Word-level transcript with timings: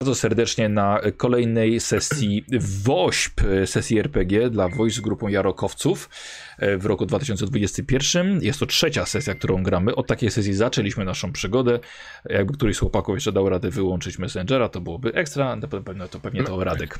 bardzo 0.00 0.14
serdecznie 0.14 0.68
na 0.68 1.00
kolejnej 1.16 1.80
sesji 1.80 2.44
WOŚP, 2.84 3.40
sesji 3.66 3.98
RPG 3.98 4.50
dla 4.50 4.68
WOŚP 4.68 4.96
z 4.96 5.00
grupą 5.00 5.28
Jarokowców 5.28 6.10
e, 6.58 6.78
w 6.78 6.86
roku 6.86 7.06
2021. 7.06 8.42
Jest 8.42 8.60
to 8.60 8.66
trzecia 8.66 9.06
sesja, 9.06 9.34
którą 9.34 9.62
gramy. 9.62 9.94
Od 9.94 10.06
takiej 10.06 10.30
sesji 10.30 10.54
zaczęliśmy 10.54 11.04
naszą 11.04 11.32
przygodę. 11.32 11.78
Jakby 12.24 12.52
któryś 12.52 12.76
z 12.76 12.78
chłopaków 12.78 13.14
jeszcze 13.14 13.32
dał 13.32 13.48
radę 13.48 13.70
wyłączyć 13.70 14.18
Messengera, 14.18 14.68
to 14.68 14.80
byłoby 14.80 15.12
ekstra. 15.14 15.56
Na 15.56 15.68
pewno 15.68 16.08
to 16.08 16.20
pewnie 16.20 16.44
to 16.44 16.64
Radek. 16.64 16.98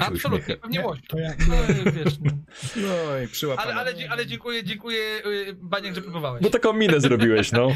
Absolutnie, 0.00 0.56
pewnie 0.56 0.78
Nie, 0.78 0.86
Łoś. 0.86 0.98
to 1.08 1.18
ja- 1.18 1.34
No, 1.48 1.54
wiesz, 1.92 2.14
no. 2.24 2.30
No 2.82 3.18
i 3.24 3.28
przyłapane. 3.28 3.74
ale, 3.74 3.90
ale, 3.92 4.08
ale 4.10 4.26
dziękuję, 4.26 4.64
dziękuję 4.64 4.98
y, 5.26 5.56
Baniek, 5.62 5.94
że 5.94 6.02
próbowałeś. 6.02 6.42
Bo 6.42 6.50
taką 6.50 6.72
minę 6.72 7.00
zrobiłeś, 7.00 7.52
no. 7.52 7.68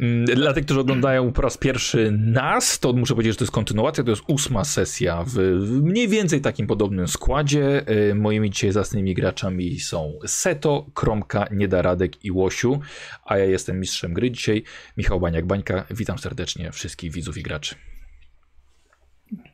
Mm, 0.00 0.24
Dla 0.24 0.52
tych, 0.52 0.64
którzy 0.64 0.80
oglądają 0.80 1.32
po 1.32 1.42
raz 1.42 1.56
pierwszy 1.56 2.12
nas, 2.18 2.78
to 2.78 2.92
muszę 2.92 3.14
powiedzieć, 3.14 3.32
że 3.32 3.38
to 3.38 3.44
jest 3.44 3.52
kontynuacja, 3.52 4.04
to 4.04 4.10
jest 4.10 4.22
ósma 4.26 4.64
sesja 4.64 5.24
w 5.24 5.30
w 5.58 5.82
mniej 5.82 6.08
więcej 6.08 6.40
takim 6.40 6.66
podobnym 6.66 7.08
składzie. 7.08 7.84
Y, 8.10 8.14
Moimi 8.14 8.50
dzisiaj 8.50 8.72
zacnymi 8.72 9.14
graczami 9.14 9.80
są 9.80 10.18
Seto, 10.26 10.86
Kromka, 10.94 11.48
Niedaradek 11.50 12.24
i 12.24 12.30
Łosiu, 12.32 12.80
a 13.24 13.38
ja 13.38 13.44
jestem 13.44 13.80
mistrzem 13.80 14.14
gry 14.14 14.30
dzisiaj, 14.30 14.62
Michał 14.96 15.20
Baniak-Bańka. 15.20 15.82
Witam 15.90 16.18
serdecznie 16.18 16.72
wszystkich 16.72 17.12
widzów 17.12 17.38
i 17.38 17.42
graczy. 17.42 17.74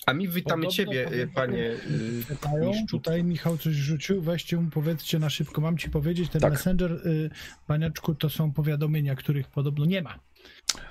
A 0.06 0.12
mi 0.12 0.28
witamy 0.28 0.62
Podobno 0.62 0.70
ciebie, 0.70 1.12
y, 1.12 1.28
panie. 1.34 1.58
y, 1.70 2.24
Pytają, 2.28 2.72
tutaj 2.90 3.24
Michał 3.24 3.58
coś 3.58 3.74
rzucił, 3.74 4.22
weźcie 4.22 4.56
mu, 4.56 4.70
powiedzcie 4.70 5.18
na 5.18 5.30
szybko, 5.30 5.60
mam 5.60 5.78
ci 5.78 5.90
powiedzieć, 5.90 6.30
ten 6.30 6.40
Tak. 6.40 6.52
Messenger, 6.52 6.92
y, 6.92 7.30
paniaczku, 7.66 8.14
to 8.14 8.30
są 8.30 8.52
powiadomienia, 8.52 9.14
których 9.14 9.48
podobno 9.48 9.84
nie 9.84 10.02
ma. 10.02 10.18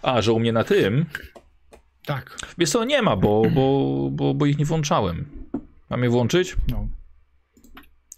A, 0.02 0.22
że 0.22 0.34
u 0.34 0.40
mnie 0.40 0.54
na 0.54 0.64
tym? 0.64 1.06
Tak, 2.06 2.38
Wiesz 2.58 2.70
co, 2.70 2.84
nie 2.86 3.02
ma, 3.02 3.16
bo, 3.16 3.42
bo, 3.56 4.10
bo, 4.12 4.34
bo 4.34 4.46
ich 4.46 4.58
nie 4.58 4.66
włączałem. 4.66 5.26
Mam 5.90 6.04
je 6.04 6.10
włączyć? 6.10 6.56
no. 6.72 6.88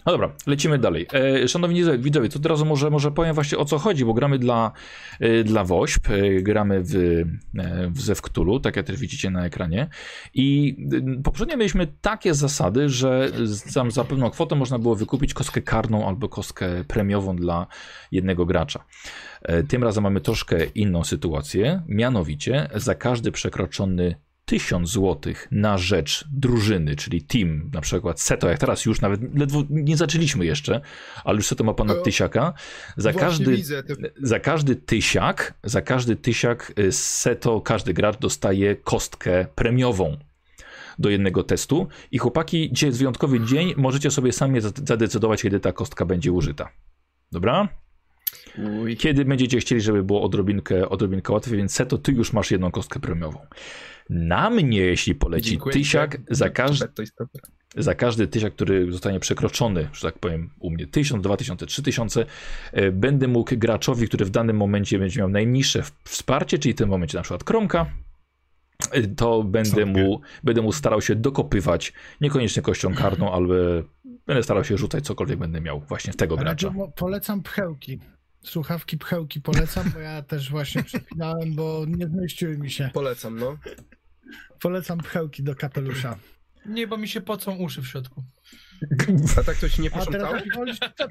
No 0.06 0.11
dobra, 0.11 0.31
lecimy 0.48 0.80
dalej. 0.80 1.08
E, 1.14 1.48
szanowni 1.48 1.84
widzowie- 2.00 2.30
to 2.30 2.39
od 2.39 2.45
razu 2.45 2.66
może, 2.66 2.89
może 2.89 3.11
powiem 3.11 3.34
właśnie 3.36 3.58
o 3.58 3.66
co 3.66 3.78
chodzi, 3.78 4.06
bo 4.06 4.14
gramy 4.14 4.39
dla, 4.39 4.72
e, 5.20 5.44
dla 5.44 5.64
WOŚP, 5.64 6.09
e, 6.09 6.42
gramy 6.42 6.84
w, 6.84 6.95
e, 6.95 7.89
w 7.92 8.02
Zew 8.02 8.22
Cthulhu, 8.22 8.59
tak 8.59 8.75
jak 8.75 8.86
też 8.86 9.00
widzicie 9.00 9.30
na 9.30 9.45
ekranie. 9.45 9.88
I 10.34 10.78
e, 11.17 11.22
poprzednio 11.23 11.58
mieliśmy 11.58 11.88
takie 12.02 12.34
zasady, 12.34 12.89
że 12.89 13.31
tam 13.73 13.92
za 13.92 14.03
pewną 14.03 14.30
kwotę 14.30 14.56
można 14.56 14.80
było 14.80 14.95
wykupić 14.95 15.34
kostkę 15.34 15.62
karną 15.62 16.08
albo 16.08 16.30
kostkę 16.30 16.84
premiową 16.84 17.36
dla 17.36 17.67
jednego 18.12 18.45
gracza. 18.45 18.86
E, 19.42 19.64
tym 19.64 19.84
razem 19.84 20.03
mamy 20.03 20.22
troszkę 20.22 20.66
inną 20.66 21.03
sytuację, 21.03 21.81
mianowicie 21.88 22.69
za 22.75 22.95
każdy 22.95 23.31
przekroczony 23.31 24.16
1000 24.45 24.89
złotych 24.89 25.47
na 25.51 25.77
rzecz 25.77 26.25
drużyny, 26.31 26.95
czyli 26.95 27.21
team, 27.21 27.69
na 27.73 27.81
przykład 27.81 28.21
Seto, 28.21 28.49
jak 28.49 28.59
teraz 28.59 28.85
już 28.85 29.01
nawet 29.01 29.38
ledwo 29.39 29.63
nie 29.69 29.97
zaczęliśmy 29.97 30.45
jeszcze, 30.45 30.81
ale 31.23 31.35
już 31.35 31.47
Seto 31.47 31.63
ma 31.63 31.73
ponad 31.73 31.97
O, 31.97 32.01
tysiaka. 32.01 32.53
Za 32.97 33.11
Właśnie 33.11 33.27
każdy, 33.27 33.63
za 34.21 34.39
każdy 34.39 34.75
tysiak, 34.75 35.53
za 35.63 35.81
każdy 35.81 36.16
tysiak 36.16 36.73
y, 36.79 36.91
z 36.91 37.05
Seto, 37.13 37.61
każdy 37.61 37.93
gracz 37.93 38.17
dostaje 38.17 38.75
kostkę 38.75 39.45
premiową 39.55 40.17
do 40.99 41.09
jednego 41.09 41.43
testu 41.43 41.88
i 42.11 42.17
chłopaki, 42.17 42.69
dzisiaj 42.71 42.89
jest 42.89 42.99
wyjątkowy 42.99 43.39
dzień, 43.39 43.73
możecie 43.77 44.11
sobie 44.11 44.31
sami 44.31 44.61
zad- 44.61 44.88
zadecydować, 44.88 45.41
kiedy 45.41 45.59
ta 45.59 45.71
kostka 45.71 46.05
będzie 46.05 46.31
użyta. 46.31 46.69
Dobra? 47.31 47.67
Uj. 48.81 48.97
Kiedy 48.97 49.25
będziecie 49.25 49.59
chcieli, 49.59 49.81
żeby 49.81 50.03
było 50.03 50.23
odrobinkę, 50.23 50.89
odrobinkę 50.89 51.33
łatwiej, 51.33 51.57
więc 51.57 51.73
Seto, 51.73 51.97
ty 51.97 52.11
już 52.11 52.33
masz 52.33 52.51
jedną 52.51 52.71
kostkę 52.71 52.99
premiową. 52.99 53.39
Na 54.09 54.50
mnie, 54.50 54.80
jeśli 54.80 55.16
poleci 55.16 55.50
Dziękuję. 55.50 55.73
tysiak, 55.73 56.17
za, 56.30 56.50
każdy, 56.50 56.88
za 57.78 57.95
każdy 57.95 58.28
tysiak, 58.28 58.53
który 58.53 58.92
zostanie 58.92 59.20
przekroczony, 59.20 59.89
że 59.94 60.02
tak 60.02 60.20
powiem, 60.20 60.50
u 60.59 60.72
mnie 60.72 60.88
1000, 60.88 61.23
2000, 61.23 61.66
3000, 61.66 62.25
e, 62.72 62.91
będę 62.91 63.28
mógł 63.28 63.57
graczowi, 63.57 64.07
który 64.07 64.25
w 64.25 64.29
danym 64.29 64.57
momencie 64.57 65.00
będzie 65.00 65.19
miał 65.19 65.29
najniższe 65.29 65.84
wsparcie, 66.03 66.59
czyli 66.59 66.74
w 66.74 66.78
tym 66.78 66.90
momencie 66.90 67.18
na 67.18 67.22
przykład 67.22 67.44
Kromka, 67.44 67.85
e, 68.91 69.07
to 69.07 69.44
będę 69.44 69.85
mu, 69.85 70.22
będę 70.44 70.62
mu 70.62 70.72
starał 70.72 71.02
się 71.02 71.16
dokopywać, 71.16 71.94
niekoniecznie 72.22 72.62
kością 72.62 72.94
karną, 72.96 73.34
ale 73.34 73.84
będę 74.25 74.44
starał 74.44 74.63
się 74.63 74.78
rzucać 74.78 75.06
cokolwiek 75.06 75.40
będę 75.40 75.62
miał 75.62 75.79
właśnie 75.79 76.13
w 76.13 76.16
tego 76.16 76.35
Ale 76.35 76.44
gracza. 76.44 76.74
polecam 76.96 77.44
pchełki. 77.44 78.00
Słuchawki 78.44 78.97
pchełki 78.97 79.41
polecam, 79.41 79.91
bo 79.94 80.00
ja 80.00 80.22
też 80.22 80.52
właśnie 80.52 80.84
przepinałem, 80.84 81.56
bo 81.56 81.85
nie 81.88 82.08
zmieściły 82.08 82.58
mi 82.58 82.72
się. 82.72 82.90
Polecam, 82.94 83.40
no. 83.40 83.58
Polecam 84.62 84.97
pchełki 84.97 85.44
do 85.44 85.56
kapelusza. 85.56 86.18
Nie, 86.66 86.88
bo 86.88 86.97
mi 86.97 87.08
się 87.08 87.22
pocą 87.22 87.56
uszy 87.56 87.81
w 87.81 87.88
środku. 87.88 88.24
A 89.40 89.44
tak 89.44 89.58
to 89.58 89.69
ci 89.69 89.81
nie 89.81 89.91
poszątało? 89.91 90.38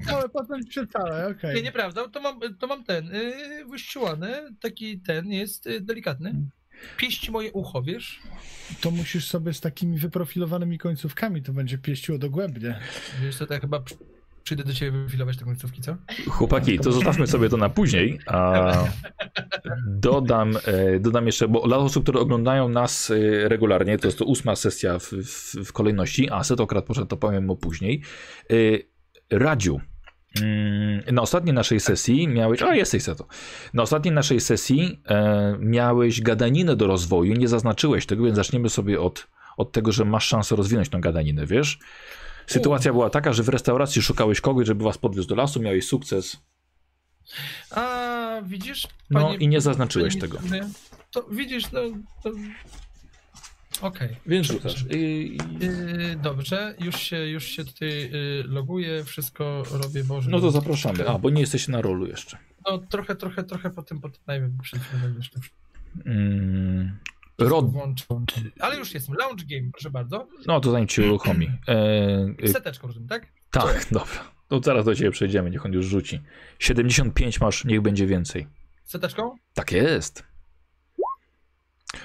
całe, 0.07 0.29
potem 0.29 0.71
się 0.71 0.87
całe, 0.87 1.29
okej. 1.29 1.55
Nie, 1.55 1.63
nieprawda, 1.63 2.09
to 2.09 2.21
mam, 2.21 2.41
to 2.59 2.67
mam 2.67 2.85
ten, 2.85 3.07
yy, 3.07 3.65
wyściłany, 3.71 4.29
taki 4.61 5.01
ten 5.01 5.27
jest 5.27 5.67
y, 5.67 5.81
delikatny. 5.81 6.35
Pieści 6.97 7.31
moje 7.31 7.53
ucho, 7.53 7.83
wiesz? 7.83 8.21
To 8.81 8.91
musisz 8.91 9.27
sobie 9.27 9.55
z 9.55 9.61
takimi 9.61 9.99
wyprofilowanymi 9.99 10.79
końcówkami, 10.79 11.43
to 11.43 11.53
będzie 11.53 11.79
pieściło 11.79 12.19
dogłębnie. 12.19 12.81
Wiesz 13.23 13.37
to 13.37 13.55
ja 13.55 13.61
chyba 13.61 13.83
przyjdę 14.45 14.65
do 14.65 14.73
ciebie 14.73 14.99
wyfilować 14.99 15.37
te 15.37 15.45
końcówki, 15.45 15.83
co? 15.83 15.97
Chłopaki, 16.29 16.79
to 16.79 16.93
zostawmy 16.93 17.27
sobie 17.27 17.49
to 17.49 17.57
na 17.57 17.69
później. 17.69 18.19
A 18.27 18.73
dodam, 19.87 20.57
e, 20.65 21.01
dodam 21.01 21.27
jeszcze, 21.27 21.49
bo 21.49 21.67
dla 21.67 21.77
osób, 21.77 22.03
które 22.03 22.21
oglądają 22.21 22.69
nas 22.69 23.11
e, 23.11 23.49
regularnie, 23.49 23.99
to 23.99 24.09
jest 24.09 24.19
to 24.19 24.25
ósma 24.25 24.57
sesja 24.57 24.99
w, 24.99 25.05
w, 25.05 25.55
w 25.65 25.73
kolejności, 25.73 26.31
a 26.31 26.45
setokrat 26.45 26.85
poszedł, 26.85 27.07
to 27.07 27.17
powiem 27.17 27.47
mu 27.47 27.57
później. 27.57 28.03
E, 28.51 28.55
Radziu, 29.31 29.81
mm, 30.43 31.03
na 31.13 31.23
ostatniej 31.23 31.55
naszej 31.55 31.81
sesji 31.81 32.29
miałeś. 32.29 32.63
O, 32.63 32.73
jesteś 32.73 33.03
Seto. 33.03 33.27
Na 33.75 33.83
ostatniej 33.83 34.15
naszej 34.15 34.41
sesji 34.41 35.03
miałeś 35.59 36.21
gadaninę 36.21 36.77
do 36.77 36.87
rozwoju. 36.87 37.35
Nie 37.35 37.49
zaznaczyłeś 37.49 38.07
tego, 38.07 38.25
więc 38.25 38.37
zaczniemy 38.37 38.69
sobie 38.69 39.01
od, 39.01 39.27
od 39.57 39.73
tego, 39.73 39.93
że 39.93 40.05
masz 40.05 40.27
szansę 40.27 40.57
rozwinąć 40.57 40.89
tą 40.89 41.01
gadaninę, 41.01 41.47
wiesz? 41.47 41.79
Sytuacja 42.47 42.93
była 42.93 43.11
taka, 43.11 43.33
że 43.33 43.43
w 43.43 43.49
restauracji 43.49 44.03
szukałeś 44.03 44.41
kogoś, 44.41 44.67
żeby 44.67 44.85
was 44.85 44.99
podwiózł 44.99 45.29
do 45.29 45.35
lasu, 45.35 45.61
miałeś 45.61 45.87
sukces. 45.87 46.37
A 47.71 48.43
widzisz? 48.45 48.89
No 49.11 49.35
i 49.35 49.49
nie 49.49 49.61
zaznaczyłeś 49.61 50.17
panie 50.17 50.21
tego. 50.21 50.39
To 51.11 51.27
widzisz, 51.31 51.73
no. 51.73 51.81
To... 52.23 52.31
Okej. 53.81 54.17
Więc 54.27 54.47
rzucasz. 54.47 54.83
Y, 54.83 55.37
dobrze, 56.23 56.75
już 56.81 56.97
się, 57.01 57.17
już 57.17 57.45
się 57.45 57.65
tutaj 57.65 58.11
yy, 58.11 58.45
loguję, 58.47 59.05
wszystko 59.05 59.63
robię, 59.71 60.05
Boże. 60.05 60.31
No 60.31 60.41
to 60.41 60.51
zapraszamy. 60.51 61.09
A, 61.09 61.19
bo 61.19 61.31
nie 61.31 61.41
jesteś 61.41 61.69
na 61.69 61.83
rolu 61.83 62.07
jeszcze. 62.07 62.39
No 62.67 62.79
trochę, 62.79 63.17
trochę, 63.17 63.45
trochę 63.45 63.71
po 63.71 63.83
tym, 63.83 64.01
po 64.01 64.09
tym, 64.09 64.21
nie 64.29 64.41
wiem, 64.41 64.59
przed 64.63 64.83
chwilą 64.83 65.15
jeszcze. 65.17 65.41
Mm, 66.07 66.99
Rod. 67.39 67.65
Ale 68.61 68.77
już 68.77 68.95
jestem, 68.95 69.15
launch 69.15 69.45
game, 69.47 69.71
proszę 69.73 69.91
bardzo. 69.91 70.29
No 70.47 70.61
to 70.61 70.71
zanim 70.71 70.89
ci 70.89 71.03
uruchomi. 71.09 71.51
E, 71.69 72.35
y, 72.45 72.49
Seteczką 72.49 72.87
rozumiem, 72.87 73.09
tak? 73.09 73.27
tak, 73.51 73.87
dobra. 73.91 74.35
To 74.49 74.61
zaraz 74.63 74.85
do 74.85 74.95
ciebie 74.95 75.11
przejdziemy, 75.11 75.51
niech 75.51 75.67
on 75.67 75.73
już 75.73 75.87
rzuci. 75.87 76.21
75 76.59 77.41
masz, 77.41 77.65
niech 77.65 77.81
będzie 77.81 78.07
więcej. 78.07 78.47
Seteczką? 78.85 79.37
Tak 79.55 79.73
jest. 79.73 80.25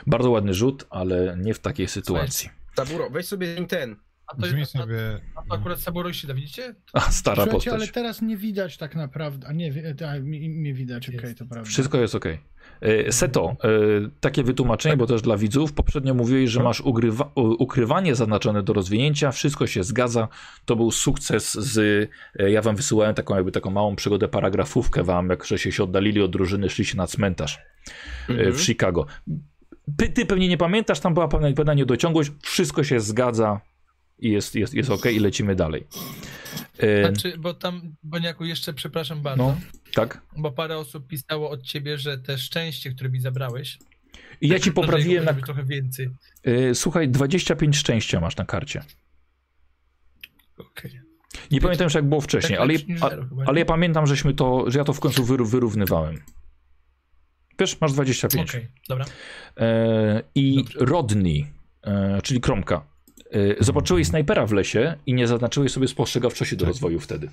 Bardzo 0.08 0.30
ładny 0.32 0.54
rzut, 0.54 0.86
ale 0.90 1.38
nie 1.42 1.54
w 1.54 1.60
takiej 1.60 1.88
sytuacji. 1.88 2.50
Taburo, 2.76 3.10
weź 3.10 3.26
sobie 3.28 3.68
ten. 3.68 3.96
A 4.32 4.36
to, 4.36 4.42
Brzmi 4.42 4.62
a, 4.62 4.66
sobie... 4.66 5.20
a 5.36 5.42
to 5.42 5.56
akurat 5.56 5.80
Saburo 5.80 6.10
Ishida, 6.10 6.34
widzicie? 6.34 6.76
A, 6.94 7.00
stara 7.00 7.44
Słuchajcie, 7.44 7.70
ale 7.72 7.80
postać. 7.80 7.94
teraz 7.94 8.22
nie 8.22 8.38
widać 8.38 8.78
tak 8.78 8.96
naprawdę. 8.96 9.48
A 9.48 9.54
nie, 9.54 9.74
a, 10.10 10.20
mi, 10.20 10.50
mnie 10.50 10.74
widać, 10.74 11.10
okej, 11.10 11.36
to 11.36 11.46
prawda. 11.46 11.64
Wszystko 11.70 11.98
jest 11.98 12.16
ok. 12.16 12.26
Seto, 13.10 13.56
e, 13.64 13.70
takie 14.20 14.44
wytłumaczenie, 14.44 14.98
bo 14.98 15.06
też 15.08 15.22
dla 15.22 15.38
widzów. 15.38 15.74
Poprzednio 15.74 16.14
mówiłeś, 16.14 16.50
że 16.50 16.64
masz 16.64 16.82
ugrywa, 16.82 17.32
ukrywanie 17.36 18.16
zaznaczone 18.16 18.64
do 18.64 18.74
rozwinięcia. 18.74 19.32
Wszystko 19.32 19.68
się 19.68 19.84
zgadza. 19.84 20.28
To 20.66 20.76
był 20.76 20.92
sukces 20.92 21.54
z. 21.54 22.10
e, 22.40 22.52
Ja 22.52 22.62
wam 22.62 22.76
wysyłałem 22.76 23.16
taką 23.16 23.36
jakby 23.36 23.52
taką 23.52 23.70
małą 23.72 23.96
przygodę, 23.96 24.28
paragrafówkę 24.28 25.04
wam, 25.04 25.30
jak 25.30 25.46
że 25.46 25.58
się 25.58 25.84
oddalili 25.84 26.22
od 26.22 26.32
drużyny, 26.32 26.70
szli 26.70 26.86
się 26.86 26.98
na 26.98 27.08
cmentarz 27.08 27.58
e, 27.58 28.32
Mhm. 28.34 28.54
w 28.54 28.62
Chicago. 28.62 29.06
Ty, 29.98 30.26
pewnie 30.26 30.48
nie 30.48 30.58
pamiętasz, 30.58 31.00
tam 31.00 31.14
była 31.14 31.28
pewna 31.28 31.74
niedociągłość. 31.74 32.32
Wszystko 32.42 32.84
się 32.84 33.00
zgadza 33.00 33.62
i 34.20 34.30
jest, 34.32 34.56
jest, 34.56 34.74
jest 34.74 34.90
ok, 34.90 35.06
i 35.06 35.20
lecimy 35.20 35.56
dalej. 35.56 35.88
Znaczy, 37.00 37.38
bo 37.38 37.54
tam, 37.54 37.96
Boniaku, 38.04 38.46
jeszcze 38.46 38.74
przepraszam 38.74 39.22
bardzo, 39.22 39.44
no, 39.44 39.58
tak. 39.94 40.22
bo 40.38 40.52
parę 40.52 40.78
osób 40.78 41.08
pisało 41.08 41.50
od 41.50 41.64
ciebie, 41.64 41.98
że 41.98 42.18
te 42.18 42.38
szczęście, 42.38 42.92
które 42.92 43.10
mi 43.10 43.20
zabrałeś, 43.20 43.78
I 44.42 44.48
ja 44.48 44.60
ci 44.60 44.72
poprawiłem 44.72 45.26
na. 45.26 45.34
trochę 45.34 45.64
więcej. 45.64 46.10
e, 46.44 46.76
Słuchaj, 46.76 47.10
25 47.10 47.78
szczęścia 47.78 48.20
masz 48.20 48.38
na 48.38 48.46
karcie. 48.46 48.84
Okej. 50.58 51.00
Nie 51.52 51.62
pamiętam 51.62 51.86
już 51.86 51.94
jak 51.94 52.10
było 52.10 52.22
wcześniej, 52.22 52.54
Tak 52.58 52.62
ale, 52.62 52.74
niż 52.74 53.04
a, 53.04 53.10
ale 53.46 53.60
ja 53.60 53.66
pamiętam, 53.66 54.08
żeśmy 54.08 54.34
to, 54.34 54.72
że 54.72 54.80
ja 54.80 54.86
to 54.86 54.94
w 54.94 55.00
końcu 55.00 55.24
wyrównywałem. 55.26 56.22
Wiesz, 57.60 57.82
masz 57.82 57.94
25. 57.94 58.50
Okej, 58.50 58.68
dobra. 58.90 59.06
E, 59.58 60.24
I 60.36 60.56
Dobrze. 60.56 60.80
Rodney, 60.86 61.46
e, 61.84 62.22
czyli 62.24 62.42
Kromka, 62.42 62.86
zobaczyłeś 63.60 64.08
snajpera 64.08 64.46
w 64.46 64.52
lesie 64.52 64.96
i 65.06 65.14
nie 65.14 65.28
zaznaczyłeś 65.28 65.72
sobie 65.72 65.88
spostrzegawczości 65.88 66.58
do 66.58 66.66
Tak. 66.66 66.68
rozwoju 66.74 67.00
wtedy. 67.00 67.30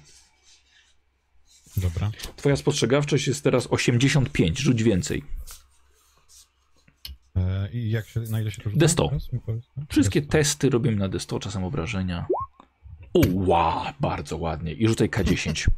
Dobra. 1.77 2.11
Twoja 2.37 2.57
spostrzegawczość 2.57 3.27
jest 3.27 3.45
teraz 3.45 3.67
85, 3.71 4.59
rzuć 4.59 4.83
więcej. 4.83 5.25
E, 7.37 7.71
I 7.73 7.91
jak 7.91 8.09
się, 8.09 8.21
na 8.21 8.41
ile 8.41 8.51
się 8.51 8.63
to 8.63 8.71
rzuca? 8.71 8.87
D100. 8.87 9.09
Teraz 9.09 9.33
mi 9.33 9.41
powiedz, 9.41 9.65
no? 9.77 9.83
Wszystkie 9.91 10.23
D100. 10.23 10.27
testy 10.29 10.71
robimy 10.71 10.97
na 10.97 11.09
D100, 11.09 11.39
czasem 11.39 11.65
obrażenia. 11.65 12.27
Wow, 13.35 13.85
bardzo 14.01 14.37
ładnie. 14.37 14.73
I 14.73 14.89
rzucaj 14.89 15.09
K10. 15.11 15.69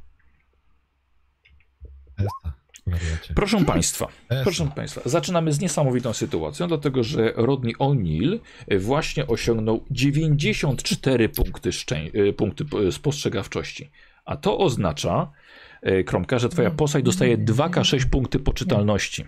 Esta, 2.19 2.53
wariacie. 2.89 3.35
Proszę 3.35 3.65
Państwa, 3.65 4.09
Esta. 4.29 4.43
proszę 4.43 4.71
Państwa, 4.77 5.01
zaczynamy 5.05 5.53
z 5.53 5.61
niesamowitą 5.61 6.13
sytuacją, 6.13 6.69
dlatego 6.69 7.03
że 7.05 7.33
Rodney 7.37 7.75
O'Neill 7.75 8.39
właśnie 8.79 9.27
osiągnął 9.27 9.85
94 9.91 11.29
punkty, 11.29 11.71
szczę- 11.71 12.11
y, 12.29 12.33
punkty 12.33 12.65
y, 12.89 12.93
spostrzegawczości. 12.93 13.91
A 14.25 14.37
to 14.37 14.59
oznacza, 14.59 15.31
y, 15.87 16.05
Kromka, 16.05 16.39
że 16.39 16.49
Twoja 16.49 16.71
postać 16.71 17.05
dostaje 17.05 17.39
2K6 17.39 18.07
punkty 18.07 18.39
poczytalności. 18.39 19.25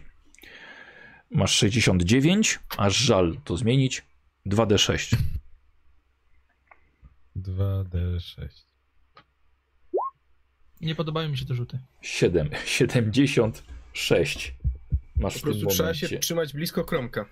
Masz 1.30 1.54
69, 1.54 2.58
aż 2.76 2.96
żal 2.96 3.36
to 3.44 3.56
zmienić, 3.56 4.02
2D6. 4.46 5.16
2D6. 7.36 8.69
Nie 10.80 10.94
podobają 10.94 11.28
mi 11.28 11.38
się 11.38 11.44
te 11.46 11.54
rzuty. 11.54 11.78
7, 12.02 12.50
76. 12.64 14.54
Masz 15.16 15.32
Po 15.34 15.38
w 15.38 15.42
tym 15.42 15.52
prostu 15.52 15.66
trzeba 15.66 15.94
się 15.94 16.18
trzymać 16.18 16.52
blisko 16.52 16.84
kromka. 16.84 17.26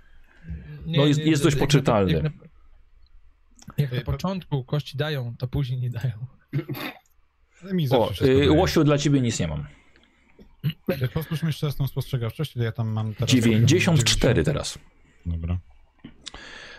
Nie, 0.87 0.99
No 0.99 1.07
jest- 1.07 1.21
jest 1.21 1.43
dość 1.43 1.55
jak 1.55 1.61
na- 1.61 1.67
poczytalny. 1.67 2.13
Jak 2.13 2.23
na, 2.23 2.31
jak 3.79 3.93
na 3.93 4.01
początku 4.01 4.65
kości 4.65 4.97
dają, 4.97 5.35
to 5.39 5.49
później 5.49 5.81
nie 5.81 5.91
dają. 5.91 6.27
Mi 7.73 7.89
O, 7.91 8.13
y. 8.23 8.51
Łosiu, 8.51 8.85
dla 8.85 8.99
Ciebie 8.99 9.21
nic 9.21 9.41
nie 9.41 9.49
mam. 9.49 9.67
Y, 11.03 11.09
Powtórzmy 11.09 11.49
jeszcze 11.49 11.67
raz 11.67 11.77
tą 11.77 11.87
spostrzegawczość, 11.87 12.57
ile 12.57 12.65
ja 12.65 12.73
tam 12.73 12.89
mam 12.89 13.15
teraz. 13.15 13.31
94 13.31 14.45
teraz. 14.45 14.79
Dobra. 15.27 15.59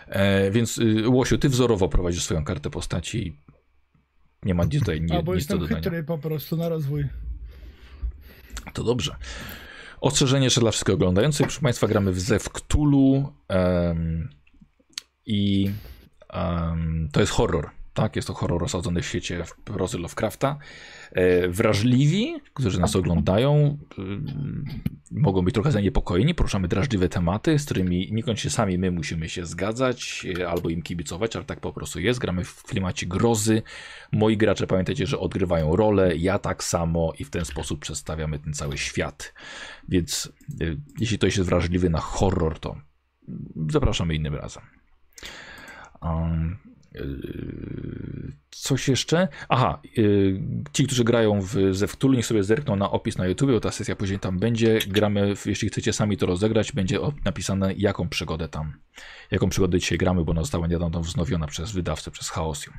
E, 0.08 0.50
więc 0.50 0.78
y, 0.78 1.08
Łosiu, 1.08 1.38
ty 1.38 1.48
wzorowo 1.48 1.88
prowadzisz 1.88 2.22
swoją 2.24 2.44
kartę 2.44 2.70
postaci. 2.70 3.36
Nie 4.44 4.54
ma 4.54 4.66
tutaj 4.66 5.00
nie, 5.00 5.14
Albo 5.16 5.34
nic 5.34 5.46
do 5.46 5.54
jestem 5.54 5.58
dodania. 5.58 5.76
chytry 5.82 6.02
po 6.04 6.18
prostu 6.18 6.56
na 6.56 6.68
rozwój. 6.68 7.04
To 8.72 8.84
dobrze. 8.84 9.16
Ostrzeżenie 10.00 10.44
jeszcze 10.44 10.60
dla 10.60 10.70
wszystkich 10.70 10.94
oglądających. 10.94 11.46
Proszę 11.46 11.60
Państwa, 11.60 11.88
gramy 11.88 12.12
w 12.12 12.20
Zew 12.20 12.48
Cthulhu 12.50 13.32
em, 13.48 14.28
i 15.26 15.70
em, 16.28 17.08
to 17.12 17.20
jest 17.20 17.32
horror. 17.32 17.70
Tak, 17.94 18.16
jest 18.16 18.28
to 18.28 18.34
horror 18.34 18.64
osadzony 18.64 19.02
w 19.02 19.06
świecie 19.06 19.44
prozy 19.64 19.98
Lovecrafta. 19.98 20.58
E, 21.12 21.48
wrażliwi, 21.48 22.34
którzy 22.54 22.80
nas 22.80 22.96
oglądają, 22.96 23.78
y, 23.98 24.02
mogą 25.10 25.42
być 25.42 25.54
trochę 25.54 25.72
zaniepokojeni. 25.72 26.34
Poruszamy 26.34 26.68
drażliwe 26.68 27.08
tematy, 27.08 27.58
z 27.58 27.64
którymi 27.64 28.08
niekoniecznie 28.12 28.50
sami 28.50 28.78
my 28.78 28.90
musimy 28.90 29.28
się 29.28 29.46
zgadzać 29.46 30.26
e, 30.38 30.48
albo 30.48 30.68
im 30.68 30.82
kibicować, 30.82 31.36
ale 31.36 31.44
tak 31.44 31.60
po 31.60 31.72
prostu 31.72 32.00
jest. 32.00 32.18
Gramy 32.20 32.44
w 32.44 32.62
klimacie 32.62 33.06
grozy. 33.06 33.62
Moi 34.12 34.36
gracze 34.36 34.66
pamiętajcie, 34.66 35.06
że 35.06 35.18
odgrywają 35.18 35.76
rolę, 35.76 36.16
ja 36.16 36.38
tak 36.38 36.64
samo 36.64 37.12
i 37.18 37.24
w 37.24 37.30
ten 37.30 37.44
sposób 37.44 37.80
przedstawiamy 37.80 38.38
ten 38.38 38.52
cały 38.52 38.78
świat. 38.78 39.34
Więc 39.88 40.32
jeśli 40.98 41.18
ktoś 41.18 41.36
jest 41.36 41.48
wrażliwy 41.48 41.90
na 41.90 42.00
horror, 42.00 42.58
to 42.58 42.76
zapraszamy 43.70 44.14
innym 44.14 44.34
razem. 44.34 44.62
Um, 46.02 46.69
coś 48.50 48.88
jeszcze? 48.88 49.28
Aha, 49.48 49.80
y, 49.98 50.40
ci, 50.72 50.86
którzy 50.86 51.04
grają 51.04 51.40
w 51.40 51.54
Zewktulu, 51.70 52.14
niech 52.14 52.26
sobie 52.26 52.44
zerkną 52.44 52.76
na 52.76 52.90
opis 52.90 53.18
na 53.18 53.26
YouTube, 53.26 53.50
bo 53.50 53.60
ta 53.60 53.70
sesja 53.70 53.96
później 53.96 54.18
tam 54.18 54.38
będzie. 54.38 54.78
Gramy, 54.86 55.34
jeśli 55.46 55.68
chcecie 55.68 55.92
sami 55.92 56.16
to 56.16 56.26
rozegrać, 56.26 56.72
będzie 56.72 56.98
napisane 57.24 57.74
jaką 57.76 58.08
przygodę 58.08 58.48
tam, 58.48 58.72
jaką 59.30 59.48
przygodę 59.48 59.78
dzisiaj 59.78 59.98
gramy, 59.98 60.24
bo 60.24 60.32
ona 60.32 60.40
została 60.40 60.66
niedawno 60.66 61.00
wznowiona 61.00 61.46
przez 61.46 61.72
wydawcę, 61.72 62.10
przez 62.10 62.30
Chaosium. 62.30 62.74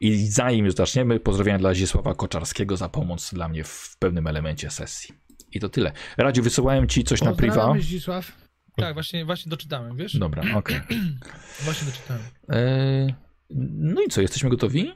I 0.00 0.26
zanim 0.26 0.64
już 0.64 0.74
zaczniemy, 0.74 1.20
pozdrowienia 1.20 1.58
dla 1.58 1.74
Zdzisława 1.74 2.14
Koczarskiego 2.14 2.76
za 2.76 2.88
pomoc 2.88 3.34
dla 3.34 3.48
mnie 3.48 3.64
w 3.64 3.96
pewnym 3.98 4.26
elemencie 4.26 4.70
sesji. 4.70 5.14
I 5.52 5.60
to 5.60 5.68
tyle. 5.68 5.92
Radziu, 6.16 6.42
wysyłałem 6.42 6.88
ci 6.88 7.04
coś 7.04 7.22
na 7.22 7.32
priwa. 7.32 7.74
Zdzisław. 7.78 8.32
Tak, 8.76 8.94
właśnie, 8.94 9.24
właśnie 9.24 9.50
doczytałem, 9.50 9.96
wiesz? 9.96 10.16
Dobra, 10.16 10.42
okej. 10.56 10.80
Właśnie 11.64 11.86
doczytałem. 11.86 12.22
Eee, 12.48 13.14
No 13.54 14.02
i 14.02 14.08
co, 14.08 14.20
jesteśmy 14.20 14.50
gotowi? 14.50 14.92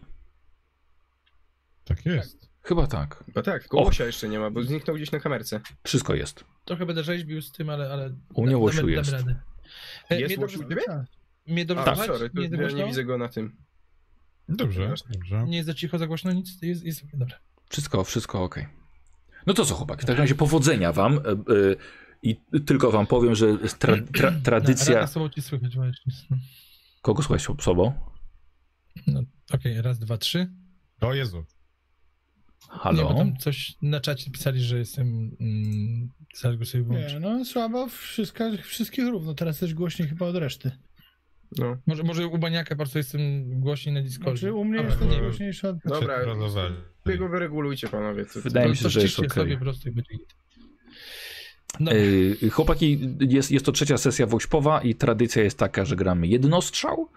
Tak 1.85 2.07
jest. 2.07 2.49
Chyba 2.63 2.87
tak. 2.87 3.25
No 3.37 3.43
tak. 3.43 3.75
Łosia 3.75 4.05
jeszcze 4.05 4.29
nie 4.29 4.39
ma, 4.39 4.51
bo 4.51 4.63
zniknął 4.63 4.97
gdzieś 4.97 5.13
na 5.13 5.21
kamerce. 5.21 5.61
Wszystko 5.85 6.15
jest. 6.15 6.45
Trochę 6.65 6.87
będę 6.87 7.05
rzeźbił 7.05 7.43
z 7.43 7.53
tym, 7.53 7.71
ale... 7.71 7.93
ale 7.93 8.15
U 8.35 8.47
mnie 8.47 8.59
Łosiu 8.59 8.89
jest. 8.89 9.11
radę. 9.13 9.41
E, 10.11 10.21
Jest 10.21 10.39
Łosiu 10.39 10.59
w 10.59 10.69
ciebie? 10.69 10.83
Tak. 10.87 11.07
mnie 11.47 11.65
dobrze 11.65 11.83
A, 11.83 11.97
Tak. 11.97 12.07
sorry, 12.07 12.31
Nie, 12.35 12.49
ja 12.57 12.71
nie 12.71 12.87
widzę 12.87 13.05
go 13.05 13.19
na 13.19 13.29
tym. 13.29 13.57
Dobrze, 14.49 14.95
dobrze. 15.11 15.45
nie 15.47 15.57
jest 15.57 15.67
za 15.67 15.75
cicho, 15.75 15.99
za 15.99 16.07
głośno, 16.07 16.33
nic? 16.33 16.63
Jest, 16.63 16.85
jest 16.85 17.03
dobra. 17.15 17.39
Wszystko, 17.71 18.05
wszystko 18.05 18.43
ok. 18.43 18.61
No 19.47 19.55
to 19.55 19.65
co, 19.65 19.75
chłopaki, 19.75 20.03
w 20.03 20.05
takim 20.05 20.21
razie 20.21 20.35
powodzenia 20.35 20.93
wam. 20.93 21.15
e, 21.19 21.19
e, 21.21 21.35
I 22.23 22.37
tylko 22.67 22.91
wam 22.91 23.07
powiem, 23.07 23.35
że 23.35 23.59
tra, 23.79 23.95
tra, 24.15 24.31
Na, 24.35 24.41
tradycja... 24.41 24.95
raz 24.95 25.13
sobą 25.13 25.29
ci 25.29 25.43
słychać 25.43 25.75
właśnie. 25.77 26.13
Kogo 27.03 27.23
słuchać 27.23 27.47
sobą? 27.63 27.93
No, 29.07 29.23
Okej, 29.53 29.83
raz, 29.83 29.99
dwa, 29.99 30.19
trzy. 30.19 30.51
O 31.01 31.15
Jezu. 31.15 31.37
Nie, 31.37 31.45
bo 32.73 32.79
Halo? 32.79 33.15
tam 33.15 33.37
coś 33.37 33.75
na 33.83 34.01
czacie 34.01 34.31
pisali, 34.31 34.61
że 34.61 34.79
jestem... 34.79 35.37
Mm, 35.41 36.09
zaraz 36.35 36.59
go 36.59 36.65
sobie 36.65 36.85
włączę. 36.85 37.13
Nie, 37.15 37.21
no 37.21 37.45
słabo, 37.45 37.89
wszystko, 37.89 38.45
wszystkich 38.63 39.05
równo. 39.09 39.35
Teraz 39.35 39.59
też 39.59 39.75
głośniej 39.75 40.09
chyba 40.09 40.27
od 40.27 40.37
reszty. 40.37 40.71
No. 41.59 41.77
Może, 41.87 42.03
może 42.03 42.27
u 42.27 42.39
Baniaka 42.39 42.77
prostu 42.77 42.99
jestem 42.99 43.21
głośniej 43.61 43.95
na 43.95 44.03
Discordzie. 44.03 44.41
Znaczy 44.41 44.55
u 44.55 44.65
mnie 44.65 44.83
nie 44.83 44.89
wiem. 45.11 45.21
głośniejszy 45.21 45.69
od... 45.69 45.77
Dobra, 45.85 46.17
Przeprowadzowali. 46.17 46.75
wy 47.05 47.19
go 47.19 47.29
wyregulujcie 47.29 47.89
panowie. 47.89 48.27
To, 48.27 48.41
Wydaje 48.41 48.69
mi 48.69 48.77
To 48.77 48.83
się, 48.83 48.89
że 48.89 49.01
jest 49.01 49.13
ściszcie 49.13 49.27
ok. 49.27 49.35
sobie 49.35 49.55
po 49.57 49.63
prostu 49.65 49.89
i 49.89 49.93
będzie 49.93 50.13
git. 50.15 50.35
No, 51.81 51.93
Yy, 51.93 52.51
chłopaki, 52.51 53.17
jest, 53.21 53.51
jest 53.51 53.67
to 53.67 53.73
trzecia 53.73 53.99
sesja 53.99 54.27
wośpowa 54.27 54.83
i 54.83 54.95
tradycja 54.95 55.43
jest 55.43 55.59
taka, 55.59 55.85
że 55.85 55.97
gramy 55.97 56.27
jednostrzał. 56.27 57.09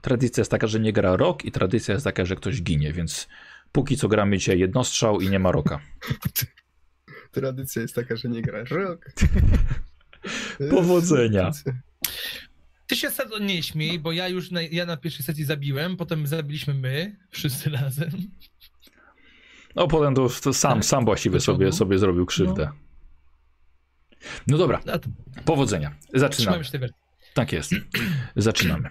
Tradycja 0.00 0.40
jest 0.40 0.50
taka, 0.50 0.66
że 0.66 0.80
nie 0.80 0.92
gra 0.92 1.16
rok 1.16 1.44
i 1.44 1.52
tradycja 1.52 1.94
jest 1.94 2.04
taka, 2.04 2.24
że 2.24 2.36
ktoś 2.36 2.62
ginie, 2.62 2.92
więc 2.92 3.28
póki 3.72 3.96
co 3.96 4.08
gramy 4.08 4.38
dzisiaj 4.38 4.58
jednostrzał 4.58 5.20
i 5.20 5.28
nie 5.28 5.38
ma 5.38 5.52
roka. 5.52 5.80
Tradycja 7.32 7.82
jest 7.82 7.94
taka, 7.94 8.16
że 8.16 8.28
nie 8.28 8.42
grasz 8.42 8.70
rok. 8.70 9.10
Powodzenia. 10.70 11.50
Ty 12.86 12.96
się 12.96 13.10
Sado 13.10 13.38
nie 13.38 13.62
śmiej, 13.62 13.98
bo 13.98 14.12
ja 14.12 14.28
już 14.28 14.50
na, 14.50 14.62
ja 14.62 14.86
na 14.86 14.96
pierwszej 14.96 15.24
sesji 15.26 15.44
zabiłem, 15.44 15.96
potem 15.96 16.26
zabiliśmy 16.26 16.74
my, 16.74 17.16
wszyscy 17.30 17.70
razem. 17.70 18.10
No 19.76 19.88
potem 19.88 20.14
to, 20.14 20.28
to 20.42 20.52
sam, 20.52 20.82
sam 20.82 21.04
właściwie 21.04 21.40
sobie, 21.40 21.72
sobie 21.72 21.98
zrobił 21.98 22.26
krzywdę. 22.26 22.64
No 22.64 22.91
dobra, 24.46 24.80
A 24.92 24.98
to 24.98 25.08
powodzenia. 25.44 25.94
Zaczynamy. 26.14 26.64
Tak 27.34 27.52
jest. 27.52 27.72
Zaczynamy. 28.36 28.88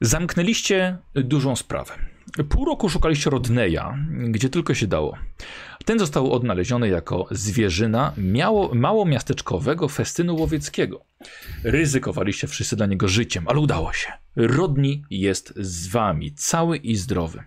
Zamknęliście 0.00 0.98
dużą 1.14 1.56
sprawę. 1.56 1.92
Pół 2.48 2.64
roku 2.64 2.88
szukaliście 2.88 3.30
Rodneya, 3.30 3.80
gdzie 4.10 4.48
tylko 4.48 4.74
się 4.74 4.86
dało. 4.86 5.18
Ten 5.84 5.98
został 5.98 6.32
odnaleziony 6.32 6.88
jako 6.88 7.26
zwierzyna 7.30 8.12
miało, 8.16 8.74
małomiasteczkowego 8.74 9.88
festynu 9.88 10.36
łowieckiego. 10.36 11.04
Ryzykowaliście 11.64 12.46
wszyscy 12.46 12.76
dla 12.76 12.86
niego 12.86 13.08
życiem, 13.08 13.44
ale 13.48 13.58
udało 13.58 13.92
się. 13.92 14.12
Rodney 14.36 15.04
jest 15.10 15.54
z 15.56 15.88
wami, 15.88 16.32
cały 16.32 16.76
i 16.76 16.96
zdrowy. 16.96 17.44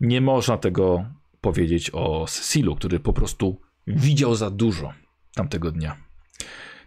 Nie 0.00 0.20
można 0.20 0.58
tego 0.58 1.04
powiedzieć 1.40 1.90
o 1.90 2.26
Cecilu, 2.28 2.76
który 2.76 3.00
po 3.00 3.12
prostu 3.12 3.60
widział 3.86 4.34
za 4.34 4.50
dużo 4.50 4.92
tamtego 5.34 5.72
dnia. 5.72 5.96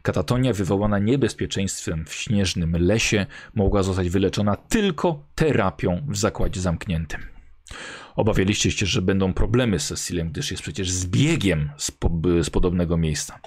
Katatonia 0.05 0.53
wywołana 0.53 0.99
niebezpieczeństwem 0.99 2.05
w 2.05 2.13
śnieżnym 2.13 2.75
lesie 2.79 3.25
mogła 3.53 3.83
zostać 3.83 4.09
wyleczona 4.09 4.55
tylko 4.55 5.23
terapią 5.35 6.01
w 6.07 6.17
zakładzie 6.17 6.61
zamkniętym. 6.61 7.21
Obawialiście 8.15 8.71
się, 8.71 8.85
że 8.85 9.01
będą 9.01 9.33
problemy 9.33 9.79
z 9.79 9.87
Cecilem, 9.87 10.29
gdyż 10.29 10.51
jest 10.51 10.63
przecież 10.63 10.91
zbiegiem 10.91 11.69
z, 11.77 11.91
po, 11.91 12.11
z 12.41 12.49
podobnego 12.49 12.97
miejsca. 12.97 13.39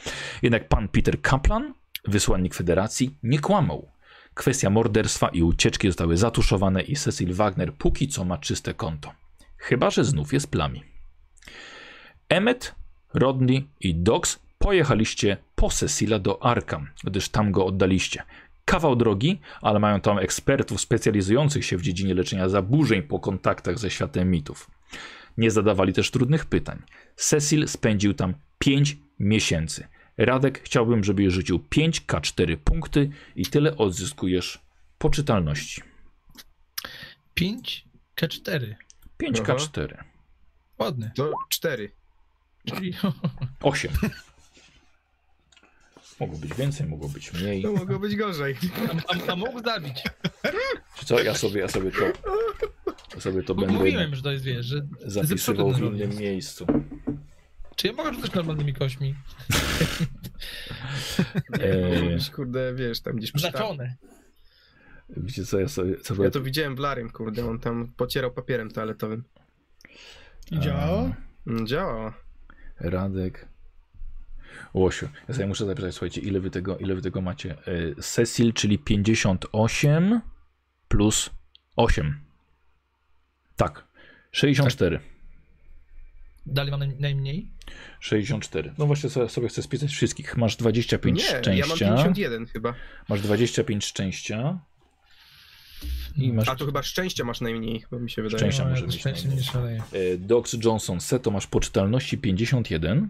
Jednak 0.42 0.68
pan 0.68 0.88
Peter 0.88 1.20
Kaplan, 1.20 1.74
wysłannik 2.08 2.54
Federacji, 2.54 3.16
nie 3.22 3.38
kłamał. 3.38 3.88
Kwestia 4.34 4.70
morderstwa 4.70 5.28
i 5.28 5.42
ucieczki 5.42 5.88
zostały 5.88 6.16
zatuszowane 6.16 6.82
i 6.82 6.96
Cecil 6.96 7.34
Wagner 7.34 7.74
póki 7.74 8.08
co 8.08 8.24
ma 8.24 8.38
czyste 8.38 8.74
konto. 8.74 9.12
Chyba, 9.56 9.90
że 9.90 10.04
znów 10.04 10.32
jest 10.32 10.50
plami. 10.50 10.82
Emmet, 12.28 12.74
Rodney 13.14 13.68
i 13.80 13.94
Dox 13.94 14.38
pojechaliście 14.58 15.36
po 15.58 15.70
Cecila 15.70 16.18
do 16.18 16.42
Arkam, 16.42 16.88
gdyż 17.04 17.28
tam 17.28 17.52
go 17.52 17.66
oddaliście. 17.66 18.22
Kawał 18.64 18.96
drogi, 18.96 19.40
ale 19.60 19.78
mają 19.78 20.00
tam 20.00 20.18
ekspertów 20.18 20.80
specjalizujących 20.80 21.64
się 21.64 21.76
w 21.76 21.82
dziedzinie 21.82 22.14
leczenia 22.14 22.48
zaburzeń 22.48 23.02
po 23.02 23.20
kontaktach 23.20 23.78
ze 23.78 23.90
światem 23.90 24.30
mitów. 24.30 24.70
Nie 25.36 25.50
zadawali 25.50 25.92
też 25.92 26.10
trudnych 26.10 26.46
pytań. 26.46 26.82
Cecil 27.16 27.68
spędził 27.68 28.14
tam 28.14 28.34
5 28.58 28.96
miesięcy. 29.18 29.88
Radek, 30.18 30.62
chciałbym, 30.62 31.04
żebyś 31.04 31.32
rzucił 31.32 31.58
5K4 31.58 32.56
punkty 32.56 33.10
i 33.36 33.46
tyle 33.46 33.76
odzyskujesz 33.76 34.60
poczytalności. 34.98 35.82
5 37.34 37.84
K4. 38.16 38.74
5K4. 39.22 40.04
Ładny. 40.78 41.10
To 41.14 41.32
cztery. 41.48 41.92
Czyli 42.66 42.94
8. 43.60 43.90
Mogło 46.20 46.38
być 46.38 46.54
więcej, 46.54 46.86
mogło 46.86 47.08
być 47.08 47.32
mniej. 47.32 47.62
To 47.62 47.72
mogło 47.72 47.98
być 47.98 48.16
gorzej. 48.16 48.56
a, 49.08 49.14
a, 49.14 49.32
a 49.32 49.36
mógł 49.36 49.62
zabić. 49.64 50.02
Czy 50.96 51.06
co? 51.06 51.22
Ja 51.22 51.34
sobie, 51.34 51.60
ja 51.60 51.68
sobie 51.68 51.90
to. 51.90 52.04
Ja 53.14 53.20
sobie 53.20 53.42
to 53.42 53.54
Bo 53.54 53.60
będę 53.60 53.78
mówiłem, 53.78 54.14
że 54.14 54.22
to 54.22 54.32
jest, 54.32 54.44
wiesz, 54.44 54.66
że 54.66 54.86
zapisywał 55.06 55.72
w 55.72 55.80
innym 55.80 56.10
miejscu. 56.16 56.66
Czy 57.76 57.86
ja 57.86 57.92
mogę 57.92 58.14
rzucać 58.14 58.32
normalnymi 58.34 58.74
kośćmi? 58.74 59.14
Eee, 61.60 62.18
Kurde, 62.34 62.74
wiesz, 62.74 63.00
tam 63.00 63.16
gdzieś 63.16 63.32
przy 63.32 63.40
Znaczone. 63.50 63.96
wiecie 65.16 65.44
co, 65.44 65.60
ja 65.60 65.68
sobie. 65.68 66.00
Co 66.00 66.24
Ja 66.24 66.30
to 66.30 66.40
widziałem 66.42 66.76
w 66.76 66.78
Larym, 66.78 67.10
kurde, 67.10 67.46
on 67.50 67.58
tam 67.58 67.92
pocierał 67.96 68.30
papierem 68.32 68.70
toaletowym. 68.70 69.24
I 70.50 70.60
działało? 70.60 71.14
Mm, 71.46 71.66
Działało. 71.66 72.12
Radek. 72.80 73.48
Łosiu. 74.74 75.08
Ja 75.28 75.34
sobie 75.34 75.46
muszę 75.46 75.66
zapisać, 75.66 75.94
słuchajcie, 75.94 76.20
ile 76.20 76.40
wy 76.40 76.50
tego, 76.50 76.78
ile 76.78 76.94
wy 76.94 77.02
tego 77.02 77.20
macie. 77.20 77.56
E, 77.66 78.02
Cecil, 78.02 78.52
czyli 78.52 78.78
58 78.78 80.20
plus 80.88 81.30
8. 81.76 82.20
Tak. 83.56 83.84
64. 84.32 85.00
Dalej 86.46 86.70
mam 86.70 86.80
naj, 86.80 86.96
najmniej. 87.00 87.50
64. 88.00 88.72
No 88.78 88.86
właśnie 88.86 89.10
sobie, 89.10 89.28
sobie 89.28 89.48
chcę 89.48 89.62
spisać 89.62 89.90
wszystkich. 89.90 90.36
Masz 90.36 90.56
25 90.56 91.18
Nie, 91.18 91.24
szczęścia. 91.24 91.52
ja 91.54 91.66
mam 91.66 91.78
51 91.78 92.46
chyba. 92.46 92.74
Masz 93.08 93.20
25 93.20 93.84
szczęścia. 93.86 94.58
I 96.16 96.32
masz 96.32 96.48
A 96.48 96.56
to 96.56 96.66
chyba 96.66 96.82
szczęścia 96.82 97.24
masz 97.24 97.40
najmniej, 97.40 97.80
chyba 97.80 97.98
mi 98.02 98.10
się 98.10 98.22
wydaje. 98.22 98.38
Szczęścia 98.38 98.64
No, 98.64 98.70
może 98.70 98.80
ja 98.82 98.86
mieć 98.86 99.00
szczęście 99.00 99.28
najmniej. 99.28 99.46
nie 99.46 99.52
szaleje. 99.52 99.82
e, 99.92 100.16
Dox 100.18 100.56
Johnson 100.64 101.00
Seto 101.00 101.30
masz 101.30 101.46
poczytalności 101.46 102.18
51. 102.18 103.08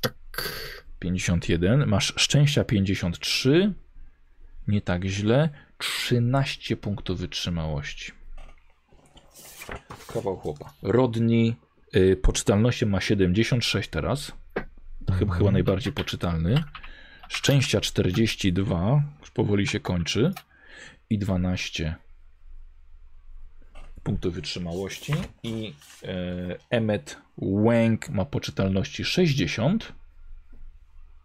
Tak. 0.00 0.84
51. 0.98 1.86
Masz 1.86 2.14
szczęścia 2.16 2.64
53. 2.64 3.72
Nie 4.68 4.80
tak 4.80 5.04
źle. 5.04 5.48
13 5.78 6.76
punktów 6.76 7.18
wytrzymałości. 7.18 8.12
Kawał 10.12 10.36
chłopa. 10.36 10.72
Rodni 10.82 11.56
y, 11.96 12.16
poczytalnością 12.16 12.86
ma 12.86 13.00
76 13.00 13.88
teraz. 13.88 14.32
Chyba, 15.18 15.34
chyba 15.34 15.50
najbardziej 15.50 15.92
poczytalny. 15.92 16.64
Szczęścia 17.28 17.80
42. 17.80 19.02
Już 19.20 19.30
powoli 19.30 19.66
się 19.66 19.80
kończy. 19.80 20.32
I 21.10 21.18
12 21.18 21.96
punktów 24.02 24.34
wytrzymałości. 24.34 25.12
I 25.42 25.74
e, 26.04 26.56
Emmet 26.70 27.16
Wang 27.38 28.08
ma 28.08 28.24
poczytalności 28.24 29.04
60. 29.04 29.92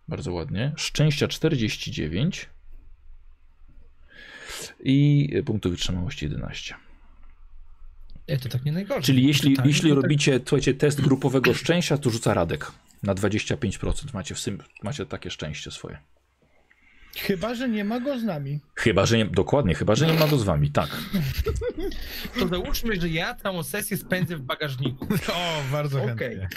Bardzo 0.08 0.34
ładnie. 0.34 0.72
Szczęścia 0.77 1.27
49. 1.27 2.50
I 4.84 5.30
punktów 5.46 5.72
wytrzymałości 5.72 6.25
11. 6.25 6.75
Nie, 8.30 8.38
to 8.38 8.50
tak 8.50 8.65
nie 8.65 8.72
najgorzej. 8.72 9.03
Czyli 9.03 9.27
jeśli, 9.27 9.51
Pytanie, 9.51 9.70
jeśli 9.70 9.89
tak- 9.89 10.01
robicie 10.01 10.39
słuchajcie, 10.46 10.74
test 10.74 11.01
grupowego 11.01 11.53
szczęścia, 11.53 11.98
to 11.98 12.10
rzuca 12.10 12.34
Radek. 12.34 12.72
Na 13.03 13.15
25% 13.15 14.13
macie, 14.13 14.36
w 14.36 14.39
sym, 14.39 14.63
macie 14.84 15.06
takie 15.06 15.32
szczęście 15.32 15.72
swoje. 15.72 15.98
Chyba, 17.17 17.55
że 17.55 17.70
nie 17.70 17.84
ma 17.84 18.00
go 18.00 18.20
z 18.20 18.24
nami. 18.24 18.60
Chyba, 18.75 19.05
że 19.05 19.17
nie, 19.17 19.25
dokładnie, 19.25 19.75
chyba, 19.75 19.96
że 19.96 20.08
nie 20.08 20.13
ma 20.20 20.27
go 20.27 20.38
z 20.38 20.43
wami, 20.43 20.72
tak. 20.72 20.89
To 22.39 22.48
załóżmy, 22.48 23.01
że 23.01 23.10
ja 23.10 23.36
całą 23.36 23.63
sesję 23.63 23.98
spędzę 23.98 24.38
w 24.38 24.41
bagażniku. 24.41 25.08
O, 25.34 25.62
bardzo 25.72 26.00
chętnie. 26.05 26.50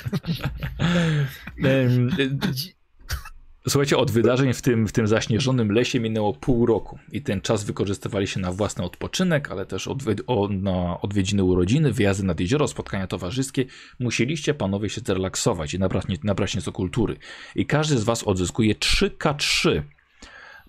Słuchajcie, 3.69 3.97
od 3.97 4.11
wydarzeń 4.11 4.53
w 4.53 4.63
tym, 4.63 4.87
w 4.89 4.93
tym 4.93 5.07
zaśnieżonym 5.07 5.73
lesie 5.73 6.01
minęło 6.01 6.33
pół 6.35 6.67
roku 6.67 6.99
i 7.13 7.23
ten 7.23 7.41
czas 7.41 7.65
wykorzystywaliście 7.65 8.41
na 8.41 8.53
własny 8.53 8.85
odpoczynek, 8.85 9.51
ale 9.51 9.67
też 9.67 9.87
odwy- 9.89 10.23
o, 10.27 10.49
na 10.49 11.01
odwiedziny 11.01 11.45
urodziny, 11.45 11.93
wyjazdy 11.93 12.25
nad 12.27 12.41
jezioro, 12.41 12.69
spotkania 12.69 13.07
towarzyskie. 13.07 13.65
Musieliście 13.99 14.55
panowie 14.55 14.91
się 14.91 15.01
zrelaksować 15.01 15.75
i 15.75 15.79
nabrać, 15.79 16.09
nie- 16.09 16.17
nabrać 16.25 16.55
nieco 16.57 16.73
kultury. 16.73 17.17
I 17.55 17.67
każdy 17.67 17.99
z 17.99 18.05
was 18.05 18.23
odzyskuje 18.25 18.75
3K3 18.75 19.83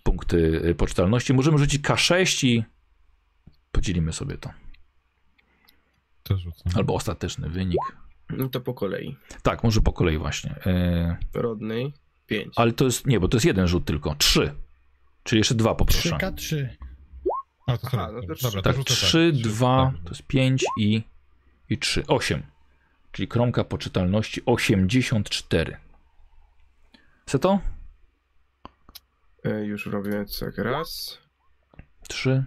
punkty 0.08 0.62
y, 0.66 0.76
poczytalności. 0.76 1.34
Możemy 1.34 1.58
rzucić 1.58 1.82
K6 1.82 2.48
i 2.48 2.64
podzielimy 3.72 4.14
sobie 4.14 4.38
to. 4.38 4.50
To 6.24 6.38
rzucam. 6.38 6.74
Albo 6.76 6.96
ostateczny 6.96 7.50
wynik. 7.50 7.80
No 8.30 8.50
to 8.50 8.62
po 8.62 8.74
kolei. 8.74 9.16
Tak, 9.44 9.64
może 9.64 9.82
po 9.82 9.94
kolei 9.94 10.18
właśnie. 10.18 10.56
E, 10.66 11.18
Rodnej 11.34 11.94
5. 12.28 12.54
ale 12.56 12.72
to 12.72 12.86
jest, 12.86 13.08
nie, 13.08 13.20
bo 13.20 13.28
to 13.28 13.38
jest 13.38 13.46
jeden 13.46 13.68
rzut 13.68 13.86
tylko. 13.86 14.16
Trzy. 14.16 14.54
Czyli 15.24 15.40
jeszcze 15.40 15.56
dwa 15.56 15.76
poproszę. 15.76 16.10
3K3. 16.10 16.68
A, 17.68 17.78
to 17.78 17.90
sorry. 17.90 18.14
no 18.14 18.36
to 18.36 18.42
Dobra, 18.42 18.62
to 18.62 18.70
Tak, 18.70 18.76
rzucę 18.76 18.94
3, 18.94 19.32
tak. 19.34 19.42
2, 19.42 19.92
Tak. 19.94 20.04
to 20.04 20.10
jest 20.10 20.24
5 20.24 20.66
i, 20.80 21.02
i 21.70 21.78
3. 21.78 22.04
8. 22.08 22.44
Czyli 23.12 23.28
kromka 23.28 23.64
poczytalności 23.64 24.42
84. 24.46 25.78
Co 27.26 27.40
to? 27.40 27.60
E, 29.44 29.66
już 29.66 29.86
robię 29.86 30.26
tak. 30.40 30.58
Raz, 30.58 31.18
3, 32.08 32.46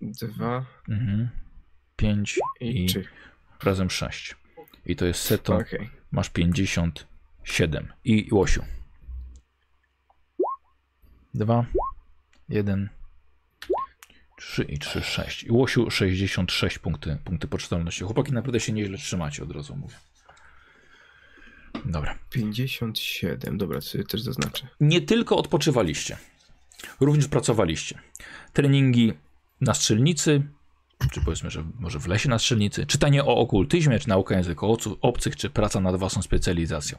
dwa 0.00 0.66
mhm, 0.88 1.28
5 1.96 2.38
i 2.60 2.84
i 2.84 2.86
trzy. 2.88 3.04
razem 3.62 3.90
6. 3.90 4.36
I 4.86 4.96
to 4.96 5.04
jest 5.06 5.20
seto. 5.20 5.56
Okej. 5.56 5.90
Masz 6.10 6.30
57. 6.30 7.92
I 8.04 8.28
Łosiu. 8.32 8.64
2, 11.34 11.66
1, 12.48 12.88
3 14.38 14.62
i 14.62 14.78
3, 14.78 15.02
6. 15.02 15.44
I 15.44 15.52
Łosiu 15.52 15.90
66 15.90 16.78
punkty, 16.78 17.18
punkty 17.24 17.48
poczytalności. 17.48 18.04
Chłopaki 18.04 18.32
naprawdę 18.32 18.60
się 18.60 18.72
nieźle 18.72 18.98
trzymacie, 18.98 19.42
od 19.42 19.50
razu 19.50 19.76
mówię. 19.76 19.94
Dobra. 21.84 22.18
57. 22.30 23.58
Dobra, 23.58 23.80
sobie 23.80 24.04
też 24.04 24.22
zaznaczę. 24.22 24.66
Nie 24.80 25.00
tylko 25.00 25.36
odpoczywaliście, 25.36 26.16
również 27.00 27.28
pracowaliście. 27.28 27.98
Treningi 28.52 29.12
na 29.60 29.74
strzelnicy, 29.74 30.42
czy 31.12 31.20
powiedzmy, 31.20 31.50
że 31.50 31.64
może 31.78 31.98
w 31.98 32.06
lesie 32.06 32.28
na 32.28 32.38
strzelnicy, 32.38 32.86
czytanie 32.86 33.24
o 33.24 33.36
okultyzmie, 33.36 33.98
czy 33.98 34.08
nauka 34.08 34.36
języków 34.36 34.78
obcych, 35.00 35.36
czy 35.36 35.50
praca 35.50 35.80
nad 35.80 35.96
własną 35.96 36.22
specjalizacją. 36.22 36.98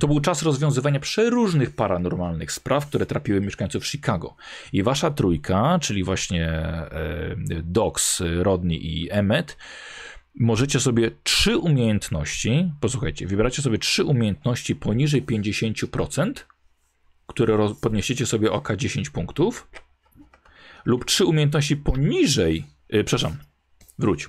To 0.00 0.06
był 0.06 0.20
czas 0.20 0.42
rozwiązywania 0.42 1.00
przeróżnych 1.00 1.70
paranormalnych 1.70 2.52
spraw, 2.52 2.86
które 2.86 3.06
trapiły 3.06 3.40
mieszkańców 3.40 3.86
Chicago. 3.86 4.36
I 4.72 4.82
wasza 4.82 5.10
trójka, 5.10 5.78
czyli 5.82 6.04
właśnie 6.04 6.48
e, 6.48 6.90
Dox, 7.62 8.22
Rodney 8.38 8.86
i 8.86 9.10
Emmet, 9.10 9.56
możecie 10.40 10.80
sobie 10.80 11.10
trzy 11.22 11.58
umiejętności, 11.58 12.72
posłuchajcie, 12.80 13.26
wybieracie 13.26 13.62
sobie 13.62 13.78
trzy 13.78 14.04
umiejętności 14.04 14.76
poniżej 14.76 15.22
50%, 15.22 16.32
które 17.26 17.56
roz- 17.56 17.80
podniesiecie 17.80 18.26
sobie 18.26 18.52
oka 18.52 18.76
10 18.76 19.10
punktów, 19.10 19.68
lub 20.84 21.04
trzy 21.04 21.24
umiejętności 21.24 21.76
poniżej, 21.76 22.64
yy, 22.88 23.04
przepraszam, 23.04 23.36
wróć, 23.98 24.28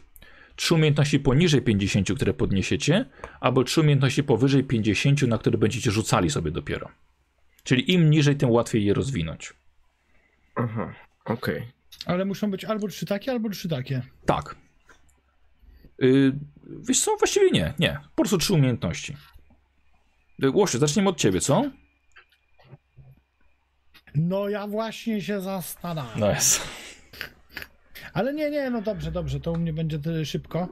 trzy 0.55 0.73
umiejętności 0.73 1.19
poniżej 1.19 1.61
50, 1.61 2.13
które 2.15 2.33
podniesiecie, 2.33 3.05
albo 3.39 3.63
trzy 3.63 3.81
umiejętności 3.81 4.23
powyżej 4.23 4.63
50, 4.63 5.21
na 5.21 5.37
które 5.37 5.57
będziecie 5.57 5.91
rzucali 5.91 6.29
sobie 6.29 6.51
dopiero. 6.51 6.89
Czyli 7.63 7.93
im 7.93 8.09
niżej, 8.09 8.35
tym 8.35 8.49
łatwiej 8.51 8.85
je 8.85 8.93
rozwinąć. 8.93 9.53
Aha, 10.55 10.93
okej. 11.25 11.67
Ale 12.05 12.25
muszą 12.25 12.51
być 12.51 12.65
albo 12.65 12.87
trzy 12.87 13.05
takie, 13.05 13.31
albo 13.31 13.49
trzy 13.49 13.69
takie. 13.69 14.01
Tak. 14.25 14.55
Yy, 15.99 16.33
wiesz 16.87 17.01
co, 17.01 17.17
właściwie 17.17 17.51
nie, 17.51 17.73
nie. 17.79 17.99
Po 18.15 18.21
prostu 18.23 18.37
trzy 18.37 18.53
umiejętności. 18.53 19.15
Yy, 20.39 20.49
Łosiu, 20.51 20.79
zaczniemy 20.79 21.09
od 21.09 21.17
ciebie, 21.17 21.41
co? 21.41 21.63
No 24.15 24.49
ja 24.49 24.67
właśnie 24.67 25.21
się 25.21 25.41
zastanawiam. 25.41 26.19
No 26.19 26.29
jest. 26.29 26.61
Ale 28.13 28.33
nie, 28.33 28.49
nie, 28.51 28.69
no 28.69 28.81
dobrze, 28.81 29.11
dobrze, 29.11 29.39
to 29.39 29.51
u 29.51 29.57
mnie 29.57 29.73
będzie 29.73 29.99
tyle 29.99 30.25
szybko. 30.25 30.67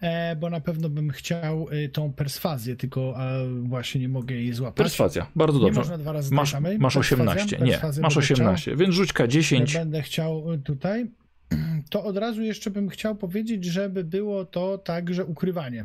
e, 0.00 0.36
bo 0.36 0.50
na 0.50 0.60
pewno 0.60 0.88
bym 0.88 1.10
chciał 1.10 1.68
y, 1.72 1.88
tą 1.88 2.12
perswazję, 2.12 2.76
tylko 2.76 3.14
a, 3.16 3.28
właśnie 3.62 4.00
nie 4.00 4.08
mogę 4.08 4.34
jej 4.34 4.52
złapać. 4.52 4.76
Perswazja, 4.76 5.26
bardzo 5.36 5.58
Nie 5.58 5.64
dobrze. 5.64 5.80
można 5.80 5.98
dwa 5.98 6.12
razy 6.12 6.34
Masz, 6.34 6.52
masz 6.78 6.94
Perswazja? 6.94 6.98
18. 6.98 7.58
Nie, 7.58 7.72
Perswazję 7.72 8.02
masz 8.02 8.14
będę 8.14 8.26
chciał? 8.26 8.34
18, 8.36 8.76
więc 8.76 8.94
rzuć 8.94 9.12
K10. 9.12 9.72
Będę 9.74 10.02
chciał 10.02 10.44
tutaj. 10.64 11.10
To 11.90 12.04
od 12.04 12.16
razu 12.16 12.42
jeszcze 12.42 12.70
bym 12.70 12.88
chciał 12.88 13.16
powiedzieć, 13.16 13.64
żeby 13.64 14.04
było 14.04 14.44
to 14.44 14.78
także 14.78 15.24
ukrywanie, 15.24 15.84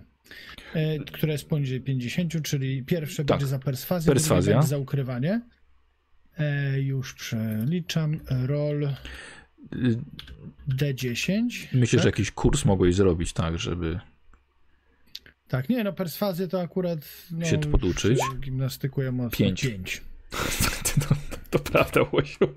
e, 0.74 1.00
które 1.00 1.32
jest 1.34 1.50
poniżej 1.50 1.82
50, 1.82 2.41
czyli 2.41 2.84
pierwsze 2.84 3.25
Tak. 3.25 3.38
będzie 3.38 3.48
za 3.48 3.60
perswazję, 3.60 4.12
Perswazja. 4.13 4.53
będzie 4.53 4.67
za 4.67 4.77
ukrywanie. 4.77 5.41
E, 6.38 6.79
już 6.82 7.13
przeliczam. 7.13 8.20
Roll 8.46 8.89
Y, 9.75 9.98
D10. 10.70 11.48
Myślę, 11.74 12.00
że 12.00 12.05
tak? 12.05 12.05
jakiś 12.05 12.32
kurs 12.32 12.65
mogłeś 12.65 12.96
zrobić, 12.96 13.34
tak, 13.34 13.60
żeby. 13.60 14.00
Tak, 15.48 15.70
nie, 15.70 15.84
no 15.84 15.93
perswazję 15.93 16.48
to 16.48 16.62
akurat 16.62 17.00
no, 17.32 17.46
Się 17.46 17.58
poduczyć. 17.58 18.20
przy 18.29 18.38
Gimnastyku 18.39 19.01
ja 19.01 19.12
mocno. 19.12 19.38
Pięć. 19.38 19.62
5. 19.62 20.01
To, 21.10 21.15
to 21.51 21.60
prawda, 21.60 22.01
Łosiu. 22.12 22.53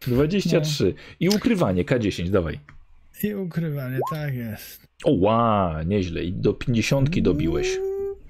23. 0.00 0.94
I 1.20 1.28
ukrywanie, 1.28 1.84
K10, 1.84 2.30
dawaj. 2.30 2.60
I 3.22 3.34
ukrywanie, 3.34 3.98
tak 4.10 4.34
jest. 4.34 4.86
O, 5.04 5.12
ła, 5.12 5.80
nieźle. 5.86 6.24
I 6.24 6.32
do 6.32 6.54
50 6.54 7.20
dobiłeś. 7.20 7.78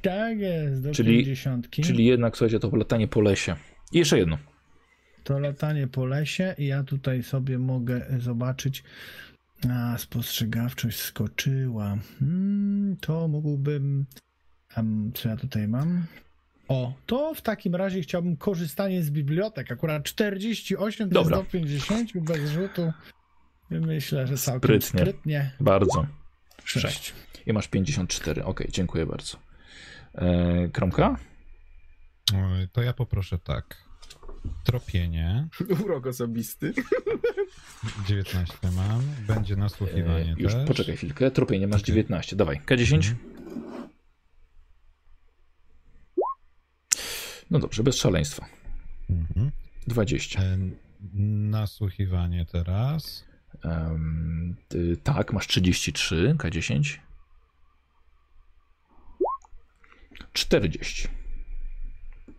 Tak 0.02 0.38
jest, 0.38 0.82
do 0.82 0.92
Czyli- 0.92 1.18
50. 1.18 1.70
Czyli 1.70 2.04
jednak, 2.04 2.36
słuchajcie, 2.36 2.58
to 2.60 2.76
latanie 2.76 3.08
po 3.08 3.20
lesie. 3.20 3.56
I 3.92 3.98
jeszcze 3.98 4.18
jedno. 4.18 4.38
To 5.24 5.38
latanie 5.38 5.86
po 5.86 6.06
lesie 6.06 6.54
i 6.58 6.66
ja 6.66 6.82
tutaj 6.84 7.22
sobie 7.22 7.58
mogę 7.58 8.06
zobaczyć. 8.18 8.84
A, 9.70 9.98
spostrzegawczość 9.98 10.98
skoczyła. 10.98 11.98
Hmm, 12.18 12.96
to 13.00 13.28
mógłbym. 13.28 14.06
Em, 14.76 15.10
co 15.14 15.28
ja 15.28 15.36
tutaj 15.36 15.68
mam? 15.68 16.04
O, 16.68 16.92
to 17.06 17.34
w 17.34 17.42
takim 17.42 17.74
razie 17.74 18.00
chciałbym 18.02 18.36
korzystanie 18.36 19.02
z 19.02 19.10
bibliotek. 19.10 19.72
Akurat 19.72 20.02
48 20.04 21.08
to 21.08 21.14
Dobra. 21.14 21.36
jest 21.36 21.48
do 21.48 21.52
50 21.52 22.10
bez 22.20 22.50
rzutu. 22.50 22.92
Myślę, 23.70 24.26
że 24.26 24.36
całkiem 24.36 24.60
Sprytnie. 24.82 25.00
sprytnie. 25.00 25.50
Bardzo. 25.60 26.06
6. 26.64 27.14
I 27.46 27.52
masz 27.52 27.68
54. 27.68 28.44
Ok, 28.44 28.62
dziękuję 28.68 29.06
bardzo. 29.06 29.38
E, 30.14 30.68
kromka? 30.72 31.16
Oj, 32.34 32.68
To 32.72 32.82
ja 32.82 32.92
poproszę 32.92 33.38
tak. 33.38 33.76
Tropienie. 34.64 35.48
Urok 35.84 36.06
osobisty. 36.06 36.72
19 38.08 38.54
mam. 38.76 39.02
Będzie 39.26 39.56
nasłuchiwanie 39.56 40.32
E, 40.38 40.42
już 40.42 40.52
też. 40.54 40.66
poczekaj 40.68 40.96
chwilkę. 40.96 41.30
Tropienie 41.30 41.66
masz 41.68 41.82
Okej. 41.82 41.94
19. 41.94 42.36
Dawaj, 42.36 42.60
K10. 42.66 43.14
No 47.50 47.58
dobrze, 47.58 47.82
bez 47.82 47.96
szaleństwa. 47.96 48.46
Mhm. 49.10 49.50
20. 49.86 50.42
E, 50.42 50.58
Nasłuchiwanie 51.50 52.46
teraz. 52.46 53.24
Em, 53.64 54.56
ty, 54.68 54.96
tak, 54.96 55.32
masz 55.32 55.46
33, 55.46 56.34
K10. 56.38 56.98
40. 60.32 61.08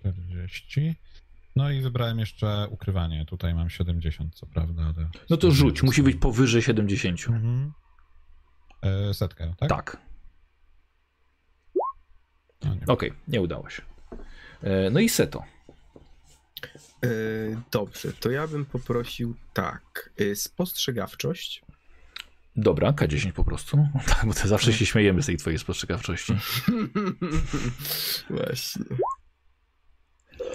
40. 0.04 0.96
No 1.56 1.72
i 1.72 1.82
wybrałem 1.82 2.20
jeszcze 2.20 2.68
ukrywanie. 2.70 3.26
Tutaj 3.26 3.54
mam 3.56 3.70
70, 3.70 4.36
co 4.36 4.46
prawda, 4.46 4.84
ale... 4.84 5.10
No 5.30 5.38
to 5.38 5.52
rzuć, 5.52 5.84
musi 5.84 6.04
być 6.04 6.16
powyżej 6.18 6.62
70. 6.62 7.20
Mhm. 7.30 7.72
E, 8.82 9.14
setkę, 9.14 9.54
tak? 9.58 9.70
Tak, 9.70 9.98
No, 12.64 12.76
nie. 12.76 12.86
okej, 12.88 13.14
nie 13.28 13.42
udało 13.42 13.70
się. 13.70 13.82
E, 14.64 14.90
no 14.90 15.00
i 15.00 15.10
Seto. 15.10 15.44
E, 17.04 17.08
dobrze, 17.72 18.14
to 18.14 18.32
ja 18.32 18.48
bym 18.48 18.66
poprosił 18.66 19.36
tak. 19.54 20.10
E, 20.18 20.36
spostrzegawczość. 20.36 21.62
Dobra, 22.56 22.92
K10 22.92 23.32
po 23.32 23.44
prostu. 23.44 23.88
Tak, 24.08 24.26
bo 24.26 24.34
to 24.34 24.48
zawsze 24.48 24.74
się 24.74 24.86
śmiejemy 24.86 25.24
z 25.24 25.26
tej 25.26 25.38
twojej 25.38 25.60
spostrzegawczości. 25.60 26.34
Właśnie. 28.30 28.86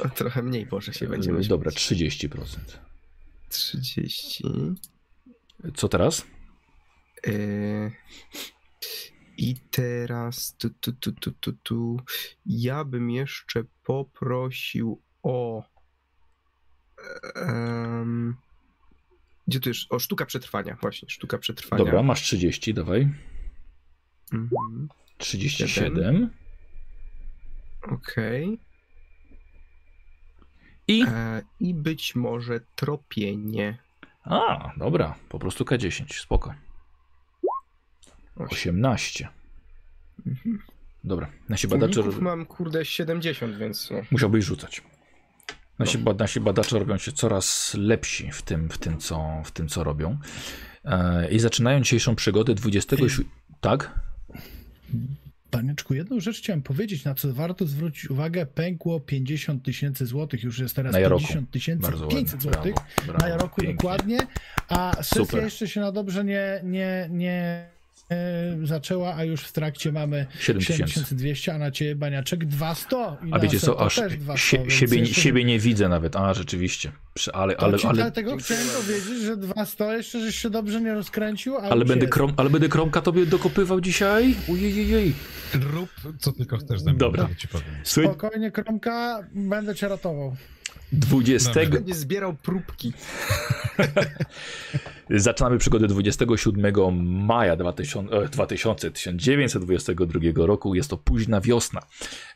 No, 0.05 0.11
Trochę 0.11 0.43
mniej 0.43 0.67
może 0.73 0.95
się 0.95 1.07
będziemy 1.09 1.45
Dobra, 1.45 1.71
śmiać. 1.71 2.11
30%. 2.29 2.59
30. 3.49 4.45
Co 5.75 5.89
teraz? 5.89 6.25
I 9.37 9.57
teraz 9.71 10.57
tu, 10.57 10.71
tu, 10.71 10.93
tu, 10.93 11.13
tu, 11.13 11.33
tu, 11.33 11.53
tu. 11.53 11.97
Ja 12.47 12.85
bym 12.85 13.11
jeszcze 13.11 13.65
poprosił 13.85 15.01
o. 15.23 15.63
em, 17.35 18.37
gdzie 19.47 19.61
tu 19.61 19.69
już? 19.69 19.87
O, 19.91 19.99
sztuka 19.99 20.27
przetrwania, 20.27 20.77
właśnie, 20.81 21.09
sztuka 21.11 21.39
przetrwania. 21.39 21.85
Dobra, 21.85 22.03
masz 22.03 22.23
30, 22.23 22.75
dawaj. 22.75 23.09
Mhm. 24.33 24.89
37. 25.19 26.31
Okej. 27.83 28.59
I. 30.89 31.05
E, 31.09 31.43
I 31.61 31.75
być 31.75 32.15
może 32.15 32.61
tropienie. 32.75 33.79
A, 34.25 34.73
dobra, 34.77 35.15
po 35.29 35.39
prostu 35.39 35.65
K10, 35.65 36.21
spoko. 36.21 36.55
18. 38.37 39.29
Mhm. 40.27 40.59
Dobra, 41.05 41.31
nasi 41.49 41.69
badacze 41.69 42.01
Uników 42.01 42.23
mam 42.23 42.47
kurde 42.47 42.85
70, 42.85 43.57
więc 43.57 43.91
no. 43.91 44.03
musiałbyś 44.11 44.45
rzucać. 44.45 44.83
Nasi, 45.79 45.99
ba- 45.99 46.15
nasi 46.15 46.41
badacze 46.41 46.79
robią 46.79 46.99
się 46.99 47.13
coraz 47.13 47.75
lepsi 47.79 48.31
w 48.33 48.43
tym, 48.43 48.69
w 48.69 48.79
tym, 48.79 48.99
co, 48.99 49.43
w 49.45 49.51
tym 49.51 49.69
co 49.69 49.85
robią. 49.85 50.19
E, 50.85 51.31
I 51.31 51.39
zaczynają 51.39 51.81
dzisiejszą 51.81 52.15
przygodę 52.17 52.55
27. 52.55 53.29
Tak? 53.61 54.01
Panieczku, 55.51 55.95
jedną 55.95 56.21
rzecz 56.21 56.39
chciałem 56.39 56.63
powiedzieć, 56.63 57.05
na 57.05 57.15
co 57.15 57.33
warto 57.33 57.67
zwrócić 57.67 58.11
uwagę. 58.11 58.47
Pękło 58.47 59.01
50 59.01 59.63
tysięcy 59.65 60.07
złotych, 60.07 60.43
już 60.43 60.59
jest 60.59 60.77
teraz 60.77 60.93
Na 60.93 60.99
Jaroku. 61.01 61.23
50 61.23 61.51
tysięcy 61.51 61.83
Bardzo 61.83 62.07
500 62.07 62.45
ładnie. 62.45 62.73
złotych. 62.73 62.75
Na 63.19 63.29
Jaroku 63.29 63.61
pięknie. 63.61 63.77
dokładnie, 63.77 64.19
a 64.69 64.93
sesja 64.97 65.25
Super. 65.25 65.45
jeszcze 65.45 65.69
się 65.69 65.81
na 65.81 65.93
dobrze 65.93 66.25
nie, 66.25 66.61
nie, 66.65 67.09
nie 67.11 67.69
zaczęła, 68.65 69.15
a 69.15 69.25
już 69.25 69.41
w 69.41 69.53
trakcie 69.53 69.93
mamy 69.93 70.27
7 70.41 70.61
tysięcy. 70.61 70.93
7200, 70.93 71.55
a 71.55 71.59
na 71.59 71.71
ciebie 71.71 71.97
baniaczek 71.97 72.45
200. 72.45 72.97
I 73.27 73.33
A 73.33 73.39
wiecie 73.39 73.61
co, 73.61 73.81
aż 73.81 73.95
też 73.97 74.17
200, 74.17 74.65
sie, 74.65 74.71
siebie, 74.71 74.99
jeszcze- 74.99 75.21
siebie 75.21 75.45
nie 75.45 75.59
widzę 75.59 75.89
nawet. 75.89 76.17
A, 76.17 76.35
rzeczywiście. 76.35 76.93
Ale, 77.33 77.57
ale, 77.57 77.79
ale, 77.85 77.95
dlatego 77.95 78.37
chciałem 78.37 78.67
powiedzieć, 78.67 79.23
że 79.25 79.37
200 79.37 79.85
jeszcze 79.85 80.21
żeś 80.21 80.37
się 80.39 80.51
dobrze 80.51 80.81
nie 80.81 80.95
rozkręcił, 80.95 81.57
ale, 81.57 81.85
będę, 81.85 82.07
krom, 82.07 82.33
ale 82.37 82.51
będę 82.51 82.69
kromka 82.69 83.01
tobie 83.01 83.27
dokopywał 83.27 83.81
dzisiaj? 83.81 84.35
Ujejejej. 84.49 85.15
Rób 85.55 85.91
co 86.19 86.33
tylko 86.33 86.57
chcesz 86.57 86.81
ze 86.81 86.91
mną, 86.91 86.99
Dobra. 86.99 87.29
Spokojnie, 87.83 88.51
Kromka, 88.51 89.29
będę 89.35 89.75
cię 89.75 89.89
ratował. 89.89 90.37
20, 90.93 91.55
Dobra. 91.55 91.71
Będzie 91.71 91.95
zbierał 91.95 92.35
próbki. 92.35 92.93
Zaczynamy 95.11 95.59
przygodę 95.59 95.87
27 95.87 96.97
maja 97.27 97.57
2000, 97.57 98.17
e, 98.17 98.29
2000, 98.29 98.91
1922 98.91 100.47
roku. 100.47 100.75
Jest 100.75 100.91
to 100.91 100.97
późna 100.97 101.41
wiosna. 101.41 101.81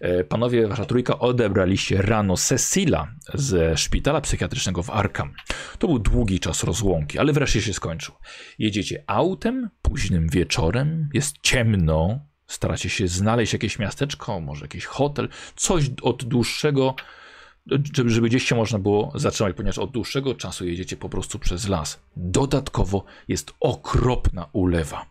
E, 0.01 0.25
Panowie, 0.25 0.67
wasza 0.67 0.85
trójka 0.85 1.19
odebraliście 1.19 2.03
rano 2.03 2.37
Cecila 2.37 3.09
ze 3.35 3.77
szpitala 3.77 4.21
psychiatrycznego 4.21 4.83
w 4.83 4.91
Arkham. 4.91 5.35
To 5.79 5.87
był 5.87 5.99
długi 5.99 6.41
czas 6.41 6.65
rozłąki, 6.65 7.19
ale 7.19 7.33
wreszcie 7.33 7.63
się 7.63 7.75
skończył. 7.75 8.15
Jedziecie 8.59 9.05
autem 9.07 9.71
późnym 9.83 10.29
wieczorem, 10.29 11.09
jest 11.15 11.37
ciemno, 11.43 12.21
staracie 12.47 12.89
się 12.89 13.09
znaleźć 13.09 13.53
jakieś 13.53 13.79
miasteczko, 13.79 14.41
może 14.41 14.65
jakiś 14.65 14.85
hotel, 14.85 15.29
coś 15.57 15.91
od 16.03 16.25
dłuższego 16.25 16.95
żeby, 18.07 18.29
gdzieś 18.29 18.45
się 18.45 18.55
można 18.55 18.79
było 18.79 19.13
zatrzymać, 19.15 19.57
ponieważ 19.57 19.79
od 19.79 19.91
dłuższego 19.91 20.35
czasu 20.35 20.67
jedziecie 20.67 20.97
po 20.97 21.09
prostu 21.09 21.39
przez 21.39 21.69
las. 21.69 22.01
Dodatkowo 22.17 23.05
jest 23.29 23.55
okropna 23.61 24.49
ulewa. 24.53 25.07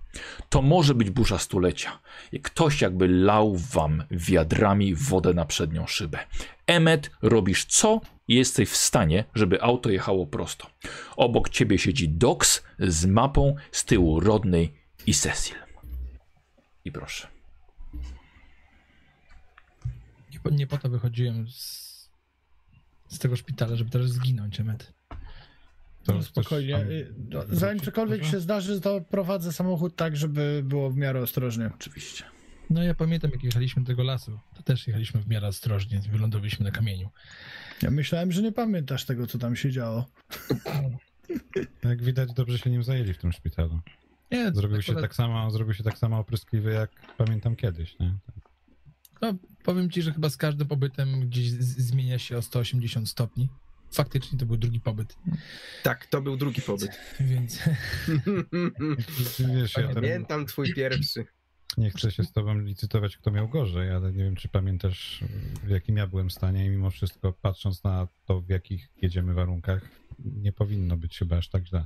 To 0.50 0.62
może 0.62 0.96
być 0.96 1.10
burza 1.10 1.40
stulecia. 1.40 2.00
Ktoś 2.44 2.82
jakby 2.82 3.08
lał 3.08 3.56
wam 3.58 4.04
wiadrami 4.12 4.96
wodę 4.96 5.34
na 5.34 5.46
przednią 5.46 5.88
szybę. 5.88 6.20
Emmet, 6.68 7.12
robisz 7.22 7.66
co 7.66 8.02
jesteś 8.28 8.70
w 8.70 8.76
stanie, 8.76 9.24
żeby 9.36 9.62
auto 9.62 9.90
jechało 9.90 10.28
prosto. 10.28 10.68
Obok 11.16 11.50
ciebie 11.50 11.78
siedzi 11.78 12.10
Dox 12.10 12.64
z 12.80 13.06
mapą, 13.06 13.56
z 13.72 13.86
tyłu 13.86 14.20
Rodney 14.20 14.74
i 15.08 15.14
Cecil. 15.14 15.56
I 16.86 16.92
proszę. 16.92 17.28
Nie 20.32 20.58
nie 20.58 20.68
po 20.68 20.78
to 20.78 20.90
wychodziłem 20.90 21.48
z, 21.48 21.87
z 23.10 23.20
tego 23.20 23.36
szpitala, 23.36 23.76
żeby 23.76 23.90
teraz 23.92 24.10
zginąć, 24.10 24.60
Emet. 24.60 24.94
No 26.08 26.24
spokojnie. 26.24 26.74
tam 26.74 26.92
y, 26.92 27.14
no, 27.30 27.44
Zanim 27.50 27.84
cokolwiek 27.84 28.20
może? 28.20 28.32
się 28.32 28.40
zdarzy, 28.40 28.82
to 28.82 29.02
prowadzę 29.02 29.54
samochód 29.54 29.96
tak, 29.96 30.18
żeby 30.18 30.62
było 30.66 30.90
w 30.90 30.98
miarę 30.98 31.22
ostrożnie. 31.22 31.70
Oczywiście. 31.76 32.24
No 32.70 32.84
ja 32.84 32.96
pamiętam, 32.96 33.32
jak 33.32 33.44
jechaliśmy 33.44 33.84
do 33.84 33.88
tego 33.88 34.04
lasu, 34.04 34.40
to 34.56 34.64
też 34.64 34.88
jechaliśmy 34.88 35.22
w 35.22 35.28
miarę 35.28 35.48
ostrożnie, 35.48 36.02
wylądowaliśmy 36.12 36.66
na 36.66 36.72
kamieniu. 36.72 37.10
Ja 37.82 37.92
myślałem, 37.92 38.32
że 38.32 38.42
nie 38.42 38.52
pamiętasz 38.52 39.06
tego, 39.06 39.28
co 39.28 39.38
tam 39.38 39.56
się 39.56 39.72
działo. 39.72 40.06
Jak 41.84 42.02
widać, 42.08 42.34
dobrze 42.34 42.58
się 42.60 42.70
nim 42.70 42.84
zajęli 42.84 43.14
w 43.14 43.18
tym 43.18 43.32
szpitalu. 43.32 43.80
Nie, 44.32 44.52
Zrobił 44.52 44.82
się 44.82 44.92
akurat- 44.92 45.02
tak 45.02 45.16
samo, 45.16 45.52
zrobił 45.52 45.74
się 45.74 45.84
tak 45.84 45.98
samo 45.98 46.20
opryskliwy, 46.20 46.72
jak 46.72 46.92
pamiętam 47.18 47.56
kiedyś, 47.56 48.00
nie? 48.00 48.14
No, 49.22 49.34
powiem 49.64 49.90
ci, 49.90 50.02
że 50.02 50.14
chyba 50.14 50.30
z 50.30 50.38
każdym 50.38 50.68
pobytem 50.68 51.20
gdzieś 51.30 51.50
zmienia 51.52 52.20
się 52.20 52.38
o 52.38 52.42
180 52.42 53.10
stopni. 53.10 53.50
Faktycznie 53.92 54.40
to 54.40 54.46
był 54.46 54.58
drugi 54.58 54.80
pobyt, 54.80 55.16
Tak, 55.84 56.06
to 56.06 56.22
był 56.22 56.38
drugi 56.38 56.62
pobyt. 56.62 57.00
więc 57.20 57.60
Wiesz, 59.40 59.78
ja 59.78 59.84
tam 59.84 59.94
Pamiętam 59.94 60.46
twój 60.46 60.74
pierwszy. 60.74 61.26
nie 61.78 61.90
chcę 61.90 62.12
się 62.12 62.24
z 62.24 62.32
tobą 62.32 62.60
licytować, 62.60 63.18
kto 63.18 63.32
miał 63.32 63.50
gorzej, 63.50 63.92
ale 63.92 64.12
nie 64.12 64.24
wiem, 64.24 64.36
czy 64.36 64.48
pamiętasz, 64.50 65.24
w 65.64 65.70
jakim 65.70 65.98
ja 65.98 66.08
byłem 66.08 66.32
stanie 66.32 66.66
i 66.66 66.70
mimo 66.70 66.90
wszystko, 66.90 67.34
patrząc 67.34 67.84
na 67.84 68.08
to, 68.26 68.42
w 68.42 68.50
jakich 68.50 68.90
jedziemy 69.02 69.34
warunkach, 69.34 69.82
nie 70.20 70.54
powinno 70.54 70.98
być 70.98 71.18
chyba 71.18 71.38
aż 71.38 71.50
tak 71.50 71.66
źle. 71.68 71.86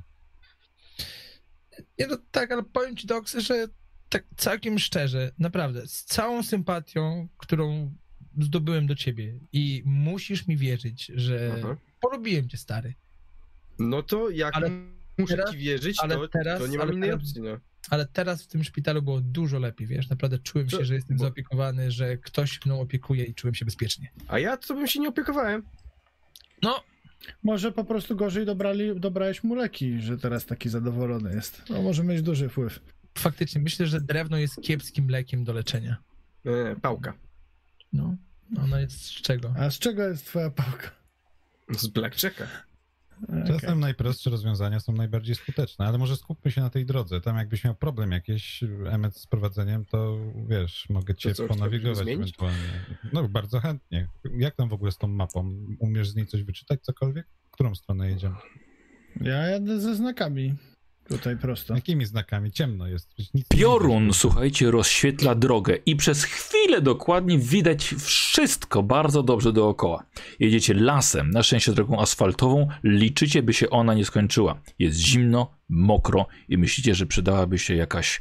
Nie, 1.98 2.06
no 2.06 2.16
tak, 2.30 2.52
ale 2.52 2.62
powiem 2.62 2.96
ci, 2.96 3.06
Doks, 3.06 3.36
że 3.38 3.66
tak 4.12 4.24
całkiem 4.36 4.78
szczerze, 4.78 5.32
naprawdę, 5.38 5.86
z 5.86 6.04
całą 6.04 6.42
sympatią, 6.42 7.28
którą 7.36 7.94
zdobyłem 8.40 8.86
do 8.86 8.94
ciebie 8.94 9.38
i 9.52 9.82
musisz 9.84 10.46
mi 10.46 10.56
wierzyć, 10.56 11.06
że 11.14 11.54
Aha. 11.58 11.76
polubiłem 12.00 12.48
cię, 12.48 12.56
stary. 12.56 12.94
No 13.78 14.02
to 14.02 14.30
jak 14.30 14.56
Ale 14.56 14.70
muszę 15.18 15.36
teraz- 15.36 15.50
ci 15.52 15.58
wierzyć, 15.58 15.96
ale 16.02 16.14
to, 16.14 16.28
teraz- 16.28 16.60
to 16.60 16.66
nie 16.66 16.78
mam 16.78 16.86
ale 16.88 16.96
innej 16.96 17.10
teraz- 17.10 17.22
opcji, 17.24 17.42
no. 17.42 17.58
Ale 17.90 18.06
teraz 18.06 18.42
w 18.42 18.46
tym 18.46 18.64
szpitalu 18.64 19.02
było 19.02 19.20
dużo 19.20 19.58
lepiej, 19.58 19.86
wiesz, 19.86 20.08
naprawdę 20.08 20.38
czułem 20.38 20.68
Co? 20.68 20.78
się, 20.78 20.84
że 20.84 20.94
jestem 20.94 21.16
Bo- 21.16 21.24
zaopiekowany, 21.24 21.90
że 21.90 22.16
ktoś 22.16 22.66
mną 22.66 22.80
opiekuje 22.80 23.24
i 23.24 23.34
czułem 23.34 23.54
się 23.54 23.64
bezpiecznie. 23.64 24.10
A 24.28 24.38
ja 24.38 24.56
to 24.56 24.74
bym 24.74 24.86
się 24.86 25.00
nie 25.00 25.08
opiekowałem. 25.08 25.62
No, 26.62 26.82
Może 27.42 27.72
po 27.72 27.84
prostu 27.84 28.16
gorzej 28.16 28.46
dobrali, 28.46 29.00
dobrałeś 29.00 29.44
mu 29.44 29.54
leki, 29.54 30.00
że 30.00 30.18
teraz 30.18 30.46
taki 30.46 30.68
zadowolony 30.68 31.34
jest. 31.34 31.62
No 31.70 31.82
może 31.82 32.04
mieć 32.04 32.22
duży 32.22 32.48
wpływ. 32.48 32.80
Faktycznie, 33.18 33.60
myślę, 33.60 33.86
że 33.86 34.00
drewno 34.00 34.36
jest 34.36 34.62
kiepskim 34.62 35.08
lekiem 35.08 35.44
do 35.44 35.52
leczenia. 35.52 35.96
E, 36.44 36.76
pałka. 36.76 37.14
No, 37.92 38.16
ono 38.62 38.78
jest 38.78 39.02
z 39.04 39.10
czego? 39.10 39.54
A 39.58 39.70
z 39.70 39.78
czego 39.78 40.08
jest 40.08 40.26
twoja 40.26 40.50
pałka? 40.50 40.90
Z 41.70 41.86
Blackjacka. 41.86 42.46
Czasem 43.46 43.80
najprostsze 43.80 44.30
rozwiązania 44.30 44.80
są 44.80 44.92
najbardziej 44.92 45.34
skuteczne, 45.34 45.86
ale 45.86 45.98
może 45.98 46.16
skupmy 46.16 46.50
się 46.50 46.60
na 46.60 46.70
tej 46.70 46.86
drodze. 46.86 47.20
Tam 47.20 47.36
jakbyś 47.36 47.64
miał 47.64 47.74
problem 47.74 48.12
jakiś, 48.12 48.64
Emet, 48.90 49.16
z 49.16 49.26
prowadzeniem, 49.26 49.84
to 49.84 50.18
wiesz, 50.48 50.86
mogę 50.90 51.14
cię 51.14 51.28
To 51.28 51.34
co, 51.34 51.48
ponawigować 51.48 52.08
ewentualnie. 52.08 52.86
No, 53.12 53.28
bardzo 53.28 53.60
chętnie. 53.60 54.08
Jak 54.38 54.56
tam 54.56 54.68
w 54.68 54.72
ogóle 54.72 54.92
z 54.92 54.98
tą 54.98 55.08
mapą? 55.08 55.54
Umiesz 55.78 56.10
z 56.10 56.14
niej 56.16 56.26
coś 56.26 56.42
wyczytać, 56.42 56.80
cokolwiek? 56.82 57.26
W 57.48 57.50
którą 57.50 57.74
stronę 57.74 58.10
jedziemy? 58.10 58.36
Ja 59.20 59.36
jadę 59.36 59.80
ze 59.80 59.96
znakami. 59.96 60.54
Tutaj 61.12 61.36
prosto. 61.36 61.74
Jakimi 61.74 62.06
znakami? 62.06 62.52
Ciemno 62.52 62.86
jest. 62.86 63.14
Piorun, 63.48 64.12
słuchajcie, 64.12 64.70
rozświetla 64.70 65.34
drogę 65.34 65.76
i 65.86 65.96
przez 65.96 66.24
chwilę 66.24 66.80
dokładnie 66.80 67.38
widać 67.38 67.94
wszystko 67.98 68.82
bardzo 68.82 69.22
dobrze 69.22 69.52
dookoła. 69.52 70.06
Jedziecie 70.40 70.74
lasem, 70.74 71.30
na 71.30 71.42
szczęście 71.42 71.72
drogą 71.72 72.00
asfaltową, 72.00 72.68
liczycie, 72.84 73.42
by 73.42 73.52
się 73.52 73.70
ona 73.70 73.94
nie 73.94 74.04
skończyła. 74.04 74.60
Jest 74.78 74.98
zimno, 74.98 75.54
mokro 75.68 76.26
i 76.48 76.58
myślicie, 76.58 76.94
że 76.94 77.06
przydałaby 77.06 77.58
się 77.58 77.74
jakaś 77.74 78.20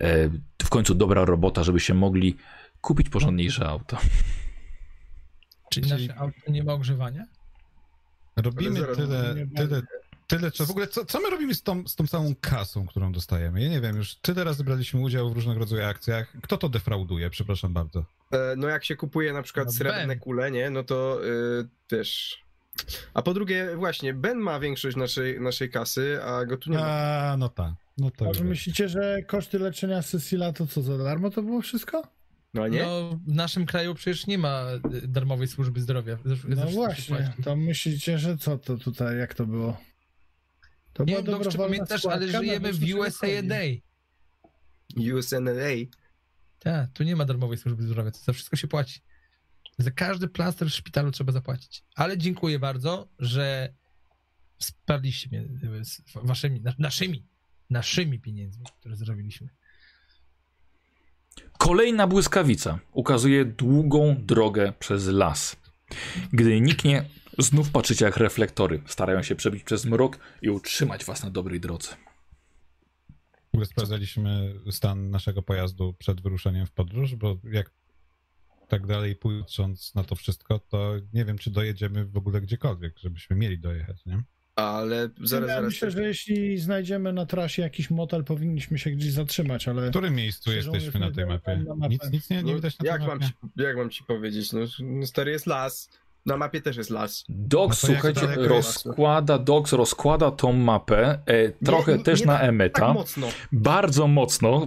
e, 0.00 0.30
w 0.62 0.68
końcu 0.68 0.94
dobra 0.94 1.24
robota, 1.24 1.64
żebyście 1.64 1.94
mogli 1.94 2.36
kupić 2.80 3.08
porządniejsze 3.08 3.68
auto. 3.68 3.98
Czyli 5.70 5.90
nasze 5.90 6.14
auto 6.16 6.52
nie 6.52 6.64
ma 6.64 6.72
ogrzewania? 6.72 7.24
Robimy 8.36 8.80
tyle, 8.96 9.46
tyle, 9.56 9.82
tyle, 10.28 10.50
co 10.50 10.66
w 10.66 10.70
ogóle, 10.70 10.86
co, 10.86 11.04
co 11.04 11.20
my 11.20 11.30
robimy 11.30 11.54
z 11.54 11.62
tą, 11.62 11.88
z 11.88 11.96
tą 11.96 12.06
całą 12.06 12.34
kasą, 12.40 12.86
którą 12.86 13.12
dostajemy? 13.12 13.62
Ja 13.62 13.68
nie 13.68 13.80
wiem, 13.80 13.96
już 13.96 14.14
tyle 14.14 14.44
razy 14.44 14.64
braliśmy 14.64 15.00
udział 15.00 15.30
w 15.30 15.32
różnego 15.32 15.60
rodzaju 15.60 15.84
akcjach. 15.84 16.32
Kto 16.42 16.58
to 16.58 16.68
defrauduje, 16.68 17.30
przepraszam 17.30 17.72
bardzo? 17.72 18.04
E, 18.32 18.54
no 18.56 18.68
jak 18.68 18.84
się 18.84 18.96
kupuje 18.96 19.32
na 19.32 19.42
przykład 19.42 19.66
No 19.66 19.72
srebrne 19.72 20.06
Ben. 20.06 20.18
kule, 20.18 20.50
nie, 20.50 20.70
no 20.70 20.84
to 20.84 21.20
y, 21.26 21.68
też... 21.86 22.38
A 23.14 23.22
po 23.22 23.34
drugie, 23.34 23.76
właśnie, 23.76 24.14
Ben 24.14 24.38
ma 24.38 24.60
większość 24.60 24.96
naszej, 24.96 25.40
naszej 25.40 25.70
kasy, 25.70 26.22
a 26.22 26.44
go 26.44 26.56
tu 26.56 26.70
nie 26.70 26.76
ma. 26.78 26.86
A, 26.86 27.36
no 27.36 27.48
tak. 27.48 27.72
No 27.98 28.10
to 28.10 28.24
Może 28.24 28.40
już 28.40 28.48
myślicie, 28.48 28.88
że 28.88 29.22
koszty 29.26 29.58
leczenia 29.58 30.02
Cecila 30.02 30.52
to 30.52 30.66
co, 30.66 30.82
za 30.82 30.98
darmo 30.98 31.30
to 31.30 31.42
było 31.42 31.62
wszystko? 31.62 32.02
No 32.54 32.62
a 32.62 32.68
nie? 32.68 32.82
No, 32.82 33.18
w 33.26 33.34
naszym 33.34 33.66
kraju 33.66 33.94
przecież 33.94 34.26
nie 34.26 34.38
ma 34.38 34.64
y, 35.02 35.08
darmowej 35.08 35.48
służby 35.48 35.80
zdrowia. 35.80 36.18
Ze- 36.24 36.48
No 36.56 36.66
właśnie, 36.66 37.32
to 37.44 37.56
myślicie, 37.56 38.18
że 38.18 38.36
co 38.36 38.58
to 38.58 38.76
tutaj, 38.76 39.18
jak 39.18 39.34
to 39.34 39.46
było? 39.46 39.76
To 40.98 41.04
Nie 41.04 41.14
wiem, 41.14 41.24
czy 41.24 41.30
dobrowolna 41.30 41.64
pamiętasz, 41.64 42.06
ale 42.06 42.28
żyjemy 42.28 42.72
w 42.72 42.94
USA. 42.94 43.26
Day. 43.42 43.82
USNLA. 45.14 45.74
Tak, 46.58 46.90
tu 46.92 47.04
nie 47.04 47.16
ma 47.16 47.24
darmowej 47.24 47.58
służby 47.58 47.82
zdrowia, 47.82 48.10
to 48.10 48.18
za 48.18 48.32
wszystko 48.32 48.56
się 48.56 48.68
płaci. 48.68 49.00
Za 49.78 49.90
każdy 49.90 50.28
plaster 50.28 50.68
w 50.68 50.74
szpitalu 50.74 51.10
trzeba 51.10 51.32
zapłacić. 51.32 51.84
Ale 51.94 52.18
dziękuję 52.18 52.58
bardzo, 52.58 53.08
że 53.18 53.74
wsparliście 54.58 55.28
mnie 55.28 55.44
z 55.84 56.02
waszymi, 56.14 56.60
na- 56.60 56.74
naszymi, 56.78 57.26
naszymi 57.70 58.20
pieniędzmi, 58.20 58.64
które 58.80 58.96
zrobiliśmy. 58.96 59.48
Kolejna 61.58 62.06
błyskawica 62.06 62.78
ukazuje 62.92 63.44
długą 63.44 64.16
drogę 64.18 64.72
przez 64.78 65.06
las. 65.06 65.56
Gdy 66.32 66.60
niknie, 66.60 67.04
znów 67.38 67.70
patrzycie 67.70 68.04
jak 68.04 68.16
reflektory 68.16 68.82
starają 68.86 69.22
się 69.22 69.34
przebić 69.34 69.64
przez 69.64 69.84
mrok 69.84 70.18
i 70.42 70.50
utrzymać 70.50 71.04
was 71.04 71.22
na 71.22 71.30
dobrej 71.30 71.60
drodze. 71.60 71.88
W 73.50 73.54
ogóle 73.54 73.66
sprawdzaliśmy 73.66 74.54
stan 74.70 75.10
naszego 75.10 75.42
pojazdu 75.42 75.94
przed 75.98 76.20
wyruszeniem 76.20 76.66
w 76.66 76.72
podróż, 76.72 77.14
bo 77.14 77.38
jak 77.44 77.70
tak 78.68 78.86
dalej 78.86 79.16
patrząc 79.16 79.94
na 79.94 80.04
to 80.04 80.14
wszystko, 80.14 80.58
to 80.58 80.94
nie 81.12 81.24
wiem, 81.24 81.38
czy 81.38 81.50
dojedziemy 81.50 82.04
w 82.04 82.16
ogóle 82.16 82.40
gdziekolwiek, 82.40 82.98
żebyśmy 82.98 83.36
mieli 83.36 83.58
dojechać, 83.58 84.06
nie? 84.06 84.22
Ale 84.56 85.10
zaraz, 85.22 85.48
ja 85.48 85.54
zaraz. 85.54 85.64
myślę, 85.64 85.90
że 85.90 86.02
jeśli 86.02 86.58
znajdziemy 86.58 87.12
na 87.12 87.26
trasie 87.26 87.62
jakiś 87.62 87.90
motel, 87.90 88.24
powinniśmy 88.24 88.78
się 88.78 88.90
gdzieś 88.90 89.12
zatrzymać, 89.12 89.68
ale 89.68 89.86
W 89.86 89.90
którym 89.90 90.14
miejscu 90.14 90.52
jesteśmy 90.52 91.00
na 91.00 91.10
tej 91.10 91.26
mapie? 91.26 91.64
na. 91.78 91.88
Nic, 91.88 92.10
nic 92.12 92.30
nie, 92.30 92.36
nie 92.42 92.50
No, 92.52 92.56
widać 92.56 92.78
na 92.78 92.86
jak, 92.86 92.98
tej 92.98 93.08
mam 93.08 93.18
mapie? 93.18 93.32
ci, 93.56 93.62
jak 93.62 93.76
mam 93.76 93.90
ci 93.90 94.04
powiedzieć? 94.04 94.52
No, 94.52 94.60
no 94.80 95.06
stary 95.06 95.30
jest 95.30 95.46
las. 95.46 95.90
Na 96.28 96.36
mapie 96.36 96.60
też 96.62 96.76
jest 96.76 96.90
las. 96.90 97.24
Dox, 97.28 97.82
No 97.82 97.88
słuchajcie, 97.88 98.26
rozkłada, 98.36 99.38
Dox 99.38 99.72
rozkłada 99.72 100.30
tą 100.30 100.52
mapę, 100.52 101.18
e, 101.26 101.50
trochę 101.64 101.96
nie, 101.98 102.04
też 102.04 102.20
nie 102.20 102.26
na 102.26 102.38
tak- 102.38 102.48
Emeta, 102.48 102.86
Tak 102.86 102.94
mocno. 102.94 103.26
bardzo 103.52 104.06
mocno. 104.06 104.66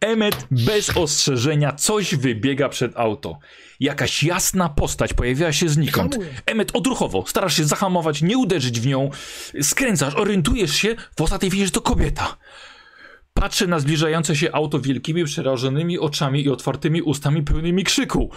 Emet 0.00 0.46
bez 0.50 0.96
ostrzeżenia 0.96 1.72
coś 1.72 2.14
wybiega 2.14 2.68
przed 2.68 2.96
auto. 2.96 3.38
Jakaś 3.80 4.22
jasna 4.22 4.68
postać 4.68 5.14
pojawiła 5.14 5.52
się 5.52 5.68
znikąd. 5.68 6.18
Emet 6.46 6.70
odruchowo, 6.76 7.24
starasz 7.26 7.56
się 7.56 7.64
zahamować, 7.64 8.22
nie 8.22 8.38
uderzyć 8.38 8.80
w 8.80 8.86
nią, 8.86 9.10
skręcasz, 9.62 10.14
orientujesz 10.14 10.74
się, 10.74 10.96
w 11.16 11.20
ostatniej 11.20 11.50
chwili, 11.50 11.64
że 11.66 11.70
to 11.72 11.80
kobieta. 11.80 12.36
Patrzy 13.34 13.66
na 13.66 13.80
zbliżające 13.80 14.36
się 14.36 14.52
auto 14.52 14.80
wielkimi, 14.80 15.24
przerażonymi 15.24 15.98
oczami 15.98 16.44
i 16.44 16.48
otwartymi 16.50 17.02
ustami 17.02 17.42
pełnymi 17.42 17.84
krzyku. 17.84 18.30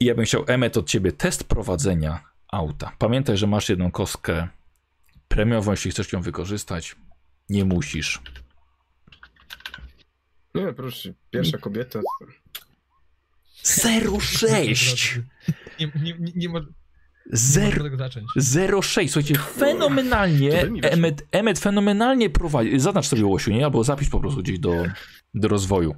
I 0.00 0.04
ja 0.04 0.14
bym 0.14 0.24
chciał, 0.24 0.44
Emet, 0.46 0.76
od 0.76 0.88
ciebie 0.88 1.12
test 1.12 1.44
prowadzenia 1.44 2.20
auta. 2.52 2.92
Pamiętaj, 2.98 3.36
że 3.36 3.46
masz 3.46 3.68
jedną 3.68 3.90
kostkę 3.90 4.48
premiową, 5.28 5.70
jeśli 5.70 5.90
chcesz 5.90 6.12
ją 6.12 6.22
wykorzystać. 6.22 6.96
Nie 7.48 7.64
musisz. 7.64 8.22
Nie, 10.54 10.72
proszę, 10.72 11.12
pierwsza 11.30 11.58
kobieta. 11.58 12.00
06! 14.20 15.20
Nie, 15.80 15.90
nie, 16.02 16.14
nie, 16.18 16.32
nie, 16.36 16.48
zacząć. 17.96 18.26
06, 18.84 19.12
słuchajcie, 19.12 19.34
fenomenalnie. 19.34 20.60
Emmet, 20.82 21.26
Emmet 21.32 21.58
fenomenalnie 21.58 22.30
prowadzi, 22.30 22.80
zaznacz 22.80 23.06
sobie 23.06 23.24
Łosiu, 23.24 23.50
nie? 23.50 23.64
Albo 23.64 23.84
zapisz 23.84 24.08
po 24.08 24.20
prostu 24.20 24.42
gdzieś 24.42 24.58
do, 24.58 24.84
do 25.34 25.48
rozwoju. 25.48 25.94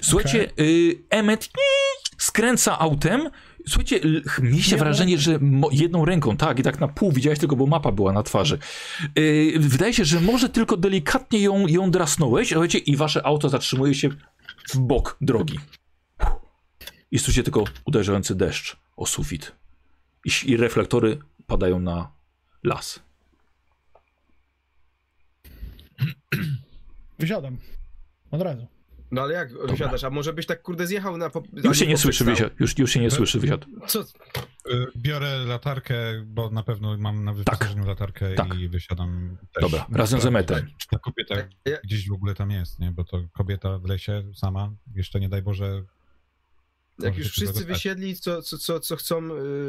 Słuchajcie, 0.00 0.50
y, 0.60 0.98
Emmet 1.10 1.48
skręca 2.36 2.78
autem, 2.78 3.30
słuchajcie, 3.66 4.00
mieliście 4.42 4.76
Nie, 4.76 4.78
wrażenie, 4.78 5.18
że 5.18 5.38
jedną 5.72 6.04
ręką, 6.04 6.36
tak, 6.36 6.58
i 6.58 6.62
tak 6.62 6.80
na 6.80 6.88
pół 6.88 7.12
widziałeś 7.12 7.38
tylko, 7.38 7.56
bo 7.56 7.66
mapa 7.66 7.92
była 7.92 8.12
na 8.12 8.22
twarzy. 8.22 8.58
Y, 9.18 9.54
wydaje 9.58 9.94
się, 9.94 10.04
że 10.04 10.20
może 10.20 10.48
tylko 10.48 10.76
delikatnie 10.76 11.40
ją, 11.40 11.66
ją 11.66 11.90
drasnąłeś, 11.90 12.48
słuchajcie, 12.48 12.78
i 12.78 12.96
wasze 12.96 13.26
auto 13.26 13.48
zatrzymuje 13.48 13.94
się 13.94 14.08
w 14.68 14.78
bok 14.78 15.16
drogi. 15.20 15.58
I 17.10 17.18
słyszycie 17.18 17.42
tylko 17.42 17.64
uderzający 17.84 18.34
deszcz 18.34 18.76
o 18.96 19.06
sufit. 19.06 19.52
I, 20.24 20.30
i 20.50 20.56
reflektory 20.56 21.18
padają 21.46 21.80
na 21.80 22.10
las. 22.64 23.00
Wysiadam. 27.18 27.58
Od 28.30 28.42
razu. 28.42 28.75
No 29.10 29.22
ale 29.22 29.34
jak 29.34 29.52
wysiadasz? 29.68 30.04
A 30.04 30.10
może 30.10 30.32
byś 30.32 30.46
tak 30.46 30.62
kurde 30.62 30.86
zjechał 30.86 31.16
na... 31.18 31.30
Po... 31.30 31.42
Już 31.64 31.78
się 31.78 31.86
nie 31.86 31.98
słyszy 31.98 32.24
wysiad. 32.24 32.52
Już, 32.60 32.78
już 32.78 32.90
się 32.90 33.00
nie 33.00 33.10
słyszy 33.10 33.40
wysiad. 33.40 33.64
Co? 33.86 34.00
Y, 34.00 34.06
Biorę 34.96 35.38
latarkę, 35.44 35.94
bo 36.26 36.50
na 36.50 36.62
pewno 36.62 36.96
mam 36.98 37.24
na 37.24 37.32
wyposażeniu 37.32 37.86
latarkę 37.86 38.34
Tak. 38.34 38.54
i 38.58 38.68
wysiadam 38.68 39.36
też. 39.54 39.62
Dobra, 39.62 39.86
razem 39.92 40.20
z 40.20 40.26
Emetem. 40.26 40.66
Czy 40.78 40.88
ta 40.88 40.98
kobieta 40.98 41.34
Ja- 41.64 41.78
gdzieś 41.84 42.08
w 42.08 42.12
ogóle 42.12 42.34
tam 42.34 42.50
jest, 42.50 42.78
nie? 42.78 42.92
Bo 42.92 43.04
to 43.04 43.22
kobieta 43.32 43.78
w 43.78 43.84
lesie 43.84 44.22
sama, 44.34 44.70
jeszcze 44.94 45.20
nie 45.20 45.28
daj 45.28 45.42
Boże. 45.42 45.82
Jak 46.98 47.18
już 47.18 47.30
wszyscy 47.30 47.64
wysiedli, 47.64 48.16
co, 48.16 48.42
co, 48.42 48.58
co, 48.58 48.80
co 48.80 48.96
chcą 48.96 49.22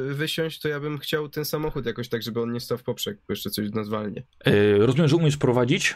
y, 0.09 0.13
wysiąść, 0.13 0.59
to 0.59 0.67
ja 0.67 0.79
bym 0.79 0.97
chciał 0.97 1.29
ten 1.29 1.45
samochód 1.45 1.85
jakoś 1.85 2.09
tak, 2.09 2.23
żeby 2.23 2.41
on 2.41 2.51
nie 2.51 2.59
stał 2.59 2.77
w 2.77 2.83
poprzek, 2.83 3.17
bo 3.27 3.33
jeszcze 3.33 3.49
coś 3.49 3.69
nas 3.71 3.89
walnie. 3.89 4.23
E, 4.45 4.77
rozumiem, 4.77 5.07
że 5.07 5.15
umiesz 5.15 5.37
prowadzić? 5.37 5.95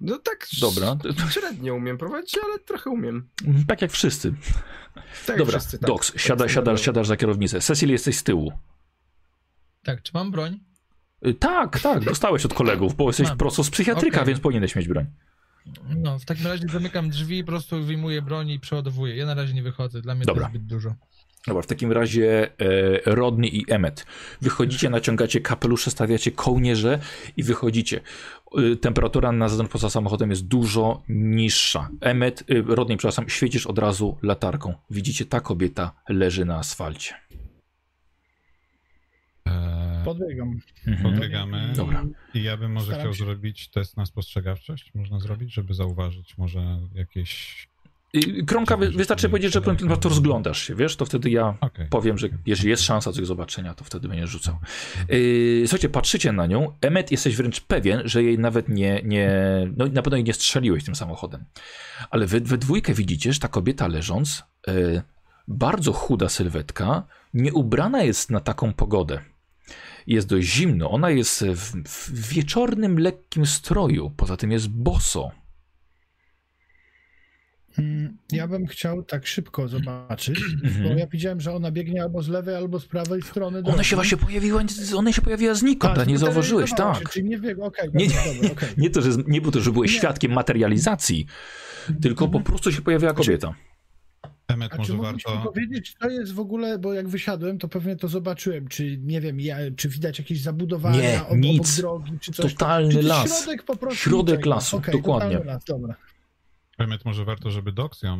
No 0.00 0.18
tak, 0.18 0.46
Dobra. 0.60 0.96
średnio 1.30 1.74
umiem 1.74 1.98
prowadzić, 1.98 2.38
ale 2.44 2.58
trochę 2.58 2.90
umiem. 2.90 3.28
Tak 3.68 3.82
jak 3.82 3.90
wszyscy. 3.92 4.34
Tak, 5.26 5.38
Dobra, 5.38 5.58
wszyscy, 5.58 5.78
tak. 5.78 5.88
Dox, 5.88 6.12
Tak, 6.12 6.20
siada, 6.20 6.38
siadasz, 6.48 6.52
standardowo. 6.52 6.84
siadasz 6.84 7.06
za 7.06 7.16
kierownicę. 7.16 7.60
Cecil, 7.60 7.90
jesteś 7.90 8.16
z 8.16 8.22
tyłu. 8.22 8.52
Tak, 9.84 10.02
czy 10.02 10.10
mam 10.14 10.30
broń? 10.30 10.60
Y, 11.26 11.34
Tak, 11.34 11.80
tak, 11.80 12.04
dostałeś 12.04 12.44
od 12.44 12.54
kolegów, 12.54 12.96
bo 12.96 13.06
jesteś 13.08 13.28
Mam. 13.28 13.38
prosto 13.38 13.64
z 13.64 13.70
psychiatryka, 13.70 14.16
Okej. 14.16 14.26
więc 14.26 14.40
powinieneś 14.40 14.76
mieć 14.76 14.88
broń. 14.88 15.06
No, 15.96 16.18
w 16.18 16.24
takim 16.24 16.46
razie 16.46 16.68
zamykam 16.68 17.10
drzwi, 17.10 17.44
po 17.44 17.46
prostu 17.52 17.84
wyjmuję 17.84 18.22
broń 18.22 18.50
i 18.50 18.60
przeładowuję. 18.60 19.16
Ja 19.16 19.26
na 19.26 19.34
razie 19.34 19.54
nie 19.54 19.62
wychodzę, 19.62 20.00
dla 20.02 20.14
mnie 20.14 20.24
Dobra. 20.24 20.42
to 20.42 20.48
jest 20.48 20.54
zbyt 20.62 20.66
dużo. 20.68 20.94
Dobra, 21.46 21.62
w 21.62 21.66
takim 21.66 21.92
razie 21.92 22.50
e, 22.58 23.14
Rodney 23.14 23.56
i 23.56 23.64
Emmet. 23.72 24.06
Wychodzicie, 24.40 24.90
naciągacie 24.90 25.40
kapelusze, 25.40 25.90
stawiacie 25.90 26.30
kołnierze 26.32 26.98
i 27.36 27.42
wychodzicie. 27.42 28.00
E, 28.72 28.76
temperatura 28.76 29.32
na 29.32 29.48
zewnątrz 29.48 29.72
poza 29.72 29.90
samochodem 29.90 30.30
jest 30.30 30.46
dużo 30.46 31.02
niższa. 31.08 31.88
Emmet, 32.00 32.44
e, 32.50 32.62
Rodney, 32.74 32.96
przepraszam, 32.96 33.28
świecisz 33.28 33.66
od 33.66 33.78
razu 33.78 34.18
latarką. 34.22 34.74
Widzicie, 34.90 35.24
ta 35.24 35.40
kobieta 35.40 35.92
leży 36.08 36.44
na 36.44 36.58
asfalcie. 36.58 37.14
E, 39.46 40.02
Podbiegam. 40.04 40.60
Mhm. 40.86 41.12
podbiegamy. 41.12 41.72
Dobra. 41.76 42.04
I 42.34 42.42
ja 42.42 42.56
bym 42.56 42.72
może 42.72 42.86
Staram 42.86 43.00
chciał 43.00 43.14
się. 43.14 43.24
zrobić 43.24 43.68
test 43.68 43.96
na 43.96 44.06
spostrzegawczość. 44.06 44.94
Można 44.94 45.20
zrobić, 45.20 45.54
żeby 45.54 45.74
zauważyć 45.74 46.38
może 46.38 46.78
jakieś. 46.94 47.68
Kromka, 48.46 48.76
wy, 48.76 48.90
wystarczy 48.90 49.28
powiedzieć, 49.28 49.52
że 49.52 49.60
po 49.60 49.74
prostu 49.74 50.08
rozglądasz 50.08 50.62
się, 50.62 50.74
wiesz, 50.74 50.96
to 50.96 51.04
wtedy 51.04 51.30
ja 51.30 51.54
Okej. 51.60 51.86
powiem, 51.86 52.18
że 52.18 52.28
jeżeli 52.46 52.70
jest 52.70 52.82
szansa 52.82 53.12
coś 53.12 53.26
zobaczenia, 53.26 53.74
to 53.74 53.84
wtedy 53.84 54.08
będziesz 54.08 54.30
rzucał. 54.30 54.56
Yy, 55.08 55.62
słuchajcie, 55.66 55.88
patrzycie 55.88 56.32
na 56.32 56.46
nią. 56.46 56.72
Emmet 56.80 57.10
jesteś 57.10 57.36
wręcz 57.36 57.60
pewien, 57.60 58.02
że 58.04 58.22
jej 58.22 58.38
nawet 58.38 58.68
nie, 58.68 59.00
nie 59.04 59.30
no 59.76 59.86
na 59.86 60.02
pewno 60.02 60.16
jej 60.16 60.24
nie 60.24 60.34
strzeliłeś 60.34 60.84
tym 60.84 60.94
samochodem. 60.94 61.44
Ale 62.10 62.26
wy, 62.26 62.40
we 62.40 62.58
dwójkę 62.58 62.94
widzicie, 62.94 63.32
że 63.32 63.40
ta 63.40 63.48
kobieta 63.48 63.86
leżąc, 63.86 64.42
yy, 64.66 65.02
bardzo 65.48 65.92
chuda 65.92 66.28
sylwetka, 66.28 67.02
nie 67.34 67.52
ubrana 67.52 68.02
jest 68.02 68.30
na 68.30 68.40
taką 68.40 68.72
pogodę. 68.72 69.20
Jest 70.06 70.28
dość 70.28 70.48
zimno. 70.48 70.90
Ona 70.90 71.10
jest 71.10 71.44
w, 71.44 71.82
w 71.88 72.28
wieczornym, 72.28 72.98
lekkim 72.98 73.46
stroju. 73.46 74.10
Poza 74.16 74.36
tym 74.36 74.52
jest 74.52 74.68
boso. 74.68 75.30
Mm, 77.78 78.16
Ja 78.32 78.48
bym 78.48 78.66
chciał 78.66 79.02
tak 79.02 79.26
szybko 79.26 79.68
zobaczyć, 79.68 80.40
bo 80.62 80.68
Mhm. 80.68 80.98
ja 80.98 81.06
widziałem, 81.06 81.40
że 81.40 81.52
ona 81.54 81.70
biegnie 81.70 82.02
albo 82.02 82.22
z 82.22 82.28
lewej, 82.28 82.54
albo 82.54 82.80
z 82.80 82.86
prawej 82.86 83.22
strony 83.22 83.62
drogi. 83.62 83.74
Ona 83.74 83.84
się 83.84 83.96
właśnie 83.96 84.16
pojawiła, 84.18 84.62
ona 84.96 85.12
się 85.12 85.22
pojawiła 85.22 85.54
znikąd, 85.54 85.98
a 85.98 86.04
nie 86.04 86.18
zauważyłeś, 86.18 86.70
tak. 86.76 86.98
Się, 86.98 87.04
czyli 87.12 87.28
nie 87.28 87.38
biegł, 87.38 87.62
okej, 87.64 87.88
Nie, 87.94 88.06
dobra, 88.08 88.22
nie. 88.42 88.48
dobra. 88.48 88.68
Nie 88.76 88.90
to, 88.90 89.02
że 89.02 89.10
nie 89.26 89.40
było 89.40 89.52
to, 89.52 89.60
że 89.60 89.72
byłeś 89.72 89.92
Nie. 89.92 89.98
świadkiem 89.98 90.32
materializacji, 90.32 91.26
tylko 92.02 92.28
po 92.28 92.40
prostu 92.40 92.72
się 92.72 92.82
pojawiła 92.82 93.12
kobieta. 93.12 93.54
Emet, 94.48 94.72
A 94.72 94.74
czy 94.74 94.78
może 94.78 94.94
mogliście 94.94 95.30
warto. 95.32 95.52
powiedzieć, 95.52 95.96
co 96.00 96.10
jest 96.10 96.32
w 96.32 96.40
ogóle, 96.40 96.78
bo 96.78 96.94
jak 96.94 97.08
wysiadłem, 97.08 97.58
to 97.58 97.68
pewnie 97.68 97.96
to 97.96 98.08
zobaczyłem, 98.08 98.68
czy 98.68 98.98
nie 98.98 99.20
wiem, 99.20 99.40
ja, 99.40 99.56
czy 99.76 99.88
widać 99.88 100.18
jakieś 100.18 100.40
zabudowania 100.40 101.00
Nie, 101.02 101.26
ob, 101.26 101.36
nic. 101.38 101.60
obok 101.60 101.76
drogi, 101.76 102.18
czy 102.20 102.32
coś. 102.32 102.52
Totalny 102.54 102.92
czy 102.92 103.02
las. 103.02 103.42
Środek 103.44 103.62
po 103.62 103.76
prostu 103.76 103.96
Środek 103.98 104.36
niczego. 104.36 104.50
lasu, 104.54 104.76
Okej, 104.76 104.94
dokładnie. 104.94 105.30
totalny 105.36 105.52
Las, 105.52 105.64
dobra. 105.64 105.94
Emet, 106.78 107.04
może 107.04 107.24
warto, 107.24 107.50
żeby 107.50 107.72
Dox 107.72 108.02
ją 108.02 108.18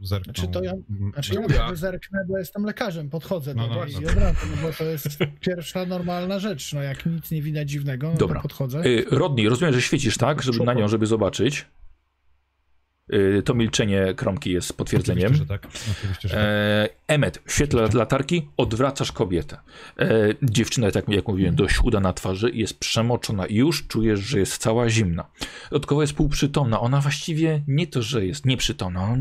zerknął. 0.00 0.34
Znaczy 0.34 0.48
to 0.52 0.62
ja- 0.62 0.72
m, 0.72 1.10
Znaczy 1.12 1.34
ja 1.34 1.40
m- 1.40 1.46
Dobra. 1.46 1.62
jakby 1.62 1.76
zerknę, 1.76 2.18
bo 2.28 2.38
jestem 2.38 2.64
lekarzem, 2.64 3.10
podchodzę 3.10 3.54
No 3.54 3.68
do 3.68 3.74
dobra. 3.74 3.88
i 3.88 3.96
od 3.96 4.14
razu, 4.14 4.46
no 4.56 4.62
bo 4.68 4.72
to 4.72 4.84
jest 4.84 5.08
pierwsza 5.46 5.86
normalna 5.86 6.38
rzecz, 6.38 6.72
no 6.72 6.82
jak 6.82 7.06
nic 7.06 7.30
nie 7.30 7.42
widać 7.42 7.70
dziwnego, 7.70 8.10
no 8.12 8.16
Dobra. 8.18 8.36
to 8.36 8.42
podchodzę. 8.42 8.86
Y, 8.86 9.04
Rodney, 9.10 9.48
rozumiem, 9.48 9.74
że 9.74 9.82
świecisz 9.82 10.16
tak, 10.18 10.42
żeby 10.42 10.64
na 10.64 10.74
nią, 10.74 10.88
żeby 10.88 11.06
zobaczyć. 11.06 11.66
Y, 13.12 13.42
To 13.44 13.54
milczenie 13.54 14.14
Kromki 14.16 14.50
jest 14.52 14.76
potwierdzeniem. 14.76 15.24
Oczywiście, 15.24 15.44
że 15.44 15.58
tak. 15.58 15.66
Oczywiście, 15.66 16.28
że 16.28 16.34
tak. 16.34 16.44
E, 16.44 16.88
Emmet, 17.14 17.42
w 17.46 17.52
świetle 17.52 17.88
latarki 17.94 18.48
odwracasz 18.56 19.12
kobietę. 19.12 19.56
E, 19.98 20.08
dziewczyna, 20.42 20.90
tak 20.90 21.08
jak 21.08 21.28
mówiłem, 21.28 21.54
dość 21.54 21.76
chuda 21.76 22.00
na 22.00 22.12
twarzy, 22.12 22.50
jest 22.54 22.78
przemoczona 22.78 23.46
i 23.46 23.54
już 23.54 23.86
czujesz, 23.86 24.20
że 24.20 24.38
jest 24.38 24.58
cała 24.58 24.88
zimna. 24.88 25.30
Dodatkowo 25.70 26.00
jest 26.00 26.12
półprzytomna. 26.14 26.80
Ona 26.80 27.00
właściwie 27.00 27.62
nie 27.66 27.86
to, 27.86 28.02
że 28.02 28.26
jest 28.26 28.46
nieprzytomna, 28.46 29.16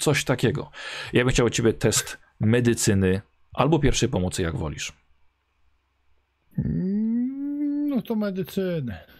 coś 0.00 0.24
takiego. 0.24 0.70
Ja 1.12 1.24
bym 1.24 1.32
chciał 1.32 1.46
od 1.46 1.52
ciebie 1.52 1.72
test 1.72 2.18
medycyny 2.40 3.20
albo 3.52 3.78
pierwszej 3.78 4.08
pomocy, 4.08 4.42
jak 4.42 4.56
wolisz. 4.56 4.92
No 7.88 8.02
to 8.02 8.16
medycynę. 8.16 9.17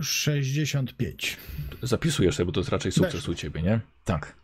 65. 0.00 1.36
Zapisujesz 1.82 2.34
sobie, 2.36 2.46
bo 2.46 2.52
to 2.52 2.60
jest 2.60 2.70
raczej 2.70 2.92
sukces 2.92 3.28
u 3.28 3.34
ciebie, 3.34 3.62
nie? 3.62 3.80
Tak. 4.04 4.36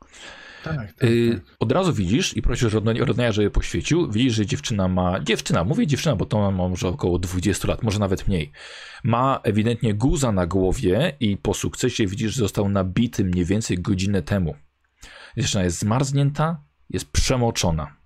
Tak, 0.65 0.93
tak, 0.93 1.05
Y, 1.11 1.31
tak. 1.35 1.57
od 1.59 1.73
razu 1.73 1.93
widzisz 1.93 2.37
i 2.37 2.43
prosisz 2.43 2.73
Rodneya, 2.73 3.33
żeby 3.33 3.51
poświecił. 3.51 4.11
Widzisz, 4.11 4.35
że 4.35 4.47
dziewczyna 4.47 4.89
ma. 4.89 5.21
Dziewczyna, 5.21 5.65
mówię 5.65 5.87
dziewczyna, 5.87 6.17
bo 6.17 6.27
to 6.27 6.51
ma 6.51 6.69
może 6.69 6.89
około 6.89 7.19
20 7.19 7.69
lat, 7.69 7.83
może 7.83 7.99
nawet 7.99 8.29
mniej. 8.29 8.53
Ma 9.05 9.41
ewidentnie 9.43 9.95
guza 9.95 10.33
na 10.33 10.47
głowie 10.47 11.17
i 11.21 11.37
po 11.37 11.55
sukcesie 11.55 12.07
widzisz, 12.07 12.35
że 12.35 12.41
został 12.41 12.69
nabity 12.69 13.25
mniej 13.25 13.45
więcej 13.45 13.79
godzinę 13.79 14.23
temu. 14.23 14.55
Dziewczyna 15.37 15.65
jest 15.65 15.79
zmarznięta, 15.79 16.61
jest 16.91 17.13
przemoczona. 17.13 17.97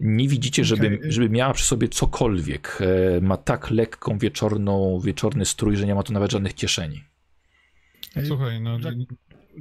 Nie 0.00 0.28
widzicie, 0.28 0.64
żeby, 0.64 0.86
Okej. 0.86 1.12
żeby 1.12 1.30
miała 1.30 1.52
przy 1.54 1.64
sobie 1.66 1.88
cokolwiek. 1.88 2.78
E, 3.16 3.20
Ma 3.20 3.36
tak 3.36 3.70
lekką 3.70 4.18
wieczorną, 4.18 5.00
wieczorny 5.04 5.44
strój, 5.46 5.76
że 5.76 5.86
nie 5.86 5.94
ma 5.94 6.02
tu 6.02 6.12
nawet 6.12 6.30
żadnych 6.32 6.54
kieszeni. 6.54 7.04
Słuchaj, 8.26 8.60
no. 8.60 8.78
Zak- 8.78 8.94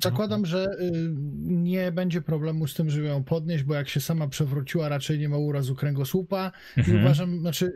Zakładam, 0.04 0.46
że 0.46 0.66
y, 0.82 0.92
nie 1.42 1.92
będzie 1.92 2.22
problemu 2.22 2.68
z 2.68 2.74
tym, 2.74 2.90
żeby 2.90 3.08
ją 3.08 3.24
podnieść, 3.24 3.64
bo 3.64 3.74
jak 3.74 3.90
się 3.90 4.02
sama 4.02 4.28
przewróciła, 4.28 4.90
raczej 4.90 5.20
nie 5.20 5.30
ma 5.30 5.38
urazu 5.38 5.76
kręgosłupa. 5.76 6.52
I 6.78 6.80
Mhm. 6.80 7.00
uważam, 7.02 7.40
znaczy, 7.40 7.72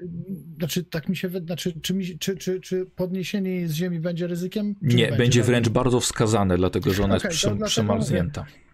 znaczy 0.58 0.84
tak 0.84 1.10
mi 1.10 1.15
się 1.15 1.28
wydaje, 1.30 1.45
znaczy, 1.45 1.82
czy, 1.82 1.93
mi, 1.93 2.19
czy, 2.19 2.38
czy, 2.38 2.60
czy 2.62 2.86
podniesienie 2.86 3.52
jej 3.52 3.67
z 3.67 3.73
ziemi 3.73 3.99
będzie 3.99 4.28
ryzykiem? 4.28 4.76
Nie, 4.82 5.08
będzie 5.12 5.39
żadnym? 5.39 5.45
wręcz 5.45 5.69
bardzo 5.69 5.99
wskazane, 5.99 6.58
dlatego 6.58 6.93
że 6.93 7.04
ona 7.04 7.15
Okej, 7.15 7.30
jest 7.32 7.41
dlatego 7.43 7.65
przemarznięta. 7.65 8.41
Nie, 8.41 8.73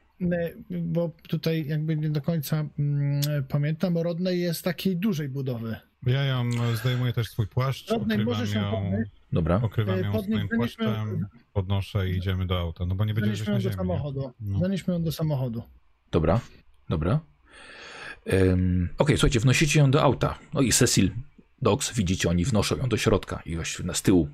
Bo 0.69 1.11
tutaj 1.27 1.67
jakby 1.67 1.95
nie 1.95 2.09
do 2.09 2.21
końca 2.21 2.65
mm, 2.79 3.21
pamiętam, 3.49 3.97
Rodnej 3.97 4.41
jest 4.41 4.63
takiej 4.63 4.97
dużej 4.97 5.29
budowy. 5.29 5.75
Ja 6.05 6.23
ją 6.23 6.49
zdejmuję 6.75 7.13
też 7.13 7.27
swój 7.27 7.47
płaszcz, 7.47 7.89
Rodney, 7.89 8.21
okrywam 8.21 8.47
ją? 8.53 9.03
Dobra. 9.33 9.61
okrywam 9.63 9.99
E, 9.99 10.01
ją 10.01 10.23
swoim 10.23 10.47
płaszczem, 10.47 11.27
podnoszę 11.53 12.09
i 12.09 12.17
idziemy 12.17 12.45
do 12.45 12.59
auta, 12.59 12.85
no 12.85 12.95
bo 12.95 13.05
nie 13.05 13.13
będziemy 13.13 13.35
Zanieśmy 13.35 13.53
na 13.53 13.57
ją 13.57 13.63
do 13.63 13.63
ziemi. 13.63 13.75
samochodu. 13.75 14.31
No. 14.39 14.59
Zanieśmy 14.59 14.93
ją 14.93 15.03
do 15.03 15.11
samochodu. 15.11 15.63
Dobra, 16.11 16.39
dobra. 16.89 17.19
Um, 18.25 18.89
Okej, 18.97 19.17
słuchajcie, 19.17 19.39
wnosicie 19.39 19.79
ją 19.79 19.91
do 19.91 20.01
auta. 20.01 20.39
No 20.53 20.61
i 20.61 20.71
Cecil, 20.71 21.11
Dogs, 21.61 21.93
widzicie, 21.93 22.29
oni 22.29 22.45
wnoszą 22.45 22.77
ją 22.77 22.89
do 22.89 22.97
środka 22.97 23.41
i 23.45 23.55
właściwie 23.55 23.87
na 23.87 23.93
z 23.93 24.01
tyłu. 24.01 24.29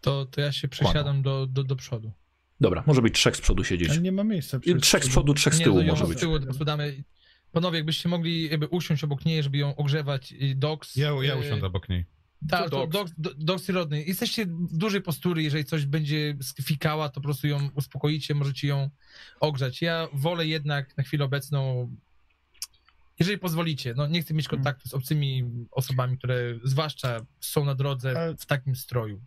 To, 0.00 0.26
to 0.26 0.40
ja 0.40 0.52
się 0.52 0.68
przesiadam 0.68 1.22
do, 1.22 1.46
do, 1.46 1.64
do 1.64 1.76
przodu. 1.76 2.12
Dobra, 2.60 2.82
może 2.86 3.02
być 3.02 3.14
trzech 3.14 3.36
z 3.36 3.40
przodu 3.40 3.64
siedzieć. 3.64 3.90
Ale 3.90 4.00
nie 4.00 4.12
ma 4.12 4.24
miejsca. 4.24 4.60
Przecież. 4.60 4.82
Trzech 4.82 5.04
z 5.04 5.08
przodu, 5.08 5.34
trzech 5.34 5.54
z 5.54 5.58
Nie, 5.58 5.64
tyłu 5.64 5.76
to 5.76 5.82
ją 5.82 5.88
może 5.92 6.06
z 6.06 6.08
być. 6.08 6.20
tyłu 6.20 6.38
po 6.38 6.44
prostu 6.44 6.64
damy. 6.64 7.04
Panowie, 7.52 7.78
jakbyście 7.78 8.08
mogli 8.08 8.50
jakby 8.50 8.66
usiąść 8.68 9.04
obok 9.04 9.24
niej, 9.24 9.42
żeby 9.42 9.58
ją 9.58 9.76
ogrzewać. 9.76 10.32
i 10.32 10.56
Docs. 10.56 10.96
Ja, 10.96 11.12
ja 11.22 11.34
e, 11.34 11.38
usiądę 11.38 11.66
obok 11.66 11.88
niej. 11.88 12.04
Tak, 12.48 12.64
Co 12.64 12.70
to 12.70 12.86
Docs? 12.86 12.92
Docs, 12.92 13.12
Do- 13.18 13.44
Docs 13.44 13.68
i 13.68 13.72
Rodney. 13.72 14.04
Jesteście 14.08 14.46
w 14.46 14.76
dużej 14.76 15.02
postury, 15.02 15.42
jeżeli 15.42 15.64
coś 15.64 15.86
będzie 15.86 16.36
fikała, 16.62 17.08
to 17.08 17.14
po 17.14 17.20
prostu 17.20 17.46
ją 17.46 17.70
uspokoicie, 17.74 18.34
możecie 18.34 18.68
ją 18.68 18.90
ogrzać. 19.40 19.82
Ja 19.82 20.08
wolę 20.12 20.46
jednak 20.46 20.96
na 20.96 21.02
chwilę 21.02 21.24
obecną, 21.24 21.90
jeżeli 23.18 23.38
pozwolicie, 23.38 23.94
no 23.96 24.06
nie 24.06 24.22
chcę 24.22 24.34
mieć 24.34 24.48
kontaktu 24.48 24.88
z 24.88 24.94
obcymi 24.94 25.44
osobami, 25.70 26.18
które 26.18 26.54
zwłaszcza 26.64 27.26
są 27.40 27.64
na 27.64 27.74
drodze 27.74 28.34
w 28.38 28.46
takim 28.46 28.76
stroju. 28.76 29.20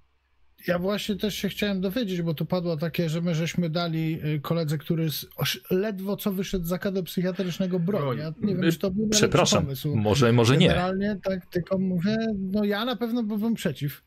Ja 0.68 0.80
właśnie 0.80 1.16
też 1.16 1.36
się 1.36 1.50
chciałem 1.50 1.82
dowiedzieć, 1.82 2.22
bo 2.22 2.34
tu 2.34 2.46
padło 2.46 2.78
takie, 2.78 3.10
że 3.10 3.22
my 3.22 3.36
żeśmy 3.36 3.70
dali 3.70 4.20
y, 4.26 4.40
koledze, 4.40 4.78
który 4.78 5.12
z, 5.12 5.26
ledwo 5.72 6.18
co 6.18 6.32
wyszedł 6.32 6.66
z 6.66 6.68
zakładu 6.68 7.04
psychiatrycznego 7.04 7.80
broń. 7.80 8.18
Ja 8.18 8.34
nie 8.42 8.56
wiem, 8.56 8.72
czy 8.72 8.80
to 8.80 8.92
był 8.92 9.10
Przepraszam, 9.10 9.64
pomysł. 9.64 9.96
może, 9.96 10.32
może 10.34 10.58
nie. 10.58 10.68
Generalnie 10.68 11.20
tak, 11.24 11.46
tylko 11.46 11.78
mówię, 11.78 12.18
no 12.38 12.64
ja 12.64 12.86
na 12.86 12.96
pewno 12.96 13.24
byłbym 13.24 13.54
przeciw 13.54 14.04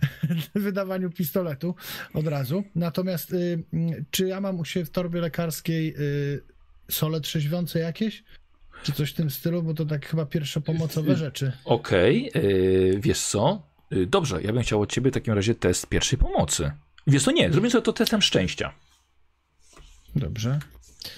wydawaniu 0.54 1.10
pistoletu 1.10 1.74
od 2.14 2.26
razu. 2.26 2.64
Natomiast 2.74 3.32
y, 3.32 3.36
y, 3.74 4.04
czy 4.10 4.26
ja 4.28 4.40
mam 4.40 4.60
u 4.60 4.64
siebie 4.64 4.86
w 4.86 4.90
torbie 4.90 5.20
lekarskiej 5.20 5.94
y, 5.98 6.40
sole 6.90 7.20
trzeźwiące 7.20 7.78
jakieś? 7.78 8.24
Czy 8.82 8.92
coś 8.92 9.10
w 9.10 9.14
tym 9.14 9.30
stylu? 9.30 9.62
Bo 9.62 9.74
to 9.74 9.84
tak 9.84 10.06
chyba 10.06 10.26
pierwszopomocowe 10.26 11.16
rzeczy. 11.16 11.52
Okej, 11.64 12.30
yy, 12.34 13.00
wiesz 13.00 13.20
co? 13.20 13.67
Yy, 13.90 14.06
dobrze, 14.06 14.42
ja 14.42 14.52
bym 14.52 14.62
chciał 14.62 14.80
od 14.80 14.92
ciebie 14.92 15.10
w 15.10 15.14
takim 15.14 15.34
razie 15.34 15.54
test 15.54 15.86
pierwszej 15.86 16.18
pomocy. 16.18 16.70
Wiesz 17.06 17.24
co, 17.24 17.30
nie, 17.30 17.50
zrobimy 17.52 17.70
sobie 17.70 17.82
to 17.82 17.92
testem 17.92 18.22
szczęścia. 18.22 18.74
Dobrze. 20.16 20.58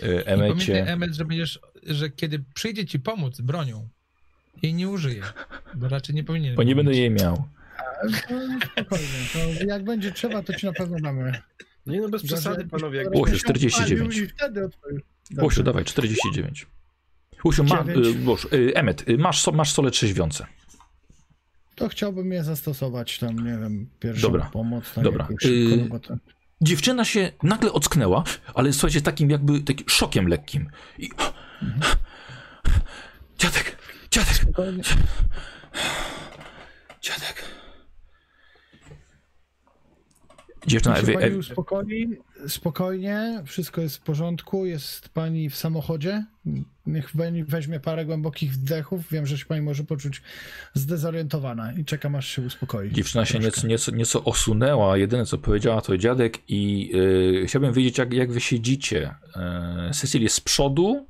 Yy, 0.03 0.09
I 0.09 0.25
pamiętaj, 0.25 0.51
Emecie, 0.51 0.87
Emmet, 0.87 1.15
że 1.15 1.25
będziesz, 1.25 1.61
że 1.83 2.11
kiedy 2.11 2.45
przyjdzie 2.55 2.87
ci 2.87 3.01
pomóc 3.01 3.41
bronią, 3.41 3.89
jej 4.63 4.75
nie 4.75 4.89
użyje, 4.89 5.23
bo 5.75 5.89
raczej 5.89 6.15
nie 6.15 6.25
powinien. 6.25 6.57
bo 6.57 6.63
nie 6.63 6.77
będę 6.77 6.93
jej 6.95 7.11
miał. 7.11 7.45
To 8.03 8.09
spokojnie, 8.67 9.07
to 9.33 9.65
jak 9.67 9.85
będzie 9.85 10.13
trzeba, 10.13 10.43
to 10.43 10.55
ci 10.55 10.67
na 10.67 10.73
pewno 10.73 11.01
damy. 11.01 11.41
Nie 11.87 12.01
no, 12.01 12.09
bez 12.09 12.23
przesady, 12.23 12.65
panowie. 12.65 12.99
Jak... 12.99 13.15
Łosiu, 13.15 13.19
jakbyś 13.21 13.41
się 13.41 13.45
49. 13.45 14.01
odpalił 14.01 14.25
I 14.25 14.29
wtedy. 14.29 14.69
Łosiu, 15.43 15.63
dawaj, 15.63 15.85
49. 15.85 16.67
Łosiu, 17.45 17.65
ma, 17.65 17.85
Boż, 18.25 18.49
Emmet, 18.75 19.09
yy, 19.09 19.19
masz, 19.19 19.47
masz 19.47 19.73
sole 19.73 19.91
trzeźwiące. 19.91 20.47
To 21.81 21.89
chciałbym 21.89 22.33
je 22.33 22.45
zastosować 22.45 23.19
tam, 23.19 23.37
nie 23.37 23.59
wiem, 23.59 23.89
pierwszą 24.01 24.23
Dobra, 24.23 24.51
pomoc. 24.53 24.95
Tak 24.95 25.05
dobra. 25.05 25.29
Y- 25.45 25.87
no 25.91 25.99
to... 25.99 26.15
Dziewczyna 26.61 27.05
się 27.05 27.33
nagle 27.43 27.73
ocknęła, 27.73 28.25
ale 28.55 28.73
słuchajcie, 28.73 29.01
takim 29.01 29.31
jakby 29.31 29.61
takim 29.61 29.89
szokiem 29.89 30.29
lekkim. 30.29 30.71
I... 30.99 31.11
Dziadek, 33.39 33.77
dziadek, 34.11 34.35
Spokojnie. 34.35 34.83
dziadek. 37.03 37.45
Dziewczyna, 40.67 40.97
się 40.97 41.03
spokojnie, 42.49 43.43
wszystko 43.47 43.81
jest 43.81 43.97
w 43.97 44.01
porządku, 44.01 44.67
jest 44.67 45.09
pani 45.09 45.51
w 45.51 45.57
samochodzie, 45.57 46.25
niech 46.87 47.13
pani 47.13 47.45
weźmie 47.45 47.81
parę 47.81 48.07
głębokich 48.07 48.53
wdechów, 48.53 49.11
wiem, 49.11 49.27
że 49.27 49.39
się 49.39 49.45
pani 49.45 49.63
może 49.63 49.85
poczuć 49.85 50.23
zdezorientowana 50.75 51.73
i 51.73 51.85
czekam 51.85 52.15
aż 52.15 52.29
się 52.29 52.43
uspokoi. 52.43 52.93
dziewczyna 52.93 53.27
się 53.27 53.39
nieco, 53.39 53.67
nieco, 53.67 53.91
nieco 53.91 54.25
osunęła, 54.25 54.97
jedyne 54.97 55.27
co 55.27 55.39
powiedziała 55.39 55.81
to 55.81 55.99
dziadek 55.99 56.39
i 56.49 56.89
yy, 56.89 57.47
chciałbym 57.47 57.73
wiedzieć 57.73 57.99
jak, 57.99 58.13
jak 58.13 58.33
wy 58.33 58.41
siedzicie. 58.41 59.15
Yy, 59.87 59.93
Cecil 59.93 60.23
jest 60.23 60.35
z 60.35 60.41
przodu, 60.41 61.07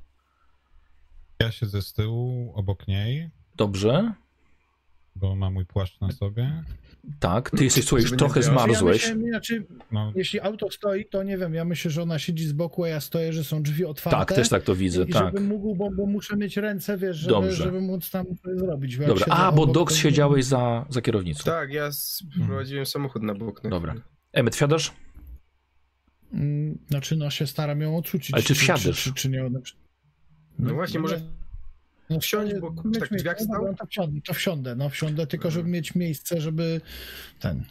Ja 1.40 1.52
siedzę 1.52 1.82
z 1.82 1.92
tyłu, 1.92 2.52
obok 2.54 2.88
niej, 2.88 3.30
dobrze, 3.56 4.12
bo 5.16 5.36
ma 5.36 5.50
mój 5.50 5.66
płaszcz 5.66 6.00
na 6.00 6.12
sobie. 6.12 6.64
Tak, 7.20 7.50
ty 7.50 7.64
jesteś 7.64 7.84
słuchaj, 7.84 8.02
już 8.02 8.16
trochę 8.16 8.42
zmarzłeś. 8.42 9.08
Ja 9.08 9.14
myślę, 9.14 9.28
znaczy, 9.30 9.66
No, 9.92 10.12
jeśli 10.16 10.40
auto 10.40 10.70
stoi, 10.70 11.04
to 11.04 11.22
nie 11.22 11.38
wiem, 11.38 11.54
ja 11.54 11.64
myślę, 11.64 11.90
że 11.90 12.02
ona 12.02 12.18
siedzi 12.18 12.46
z 12.46 12.52
boku, 12.52 12.84
a 12.84 12.88
ja 12.88 13.00
stoję, 13.00 13.32
że 13.32 13.44
są 13.44 13.62
drzwi 13.62 13.84
otwarte. 13.84 14.18
Tak, 14.18 14.32
też 14.32 14.48
tak 14.48 14.62
to 14.62 14.76
widzę, 14.76 15.02
I 15.02 15.12
tak. 15.12 15.24
żebym 15.26 15.46
mógł, 15.46 15.74
bo, 15.74 15.90
bo 15.90 16.06
muszę 16.06 16.36
mieć 16.36 16.56
ręce, 16.56 16.98
wiesz, 16.98 17.16
żeby, 17.16 17.30
Dobrze. 17.34 17.52
żeby 17.52 17.80
móc 17.80 18.10
tam 18.10 18.26
coś 18.26 18.58
zrobić. 18.58 18.96
bo 18.96 19.06
Dobra, 19.06 19.26
a, 19.30 19.52
bo 19.52 19.66
Dox 19.66 19.96
siedziałeś 19.96 20.44
za, 20.44 20.86
za 20.88 21.02
kierownicą. 21.02 21.44
Tak, 21.44 21.72
ja 21.72 21.92
sprowadziłem 21.92 22.86
samochód 22.86 23.22
na 23.22 23.34
bok. 23.34 23.64
Na 23.64 23.70
Dobra. 23.70 23.94
Emmet, 24.32 24.56
wsiadasz? 24.56 24.92
Mm, 26.32 26.78
Znaczy, 26.88 27.16
no 27.16 27.30
się 27.30 27.46
staram 27.46 27.80
ją 27.80 27.96
ocucić. 27.96 28.34
Ale 28.34 28.42
czy 28.42 28.54
wsiadasz? 28.54 28.82
Czy, 28.82 28.92
czy, 28.92 29.14
czy 29.14 29.28
nie. 29.28 29.50
No 30.58 30.74
właśnie, 30.74 31.00
może 31.00 31.20
no, 32.10 32.20
wsiąść, 32.20 32.54
bo 32.60 32.70
mieć 32.70 32.82
kurczę, 32.82 33.00
tak 33.00 33.08
drzwiach 33.08 33.36
miejsce, 33.36 33.44
stał? 33.44 33.60
dobra, 33.60 33.74
To 33.74 33.86
wsiądę, 33.86 34.20
to 34.20 34.34
wsiądę, 34.34 34.76
no 34.76 34.88
wsiądę, 34.88 35.26
tylko 35.26 35.50
żeby 35.50 35.68
mieć 35.68 35.94
miejsce, 35.94 36.40
żeby 36.40 36.80
ten... 37.40 37.64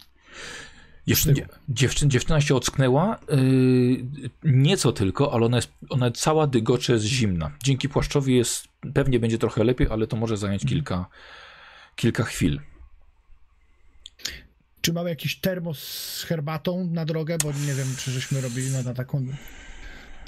Dziewczyna, 1.08 1.48
dziewczyna, 1.70 2.12
dziewczyna 2.12 2.42
się 2.42 2.56
ocknęła, 2.56 3.20
yy, 3.30 4.30
nieco 4.44 4.92
tylko, 4.92 5.34
ale 5.34 5.46
ona 5.46 5.58
jest, 5.58 5.72
ona 5.90 6.12
cała 6.12 6.48
dygocze 6.48 6.94
jest 6.94 7.06
zimna. 7.06 7.52
Dzięki 7.64 7.90
płaszczowi 7.90 8.36
jest, 8.38 8.68
pewnie 8.94 9.20
będzie 9.20 9.38
trochę 9.38 9.64
lepiej, 9.64 9.88
ale 9.92 10.08
to 10.08 10.18
może 10.18 10.38
zająć 10.38 10.66
kilka, 10.66 11.06
kilka 11.96 12.24
chwil. 12.24 12.60
Czy 14.82 14.94
mamy 14.94 15.10
jakiś 15.10 15.40
termos 15.40 15.80
z 15.80 16.24
herbatą 16.24 16.88
na 16.92 17.06
drogę, 17.06 17.38
bo 17.44 17.52
nie 17.52 17.74
wiem, 17.74 17.88
czy 17.98 18.12
żeśmy 18.12 18.42
robili 18.42 18.72
na, 18.72 18.84
na 18.84 18.94
taką... 18.94 19.26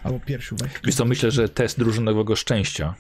Albo 0.04 0.20
piersiu, 0.20 0.56
weź. 0.60 0.72
Więc 0.84 0.96
to 0.96 1.06
myślę, 1.06 1.32
że 1.32 1.50
test 1.50 1.80
drużynowego 1.80 2.36
szczęścia. 2.36 2.96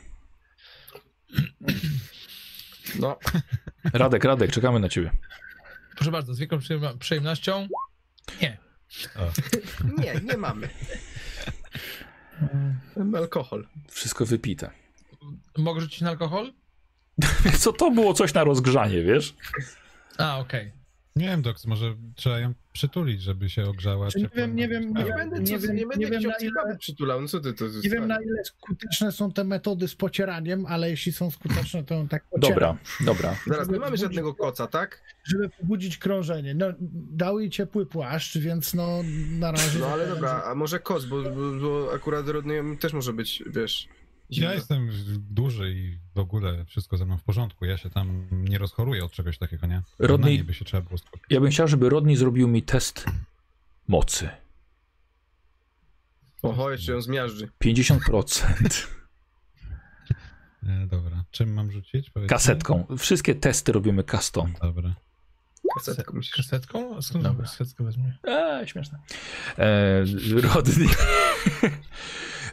No, 3.00 3.20
Radek, 3.94 4.24
Radek, 4.24 4.52
czekamy 4.52 4.80
na 4.80 4.90
ciebie. 4.90 5.12
Proszę 5.96 6.12
bardzo, 6.12 6.34
z 6.34 6.40
wielką 6.40 6.58
przyjemno- 6.58 6.98
przyjemnością. 6.98 7.68
Nie. 8.42 8.58
nie, 9.98 10.14
nie 10.24 10.38
mamy. 10.38 10.70
Mamy 12.96 13.18
alkohol. 13.18 13.68
Wszystko 13.92 14.26
wypite. 14.26 14.72
Mogę 15.58 15.82
rzucić 15.82 16.02
na 16.02 16.10
alkohol? 16.10 16.54
Co 17.60 17.74
to 17.74 17.92
było 17.92 18.14
coś 18.14 18.34
na 18.34 18.44
rozgrzanie, 18.44 19.04
wiesz? 19.04 19.34
A, 20.18 20.38
okej. 20.40 20.72
Nie 21.16 21.28
wiem, 21.28 21.42
Dox, 21.42 21.66
może 21.68 21.96
trzeba 22.16 22.40
ją 22.40 22.54
przytulić, 22.74 23.22
żeby 23.22 23.50
się 23.50 23.66
ogrzała. 23.66 24.08
Czy 24.12 24.20
nie 24.22 24.30
wiem, 24.36 24.56
nie 24.56 24.68
wiem, 24.68 24.94
nie 24.94 25.06
będę, 25.06 25.40
nie 25.40 25.60
wiem- 25.60 25.76
nie 25.76 25.88
będę 25.88 26.10
nie 26.10 26.18
ile- 26.18 26.78
przytulał. 26.80 27.22
No 27.22 27.28
co 27.28 27.40
ty 27.40 27.54
to 27.54 27.66
Nie 27.84 27.90
wiem, 27.90 28.08
na 28.08 28.22
ile 28.22 28.44
skuteczne 28.44 29.12
są 29.12 29.32
te 29.32 29.44
metody 29.44 29.88
z 29.88 29.96
pocieraniem, 29.96 30.66
ale 30.66 30.90
jeśli 30.90 31.12
są 31.12 31.32
skuteczne, 31.32 31.84
to 31.84 31.94
ją 31.96 32.08
tak 32.08 32.24
pocieram. 32.30 32.52
Dobra, 32.52 32.78
dobra. 33.06 33.36
Zaraz, 33.48 33.70
nie 33.70 33.80
mamy 33.80 33.98
żadnego 33.98 34.36
koca, 34.36 34.68
tak? 34.68 35.02
żeby 35.24 35.50
pobudzić 35.50 35.98
krążenie. 35.98 36.56
No, 36.56 36.66
dał 37.12 37.40
jej 37.40 37.50
ciepły 37.50 37.86
płaszcz, 37.86 38.38
więc 38.38 38.74
no 38.74 39.00
na 39.40 39.52
razie... 39.52 39.80
No 39.80 39.88
ale 39.88 40.08
dobra, 40.08 40.44
a 40.46 40.56
może 40.56 40.80
koc, 40.80 41.06
bo, 41.06 41.22
bo, 41.24 41.52
bo 41.62 41.94
akurat 41.96 42.28
rodny 42.28 42.78
też 42.78 42.94
może 42.94 43.14
być, 43.14 43.44
wiesz. 43.48 43.88
Ja 44.32 44.54
jestem 44.54 44.90
duży 45.30 45.74
i 45.74 45.98
w 46.16 46.20
ogóle 46.20 46.66
wszystko 46.66 46.98
ze 46.98 47.06
mną 47.06 47.18
w 47.18 47.24
porządku. 47.24 47.66
Ja 47.66 47.78
się 47.78 47.90
tam 47.90 48.28
nie 48.32 48.58
rozchoruję 48.58 49.06
od 49.06 49.12
czegoś 49.12 49.38
takiego, 49.38 49.68
nie? 49.68 49.82
Rodney- 50.00 50.44
by 50.44 50.54
się 50.54 50.66
trzeba 50.66 50.84
było 50.84 50.98
skupić. 50.98 51.24
Ja 51.30 51.40
bym 51.42 51.52
chciał, 51.52 51.68
żeby 51.68 51.90
Rodney 51.90 52.16
zrobił 52.16 52.48
mi 52.48 52.64
test 52.64 53.06
mocy. 53.88 54.30
Oho, 56.42 56.72
jeszcze 56.72 56.92
ją 56.92 57.02
zmiażdży. 57.02 57.50
50%. 57.64 58.88
E, 60.68 60.88
dobra. 60.88 61.24
Czym 61.32 61.54
mam 61.54 61.72
rzucić? 61.72 62.10
Powiedzcie? 62.10 62.36
Kasetką. 62.36 62.86
Wszystkie 62.98 63.36
testy 63.36 63.72
robimy 63.72 64.04
custom. 64.04 64.54
Dobra. 64.62 64.96
Kasetką 65.76 66.14
myślisz. 66.14 66.36
Kasetką? 66.36 67.02
Skąd 67.02 67.24
Dobra. 67.24 67.30
Dobra. 67.32 67.46
kasetkę 67.58 67.84
wezmę? 67.84 68.14
Eee, 68.24 68.68
śmieszne. 68.68 69.00
Eee, 69.58 70.42
Rodney. 70.42 70.88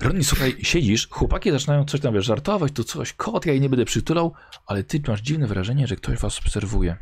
Rodney, 0.00 0.24
słuchaj, 0.24 0.56
siedzisz, 0.62 1.08
chłopaki 1.08 1.50
zaczynają 1.50 1.84
coś 1.84 2.00
tam 2.00 2.14
wiesz, 2.14 2.24
żartować, 2.26 2.72
tu 2.72 2.84
coś, 2.84 3.12
kot, 3.12 3.46
ja 3.46 3.52
jej 3.52 3.61
nie 3.61 3.68
będę 3.68 3.84
przytulał, 3.84 4.32
ale 4.66 4.84
ty 4.84 5.00
masz 5.08 5.20
dziwne 5.20 5.46
wrażenie, 5.46 5.87
że 5.87 5.96
ktoś 5.96 6.18
was 6.18 6.38
obserwuje. 6.38 6.96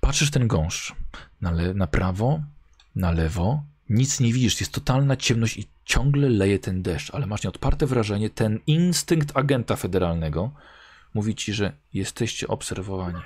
Patrzysz 0.00 0.30
ten 0.30 0.48
gąszcz. 0.48 0.94
Na, 1.40 1.50
le- 1.50 1.74
na 1.74 1.86
prawo, 1.86 2.42
na 2.94 3.10
lewo, 3.10 3.62
nic 3.88 4.20
nie 4.20 4.32
widzisz, 4.32 4.60
jest 4.60 4.72
totalna 4.72 5.16
ciemność 5.16 5.56
i 5.56 5.68
ciągle 5.84 6.28
leje 6.28 6.58
ten 6.58 6.82
deszcz, 6.82 7.14
ale 7.14 7.26
masz 7.26 7.42
nieodparte 7.44 7.86
wrażenie, 7.86 8.30
ten 8.30 8.58
instynkt 8.66 9.36
agenta 9.36 9.76
federalnego 9.76 10.50
mówi 11.14 11.34
ci, 11.34 11.52
że 11.52 11.72
jesteście 11.92 12.48
obserwowani. 12.48 13.20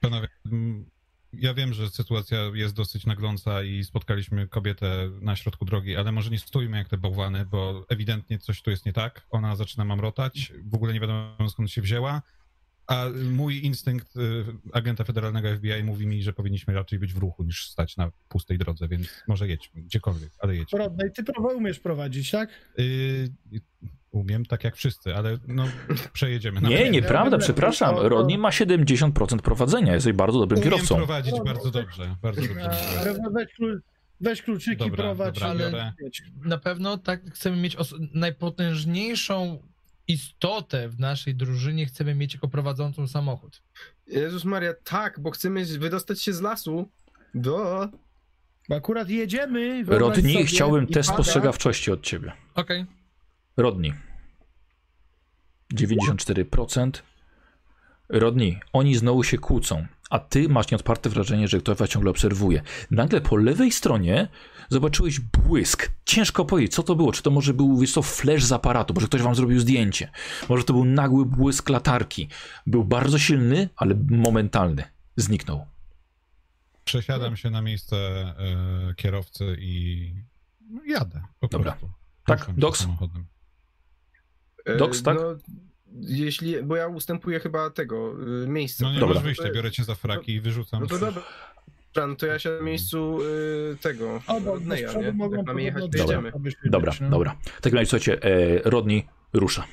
Panowie, 0.00 0.28
mm, 0.46 0.84
ja 1.32 1.54
wiem, 1.54 1.72
że 1.72 1.90
sytuacja 1.90 2.38
jest 2.54 2.74
dosyć 2.74 3.06
nagląca 3.06 3.62
i 3.62 3.84
spotkaliśmy 3.84 4.48
kobietę 4.48 5.10
na 5.20 5.36
środku 5.36 5.64
drogi, 5.64 5.96
ale 5.96 6.12
może 6.12 6.30
nie 6.30 6.38
stójmy 6.38 6.76
jak 6.76 6.88
te 6.88 6.98
bałwany, 6.98 7.46
bo 7.46 7.86
ewidentnie 7.88 8.38
coś 8.38 8.62
tu 8.62 8.70
jest 8.70 8.86
nie 8.86 8.92
tak. 8.92 9.26
Ona 9.30 9.56
zaczyna 9.56 9.84
mamrotać, 9.84 10.52
w 10.64 10.74
ogóle 10.74 10.92
nie 10.92 11.00
wiadomo 11.00 11.50
skąd 11.50 11.70
się 11.70 11.82
wzięła, 11.82 12.22
a 12.86 13.06
mój 13.30 13.64
instynkt 13.64 14.16
y, 14.16 14.44
agenta 14.72 15.04
federalnego 15.04 15.56
FBI 15.56 15.84
mówi 15.84 16.06
mi, 16.06 16.22
że 16.22 16.32
powinniśmy 16.32 16.74
raczej 16.74 16.98
być 16.98 17.14
w 17.14 17.18
ruchu 17.18 17.44
niż 17.44 17.70
stać 17.70 17.96
na 17.96 18.10
pustej 18.28 18.58
drodze, 18.58 18.88
więc 18.88 19.08
może 19.28 19.48
jedźmy, 19.48 19.82
gdziekolwiek, 19.82 20.30
ale 20.38 20.56
jedźmy. 20.56 20.78
Rodney, 20.78 21.10
ty 21.12 21.22
umiesz 21.56 21.78
prowadzić, 21.78 22.30
tak? 22.30 22.50
Y, 22.78 23.30
umiem, 24.12 24.44
tak 24.46 24.64
jak 24.64 24.76
wszyscy, 24.76 25.14
ale 25.16 25.38
no 25.48 25.64
przejedziemy. 26.12 26.60
Nie, 26.60 26.68
Naprawdę. 26.68 26.90
nieprawda, 26.90 27.38
przepraszam. 27.38 27.96
Rodney 27.98 28.38
ma 28.38 28.50
70% 28.50 29.38
prowadzenia, 29.38 29.94
jesteś 29.94 30.12
bardzo 30.12 30.38
dobrym 30.38 30.60
Umiem 30.60 30.70
kierowcą. 30.72 30.96
prowadzić 30.96 31.34
bardzo 31.44 31.70
dobrze, 31.70 32.16
bardzo 32.22 32.40
dobrze. 32.42 32.70
Weź, 33.32 33.48
weź 34.20 34.42
kluczyki, 34.42 34.76
Dobra, 34.76 34.96
prowadź. 35.04 35.34
dobra, 35.34 35.50
ale... 35.50 35.58
biorę. 35.70 35.92
Na 36.44 36.58
pewno 36.58 36.98
tak 36.98 37.30
chcemy 37.34 37.56
mieć 37.56 37.76
najpotężniejszą 38.14 39.58
istotę 40.08 40.88
w 40.88 41.00
naszej 41.00 41.34
drużynie, 41.34 41.86
chcemy 41.86 42.14
mieć 42.14 42.34
jako 42.34 42.48
prowadzącą 42.48 43.08
samochód. 43.08 43.62
Jezus 44.06 44.44
Maria, 44.44 44.74
tak, 44.84 45.20
bo 45.20 45.30
chcemy 45.30 45.64
wydostać 45.64 46.22
się 46.22 46.32
z 46.32 46.40
lasu. 46.40 46.88
Do. 47.34 47.88
Bo 48.68 48.76
akurat 48.76 49.08
jedziemy. 49.08 49.84
Rodni, 49.86 50.46
chciałbym 50.46 50.86
test 50.86 51.08
pada. 51.10 51.22
spostrzegawczości 51.22 51.90
od 51.92 52.02
ciebie. 52.02 52.32
Okej. 52.54 52.86
Rodni. 53.56 53.92
94%. 55.74 56.90
Rodni, 58.08 58.60
oni 58.72 58.94
znowu 58.94 59.24
się 59.24 59.38
kłócą, 59.38 59.86
a 60.10 60.18
ty 60.18 60.48
masz 60.48 60.70
nieodparte 60.70 61.10
wrażenie, 61.10 61.48
że 61.48 61.58
ktoś 61.58 61.76
was 61.78 61.90
ciągle 61.90 62.10
obserwuje. 62.10 62.62
Nagle 62.90 63.20
po 63.20 63.36
lewej 63.36 63.72
stronie 63.72 64.28
zobaczyłeś 64.68 65.20
błysk. 65.20 65.92
Ciężko 66.04 66.44
powiedzieć, 66.44 66.74
co 66.74 66.82
to 66.82 66.94
było. 66.94 67.12
Czy 67.12 67.22
to 67.22 67.30
może 67.30 67.54
był, 67.54 67.78
wiesz 67.78 67.92
co, 67.92 68.02
flash 68.02 68.44
z 68.44 68.52
aparatu, 68.52 68.94
może 68.94 69.06
ktoś 69.06 69.22
wam 69.22 69.34
zrobił 69.34 69.60
zdjęcie. 69.60 70.10
Może 70.48 70.64
to 70.64 70.72
był 70.72 70.84
nagły 70.84 71.26
błysk 71.26 71.68
latarki. 71.68 72.28
Był 72.66 72.84
bardzo 72.84 73.18
silny, 73.18 73.68
ale 73.76 73.94
momentalny. 74.10 74.84
Zniknął. 75.16 75.66
Przesiadam 76.84 77.36
się 77.36 77.50
na 77.50 77.62
miejsce 77.62 77.96
e, 77.96 78.94
kierowcy 78.94 79.56
i 79.60 80.14
jadę 80.86 81.22
po 81.40 81.48
Dobra. 81.48 81.72
prostu. 81.72 81.90
Tak, 82.26 82.46
Doks? 82.56 82.80
samochodem. 82.80 83.26
E, 84.64 84.76
Doks, 84.76 85.02
tak? 85.02 85.16
No, 85.16 85.36
jeśli, 86.00 86.62
bo 86.62 86.76
ja 86.76 86.86
ustępuję 86.86 87.40
chyba 87.40 87.70
tego 87.70 88.14
y, 88.44 88.46
miejsca. 88.48 88.84
No 88.84 88.92
nie 88.92 89.00
Dobra. 89.00 89.14
masz 89.14 89.24
wyjścia, 89.24 89.50
biorę 89.54 89.70
cię 89.70 89.84
za 89.84 89.94
fraki 89.94 90.32
i 90.32 90.40
wyrzucam. 90.40 90.80
No 90.80 90.86
to 90.86 90.98
dobra. 90.98 91.22
No 91.96 92.16
to 92.16 92.26
ja 92.26 92.38
się 92.38 92.50
na 92.50 92.62
miejscu 92.62 93.18
y, 93.22 93.76
tego 93.80 94.20
Rodneya, 94.44 94.86
nie? 94.96 95.04
Jak 95.36 95.46
mamy 95.46 95.62
jechać, 95.62 95.82
to 95.82 95.88
Dobra. 95.88 96.16
jedziemy. 96.16 96.32
Dobra, 96.64 96.92
no. 97.00 97.10
dobra. 97.10 97.36
W 97.44 97.60
takim 97.60 97.78
razie, 97.78 97.90
słuchajcie, 97.90 98.22
e, 98.22 98.70
Rodni 98.70 99.06
rusza. 99.32 99.64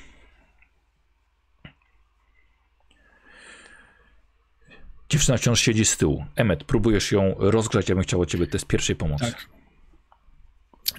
Dziewczyna 5.10 5.38
wciąż 5.38 5.62
siedzi 5.62 5.86
z 5.86 5.98
tyłu. 5.98 6.26
Emmet, 6.36 6.64
próbujesz 6.64 7.12
ją 7.12 7.36
rozgrzać, 7.38 7.90
ja 7.90 7.96
bym 7.96 8.04
chciał 8.04 8.22
od 8.22 8.30
ciebie 8.30 8.48
test 8.48 8.68
pierwszej 8.68 8.96
pomocy. 8.96 9.32
Tak. 9.32 9.59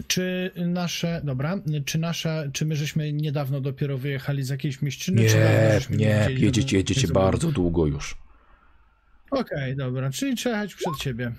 Czy 0.06 0.50
nasze, 0.56 1.20
dobra, 1.24 1.58
czy 1.84 1.98
nasze, 1.98 2.50
czy 2.52 2.66
my 2.66 2.76
żeśmy 2.76 3.12
niedawno 3.12 3.60
dopiero 3.60 3.98
wyjechali 3.98 4.42
z 4.42 4.48
jakiejś 4.48 4.82
mieściny? 4.82 5.28
czy 5.28 5.36
Nie, 5.36 5.70
żeśmy 5.74 5.96
nie, 5.96 6.28
jedziecie, 6.30 6.76
jedziecie 6.76 7.08
bardzo 7.08 7.52
długo 7.52 7.86
już. 7.86 8.16
Okej, 9.30 9.76
dobra, 9.76 10.10
czyli 10.10 10.36
trzeba 10.36 10.56
jechać 10.56 10.74
przed 10.74 10.98
siebie. 10.98 11.32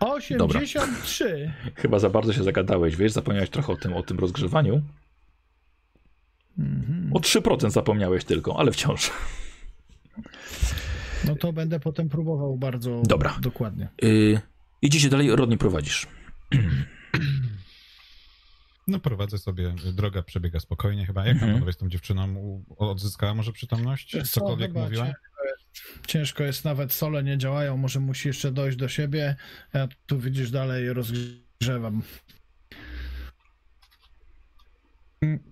83. 0.00 1.52
Chyba 1.74 1.98
za 1.98 2.10
bardzo 2.10 2.32
się 2.32 2.42
zagadałeś, 2.42 2.96
wiesz, 2.96 3.12
zapomniałeś 3.12 3.50
trochę 3.50 3.72
o 3.72 3.76
tym, 3.76 3.92
o 3.92 4.02
tym 4.02 4.18
rozgrzewaniu. 4.18 4.82
Mhm. 6.58 7.10
O 7.12 7.18
3% 7.18 7.70
zapomniałeś 7.70 8.24
tylko, 8.24 8.58
ale 8.58 8.72
wciąż. 8.72 9.10
No 11.24 11.36
to 11.36 11.52
będę 11.52 11.80
potem 11.80 12.08
próbował 12.08 12.56
bardzo 12.56 13.02
Dobra. 13.06 13.36
dokładnie. 13.40 13.88
Yy, 14.02 14.40
idziecie 14.82 15.08
dalej, 15.08 15.36
Rodni 15.36 15.58
prowadzisz. 15.58 16.06
No 18.88 18.98
prowadzę 19.00 19.38
sobie, 19.38 19.74
droga 19.92 20.22
przebiega 20.22 20.60
spokojnie 20.60 21.06
chyba. 21.06 21.20
Jak 21.26 21.32
Mhm. 21.34 21.50
tam 21.52 21.56
panowie 21.56 21.72
z 21.72 21.76
tą 21.76 21.88
dziewczyną 21.88 22.64
odzyskała 22.78 23.34
może 23.34 23.52
przytomność? 23.52 24.16
Cokolwiek 24.30 24.68
chyba 24.68 24.80
mówiła? 24.84 25.06
Ciężko 26.06 26.42
jest, 26.44 26.64
nawet 26.64 26.92
sole 26.92 27.22
nie 27.24 27.38
działają, 27.38 27.76
może 27.76 28.00
musi 28.00 28.28
jeszcze 28.28 28.52
dojść 28.52 28.76
do 28.78 28.88
siebie. 28.88 29.36
Ja 29.74 29.88
tu 30.06 30.18
widzisz 30.18 30.50
dalej 30.50 30.92
rozgrzewam. 30.92 32.02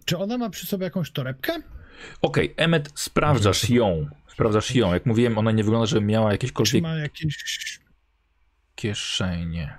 Czy 0.04 0.18
ona 0.18 0.38
ma 0.38 0.50
przy 0.50 0.66
sobie 0.66 0.84
jakąś 0.84 1.10
torebkę? 1.10 1.62
Okej, 2.22 2.54
Emmet, 2.56 2.92
sprawdzasz 2.94 3.70
ją. 3.70 4.06
Sprawdzasz 4.28 4.74
ją. 4.74 4.92
Jak 4.92 5.06
mówiłem, 5.06 5.38
ona 5.38 5.50
nie 5.52 5.64
wygląda, 5.64 5.86
żeby 5.86 6.06
miała 6.06 6.28
Czy 6.30 6.34
jakiekolwiek 6.34 6.82
ma 6.82 6.94
jakieś. 6.96 7.80
kieszenie. 8.74 9.78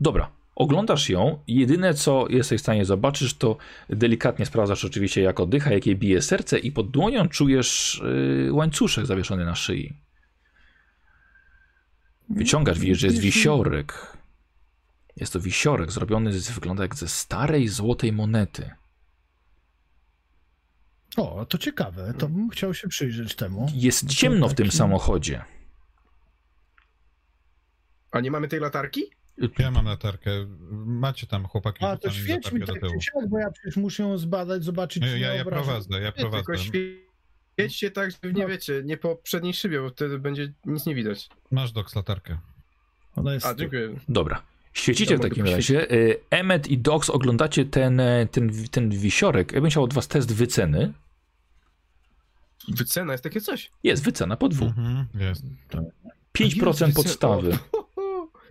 Dobra, 0.00 0.30
oglądasz 0.60 1.08
ją 1.08 1.42
i 1.46 1.54
jedyne 1.54 1.94
co 1.94 2.26
jesteś 2.28 2.60
w 2.60 2.62
stanie 2.62 2.84
zobaczyć, 2.84 3.34
to 3.34 3.56
delikatnie 3.88 4.46
sprawdzasz 4.46 4.84
oczywiście 4.84 5.22
jak 5.22 5.40
oddycha, 5.40 5.72
jak 5.72 5.86
jej 5.86 5.96
bije 5.96 6.22
serce 6.22 6.58
i 6.58 6.72
pod 6.72 6.90
dłonią 6.90 7.28
czujesz 7.28 8.02
yy, 8.44 8.52
łańcuszek 8.52 9.06
zawieszony 9.06 9.44
na 9.44 9.54
szyi. 9.54 9.96
Wyciągasz, 12.28 12.78
widzisz, 12.78 12.98
że 12.98 13.06
jest 13.06 13.18
wisiorek. 13.18 14.16
Jest 15.16 15.32
to 15.32 15.40
wisiorek 15.40 15.92
zrobiony, 15.92 16.32
z, 16.32 16.50
wygląda 16.50 16.82
jak 16.82 16.94
ze 16.94 17.08
starej 17.08 17.68
złotej 17.68 18.12
monety. 18.12 18.70
O, 21.16 21.46
to 21.46 21.58
ciekawe, 21.58 22.14
to 22.18 22.28
bym 22.28 22.50
chciał 22.50 22.74
się 22.74 22.88
przyjrzeć 22.88 23.34
temu. 23.34 23.66
Jest 23.74 24.08
ciemno 24.08 24.48
w 24.48 24.54
tym 24.54 24.70
samochodzie. 24.70 25.44
A 28.10 28.20
nie 28.20 28.30
mamy 28.30 28.48
tej 28.48 28.60
latarki? 28.60 29.19
Ja 29.58 29.70
mam 29.70 29.84
latarkę. 29.86 30.30
Macie 30.86 31.26
tam 31.26 31.46
chłopaki 31.46 31.84
A, 31.84 31.96
to 31.96 32.10
świeć 32.10 32.52
mi 32.52 32.60
tak 32.60 32.80
czy 32.80 33.00
siak, 33.00 33.28
bo 33.28 33.38
ja 33.38 33.50
przecież 33.50 33.76
muszę 33.76 34.02
ją 34.02 34.18
zbadać, 34.18 34.64
zobaczyć, 34.64 35.02
Nie, 35.02 35.08
czy 35.08 35.18
ja, 35.18 35.34
ja 35.34 35.44
prowadzę, 35.44 36.00
ja 36.00 36.12
prowadzę. 36.12 36.44
tylko 36.44 36.56
świećcie 36.56 37.90
tak, 37.90 38.10
żeby 38.10 38.32
nie 38.34 38.42
No. 38.42 38.48
wiecie, 38.48 38.82
nie 38.84 38.96
po 38.96 39.16
przedniej 39.16 39.54
szybie, 39.54 39.80
bo 39.80 39.90
wtedy 39.90 40.18
będzie 40.18 40.52
nic 40.64 40.86
nie 40.86 40.94
widać. 40.94 41.28
Masz 41.50 41.72
doks 41.72 41.94
latarkę. 41.96 42.38
Ona 43.16 43.34
jest 43.34 43.46
A, 43.46 43.54
dziękuję. 43.54 43.94
Dobra. 44.08 44.42
Świecicie 44.72 45.16
w 45.16 45.20
takim 45.20 45.46
razie. 45.46 45.92
Y, 45.92 46.20
Emmet 46.30 46.68
i 46.68 46.78
Dox 46.78 47.10
oglądacie 47.10 47.64
ten, 47.64 48.00
e, 48.00 48.26
ten, 48.30 48.50
ten 48.70 48.90
wisiorek. 48.90 49.52
Ja 49.52 49.60
bym 49.60 49.70
chciał 49.70 49.82
od 49.82 49.94
was 49.94 50.08
test 50.08 50.32
wyceny. 50.34 50.92
Wycena 52.68 53.12
jest 53.12 53.24
takie 53.24 53.40
coś. 53.40 53.70
Jest 53.82 54.04
wycena 54.04 54.36
po 54.36 54.48
dwóch. 54.48 54.68
Mhm, 54.68 55.06
jest. 55.14 55.42
5% 56.32 56.86
Jezu, 56.86 57.02
podstawy. 57.02 57.58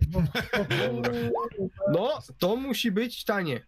No, 1.92 2.18
to 2.38 2.56
musi 2.56 2.92
być 2.92 3.24
tanie. 3.24 3.60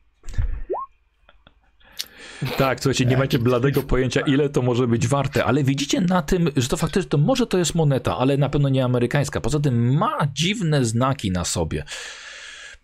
Tak, 2.59 2.81
słuchajcie, 2.81 3.07
nie 3.07 3.17
macie 3.17 3.39
bladego 3.39 3.83
pojęcia, 3.83 4.21
ile 4.21 4.49
to 4.49 4.63
może 4.63 4.87
być 4.87 5.09
warte, 5.09 5.45
ale 5.45 5.65
widzicie 5.65 6.01
na 6.01 6.23
tym, 6.23 6.51
że 6.57 6.69
to 6.69 6.77
faktycznie, 6.77 7.09
to 7.09 7.19
może 7.19 7.47
to 7.47 7.59
jest 7.59 7.75
moneta, 7.75 8.19
ale 8.19 8.37
na 8.37 8.49
pewno 8.49 8.69
nie 8.69 8.85
amerykańska. 8.85 9.41
Poza 9.41 9.61
tym 9.61 9.97
ma 9.99 10.19
dziwne 10.33 10.85
znaki 10.85 11.31
na 11.31 11.45
sobie. 11.45 11.85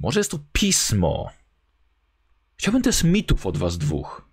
Może 0.00 0.20
jest 0.20 0.30
to 0.30 0.38
pismo. 0.52 1.30
Chciałbym 2.56 2.82
test 2.82 3.04
mitów 3.04 3.46
od 3.46 3.56
was 3.56 3.78
dwóch. 3.78 4.28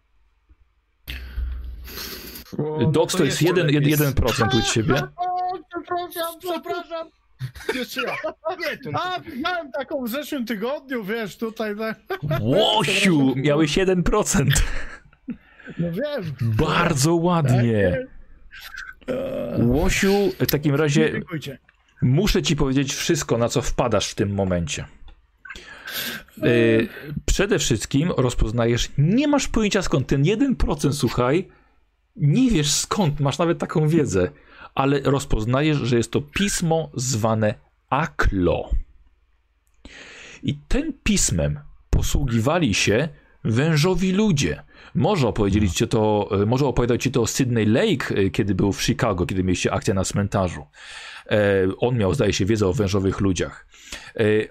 O, 2.58 2.92
no 3.20 3.26
jest 3.26 3.42
1%, 3.42 3.56
lepiej. 3.56 3.98
1% 3.98 4.60
u 4.60 4.62
ciebie. 4.62 4.96
O, 5.16 5.60
przepraszam, 5.70 6.40
przepraszam. 6.40 7.10
Jeszcze 7.76 8.02
ja. 8.02 8.16
Nie. 8.60 8.98
A, 8.98 9.20
miałem 9.42 9.72
taką 9.72 10.04
w 10.04 10.10
zeszłym 10.10 10.46
tygodniu, 10.46 11.04
wiesz, 11.04 11.38
tutaj, 11.38 11.76
tak. 11.78 12.00
Łosiu, 12.42 13.34
miałeś 13.36 13.78
1%. 13.78 14.46
no 15.78 15.92
wiem. 15.92 16.34
Bardzo 16.42 17.16
ładnie. 17.16 18.08
Eee, 19.08 19.64
Łosiu, 19.64 20.32
w 20.40 20.52
takim 20.52 20.76
razie 20.76 21.22
muszę 22.02 22.42
ci 22.42 22.56
powiedzieć 22.56 22.94
wszystko, 22.94 23.38
na 23.38 23.50
co 23.50 23.62
wpadasz 23.62 24.10
w 24.10 24.16
tym 24.16 24.34
momencie. 24.34 24.86
Yy, 26.38 26.88
przede 27.26 27.60
wszystkim 27.60 28.12
rozpoznajesz, 28.18 28.92
nie 28.98 29.28
masz 29.28 29.48
pojęcia 29.48 29.82
skąd, 29.82 30.08
ten 30.08 30.24
1% 30.24 30.94
słuchaj, 30.94 31.48
nie 32.16 32.52
wiesz 32.52 32.72
skąd, 32.72 33.20
masz 33.20 33.38
nawet 33.38 33.60
taką 33.60 33.88
wiedzę, 33.88 34.32
ale 34.76 35.00
rozpoznajesz, 35.00 35.78
że 35.78 35.98
jest 35.98 36.12
to 36.12 36.22
pismo 36.22 36.90
zwane 36.94 37.54
Aklo. 37.90 38.70
I 40.44 40.58
tym 40.68 40.94
pismem 41.04 41.60
posługiwali 41.90 42.74
się 42.74 43.10
wężowi 43.44 44.12
ludzie. 44.12 44.64
Może 44.96 45.28
opowiedzieli 45.28 45.72
ci 45.72 45.88
to, 45.88 46.30
e, 46.42 46.46
może 46.46 46.66
opowiadał 46.66 46.98
ci 46.98 47.12
to 47.12 47.28
Sydney 47.28 47.66
Lake, 47.66 48.16
e, 48.16 48.30
kiedy 48.30 48.56
był 48.56 48.74
w 48.74 48.84
Chicago, 48.84 49.26
kiedy 49.26 49.44
mieliście 49.44 49.74
akcję 49.74 49.94
na 49.94 50.04
cmentarzu. 50.04 50.66
E, 51.32 51.68
On 51.78 51.98
miał, 51.98 52.14
zdaje 52.14 52.34
się, 52.34 52.46
wiedzę 52.46 52.68
o 52.68 52.74
wężowych 52.74 53.20
ludziach. 53.20 53.68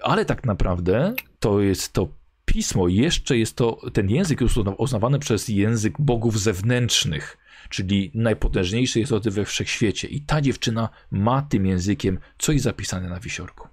Ale 0.01 0.25
tak 0.25 0.45
naprawdę 0.45 1.13
to 1.39 1.61
jest 1.61 1.93
to 1.93 2.07
pismo, 2.45 2.87
jeszcze 2.87 3.37
jest 3.37 3.55
to, 3.55 3.81
ten 3.93 4.09
język 4.09 4.41
jest 4.41 4.57
uzna- 4.57 4.75
uznawany 4.77 5.19
przez 5.19 5.47
język 5.47 5.93
bogów 5.99 6.39
zewnętrznych, 6.39 7.37
czyli 7.69 8.11
najpotężniejszy 8.13 8.99
jest 8.99 9.09
to 9.09 9.31
we 9.31 9.45
wszechświecie. 9.45 10.07
I 10.07 10.21
ta 10.21 10.41
dziewczyna 10.41 10.89
ma 11.11 11.41
tym 11.41 11.65
językiem 11.65 12.19
coś 12.37 12.61
zapisane 12.61 13.09
na 13.09 13.19
wisiorku. 13.19 13.67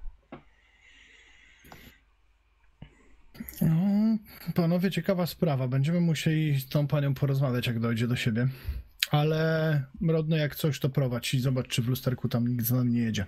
No, 3.63 4.19
panowie, 4.55 4.91
ciekawa 4.91 5.27
sprawa. 5.27 5.69
Będziemy 5.69 6.01
musieli 6.01 6.61
z 6.61 6.69
tą 6.69 6.87
panią 6.87 7.15
porozmawiać, 7.15 7.67
jak 7.67 7.81
dojdzie 7.81 8.09
do 8.09 8.17
siebie. 8.17 8.49
Ale 9.11 9.85
Rodno, 10.09 10.37
jak 10.37 10.57
coś, 10.57 10.79
to 10.79 10.89
prowadź 10.89 11.35
i 11.35 11.41
zobacz, 11.41 11.69
czy 11.69 11.83
w 11.83 11.89
lusterku 11.89 12.29
tam 12.29 12.49
nikt 12.49 12.65
z 12.65 12.73
nami 12.73 12.93
nie 12.93 13.01
jedzie. 13.01 13.27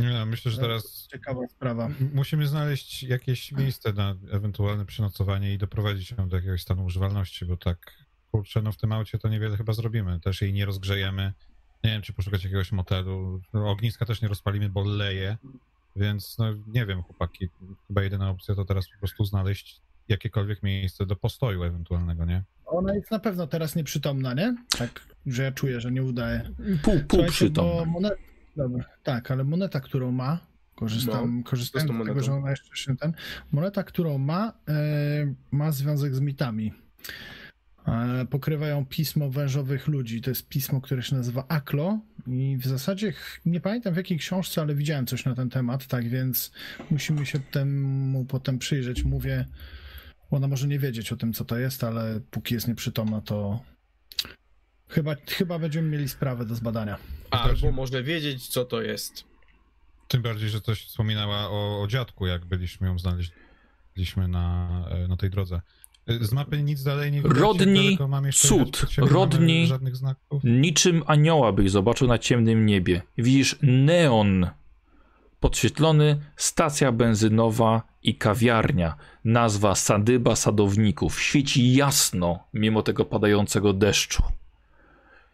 Nie, 0.00 0.26
myślę, 0.26 0.52
że 0.52 0.58
teraz 0.60 1.08
Ciekawa 1.12 1.46
sprawa. 1.48 1.90
musimy 2.14 2.46
znaleźć 2.46 3.02
jakieś 3.02 3.52
miejsce 3.52 3.92
na 3.92 4.14
ewentualne 4.32 4.86
przenocowanie 4.86 5.54
i 5.54 5.58
doprowadzić 5.58 6.10
ją 6.10 6.28
do 6.28 6.36
jakiegoś 6.36 6.62
stanu 6.62 6.84
używalności, 6.84 7.44
bo 7.44 7.56
tak, 7.56 7.92
kurczę, 8.36 8.62
no 8.62 8.72
w 8.72 8.76
tym 8.76 8.92
aucie 8.92 9.18
to 9.18 9.28
niewiele 9.28 9.56
chyba 9.56 9.72
zrobimy. 9.72 10.20
Też 10.20 10.42
jej 10.42 10.52
nie 10.52 10.66
rozgrzejemy. 10.66 11.32
Nie 11.84 11.90
wiem, 11.90 12.02
czy 12.02 12.12
poszukać 12.12 12.44
jakiegoś 12.44 12.72
motelu. 12.72 13.40
No, 13.52 13.70
Ogniska 13.70 14.06
też 14.06 14.22
nie 14.22 14.28
rozpalimy, 14.28 14.68
bo 14.68 14.84
leje, 14.84 15.36
więc 15.96 16.38
no 16.38 16.44
nie 16.66 16.86
wiem, 16.86 17.02
chłopaki. 17.02 17.48
Chyba 17.88 18.02
jedyna 18.02 18.30
opcja 18.30 18.54
to 18.54 18.64
teraz 18.64 18.88
po 18.88 18.98
prostu 18.98 19.24
znaleźć 19.24 19.80
jakiekolwiek 20.08 20.62
miejsce 20.62 21.06
do 21.06 21.16
postoju 21.16 21.62
ewentualnego, 21.62 22.24
nie? 22.24 22.42
Ona 22.66 22.94
jest 22.94 23.10
na 23.10 23.18
pewno 23.18 23.46
teraz 23.46 23.76
nieprzytomna, 23.76 24.34
nie? 24.34 24.56
Tak, 24.78 25.00
że 25.26 25.42
ja 25.42 25.52
czuję, 25.52 25.80
że 25.80 25.92
nie 25.92 26.02
udaje. 26.02 26.50
Pół, 26.82 27.00
pół 27.08 27.20
bo 27.52 27.84
Moneta, 27.84 28.16
dobra, 28.56 28.84
tak, 29.02 29.30
ale 29.30 29.44
moneta, 29.44 29.80
którą 29.80 30.12
ma, 30.12 30.38
korzystam, 30.74 31.42
korzystając 31.42 31.90
co 31.90 32.04
z 32.04 32.06
tego, 32.06 32.22
że 32.22 32.32
ona 32.32 32.50
jeszcze 32.50 32.76
się 32.76 32.96
ten, 32.96 33.12
moneta, 33.52 33.84
którą 33.84 34.18
ma, 34.18 34.52
e, 34.68 35.34
ma 35.50 35.72
związek 35.72 36.14
z 36.14 36.20
mitami. 36.20 36.72
E, 37.86 38.26
pokrywają 38.30 38.86
pismo 38.86 39.30
wężowych 39.30 39.88
ludzi. 39.88 40.20
To 40.20 40.30
jest 40.30 40.48
pismo, 40.48 40.80
które 40.80 41.02
się 41.02 41.16
nazywa 41.16 41.44
Aklo 41.48 41.98
i 42.26 42.56
w 42.56 42.66
zasadzie 42.66 43.12
nie 43.46 43.60
pamiętam 43.60 43.94
w 43.94 43.96
jakiej 43.96 44.18
książce, 44.18 44.60
ale 44.60 44.74
widziałem 44.74 45.06
coś 45.06 45.24
na 45.24 45.34
ten 45.34 45.50
temat, 45.50 45.86
tak 45.86 46.08
więc 46.08 46.52
musimy 46.90 47.26
się 47.26 47.40
temu 47.40 48.24
potem 48.24 48.58
przyjrzeć. 48.58 49.04
Mówię, 49.04 49.46
ona 50.30 50.48
może 50.48 50.68
nie 50.68 50.78
wiedzieć 50.78 51.12
o 51.12 51.16
tym, 51.16 51.32
co 51.32 51.44
to 51.44 51.58
jest, 51.58 51.84
ale 51.84 52.20
póki 52.30 52.54
jest 52.54 52.68
nieprzytomna, 52.68 53.20
to 53.20 53.60
chyba, 54.88 55.14
chyba 55.26 55.58
będziemy 55.58 55.88
mieli 55.88 56.08
sprawę 56.08 56.46
do 56.46 56.54
zbadania. 56.54 56.98
Albo 57.30 57.72
może 57.72 58.02
wiedzieć, 58.02 58.48
co 58.48 58.64
to 58.64 58.82
jest. 58.82 59.24
Tym 60.08 60.22
bardziej, 60.22 60.48
że 60.48 60.60
coś 60.60 60.86
wspominała 60.86 61.48
o, 61.48 61.82
o 61.82 61.86
dziadku, 61.86 62.26
jak 62.26 62.44
byliśmy 62.44 62.86
ją 62.86 62.98
znaleźliśmy 62.98 64.28
na, 64.28 64.68
e, 64.90 65.08
na 65.08 65.16
tej 65.16 65.30
drodze. 65.30 65.60
E, 66.06 66.24
Z 66.24 66.32
mapy 66.32 66.62
nic 66.62 66.82
dalej 66.82 67.12
nie 67.12 67.22
widać. 67.22 67.38
Rodni 67.38 67.98
cud. 68.32 68.86
Rodni- 68.98 69.54
Mamy 69.54 69.66
żadnych 69.66 69.96
znaków. 69.96 70.42
Niczym 70.44 71.02
anioła 71.06 71.52
byś 71.52 71.70
zobaczył 71.70 72.08
na 72.08 72.18
ciemnym 72.18 72.66
niebie. 72.66 73.02
Widzisz 73.18 73.56
neon 73.62 74.50
podświetlony, 75.40 76.20
stacja 76.36 76.92
benzynowa 76.92 77.82
i 78.02 78.14
kawiarnia. 78.14 78.96
Nazwa 79.24 79.74
Sadyba 79.74 80.36
Sadowników. 80.36 81.20
Świeci 81.20 81.74
jasno, 81.74 82.38
mimo 82.54 82.82
tego 82.82 83.04
padającego 83.04 83.72
deszczu. 83.72 84.22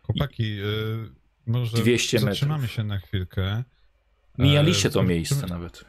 Chłopaki, 0.03 0.59
e, 0.61 0.65
może 1.47 1.77
200 1.77 2.17
metrów. 2.17 2.31
zatrzymamy 2.35 2.69
się 2.69 2.85
na 2.85 2.99
chwilkę. 2.99 3.63
Mijaliście 4.39 4.89
E, 4.89 4.91
to 4.91 4.99
skoczymy- 4.99 5.15
miejsce 5.15 5.47
nawet. 5.47 5.85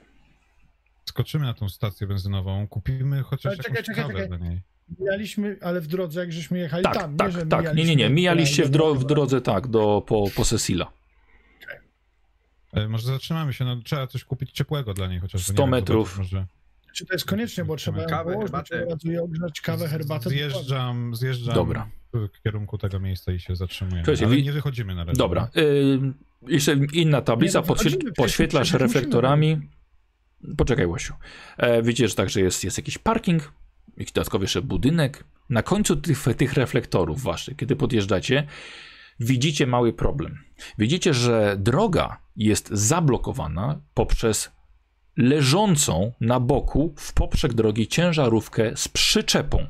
Skoczymy 1.06 1.46
na 1.46 1.54
tą 1.54 1.70
stację 1.70 2.08
benzynową, 2.08 2.68
kupimy 2.68 3.22
chociaż 3.24 3.46
Ale 3.46 3.58
czekaj, 3.58 3.72
jakąś 3.74 3.86
czekaj, 3.86 4.04
kawę 4.04 4.14
czekaj. 4.24 4.38
dla 4.40 4.48
niej. 4.50 4.62
Mijaliśmy, 5.00 5.58
ale 5.62 5.82
w 5.82 5.88
drodze, 5.88 6.20
jak 6.20 6.34
żeśmy 6.34 6.60
jechali 6.60 6.84
Tak, 6.84 6.94
tam, 6.94 7.18
tak, 7.18 7.28
nie, 7.28 7.34
że 7.34 7.46
tak. 7.46 7.76
Nie, 7.76 7.84
nie, 7.86 7.96
nie. 7.96 8.10
Mijaliście 8.10 8.66
w, 8.66 8.70
dro 8.70 8.96
w 8.96 9.06
drodze, 9.06 9.42
tak, 9.42 9.68
do, 9.68 10.04
po, 10.08 10.26
po 10.36 10.46
Cecila. 10.46 10.92
E, 12.74 12.88
Może 12.88 13.08
zatrzymamy 13.08 13.54
się, 13.54 13.66
no 13.66 13.82
trzeba 13.82 14.08
coś 14.08 14.24
kupić 14.24 14.52
ciepłego 14.52 14.94
dla 14.94 15.08
niej 15.08 15.20
chociaż. 15.20 15.46
100 15.48 15.68
metrów. 15.68 16.18
Może 16.18 16.46
Czy 16.94 17.06
to 17.06 17.14
jest 17.14 17.26
koniecznie, 17.26 17.66
bo 17.66 17.76
trzeba 17.76 18.06
Kawę, 18.06 18.34
położyć, 18.34 18.54
ogrzać, 19.24 19.62
kawę, 19.62 19.88
herbatę. 19.88 20.30
Zjeżdżam, 20.30 21.16
zjeżdżam 21.16 21.56
Dobra. 21.56 21.90
w 22.14 22.42
kierunku 22.44 22.78
tego 22.78 23.00
miejsca 23.00 23.32
i 23.32 23.40
się 23.40 23.56
zatrzymujemy. 23.56 24.08
Ale 24.08 24.28
wi- 24.28 24.44
nie 24.44 24.52
wychodzimy 24.52 24.96
na 24.96 25.04
razie. 25.04 25.18
Dobra. 25.18 25.50
Y, 25.58 26.00
jeszcze 26.48 26.74
inna 26.94 27.22
tablica. 27.22 27.60
Nie, 27.60 27.66
no, 27.68 27.76
przecież 27.76 27.98
musimy, 28.18 28.80
reflektorami. 28.80 29.70
Poczekaj, 30.58 30.86
Łosiu. 30.86 31.14
E, 31.58 31.82
widzicie, 31.84 32.08
że 32.08 32.16
także 32.16 32.42
jest, 32.42 32.64
jest 32.64 32.78
jakiś 32.78 32.98
parking, 32.98 33.54
jakiś 33.98 34.14
dodatkowy 34.14 34.44
jeszcze 34.44 34.62
budynek. 34.62 35.24
Na 35.50 35.64
końcu 35.64 35.96
tych, 35.96 36.26
tych 36.38 36.54
reflektorów 36.54 37.24
waszych, 37.24 37.58
kiedy 37.58 37.76
podjeżdżacie, 37.76 38.48
widzicie 39.20 39.68
mały 39.68 39.94
problem. 39.94 40.44
Widzicie, 40.78 41.14
że 41.14 41.56
droga 41.60 42.18
jest 42.36 42.70
zablokowana 42.70 43.82
poprzez 43.94 44.52
leżącą 45.18 46.12
na 46.22 46.40
boku 46.40 46.94
w 46.98 47.14
poprzek 47.14 47.54
drogi 47.54 47.88
ciężarówkę 47.88 48.72
z 48.76 48.88
przyczepą. 48.88 49.68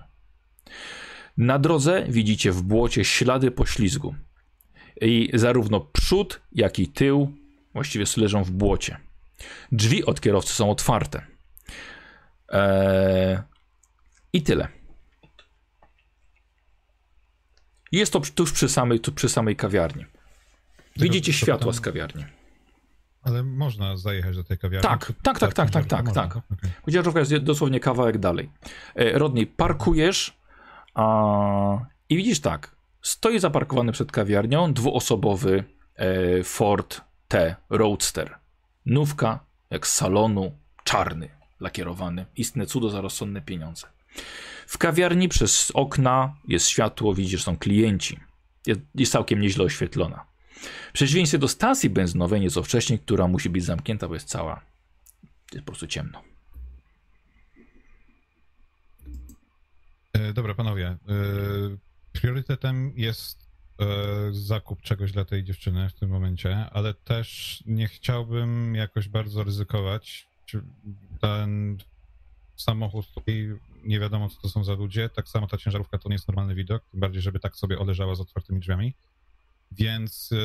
Na 1.37 1.59
drodze 1.59 2.05
widzicie 2.09 2.51
w 2.51 2.61
błocie 2.61 3.05
ślady 3.05 3.51
poślizgu. 3.51 4.15
I 5.01 5.29
zarówno 5.33 5.79
przód, 5.79 6.41
jak 6.51 6.79
i 6.79 6.87
tył 6.87 7.31
właściwie 7.73 8.05
leżą 8.17 8.43
w 8.43 8.51
błocie. 8.51 8.97
Drzwi 9.71 10.05
od 10.05 10.21
kierowcy 10.21 10.53
są 10.53 10.71
otwarte. 10.71 11.25
Eee, 12.49 13.37
I 14.33 14.41
tyle. 14.41 14.67
Jest 17.91 18.13
to 18.13 18.19
tuż 18.19 18.51
przy 18.51 18.69
samej, 18.69 18.99
tu 18.99 19.11
przy 19.11 19.29
samej 19.29 19.55
kawiarni. 19.55 20.05
Widzicie 20.97 21.33
światła 21.33 21.73
z 21.73 21.81
kawiarni. 21.81 22.25
Ale 23.21 23.43
można 23.43 23.97
zajechać 23.97 24.35
do 24.35 24.43
tej 24.43 24.57
kawiarni? 24.57 24.89
Tak, 24.89 25.13
tak, 25.23 25.39
tak, 25.39 25.53
tak, 25.53 25.69
tak, 25.69 25.85
tak, 25.85 26.11
tak. 26.11 26.37
Okej. 26.37 26.71
Ciężarówka 26.85 27.19
jest 27.19 27.37
dosłownie 27.37 27.79
kawałek 27.79 28.17
dalej. 28.17 28.49
E, 28.95 29.19
Rodney, 29.19 29.47
parkujesz 29.47 30.37
a, 30.93 31.05
i 32.09 32.17
widzisz 32.17 32.39
tak. 32.41 32.75
Stoi 33.01 33.39
zaparkowany 33.39 33.91
przed 33.91 34.11
kawiarnią 34.11 34.73
dwuosobowy 34.73 35.63
e, 35.95 36.43
Ford 36.43 37.01
T 37.27 37.55
Roadster. 37.69 38.35
Nówka, 38.85 39.39
jak 39.69 39.87
z 39.87 39.93
salonu, 39.93 40.57
czarny, 40.83 41.29
lakierowany. 41.59 42.25
Istne 42.35 42.65
cudo 42.65 42.89
za 42.89 43.01
rozsądne 43.01 43.41
pieniądze. 43.41 43.87
W 44.67 44.77
kawiarni 44.77 45.29
przez 45.29 45.71
okna 45.73 46.35
jest 46.47 46.67
światło, 46.67 47.13
widzisz, 47.13 47.43
są 47.43 47.57
klienci. 47.57 48.19
Jest, 48.95 49.11
całkiem 49.11 49.41
nieźle 49.41 49.63
oświetlona. 49.65 50.25
W 50.89 50.93
przeciwieństwie 50.93 51.37
do 51.37 51.47
stacji 51.47 51.89
benzynowej 51.89 52.41
nieco 52.41 52.63
wcześniej, 52.63 52.99
która 52.99 53.27
musi 53.27 53.49
być 53.49 53.63
zamknięta, 53.63 54.07
bo 54.07 54.13
jest 54.13 54.27
cała. 54.27 54.61
Jest 55.53 55.65
po 55.65 55.71
prostu 55.71 55.87
ciemno. 55.87 56.21
E, 60.13 60.33
Dobra, 60.33 60.55
panowie. 60.55 60.87
e, 60.87 60.97
Priorytetem 62.13 62.93
jest 62.95 63.47
e, 63.79 63.85
zakup 64.31 64.81
czegoś 64.81 65.11
dla 65.11 65.25
tej 65.25 65.43
dziewczyny 65.43 65.89
w 65.89 65.93
tym 65.93 66.09
momencie, 66.09 66.69
ale 66.71 66.93
też 66.93 67.63
nie 67.65 67.87
chciałbym 67.87 68.75
jakoś 68.75 69.07
bardzo 69.09 69.43
ryzykować. 69.43 70.27
Ten 71.21 71.77
samochód, 72.55 73.05
nie 73.83 73.99
wiadomo, 73.99 74.29
co 74.29 74.41
to 74.41 74.49
są 74.49 74.63
za 74.63 74.73
ludzie. 74.73 75.09
Tak 75.09 75.29
samo 75.29 75.47
ta 75.47 75.57
ciężarówka 75.57 75.97
to 75.97 76.09
nie 76.09 76.15
jest 76.15 76.27
normalny 76.27 76.55
widok, 76.55 76.83
tym 76.91 76.99
bardziej, 76.99 77.21
żeby 77.21 77.39
tak 77.39 77.55
sobie 77.55 77.79
oleżała 77.79 78.15
z 78.15 78.21
otwartymi 78.21 78.59
drzwiami. 78.59 78.93
Więc 79.71 80.29
e, 80.31 80.37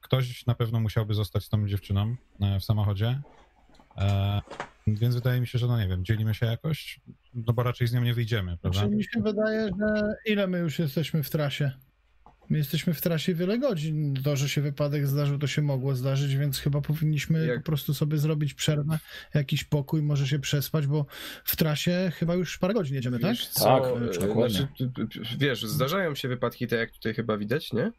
ktoś 0.00 0.46
na 0.46 0.54
pewno 0.54 0.80
musiałby 0.80 1.14
zostać 1.14 1.44
z 1.44 1.48
tą 1.48 1.68
dziewczyną 1.68 2.16
e, 2.40 2.60
w 2.60 2.64
samochodzie. 2.64 3.20
E, 3.96 4.40
Więc 4.86 5.14
wydaje 5.14 5.40
mi 5.40 5.46
się, 5.46 5.58
że 5.58 5.66
no 5.66 5.80
nie 5.80 5.88
wiem, 5.88 6.04
dzielimy 6.04 6.34
się 6.34 6.46
jakoś? 6.46 7.00
No 7.34 7.52
bo 7.52 7.62
raczej 7.62 7.86
z 7.86 7.92
nią 7.92 8.02
nie 8.02 8.14
wyjdziemy, 8.14 8.56
prawda? 8.56 8.80
Znaczy, 8.80 8.96
mi 8.96 9.04
się 9.04 9.20
wydaje, 9.22 9.70
że 9.80 10.14
ile 10.26 10.46
my 10.46 10.58
już 10.58 10.78
jesteśmy 10.78 11.22
w 11.22 11.30
trasie? 11.30 11.72
My 12.50 12.58
jesteśmy 12.58 12.94
w 12.94 13.00
trasie 13.00 13.34
wiele 13.34 13.58
godzin. 13.58 14.14
To, 14.24 14.36
że 14.36 14.48
się 14.48 14.60
wypadek 14.60 15.06
zdarzył, 15.06 15.38
to 15.38 15.46
się 15.46 15.62
mogło 15.62 15.94
zdarzyć, 15.94 16.36
więc 16.36 16.58
chyba 16.58 16.80
powinniśmy 16.80 17.46
Jak- 17.46 17.58
po 17.58 17.64
prostu 17.66 17.94
sobie 17.94 18.18
zrobić 18.18 18.54
przerwę, 18.54 18.98
jakiś 19.34 19.64
pokój, 19.64 20.02
może 20.02 20.26
się 20.26 20.38
przespać, 20.38 20.86
bo 20.86 21.06
w 21.44 21.56
trasie 21.56 22.12
chyba 22.14 22.34
już 22.34 22.58
parę 22.58 22.74
godzin 22.74 22.94
jedziemy, 22.94 23.18
tak? 23.18 23.30
Wiesz 23.30 23.48
co, 23.48 23.64
Tak, 23.64 23.84
e, 24.16 24.20
dokładnie. 24.26 24.68
znaczy, 24.78 24.90
wiesz, 25.38 25.62
zdarzają 25.62 26.14
się 26.14 26.28
wypadki, 26.28 26.66
tak 26.66 26.78
jak 26.78 26.90
tutaj 26.92 27.14
chyba 27.14 27.38
widać, 27.38 27.72
nie? 27.72 27.92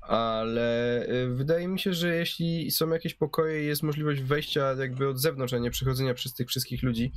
Ale 0.00 1.06
e, 1.06 1.26
wydaje 1.28 1.68
mi 1.68 1.78
się, 1.78 1.94
że 1.94 2.14
jeśli 2.16 2.70
są 2.70 2.90
jakieś 2.90 3.14
pokoje 3.14 3.62
i 3.62 3.66
jest 3.66 3.82
możliwość 3.82 4.20
wejścia 4.22 4.74
jakby 4.78 5.08
od 5.08 5.18
zewnątrz, 5.20 5.52
a 5.54 5.58
nie 5.58 5.70
przechodzenia 5.70 6.14
przez 6.14 6.34
tych 6.34 6.48
wszystkich 6.48 6.82
ludzi, 6.82 7.12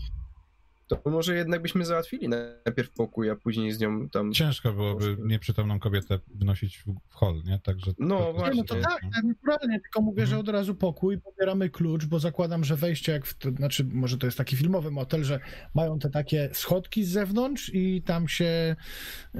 to 0.87 1.01
może 1.05 1.35
jednak 1.35 1.61
byśmy 1.61 1.85
załatwili 1.85 2.29
najpierw 2.29 2.89
pokój, 2.91 3.29
a 3.29 3.35
później 3.35 3.71
z 3.71 3.79
nią 3.79 4.09
tam... 4.09 4.33
Ciężko 4.33 4.73
byłoby 4.73 5.17
nieprzytomną 5.25 5.79
kobietę 5.79 6.19
wnosić 6.35 6.77
w, 6.77 7.13
hol, 7.13 7.41
nie? 7.45 7.59
Także 7.59 7.91
No 7.99 8.17
to- 8.17 8.25
to- 8.25 8.33
właśnie. 8.33 8.51
Nie, 8.55 8.57
no 8.57 8.63
to 8.63 8.75
tak, 8.75 9.01
tak, 9.13 9.23
naturalnie, 9.23 9.79
tylko 9.79 10.01
mówię, 10.01 10.21
Mhm. 10.21 10.27
że 10.29 10.39
od 10.39 10.49
razu 10.49 10.75
pokój, 10.75 11.19
pobieramy 11.21 11.69
klucz, 11.69 12.05
bo 12.05 12.19
zakładam, 12.19 12.63
że 12.63 12.75
wejście 12.75 13.11
jak 13.11 13.25
w, 13.25 13.37
to 13.37 13.51
znaczy 13.51 13.85
może 13.93 14.17
to 14.17 14.27
jest 14.27 14.37
taki 14.37 14.55
filmowy 14.55 14.91
motel, 14.91 15.23
że 15.23 15.39
mają 15.75 15.99
te 15.99 16.09
takie 16.09 16.49
schodki 16.53 17.03
z 17.03 17.09
zewnątrz 17.09 17.71
i 17.73 18.01
tam 18.01 18.27
się 18.27 18.75
y, 19.35 19.39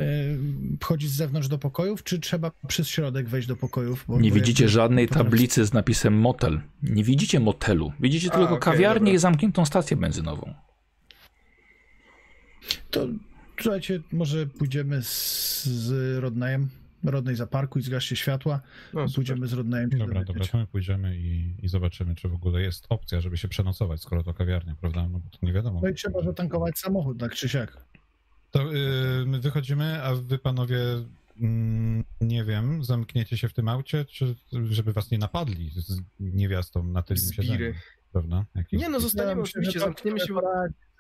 wchodzi 0.82 1.08
z 1.08 1.12
zewnątrz 1.12 1.48
do 1.48 1.58
pokojów, 1.58 2.04
czy 2.04 2.20
trzeba 2.20 2.52
przez 2.68 2.88
środek 2.88 3.30
wejść 3.30 3.48
do 3.48 3.56
pokojów? 3.56 4.06
Bo, 4.08 4.20
Nie 4.20 4.30
bo 4.30 4.36
widzicie 4.36 4.70
żadnej 4.70 5.08
tablicy 5.08 5.66
z 5.66 5.74
napisem 5.74 6.14
motel. 6.20 6.62
Nie 6.84 7.04
widzicie 7.04 7.40
motelu. 7.40 7.92
Widzicie 8.00 8.28
A, 8.34 8.38
tylko 8.38 8.56
okej, 8.56 8.60
kawiarnię 8.74 9.00
dobra. 9.06 9.14
i 9.14 9.18
zamkniętą 9.18 9.66
stację 9.66 9.98
benzynową. 9.98 10.54
To 12.92 13.08
słuchajcie, 13.62 14.00
może 14.12 14.48
pójdziemy 14.48 15.04
z, 15.04 15.66
z 15.66 16.18
Rodnajem, 16.20 16.70
Rodnej 17.04 17.36
zaparkuj, 17.36 17.82
zgaście 17.82 18.16
światła, 18.16 18.62
No, 18.94 19.06
pójdziemy 19.16 19.48
z 19.48 19.54
Rodnajem. 19.54 19.90
Dobra, 19.90 20.06
dowiedzieć. 20.08 20.28
dobra, 20.28 20.46
to 20.46 20.58
my 20.58 20.68
pójdziemy 20.68 21.18
i, 21.18 21.54
i 21.64 21.68
zobaczymy, 21.68 22.16
czy 22.16 22.30
w 22.30 22.34
ogóle 22.34 22.62
jest 22.62 22.86
opcja, 22.90 23.22
żeby 23.22 23.38
się 23.38 23.48
przenocować, 23.48 24.02
skoro 24.02 24.24
to 24.24 24.34
kawiarnia, 24.34 24.76
prawda? 24.82 25.02
No 25.10 25.20
bo 25.20 25.30
to 25.30 25.38
nie 25.46 25.54
wiadomo. 25.54 25.80
No 25.84 25.90
i 25.90 25.94
trzeba 25.94 26.22
zatankować 26.22 26.80
samochód, 26.80 27.20
tak 27.20 27.36
czy 27.36 27.50
siak. 27.50 27.78
To 28.52 28.72
yy, 28.72 29.26
my 29.26 29.40
wychodzimy, 29.40 30.04
a 30.04 30.16
wy 30.16 30.38
panowie 30.38 30.78
Mm, 31.42 32.04
Nie 32.22 32.44
wiem, 32.44 32.84
zamkniecie 32.84 33.38
się 33.38 33.50
w 33.50 33.54
tym 33.54 33.70
aucie, 33.70 34.06
czy 34.06 34.36
żeby 34.70 34.94
was 34.94 35.12
nie 35.12 35.18
napadli 35.18 35.72
z 35.76 36.02
niewiastą 36.20 36.84
na 36.84 37.02
tylnym 37.04 37.26
Zbiry. 37.26 37.44
siedzeniu, 37.48 37.74
prawda? 38.12 38.46
Jakieś... 38.56 38.80
Nie 38.80 38.90
no, 38.90 39.00
zostaniemy 39.00 39.42
myślę, 39.42 39.60
oczywiście, 39.62 39.80
pan 39.80 39.88
zamkniemy 39.88 40.20
się, 40.20 40.34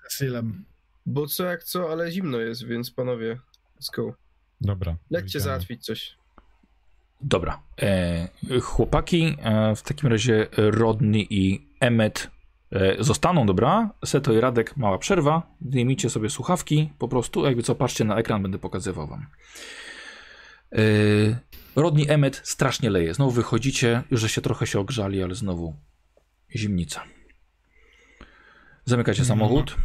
Sylem. 0.10 0.66
Bo 1.06 1.28
co 1.28 1.44
jak 1.44 1.64
co, 1.64 1.92
ale 1.92 2.12
zimno 2.12 2.40
jest, 2.40 2.66
więc 2.66 2.92
panowie, 2.92 3.40
let's 3.82 3.96
go. 3.96 4.14
Dobra. 4.62 4.98
Lećcie 5.10 5.40
załatwić 5.40 5.86
coś. 5.86 6.18
Dobra. 7.22 7.64
E, 7.82 8.28
chłopaki, 8.62 9.38
e, 9.40 9.76
w 9.76 9.82
takim 9.82 10.10
razie 10.10 10.48
Rodney 10.58 11.28
i 11.30 11.70
Emmet 11.80 12.32
e, 12.72 13.04
zostaną, 13.04 13.46
dobra? 13.46 13.94
Seto 14.06 14.34
i 14.34 14.40
Radek, 14.40 14.78
mała 14.78 14.98
przerwa. 14.98 15.56
Zdejmijcie 15.62 16.10
sobie 16.10 16.30
słuchawki, 16.30 16.90
po 16.98 17.08
prostu, 17.08 17.46
jakby 17.46 17.64
co, 17.64 17.76
patrzcie 17.76 18.04
na 18.04 18.18
ekran, 18.18 18.42
będę 18.42 18.60
pokazywał 18.60 19.08
wam. 19.08 19.28
E, 20.72 20.80
Rodney, 21.76 22.10
Emmet 22.10 22.42
strasznie 22.44 22.90
leje. 22.90 23.14
Znowu 23.14 23.32
wychodzicie, 23.32 24.04
już 24.12 24.22
że 24.22 24.30
się 24.30 24.42
trochę 24.42 24.68
się 24.68 24.80
ogrzali, 24.80 25.24
ale 25.24 25.36
znowu 25.36 25.76
zimnica. 26.56 27.04
Zamykacie 28.86 29.26
samochód. 29.26 29.76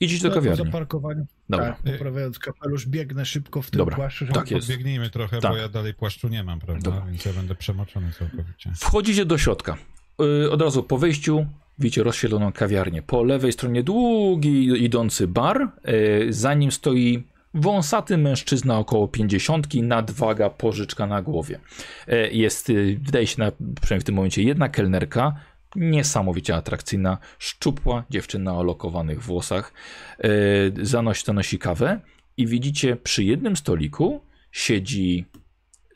Idziecie 0.00 0.28
do 0.28 0.34
kawiarni. 0.34 0.64
zaparkowaniu, 0.64 1.26
Dobra. 1.48 1.76
tak, 1.84 1.92
poprawiając 1.92 2.38
kapelusz, 2.38 2.86
biegnę 2.86 3.24
szybko 3.26 3.62
w 3.62 3.70
tym 3.70 3.78
Dobra, 3.78 3.96
płaszczu. 3.96 4.26
tak 4.26 4.50
jest. 4.50 4.66
Podbiegnijmy 4.66 5.10
trochę, 5.10 5.40
Tak. 5.40 5.50
bo 5.52 5.56
ja 5.56 5.68
dalej 5.68 5.94
płaszczu 5.94 6.28
nie 6.28 6.44
mam, 6.44 6.60
prawda? 6.60 6.90
Dobra. 6.90 7.06
Więc 7.06 7.24
ja 7.24 7.32
będę 7.32 7.54
przemoczony 7.54 8.12
całkowicie. 8.18 8.72
Wchodzicie 8.76 9.24
do 9.24 9.38
środka. 9.38 9.76
Yy, 10.18 10.50
od 10.50 10.62
razu 10.62 10.82
po 10.82 10.98
wejściu 10.98 11.46
widzicie 11.78 12.02
rozświetloną 12.02 12.52
kawiarnię. 12.52 13.02
Po 13.02 13.22
lewej 13.22 13.52
stronie 13.52 13.82
długi 13.82 14.84
idący 14.84 15.28
bar. 15.28 15.68
Yy, 15.84 16.32
za 16.32 16.54
nim 16.54 16.72
stoi 16.72 17.24
wąsaty 17.54 18.18
mężczyzna 18.18 18.78
około 18.78 19.08
50, 19.08 19.74
nadwaga, 19.74 20.50
pożyczka 20.50 21.06
na 21.06 21.22
głowie. 21.22 21.60
Yy, 22.08 22.30
jest, 22.32 22.72
wydaje 22.98 23.26
się, 23.26 23.36
na, 23.38 23.52
przynajmniej 23.80 24.00
w 24.00 24.04
tym 24.04 24.14
momencie, 24.14 24.42
jedna 24.42 24.68
kelnerka. 24.68 25.34
Niesamowicie 25.76 26.56
atrakcyjna, 26.56 27.18
szczupła 27.38 28.04
dziewczyna 28.10 28.56
o 28.56 28.62
lokowanych 28.62 29.22
włosach. 29.22 29.72
Yy, 30.18 30.86
zanosi, 30.86 31.24
zanosi 31.26 31.58
kawę 31.58 32.00
i 32.36 32.46
widzicie 32.46 32.96
przy 32.96 33.24
jednym 33.24 33.56
stoliku 33.56 34.20
siedzi 34.52 35.24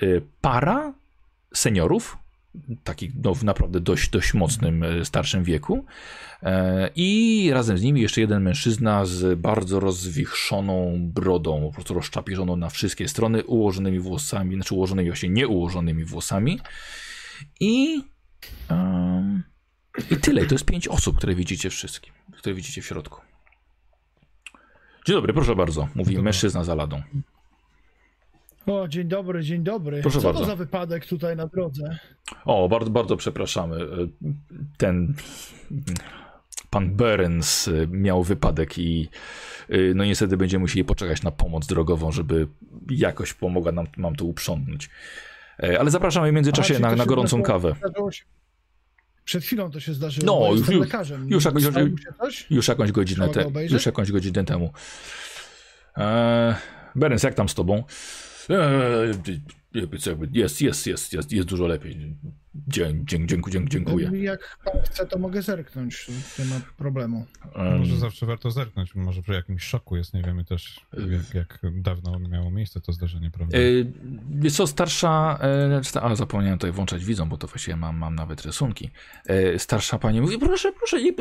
yy, 0.00 0.22
para 0.40 0.94
seniorów, 1.54 2.18
takich 2.84 3.10
no, 3.24 3.34
w 3.34 3.44
naprawdę 3.44 3.80
dość, 3.80 4.10
dość 4.10 4.34
mocnym, 4.34 4.82
e, 4.82 5.04
starszym 5.04 5.44
wieku. 5.44 5.84
E, 6.42 6.90
I 6.96 7.50
razem 7.52 7.78
z 7.78 7.82
nimi 7.82 8.00
jeszcze 8.00 8.20
jeden 8.20 8.42
mężczyzna 8.42 9.04
z 9.04 9.38
bardzo 9.38 9.80
rozwichrzoną 9.80 10.98
brodą, 11.14 11.66
po 11.66 11.74
prostu 11.74 11.94
rozczapierzoną 11.94 12.56
na 12.56 12.70
wszystkie 12.70 13.08
strony, 13.08 13.44
ułożonymi 13.44 14.00
włosami, 14.00 14.54
znaczy 14.54 14.74
ułożonymi 14.74 15.08
właśnie 15.08 15.28
nieułożonymi 15.28 16.04
włosami. 16.04 16.60
I, 17.60 18.02
em, 18.68 19.42
i 20.10 20.16
tyle. 20.16 20.42
I 20.44 20.46
to 20.46 20.54
jest 20.54 20.64
pięć 20.64 20.88
osób, 20.88 21.16
które 21.16 21.34
widzicie 21.34 21.70
wszystkim, 21.70 22.12
które 22.38 22.54
widzicie 22.54 22.82
w 22.82 22.86
środku. 22.86 23.20
Dzień 25.06 25.16
dobry, 25.16 25.32
proszę 25.32 25.56
bardzo, 25.56 25.88
mówi 25.94 26.10
Dobra. 26.10 26.22
mężczyzna 26.24 26.64
za 26.64 26.74
ladą. 26.74 27.02
O, 28.66 28.88
dzień 28.88 29.08
dobry, 29.08 29.42
dzień 29.42 29.62
dobry. 29.62 30.02
Proszę 30.02 30.18
Co 30.20 30.24
bardzo. 30.28 30.40
to 30.40 30.46
za 30.46 30.56
wypadek 30.56 31.06
tutaj 31.06 31.36
na 31.36 31.46
drodze? 31.46 31.98
O, 32.44 32.68
bardzo, 32.68 32.90
bardzo 32.90 33.16
przepraszamy. 33.16 33.76
E, 33.76 33.86
Ten 34.76 35.14
pan 36.70 36.96
Berens 36.96 37.68
e, 37.68 37.86
miał 37.86 38.22
wypadek 38.22 38.78
i 38.78 39.08
e, 39.68 39.78
no 39.94 40.04
niestety 40.04 40.36
będziemy 40.36 40.60
musieli 40.62 40.84
poczekać 40.84 41.22
na 41.22 41.30
pomoc 41.30 41.66
drogową, 41.66 42.12
żeby 42.12 42.48
jakoś 42.90 43.34
pomogła 43.34 43.72
nam, 43.72 43.86
nam 43.96 44.16
to 44.16 44.24
uprzątnąć. 44.24 44.90
Ale 45.78 45.90
zapraszamy 45.90 46.30
w 46.30 46.34
międzyczasie 46.34 46.78
na, 46.78 46.96
na 46.96 47.06
gorącą 47.06 47.42
kawę. 47.42 47.74
zdarzyło 47.78 48.12
się- 48.12 48.24
Przed 49.28 49.44
chwilą 49.44 49.70
to 49.70 49.80
się 49.80 49.94
zdarzyło. 49.94 50.26
No, 50.26 50.54
już- 50.54 50.68
już- 50.68 50.80
lekarzem. 50.80 51.28
już 51.28 51.44
się 51.98 52.12
coś? 52.20 52.46
Już 52.50 52.68
jakąś 52.68 52.92
godzinę, 52.92 53.28
te, 53.28 53.44
już 53.70 53.86
jakąś 53.86 54.12
godzinę 54.12 54.44
temu. 54.44 54.72
E, 55.96 56.56
Berens, 56.94 57.22
jak 57.22 57.34
tam 57.34 57.48
z 57.48 57.54
tobą? 57.54 57.84
E, 58.50 58.54
jakby 59.74 59.98
jest, 60.32 60.60
jest, 60.60 60.86
jest, 60.86 61.12
jest, 61.12 61.32
jest 61.32 61.48
dużo 61.48 61.66
lepiej. 61.66 62.16
Dzie, 62.68 62.94
dzie, 63.04 63.26
dziękuję, 63.26 63.64
dziękuję. 63.68 64.10
Jak 64.22 64.58
pan 64.64 64.82
chce, 64.82 65.06
to 65.06 65.18
mogę 65.18 65.42
zerknąć. 65.42 66.06
Nie 66.38 66.44
ma 66.44 66.60
problemu. 66.76 67.26
Em, 67.54 67.78
Może 67.78 67.96
zawsze 67.96 68.26
warto 68.26 68.50
zerknąć, 68.50 68.94
może 68.94 69.22
przy 69.22 69.32
jakimś 69.32 69.62
szoku 69.62 69.96
jest, 69.96 70.14
nie 70.14 70.22
wiemy 70.22 70.44
też, 70.44 70.80
jak, 71.34 71.34
jak 71.34 71.60
dawno 71.82 72.18
miało 72.18 72.50
miejsce 72.50 72.80
to 72.80 72.92
zdarzenie, 72.92 73.30
prawda? 73.30 73.58
Yy, 74.42 74.50
co 74.50 74.66
starsza, 74.66 75.38
sta- 75.82 76.02
a 76.02 76.14
zapomniałem 76.16 76.58
tutaj 76.58 76.72
włączać 76.72 77.04
widzą, 77.04 77.28
bo 77.28 77.36
to 77.36 77.46
właściwie 77.46 77.76
mam, 77.76 77.96
mam 77.98 78.14
nawet 78.14 78.42
rysunki. 78.42 78.90
E, 79.26 79.58
Starsza 79.58 79.98
pani 79.98 80.20
mówi, 80.20 80.38
proszę, 80.38 80.72
proszę, 80.72 81.02
niech, 81.02 81.14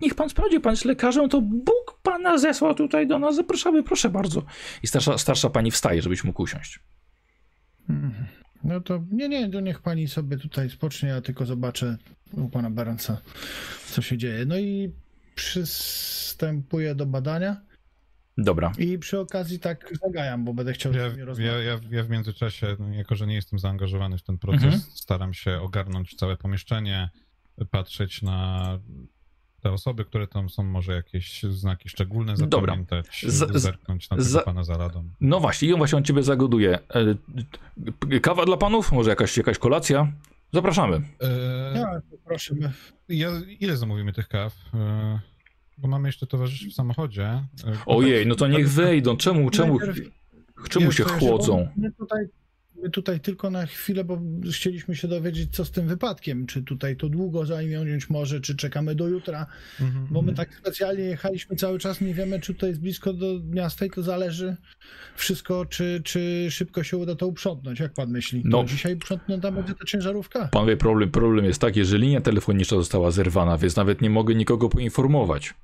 niech 0.00 0.14
pan 0.14 0.30
sprawdzi, 0.30 0.60
pan 0.60 0.72
jest 0.72 0.84
lekarzem, 0.84 1.28
to 1.28 1.40
Bóg 1.40 1.98
pana 2.02 2.38
zesłał 2.38 2.74
tutaj 2.74 3.06
do 3.06 3.18
nas, 3.18 3.36
zapraszamy, 3.36 3.82
proszę 3.82 4.10
bardzo. 4.10 4.42
I 4.82 4.86
starsza, 4.86 5.18
starsza 5.18 5.50
pani 5.50 5.70
wstaje, 5.70 6.02
żebyś 6.02 6.24
mógł 6.24 6.42
usiąść. 6.42 6.80
Mhm. 7.88 8.26
No 8.64 8.80
to 8.80 9.04
nie, 9.10 9.28
nie, 9.28 9.50
to 9.50 9.60
niech 9.60 9.82
pani 9.82 10.08
sobie 10.08 10.36
tutaj 10.36 10.70
spocznie, 10.70 11.08
ja 11.08 11.20
tylko 11.20 11.46
zobaczę 11.46 11.96
u 12.32 12.48
pana 12.48 12.70
Berenca, 12.70 13.20
co 13.86 14.02
się 14.02 14.18
dzieje. 14.18 14.46
No 14.46 14.58
i 14.58 14.92
przystępuję 15.34 16.94
do 16.94 17.06
badania 17.06 17.60
Dobra, 18.38 18.72
i 18.78 18.98
przy 18.98 19.20
okazji 19.20 19.58
tak 19.58 19.92
zagajam, 20.04 20.44
bo 20.44 20.54
będę 20.54 20.72
chciał 20.72 20.92
Ja, 20.92 21.08
z 21.08 21.12
nimi 21.12 21.18
ja, 21.20 21.24
rozmawiać. 21.26 21.64
ja, 21.90 21.96
ja 21.96 22.02
w 22.04 22.10
międzyczasie, 22.10 22.76
no, 22.78 22.88
jako 22.94 23.14
że 23.14 23.26
nie 23.26 23.34
jestem 23.34 23.58
zaangażowany 23.58 24.18
w 24.18 24.22
ten 24.22 24.38
proces, 24.38 24.64
Mhm. 24.64 24.82
staram 24.94 25.34
się 25.34 25.60
ogarnąć 25.60 26.14
całe 26.14 26.36
pomieszczenie, 26.36 27.10
patrzeć 27.70 28.22
na 28.22 28.78
te 29.64 29.72
osoby, 29.72 30.04
które 30.04 30.26
tam 30.26 30.48
są, 30.50 30.62
może 30.62 30.92
jakieś 30.92 31.42
znaki 31.42 31.88
szczególne 31.88 32.34
Dobra. 32.34 32.60
zapamiętać, 32.60 33.24
Z- 33.28 33.52
z- 33.52 33.62
zerknąć 33.62 34.10
na 34.10 34.16
tego 34.16 34.28
za- 34.28 34.42
pana 34.42 34.64
za 34.64 34.76
ladą. 34.76 35.04
no 35.20 35.40
właśnie, 35.40 35.68
i 35.68 35.72
on 35.72 35.78
właśnie 35.78 35.98
on 35.98 36.04
ciebie 36.04 36.22
zagoduje. 36.22 36.78
E, 38.12 38.20
Kawa 38.20 38.44
dla 38.46 38.56
panów? 38.56 38.92
Może 38.92 39.10
jakaś, 39.10 39.36
jakaś 39.36 39.58
kolacja? 39.58 40.12
Zapraszamy. 40.52 40.96
E, 41.20 41.78
Ja, 41.78 42.00
proszę, 42.24 42.54
my- 42.54 42.72
ja, 43.08 43.28
ile 43.60 43.76
zamówimy 43.76 44.12
tych 44.12 44.28
kaw? 44.28 44.54
E, 44.74 45.20
bo 45.78 45.88
mamy 45.88 46.08
jeszcze 46.08 46.26
towarzyszy 46.26 46.70
w 46.70 46.74
samochodzie. 46.74 47.24
E, 47.26 47.44
Ojej, 47.86 48.26
no 48.26 48.34
to 48.34 48.46
niech 48.48 48.70
wejdą. 48.70 49.16
Czemu, 49.16 49.50
czemu, 49.50 49.78
Najpierw- 49.78 50.10
czemu 50.68 50.92
się 50.92 51.04
chłodzą? 51.04 51.68
My 51.76 51.92
tutaj, 51.92 52.24
tutaj 52.92 53.20
tylko 53.20 53.50
na 53.50 53.66
chwilę, 53.66 54.04
bo 54.04 54.20
chcieliśmy 54.52 54.96
się 54.96 55.08
dowiedzieć, 55.08 55.56
co 55.56 55.64
z 55.64 55.70
tym 55.70 55.88
wypadkiem. 55.88 56.46
Czy 56.46 56.62
tutaj 56.62 56.96
to 56.96 57.08
długo 57.08 57.46
zająć 57.46 58.10
może, 58.10 58.40
czy 58.40 58.56
czekamy 58.56 58.94
do 58.94 59.08
jutra. 59.08 59.46
Mhm. 59.80 60.06
Bo 60.10 60.22
my 60.22 60.34
tak 60.34 60.54
specjalnie 60.54 61.04
jechaliśmy 61.04 61.56
cały 61.56 61.78
czas, 61.78 62.00
nie 62.00 62.14
wiemy, 62.14 62.40
czy 62.40 62.54
tutaj 62.54 62.70
jest 62.70 62.80
blisko 62.80 63.12
do 63.12 63.26
miasta 63.50 63.86
i 63.86 63.90
to 63.90 64.02
zależy 64.02 64.56
wszystko, 65.16 65.66
czy, 65.66 66.00
czy 66.04 66.46
szybko 66.50 66.82
się 66.82 66.96
uda 66.96 67.14
to 67.14 67.26
uprzątnąć. 67.26 67.80
Jak 67.80 67.94
pan 67.94 68.10
myśli? 68.10 68.42
No. 68.44 68.62
To 68.62 68.68
dzisiaj 68.68 68.94
uprzątnięta 68.94 69.52
będzie 69.52 69.74
ta 69.74 69.84
ciężarówka? 69.84 70.48
Panowie, 70.52 70.76
problem, 70.76 71.10
problem 71.10 71.44
jest 71.44 71.60
taki, 71.60 71.84
że 71.84 71.98
linia 71.98 72.20
telefoniczna 72.20 72.76
została 72.76 73.10
zerwana, 73.10 73.58
więc 73.58 73.76
nawet 73.76 74.00
nie 74.00 74.10
mogę 74.10 74.34
nikogo 74.34 74.68
poinformować. 74.68 75.54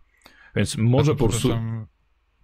Więc 0.57 0.77
może 0.77 1.13
po 1.15 1.29
prostu 1.29 1.49
przepraszam, 1.49 1.87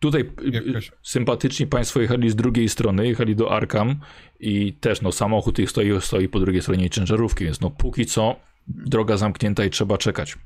tutaj 0.01 0.31
jakaś- 0.53 0.89
y, 0.89 0.93
sympatyczni 1.03 1.67
państwo 1.67 2.01
jechali 2.01 2.31
z 2.31 2.37
drugiej 2.37 2.69
strony, 2.69 3.07
jechali 3.09 3.37
do 3.37 3.53
Arkham 3.53 3.97
i 4.41 4.73
też 4.73 5.03
no 5.03 5.13
samochód 5.13 5.59
ich 5.59 5.71
stoi, 5.71 6.01
stoi 6.01 6.29
po 6.29 6.41
drugiej 6.41 6.63
stronie 6.63 6.91
ciężarówki, 6.91 7.45
więc 7.45 7.61
no 7.61 7.71
póki 7.71 8.07
co 8.07 8.37
droga 8.69 9.17
zamknięta 9.17 9.65
i 9.65 9.71
trzeba 9.71 9.99
czekać. 9.99 10.39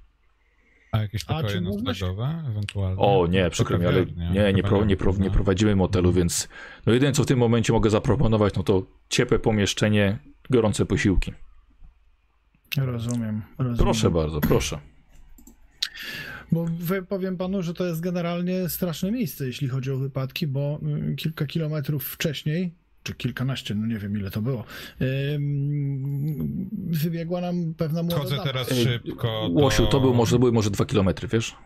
A 0.92 0.98
jakieś 1.02 1.24
A 1.26 1.34
pokoje 1.34 1.60
noclegowe 1.60 2.44
ewentualnie? 2.48 2.96
O 3.02 3.26
nie, 3.26 3.50
przykro 3.50 3.78
mi, 3.78 3.86
ale 3.86 4.06
nie, 4.06 4.30
nie, 4.30 4.52
chyba 4.54 4.68
pro, 4.68 4.84
nie, 4.84 4.96
pro, 4.96 5.12
nie 5.18 5.30
prowadzimy 5.30 5.76
motelu, 5.76 6.12
więc 6.12 6.48
no 6.86 6.92
jedyne 6.92 7.12
co 7.12 7.22
w 7.22 7.26
tym 7.26 7.38
momencie 7.38 7.72
mogę 7.72 7.90
zaproponować, 7.90 8.54
no 8.54 8.62
to 8.62 8.82
ciepłe 9.08 9.38
pomieszczenie, 9.38 10.18
gorące 10.50 10.86
posiłki. 10.86 11.32
Rozumiem, 12.76 13.42
rozumiem. 13.58 13.78
Proszę 13.78 14.10
bardzo, 14.10 14.40
proszę. 14.40 14.78
Bo 16.52 16.66
powiem 17.08 17.36
panu, 17.36 17.62
że 17.62 17.74
to 17.74 17.86
jest 17.86 18.00
generalnie 18.00 18.68
straszne 18.68 19.12
miejsce, 19.12 19.46
jeśli 19.46 19.68
chodzi 19.68 19.90
o 19.90 19.96
wypadki, 19.96 20.46
bo 20.46 20.80
y, 21.10 21.14
kilka 21.16 21.46
kilometrów 21.46 22.04
wcześniej, 22.04 22.74
czy 23.02 23.14
kilkanaście, 23.14 23.74
no 23.74 23.86
nie 23.86 23.98
wiem 23.98 24.16
ile 24.18 24.30
to 24.30 24.42
było, 24.42 24.64
wybiegła 26.72 27.40
nam 27.40 27.74
pewna 27.74 28.02
młoda 28.02 28.16
Chodzę 28.18 28.38
teraz 28.44 28.68
szybko. 28.68 29.48
Łosiu, 29.52 29.86
to, 29.86 29.90
do- 29.92 30.00
był 30.00 30.14
może, 30.14 30.38
były 30.38 30.52
może 30.52 30.70
dwa 30.70 30.84
kilometry, 30.84 31.28
wiesz? 31.28 31.56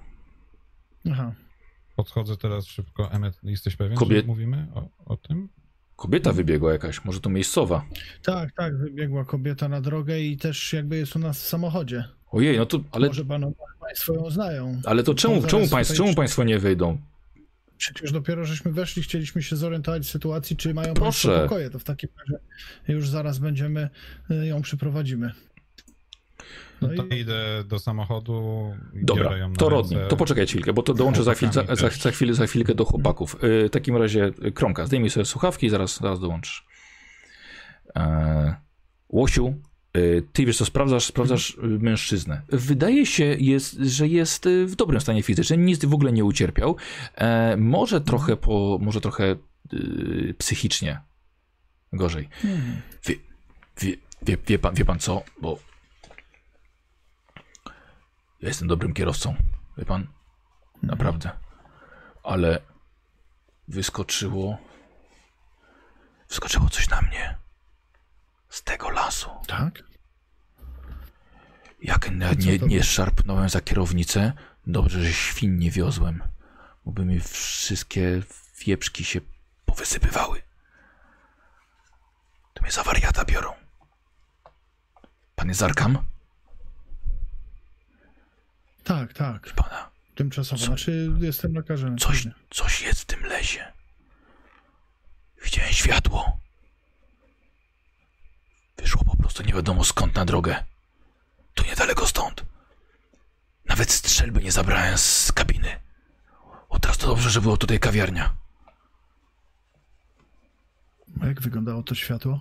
Aha. 1.10 1.34
Podchodzę 1.96 2.36
teraz 2.36 2.66
szybko. 2.66 3.12
Emmet, 3.12 3.38
jesteś 3.42 3.76
pewien, 3.76 3.96
Kobiet- 3.98 4.20
że 4.20 4.26
mówimy 4.26 4.66
o, 4.74 4.88
o 5.04 5.16
tym? 5.16 5.48
Kobieta 5.96 6.32
wybiegła 6.32 6.72
jakaś, 6.72 7.04
może 7.04 7.20
to 7.20 7.30
miejscowa. 7.30 7.84
Tak, 8.22 8.52
tak, 8.52 8.78
wybiegła 8.78 9.24
kobieta 9.24 9.68
na 9.68 9.80
drogę 9.80 10.20
i 10.20 10.36
też 10.36 10.72
jakby 10.72 10.96
jest 10.96 11.16
u 11.16 11.18
nas 11.18 11.42
w 11.42 11.46
samochodzie. 11.48 12.04
Ojej, 12.34 12.58
no 12.58 12.66
to, 12.66 12.80
ale, 12.92 13.06
Może 13.06 13.24
panu, 13.24 13.54
państwo 13.80 14.14
ją 14.14 14.30
znają. 14.30 14.80
ale 14.84 15.02
to 15.02 15.14
czemu, 15.14 15.34
czemu, 15.46 15.68
państwo, 15.68 15.94
tutaj- 15.94 15.96
czemu 15.96 16.14
państwo 16.16 16.44
nie 16.44 16.58
wyjdą? 16.58 16.98
Przecież 17.76 18.12
dopiero 18.12 18.44
żeśmy 18.44 18.72
weszli, 18.72 19.02
chcieliśmy 19.02 19.42
się 19.42 19.56
zorientować 19.56 20.02
w 20.02 20.10
sytuacji, 20.10 20.56
czy 20.56 20.74
mają 20.74 20.94
Proszę. 20.94 21.28
Państwo 21.28 21.48
pokoje. 21.48 21.70
To 21.70 21.78
w 21.78 21.84
takim 21.84 22.08
razie 22.18 22.38
już 22.88 23.08
zaraz 23.08 23.38
będziemy 23.38 23.88
y, 24.30 24.46
ją 24.46 24.62
przyprowadzimy. 24.62 25.32
No 26.82 26.88
To 26.96 27.04
i 27.06 27.18
idę 27.20 27.64
do 27.68 27.78
samochodu. 27.78 28.70
i 28.94 29.04
Dobra, 29.04 29.30
to. 29.58 29.68
Rodney, 29.68 29.98
to 30.08 30.16
poczekajcie 30.16 30.50
chwilkę, 30.52 30.72
bo 30.72 30.82
to 30.82 30.94
dołączę 30.94 31.22
za, 31.22 31.34
chwil, 31.34 31.52
za, 31.52 31.64
za, 31.76 31.88
za, 31.90 32.10
chwilę, 32.10 32.34
za 32.34 32.46
chwilkę 32.46 32.74
do 32.74 32.84
chłopaków. 32.84 33.44
Y, 33.44 33.68
w 33.68 33.70
takim 33.70 33.96
razie, 33.96 34.32
y, 34.46 34.52
Kromka, 34.52 34.86
zdejmij 34.86 35.10
sobie 35.10 35.26
słuchawki 35.26 35.66
i 35.66 35.70
zaraz, 35.70 36.00
zaraz 36.00 36.20
dołączysz. 36.20 36.66
E, 37.96 38.54
Łosiu, 39.08 39.54
ty 40.32 40.46
wiesz 40.46 40.56
co, 40.56 40.64
sprawdzasz, 40.64 41.04
sprawdzasz 41.04 41.50
y, 41.50 41.56
mężczyznę. 41.62 42.42
Wydaje 42.48 43.06
się, 43.06 43.24
jest, 43.24 43.74
że 43.74 44.08
jest 44.08 44.46
y, 44.46 44.66
w 44.66 44.76
dobrym 44.76 45.00
stanie 45.00 45.22
fizycznym, 45.22 45.66
nic 45.66 45.84
w 45.84 45.94
ogóle 45.94 46.12
nie 46.12 46.24
ucierpiał. 46.24 46.76
E, 47.14 47.56
może 47.56 48.00
trochę 48.00 48.36
po, 48.36 48.78
może 48.82 49.00
trochę 49.00 49.36
y, 49.72 50.34
psychicznie 50.38 51.00
gorzej. 51.92 52.28
Mhm. 52.44 52.82
Wie, 53.06 53.14
wie, 53.80 53.96
wie, 54.22 54.36
wie, 54.46 54.58
pan, 54.58 54.74
wie 54.74 54.84
pan 54.84 54.98
co, 54.98 55.22
bo 55.40 55.58
ja 58.40 58.48
jestem 58.48 58.68
dobrym 58.68 58.94
kierowcą, 58.94 59.34
wie 59.78 59.84
pan, 59.84 60.06
naprawdę, 60.82 61.30
ale 62.22 62.60
wyskoczyło, 63.68 64.58
wyskoczyło 66.28 66.68
coś 66.68 66.88
na 66.88 67.02
mnie 67.02 67.43
z 68.54 68.62
tego 68.62 68.90
lasu. 68.90 69.30
tak? 69.46 69.82
Jak 71.82 72.10
nie, 72.10 72.28
co 72.36 72.50
nie, 72.50 72.58
nie 72.58 72.82
szarpnąłem 72.82 73.48
za 73.48 73.60
kierownicę, 73.60 74.32
dobrze, 74.66 75.02
że 75.04 75.12
świn 75.12 75.58
nie 75.58 75.70
wiozłem, 75.70 76.22
bo 76.84 76.92
by 76.92 77.04
mi 77.04 77.20
wszystkie 77.20 78.22
wieprzki 78.66 79.04
się 79.04 79.20
powysypywały. 79.66 80.42
To 82.54 82.62
mnie 82.62 82.72
za 82.72 82.82
wariata 82.82 83.24
biorą. 83.24 83.52
Pan 85.36 85.48
jest 85.48 85.62
Arkam? 85.62 85.98
Tak, 88.84 89.12
tak. 89.12 89.52
Pana. 89.54 89.90
Tymczasowo. 90.14 90.60
Co- 90.60 90.66
Znaczy, 90.66 91.10
jestem 91.20 91.54
lekarzem. 91.54 91.98
Coś, 91.98 92.28
coś 92.50 92.82
jest 92.82 93.00
w 93.00 93.04
tym 93.04 93.22
lesie. 93.24 93.72
Widziałem 95.44 95.72
światło. 95.72 96.38
Wyszło 98.76 99.04
po 99.04 99.16
prostu 99.16 99.42
nie 99.42 99.52
wiadomo 99.52 99.84
skąd 99.84 100.14
na 100.14 100.24
drogę. 100.24 100.64
Tu 101.54 101.64
niedaleko 101.64 102.06
stąd. 102.06 102.44
Nawet 103.66 103.90
strzelby 103.92 104.42
nie 104.42 104.52
zabrałem 104.52 104.98
z 104.98 105.32
kabiny. 105.32 105.80
O 106.68 106.78
teraz 106.78 106.98
to 106.98 107.06
dobrze, 107.06 107.30
że 107.30 107.40
było 107.40 107.56
tutaj 107.56 107.80
kawiarnia. 107.80 108.34
A 111.22 111.26
jak 111.26 111.40
wyglądało 111.40 111.82
to 111.82 111.94
światło? 111.94 112.40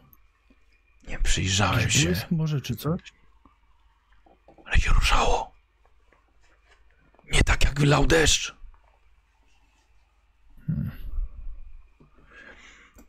Nie 1.07 1.19
przyjrzałem 1.19 1.79
Jakiś 1.79 2.01
się, 2.01 2.05
błysk 2.07 2.31
może, 2.31 2.61
czy 2.61 2.75
coś? 2.75 3.01
ale 4.65 4.77
się 4.77 4.91
ruszało. 4.93 5.53
Nie 7.31 7.43
tak 7.43 7.63
jak 7.63 7.79
wylał 7.79 8.07
deszcz. 8.07 8.55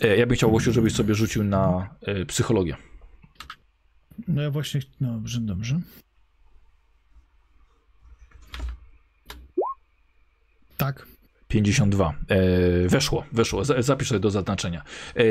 E, 0.01 0.17
Ja 0.17 0.27
bym 0.27 0.37
chciał, 0.37 0.53
Łosiu, 0.53 0.73
żebyś 0.73 0.95
sobie 0.95 1.15
rzucił 1.15 1.45
na 1.45 1.95
e, 2.03 2.27
psychologię. 2.27 2.77
No 4.29 4.43
ja 4.43 4.51
właśnie... 4.51 4.81
Dobrze, 5.01 5.41
dobrze. 5.41 5.81
Tak. 10.77 11.07
52. 11.49 12.15
E, 12.29 12.89
weszło, 12.89 13.25
weszło. 13.33 13.65
Zapisz 13.65 14.09
sobie 14.09 14.21
do 14.21 14.31
zaznaczenia. 14.31 14.83
E, 15.17 15.23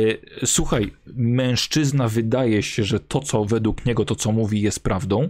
słuchaj, 0.46 0.94
mężczyzna 1.16 2.08
wydaje 2.08 2.64
się, 2.64 2.84
że 2.84 3.00
to, 3.00 3.20
co 3.20 3.46
według 3.46 3.86
niego, 3.86 4.06
to 4.06 4.16
co 4.16 4.32
mówi, 4.32 4.62
jest 4.62 4.84
prawdą. 4.84 5.30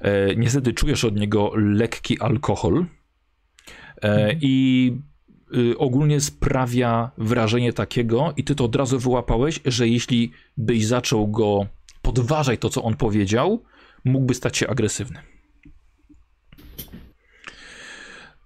E, 0.00 0.36
niestety 0.36 0.72
czujesz 0.72 1.04
od 1.04 1.16
niego 1.16 1.52
lekki 1.54 2.20
alkohol. 2.20 2.86
E, 4.02 4.36
I 4.40 4.92
y, 5.56 5.78
ogólnie 5.78 6.20
sprawia 6.20 7.10
wrażenie 7.18 7.72
takiego, 7.72 8.32
i 8.36 8.44
ty 8.44 8.54
to 8.54 8.64
od 8.64 8.76
razu 8.76 8.98
wyłapałeś, 8.98 9.60
że 9.64 9.88
jeśli 9.88 10.32
byś 10.56 10.86
zaczął 10.86 11.28
go 11.28 11.66
podważać 12.02 12.60
to, 12.60 12.68
co 12.68 12.82
on 12.82 12.96
powiedział, 12.96 13.64
mógłby 14.04 14.34
stać 14.34 14.56
się 14.56 14.68
agresywny. 14.68 15.22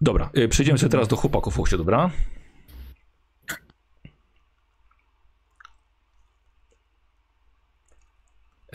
Dobra, 0.00 0.30
y, 0.38 0.48
przejdziemy 0.48 0.78
sobie 0.78 0.90
teraz 0.90 1.08
do 1.08 1.16
chłopaków, 1.16 1.58
Łosiu, 1.58 1.78
dobra? 1.78 2.10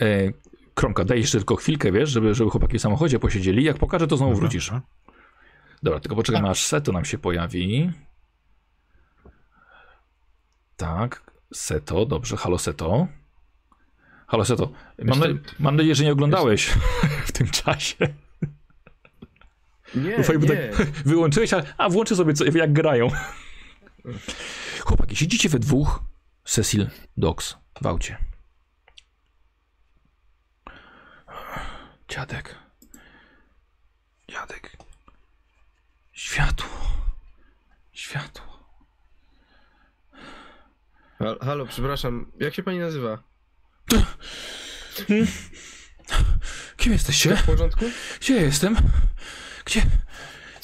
E, 0.00 0.32
Kromka, 0.74 1.04
daj 1.04 1.18
jeszcze 1.18 1.38
tylko 1.38 1.56
chwilkę, 1.56 1.92
wiesz, 1.92 2.10
żeby, 2.10 2.34
żeby 2.34 2.50
chłopaki 2.50 2.78
w 2.78 2.82
samochodzie 2.82 3.18
posiedzieli. 3.18 3.64
Jak 3.64 3.78
pokażę, 3.78 4.06
to 4.06 4.16
znowu 4.16 4.34
wrócisz. 4.34 4.72
dobra. 5.82 6.00
Tylko 6.00 6.16
poczekajmy, 6.16 6.48
aż 6.48 6.66
Seto 6.66 6.92
nam 6.92 7.04
się 7.04 7.18
pojawi. 7.18 7.92
Tak, 10.76 11.30
Seto, 11.54 12.06
dobrze, 12.06 12.36
halo 12.36 12.58
Seto. 12.58 13.08
Halo 14.30 14.44
Seto, 14.44 14.72
mam, 15.04 15.18
na, 15.18 15.26
mam 15.58 15.76
nadzieję, 15.76 15.94
że 15.94 16.04
nie 16.04 16.12
oglądałeś 16.12 16.66
w 17.28 17.32
tym 17.32 17.50
czasie. 17.50 17.96
Nie, 19.94 20.24
fajnie, 20.24 20.48
nie. 20.48 20.68
tak 20.68 20.86
wyłączyłeś, 21.12 21.52
a, 21.54 21.62
a 21.78 21.88
włączę 21.88 22.16
sobie, 22.16 22.34
co, 22.34 22.44
jak 22.44 22.72
grają. 22.72 23.08
Chłopaki, 24.80 25.16
siedzicie 25.16 25.48
we 25.48 25.58
dwóch, 25.58 26.00
Cecil, 26.44 26.86
Dox, 27.16 27.56
w 27.82 27.86
aucie. 27.86 28.18
Dziadek. 32.08 32.54
Dziadek. 34.28 34.76
Światło. 36.12 36.68
Światło. 37.92 38.60
Hal- 41.18 41.38
Halo, 41.40 41.66
przepraszam, 41.66 42.32
jak 42.40 42.54
się 42.54 42.62
pani 42.62 42.78
nazywa? 42.78 43.29
Kim 46.76 46.92
jesteście? 46.92 47.36
W 47.36 47.42
porządku? 47.42 47.84
Gdzie 48.20 48.36
ja 48.36 48.42
jestem? 48.42 48.76
Gdzie? 49.64 49.82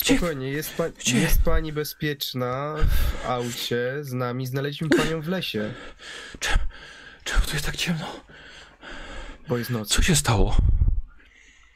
Gdzie? 0.00 0.16
Spokojnie, 0.16 0.50
jest, 0.50 0.74
pa- 0.74 0.88
Gdzie? 0.90 1.18
jest 1.18 1.42
pani 1.42 1.72
bezpieczna 1.72 2.74
w 3.22 3.26
aucie 3.26 3.92
z 4.00 4.12
nami. 4.12 4.46
Znaleźliśmy 4.46 4.88
panią 4.88 5.20
w 5.20 5.28
lesie, 5.28 5.74
Czemu 7.24 7.40
tu 7.46 7.52
jest 7.52 7.66
tak 7.66 7.76
ciemno? 7.76 8.20
bo 9.48 9.58
jest 9.58 9.70
noc. 9.70 9.88
Co 9.88 10.02
się 10.02 10.16
stało? 10.16 10.56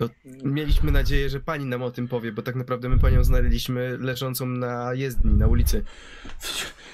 No, 0.01 0.09
mieliśmy 0.45 0.93
nadzieję, 0.93 1.31
że 1.31 1.41
pani 1.41 1.65
nam 1.65 1.83
o 1.83 1.91
tym 1.91 2.09
powie, 2.09 2.33
bo 2.33 2.43
tak 2.43 2.55
naprawdę 2.55 2.89
my 2.89 2.99
panią 2.99 3.25
znaleźliśmy 3.25 3.99
leżącą 3.99 4.47
na 4.47 4.95
jezdni, 4.95 5.35
na 5.35 5.47
ulicy. 5.47 5.85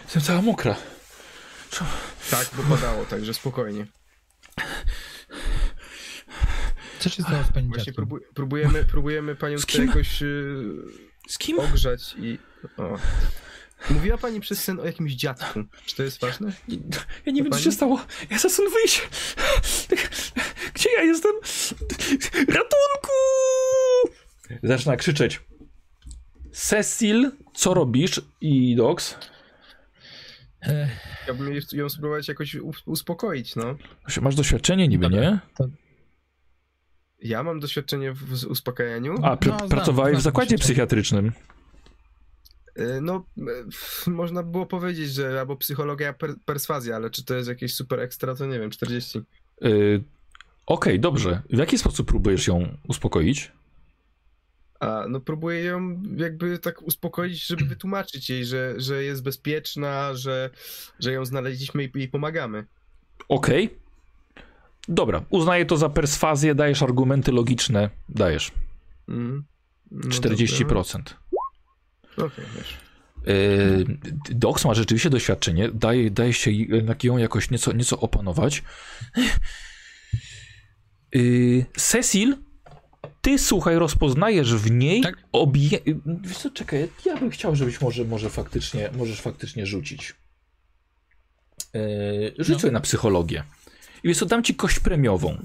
Jestem 0.05 0.23
cała 0.23 0.43
mokra. 0.43 0.77
Czemu? 1.71 1.91
Tak, 2.31 2.49
bo 2.57 2.63
padało, 2.77 3.05
także 3.05 3.35
spokojnie. 3.35 3.87
Co 6.99 7.09
się 7.09 7.23
stało 7.23 7.45
z 7.45 7.53
pani 7.53 7.69
Właśnie 7.69 7.93
próbu- 7.93 8.21
próbujemy, 8.35 8.85
próbujemy 8.85 9.35
panią 9.37 9.59
Z 9.59 9.61
tutaj 9.67 9.77
kim? 9.81 9.89
jakoś 9.89 10.23
y, 10.23 10.65
Z 11.29 11.39
kim? 11.39 11.59
ogrzać 11.61 12.15
i... 12.19 12.39
O. 12.77 12.99
Mówiła 13.91 14.19
pani 14.19 14.41
przez 14.41 14.65
sen 14.65 14.81
o 14.81 14.85
jakimś 14.85 15.13
dziadku. 15.13 15.61
Czy 15.87 15.97
to 15.97 16.03
jest 16.03 16.21
ważne? 16.21 16.53
Ja 17.27 17.33
nie 17.33 17.43
wiem, 17.43 17.45
co 17.45 17.51
pani? 17.51 17.63
się 17.63 17.73
stało. 17.73 18.01
Ja 18.31 18.37
chcę 18.39 18.51
stąd 18.51 18.73
wyjść. 18.73 19.03
Gdzie 20.75 20.93
ja 20.93 21.03
jestem? 21.03 21.33
Ratunku! 22.49 23.13
Zaczyna 24.63 24.97
krzyczeć. 24.97 25.41
Cecil, 26.53 27.31
co 27.55 27.75
robisz? 27.75 28.21
I 28.41 28.77
Dox. 28.77 29.17
E, 30.63 30.89
Chciałbym 31.23 31.55
ją 31.73 31.89
spróbować 31.89 32.29
jakoś 32.29 32.57
uspokoić, 32.87 33.57
no. 33.57 33.77
Masz 34.23 34.35
doświadczenie 34.35 34.89
niby, 34.89 35.09
Dobra. 35.09 35.21
nie? 35.31 35.39
Ja 37.23 37.43
mam 37.43 37.61
doświadczenie 37.61 38.13
w 38.13 38.45
uspokajaniu. 38.47 39.15
A, 39.23 39.37
pr- 39.37 39.47
No, 39.49 39.57
znam, 39.59 39.69
pracowałeś 39.69 40.11
znam 40.13 40.21
w 40.21 40.25
zakładzie 40.25 40.59
psychiatrycznym. 40.59 41.33
Y, 42.79 43.01
No, 43.03 43.25
f- 43.69 44.05
można 44.07 44.43
było 44.43 44.67
powiedzieć, 44.67 45.11
że 45.13 45.41
albo 45.41 45.57
psychologia, 45.57 46.13
per, 46.13 46.35
perswazja, 46.45 46.97
ale 46.97 47.11
czy 47.11 47.25
to 47.25 47.35
jest 47.35 47.49
jakieś 47.49 47.75
super 47.75 48.01
ekstra, 48.01 48.35
to 48.35 48.47
nie 48.47 48.59
wiem, 48.61 48.71
40. 48.71 49.19
Y, 49.65 50.05
Okej, 50.67 51.01
dobrze. 51.01 51.43
W 51.51 51.59
jaki 51.59 51.79
sposób 51.79 52.09
próbujesz 52.09 52.47
ją 52.47 52.77
uspokoić? 52.89 53.53
A 54.81 55.05
no 55.09 55.21
próbuję 55.21 55.65
ją 55.65 56.03
jakby 56.17 56.59
tak 56.59 56.83
uspokoić, 56.83 57.47
żeby 57.47 57.65
wytłumaczyć 57.75 58.31
jej, 58.31 58.45
że, 58.45 58.75
że 58.77 59.05
jest 59.05 59.23
bezpieczna, 59.23 60.15
że, 60.15 60.51
że 61.01 61.13
ją 61.13 61.25
znaleźliśmy 61.25 61.85
i 61.85 61.91
jej 61.95 62.09
pomagamy. 62.09 62.67
Okej. 63.29 63.71
Dobra, 64.89 65.25
uznaję 65.31 65.67
to 65.67 65.77
za 65.77 65.89
perswazję, 65.89 66.55
dajesz 66.55 66.83
argumenty 66.83 67.33
logiczne, 67.33 67.91
dajesz. 68.09 68.53
Mm. 69.09 69.45
No 69.91 70.01
40%. 70.11 70.67
dobra. 70.67 71.15
Okej, 72.17 72.45
wiesz. 72.57 72.77
Yy, 73.27 73.85
Dox 74.31 74.65
ma 74.65 74.75
rzeczywiście 74.75 75.11
doświadczenie, 75.11 75.71
daje, 75.75 76.11
daje 76.11 76.33
się 76.33 76.51
jednak 76.51 77.05
ją 77.05 77.17
jakoś 77.17 77.51
nieco, 77.51 77.73
nieco 77.73 78.01
opanować. 78.01 78.63
Yy, 81.15 81.65
Cecil, 81.77 82.37
ty 83.23 83.39
słuchaj, 83.39 83.77
rozpoznajesz 83.77 84.55
w 84.55 84.71
niej 84.71 85.01
Tak. 85.03 85.17
obie... 85.33 85.69
Wiesz 86.07 86.39
co, 86.39 86.51
czekaj, 86.51 86.89
ja 87.07 87.17
bym 87.17 87.31
chciał, 87.31 87.57
żebyś 87.57 87.81
może, 87.81 88.05
może 88.05 88.31
faktycznie, 88.31 88.91
możesz 88.97 89.21
faktycznie 89.21 89.67
rzucić. 89.67 90.15
Yy, 91.75 92.35
rzuć 92.39 92.63
No. 92.63 92.71
na 92.71 92.81
psychologię. 92.81 93.45
I 94.03 94.09
wiesz 94.09 94.19
co, 94.19 94.27
dam 94.27 94.43
ci 94.43 94.55
kość 94.55 94.79
premiową. 94.81 95.39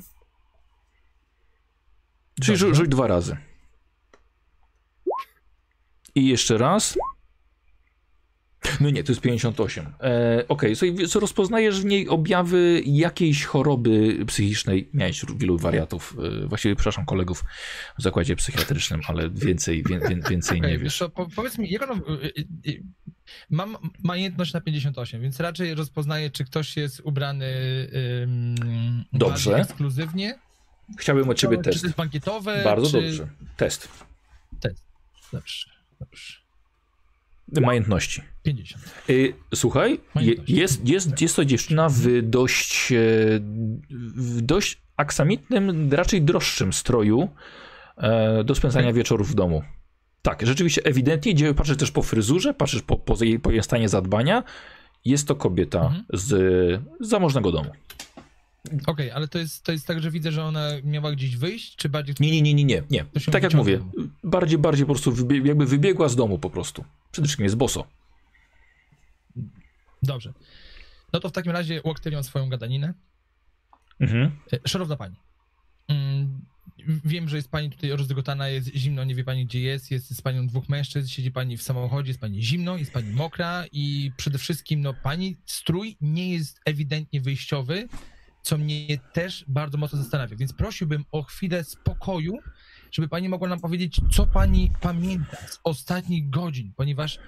Czyli 2.42 2.58
rzu- 2.58 2.76
rzuć 2.76 2.90
dwa 2.90 3.08
razy. 3.08 3.38
I 6.16 6.28
jeszcze 6.28 6.58
raz. 6.58 6.98
No 8.80 8.90
nie, 8.90 9.04
to 9.04 9.12
jest 9.12 9.22
58. 9.22 9.86
E, 9.86 10.46
Okej, 10.48 10.74
okay, 10.74 11.08
co 11.08 11.20
rozpoznajesz 11.20 11.82
w 11.82 11.86
niej 11.86 12.10
objawy 12.10 12.82
jakiejś 12.86 13.46
choroby 13.46 14.26
psychicznej. 14.26 14.90
Miałeś 14.94 15.26
wielu 15.36 15.58
wariatów, 15.58 16.18
e, 16.44 16.48
właściwie, 16.48 16.76
przepraszam, 16.76 17.06
kolegów 17.06 17.44
w 18.00 18.02
zakładzie 18.02 18.36
psychiatrycznym, 18.36 19.02
ale 19.08 19.30
więcej, 19.30 19.84
wie, 19.90 20.00
wie, 20.00 20.16
więcej 20.30 20.60
Okej, 20.60 20.72
nie 20.72 20.78
wiesz 20.78 20.98
co, 20.98 21.10
po, 21.10 21.28
powiedz 21.36 21.58
mi, 21.58 21.70
jak 21.70 21.82
ono... 21.82 21.94
y, 21.94 22.26
y, 22.26 22.46
y, 22.68 22.84
Mam 23.50 23.78
majętność 24.04 24.54
na 24.54 24.62
58, 24.62 25.22
więc 25.22 25.40
raczej 25.40 25.76
rozpoznaję, 25.76 26.30
czy 26.30 26.46
ktoś 26.46 26.78
jest 26.78 27.02
ubrany 27.04 27.46
ym, 28.24 29.06
Dobrze. 29.14 29.56
ekskluzywnie, 29.58 30.40
Chciałbym 30.98 31.30
od 31.30 31.38
ciebie 31.38 31.58
czy 31.58 31.64
test. 31.64 31.82
to 31.82 31.88
jest 31.88 31.98
bankietowe, 31.98 32.62
Bardzo 32.64 32.92
czy... 32.92 33.02
dobrze. 33.02 33.28
Test. 33.58 33.88
Dobrze, 35.32 35.70
dobrze. 36.00 36.41
Majątności. 37.62 38.22
50. 38.44 38.84
Y, 39.10 39.34
Słuchaj, 39.56 40.00
Majątności. 40.16 40.56
jest, 40.56 40.88
jest, 40.88 41.22
jest 41.22 41.36
to 41.36 41.46
dziewczyna 41.46 41.90
w 41.90 42.22
dość, 42.22 42.92
e, 42.92 42.96
w 44.16 44.42
dość 44.42 44.82
aksamitnym, 44.98 45.94
raczej 45.94 46.22
droższym 46.22 46.74
stroju 46.74 47.30
e, 47.98 48.44
do 48.44 48.56
spędzania 48.56 48.94
wieczorów 48.94 49.32
w 49.32 49.36
domu. 49.36 49.64
Tak, 50.22 50.46
rzeczywiście, 50.46 50.82
ewidentnie, 50.86 51.54
patrzysz 51.54 51.78
też 51.78 51.92
po 51.92 52.02
fryzurze, 52.02 52.54
patrzysz 52.54 52.82
po, 52.82 52.98
po, 52.98 53.24
jej, 53.24 53.40
po 53.40 53.52
jej 53.52 53.64
stanie 53.64 53.90
zadbania. 53.90 54.44
Jest 55.06 55.28
to 55.28 55.36
kobieta 55.36 55.80
Mhm. 55.82 56.04
z, 56.14 56.28
z 57.00 57.10
zamożnego 57.10 57.52
domu. 57.52 57.70
Okej, 58.88 59.12
ale 59.12 59.28
to 59.28 59.40
jest, 59.40 59.64
to 59.64 59.72
jest 59.72 59.88
tak, 59.88 60.02
że 60.02 60.12
widzę, 60.12 60.32
że 60.32 60.44
ona 60.44 60.70
miała 60.84 61.12
gdzieś 61.12 61.38
wyjść, 61.38 61.76
czy 61.76 61.90
bardziej... 61.90 62.16
Nie, 62.20 62.42
nie, 62.42 62.54
nie, 62.54 62.64
nie, 62.64 62.84
nie. 62.90 63.06
Tak 63.32 63.44
jak 63.44 63.54
mówię, 63.54 63.80
bardziej, 64.24 64.60
bardziej 64.60 64.86
po 64.86 64.94
prostu 64.94 65.12
wybie, 65.12 65.42
jakby 65.48 65.66
wybiegła 65.66 66.10
z 66.10 66.16
domu 66.16 66.40
po 66.40 66.50
prostu. 66.50 66.86
Przede 67.12 67.26
wszystkim 67.26 67.44
jest 67.44 67.56
boso. 67.56 67.88
Dobrze. 70.04 70.34
No 71.14 71.20
to 71.20 71.30
w 71.30 71.32
takim 71.32 71.52
razie 71.52 71.82
uaktywiam 71.82 72.24
swoją 72.24 72.50
gadaninę. 72.50 72.94
Mhm. 74.00 74.32
E, 74.54 74.68
Szanowna 74.68 74.96
pani, 74.96 75.16
mm, 75.88 76.42
wiem, 77.06 77.30
że 77.30 77.36
jest 77.36 77.52
pani 77.52 77.70
tutaj 77.70 77.90
rozdygotana, 77.90 78.48
jest 78.48 78.68
zimno, 78.76 79.04
nie 79.04 79.16
wie 79.16 79.24
pani 79.24 79.46
gdzie 79.46 79.62
jest, 79.62 79.92
jest 79.92 80.18
z 80.18 80.22
panią 80.22 80.48
dwóch 80.48 80.70
mężczyzn, 80.70 81.08
siedzi 81.08 81.32
pani 81.32 81.58
w 81.58 81.64
samochodzie, 81.64 82.10
jest 82.10 82.20
pani 82.20 82.44
zimno, 82.44 82.78
jest 82.78 82.94
pani 82.94 83.12
mokra 83.12 83.66
i 83.72 84.12
przede 84.18 84.38
wszystkim, 84.38 84.82
no 84.82 84.94
pani 84.94 85.38
strój 85.46 85.98
nie 86.02 86.34
jest 86.34 86.62
ewidentnie 86.66 87.22
wyjściowy, 87.22 87.88
co 88.42 88.58
mnie 88.58 88.98
też 89.14 89.46
bardzo 89.48 89.78
mocno 89.78 89.98
zastanawia, 90.00 90.36
więc 90.38 90.54
prosiłbym 90.54 91.06
o 91.12 91.24
chwilę 91.24 91.64
spokoju, 91.64 92.38
żeby 92.92 93.08
pani 93.08 93.30
mogła 93.30 93.48
nam 93.48 93.60
powiedzieć, 93.60 94.02
co 94.12 94.28
pani 94.28 94.72
pamięta 94.82 95.38
z 95.38 95.60
ostatnich 95.64 96.30
godzin, 96.30 96.74
ponieważ 96.76 97.20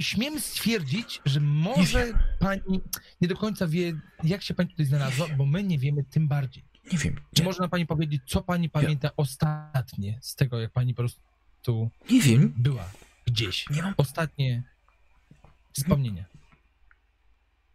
śmiem 0.00 0.40
stwierdzić, 0.40 1.20
że 1.24 1.40
może 1.40 2.12
pani 2.38 2.80
nie 3.20 3.28
do 3.28 3.36
końca 3.36 3.66
wie, 3.66 4.00
jak 4.24 4.42
się 4.42 4.54
pani 4.54 4.70
tutaj 4.70 4.86
znalazła, 4.86 5.28
bo 5.36 5.46
my 5.46 5.62
nie 5.62 5.78
wiemy 5.78 6.04
tym 6.04 6.28
bardziej. 6.28 6.64
Nie 6.92 6.98
wiem. 6.98 7.16
Czy 7.34 7.42
Nie, 7.42 7.46
może 7.46 7.60
nam 7.60 7.70
pani 7.70 7.86
powiedzieć, 7.86 8.22
co 8.26 8.42
pani 8.42 8.70
pamięta 8.70 9.10
ostatnie 9.16 10.18
z 10.22 10.34
tego, 10.34 10.60
jak 10.60 10.72
pani 10.72 10.94
po 10.94 11.02
prostu 11.02 11.90
nie 12.10 12.20
wiem. 12.20 12.54
była 12.56 12.90
gdzieś? 13.26 13.70
Nie 13.70 13.82
mam 13.82 13.94
Ostatnie 13.96 14.62
wspomnienia. 15.72 16.24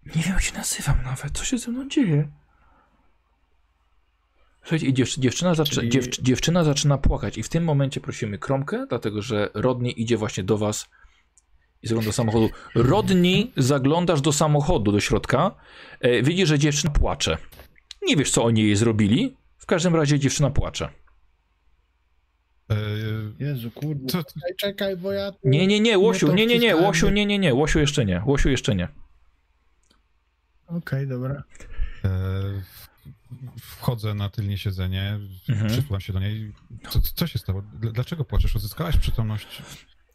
Nie 0.05 0.21
wiem, 0.21 0.33
jak 0.33 0.41
się 0.41 0.53
nazywam 0.53 1.03
nawet. 1.03 1.37
Co 1.37 1.43
się 1.45 1.57
ze 1.57 1.71
mną 1.71 1.89
dzieje? 1.89 2.27
Słuchajcie, 4.61 4.93
dziew, 4.93 5.09
dziewczyna, 5.17 5.55
zaczy, 5.55 5.71
Czyli- 5.75 5.89
dziew, 5.89 6.07
dziewczyna 6.21 6.63
zaczyna 6.63 6.97
płakać 6.97 7.37
i 7.37 7.43
w 7.43 7.49
tym 7.49 7.63
momencie 7.63 8.01
prosimy 8.01 8.37
Kromkę, 8.37 8.85
dlatego 8.89 9.21
że 9.21 9.49
Rodney 9.53 10.01
idzie 10.01 10.17
właśnie 10.17 10.43
do 10.43 10.57
was 10.57 10.89
i 11.83 11.87
zagląda 11.87 12.09
do 12.09 12.13
samochodu. 12.13 12.49
Rodney, 12.75 13.51
zaglądasz 13.57 14.21
do 14.21 14.31
samochodu, 14.33 14.91
do 14.91 14.99
środka, 14.99 15.55
e, 15.99 16.23
widzisz, 16.23 16.49
że 16.49 16.59
dziewczyna 16.59 16.91
płacze. 16.91 17.37
Nie 18.07 18.15
wiesz, 18.15 18.31
co 18.31 18.43
oni 18.43 18.63
jej 18.63 18.75
zrobili. 18.75 19.37
W 19.57 19.65
każdym 19.65 19.95
razie 19.95 20.19
dziewczyna 20.19 20.49
płacze. 20.49 20.89
E, 22.69 22.75
Jezu, 23.39 23.71
kurde. 23.71 24.07
Czekaj, 24.07 24.55
czekaj, 24.57 24.97
bo 24.97 25.11
ja... 25.11 25.31
Nie, 25.43 25.67
nie, 25.67 25.79
nie, 25.79 25.97
Łosiu, 25.97 26.33
nie, 26.33 26.45
nie, 26.45 26.59
nie. 26.59 26.75
Łosiu, 26.75 27.09
nie, 27.09 27.25
nie, 27.25 27.39
nie, 27.39 27.53
Łosiu 27.53 27.79
jeszcze 27.79 28.05
nie, 28.05 28.21
Łosiu 28.25 28.49
jeszcze 28.49 28.75
nie. 28.75 28.87
Okej, 30.67 31.07
dobra. 31.07 31.43
e, 32.05 32.09
wchodzę 33.61 34.13
na 34.13 34.29
tylnie 34.29 34.57
siedzenie, 34.57 35.19
Mhm. 35.49 35.69
przytulam 35.69 36.01
się 36.01 36.13
do 36.13 36.19
niej. 36.19 36.53
Co, 36.89 37.01
co 37.01 37.27
się 37.27 37.39
stało? 37.39 37.61
Dl- 37.61 37.91
Dlaczego 37.91 38.25
płaczesz? 38.25 38.55
Odzyskałaś 38.55 38.97
przytomność? 38.97 39.61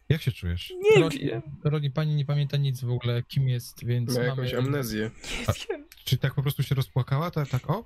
Jak 0.08 0.22
się 0.22 0.32
czujesz? 0.32 0.72
Nie 0.94 1.00
Rodzi- 1.02 1.18
wiem, 1.26 1.42
Rodzi, 1.64 1.90
pani 1.90 2.14
nie 2.14 2.24
pamięta 2.24 2.56
nic 2.56 2.80
w 2.80 2.90
ogóle, 2.90 3.22
kim 3.22 3.48
jest, 3.48 3.84
więc 3.84 4.08
Miał 4.16 4.18
mamy... 4.18 4.28
jakąś 4.42 4.54
amnezję. 4.64 5.10
nie 5.48 5.54
wiem. 5.70 5.84
Czy 6.04 6.18
tak 6.18 6.34
po 6.34 6.42
prostu 6.42 6.62
się 6.62 6.74
rozpłakała? 6.74 7.30
Tak, 7.30 7.48
tak 7.48 7.70
o? 7.70 7.84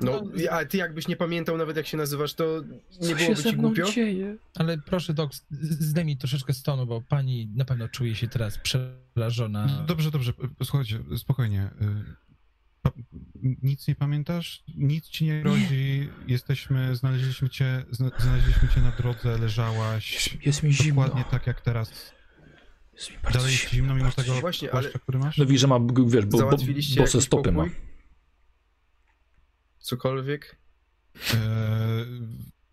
No, 0.00 0.22
No, 0.34 0.50
a 0.50 0.64
ty 0.64 0.76
jakbyś 0.76 1.08
nie 1.08 1.16
pamiętał 1.16 1.56
nawet 1.56 1.76
jak 1.76 1.86
się 1.86 1.96
nazywasz, 1.96 2.34
to 2.34 2.62
nie 3.00 3.14
byłoby 3.14 3.42
ci 3.42 3.56
głupio? 3.56 3.90
dzieje? 3.92 4.36
Ale 4.54 4.78
proszę, 4.78 5.14
Dok, 5.14 5.34
z- 5.34 5.42
zdejmij 5.84 6.16
troszeczkę 6.16 6.52
z 6.54 6.62
tonu, 6.62 6.86
bo 6.86 7.00
pani 7.00 7.48
na 7.54 7.64
pewno 7.64 7.88
czuje 7.88 8.14
się 8.14 8.28
teraz 8.28 8.58
przerażona. 8.58 9.84
Dobrze, 9.86 10.10
dobrze. 10.10 10.32
Słuchajcie, 10.64 10.98
spokojnie. 11.16 11.70
Y, 11.82 12.22
Pa- 12.82 12.92
Nic 13.62 13.88
nie 13.88 13.94
pamiętasz? 13.94 14.62
Nic 14.76 15.08
ci 15.08 15.24
nie 15.24 15.40
grozi. 15.42 16.08
Jesteśmy, 16.26 16.96
znaleźliśmy 16.96 17.48
cię, 17.48 17.84
zna- 17.90 18.10
znaleźliśmy 18.18 18.68
cię 18.68 18.80
na 18.80 18.90
drodze, 18.90 19.38
leżałaś. 19.38 20.14
Jest, 20.34 20.46
jest 20.46 20.62
mi 20.62 20.72
zimno. 20.72 21.02
Dokładnie 21.02 21.24
tak 21.30 21.46
jak 21.46 21.60
teraz. 21.60 22.12
Jest 22.94 23.10
mi 23.10 23.16
bardzo 23.22 23.38
Dalej 23.38 23.52
jest 23.52 23.62
zimno, 23.70 23.74
zimno 23.76 23.94
mimo 23.94 24.10
tego. 24.10 24.40
Właśnie, 24.40 24.68
płaszcza, 24.68 24.90
ale 24.90 24.98
który 25.00 25.18
masz? 25.18 25.38
No 25.38 25.46
widzisz, 25.46 25.60
że 25.60 25.66
ma, 25.66 25.78
wiesz, 26.06 26.26
bo, 26.26 26.38
bo, 26.38 26.56
bose 26.96 27.20
stopy 27.20 27.52
ma. 27.52 27.64
Cokolwiek? 29.82 30.56
E, 31.34 32.04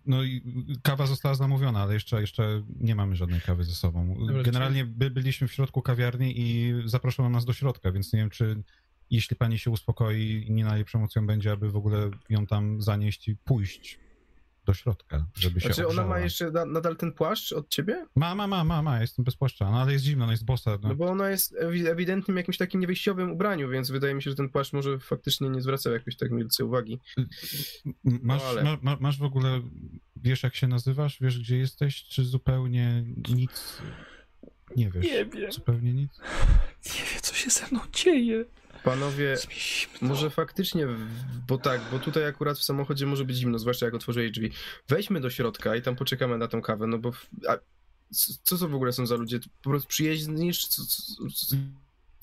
No 0.06 0.24
i 0.24 0.42
kawa 0.84 1.06
została 1.06 1.36
zamówiona, 1.36 1.82
ale 1.82 1.94
jeszcze, 1.94 2.22
jeszcze 2.22 2.64
nie 2.80 2.96
mamy 2.96 3.16
żadnej 3.16 3.42
kawy 3.42 3.64
ze 3.64 3.72
sobą. 3.76 4.16
Generalnie 4.44 4.86
by, 4.86 5.10
byliśmy 5.12 5.48
w 5.48 5.54
środku 5.54 5.82
kawiarni 5.82 6.34
i 6.38 6.74
zaproszono 6.86 7.30
nas 7.30 7.46
do 7.46 7.54
środka, 7.54 7.92
więc 7.92 8.14
nie 8.14 8.20
wiem, 8.20 8.30
czy 8.30 8.64
jeśli 9.10 9.36
pani 9.36 9.60
się 9.60 9.72
uspokoi 9.72 10.46
i 10.48 10.52
nie 10.52 10.66
najlepszą 10.66 11.04
opcją 11.04 11.28
będzie, 11.28 11.52
aby 11.52 11.72
w 11.72 11.76
ogóle 11.76 12.12
ją 12.30 12.48
tam 12.48 12.82
zanieść 12.82 13.28
i 13.28 13.36
pójść 13.36 14.00
do 14.66 14.74
środka, 14.74 15.26
żeby 15.36 15.60
się 15.62 15.66
Znaczy 15.74 15.88
ona 15.88 16.06
ma 16.06 16.20
jeszcze 16.20 16.52
na, 16.52 16.66
nadal 16.66 16.96
ten 16.98 17.12
płaszcz 17.14 17.52
od 17.52 17.70
ciebie? 17.70 18.06
Ma, 18.16 18.36
ma, 18.36 18.48
ma, 18.48 18.64
ma, 18.64 18.82
ma, 18.82 19.02
jestem 19.02 19.26
bez 19.26 19.36
płaszcza, 19.36 19.72
no 19.72 19.82
ale 19.82 19.94
jest 19.94 20.06
zimno, 20.06 20.26
no 20.26 20.32
jest 20.32 20.46
bosa. 20.46 20.72
No. 20.82 20.90
No 20.90 20.96
bo 20.96 21.06
ona 21.06 21.30
jest 21.30 21.56
ewi- 21.62 21.88
ewidentnym 21.88 22.38
jakimś 22.38 22.58
takim 22.58 22.82
niewyjściowym 22.82 23.32
ubraniu, 23.32 23.70
więc 23.70 23.92
wydaje 23.92 24.14
mi 24.14 24.24
się, 24.24 24.30
że 24.30 24.36
ten 24.36 24.50
płaszcz 24.50 24.74
może 24.74 25.00
faktycznie 25.00 25.50
nie 25.50 25.62
zwracał 25.62 25.94
jakoś 25.94 26.16
tak 26.18 26.32
milce 26.32 26.66
uwagi. 26.66 27.00
Masz, 28.04 28.44
ale- 28.44 28.64
ma, 28.64 28.78
ma, 28.82 28.98
masz 29.00 29.18
w 29.20 29.24
ogóle, 29.24 29.62
wiesz 30.16 30.44
jak 30.44 30.56
się 30.56 30.68
nazywasz, 30.68 31.18
wiesz 31.22 31.40
gdzie 31.40 31.58
jesteś, 31.58 32.04
czy 32.04 32.26
zupełnie 32.26 33.04
nic 33.30 33.78
nie 34.76 34.90
wiesz? 34.92 35.06
Nie 35.06 35.26
wiem, 35.26 35.52
Zupełnie 35.52 35.94
nic? 35.94 36.12
nie 36.86 37.02
wiem, 37.12 37.22
co 37.22 37.34
się 37.36 37.50
ze 37.50 37.68
mną 37.72 37.80
dzieje. 37.94 38.46
Panowie, 38.84 39.36
może 40.02 40.30
faktycznie, 40.30 40.88
bo 41.48 41.58
tak, 41.58 41.82
bo 41.92 42.00
tutaj 42.00 42.26
akurat 42.26 42.58
w 42.58 42.64
samochodzie 42.64 43.06
może 43.06 43.26
być 43.26 43.38
zimno, 43.38 43.60
zwłaszcza 43.60 43.86
jak 43.86 43.96
otworzyłeś 43.96 44.32
drzwi. 44.32 44.52
Wejdźmy 44.88 45.22
do 45.22 45.30
środka 45.30 45.76
i 45.76 45.82
tam 45.82 45.96
poczekamy 45.96 46.38
na 46.38 46.48
tą 46.48 46.62
kawę, 46.62 46.88
no 46.88 46.98
bo... 46.98 47.12
A, 47.48 47.58
co 48.44 48.58
to 48.58 48.68
w 48.70 48.76
ogóle 48.76 48.92
są 48.92 49.06
za 49.06 49.16
ludzie? 49.16 49.40
Po 49.64 49.70
prostu 49.70 49.90
przyjeźdni? 49.90 50.54
czy 50.54 50.68
Co, 50.68 50.86
co, 50.86 51.04
co, 51.04 51.46
co 51.48 51.56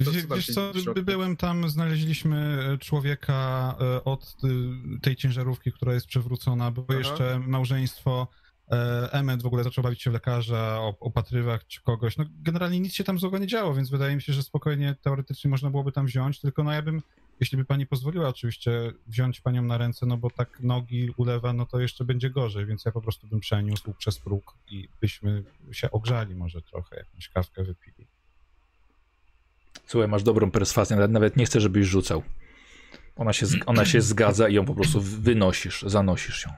Wiesz 0.00 0.46
co, 0.46 0.72
byłem 1.02 1.36
tam, 1.36 1.68
znaleźliśmy 1.68 2.68
e, 2.72 2.78
człowieka 2.78 3.74
e, 3.80 4.04
od 4.04 4.36
y, 4.44 5.00
tej 5.00 5.16
ciężarówki, 5.16 5.72
która 5.72 5.94
jest 5.94 6.06
przewrócona. 6.06 6.70
Było 6.70 6.86
Aha. 6.88 6.98
jeszcze 6.98 7.38
małżeństwo. 7.38 8.28
E, 8.70 9.08
Emmet 9.12 9.42
w 9.42 9.46
ogóle 9.46 9.64
zaczął 9.64 9.84
bawić 9.84 10.02
się 10.02 10.10
w 10.10 10.14
lekarza, 10.14 10.78
op- 10.80 10.96
opatrywać 11.00 11.80
kogoś. 11.84 12.16
No 12.16 12.24
generalnie 12.42 12.80
nic 12.80 12.94
się 12.94 13.04
tam 13.04 13.18
złego 13.18 13.38
nie 13.38 13.46
działo, 13.46 13.74
więc 13.74 13.90
wydaje 13.90 14.16
mi 14.16 14.22
się, 14.22 14.32
że 14.32 14.42
spokojnie 14.42 14.94
teoretycznie 15.02 15.50
można 15.50 15.70
byłoby 15.70 15.92
tam 15.92 16.06
wziąć, 16.06 16.40
tylko 16.40 16.64
no 16.64 16.72
ja 16.72 16.82
bym 16.82 17.02
jeśli 17.40 17.58
by 17.58 17.64
pani 17.64 17.86
pozwoliła 17.86 18.28
oczywiście 18.28 18.92
wziąć 19.06 19.40
panią 19.40 19.62
na 19.62 19.78
ręce, 19.78 20.06
no 20.06 20.16
bo 20.16 20.30
tak 20.30 20.60
nogi 20.60 21.10
ulewa, 21.16 21.52
no 21.52 21.66
to 21.66 21.80
jeszcze 21.80 22.04
będzie 22.04 22.30
gorzej, 22.30 22.66
więc 22.66 22.84
ja 22.84 22.92
po 22.92 23.00
prostu 23.00 23.26
bym 23.26 23.40
przeniósł 23.40 23.92
przez 23.92 24.18
próg 24.18 24.54
i 24.70 24.88
byśmy 25.00 25.42
się 25.72 25.90
ogrzali 25.90 26.34
może 26.34 26.62
trochę, 26.62 26.96
jakąś 26.96 27.28
kawkę 27.28 27.64
wypili. 27.64 28.06
Słuchaj, 29.86 30.08
masz 30.08 30.22
dobrą 30.22 30.50
perswazję, 30.50 30.96
nawet, 30.96 31.36
nie 31.36 31.44
chcę, 31.44 31.60
żebyś 31.60 31.86
rzucał. 31.86 32.22
Ona 33.16 33.32
się, 33.32 33.46
ona 33.66 33.84
się 33.84 34.00
zgadza 34.00 34.48
i 34.48 34.54
ją 34.54 34.64
po 34.64 34.74
prostu 34.74 35.00
wynosisz, 35.00 35.82
zanosisz 35.82 36.44
ją. 36.44 36.52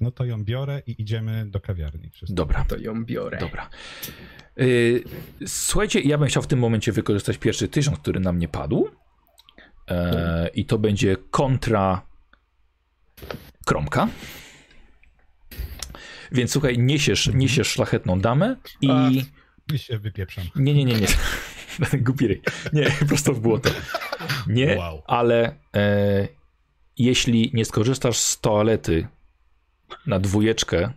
No 0.00 0.10
to 0.10 0.24
ją 0.24 0.44
biorę 0.44 0.82
i 0.86 1.02
idziemy 1.02 1.46
do 1.46 1.60
kawiarni. 1.60 2.10
Wszyscy. 2.10 2.34
Dobra, 2.34 2.64
To 2.64 2.76
ją 2.76 3.04
biorę. 3.04 3.38
dobra. 3.38 3.70
Y, 4.60 5.04
słuchajcie, 5.46 6.00
ja 6.00 6.18
bym 6.18 6.28
chciał 6.28 6.42
w 6.42 6.46
tym 6.46 6.58
momencie 6.58 6.92
wykorzystać 6.92 7.38
pierwszy 7.38 7.68
tysiąc, 7.68 7.98
który 7.98 8.20
na 8.20 8.32
mnie 8.32 8.48
padł. 8.48 8.88
E, 9.90 10.50
I 10.54 10.64
to 10.64 10.78
będzie 10.78 11.16
kontra 11.30 12.02
Kromka. 13.66 14.08
Więc 16.32 16.52
słuchaj, 16.52 16.78
niesiesz, 16.78 17.30
niesiesz 17.34 17.68
szlachetną 17.68 18.20
damę 18.20 18.56
i... 18.80 18.90
A. 18.90 19.10
I 19.74 19.78
się 19.78 19.98
wypieprzam. 19.98 20.44
Nie, 20.56 20.74
nie, 20.74 20.84
nie, 20.84 20.94
nie. 20.94 21.06
Głupi 22.04 22.28
ryj. 22.28 22.42
Nie, 22.72 22.90
prosto 23.08 23.32
w 23.32 23.40
błoto. 23.40 23.70
Nie, 24.46 24.76
Wow. 24.76 25.02
ale 25.06 25.54
e, 25.76 26.28
jeśli 26.98 27.50
nie 27.54 27.64
skorzystasz 27.64 28.18
z 28.18 28.40
toalety 28.40 29.08
na 30.06 30.18
dwójeczkę, 30.18 30.92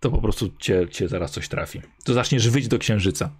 to 0.00 0.10
po 0.10 0.18
prostu 0.18 0.50
cię, 0.58 0.88
cię 0.88 1.08
zaraz 1.08 1.30
coś 1.30 1.48
trafi. 1.48 1.82
To 2.04 2.14
zaczniesz 2.14 2.48
wyjść 2.48 2.68
do 2.68 2.78
księżyca. 2.78 3.30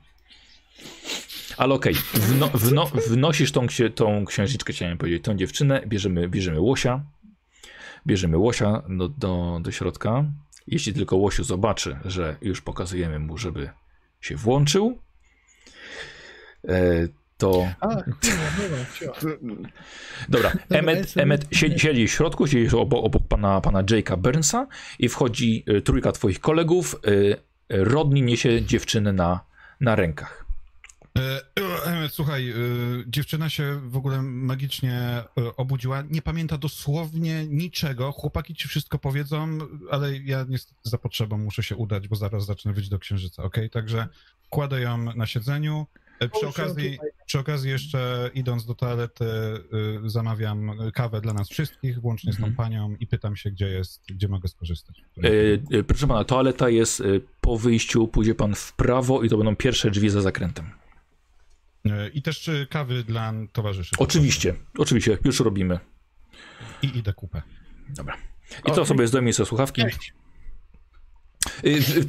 Ale 1.56 1.74
okej, 1.74 1.94
wno, 2.14 2.48
wno, 2.48 2.86
wnosisz 2.86 3.52
tą, 3.52 3.66
tą 3.94 4.24
księżniczkę, 4.24 4.72
chciałem 4.72 4.98
powiedzieć, 4.98 5.24
tą 5.24 5.36
dziewczynę, 5.36 5.82
bierzemy, 5.86 6.28
bierzemy 6.28 6.60
łosia, 6.60 7.04
bierzemy 8.06 8.38
łosia 8.38 8.82
do, 8.88 9.08
do, 9.08 9.60
do 9.62 9.70
środka. 9.70 10.24
Jeśli 10.66 10.94
tylko 10.94 11.16
łosiu 11.16 11.44
zobaczy, 11.44 11.98
że 12.04 12.36
już 12.42 12.60
pokazujemy 12.60 13.18
mu, 13.18 13.38
żeby 13.38 13.70
się 14.20 14.36
włączył, 14.36 14.98
e, 16.68 17.08
to 17.38 17.68
A, 17.80 17.88
dobra, 20.28 20.52
Emmet, 20.70 21.16
Emmet 21.16 21.46
siedzi, 21.52 21.78
siedzi 21.78 22.08
w 22.08 22.12
środku, 22.12 22.46
siedzi 22.46 22.76
obok, 22.76 23.04
obok 23.04 23.28
pana, 23.28 23.60
pana 23.60 23.82
Jake'a 23.82 24.16
Burnsa 24.16 24.66
i 24.98 25.08
wchodzi 25.08 25.64
y, 25.68 25.82
trójka 25.82 26.12
twoich 26.12 26.40
kolegów. 26.40 26.96
Y, 27.06 27.36
Rodney 27.68 28.22
niesie 28.22 28.62
dziewczynę 28.62 29.12
na, 29.12 29.40
na 29.80 29.96
rękach. 29.96 30.48
E, 31.18 31.40
e, 31.86 32.08
słuchaj, 32.08 32.50
e, 32.50 32.54
dziewczyna 33.06 33.50
się 33.50 33.80
w 33.84 33.96
ogóle 33.96 34.22
magicznie 34.22 34.92
e, 34.92 35.24
obudziła. 35.56 36.02
Nie 36.10 36.22
pamięta 36.22 36.58
dosłownie 36.58 37.46
niczego. 37.46 38.12
Chłopaki 38.12 38.54
ci 38.54 38.68
wszystko 38.68 38.98
powiedzą, 38.98 39.58
ale 39.90 40.16
ja 40.16 40.44
niestety 40.48 40.80
za 40.82 40.98
potrzebą 40.98 41.38
muszę 41.38 41.62
się 41.62 41.76
udać, 41.76 42.08
bo 42.08 42.16
zaraz 42.16 42.46
zacznę 42.46 42.72
wyjść 42.72 42.88
do 42.88 42.98
księżyca, 42.98 43.42
ok? 43.42 43.56
Także 43.72 44.08
kładę 44.50 44.80
ją 44.80 44.98
na 44.98 45.26
siedzeniu. 45.26 45.86
E, 46.20 46.28
Przy 46.28 46.46
okazji, 46.46 46.98
przy 47.26 47.38
okazji 47.38 47.70
jeszcze 47.70 48.30
idąc 48.34 48.66
do 48.66 48.74
toalety 48.74 49.24
e, 49.24 50.10
zamawiam 50.10 50.70
kawę 50.94 51.20
dla 51.20 51.32
nas 51.32 51.48
wszystkich, 51.48 52.00
włącznie 52.00 52.32
z 52.32 52.36
tą 52.36 52.46
Mhm. 52.46 52.56
panią 52.56 52.96
i 53.00 53.06
pytam 53.06 53.36
się, 53.36 53.50
gdzie 53.50 53.68
jest, 53.68 54.02
gdzie 54.08 54.28
mogę 54.28 54.48
skorzystać. 54.48 55.02
Y, 55.24 55.62
y, 55.74 55.84
proszę 55.84 56.06
pana, 56.06 56.24
toaleta 56.24 56.68
jest 56.68 57.00
y, 57.00 57.20
po 57.40 57.58
wyjściu, 57.58 58.08
pójdzie 58.08 58.34
pan 58.34 58.54
w 58.54 58.72
prawo 58.72 59.22
i 59.22 59.28
to 59.28 59.36
będą 59.36 59.56
pierwsze 59.56 59.90
drzwi 59.90 60.10
za 60.10 60.20
zakrętem. 60.22 60.70
E, 61.86 62.08
I 62.08 62.22
też 62.22 62.48
e, 62.48 62.66
kawy 62.66 63.04
dla 63.04 63.32
towarzyszy. 63.52 63.96
Oczywiście, 63.98 64.54
oczywiście, 64.78 65.18
już 65.24 65.40
robimy. 65.40 65.78
I 66.82 66.98
idę 66.98 67.12
kupę. 67.12 67.42
Dobra. 67.88 68.16
I 68.68 68.72
co 68.72 68.86
sobie 68.86 69.06
zdejmij 69.06 69.32
sobie 69.32 69.46
słuchawki? 69.46 69.82
Y, 69.82 69.90
w- 69.90 70.27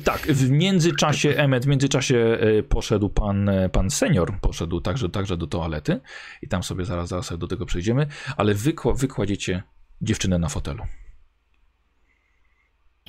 Tak, 0.03 0.21
w 0.21 0.49
międzyczasie, 0.49 1.29
Emmet, 1.29 1.65
w 1.65 1.67
międzyczasie 1.67 2.37
y, 2.59 2.63
poszedł 2.63 3.09
pan, 3.09 3.49
e, 3.49 3.69
pan 3.69 3.89
senior, 3.89 4.39
poszedł 4.41 4.81
także, 4.81 5.09
także 5.09 5.37
do 5.37 5.47
toalety 5.47 5.99
i 6.41 6.47
tam 6.47 6.63
sobie 6.63 6.85
zaraz, 6.85 7.09
zaraz 7.09 7.37
do 7.37 7.47
tego 7.47 7.65
przejdziemy, 7.65 8.07
ale 8.37 8.53
wykła, 8.53 8.93
wykładziecie 8.93 9.63
dziewczynę 10.01 10.39
na 10.39 10.49
fotelu. 10.49 10.83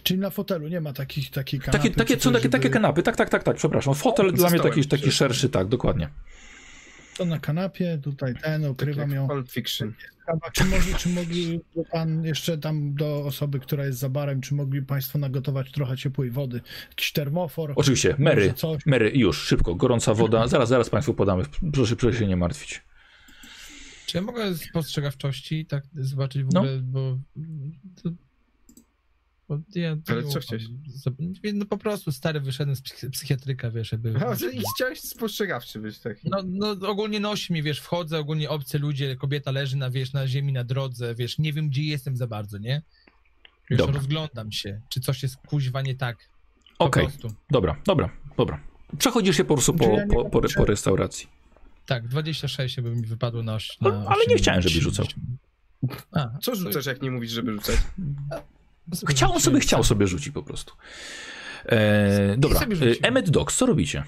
Czyli 0.03 0.20
na 0.20 0.31
fotelu 0.31 0.68
nie 0.68 0.81
ma 0.81 0.93
takich, 0.93 1.31
takich 1.31 1.62
kanapy. 1.62 1.78
Takie, 1.78 1.95
takie, 1.95 2.20
są 2.20 2.33
takie, 2.33 2.49
takie 2.49 2.62
żeby- 2.62 2.72
kanapy, 2.72 3.03
tak, 3.03 3.16
tak, 3.16 3.31
tak, 3.31 3.43
tak, 3.43 3.57
przepraszam. 3.57 3.95
Fotel 3.95 4.33
dla 4.33 4.51
mnie 4.51 4.61
taki, 4.61 4.85
taki 4.85 5.12
szerszy, 5.12 5.49
tak, 5.49 5.68
dokładnie. 5.68 6.11
To 7.21 7.25
na 7.27 7.39
kanapie, 7.39 7.99
tutaj 8.03 8.35
ten, 8.43 8.62
Tak 8.62 8.71
ukrywam 8.71 9.11
jak 9.11 9.16
ją. 9.16 9.29
Pulp 9.29 9.51
Fiction. 9.51 9.93
Kawa, 10.27 10.51
Czy, 10.51 10.64
mogli, 10.64 10.95
czy 10.95 11.09
mogli 11.09 11.61
pan 11.93 12.25
jeszcze 12.25 12.59
tam 12.59 12.95
do 12.95 13.25
osoby, 13.25 13.61
która 13.61 13.87
jest 13.87 13.99
za 13.99 14.09
barem, 14.09 14.41
czy 14.41 14.55
mogli 14.55 14.83
państwo 14.83 15.18
nagotować 15.18 15.73
trochę 15.73 15.97
ciepłej 15.97 16.31
wody? 16.31 16.61
Jakiś 16.89 17.12
termofor? 17.12 17.73
Oczywiście, 17.77 18.14
Mary? 18.18 18.55
Mary, 18.87 19.11
już, 19.14 19.39
szybko, 19.43 19.75
gorąca 19.75 20.14
woda, 20.14 20.49
zaraz, 20.49 20.68
zaraz 20.68 20.91
Państwu 20.91 21.14
podamy, 21.14 21.45
proszę, 21.73 21.97
proszę 21.97 22.18
się 22.18 22.27
nie 22.27 22.37
martwić. 22.37 22.83
Czy 24.07 24.18
ja 24.18 24.23
mogę 24.23 24.55
z 24.55 24.73
postrzegawczości 24.73 25.66
tak 25.66 25.85
zobaczyć 25.95 26.45
w 26.45 26.53
No. 26.55 26.61
ogóle, 26.61 26.79
bo... 26.83 27.18
Bo 29.51 29.59
ja 29.75 29.97
Ale 30.07 30.23
co 30.25 30.41
chciałeś? 30.41 30.65
No 31.55 31.65
po 31.65 31.79
prostu 31.79 32.13
stary 32.13 32.41
wyszedłem 32.41 32.77
z 32.77 32.83
psych- 32.83 33.11
psychiatryka, 33.11 33.71
wiesz, 33.71 33.93
jakby... 33.93 34.15
A, 34.27 34.35
że 34.35 34.53
i 34.53 34.63
chciałeś 34.77 35.01
spostrzegawczy 35.01 35.79
być 35.81 35.99
taki. 35.99 36.29
No, 36.31 36.39
no 36.47 36.89
ogólnie 36.89 37.21
nosi 37.21 37.53
mnie, 37.53 37.63
wiesz, 37.63 37.81
wchodzę, 37.81 38.19
ogólnie 38.19 38.51
obcy 38.51 38.79
ludzie, 38.79 39.17
kobieta 39.17 39.51
leży 39.51 39.77
na, 39.77 39.91
wiesz, 39.91 40.13
na 40.13 40.29
ziemi, 40.29 40.53
na 40.53 40.65
drodze, 40.65 41.15
wiesz, 41.15 41.39
nie 41.39 41.53
wiem, 41.53 41.69
gdzie 41.69 41.83
jestem 41.83 42.17
za 42.17 42.27
bardzo, 42.27 42.59
nie? 42.59 42.83
Wiesz, 43.71 43.79
Dobra. 43.79 43.95
rozglądam 43.95 44.53
się, 44.53 44.81
czy 44.89 45.01
coś 45.01 45.23
jest 45.23 45.37
kuźwa 45.37 45.83
nie 45.83 45.95
tak. 45.95 46.17
Po 46.79 46.85
Okej, 46.85 47.07
prostu. 47.07 47.33
dobra, 47.51 47.77
dobra, 47.87 48.11
dobra. 48.37 48.61
Przechodzisz 48.99 49.37
się 49.37 49.45
po 49.45 49.55
prostu 49.55 49.75
po, 49.75 49.85
Czy 49.85 49.91
ja 49.91 50.07
po, 50.07 50.25
po, 50.31 50.41
po 50.57 50.65
restauracji. 50.65 51.29
Tak, 51.87 52.09
26 52.09 52.81
by 52.81 52.91
mi 52.91 53.03
wypadło 53.07 53.43
na... 53.43 53.55
oś- 53.57 53.81
na 53.81 53.91
No, 53.91 54.05
ale 54.09 54.27
nie 54.29 54.37
chciałem, 54.37 54.63
żebyś 54.63 54.79
rzucał. 54.79 55.07
A, 56.13 56.39
Co 56.43 56.55
rzucasz, 56.55 56.87
jak 56.87 57.03
nie 57.03 57.11
mówisz, 57.11 57.31
żeby 57.31 57.53
rzucać? 57.53 57.77
Chciał 59.09 59.32
on 59.32 59.41
sobie, 59.41 59.61
chciał 59.61 59.84
sobie 59.84 60.07
rzucić 60.07 60.34
po 60.34 60.43
prostu. 60.43 60.74
E, 61.66 62.34
dobra, 62.38 62.61
e. 62.61 63.07
Emmet 63.09 63.30
Dogs, 63.30 63.57
co 63.57 63.66
robicie? 63.66 64.05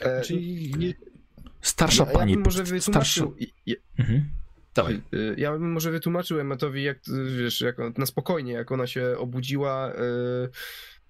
E, 0.00 0.22
Czyli 0.22 0.74
nie, 0.78 0.94
Starsza 1.60 2.04
ja, 2.04 2.10
ja 2.10 2.18
pani... 2.18 2.34
bym 2.34 2.42
może 2.44 2.66
starsza... 2.80 3.20
wytłumaczył... 3.24 3.36
Ja, 3.66 3.74
Mhm. 3.98 4.30
Dawaj. 4.74 5.00
y, 5.14 5.34
ja 5.38 5.52
bym 5.52 5.72
może 5.72 5.90
wytłumaczył 5.90 6.40
Emmetowi, 6.40 6.82
jak, 6.82 6.98
y, 7.08 7.36
wiesz, 7.36 7.60
jak 7.60 7.80
on, 7.80 7.92
na 7.98 8.06
spokojnie, 8.06 8.52
jak 8.52 8.72
ona 8.72 8.86
się 8.86 9.14
obudziła, 9.18 9.92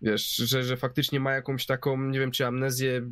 wiesz, 0.03 0.37
że, 0.37 0.65
że 0.65 0.77
faktycznie 0.77 1.21
ma 1.21 1.33
jakąś 1.33 1.67
taką, 1.67 2.03
nie 2.03 2.21
wiem, 2.21 2.31
czy 2.31 2.47
amnezję 2.47 3.11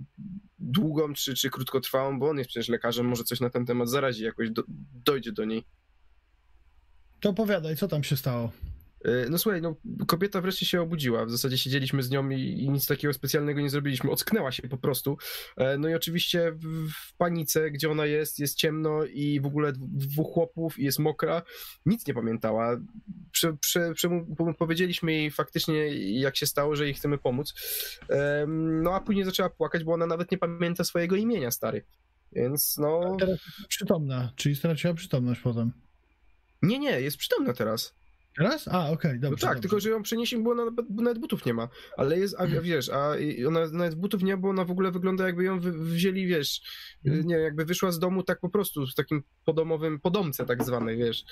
długą, 0.59 1.13
czy, 1.15 1.35
czy 1.35 1.51
krótkotrwałą, 1.51 2.19
bo 2.19 2.31
on 2.31 2.39
jest 2.39 2.51
przecież 2.51 2.69
lekarzem, 2.69 3.07
może 3.07 3.25
coś 3.25 3.41
na 3.41 3.51
ten 3.51 3.67
temat 3.67 3.91
zarazi, 3.91 4.25
jakoś 4.25 4.51
do, 4.51 4.63
dojdzie 5.05 5.33
do 5.33 5.45
niej. 5.45 5.65
To 7.21 7.31
opowiadaj, 7.31 7.77
co 7.77 7.89
tam 7.89 8.05
się 8.05 8.17
stało? 8.17 8.53
Y, 9.07 9.27
No 9.31 9.39
słuchaj, 9.39 9.63
no 9.63 9.77
kobieta 10.07 10.41
wreszcie 10.41 10.67
się 10.67 10.81
obudziła. 10.83 11.25
W 11.27 11.31
zasadzie 11.31 11.59
siedzieliśmy 11.59 12.03
z 12.03 12.11
nią 12.11 12.31
i, 12.31 12.41
i 12.41 12.71
nic 12.71 12.87
takiego 12.87 13.15
specjalnego 13.15 13.61
nie 13.61 13.71
zrobiliśmy. 13.71 14.11
Ocknęła 14.11 14.53
się 14.53 14.69
po 14.69 14.77
prostu. 14.77 15.17
E, 15.57 15.79
No 15.79 15.89
i 15.89 15.95
oczywiście 15.95 16.53
w, 16.53 16.89
w 16.91 17.17
panice, 17.17 17.71
gdzie 17.71 17.91
ona 17.91 18.07
jest, 18.07 18.39
jest 18.39 18.57
ciemno 18.57 19.05
i 19.05 19.41
w 19.41 19.47
ogóle 19.47 19.73
dw- 19.73 19.89
dwóch 19.97 20.33
chłopów 20.35 20.79
i 20.79 20.85
jest 20.85 20.99
mokra. 20.99 21.43
Nic 21.87 22.07
nie 22.07 22.15
pamiętała. 22.15 22.77
Prze, 23.33 23.57
prze, 23.57 23.93
po- 24.39 24.55
powiedzieliśmy 24.55 25.13
jej 25.13 25.31
faktycznie, 25.31 25.89
jak 26.21 26.37
się 26.37 26.47
stało, 26.47 26.77
że 26.77 26.85
jej 26.85 26.95
chcemy 26.95 27.19
pomóc. 27.19 27.55
No 28.83 28.95
a 28.95 29.01
później 29.01 29.25
zaczęła 29.25 29.51
płakać, 29.51 29.85
bo 29.85 29.93
ona 29.93 30.07
nawet 30.07 30.31
nie 30.33 30.39
pamięta 30.39 30.85
swojego 30.85 31.17
imienia, 31.17 31.51
stary. 31.51 31.85
Więc 32.33 32.77
no. 32.79 33.17
Teraz 33.21 33.39
przytomna, 33.69 34.33
czyli 34.37 34.57
straciła 34.57 34.95
przytomność 34.95 35.41
potem. 35.41 35.73
Nie, 36.63 36.79
nie, 36.79 37.01
jest 37.01 37.17
przytomna 37.17 37.53
teraz. 37.53 37.95
Teraz? 38.37 38.69
A, 38.69 38.91
okej, 38.91 39.15
No 39.15 39.31
dobrze. 39.31 39.47
tak, 39.47 39.51
dobrze. 39.55 39.61
tylko 39.63 39.81
że 39.81 39.91
ją 39.91 40.03
przenieśli, 40.03 40.39
bo 40.39 40.51
ona 40.51 40.65
nawet- 40.65 40.87
bo 40.91 41.03
nawet 41.03 41.19
butów 41.19 41.47
nie 41.47 41.55
ma. 41.55 41.69
Ale 41.97 42.19
jest, 42.19 42.35
a 42.39 42.47
wiesz, 42.47 42.89
a 42.91 43.13
ona 43.49 43.67
nawet 43.73 43.95
butów 43.95 44.23
nie 44.23 44.37
ma, 44.37 44.43
bo 44.43 44.49
ona 44.49 44.65
w 44.65 44.71
ogóle 44.71 44.91
wygląda 44.91 45.27
jakby 45.27 45.45
ją 45.45 45.61
wy, 45.61 45.73
wzięli, 45.73 46.27
wiesz, 46.27 46.61
Mhm. 47.05 47.27
nie 47.27 47.35
jakby 47.35 47.65
wyszła 47.65 47.93
z 47.93 47.99
domu 47.99 48.23
tak 48.23 48.41
po 48.41 48.49
prostu, 48.49 48.87
w 48.87 48.95
takim 48.95 49.23
podomowym, 49.45 50.01
podomce 50.01 50.47
tak 50.47 50.65
zwanej, 50.65 50.97
wiesz. 50.97 51.25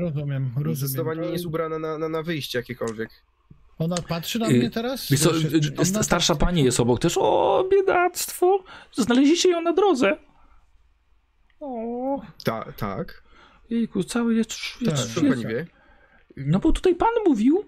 Rozumiem, 0.00 0.50
rozumiem. 0.56 0.74
Zdecydowanie 0.76 1.20
nie 1.20 1.28
jest 1.32 1.46
ubrana 1.46 1.78
na, 1.78 1.98
na, 1.98 2.08
na 2.08 2.22
wyjście 2.22 2.58
jakiekolwiek. 2.58 3.10
Ona 3.78 3.96
patrzy 4.08 4.38
na 4.38 4.48
Y, 4.48 4.54
mnie 4.54 4.70
teraz? 4.70 5.06
Co, 5.06 5.32
Wiesz, 5.32 5.42
jest 5.52 5.54
y, 5.54 5.84
st- 5.84 6.04
starsza 6.04 6.34
pani 6.34 6.64
jest 6.64 6.80
obok 6.80 7.00
też. 7.00 7.14
O, 7.18 7.64
biedactwo. 7.72 8.64
Znaleźliście 8.92 9.50
ją 9.50 9.60
na 9.60 9.72
drodze. 9.72 10.16
O, 11.60 12.20
Ta, 12.44 12.72
tak. 12.76 13.23
Jejku, 13.70 14.04
cały 14.04 14.34
jest, 14.34 14.50
jest, 14.80 15.14
Tak. 15.14 15.24
Jest 15.24 15.34
pani 15.34 15.46
wie? 15.46 15.66
No 16.36 16.58
bo 16.58 16.72
tutaj 16.72 16.94
pan 16.94 17.08
mówił. 17.26 17.64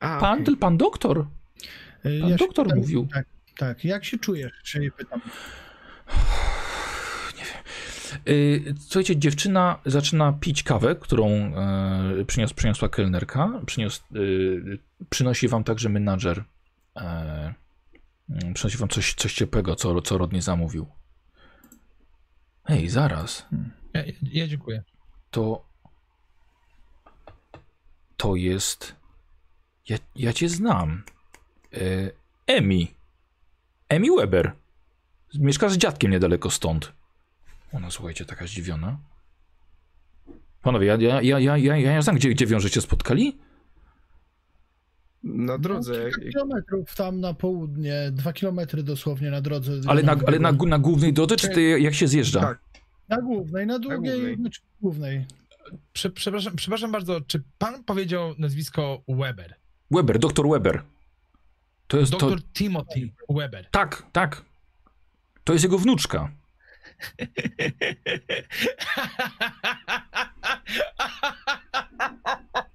A, 0.00 0.20
Pan, 0.20 0.44
ten 0.44 0.56
pan 0.56 0.76
doktor. 0.76 1.18
Y, 2.06 2.20
Pan 2.20 2.30
się 2.30 2.36
doktor 2.36 2.66
pytam- 2.66 2.78
mówił. 2.78 3.08
Tak, 3.12 3.26
tak. 3.56 3.84
Jak 3.84 4.04
się 4.04 4.18
czujesz? 4.18 4.52
Się 4.64 4.80
jej 4.80 4.92
pytam. 4.92 5.20
Y, 8.28 8.74
Słuchajcie, 8.80 9.16
dziewczyna 9.16 9.78
zaczyna 9.86 10.32
pić 10.32 10.62
kawę, 10.62 10.96
którą 10.96 11.28
e, 11.28 12.24
przynios, 12.26 12.52
przyniosła 12.52 12.88
kelnerka. 12.88 13.60
Przynios, 13.66 14.04
przynosi 15.10 15.48
wam 15.48 15.64
także 15.64 15.88
menadżer. 15.88 16.44
E, 16.96 17.54
przynosi 18.54 18.78
wam 18.78 18.88
coś, 18.88 19.14
coś 19.14 19.34
ciepłego, 19.34 19.76
co, 19.76 20.02
co 20.02 20.18
Rodney 20.18 20.40
zamówił. 20.42 20.86
Hej, 22.68 22.88
zaraz. 22.88 23.46
Ja, 23.94 24.02
ja 24.22 24.46
dziękuję. 24.46 24.82
To. 25.30 25.64
To 28.16 28.36
jest. 28.36 28.96
Ja, 29.88 29.96
ja 30.16 30.32
cię 30.32 30.48
znam. 30.48 31.02
E, 31.72 31.78
Emi. 32.46 32.94
Emi 33.88 34.08
Weber. 34.16 34.52
Mieszka 35.34 35.68
z 35.68 35.76
dziadkiem 35.76 36.10
niedaleko 36.10 36.50
stąd. 36.50 36.92
Ona, 37.72 37.90
słuchajcie, 37.90 38.24
taka 38.24 38.46
zdziwiona. 38.46 38.98
Panowie, 40.62 40.86
ja, 40.86 40.96
ja, 40.96 41.20
ja, 41.22 41.38
ja, 41.38 41.56
ja, 41.56 41.76
ja 41.76 42.02
znam, 42.02 42.16
gdzie, 42.16 42.30
gdzie 42.30 42.46
wiążecie 42.46 42.80
spotkali? 42.80 43.38
Na 45.22 45.58
drodze. 45.58 45.92
No, 45.92 46.04
kilka 46.04 46.30
kilometrów 46.30 46.94
tam 46.94 47.20
na 47.20 47.34
południe, 47.34 48.10
dwa 48.12 48.32
kilometry 48.32 48.82
dosłownie 48.82 49.30
na 49.30 49.40
drodze. 49.40 49.72
Ale 49.86 50.02
na, 50.02 50.16
ale 50.26 50.38
na, 50.38 50.52
na 50.52 50.78
głównej 50.78 51.12
drodze, 51.12 51.36
czy 51.36 51.48
ty 51.48 51.80
jak 51.80 51.94
się 51.94 52.08
zjeżdża? 52.08 52.40
Tak. 52.40 52.60
Na 53.08 53.22
głównej, 53.22 53.66
na 53.66 53.78
drugiej, 53.78 54.12
głównej. 54.12 54.36
znaczy 54.36 54.60
głównej. 54.80 55.26
Prze, 55.92 56.10
przepraszam, 56.10 56.56
przepraszam 56.56 56.92
bardzo, 56.92 57.20
czy 57.20 57.42
pan 57.58 57.84
powiedział 57.84 58.34
nazwisko 58.38 59.02
Weber? 59.08 59.54
Weber, 59.90 60.18
doktor 60.18 60.48
Weber. 60.48 60.82
To 61.86 61.98
jest 61.98 62.12
to. 62.12 62.18
Doktor 62.18 62.42
Timothy 62.42 63.10
Weber. 63.28 63.68
Tak, 63.70 64.06
tak. 64.12 64.44
To 65.44 65.52
jest 65.52 65.62
jego 65.62 65.78
wnuczka. 65.78 66.30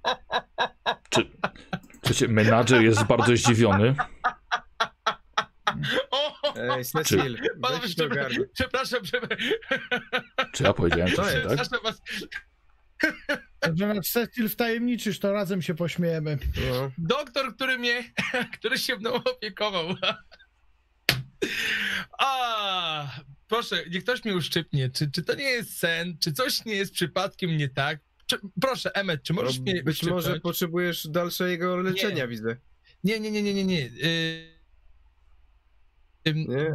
Słuchajcie, 2.04 2.28
menadżer 2.28 2.82
jest 2.82 3.04
bardzo 3.04 3.36
zdziwiony. 3.36 3.94
Ej, 6.56 6.68
weź 7.82 7.94
to 7.94 8.08
przepraszam, 8.52 9.02
przepraszam, 9.02 9.38
Czy 10.52 10.62
ja 10.64 10.72
powiedziałem 10.72 11.10
To 11.12 11.16
coś, 11.22 11.34
jest- 11.34 11.48
tak? 11.48 11.58
przepraszam 11.60 11.80
was. 11.84 12.02
Że 13.74 13.86
nas 13.86 14.08
Cecil 14.08 14.48
wtajemniczysz, 14.48 15.18
to 15.18 15.32
razem 15.32 15.62
się 15.62 15.74
pośmiejemy. 15.74 16.38
No. 16.70 16.90
Doktor, 16.98 17.54
który 17.56 17.78
mnie, 17.78 18.04
który 18.58 18.78
się 18.78 18.96
mną 18.96 19.14
opiekował. 19.14 19.86
A, 22.18 23.08
proszę, 23.48 23.76
niech 23.90 24.02
ktoś 24.02 24.24
mnie 24.24 24.34
uszczypnie. 24.34 24.90
Czy, 24.90 25.10
czy 25.10 25.22
to 25.22 25.34
nie 25.34 25.44
jest 25.50 25.78
sen? 25.78 26.18
Czy 26.20 26.32
coś 26.32 26.64
nie 26.64 26.74
jest 26.74 26.92
przypadkiem 26.92 27.56
nie 27.56 27.68
tak? 27.68 27.98
Czy, 28.26 28.36
proszę, 28.60 28.94
Emmet, 28.96 29.22
czy 29.22 29.32
możesz 29.32 29.56
No, 29.58 29.62
mnie 29.62 29.82
być 29.82 30.02
może 30.02 30.40
potrzebujesz 30.40 31.08
dalszego 31.08 31.76
leczenia, 31.76 32.26
widzę. 32.26 32.56
Nie, 33.04 33.20
nie, 33.20 33.30
nie, 33.30 33.42
nie, 33.42 33.54
nie, 33.54 33.64
nie. 33.64 33.80
Yy, 33.80 34.54
Nie. 36.34 36.74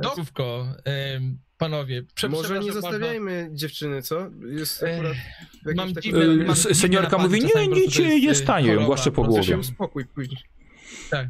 Panowie. 1.58 2.04
Może 2.30 2.60
nie 2.60 2.74
zostawiajmy 2.74 3.50
dziewczyny, 3.54 4.02
co? 4.02 4.30
Jest 4.50 4.84
akurat 4.84 5.14
w 5.64 5.68
jakimś 5.68 5.76
mam 5.76 5.93
dziwne- 6.04 6.22
Y, 6.24 6.45
mam 6.45 6.56
Seniorka 6.56 7.18
mówi, 7.18 7.39
nie, 7.56 7.68
nic 7.68 7.93
się 7.93 8.04
jest, 8.04 8.24
nie 8.24 8.32
y, 8.32 8.36
stanie, 8.36 8.68
choroba, 8.70 8.86
głaszczę 8.86 9.12
po 9.12 9.22
Może 9.22 9.30
głowie. 9.32 9.47
się 9.47 9.58
uspokój 9.58 10.06
później. 10.06 10.41
Tak. 11.10 11.28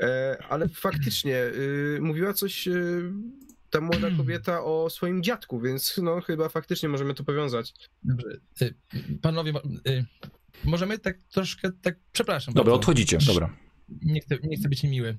E, 0.00 0.36
ale 0.48 0.68
faktycznie, 0.68 1.36
y, 1.36 1.98
mówiła 2.00 2.34
coś 2.34 2.68
y, 2.68 3.12
ta 3.70 3.80
młoda 3.80 4.10
kobieta 4.16 4.64
o 4.64 4.90
swoim 4.90 5.22
dziadku, 5.22 5.60
więc 5.60 6.00
no 6.02 6.20
chyba 6.20 6.48
faktycznie 6.48 6.88
możemy 6.88 7.14
to 7.14 7.24
powiązać. 7.24 7.74
Dobrze. 8.02 8.28
Y, 8.62 8.74
Panowie, 9.22 9.52
y, 9.88 10.04
możemy 10.64 10.98
tak 10.98 11.18
troszkę, 11.22 11.70
tak, 11.82 11.96
przepraszam. 12.12 12.54
Dobra, 12.54 12.72
bardzo. 12.72 12.80
odchodzicie, 12.80 13.18
dobra. 13.26 13.56
Nie 14.02 14.20
chcę, 14.20 14.36
nie 14.42 14.56
chcę 14.56 14.68
być 14.68 14.82
niemiły. 14.82 15.18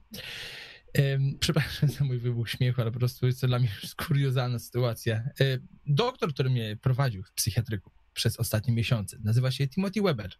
Przepraszam 1.39 1.89
za 1.89 2.05
mój 2.05 2.19
wybuch 2.19 2.49
śmiechu, 2.49 2.81
ale 2.81 2.91
po 2.91 2.99
prostu 2.99 3.25
jest 3.25 3.41
to 3.41 3.47
dla 3.47 3.59
mnie 3.59 3.69
już 3.83 3.95
kuriozalna 3.95 4.59
sytuacja. 4.59 5.23
Y, 5.41 5.61
doktor, 5.85 6.33
który 6.33 6.49
mnie 6.49 6.77
prowadził 6.81 7.23
w 7.23 7.31
psychiatryku 7.33 7.91
przez 8.13 8.39
ostatnie 8.39 8.73
miesiące, 8.73 9.17
nazywa 9.23 9.51
się 9.51 9.67
Timothy 9.67 10.01
Weber. 10.01 10.31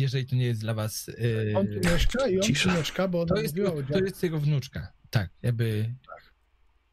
Jeżeli 0.00 0.26
to 0.26 0.36
nie 0.36 0.46
jest 0.46 0.60
dla 0.60 0.74
was... 0.74 1.08
y, 1.08 1.52
On 1.56 1.66
tu 1.66 1.90
mieszka 1.92 2.28
i 2.28 2.36
on 2.36 2.42
Cisza. 2.42 2.70
tu 2.72 2.78
mieszka, 2.78 3.08
bo 3.08 3.22
ona 3.22 3.34
to 3.34 3.40
jest, 3.40 3.56
mówiła 3.56 3.74
o 3.74 3.82
to 3.82 3.98
jest 3.98 4.22
jego 4.22 4.40
wnuczka. 4.40 4.92
Tak, 5.10 5.30
jakby 5.42 5.94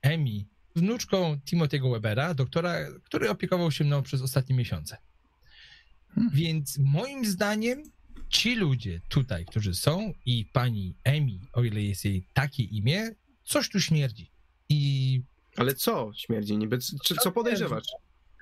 Emi, 0.01 0.47
wnuczką 0.75 1.39
Timothy'ego 1.45 1.91
Webera, 1.91 2.33
doktora, 2.33 2.75
który 3.03 3.29
opiekował 3.29 3.71
się 3.71 3.83
mną 3.83 4.03
przez 4.03 4.21
ostatnie 4.21 4.55
miesiące. 4.55 4.97
Hmm. 6.15 6.31
Więc 6.33 6.77
moim 6.77 7.25
zdaniem 7.25 7.83
ci 8.29 8.55
ludzie 8.55 9.01
tutaj, 9.09 9.45
którzy 9.45 9.75
są 9.75 10.13
i 10.25 10.45
pani 10.45 10.95
Emi, 11.03 11.39
o 11.53 11.63
ile 11.63 11.81
jest 11.81 12.05
jej 12.05 12.27
takie 12.33 12.63
imię, 12.63 13.11
coś 13.43 13.69
tu 13.69 13.79
śmierdzi. 13.79 14.31
I 14.69 15.21
Ale 15.57 15.75
co 15.75 16.11
śmierdzi 16.15 16.57
niby? 16.57 16.79
Czy, 17.03 17.15
co 17.15 17.31
podejrzewasz? 17.31 17.87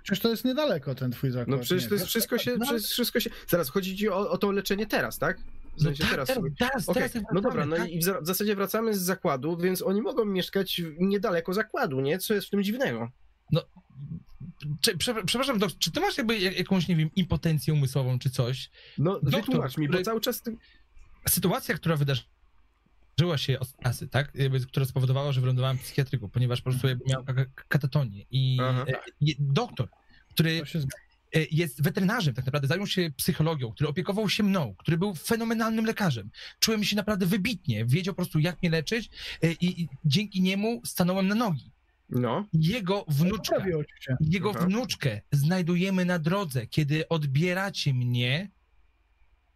Przecież 0.03 0.19
to 0.21 0.29
jest 0.29 0.45
niedaleko 0.45 0.95
ten 0.95 1.11
twój 1.11 1.31
zakład. 1.31 1.47
No 1.47 1.63
przecież 1.63 1.89
to 1.89 1.95
jest 1.95 2.05
wszystko 2.05 2.37
się, 2.37 2.51
No, 2.57 2.65
przecież 2.65 2.91
wszystko 2.91 3.19
się... 3.19 3.29
Zaraz, 3.47 3.69
chodzi 3.69 3.97
ci 3.97 4.09
o, 4.09 4.29
o 4.29 4.37
to 4.37 4.51
leczenie 4.51 4.85
teraz, 4.85 5.17
tak? 5.17 5.39
W 5.39 5.43
no 5.77 5.83
sensie 5.83 6.03
tak, 6.03 6.11
teraz. 6.11 6.27
teraz, 6.27 6.43
teraz, 6.59 6.89
Okej, 6.89 7.09
teraz 7.09 7.25
no 7.33 7.41
dobra, 7.41 7.65
no 7.65 7.75
tak. 7.75 7.89
i 7.89 7.99
w, 7.99 8.03
w 8.21 8.25
zasadzie 8.25 8.55
wracamy 8.55 8.93
z 8.93 9.01
zakładu, 9.01 9.57
więc 9.57 9.81
oni 9.81 10.01
mogą 10.01 10.25
mieszkać 10.25 10.81
niedaleko 10.99 11.53
zakładu, 11.53 12.01
nie? 12.01 12.19
Co 12.19 12.33
jest 12.33 12.47
w 12.47 12.49
tym 12.49 12.63
dziwnego? 12.63 13.11
Czy, 14.81 14.97
prze, 14.97 15.23
przepraszam, 15.25 15.59
dok, 15.59 15.71
czy 15.79 15.91
ty 15.91 15.99
masz 15.99 16.17
jakby 16.17 16.39
jak- 16.39 16.57
jakąś, 16.57 16.87
nie 16.87 16.95
wiem, 16.95 17.09
impotencję 17.15 17.73
umysłową 17.73 18.19
czy 18.19 18.29
coś? 18.29 18.69
No 18.97 19.13
Doktor, 19.13 19.41
wytłumacz 19.41 19.77
mi, 19.77 19.89
bo 19.89 20.01
cały 20.01 20.21
czas... 20.21 20.41
ty- 20.41 20.57
sytuacja, 21.29 21.75
która 21.75 21.95
wydarzyła 21.95 22.27
się 23.37 23.59
od 23.59 23.77
czasy, 23.83 24.07
tak? 24.07 24.33
Która 24.67 24.85
spowodowała, 24.85 25.31
że 25.31 25.41
wylądowałem 25.41 25.77
w 25.77 25.81
psychiatryku, 25.81 26.29
ponieważ 26.29 26.61
po 26.61 26.69
prostu 26.71 26.87
miałem 27.07 27.25
ka- 27.25 27.33
ka- 27.33 27.63
katatonię. 27.67 28.25
I 28.31 28.57
Aha. 28.61 28.85
e, 28.87 28.93
doktor, 29.39 29.89
który 30.29 30.61
się 30.65 30.79
e, 30.79 30.83
jest 31.51 31.83
weterynarzem, 31.83 32.33
tak 32.33 32.45
naprawdę 32.45 32.67
zajął 32.67 32.87
się 32.87 33.11
psychologią, 33.17 33.71
który 33.71 33.89
opiekował 33.89 34.29
się 34.29 34.43
mną, 34.43 34.75
który 34.77 34.97
był 34.97 35.15
fenomenalnym 35.15 35.85
lekarzem. 35.85 36.29
Czułem 36.59 36.83
się 36.83 36.95
naprawdę 36.95 37.25
wybitnie, 37.25 37.85
wiedział 37.85 38.13
po 38.13 38.15
prostu 38.15 38.39
jak 38.39 38.61
mnie 38.61 38.69
leczyć 38.71 39.09
e, 39.41 39.51
i, 39.51 39.81
i 39.81 39.87
dzięki 40.05 40.41
niemu 40.41 40.81
stanąłem 40.85 41.27
na 41.27 41.35
nogi. 41.35 41.71
No, 42.09 42.47
Jego 42.53 43.05
się. 43.99 44.15
jego 44.21 44.51
Aha. 44.55 44.65
wnuczkę 44.65 45.21
znajdujemy 45.31 46.05
na 46.05 46.19
drodze, 46.19 46.67
kiedy 46.67 47.07
odbieracie 47.09 47.93
mnie 47.93 48.51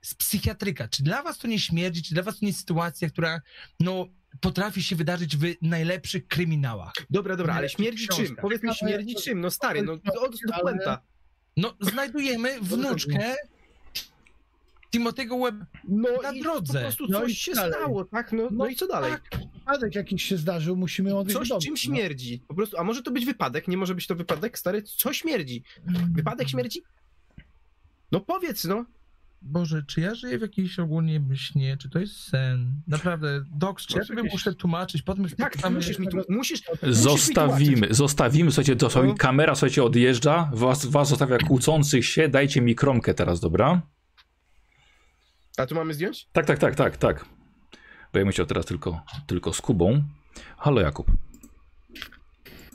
z 0.05 0.13
psychiatryka. 0.15 0.87
Czy 0.87 1.03
dla 1.03 1.23
was 1.23 1.37
to 1.37 1.47
nie 1.47 1.59
śmierdzi? 1.59 2.03
Czy 2.03 2.13
dla 2.13 2.23
was 2.23 2.33
to 2.35 2.39
nie 2.41 2.47
jest 2.49 2.59
sytuacja, 2.59 3.09
która 3.09 3.41
no, 3.79 4.07
potrafi 4.41 4.83
się 4.83 4.95
wydarzyć 4.95 5.37
w 5.37 5.43
najlepszych 5.61 6.27
kryminałach? 6.27 6.93
dobra, 7.09 7.35
dobra, 7.35 7.53
ale 7.53 7.69
śmierdzi 7.69 8.07
książka. 8.07 8.25
czym? 8.27 8.35
Powiedz 8.35 8.63
mi, 8.63 8.75
śmierdzi 8.75 9.15
czym? 9.15 9.41
No 9.41 9.51
stary, 9.51 9.81
no 9.81 9.97
to 9.97 10.21
od 10.21 10.31
do 10.31 10.53
Ale- 10.53 10.61
puenta. 10.63 11.01
No, 11.57 11.73
znajdujemy 11.81 12.61
wnuczkę 12.61 13.35
Timotego 14.91 15.39
Web. 15.39 15.55
No 15.87 16.09
na 16.23 16.31
i 16.31 16.41
drodze. 16.41 16.73
po 16.73 16.79
prostu 16.79 17.05
No 17.09 17.19
coś 17.21 17.37
się 17.37 17.53
dalej. 17.53 17.73
stało, 17.73 18.05
tak? 18.05 18.31
No, 18.31 18.47
no 18.51 18.67
i 18.67 18.75
co 18.75 18.87
dalej? 18.87 19.11
Tak, 19.11 19.39
Wypadek 19.53 19.95
jakiś 19.95 20.23
się 20.23 20.37
zdarzył, 20.37 20.75
musimy 20.75 21.09
ją 21.09 21.19
odwieźć 21.19 21.37
Coś 21.39 21.49
domu, 21.49 21.61
czym 21.61 21.73
no. 21.73 21.77
śmierdzi. 21.77 22.43
Po 22.47 22.53
prostu, 22.55 22.77
a 22.77 22.83
może 22.83 23.03
to 23.03 23.11
być 23.11 23.25
wypadek? 23.25 23.67
Nie 23.67 23.77
może 23.77 23.95
być 23.95 24.07
to 24.07 24.15
wypadek, 24.15 24.59
stary? 24.59 24.81
Co 24.83 25.13
śmierdzi? 25.13 25.63
Wypadek 26.13 26.49
śmierdzi? 26.49 26.81
No 28.11 28.19
powiedz, 28.19 28.63
no. 28.63 28.85
Boże, 29.47 29.83
czy 29.87 30.01
ja 30.01 30.15
żyję 30.15 30.37
w 30.37 30.41
jakiejś 30.41 30.79
ogólnie 30.79 31.21
śnie? 31.35 31.77
Czy 31.77 31.89
to 31.89 31.99
jest 31.99 32.15
sen? 32.29 32.81
Naprawdę, 32.87 33.43
Doks, 33.51 33.85
czy 33.85 33.97
ja 33.97 34.03
jakieś- 34.15 34.31
muszę 34.31 34.53
tłumaczyć? 34.55 35.01
Potem 35.01 35.29
Tak, 35.29 35.57
ty 35.57 35.69
musisz 35.69 35.99
mi 35.99 36.07
tu, 36.07 36.17
musisz, 36.29 36.61
Zostawimy, 36.83 37.87
zostawimy, 37.91 38.51
słuchajcie, 38.51 38.75
to 38.75 38.89
sobie 38.89 39.07
No. 39.07 39.15
kamera, 39.15 39.55
słuchajcie, 39.55 39.83
odjeżdża, 39.83 40.49
was, 40.53 40.85
was 40.85 41.09
zostawia 41.09 41.37
kłócących 41.37 42.05
się, 42.05 42.29
dajcie 42.29 42.61
mi 42.61 42.75
kromkę 42.75 43.13
teraz, 43.13 43.39
dobra? 43.39 43.81
A 45.57 45.65
tu 45.65 45.75
mamy 45.75 45.93
zdjąć? 45.93 46.27
Tak, 46.31 46.45
tak, 46.45 46.59
tak, 46.59 46.75
tak, 46.75 46.97
tak. 46.97 47.25
Bo 48.13 48.19
ja 48.19 48.31
chciał 48.31 48.45
teraz 48.45 48.65
tylko, 48.65 49.01
tylko 49.27 49.53
z 49.53 49.61
Kubą. 49.61 50.03
Halo 50.57 50.81
Jakub. 50.81 51.11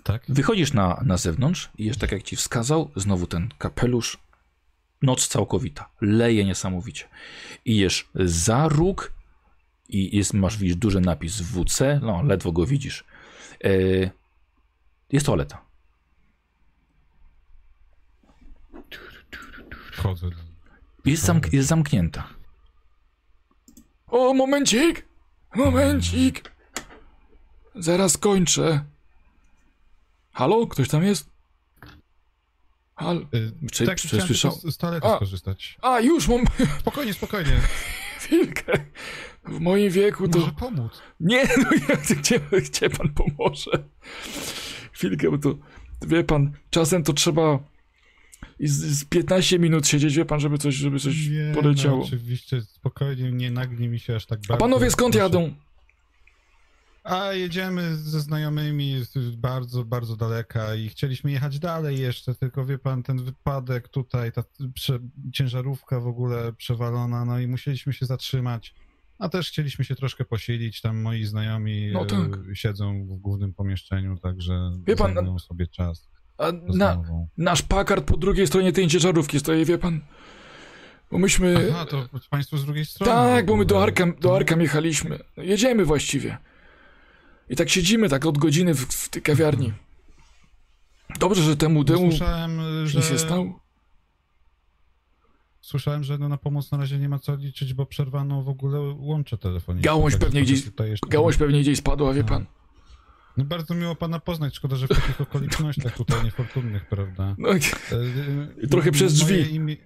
Tak? 0.03 0.23
Wychodzisz 0.29 0.73
na, 0.73 1.03
na 1.07 1.17
zewnątrz 1.17 1.71
i 1.79 1.85
jest 1.85 2.01
tak 2.01 2.13
jak 2.13 2.23
ci 2.23 2.37
wskazał, 2.37 2.91
znowu 2.97 3.27
ten 3.27 3.49
kapelusz. 3.59 4.19
Noc 5.03 5.29
całkowita. 5.29 5.91
Leje 6.01 6.45
niesamowicie. 6.45 7.09
I 7.65 7.77
jesz 7.77 8.11
za 8.15 8.69
róg 8.69 9.13
i 9.89 10.17
jest, 10.17 10.35
masz 10.35 10.57
widzisz 10.59 10.77
duży 10.77 11.01
napis 11.01 11.41
WC, 11.41 12.01
no 12.03 12.23
ledwo 12.23 12.53
go 12.53 12.67
widzisz. 12.67 13.05
E, 13.65 13.71
jest 15.13 15.27
toaleta. 15.27 15.65
Wchodzę. 19.93 20.27
Jest, 21.05 21.23
zamk 21.25 21.53
jest 21.53 21.69
zamknięta. 21.69 22.29
O, 24.07 24.35
momencik! 24.35 25.09
Momencik! 25.55 26.53
Zaraz 27.75 28.17
kończę. 28.17 28.85
Halo? 30.33 30.67
Ktoś 30.67 30.89
tam 30.89 31.03
jest? 31.03 31.30
Halo? 33.01 33.21
Y, 33.35 33.53
Czy- 33.73 33.87
tak, 33.87 33.99
czy 34.01 34.09
słyszał- 34.09 34.53
z, 34.53 34.75
z 34.75 34.77
toalety 34.77 35.07
A. 35.07 35.17
skorzystać. 35.17 35.79
A, 35.83 36.01
już 36.01 36.29
mam 36.29 36.41
Spokojnie, 36.81 37.13
spokojnie. 37.15 37.61
chwilkę. 38.19 38.73
W 39.49 39.61
moim 39.61 39.91
wieku 39.91 40.29
to... 40.29 40.39
Może 40.39 40.53
pomóc. 40.53 40.93
Nie, 41.21 41.45
no 41.45 41.71
ja, 41.89 41.97
gdzie, 42.21 42.41
gdzie 42.71 42.91
pan 42.91 43.09
pomoże? 43.09 43.71
Chwilkę, 44.93 45.31
bo 45.31 45.39
to, 45.39 45.55
wie 46.07 46.25
pan, 46.25 46.53
czasem 46.71 47.03
to 47.05 47.13
trzeba 47.13 47.59
i 48.59 48.69
z, 48.69 48.73
z 48.99 49.05
15 49.05 49.59
minut 49.59 49.89
siedzieć, 49.89 50.17
wie 50.17 50.25
pan, 50.25 50.41
żeby 50.41 50.59
coś, 50.59 50.75
żeby 50.75 50.99
coś 51.01 51.27
Nie, 51.29 51.53
poleciało. 51.55 51.99
No, 51.99 52.05
oczywiście, 52.05 52.63
spokojnie, 52.63 53.33
nie 53.33 53.51
nagnij 53.51 53.89
mi 53.89 53.99
się 53.99 54.17
aż 54.17 54.27
tak 54.27 54.39
bardzo. 54.41 54.55
A 54.55 54.57
panowie 54.57 54.91
skąd 54.91 55.13
Proszę. 55.15 55.23
jadą? 55.25 55.55
A 57.05 57.33
jedziemy 57.33 57.97
ze 57.97 58.21
znajomymi 58.21 59.03
bardzo, 59.37 59.85
bardzo 59.85 60.17
daleka 60.17 60.75
i 60.75 60.89
chcieliśmy 60.89 61.31
jechać 61.31 61.59
dalej 61.59 62.01
jeszcze, 62.01 62.35
tylko 62.35 62.65
wie 62.65 62.79
pan, 62.79 63.03
ten 63.03 63.25
wypadek 63.25 63.89
tutaj, 63.89 64.33
ta 64.33 64.45
prze, 64.75 64.99
ciężarówka 65.33 66.01
w 66.01 66.07
ogóle 66.07 66.53
przewalona, 66.53 67.25
no 67.25 67.41
i 67.41 67.47
musieliśmy 67.47 67.93
się 67.93 68.07
zatrzymać. 68.07 68.75
A 69.19 69.29
też 69.29 69.49
chcieliśmy 69.49 69.85
się 69.85 69.95
troszkę 69.95 70.25
posilić, 70.25 70.81
tam 70.81 71.01
moi 71.01 71.25
znajomi 71.25 71.91
No 71.93 72.03
e, 72.03 72.07
tak. 72.07 72.41
siedzą 72.55 73.07
w 73.07 73.21
głównym 73.21 73.55
pomieszczeniu, 73.55 74.17
także 74.17 74.73
Wie 74.87 74.97
pan, 74.97 75.15
zajmują 75.15 75.39
sobie 75.39 75.67
czas 75.67 76.09
A 76.39 76.53
na, 76.53 77.03
nasz 77.37 77.63
pakard 77.63 78.05
po 78.05 78.17
drugiej 78.17 78.47
stronie 78.47 78.73
tej 78.73 78.89
ciężarówki 78.89 79.41
stoi, 79.41 79.65
wie 79.65 79.79
pan? 79.79 80.01
Bo 81.11 81.19
myśmy... 81.19 81.69
Aha, 81.71 81.87
to 81.87 82.09
państwo 82.31 82.59
z 82.59 82.65
drugiej 82.65 82.85
strony. 82.85 83.13
Tak, 83.13 83.47
bo 83.47 83.57
my 83.57 83.65
do. 83.65 83.83
Arkam, 83.83 84.15
do 84.21 84.29
No. 84.29 84.37
Arkam 84.37 84.61
jechaliśmy. 84.61 85.19
Jedziemy 85.37 85.85
właściwie. 85.85 86.39
I 87.51 87.57
tak 87.57 87.69
siedzimy 87.71 88.09
tak 88.09 88.27
od 88.27 88.39
godziny 88.39 88.75
w, 88.75 88.81
w 88.81 89.09
tej 89.09 89.23
kawiarni. 89.23 89.73
Dobrze, 91.21 91.43
że 91.43 91.57
temu, 91.57 91.85
temu 91.85 92.11
Słyszałem, 92.11 92.61
że... 92.87 92.99
nic 92.99 93.09
się 93.09 93.19
stało. 93.19 93.61
Słyszałem, 95.61 96.05
że 96.05 96.19
no 96.19 96.29
na 96.29 96.37
pomoc 96.37 96.71
na 96.73 96.79
razie 96.79 96.99
nie 96.99 97.09
ma 97.09 97.19
co 97.19 97.37
liczyć, 97.37 97.75
bo 97.75 97.87
przerwano 97.87 98.43
w 98.43 98.49
ogóle 98.49 98.81
łącze 98.81 99.39
telefoniczne. 99.39 99.85
Gałąź 99.85 100.17
pewnie 100.17 100.43
gdzieś- 100.43 100.65
jeszcze- 100.81 101.09
Gałąź 101.09 101.37
pewnie 101.37 101.61
gdzieś 101.61 101.79
spadła, 101.79 102.13
wie 102.13 102.25
pan. 102.25 102.47
No 103.37 103.45
bardzo 103.45 103.75
miło 103.75 103.95
pana 103.95 104.21
poznać, 104.21 104.57
szkoda, 104.57 104.77
że 104.77 104.87
w 104.87 104.91
takich 104.91 105.21
okolicznościach 105.21 105.97
tutaj 106.05 106.25
niefortunnych, 106.25 106.87
prawda? 106.89 107.35
No, 107.39 107.49
E, 107.53 107.59
I 108.63 108.69
trochę 108.69 108.93
przez 108.93 109.15
drzwi. 109.15 109.55
Imię... 109.55 109.77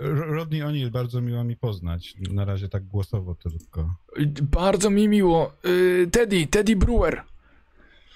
Rodney 0.00 0.60
O'Neill, 0.60 0.90
bardzo 0.90 1.20
miło 1.20 1.44
mi 1.44 1.56
poznać. 1.56 2.14
Na 2.30 2.44
razie 2.44 2.68
tak 2.68 2.84
głosowo 2.84 3.34
tylko. 3.34 3.94
bardzo 4.42 4.90
mi 4.90 5.08
miło. 5.08 5.52
Y, 5.66 6.08
Teddy, 6.12 6.46
Teddy 6.46 6.76
Brewer. 6.76 7.22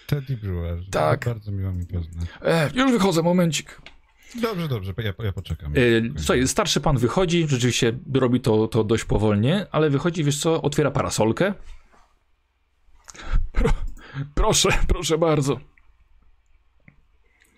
Teddy 0.06 0.36
Brewer. 0.36 0.78
Tak. 0.90 1.24
Bardzo 1.24 1.52
miło 1.52 1.72
mi 1.72 1.86
poznać. 1.86 2.28
E, 2.42 2.70
już 2.74 2.92
wychodzę, 2.92 3.22
momencik. 3.22 3.80
Dobrze, 4.42 4.68
dobrze, 4.68 4.94
ja, 4.98 5.12
ja 5.24 5.32
poczekam. 5.32 5.72
E, 5.72 5.76
słuchaj, 6.18 6.48
starszy 6.48 6.80
pan 6.80 6.98
wychodzi, 6.98 7.48
rzeczywiście 7.48 7.98
robi 8.14 8.40
to, 8.40 8.68
to 8.68 8.84
dość 8.84 9.04
powolnie, 9.04 9.66
ale 9.72 9.90
wychodzi, 9.90 10.24
wiesz 10.24 10.40
co, 10.40 10.62
otwiera 10.62 10.90
parasolkę. 10.90 11.54
Pro, 13.52 13.70
proszę, 14.34 14.68
proszę 14.88 15.18
bardzo. 15.18 15.60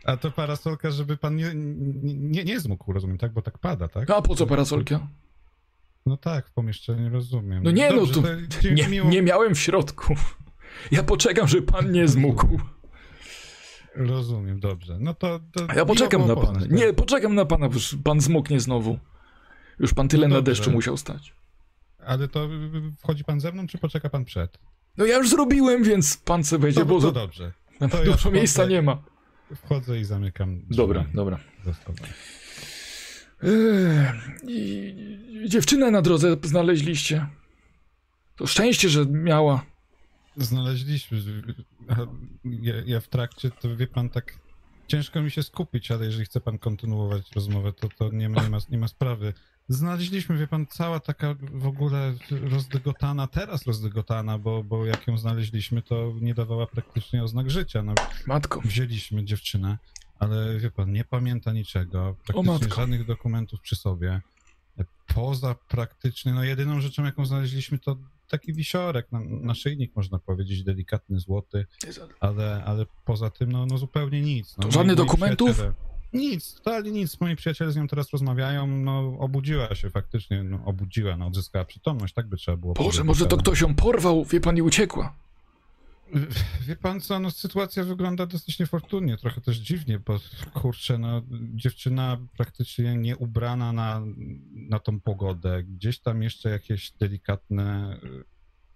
A 0.05 0.17
to 0.17 0.31
parasolka, 0.31 0.91
żeby 0.91 1.17
pan 1.17 1.37
nie, 1.37 1.51
nie, 1.55 2.45
nie 2.45 2.61
zmógł, 2.61 2.93
rozumiem, 2.93 3.19
tak? 3.19 3.33
Bo 3.33 3.43
tak 3.43 3.59
pada, 3.59 3.89
tak? 3.89 4.11
A 4.11 4.23
po 4.23 4.35
co 4.35 4.47
parasolka? 4.47 5.09
No 6.07 6.17
tak, 6.17 6.49
w 6.49 6.53
pomieszczeniu 6.53 7.11
rozumiem. 7.11 7.63
No 7.63 7.71
nie, 7.71 7.91
no 7.91 7.97
Dobrze, 7.97 8.15
to 8.23 8.61
dzie- 8.61 8.75
nie, 8.75 8.89
miło- 8.89 9.09
nie 9.11 9.23
miałem 9.23 9.55
w 9.55 9.59
środku. 9.61 10.15
Ja 10.91 11.03
poczekam, 11.03 11.49
że 11.49 11.63
pan 11.63 11.93
nie 11.93 12.09
zmógł. 12.09 12.61
Rozumiem, 13.95 14.61
dobrze. 14.61 14.97
No 15.01 15.15
to. 15.15 15.41
to 15.53 15.67
A 15.69 15.75
ja 15.75 15.85
poczekam 15.85 16.27
na 16.27 16.35
pana. 16.37 16.47
poznać, 16.53 16.71
Nie, 16.71 16.87
tak. 16.87 16.97
poczekam 16.97 17.35
na 17.35 17.45
pana, 17.45 17.69
bo 17.69 17.75
pan 18.05 18.21
zmoknie 18.21 18.61
znowu. 18.61 18.99
Już 19.79 19.95
pan 19.95 20.09
tyle 20.09 20.29
No 20.29 20.35
na 20.37 20.43
deszczu 20.43 20.71
musiał 20.71 20.97
stać. 20.97 21.35
Ale 22.07 22.29
to 22.29 22.49
wchodzi 22.99 23.25
pan 23.25 23.41
ze 23.41 23.53
mną, 23.53 23.67
czy 23.67 23.79
poczeka 23.79 24.09
pan 24.11 24.25
przed? 24.25 24.59
No 24.97 25.05
ja 25.05 25.17
już 25.19 25.31
zrobiłem, 25.31 25.83
więc 25.85 26.17
pan 26.17 26.45
sobie 26.45 26.63
wejdzie, 26.63 26.81
To, 26.81 26.87
bo 26.87 27.01
to 27.01 27.13
dobrze. 27.13 27.53
na 27.81 27.89
to 27.89 28.05
dużo 28.05 28.31
miejsca 28.31 28.67
nie 28.67 28.83
ma. 28.83 29.03
Wchodzę 29.55 30.01
i 30.01 30.05
zamykam. 30.05 30.63
Dobra, 30.71 31.07
dobra. 31.15 31.41
i 34.49 34.95
dziewczynę 35.49 35.91
na 35.91 36.03
drodze 36.03 36.37
znaleźliście. 36.43 37.27
To 38.37 38.47
szczęście, 38.47 38.89
że 38.89 39.07
miała. 39.07 39.65
Znaleźliśmy. 40.37 41.19
Ja, 42.45 42.75
ja 42.87 43.01
w 43.01 43.09
trakcie, 43.09 43.51
to 43.51 43.77
wie 43.77 43.87
pan, 43.87 44.11
tak 44.11 44.39
ciężko 44.87 45.23
mi 45.23 45.31
się 45.31 45.43
skupić, 45.43 45.91
ale 45.91 46.05
jeżeli 46.07 46.25
chce 46.25 46.41
pan 46.41 46.59
kontynuować 46.59 47.33
rozmowę, 47.35 47.73
to, 47.73 47.89
to 47.89 48.11
nie, 48.11 48.29
ma, 48.29 48.43
nie, 48.43 48.51
ma, 48.51 48.59
nie 48.71 48.79
ma 48.79 48.89
sprawy. 48.89 49.35
Znaleźliśmy, 49.71 50.37
wie 50.37 50.47
pan, 50.47 50.67
cała 50.67 51.01
taka 51.01 51.35
w 51.53 51.67
ogóle 51.67 52.15
rozdygotana, 52.31 53.27
teraz 53.27 53.67
rozdygotana, 53.67 54.39
bo, 54.39 54.65
bo 54.65 54.87
jak 54.87 55.07
ją 55.07 55.19
znaleźliśmy, 55.19 55.83
to 55.83 56.13
nie 56.21 56.35
dawała 56.35 56.67
praktycznie 56.67 57.25
oznak 57.25 57.51
życia. 57.51 57.83
No, 57.83 57.95
Matko. 58.27 58.61
wzięliśmy 58.61 59.25
dziewczynę, 59.25 59.79
ale 60.19 60.59
wie 60.59 60.71
pan, 60.71 60.93
nie 60.93 61.05
pamięta 61.05 61.53
niczego, 61.53 62.17
praktycznie 62.27 62.77
żadnych 62.77 63.07
dokumentów 63.07 63.61
przy 63.61 63.77
sobie. 63.77 64.21
Poza 65.15 65.55
praktycznie, 65.69 66.33
no 66.33 66.45
jedyną 66.45 66.81
rzeczą, 66.81 67.05
jaką 67.05 67.27
znaleźliśmy, 67.27 67.79
to 67.79 67.97
taki 68.29 68.53
wisiorek, 68.53 69.13
na, 69.13 69.21
naszyjnik 69.21 69.97
można 69.97 70.19
powiedzieć, 70.19 70.63
delikatny, 70.63 71.21
złoty, 71.21 71.67
ale, 72.21 72.65
ale 72.65 72.87
poza 73.05 73.31
tym, 73.31 73.53
no, 73.53 73.67
no 73.67 73.79
zupełnie 73.79 74.21
nic. 74.21 74.57
No, 74.59 74.71
żadnych 74.71 74.97
dokumentów? 74.97 75.63
Nic, 76.13 76.55
totalnie 76.55 76.91
nic. 76.91 77.21
Moi 77.21 77.37
przyjaciele 77.37 77.73
z 77.73 77.77
nią 77.77 77.89
teraz 77.89 78.11
rozmawiają, 78.11 78.67
no 78.67 79.17
obudziła 79.19 79.75
się 79.75 79.91
faktycznie, 79.91 80.43
no 80.43 80.65
obudziła, 80.65 81.17
no 81.17 81.27
odzyskała 81.27 81.65
przytomność, 81.65 82.15
tak 82.15 82.27
by 82.27 82.37
trzeba 82.37 82.57
było 82.57 82.75
Boże, 82.75 82.85
powiedzieć, 82.85 83.07
może 83.07 83.27
to 83.27 83.37
ktoś 83.37 83.61
ją 83.61 83.75
porwał, 83.75 84.25
wie 84.25 84.41
pan, 84.41 84.57
i 84.57 84.63
uciekła. 84.63 85.15
Wie 86.67 86.77
pan 86.77 87.01
co, 87.01 87.19
no 87.19 87.31
sytuacja 87.31 87.85
wygląda 87.85 88.27
dosyć 88.27 88.59
niefortunnie, 88.59 89.17
trochę 89.17 89.41
też 89.41 89.57
dziwnie, 89.57 89.99
bo 89.99 90.21
kurczę, 90.55 90.99
no 90.99 91.23
dziewczyna 91.55 92.19
praktycznie 92.37 92.97
nie 92.97 93.17
ubrana 93.17 93.73
na, 93.73 94.03
na 94.53 94.79
tą 94.79 95.01
pogodę, 95.01 95.63
gdzieś 95.63 95.99
tam 95.99 96.23
jeszcze 96.23 96.51
jakieś 96.51 96.91
delikatne 96.91 97.97
y, 98.05 98.25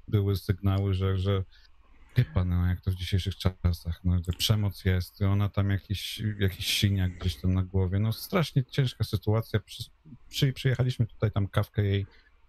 były 0.08 0.36
sygnały, 0.36 0.94
że, 0.94 1.18
że 1.18 1.44
pan, 2.34 2.48
no 2.48 2.66
jak 2.66 2.80
to 2.80 2.90
w 2.90 2.94
dzisiejszych 2.94 3.36
czasach, 3.36 4.00
no 4.04 4.20
przemoc 4.38 4.84
jest, 4.84 5.22
ona 5.22 5.48
tam 5.48 5.70
jakiś, 5.70 6.22
jakiś 6.38 6.66
siniak 6.66 7.18
gdzieś 7.18 7.36
tam 7.36 7.54
na 7.54 7.62
głowie, 7.62 7.98
no 7.98 8.12
strasznie 8.12 8.64
ciężka 8.64 9.04
sytuacja, 9.04 9.60
przy, 9.60 9.84
przy, 10.28 10.52
przyjechaliśmy 10.52 11.06
tutaj, 11.06 11.30
tam 11.30 11.48
kawkę 11.48 11.84
jej 11.84 12.06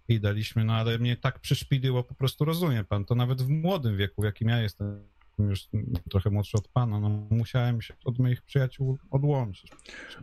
i 0.07 0.19
daliśmy, 0.19 0.63
no 0.63 0.73
ale 0.73 0.99
mnie 0.99 1.17
tak 1.17 1.39
przyszpiliło, 1.39 2.03
po 2.03 2.15
prostu 2.15 2.45
rozumie 2.45 2.83
pan, 2.83 3.05
to 3.05 3.15
nawet 3.15 3.41
w 3.41 3.49
młodym 3.49 3.97
wieku, 3.97 4.21
w 4.21 4.25
jakim 4.25 4.49
ja 4.49 4.61
jestem, 4.61 5.03
już 5.39 5.67
trochę 6.09 6.29
młodszy 6.29 6.57
od 6.57 6.67
pana, 6.67 6.99
no 6.99 7.09
musiałem 7.29 7.81
się 7.81 7.93
od 8.05 8.19
moich 8.19 8.41
przyjaciół 8.41 8.97
odłączyć. 9.11 9.71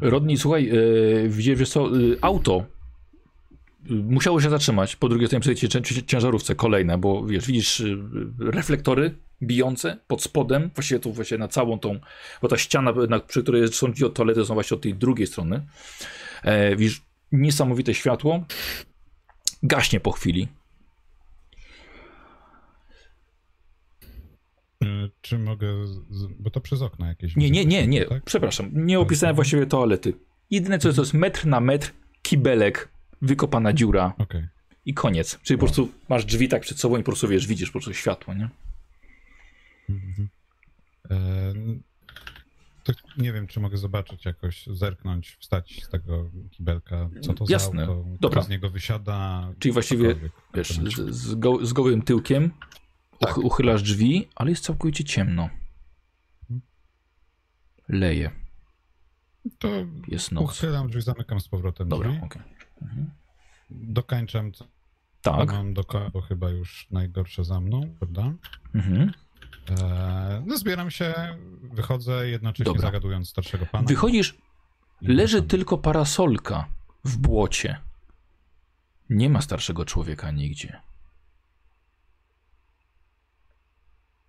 Rodni, 0.00 0.38
słuchaj, 0.38 0.66
yy, 0.66 1.28
widzisz, 1.28 1.68
co, 1.68 1.96
yy, 1.96 2.18
auto 2.20 2.66
musiało 3.90 4.40
się 4.40 4.50
zatrzymać 4.50 4.96
po 4.96 5.08
drugiej 5.08 5.26
stronie 5.26 5.40
przy 5.40 5.54
tej 5.54 5.68
cię- 5.82 6.02
ciężarówce 6.06 6.54
kolejne, 6.54 6.98
bo 6.98 7.26
wiesz, 7.26 7.46
widzisz 7.46 7.80
yy, 7.80 7.96
reflektory 8.38 9.18
bijące 9.42 9.98
pod 10.06 10.22
spodem, 10.22 10.70
właściwie 10.74 11.00
tu 11.00 11.12
właśnie 11.12 11.38
na 11.38 11.48
całą 11.48 11.78
tą, 11.78 12.00
bo 12.42 12.48
ta 12.48 12.56
ściana, 12.58 12.92
na, 13.08 13.20
przy 13.20 13.42
której 13.42 13.68
są 13.68 13.92
drzwi 13.92 14.04
od 14.04 14.14
toalety, 14.14 14.44
są 14.44 14.54
właśnie 14.54 14.74
od 14.74 14.82
tej 14.82 14.94
drugiej 14.94 15.26
strony. 15.26 15.66
E, 16.42 16.76
widzisz 16.76 17.02
niesamowite 17.32 17.94
światło, 17.94 18.44
gaśnie 19.62 20.00
po 20.00 20.12
chwili. 20.12 20.48
Y, 24.84 25.10
Czy 25.20 25.38
mogę, 25.38 25.86
z, 25.86 26.26
bo 26.38 26.50
to 26.50 26.60
przez 26.60 26.82
okno 26.82 27.06
jakieś. 27.06 27.36
Nie, 27.36 27.50
nie, 27.50 27.64
nie, 27.64 27.86
nie, 27.86 28.04
Tak? 28.04 28.24
przepraszam, 28.24 28.70
nie 28.72 29.00
opisałem 29.00 29.34
właściwie 29.36 29.66
toalety. 29.66 30.12
Jedyne 30.50 30.78
co 30.78 30.88
jest, 30.88 30.96
to 30.96 31.02
jest 31.02 31.14
metr 31.14 31.46
na 31.46 31.60
metr, 31.60 31.92
kibelek, 32.22 32.91
wykopana 33.22 33.72
dziura 33.72 34.12
Okej. 34.18 34.46
i 34.86 34.94
koniec. 34.94 35.38
Czyli 35.42 35.58
po 35.58 35.66
prostu 35.66 35.88
masz 36.08 36.24
drzwi 36.24 36.48
tak 36.48 36.62
przed 36.62 36.80
sobą 36.80 36.96
i 36.96 37.00
po 37.02 37.04
prostu 37.04 37.28
wiesz, 37.28 37.46
widzisz 37.46 37.68
po 37.68 37.72
prostu 37.72 37.94
światło, 37.94 38.34
nie? 38.34 38.48
Mhm. 39.90 40.28
E, 41.10 41.52
nie 43.18 43.32
wiem, 43.32 43.46
czy 43.46 43.60
mogę 43.60 43.76
zobaczyć 43.76 44.24
jakoś, 44.24 44.66
zerknąć, 44.66 45.36
wstać 45.40 45.80
z 45.84 45.88
tego 45.88 46.30
kibelka, 46.50 47.10
co 47.20 47.34
to 47.34 47.44
Jasne. 47.48 47.86
za 47.86 47.92
auto, 47.92 48.08
Dobra. 48.20 48.42
z 48.42 48.48
niego 48.48 48.70
wysiada. 48.70 49.48
Czyli 49.58 49.72
właściwie. 49.72 50.14
Wiesz, 50.54 50.68
z, 50.68 51.14
z, 51.14 51.34
go, 51.34 51.66
z 51.66 51.72
gołym 51.72 52.02
tyłkiem 52.02 52.50
Tak. 53.18 53.38
uch, 53.38 53.44
uchylasz 53.44 53.82
drzwi, 53.82 54.28
ale 54.34 54.50
jest 54.50 54.64
całkowicie 54.64 55.04
ciemno. 55.04 55.48
Leje, 57.88 58.30
To 59.58 59.68
jest 60.08 60.32
noc. 60.32 60.44
uchylam 60.44 60.88
drzwi, 60.88 61.02
zamykam 61.02 61.40
z 61.40 61.48
powrotem 61.48 61.88
Dobra, 61.88 62.10
drzwi. 62.10 62.24
okej. 62.24 62.42
Mhm. 62.82 63.10
Dokańczam, 63.70 64.52
co 64.52 64.64
Tak. 65.22 65.52
mam 65.52 65.74
do 65.74 65.84
bo 66.12 66.20
chyba 66.20 66.50
już 66.50 66.86
najgorsze 66.90 67.44
za 67.44 67.60
mną, 67.60 67.94
prawda? 67.98 68.32
Mhm. 68.74 69.12
E, 69.80 70.42
no 70.46 70.58
zbieram 70.58 70.90
się, 70.90 71.14
wychodzę, 71.62 72.28
jednocześnie 72.28 72.64
Dobra. 72.64 72.82
zagadując 72.82 73.28
starszego 73.28 73.66
pana. 73.66 73.88
Wychodzisz, 73.88 74.38
leży 75.02 75.42
tylko 75.42 75.78
parasolka 75.78 76.66
w 77.04 77.16
błocie. 77.18 77.78
Nie 79.10 79.30
ma 79.30 79.40
starszego 79.40 79.84
człowieka 79.84 80.30
nigdzie. 80.30 80.80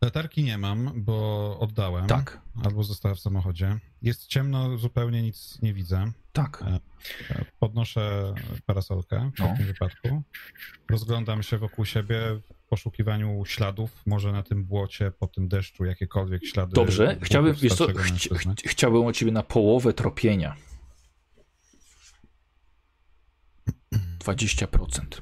Latarki 0.04 0.44
nie 0.44 0.58
mam, 0.58 0.92
bo 0.96 1.58
oddałem. 1.60 2.08
Tak, 2.08 2.42
Albo 2.64 2.84
została 2.84 3.16
w 3.16 3.20
samochodzie. 3.20 3.80
Jest 4.02 4.28
ciemno, 4.28 4.78
zupełnie 4.78 5.22
nic 5.22 5.62
nie 5.62 5.74
widzę. 5.74 6.12
tak. 6.34 6.64
E, 6.68 6.80
Podnoszę 7.60 8.34
parasolkę 8.66 9.32
w 9.36 9.40
No. 9.40 9.48
takim 9.48 9.66
wypadku. 9.66 10.24
Rozglądam 10.90 11.44
się 11.44 11.58
wokół 11.58 11.86
siebie 11.86 12.20
w 12.50 12.68
poszukiwaniu 12.70 13.46
śladów, 13.46 14.02
może 14.06 14.32
na 14.32 14.44
tym 14.44 14.64
błocie, 14.66 15.12
po 15.12 15.28
tym 15.28 15.48
deszczu, 15.48 15.86
jakiekolwiek 15.86 16.46
ślady. 16.46 16.74
Dobrze, 16.74 17.18
chciałbym, 17.22 17.54
wiesz 17.54 17.74
co, 17.76 17.88
chci, 17.98 18.30
chciałbym 18.68 19.06
od 19.06 19.16
ciebie 19.16 19.32
na 19.32 19.44
połowę 19.44 19.94
tropienia. 19.94 20.56
20%. 24.20 25.22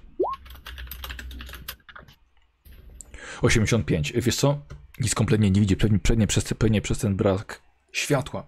85. 3.41 4.13
Wiesz 4.15 4.35
co? 4.35 4.61
Nic 4.99 5.15
kompletnie 5.15 5.51
nie 5.51 5.61
widzi, 5.61 5.77
pewnie, 5.77 5.99
pewnie, 5.99 6.27
przez, 6.27 6.53
pewnie 6.53 6.81
przez 6.81 6.97
ten 6.97 7.15
brak 7.15 7.61
światła. 7.91 8.47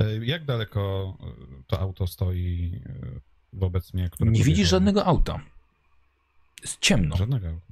E, 0.00 0.24
Jak 0.26 0.44
daleko 0.44 1.14
e, 1.20 1.62
to 1.66 1.80
auto 1.80 2.06
stoi 2.06 2.80
e, 2.86 3.20
wobec 3.52 3.94
mnie? 3.94 4.10
Nie 4.20 4.44
widzisz 4.44 4.68
żadnego 4.68 5.04
auta. 5.04 5.40
Jest 6.62 6.80
ciemno. 6.80 7.16
Żadnego 7.16 7.48
auta. 7.48 7.66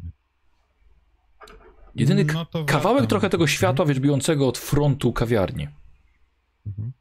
Jedyny 1.94 2.24
No 2.24 2.64
kawałek 2.66 3.06
trochę 3.06 3.30
tego 3.30 3.46
światła, 3.46 3.84
wiesz, 3.86 4.00
bijącego 4.00 4.48
od 4.48 4.58
frontu 4.58 5.12
kawiarni. 5.12 5.68
Mhm. 6.66 6.92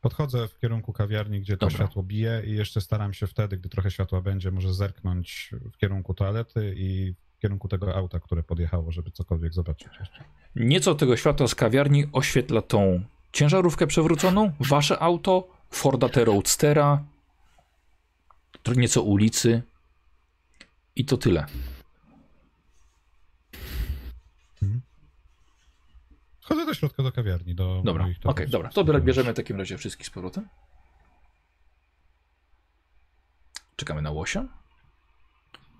Podchodzę 0.00 0.48
w 0.48 0.58
kierunku 0.58 0.92
kawiarni, 0.92 1.40
gdzie 1.40 1.56
to 1.56 1.66
Dobra. 1.66 1.76
światło 1.76 2.02
bije 2.02 2.42
i 2.46 2.52
jeszcze 2.52 2.80
staram 2.80 3.14
się 3.14 3.26
wtedy, 3.26 3.56
gdy 3.56 3.68
trochę 3.68 3.90
światła 3.90 4.20
będzie, 4.20 4.50
może 4.50 4.74
zerknąć 4.74 5.50
w 5.72 5.76
kierunku 5.76 6.14
toalety 6.14 6.74
i 6.76 7.14
w 7.36 7.38
kierunku 7.38 7.68
tego 7.68 7.94
auta, 7.94 8.20
które 8.20 8.42
podjechało, 8.42 8.92
żeby 8.92 9.10
cokolwiek 9.10 9.54
zobaczyć 9.54 9.88
jeszcze. 10.00 10.24
Nieco 10.56 10.94
tego 10.94 11.16
światła 11.16 11.48
z 11.48 11.54
kawiarni 11.54 12.04
oświetla 12.12 12.62
tą 12.62 13.04
ciężarówkę 13.32 13.86
przewróconą, 13.86 14.52
wasze 14.60 14.98
auto, 14.98 15.48
Forda 15.70 16.08
T 16.08 16.24
Roadstera, 16.24 17.04
nieco 18.76 19.02
ulicy 19.02 19.62
i 20.96 21.04
to 21.04 21.16
tyle. 21.16 21.46
Wchodzę 26.46 26.66
do 26.66 26.74
środka 26.74 27.02
do 27.02 27.12
kawiarni, 27.12 27.54
do 27.54 27.82
Dobra, 27.84 28.04
okej, 28.04 28.16
towarzyszów. 28.20 28.50
dobra. 28.50 28.68
To 28.68 29.00
bierzemy 29.00 29.32
w 29.32 29.36
takim 29.36 29.56
razie 29.56 29.78
wszystkich 29.78 30.06
z 30.06 30.10
powrotem. 30.10 30.48
Czekamy 33.76 34.02
na 34.02 34.10
Łosia. 34.10 34.48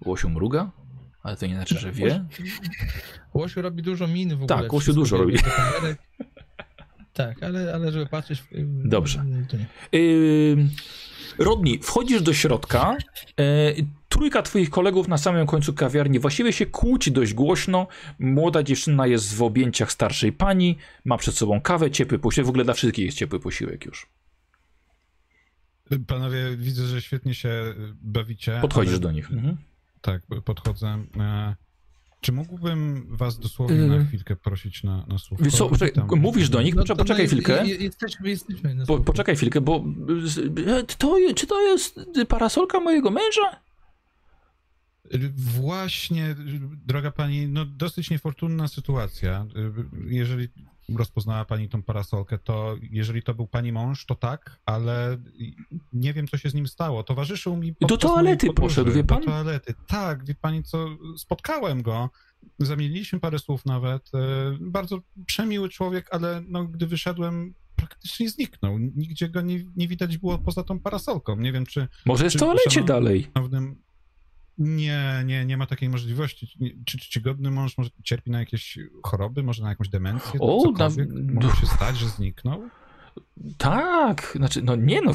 Łosiu 0.05 0.30
mruga, 0.30 0.70
ale 1.22 1.36
to 1.36 1.47
nie 1.47 1.55
znaczy, 1.55 1.78
że 1.78 1.93
wie. 1.93 2.24
Łosiu 3.34 3.62
robi 3.62 3.82
dużo 3.82 4.09
min 4.09 4.28
w 4.30 4.43
ogóle. 4.43 4.62
Tak, 4.62 4.72
Łosiu 4.72 4.93
dużo 4.93 5.16
robi. 5.16 5.38
Tak, 7.16 7.43
ale, 7.43 7.74
ale 7.74 7.93
żeby 7.93 8.06
patrzeć... 8.06 8.44
Dobrze. 8.84 9.24
To 9.48 9.56
nie. 9.56 9.66
Yy, 10.01 10.56
Rodni, 11.38 11.78
wchodzisz 11.82 12.22
do 12.22 12.34
środka. 12.34 12.97
Yy, 13.38 13.86
trójka 14.09 14.43
twoich 14.43 14.70
kolegów 14.70 15.09
na 15.09 15.18
samym 15.18 15.47
końcu 15.47 15.74
kawiarni 15.74 16.18
właściwie 16.18 16.52
się 16.52 16.66
kłóci 16.66 17.12
dość 17.12 17.34
głośno. 17.34 17.86
Młoda 18.18 18.62
dziewczyna 18.62 19.06
jest 19.06 19.34
w 19.34 19.43
objęciach 19.43 19.93
starszej 19.93 20.32
pani, 20.32 20.78
ma 21.05 21.16
przed 21.16 21.34
sobą 21.34 21.60
kawę, 21.60 21.90
ciepły 21.90 22.18
posiłek. 22.18 22.47
W 22.47 22.48
ogóle 22.48 22.64
dla 22.64 22.74
wszystkich 22.74 23.05
jest 23.06 23.18
ciepły 23.18 23.40
posiłek 23.40 23.84
już. 23.84 24.06
Panowie, 26.06 26.56
widzę, 26.56 26.86
że 26.86 27.02
świetnie 27.02 27.34
się 27.34 27.74
bawicie. 28.02 28.59
Podchodzisz 28.60 28.93
ale- 28.93 29.01
do 29.01 29.12
nich. 29.12 29.30
Mhm. 29.32 29.56
Tak, 30.01 30.22
podchodzę. 30.44 30.98
Czy 32.20 32.32
mógłbym 32.32 33.06
was 33.16 33.38
dosłownie 33.38 33.76
Yy. 33.76 33.86
na 33.98 34.05
chwilkę 34.05 34.36
prosić 34.36 34.82
na, 34.82 35.06
na 35.09 35.18
słówko? 35.18 36.16
Mówisz 36.16 36.48
do 36.48 36.62
nich, 36.62 36.74
No 36.74 36.82
poczekaj, 36.82 36.97
to 36.97 37.02
poczekaj 37.05 37.24
no, 37.24 37.30
chwilkę. 37.30 37.66
je- 37.66 37.74
je- 37.74 37.84
Jesteśmy, 37.84 38.28
jesteśmy. 38.28 38.74
na 38.74 38.86
Po, 38.86 38.98
poczekaj 38.98 39.36
chwilkę, 39.36 39.60
bo 39.60 39.84
e, 40.66 40.82
to, 40.98 41.16
czy 41.36 41.47
to 41.47 41.60
jest 41.62 42.01
parasolka 42.28 42.80
mojego 42.80 43.10
męża? 43.10 43.60
Właśnie, 45.36 46.36
droga 46.86 47.10
pani, 47.10 47.48
no 47.48 47.64
dosyć 47.66 48.10
niefortunna 48.10 48.68
sytuacja. 48.68 49.47
Jeżeli 50.06 50.48
rozpoznała 50.94 51.44
pani 51.44 51.68
tą 51.68 51.82
parasolkę, 51.82 52.38
to 52.38 52.76
jeżeli 52.90 53.22
to 53.22 53.34
był 53.34 53.46
pani 53.46 53.72
mąż, 53.72 54.06
to 54.06 54.14
tak, 54.14 54.58
ale 54.66 55.16
nie 55.92 56.12
wiem, 56.12 56.26
co 56.28 56.38
się 56.38 56.50
z 56.50 56.54
nim 56.54 56.66
stało. 56.66 57.02
Towarzyszył 57.02 57.56
mi 57.56 57.74
podczas 57.74 57.98
toalety 57.98 58.46
podróży. 58.46 58.74
poszedł, 58.74 58.92
wie 58.96 59.04
pan? 59.04 59.20
Do 59.20 59.26
toalety, 59.26 59.74
tak, 59.88 60.24
wie 60.24 60.34
pani 60.34 60.62
co, 60.62 60.86
spotkałem 61.16 61.82
go, 61.82 62.10
zamieniliśmy 62.58 63.20
parę 63.20 63.38
słów 63.38 63.66
nawet. 63.66 64.10
E, 64.14 64.18
Bardzo 64.60 65.00
przemiły 65.26 65.68
człowiek, 65.68 66.08
ale 66.14 66.42
no, 66.48 66.64
gdy 66.64 66.86
wyszedłem, 66.86 67.54
praktycznie 67.76 68.30
zniknął. 68.30 68.78
Nigdzie 68.78 69.28
go 69.28 69.40
nie, 69.40 69.64
nie 69.76 69.88
widać 69.88 70.18
było 70.18 70.38
poza 70.38 70.62
tą 70.62 70.80
parasolką. 70.80 71.36
Nie 71.36 71.52
wiem, 71.52 71.66
czy 71.66 71.88
Może 72.06 72.24
jest 72.24 72.36
w 72.36 72.40
toalecie 72.40 72.82
dalej. 72.82 73.26
szanownym. 73.34 73.76
Nie, 74.58 75.22
nie, 75.26 75.44
nie 75.44 75.56
ma 75.56 75.66
takiej 75.66 75.88
możliwości. 75.88 76.48
Czy 76.86 76.98
czcigodny 76.98 77.50
mąż 77.50 77.78
może 77.78 77.90
cierpi 78.04 78.30
na 78.30 78.38
jakieś 78.38 78.78
choroby, 79.02 79.42
może 79.42 79.62
na 79.62 79.68
jakąś 79.68 79.88
demencję? 79.88 80.40
O, 80.40 80.70
na- 80.78 80.88
Może 81.32 81.56
się 81.56 81.66
stać, 81.66 81.96
że 81.98 82.08
zniknął? 82.08 82.68
Tak, 83.58 84.32
znaczy, 84.36 84.62
no 84.62 84.76
nie 84.76 85.00
no, 85.02 85.12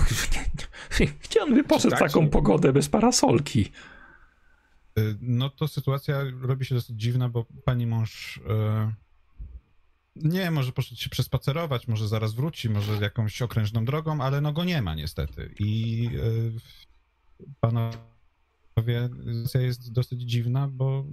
gdzie 1.24 1.44
on 1.44 1.54
by 1.54 1.64
poszedł 1.64 1.90
Tak, 1.96 2.00
taką 2.00 2.30
pogodę 2.30 2.74
bez 2.74 2.90
parasolki? 2.90 3.72
Y, 5.00 5.18
No 5.22 5.50
to 5.50 5.68
sytuacja 5.68 6.22
robi 6.42 6.66
się 6.66 6.76
dosyć 6.76 7.02
dziwna, 7.02 7.30
bo 7.30 7.46
pani 7.66 7.88
mąż. 7.88 8.38
y, 8.38 8.42
Nie, 10.16 10.52
może 10.52 10.72
poszedł 10.72 11.02
się 11.02 11.10
przespacerować, 11.10 11.88
może 11.88 12.08
zaraz 12.08 12.34
wróci, 12.34 12.70
może 12.70 12.94
jakąś 13.02 13.42
okrężną 13.42 13.86
drogą, 13.86 14.22
ale 14.22 14.42
no 14.42 14.54
go 14.54 14.64
nie 14.64 14.82
ma 14.82 14.96
niestety. 14.96 15.54
I 15.60 16.10
y, 16.14 16.52
panowie, 18.84 19.10
jest 19.60 19.92
dosyć 19.92 20.22
dziwna, 20.22 20.68
bo 20.68 21.06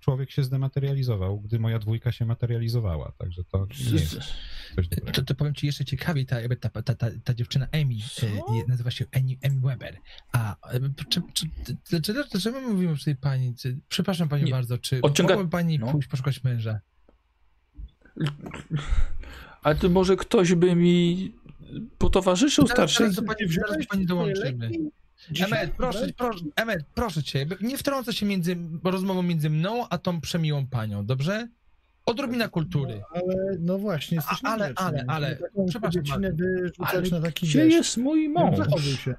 człowiek 0.00 0.30
się 0.30 0.44
zdematerializował, 0.44 1.40
gdy 1.40 1.58
moja 1.58 1.78
dwójka 1.78 2.12
się 2.12 2.26
materializowała, 2.26 3.12
także 3.18 3.44
to 3.44 3.66
nie 3.92 4.00
jest 4.00 4.18
coś 4.74 4.88
dobrego. 4.88 5.12
To, 5.12 5.22
to 5.22 5.34
powiem 5.34 5.54
ci 5.54 5.66
jeszcze 5.66 5.84
ciekawiej, 5.84 6.26
ta, 6.26 6.40
jakby 6.40 6.56
ta, 6.56 6.68
ta, 6.68 6.94
ta, 6.94 7.06
ta 7.24 7.34
dziewczyna 7.34 7.68
Emi 7.72 8.02
e, 8.22 8.68
nazywa 8.68 8.90
się 8.90 9.04
Emi, 9.12 9.38
Emi 9.42 9.60
Weber. 9.60 9.96
A 10.32 10.56
e, 10.72 10.80
czy, 11.08 11.22
czy, 11.32 11.46
czy, 12.02 12.12
dlaczego 12.12 12.60
my 12.60 12.68
mówimy 12.68 12.94
przy 12.94 13.04
tej 13.04 13.16
pani? 13.16 13.54
Czy, 13.54 13.78
przepraszam 13.88 14.28
panią 14.28 14.44
Nie, 14.44 14.52
bardzo, 14.52 14.78
czy 14.78 15.00
odciąga- 15.00 15.28
mogłaby 15.28 15.50
pani 15.50 15.78
no. 15.78 15.92
pójść 15.92 16.08
poszukać 16.08 16.44
męża? 16.44 16.80
Ale 19.62 19.74
to 19.74 19.88
może 19.88 20.16
ktoś 20.16 20.54
by 20.54 20.76
mi 20.76 21.32
potowarzyszył 21.98 22.66
starszy? 22.66 22.98
Zaraz 22.98 23.14
do 23.14 23.22
pani, 23.22 23.52
zaraz 23.52 23.86
pani 23.86 24.06
dołączymy. 24.06 24.70
Dzisiaj 25.30 25.48
Emet, 25.62 25.74
proszę, 25.76 26.06
proszę, 26.16 26.44
Emet, 26.56 26.84
proszę 26.94 27.22
cię, 27.22 27.46
nie 27.60 27.78
wtrącę 27.78 28.12
się 28.12 28.26
między 28.26 28.56
rozmową 28.84 29.22
między 29.22 29.50
mną 29.50 29.86
a 29.90 29.98
tą 29.98 30.20
przemiłą 30.20 30.66
panią, 30.66 31.06
dobrze? 31.06 31.48
Odrobina 32.06 32.48
kultury. 32.48 33.02
Ale 33.14 33.34
no 33.58 33.78
właśnie, 33.78 34.14
jesteś 34.16 34.38
A- 34.44 34.48
ale- 34.48 34.72
ale- 34.76 35.04
ale- 35.08 35.36
Taką 35.36 35.66
przepraszam 35.68 36.02
ale 36.78 37.02
na 37.10 37.20
taki 37.20 37.46
Gdzie 37.46 37.58
deszcz. 37.64 37.72
jest 37.76 37.96
mój 37.96 38.28
No, 38.28 38.40
mąż? 38.40 38.56
Zachowuj 38.58 38.92
się. 38.92 39.14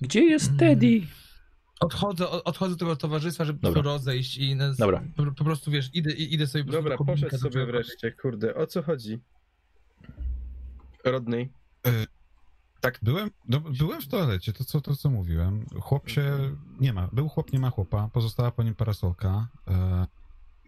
Gdzie 0.00 0.20
jest 0.24 0.46
Mm. 0.46 0.58
Teddy? 0.58 1.00
Odchodzę, 1.80 2.28
od- 2.28 2.42
odchodzę 2.48 2.70
do 2.74 2.78
tego 2.78 2.96
towarzystwa, 2.96 3.44
żeby 3.44 3.58
Dobra. 3.58 3.82
prostu 3.82 3.92
rozejść 3.94 4.36
i 4.38 4.56
nas, 4.56 4.76
Dobra. 4.76 5.02
Po, 5.16 5.26
po 5.32 5.44
prostu 5.44 5.70
wiesz, 5.70 5.90
idę, 5.94 6.10
idę 6.12 6.46
sobie 6.46 6.64
po 6.64 6.70
prostu 6.70 6.88
Dobra, 6.88 7.06
poszedł 7.14 7.38
sobie 7.38 7.66
wreszcie, 7.66 8.12
kurde, 8.12 8.54
o 8.54 8.66
co 8.66 8.82
chodzi? 8.82 9.18
Rodnej. 11.04 11.48
Byłem, 13.02 13.30
no, 13.48 13.60
byłem 13.60 14.00
w 14.00 14.08
toalecie, 14.08 14.52
to 14.52 14.64
co, 14.64 14.80
to 14.80 14.96
co 14.96 15.10
mówiłem. 15.10 15.66
Chłop 15.80 16.10
się 16.10 16.56
nie 16.80 16.92
ma. 16.92 17.08
Był 17.12 17.28
chłop, 17.28 17.52
nie 17.52 17.58
ma 17.58 17.70
chłopa. 17.70 18.08
Pozostała 18.12 18.50
po 18.50 18.62
nim 18.62 18.74
parasolka. 18.74 19.48
E, 19.68 20.06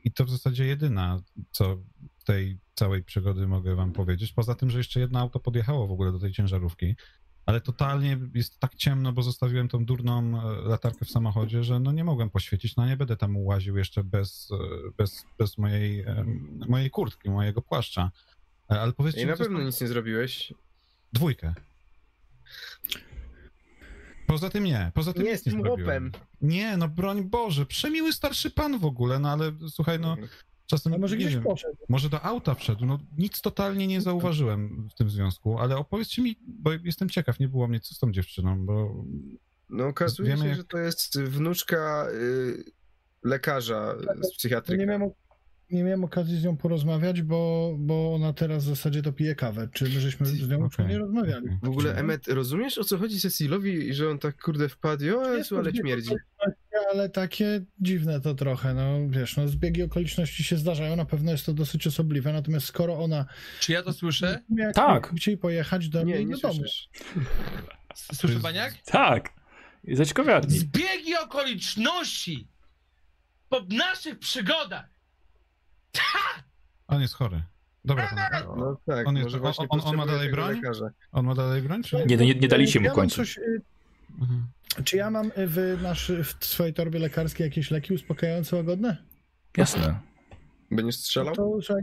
I 0.04 0.12
to 0.12 0.24
w 0.24 0.30
zasadzie 0.30 0.66
jedyna, 0.66 1.20
co 1.50 1.76
tej 2.24 2.58
całej 2.74 3.04
przygody 3.04 3.46
mogę 3.46 3.74
wam 3.74 3.92
powiedzieć. 3.92 4.32
Poza 4.32 4.54
tym, 4.54 4.70
że 4.70 4.78
jeszcze 4.78 5.00
jedno 5.00 5.20
auto 5.20 5.40
podjechało 5.40 5.86
w 5.86 5.92
ogóle 5.92 6.12
do 6.12 6.18
tej 6.18 6.32
ciężarówki. 6.32 6.94
Ale 7.46 7.60
totalnie 7.60 8.18
jest 8.34 8.58
tak 8.58 8.74
ciemno, 8.74 9.12
bo 9.12 9.22
zostawiłem 9.22 9.68
tą 9.68 9.84
durną 9.84 10.42
e, 10.42 10.68
latarkę 10.68 11.04
w 11.04 11.10
samochodzie, 11.10 11.64
że 11.64 11.80
no 11.80 11.92
nie 11.92 12.04
mogłem 12.04 12.30
poświecić. 12.30 12.76
No 12.76 12.86
nie 12.86 12.96
będę 12.96 13.16
tam 13.16 13.36
łaził 13.36 13.76
jeszcze 13.76 14.04
bez, 14.04 14.48
e, 14.52 14.56
bez, 14.96 15.26
bez 15.38 15.58
mojej, 15.58 16.00
e, 16.00 16.24
mojej 16.68 16.90
kurtki, 16.90 17.30
mojego 17.30 17.62
płaszcza. 17.62 18.10
Ale 18.68 18.92
powiedzcie 18.92 19.22
I 19.22 19.26
na 19.26 19.36
pewno 19.36 19.62
nic 19.62 19.80
nie 19.80 19.88
zrobiłeś. 19.88 20.54
Dwójkę. 21.12 21.54
Poza 24.30 24.50
tym 24.50 24.64
nie, 24.64 24.90
poza 24.94 25.12
tym 25.12 25.22
Nie 25.24 25.30
nie 25.30 25.38
zrobiłem. 25.38 25.70
łopem. 25.80 26.12
Nie, 26.42 26.76
no 26.76 26.88
broń 26.88 27.22
Boże, 27.24 27.66
przemiły 27.66 28.12
starszy 28.12 28.50
pan 28.50 28.78
w 28.78 28.84
ogóle, 28.84 29.18
no 29.18 29.30
ale 29.30 29.52
słuchaj, 29.68 30.00
no 30.00 30.16
czasem, 30.66 30.94
A 30.94 30.98
może 30.98 31.16
nie 31.16 31.20
gdzieś 31.24 31.34
wiem, 31.34 31.42
poszedł. 31.44 31.76
może 31.88 32.08
do 32.08 32.22
auta 32.22 32.54
wszedł, 32.54 32.86
no 32.86 32.98
nic 33.18 33.40
totalnie 33.40 33.86
nie 33.86 34.00
zauważyłem 34.00 34.88
w 34.90 34.94
tym 34.94 35.10
związku, 35.10 35.58
ale 35.58 35.76
opowiedzcie 35.76 36.22
mi, 36.22 36.36
bo 36.46 36.72
jestem 36.72 37.08
ciekaw, 37.08 37.40
nie 37.40 37.48
było 37.48 37.68
mnie 37.68 37.80
co 37.80 37.94
z 37.94 37.98
tą 37.98 38.12
dziewczyną, 38.12 38.66
bo 38.66 39.04
No 39.70 39.86
okazuje 39.86 40.28
Wiemy, 40.28 40.42
się, 40.42 40.48
jak- 40.48 40.56
że 40.56 40.64
to 40.64 40.78
jest 40.78 41.20
wnuczka 41.20 42.06
y, 42.12 42.64
lekarza 43.24 43.94
z 43.98 44.24
Nie 44.24 44.36
psychiatryka. 44.38 44.86
miałem, 44.86 45.02
ok- 45.02 45.14
nie 45.70 45.82
miałem 45.84 46.04
okazji 46.04 46.40
z 46.40 46.44
nią 46.44 46.56
porozmawiać, 46.56 47.22
bo, 47.22 47.74
bo 47.78 48.14
ona 48.14 48.32
teraz 48.32 48.64
w 48.64 48.68
zasadzie 48.68 49.02
to 49.02 49.12
pije 49.12 49.34
kawę. 49.34 49.68
Czy 49.72 49.84
my 49.84 49.90
żeśmy 50.00 50.26
z 50.26 50.48
nią 50.48 50.64
Okej, 50.64 50.86
nie 50.86 50.98
rozmawiali? 50.98 51.46
W 51.62 51.68
ogóle, 51.68 51.94
Emmet, 51.96 52.28
rozumiesz 52.28 52.78
o 52.78 52.84
co 52.84 52.98
chodzi 52.98 53.20
Cecilowi, 53.20 53.94
że 53.94 54.10
on 54.10 54.18
tak 54.18 54.42
kurde 54.42 54.68
wpadł? 54.68 55.18
O 55.20 55.34
Jezu, 55.34 55.58
ale 55.58 55.74
śmierdzi. 55.74 56.10
Ale 56.92 57.08
takie 57.08 57.60
dziwne 57.80 58.20
to 58.20 58.34
trochę, 58.34 58.74
no 58.74 58.98
wiesz, 59.08 59.36
no 59.36 59.48
zbiegi 59.48 59.82
okoliczności 59.82 60.44
się 60.44 60.56
zdarzają, 60.56 60.96
na 60.96 61.04
pewno 61.04 61.32
jest 61.32 61.46
to 61.46 61.52
dosyć 61.54 61.86
osobliwe, 61.86 62.32
natomiast 62.32 62.66
skoro 62.66 62.98
ona 62.98 63.26
Czy 63.60 63.72
ja 63.72 63.82
to 63.82 63.92
słyszę? 63.92 64.40
Tak. 64.74 65.12
chcieli 65.16 65.36
pojechać 65.36 65.88
do 65.88 66.02
Nie, 66.02 66.14
niej 66.14 66.26
nie 66.26 66.34
do 66.36 66.40
domu. 66.40 66.62
jest- 66.62 68.42
Baniak? 68.42 68.74
Tak. 68.84 69.32
I 69.84 69.96
zaciekawiarni. 69.96 70.58
Zbiegi 70.58 71.16
okoliczności 71.24 72.48
po 73.48 73.60
naszych 73.68 74.18
przygodach. 74.18 74.88
On 76.88 77.00
jest 77.02 77.14
chory. 77.14 77.42
Dobra, 77.84 78.08
pan, 78.08 78.18
No 78.58 78.80
tak, 78.86 79.08
On 79.08 79.16
jest- 79.16 79.34
on- 79.34 79.40
właśnie 79.40 79.66
on- 79.68 79.80
on 79.84 79.96
ma 79.96 80.06
dalej 80.06 80.30
broń? 80.30 80.56
lekarza. 80.56 80.90
on 81.12 81.26
ma 81.26 81.34
dalej 81.34 81.62
broń, 81.62 81.82
czy 81.82 81.96
nie? 81.96 82.04
Nie, 82.04 82.16
no 82.16 82.24
nie, 82.24 82.48
daliście 82.48 82.80
mu 82.80 82.86
ja 82.86 82.92
końcu. 82.92 83.16
Coś, 83.16 83.38
y, 83.38 83.60
Mhm. 84.20 84.46
czy 84.84 84.96
ja 84.96 85.10
mam 85.10 85.26
y, 85.26 85.32
w, 85.36 85.78
nasz, 85.82 86.12
w 86.24 86.44
swojej 86.44 86.74
torbie 86.74 86.98
lekarskiej 86.98 87.44
jakieś 87.44 87.70
leki 87.70 87.94
uspokajające, 87.94 88.56
łagodne? 88.56 88.96
Jasne. 89.56 90.00
Będziesz 90.70 90.96
strzelał? 90.96 91.34
To 91.34 91.58
słuchaj, 91.62 91.82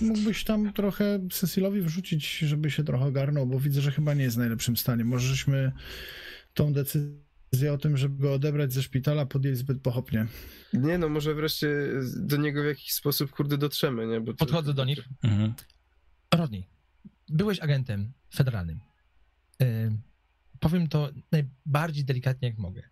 mógłbyś 0.00 0.44
tam 0.44 0.72
trochę 0.72 1.18
Cecilowi 1.32 1.80
wrzucić, 1.82 2.38
żeby 2.38 2.70
się 2.70 2.84
trochę 2.84 3.04
ogarnął, 3.04 3.46
bo 3.46 3.60
widzę, 3.60 3.80
że 3.80 3.92
chyba 3.92 4.14
nie 4.14 4.22
jest 4.22 4.36
w 4.36 4.38
najlepszym 4.38 4.76
stanie. 4.76 5.04
Może 5.04 5.28
żeśmy 5.28 5.72
tą 6.54 6.72
decyzję 6.72 7.18
o 7.72 7.78
tym, 7.78 7.96
żeby 7.96 8.22
go 8.22 8.34
odebrać 8.34 8.72
ze 8.72 8.82
szpitala 8.82 9.26
podjęli 9.26 9.56
zbyt 9.56 9.82
pochopnie. 9.82 10.26
Nie 10.72 10.98
no, 10.98 11.08
może 11.08 11.34
wreszcie 11.34 11.68
do 12.16 12.36
niego 12.36 12.62
w 12.62 12.66
jakiś 12.66 12.92
sposób 12.92 13.30
kurde 13.30 13.58
dotrzemy, 13.58 14.06
nie? 14.06 14.20
Bo 14.20 14.32
to- 14.32 14.38
Podchodzę 14.38 14.74
do 14.74 14.84
nich. 14.84 15.08
Mhm. 15.22 15.54
Rodney, 16.34 16.64
byłeś 17.28 17.60
agentem 17.60 18.12
federalnym. 18.34 18.80
Ym, 19.62 20.02
powiem 20.60 20.88
to 20.88 21.10
najbardziej 21.32 22.04
delikatnie, 22.04 22.48
jak 22.48 22.58
mogę. 22.58 22.82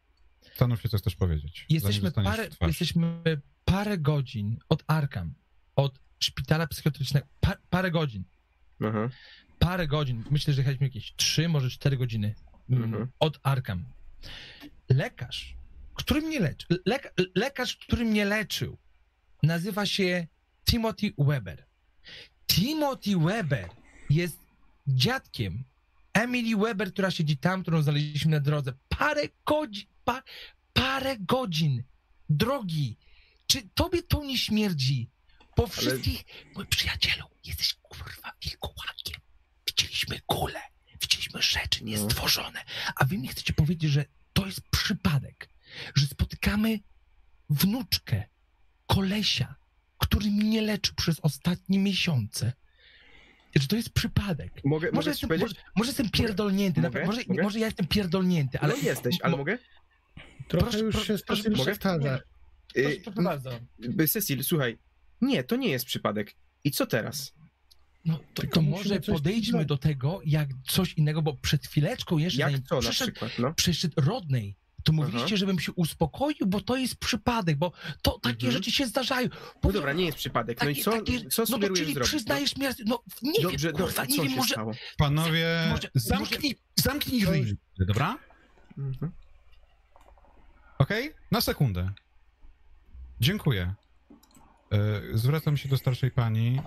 Zastanów 0.45 0.83
się, 0.83 0.89
co 0.89 0.99
chcesz 0.99 1.17
powiedzieć. 1.17 1.67
Jesteśmy 1.69 2.11
parę, 2.13 2.49
jesteśmy 2.67 3.23
parę 3.65 3.99
godzin 3.99 4.57
od 4.69 4.85
Arkham, 4.87 5.35
od 5.77 5.99
szpitala 6.19 6.67
psychiatrycznego. 6.67 7.27
Pa, 7.41 7.57
parę 7.71 7.91
godzin. 7.91 8.25
Aha. 8.85 9.09
Parę 9.59 9.87
godzin. 9.87 10.25
Myślę, 10.31 10.55
że 10.55 10.61
jechaliśmy 10.61 10.87
jakieś 10.87 11.15
trzy, 11.17 11.49
może 11.49 11.71
cztery 11.71 11.97
godziny 11.97 12.35
Mhm. 12.71 13.07
od 13.19 13.41
Arkham. 13.43 13.85
Lekarz, 14.89 15.57
który 15.95 16.21
mnie 16.21 16.41
leczy, 16.41 16.67
leka, 16.87 17.09
lekarz, 17.35 17.77
który 17.77 18.05
mnie 18.05 18.25
leczył, 18.25 18.79
nazywa 19.43 19.87
się 19.87 20.27
Timothy 20.65 21.13
Weber. 21.19 21.67
Timothy 22.47 23.19
Weber 23.19 23.69
jest 24.11 24.39
dziadkiem 24.87 25.65
Emily 26.13 26.57
Weber, 26.57 26.93
która 26.93 27.11
siedzi 27.11 27.37
tam, 27.37 27.63
którą 27.63 27.83
znaleźliśmy 27.83 28.31
na 28.31 28.41
drodze. 28.41 28.73
Parę 28.89 29.23
godzin, 29.47 29.87
pa, 30.05 30.23
parę 30.73 31.17
godzin 31.19 31.83
drogi. 32.29 32.97
Czy 33.47 33.69
tobie 33.75 34.03
to 34.03 34.25
nie 34.25 34.39
śmierdzi? 34.39 35.11
Po 35.55 35.67
wszystkich, 35.67 36.25
mój 36.55 36.67
przyjacielu, 36.67 37.25
jesteś 37.45 37.75
kurwa 37.75 38.33
wilkołakiem. 38.43 39.21
Widzieliśmy 39.67 40.21
kulę, 40.27 40.61
widzieliśmy 41.01 41.43
rzeczy 41.43 41.85
niestworzone, 41.85 42.65
a 42.97 43.05
wy 43.05 43.19
mi 43.19 43.29
chcecie 43.29 43.53
powiedzieć, 43.53 43.91
że 43.91 44.05
to 44.37 44.47
jest 44.47 44.61
przypadek, 44.71 45.49
że 45.95 46.07
spotykamy 46.07 46.79
wnuczkę 47.51 48.25
kolesia, 48.87 49.55
który 49.99 50.31
mnie 50.31 50.63
leczy 50.63 50.95
przez 50.95 51.21
ostatnie 51.21 51.79
miesiące. 51.79 52.53
Że 53.55 53.69
to 53.69 53.77
jest 53.77 53.91
przypadek. 53.91 54.53
Mogę, 54.65 54.87
Może 54.93 54.93
mogę 54.93 55.11
jestem, 55.11 55.31
może, 55.41 55.55
może 55.77 55.89
jestem 55.89 56.11
pierdolnięty, 56.11 56.81
Mogę? 56.81 56.89
naprawdę, 56.89 57.07
może, 57.07 57.23
Mogę? 57.29 57.43
może 57.43 57.59
ja 57.59 57.67
jestem 57.67 57.87
pierdolnięty, 57.87 58.61
ale 58.61 58.73
Ale 58.73 58.83
no 58.83 58.89
jesteś, 58.89 59.17
ale 59.23 59.37
mogę? 59.37 59.59
Trochę 60.49 60.67
Proszę, 60.71 60.79
już 60.85 60.95
proszę, 60.95 61.19
się 61.19 61.25
proszę, 61.25 61.51
mogę? 61.51 61.77
Proszę, 61.77 62.23
Y, 62.77 63.01
proszę 63.05 63.23
bardzo. 63.23 63.51
y, 64.01 64.09
Cecil, 64.09 64.45
słuchaj. 64.45 64.79
Nie, 65.21 65.45
to 65.45 65.57
nie 65.57 65.69
jest 65.69 65.85
przypadek. 65.87 66.35
I 66.65 66.71
co 66.71 66.87
teraz? 66.87 67.33
No, 68.07 68.19
to, 68.35 68.43
to 68.47 68.63
może 68.63 69.01
coś 69.01 69.17
podejdźmy 69.17 69.65
do 69.65 69.79
tego 69.79 70.21
jak 70.25 70.49
coś 70.69 70.93
innego, 70.95 71.23
bo 71.23 71.35
przed 71.35 71.67
chwileczką 71.67 72.19
jeszcze 72.19 72.41
Jak 72.41 72.53
co 72.69 72.75
na 72.75 72.81
przyszedł, 72.81 73.13
przykład, 73.13 73.33
no? 73.39 73.55
przyszedł 73.55 73.95
Rodney, 74.01 74.57
to 74.85 74.93
mówiliście, 74.93 75.27
Aha. 75.27 75.37
żebym 75.37 75.59
się 75.61 75.73
uspokoił, 75.73 76.47
bo 76.47 76.61
to 76.61 76.77
jest 76.77 76.97
przypadek, 76.97 77.57
bo 77.59 77.73
to 78.03 78.19
takie 78.19 78.47
Mhm. 78.47 78.53
rzeczy 78.53 78.71
się 78.71 78.87
zdarzają. 78.87 79.29
No 79.65 79.73
dobra, 79.73 79.93
nie 79.93 80.05
jest 80.05 80.19
przypadek. 80.19 80.63
No 80.65 80.69
i 80.71 80.77
co, 80.83 80.91
takie- 80.91 81.19
co 81.31 81.43
no 81.43 81.47
to 81.47 81.53
sugerujesz 81.53 81.81
czyli 81.81 81.95
zrobić? 81.95 82.09
przyznajesz 82.11 82.57
mi, 82.57 82.67
no 82.87 83.03
nie 83.23 83.43
Dobrze, 83.43 83.69
wiem, 83.69 83.77
kurwa, 83.77 84.05
nie 84.05 84.17
wiem, 84.17 84.33
może... 84.33 84.55
stało? 84.55 84.73
Panowie, 84.99 85.47
Może- 85.71 85.91
zamknij, 85.95 86.57
zamknij 86.77 87.21
drzwi, 87.21 87.57
dobra? 87.79 88.19
Mhm. 88.79 89.13
Okej? 90.79 91.13
Na 91.31 91.41
sekundę. 91.41 91.91
Dziękuję. 93.21 93.75
E, 94.73 95.01
Zwracam 95.19 95.57
się 95.57 95.69
do 95.69 95.77
starszej 95.77 96.11
pani, 96.11 96.59
e, 96.59 96.63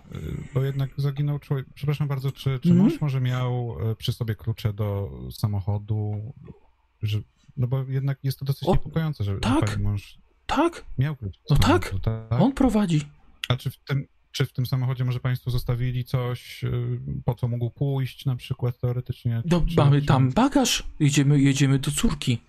bo 0.54 0.64
jednak 0.64 0.90
zaginął 0.98 1.40
człowiek. 1.40 1.66
Przepraszam 1.74 2.08
bardzo, 2.08 2.32
czy, 2.32 2.60
czy 2.60 2.70
Mhm. 2.70 2.78
mąż 2.78 3.02
może 3.02 3.22
miał 3.22 3.76
e, 3.92 3.96
przy 3.96 4.14
sobie 4.14 4.36
klucze 4.36 4.74
do 4.74 5.12
samochodu? 5.32 6.34
Że, 7.02 7.20
no 7.58 7.68
bo 7.68 7.84
jednak 7.88 8.20
jest 8.24 8.40
to 8.40 8.46
dosyć 8.46 8.68
O, 8.70 8.72
niepokojące, 8.72 9.24
że 9.24 9.40
tak. 9.40 9.66
pani 9.70 9.84
mąż 9.84 10.18
Tak, 10.46 10.86
miał 10.98 11.16
klucze. 11.16 11.40
No 11.50 11.56
tak. 11.58 11.96
tak? 12.02 12.42
on 12.42 12.54
prowadzi. 12.54 13.02
A 13.50 13.56
czy 13.56 13.70
w 13.72 13.78
tym, 13.78 14.06
czy 14.32 14.46
w 14.46 14.54
tym 14.54 14.66
samochodzie 14.66 15.06
może 15.06 15.20
państwo 15.20 15.52
zostawili 15.52 16.04
coś, 16.06 16.66
po 17.26 17.36
co 17.36 17.48
mógł 17.48 17.70
pójść 17.70 18.26
na 18.26 18.36
przykład 18.36 18.80
teoretycznie? 18.80 19.42
Do, 19.46 19.62
Czy- 19.62 19.76
mamy 19.76 20.02
czy- 20.02 20.08
tam 20.08 20.32
bagaż. 20.32 20.84
Jedziemy, 21.00 21.42
jedziemy 21.42 21.80
do 21.80 21.92
córki. 21.92 22.40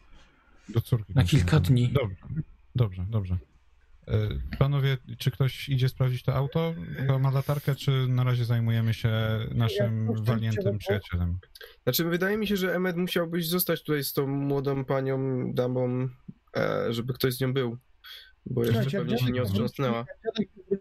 Do 0.69 0.81
córki. 0.81 1.13
Na 1.15 1.25
kilka 1.25 1.61
dni. 1.61 1.89
Dobrze, 1.93 2.17
dobrze, 2.75 3.07
dobrze. 3.11 3.39
E, 4.11 4.29
Panowie, 4.59 4.97
czy 5.19 5.31
ktoś 5.31 5.69
idzie 5.69 5.89
sprawdzić 5.89 6.23
to 6.23 6.35
auto? 6.35 6.75
To 7.09 7.19
ma 7.19 7.31
latarkę, 7.31 7.75
czy 7.75 8.07
na 8.09 8.25
razie 8.25 8.45
zajmujemy 8.45 8.95
się 8.95 9.11
naszym 9.55 10.07
Ja 10.07 10.23
walniętym 10.23 10.79
przyjacielem? 10.79 11.39
Znaczy, 11.83 12.05
wydaje 12.05 12.37
mi 12.37 12.47
się, 12.47 12.57
że 12.57 12.75
Emmet 12.75 12.97
musiałbyś 12.97 13.49
zostać 13.49 13.83
tutaj 13.83 14.05
z 14.05 14.13
tą 14.13 14.27
młodą 14.27 14.85
panią, 14.85 15.45
damą, 15.55 16.09
e, 16.57 16.93
żeby 16.93 17.13
ktoś 17.13 17.35
z 17.35 17.41
nią 17.41 17.53
był. 17.53 17.79
Bo 18.47 18.65
jeszcze 18.65 18.73
Słuchajcie, 18.75 18.99
pewnie 18.99 19.13
jak 19.13 19.23
się 19.23 19.33
nie 19.33 19.43
otrząsnęła. 19.43 20.07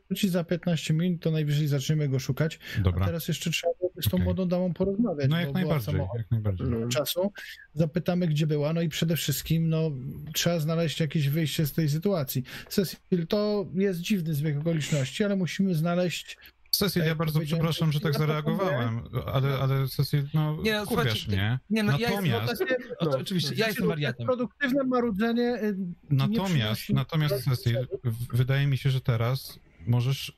Wróci 0.08 0.30
za 0.30 0.44
15 0.44 0.94
minut, 0.94 1.22
to 1.22 1.32
najwyżej 1.32 1.68
zaczniemy 1.68 2.10
go 2.10 2.20
szukać. 2.20 2.60
A 2.78 2.82
Dobra. 2.82 3.06
teraz 3.06 3.28
jeszcze 3.28 3.52
trzeba 3.52 3.74
z 4.02 4.10
tą 4.10 4.18
Okej. 4.18 4.24
młodą 4.24 4.48
damą 4.48 4.74
porozmawiać. 4.74 5.30
No 5.30 5.40
jak 5.40 5.54
najbardziej, 5.54 5.96
jak 6.18 6.32
najbardziej. 6.32 6.68
No. 6.68 6.88
czasu. 6.88 7.32
Zapytamy, 7.74 8.28
gdzie 8.28 8.48
była, 8.48 8.74
no 8.74 8.82
i 8.82 8.90
przede 8.90 9.16
wszystkim 9.16 9.70
no, 9.70 9.92
trzeba 10.34 10.60
znaleźć 10.60 11.00
jakieś 11.00 11.30
wyjście 11.30 11.66
z 11.66 11.74
tej 11.74 11.90
sytuacji. 11.90 12.44
Cecil, 12.68 13.28
to 13.28 13.68
jest 13.74 14.00
dziwny 14.00 14.34
zbieg 14.34 14.60
okoliczności, 14.60 15.24
ale 15.24 15.36
musimy 15.36 15.76
znaleźć 15.76 16.38
Cecil, 16.72 17.06
ja 17.06 17.16
bardzo 17.16 17.40
przepraszam, 17.40 17.92
że 17.92 18.00
tak 18.00 18.14
ja 18.14 18.20
zareagowałem, 18.20 19.02
ale, 19.26 19.60
ale 19.60 19.88
Cecil, 19.88 20.30
no, 20.34 20.58
Nie, 20.64 20.74
no, 20.74 20.86
mnie. 21.28 21.60
Nie, 21.70 21.84
no, 21.84 21.98
ja 22.00 22.10
Natomiast- 22.10 22.60
jestem, 22.60 22.78
o, 23.00 23.18
oczywiście, 23.18 23.56
ja 23.56 23.68
jestem 23.68 23.88
wariatem. 23.88 24.26
Produktywne 24.26 24.84
marudzenie 24.84 25.64
y, 25.64 25.76
Natomiast, 26.10 26.90
natomiast 26.90 27.44
Cecil, 27.44 27.88
wydaje 28.34 28.68
mi 28.68 28.78
się, 28.78 28.90
że 28.92 29.02
teraz 29.02 29.60
możesz, 29.88 30.38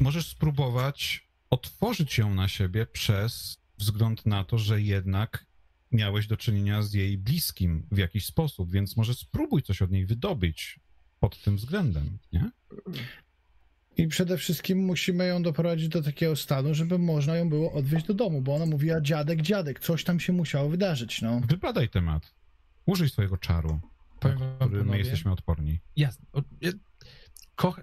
możesz 0.00 0.26
spróbować 0.26 1.28
otworzyć 1.50 2.18
ją 2.18 2.34
na 2.34 2.48
siebie 2.48 2.86
przez 2.86 3.58
wzgląd 3.78 4.26
na 4.26 4.44
to, 4.44 4.58
że 4.58 4.82
jednak 4.82 5.46
miałeś 5.92 6.26
do 6.26 6.36
czynienia 6.36 6.82
z 6.82 6.94
jej 6.94 7.18
bliskim 7.18 7.86
w 7.92 7.98
jakiś 7.98 8.26
sposób, 8.26 8.72
więc 8.72 8.96
może 8.96 9.14
spróbuj 9.14 9.62
coś 9.62 9.82
od 9.82 9.90
niej 9.90 10.06
wydobyć 10.06 10.80
pod 11.20 11.42
tym 11.42 11.56
względem, 11.56 12.18
nie? 12.32 12.50
I 14.00 14.08
przede 14.08 14.38
wszystkim 14.38 14.78
musimy 14.78 15.26
ją 15.26 15.42
doprowadzić 15.42 15.88
do 15.88 16.02
takiego 16.02 16.36
stanu, 16.36 16.74
żeby 16.74 16.98
można 16.98 17.36
ją 17.36 17.48
było 17.48 17.72
odwieźć 17.72 18.06
do 18.06 18.14
domu, 18.14 18.42
bo 18.42 18.54
ona 18.54 18.66
mówiła 18.66 19.00
dziadek, 19.00 19.42
dziadek, 19.42 19.80
coś 19.80 20.04
tam 20.04 20.20
się 20.20 20.32
musiało 20.32 20.68
wydarzyć, 20.68 21.22
no. 21.22 21.40
Wybadaj 21.48 21.88
temat. 21.88 22.34
Użyj 22.86 23.08
swojego 23.08 23.36
czaru, 23.36 23.80
Powiem 24.20 24.38
wam, 24.38 24.68
który 24.68 24.84
my 24.84 24.98
jesteśmy 24.98 25.32
odporni. 25.32 25.80
Jasne. 25.96 26.26
Kocha... 27.54 27.82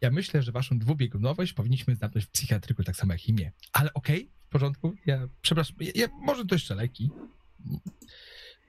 Ja 0.00 0.10
myślę, 0.10 0.42
że 0.42 0.52
waszą 0.52 0.78
dwubiegunowość 0.78 1.52
powinniśmy 1.52 1.96
zamknąć 1.96 2.26
w 2.26 2.30
psychiatryku 2.30 2.84
tak 2.84 2.96
samo 2.96 3.12
jak 3.12 3.28
imię. 3.28 3.52
Ale 3.72 3.94
okej, 3.94 4.30
w 4.46 4.48
porządku. 4.48 4.94
Ja 5.06 5.28
przepraszam. 5.42 5.76
Ja, 5.80 5.92
ja, 5.94 6.08
może 6.20 6.46
to 6.46 6.54
jeszcze 6.54 6.74
leki. 6.74 7.10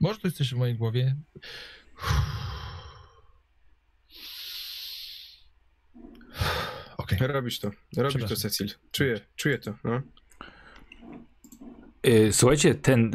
Może 0.00 0.20
to 0.20 0.28
jest 0.28 0.36
coś 0.36 0.54
w 0.54 0.56
mojej 0.56 0.76
głowie. 0.76 1.16
Okej. 6.96 7.18
Robisz 7.20 7.58
to, 7.60 7.70
robisz 7.96 8.28
to. 8.28 8.36
Cecil. 8.36 8.68
Czuję, 8.90 9.20
czuję 9.36 9.58
to, 9.58 9.74
no. 9.84 10.02
Y, 12.06 12.32
Słuchajcie, 12.32 12.74
ten, 12.74 13.10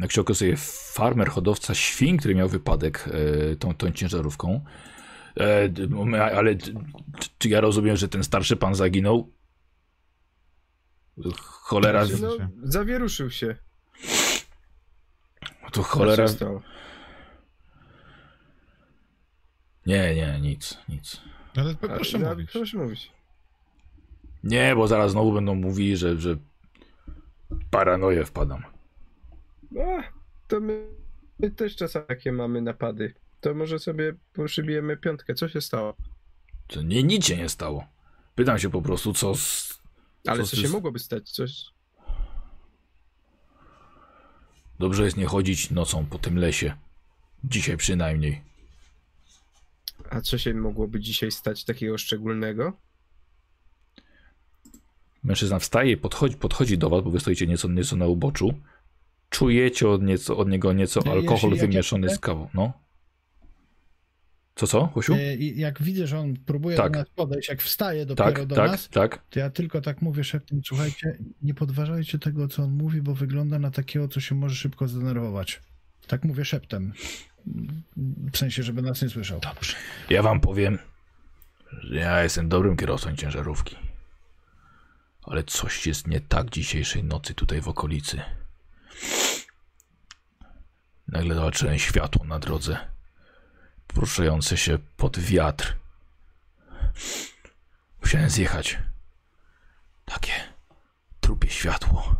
jak 0.00 0.12
się 0.12 0.20
okazuje, 0.20 0.54
farmer, 0.92 1.28
hodowca 1.28 1.74
świń, 1.74 2.16
który 2.16 2.34
miał 2.34 2.48
wypadek 2.48 3.08
y, 3.52 3.56
tą, 3.56 3.74
tą 3.74 3.92
ciężarówką, 3.92 4.64
e, 5.40 6.36
ale 6.36 6.56
czy 7.38 7.48
ja 7.48 7.60
rozumiem, 7.60 7.96
że 7.96 8.08
ten 8.08 8.24
starszy 8.24 8.56
pan 8.56 8.74
zaginął? 8.74 9.32
Cholera, 11.36 12.04
No, 12.20 12.36
się. 12.36 12.48
zawieruszył 12.62 13.30
się. 13.30 13.56
to 15.64 15.70
Co 15.72 15.82
cholera. 15.82 16.26
Nie, 19.86 20.14
nie, 20.14 20.38
nic, 20.40 20.78
nic. 20.88 21.20
Ale 21.56 21.74
proszę 21.74 22.18
no, 22.18 22.28
mówić. 22.30 22.50
Proszę 22.52 22.78
mówić. 22.78 23.12
Nie, 24.44 24.74
bo 24.76 24.88
zaraz 24.88 25.12
znowu 25.12 25.32
będą 25.32 25.54
mówili, 25.54 25.96
że, 25.96 26.16
że 26.20 26.36
paranoję 27.70 28.24
wpadam. 28.24 28.62
A, 29.80 30.02
to 30.48 30.60
my, 30.60 30.86
my 31.38 31.50
też 31.50 31.76
czasami 31.76 32.06
takie 32.06 32.32
mamy 32.32 32.62
napady. 32.62 33.14
To 33.40 33.54
może 33.54 33.78
sobie 33.78 34.14
przybijemy 34.46 34.96
piątkę. 34.96 35.34
Co 35.34 35.48
się 35.48 35.60
stało? 35.60 35.94
To 36.66 36.82
nie, 36.82 37.02
nic 37.02 37.26
się 37.26 37.36
nie 37.36 37.48
stało. 37.48 37.84
Pytam 38.34 38.58
się 38.58 38.70
po 38.70 38.82
prostu, 38.82 39.12
co 39.12 39.34
z... 39.34 39.78
Ale 40.26 40.42
Co 40.42 40.46
co 40.48 40.56
się 40.56 40.68
z- 40.68 40.72
mogłoby 40.72 40.98
stać? 40.98 41.30
Coś... 41.30 41.64
Dobrze 44.78 45.04
jest 45.04 45.16
nie 45.16 45.26
chodzić 45.26 45.70
nocą 45.70 46.06
po 46.06 46.18
tym 46.18 46.38
lesie. 46.38 46.74
Dzisiaj 47.44 47.76
przynajmniej. 47.76 48.40
A 50.10 50.20
co 50.20 50.38
się 50.38 50.54
mogłoby 50.54 51.00
dzisiaj 51.00 51.30
stać 51.30 51.64
takiego 51.64 51.98
szczególnego? 51.98 52.72
Mężczyzna 55.24 55.58
wstaje, 55.58 55.96
podchodzi, 55.96 56.36
podchodzi 56.36 56.78
do 56.78 56.90
was, 56.90 57.04
bo 57.04 57.10
wy 57.10 57.20
stoicie 57.20 57.46
nieco, 57.46 57.68
nieco 57.68 57.96
na 57.96 58.06
uboczu. 58.06 58.54
Czujecie 59.30 59.88
od, 59.88 60.02
nieco, 60.02 60.36
od 60.36 60.48
niego 60.48 60.72
nieco 60.72 61.00
Ja- 61.06 61.12
alkohol 61.12 61.50
jeśli- 61.50 61.66
wymieszany 61.68 62.06
ja- 62.06 62.14
z 62.14 62.18
kawą. 62.18 62.48
No. 62.54 62.72
Co, 64.54 64.66
co, 64.66 64.86
Husiu? 64.86 65.14
E, 65.14 65.36
Jak 65.36 65.82
widzę, 65.82 66.06
że 66.06 66.18
on 66.18 66.36
próbuje 66.36 66.76
Tak. 66.76 66.92
do 66.92 66.98
nas 66.98 67.08
podejść, 67.16 67.48
jak 67.48 67.62
wstaje 67.62 68.06
dopiero 68.06 68.32
Tak, 68.32 68.46
do 68.46 68.54
tak, 68.56 68.70
nas, 68.70 68.88
tak. 68.88 69.22
to 69.30 69.38
ja 69.40 69.50
tylko 69.50 69.80
tak 69.80 70.02
mówię 70.02 70.24
szeptem, 70.24 70.60
słuchajcie, 70.64 71.18
nie 71.42 71.54
podważajcie 71.54 72.18
tego, 72.18 72.48
co 72.48 72.62
on 72.62 72.70
mówi, 72.72 73.02
bo 73.02 73.14
wygląda 73.14 73.58
na 73.58 73.70
takiego, 73.70 74.08
co 74.08 74.20
się 74.20 74.34
może 74.34 74.54
szybko 74.54 74.88
zdenerwować. 74.88 75.60
Tak 76.06 76.24
mówię 76.24 76.44
szeptem. 76.44 76.92
W 78.32 78.36
sensie, 78.36 78.62
żeby 78.62 78.82
nas 78.82 79.02
nie 79.02 79.08
słyszał. 79.08 79.40
Dobrze. 79.40 79.76
Ja 80.10 80.22
wam 80.22 80.40
powiem, 80.40 80.78
że 81.72 81.96
ja 81.96 82.22
jestem 82.22 82.48
dobrym 82.48 82.76
kierowcą 82.76 83.16
ciężarówki. 83.16 83.76
Ale 85.22 85.44
coś 85.44 85.86
jest 85.86 86.06
nie 86.06 86.20
tak 86.20 86.50
dzisiejszej 86.50 87.04
nocy 87.04 87.34
tutaj 87.34 87.60
w 87.60 87.68
okolicy. 87.68 88.22
Nagle 91.08 91.34
zobaczyłem 91.34 91.78
światło 91.78 92.24
na 92.24 92.38
drodze, 92.38 92.78
poruszające 93.86 94.56
się 94.56 94.78
pod 94.96 95.18
wiatr. 95.18 95.76
Musiałem 98.02 98.30
zjechać. 98.30 98.78
Takie 100.04 100.32
trupie 101.20 101.50
światło. 101.50 102.16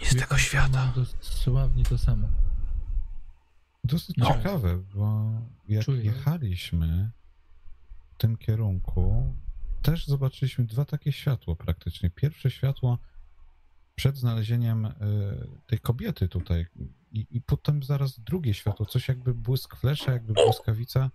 Nie 0.00 0.06
z 0.06 0.16
tego 0.16 0.38
świata. 0.38 0.92
Dosłownie 0.96 1.84
to 1.84 1.98
samo. 1.98 2.28
Dosyć 3.84 4.16
No. 4.16 4.26
ciekawe, 4.26 4.78
bo 4.94 5.30
jak 5.68 5.84
Czuję. 5.84 6.02
jechaliśmy 6.02 7.10
w 8.14 8.16
tym 8.16 8.36
kierunku, 8.36 9.34
też 9.82 10.06
zobaczyliśmy 10.06 10.64
dwa 10.64 10.84
takie 10.84 11.12
światła 11.12 11.56
praktycznie. 11.56 12.10
Pierwsze 12.10 12.50
światło 12.50 12.98
przed 13.94 14.16
znalezieniem 14.16 14.84
y, 14.86 14.92
tej 15.66 15.78
kobiety 15.78 16.28
tutaj 16.28 16.66
i, 17.12 17.26
i 17.30 17.40
potem 17.40 17.82
zaraz 17.82 18.20
drugie 18.20 18.54
światło, 18.54 18.86
coś 18.86 19.08
jakby 19.08 19.34
błysk 19.34 19.76
flesza, 19.76 20.12
jakby 20.12 20.32
błyskawica. 20.32 21.10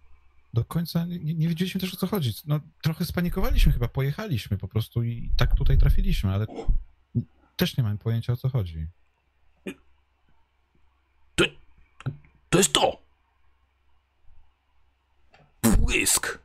Do 0.53 0.66
końca 0.66 1.06
nie, 1.06 1.20
nie 1.36 1.48
wiedzieliśmy 1.48 1.82
też 1.82 1.94
o 1.94 1.98
co 1.98 2.07
chodzi. 2.07 2.34
No, 2.48 2.60
trochę 2.82 3.06
spanikowaliśmy 3.06 3.72
chyba, 3.74 3.88
pojechaliśmy 3.88 4.57
po 4.57 4.68
prostu 4.68 5.03
i 5.03 5.32
tak 5.38 5.56
tutaj 5.56 5.78
trafiliśmy, 5.78 6.34
ale 6.34 6.45
też 7.56 7.77
nie 7.77 7.84
mam 7.84 7.98
pojęcia 7.98 8.34
o 8.34 8.38
co 8.38 8.49
chodzi. 8.49 8.88
To 12.49 12.57
jest 12.60 12.73
to! 12.73 13.02
Błysk! 15.77 16.40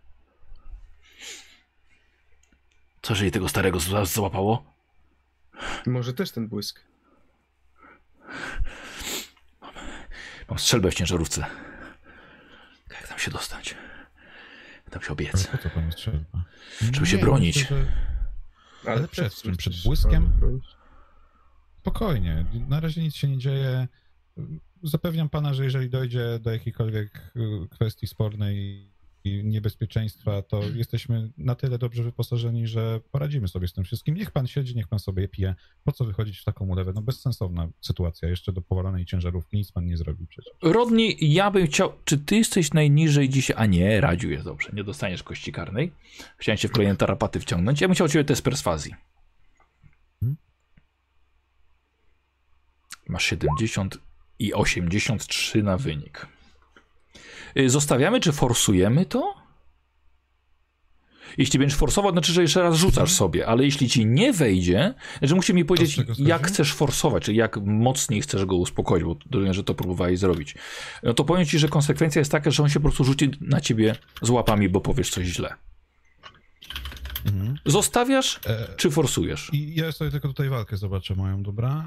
Co, 3.03 3.13
jeżeli 3.15 3.31
tego 3.31 3.49
starego 3.49 3.79
załapało? 4.05 4.65
Może 5.87 6.15
też 6.15 6.31
ten 6.31 6.49
błysk. 6.49 6.81
Mam 10.49 10.59
strzelbę 10.59 10.91
w 10.91 10.95
ciężarówce. 10.95 11.47
Jak 12.91 13.09
tam 13.09 13.19
się 13.19 13.31
dostać? 13.31 13.75
Tam 14.91 15.03
się 15.03 15.07
Ale 15.07 15.13
obiec? 15.13 15.47
po 15.47 15.59
co 15.59 15.71
panu 15.71 15.93
strzelba? 15.93 16.45
Żeby 16.93 17.07
się 17.07 17.17
Nie, 17.17 17.23
bronić. 17.23 17.57
myślę, 17.57 17.87
że 18.85 18.91
Ale 18.91 19.09
przed 19.09 19.35
czym? 19.35 19.57
Przed 19.57 19.83
błyskiem? 19.85 20.29
błyskiem? 20.29 20.80
Spokojnie, 21.81 22.45
na 22.69 22.81
razie 22.81 23.03
nic 23.03 23.15
się 23.15 23.29
nie 23.29 23.39
dzieje. 23.39 23.89
Zapewniam 24.83 25.29
pana, 25.29 25.55
że 25.55 25.65
jeżeli 25.65 25.91
dojdzie 25.91 26.39
do 26.41 26.51
jakiejkolwiek 26.51 27.33
y, 27.37 27.69
kwestii 27.71 28.07
spornej 28.07 28.87
i 29.25 29.45
niebezpieczeństwa, 29.45 30.43
to 30.43 30.63
jesteśmy 30.75 31.31
na 31.39 31.55
tyle 31.55 31.79
dobrze 31.79 32.03
wyposażeni, 32.03 32.67
że 32.67 33.01
poradzimy 33.11 33.49
sobie 33.49 33.69
z 33.69 33.73
tym 33.73 33.85
wszystkim. 33.85 34.15
Niech 34.15 34.31
pan 34.31 34.47
siedzi, 34.47 34.77
niech 34.77 34.89
pan 34.89 34.99
sobie 34.99 35.29
pije. 35.29 35.55
Po 35.85 35.93
co 35.93 36.05
wychodzić 36.05 36.39
w 36.39 36.45
taką 36.45 36.67
ulewę? 36.67 36.93
No 36.95 37.03
bezsensowna 37.03 37.69
sytuacja. 37.81 38.29
Jeszcze 38.29 38.53
do 38.53 38.63
powalonej 38.63 39.05
ciężarówki 39.05 39.57
nic 39.57 39.73
pan 39.73 39.87
nie 39.87 39.97
zrobi 39.97 40.27
przecież. 40.27 40.55
Rodni, 40.63 41.17
ja 41.21 41.51
bym 41.51 41.67
chciał. 41.67 41.93
Czy 42.05 42.19
ty 42.19 42.37
jesteś 42.37 42.73
najniżej 42.73 43.29
dzisiaj? 43.29 43.57
A 43.59 43.67
nie, 43.67 44.01
Radziu 44.01 44.31
jest 44.31 44.45
dobrze. 44.45 44.71
Nie 44.73 44.85
dostaniesz 44.85 45.23
kości 45.23 45.53
karnej. 45.53 45.93
Chciałem 46.37 46.59
cię 46.59 46.69
w 46.69 46.73
kolejne 46.73 46.97
tarapaty 46.97 47.41
wciągnąć. 47.41 47.81
Ja 47.81 47.89
bym 47.89 47.95
chciał 47.95 48.09
ciebie 48.09 48.25
test 48.25 48.43
perswazji. 48.43 48.95
Masz 53.09 53.25
70 53.25 53.99
i 54.39 54.55
83 54.55 55.63
na 55.63 55.77
wynik. 55.77 56.27
Y, 57.57 57.71
Zostawiamy, 57.71 58.21
czy 58.21 58.33
forsujemy 58.33 59.07
to? 59.07 59.41
Jeśli 61.39 61.59
będziesz 61.59 61.79
forsował, 61.79 62.13
znaczy, 62.13 62.33
że 62.33 62.43
jeszcze 62.43 62.63
raz 62.63 62.77
rzucasz 62.77 63.13
sobie, 63.13 63.47
ale 63.47 63.65
jeśli 63.65 63.89
ci 63.89 64.07
nie 64.07 64.33
wejdzie, 64.33 64.95
że 65.23 65.35
musisz 65.35 65.55
mi 65.55 65.65
powiedzieć, 65.65 66.01
jak 66.19 66.47
chcesz 66.47 66.73
forsować, 66.73 67.23
czy 67.25 67.35
jak 67.35 67.57
mocniej 67.57 68.23
chcesz 68.23 68.45
go 68.45 68.57
uspokoić, 68.57 69.05
bo 69.05 69.17
rozumiem, 69.31 69.55
że 69.55 69.65
to 69.65 69.75
próbowałeś 69.75 70.19
zrobić. 70.19 70.55
No 71.03 71.15
to 71.15 71.25
powiem 71.25 71.47
ci, 71.47 71.59
że 71.59 71.69
konsekwencja 71.69 72.19
jest 72.19 72.33
taka, 72.33 72.51
że 72.51 72.63
on 72.63 72.69
się 72.69 72.81
po 72.81 72.83
prostu 72.83 73.05
rzuci 73.05 73.31
na 73.41 73.61
ciebie 73.61 73.95
z 74.23 74.31
łapami, 74.31 74.69
bo 74.69 74.81
powiesz 74.81 75.11
coś 75.11 75.27
źle. 75.27 75.55
Mhm. 77.27 77.59
Zostawiasz, 77.67 78.41
E, 78.47 78.69
czy 78.77 78.91
forsujesz? 78.91 79.51
Ja 79.53 79.93
sobie 79.93 80.11
tylko 80.11 80.29
tutaj 80.29 80.49
walkę 80.49 80.77
zobaczę 80.77 81.15
moją, 81.15 81.43
dobra? 81.43 81.85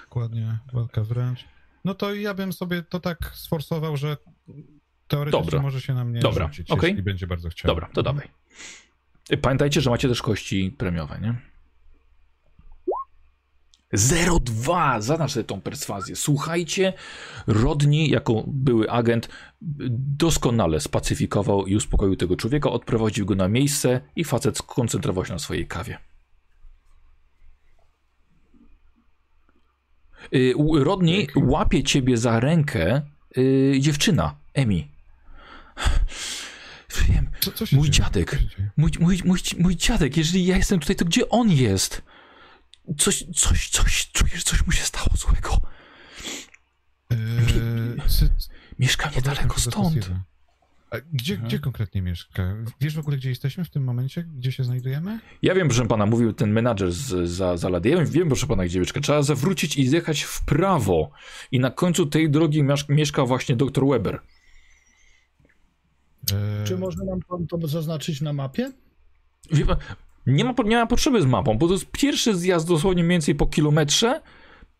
Dokładnie, 0.00 0.58
walka 0.72 1.04
wręcz. 1.04 1.44
No 1.84 1.94
to 1.94 2.14
ja 2.14 2.34
bym 2.34 2.52
sobie 2.52 2.82
to 2.82 3.00
tak 3.00 3.30
sforsował, 3.34 3.96
że 3.96 4.16
teoretycznie 5.08 5.44
Dobra. 5.44 5.62
może 5.62 5.80
się 5.80 5.94
na 5.94 6.04
mnie 6.04 6.20
Dobra, 6.20 6.46
rzucić, 6.46 6.70
okej. 6.70 6.90
jeśli 6.90 7.02
będzie 7.02 7.26
bardzo 7.26 7.48
chciał. 7.48 7.68
Dobra, 7.68 7.88
to 7.94 8.02
dawaj. 8.02 8.28
Pamiętajcie, 9.42 9.80
że 9.80 9.90
macie 9.90 10.08
też 10.08 10.22
kości 10.22 10.74
premiowe, 10.78 11.18
nie? 11.20 11.49
0,2! 13.94 15.00
Zaznacz 15.02 15.32
sobie 15.32 15.44
tą 15.44 15.60
perswazję. 15.60 16.16
Słuchajcie, 16.16 16.92
Rodni, 17.46 18.10
jako 18.10 18.44
były 18.46 18.90
agent, 18.90 19.28
doskonale 20.16 20.80
spacyfikował 20.80 21.66
i 21.66 21.76
uspokoił 21.76 22.16
tego 22.16 22.36
człowieka, 22.36 22.70
odprowadził 22.70 23.26
go 23.26 23.34
na 23.34 23.48
miejsce 23.48 24.00
i 24.16 24.24
facet 24.24 24.58
skoncentrował 24.58 25.24
się 25.24 25.32
na 25.32 25.38
swojej 25.38 25.66
kawie. 25.66 25.98
Y, 30.34 30.54
Rodni 30.84 31.28
łapie 31.36 31.82
ciebie 31.82 32.16
za 32.16 32.40
rękę 32.40 33.02
y, 33.38 33.76
dziewczyna, 33.80 34.34
Emi. 34.54 34.88
Wiem, 37.08 37.30
Co, 37.40 37.52
co 37.52 37.64
Mój 37.72 37.90
dzieje? 37.90 38.04
dziadek. 38.04 38.38
Mój, 38.76 38.90
mój, 39.00 39.18
mój, 39.24 39.38
mój 39.58 39.76
dziadek, 39.76 40.16
jeżeli 40.16 40.46
ja 40.46 40.56
jestem 40.56 40.80
tutaj, 40.80 40.96
to 40.96 41.04
gdzie 41.04 41.28
on 41.28 41.50
jest? 41.50 42.02
Coś, 42.98 43.24
coś, 43.34 43.68
coś, 43.68 44.10
czuję, 44.12 44.30
że 44.34 44.42
coś 44.42 44.66
mu 44.66 44.72
się 44.72 44.84
stało 44.84 45.08
złego. 45.16 45.60
Eee, 47.10 47.16
Mieszka 48.78 49.10
niedaleko 49.16 49.60
stąd. 49.60 50.10
Gdzie, 51.12 51.34
Mhm. 51.34 51.48
gdzie 51.48 51.58
konkretnie 51.58 52.02
mieszka? 52.02 52.56
Wiesz 52.80 52.94
w 52.94 52.98
ogóle, 52.98 53.16
gdzie 53.16 53.28
jesteśmy 53.28 53.64
w 53.64 53.70
tym 53.70 53.84
momencie? 53.84 54.22
Gdzie 54.22 54.52
się 54.52 54.64
znajdujemy? 54.64 55.20
Ja 55.42 55.54
wiem, 55.54 55.68
proszę 55.68 55.86
pana, 55.86 56.06
mówił 56.06 56.32
ten 56.32 56.52
menadżer 56.52 56.92
z, 56.92 57.30
za, 57.30 57.56
za 57.56 57.68
lady. 57.68 57.88
Ja 57.88 57.96
wiem, 57.96 58.06
wiem, 58.06 58.28
proszę 58.28 58.46
pana, 58.46 58.64
gdzie 58.64 58.80
mieszka. 58.80 59.00
Trzeba 59.00 59.22
zawrócić 59.22 59.76
i 59.76 59.88
zjechać 59.88 60.22
w 60.22 60.44
prawo. 60.44 61.10
I 61.52 61.60
na 61.60 61.70
końcu 61.70 62.06
tej 62.06 62.30
drogi 62.30 62.64
mieszka 62.88 63.24
właśnie 63.24 63.56
dr 63.56 63.86
Weber. 63.86 64.20
E, 66.32 66.64
Czy 66.64 66.78
może 66.78 67.04
nam 67.04 67.20
pan 67.28 67.46
to 67.46 67.66
zaznaczyć 67.68 68.20
na 68.20 68.32
mapie? 68.32 68.72
Wie 69.52 69.66
pan, 69.66 69.76
nie 70.26 70.44
ma, 70.44 70.54
nie 70.64 70.76
ma 70.76 70.86
potrzeby 70.86 71.22
z 71.22 71.26
mapą, 71.26 71.58
bo 71.58 71.66
to 71.66 71.72
jest 71.72 71.90
pierwszy 71.90 72.36
zjazd 72.36 72.68
dosłownie 72.68 73.02
mniej 73.02 73.14
więcej 73.14 73.34
po 73.34 73.46
kilometrze, 73.46 74.20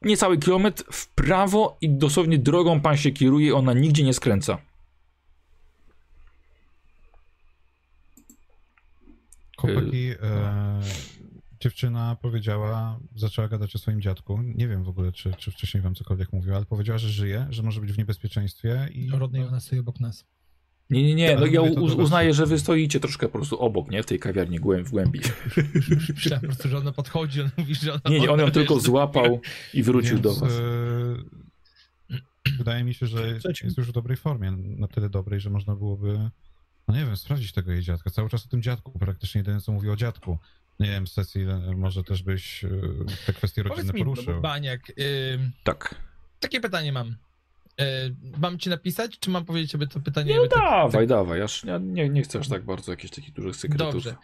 niecały 0.03 0.39
kilometr 0.39 0.85
w 0.93 1.09
prawo 1.15 1.79
i 1.81 1.91
dosłownie 1.91 2.39
drogą 2.39 2.81
pan 2.81 2.97
się 2.97 3.11
kieruje, 3.11 3.55
ona 3.55 3.73
nigdzie 3.73 4.05
nie 4.05 4.15
skręca. 4.15 4.59
Chłopaki, 9.57 10.11
e, 10.23 10.81
dziewczyna 11.61 12.17
powiedziała, 12.23 13.01
zaczęła 13.15 13.49
gadać 13.49 13.75
o 13.77 13.79
swoim 13.79 14.01
dziadku. 14.01 14.43
Nie 14.43 14.69
wiem 14.69 14.85
w 14.85 14.89
ogóle, 14.89 15.13
czy, 15.13 15.33
czy 15.39 15.51
wcześniej 15.51 15.83
wam 15.83 15.95
cokolwiek 15.95 16.33
mówiła, 16.33 16.57
ale 16.57 16.67
powiedziała, 16.67 16.99
że 16.99 17.09
żyje, 17.09 17.47
że 17.51 17.63
może 17.63 17.81
być 17.81 17.93
w 17.93 17.99
niebezpieczeństwie 17.99 18.89
i... 18.93 19.11
Rodnej 19.11 19.45
ona 19.45 19.61
stoi 19.61 19.79
obok 19.79 20.01
nas. 20.01 20.25
Nie, 20.91 21.03
nie, 21.03 21.15
nie, 21.15 21.37
no 21.37 21.47
ja 21.47 21.63
uznaję, 21.63 22.35
że 22.35 22.47
wy 22.47 22.59
stoicie 22.59 23.01
troszkę 23.01 23.27
po 23.27 23.33
prostu 23.33 23.61
obok, 23.61 23.91
nie? 23.91 24.03
W 24.03 24.07
tej 24.07 24.19
kawiarni 24.19 24.61
głęb, 24.61 24.89
w 24.89 24.91
głębi. 24.91 25.21
Myślałem 26.15 26.41
po 26.41 26.47
prostu, 26.47 26.69
że 26.69 26.79
ona 26.79 26.93
podchodzi, 26.93 27.41
on 27.41 27.51
mówi, 27.57 27.75
że 27.75 27.93
ona... 27.93 28.01
Nie, 28.11 28.21
nie, 28.21 28.31
on 28.31 28.41
ją 28.41 28.47
wiesz, 28.47 28.55
tylko 28.55 28.81
złapał 28.81 29.41
i 29.75 29.83
wrócił 29.83 30.11
Więc, 30.11 30.23
do 30.23 30.35
was. 30.35 30.53
e, 30.53 32.19
wydaje 32.59 32.85
mi 32.85 32.95
się, 32.95 33.07
że 33.07 33.39
jest 33.65 33.79
już 33.79 33.89
w 33.89 33.93
dobrej 33.93 34.17
formie, 34.17 34.51
na 34.53 34.89
tyle 34.89 35.09
dobrej, 35.09 35.41
że 35.41 35.51
można 35.51 35.77
byłoby, 35.77 36.31
no 36.89 36.95
nie 36.95 37.05
wiem, 37.05 37.17
sprawdzić 37.17 37.53
tego 37.53 37.73
jej 37.73 37.83
dziadka. 37.83 38.11
Cały 38.11 38.29
czas 38.29 38.47
o 38.47 38.49
tym 38.49 38.63
dziadku, 38.63 38.99
praktycznie 38.99 39.39
jedyne 39.39 39.61
co 39.61 39.73
mówi 39.73 39.91
o 39.91 39.97
dziadku. 39.97 40.39
Nie 40.81 40.87
wiem, 40.87 41.07
Cecil, 41.07 41.49
może 41.77 42.05
też 42.05 42.23
byś 42.23 42.65
e, 42.65 42.69
te 43.27 43.33
kwestie 43.33 43.63
rodzinne 43.63 43.93
Powiedz 43.93 43.95
mi, 43.95 44.01
no, 44.01 44.07
poruszył. 44.07 44.41
Baniak, 44.41 44.93
ym, 45.35 45.53
Tak. 45.65 45.95
takie 46.41 46.61
pytanie 46.61 46.93
mam. 46.93 47.17
Y, 47.81 47.85
mam 48.39 48.59
ci 48.59 48.69
napisać, 48.71 49.19
czy 49.19 49.31
mam 49.31 49.45
powiedzieć 49.45 49.71
sobie 49.71 49.87
to 49.87 50.01
pytanie? 50.01 50.35
No 50.35 50.43
jakby 50.43 50.57
tak- 50.57 50.65
dawaj, 50.71 51.07
dawaj, 51.07 51.43
aż 51.43 51.65
ja 51.65 51.79
nie, 51.79 52.09
nie 52.09 52.23
chcę 52.23 52.39
aż 52.39 52.49
tak 52.49 52.65
bardzo 52.65 52.93
jakichś 52.93 53.15
takich 53.15 53.33
dużych 53.33 53.57
sekretów. 53.57 53.93
Dobrze. 53.95 54.17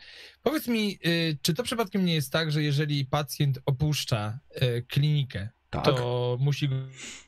Powiedz 0.43 0.69
mi, 0.69 0.99
y, 1.07 1.39
czy 1.43 1.55
to 1.55 1.63
przypadkiem 1.63 2.05
nie 2.05 2.15
jest 2.15 2.33
tak, 2.33 2.53
że 2.53 2.63
jeżeli 2.63 3.05
pacjent 3.05 3.59
opuszcza 3.67 4.39
y, 4.63 4.83
klinikę, 4.89 5.49
Tak. 5.71 5.85
to 5.85 6.37
musi 6.41 6.69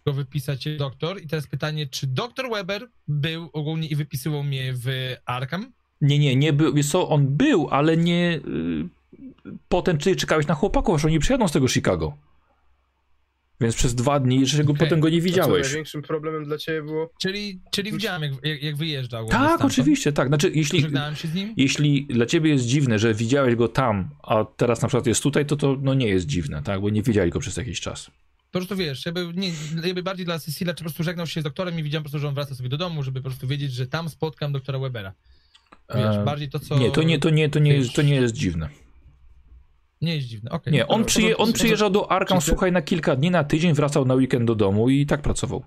go 0.07 0.13
wypisać 0.13 0.69
doktor? 0.79 1.23
I 1.23 1.27
teraz 1.27 1.47
pytanie, 1.47 1.87
czy 1.87 2.07
doktor 2.07 2.51
Weber 2.51 2.89
był 3.09 3.51
ogólnie 3.53 3.89
i 3.89 3.97
wypisywał 3.97 4.43
mnie 4.43 4.73
w 4.77 5.15
Arkham? 5.27 5.73
Nie, 6.01 6.19
nie, 6.19 6.37
nie 6.37 6.53
był, 6.53 6.83
co, 6.83 7.09
on 7.09 7.27
był, 7.37 7.69
ale 7.71 7.97
nie... 7.97 8.41
Y, 8.49 8.89
potem 9.69 9.99
ty 9.99 10.17
czekałeś 10.17 10.47
na 10.47 10.55
chłopaków, 10.55 10.95
aż 10.95 11.05
oni 11.05 11.19
przyjadą 11.19 11.49
z 11.49 11.53
tego 11.53 11.69
Chicago. 11.69 12.17
Więc 13.61 13.75
przez 13.75 13.95
dwa 13.95 14.21
dni 14.21 14.41
jeszcze 14.41 14.65
go, 14.65 14.73
Okej. 14.73 14.87
potem 14.87 15.01
go 15.01 15.09
nie 15.09 15.21
widziałeś. 15.21 15.67
największym 15.67 16.03
problemem 16.03 16.45
dla 16.45 16.59
ciebie 16.59 16.83
było? 16.83 17.11
Czyli, 17.21 17.61
czyli 17.71 17.93
widziałem, 17.93 18.23
jak, 18.23 18.33
jak, 18.45 18.63
jak 18.63 18.77
wyjeżdżał. 18.77 19.29
Tak, 19.29 19.65
oczywiście, 19.65 20.13
tak. 20.13 20.29
Znaczy, 20.29 20.51
jeśli, 20.55 20.81
Żegnałem 20.81 21.17
się 21.17 21.29
z 21.29 21.35
nim? 21.35 21.55
jeśli 21.57 22.07
dla 22.07 22.27
ciebie 22.27 22.51
jest 22.51 22.65
dziwne, 22.67 22.99
że 22.99 23.15
widziałeś 23.15 23.55
go 23.55 23.69
tam, 23.69 24.11
a 24.23 24.45
teraz 24.57 24.83
na 24.83 24.89
przykład 24.89 25.07
jest 25.07 25.23
tutaj, 25.23 25.47
to 25.47 25.57
to 25.57 25.77
no, 25.83 25.95
nie 25.95 26.09
jest 26.09 26.27
dziwne, 26.27 26.63
tak? 26.63 26.81
Bo 26.81 26.91
nie 26.91 27.03
widzieli 27.03 27.31
go 27.31 27.41
przez 27.41 27.57
jakiś 27.57 27.81
czas. 27.81 28.11
Po 28.53 28.59
prostu 28.59 28.77
wiesz, 28.77 29.07
jakby, 29.07 29.33
nie, 29.35 29.51
jakby 29.85 30.03
bardziej 30.03 30.27
dla 30.27 30.39
Cecilia, 30.39 30.75
czy 30.75 30.79
po 30.79 30.85
prostu 30.85 31.03
żegnał 31.03 31.27
się 31.27 31.41
z 31.41 31.45
doktorem 31.45 31.79
i 31.79 31.83
widziałem 31.83 32.03
po 32.03 32.11
prostu, 32.11 32.19
że 32.19 32.29
on 32.29 32.35
wraca 32.35 32.55
sobie 32.55 32.69
do 32.69 32.77
domu, 32.77 33.03
żeby 33.03 33.21
po 33.21 33.29
prostu 33.29 33.47
wiedzieć, 33.47 33.73
że 33.73 33.87
tam 33.87 34.09
spotkam 34.09 34.53
doktora 34.53 34.79
Webera. 34.79 35.13
Wiesz, 35.95 36.17
E, 36.17 36.25
bardziej 36.25 36.49
to, 36.49 36.59
co... 36.59 36.79
Nie, 36.79 36.91
to 36.91 37.03
nie, 37.03 37.19
to 37.19 37.31
nie, 37.31 37.49
to 37.49 37.59
nie, 37.59 37.73
wiesz, 37.73 37.85
jest, 37.85 37.97
to 37.97 38.03
nie 38.03 38.15
jest 38.15 38.35
dziwne. 38.35 38.69
Nie 40.03 40.17
jest 40.17 40.29
dziwne, 40.29 40.51
okej. 40.51 40.73
Nie, 40.73 40.87
on, 40.89 41.05
przyje, 41.05 41.37
on 41.37 41.53
przyjeżdżał 41.53 41.91
do 41.91 42.01
ty- 42.01 42.41
słuchaj, 42.41 42.73
na 42.73 42.83
kilka 42.83 43.17
dni, 43.17 43.31
na 43.31 43.45
tydzień, 43.45 43.75
wracał 43.75 44.05
na 44.05 44.15
weekend 44.15 44.45
do 44.45 44.55
domu 44.55 44.89
i 44.89 45.07
tak 45.07 45.23
pracował. 45.23 45.63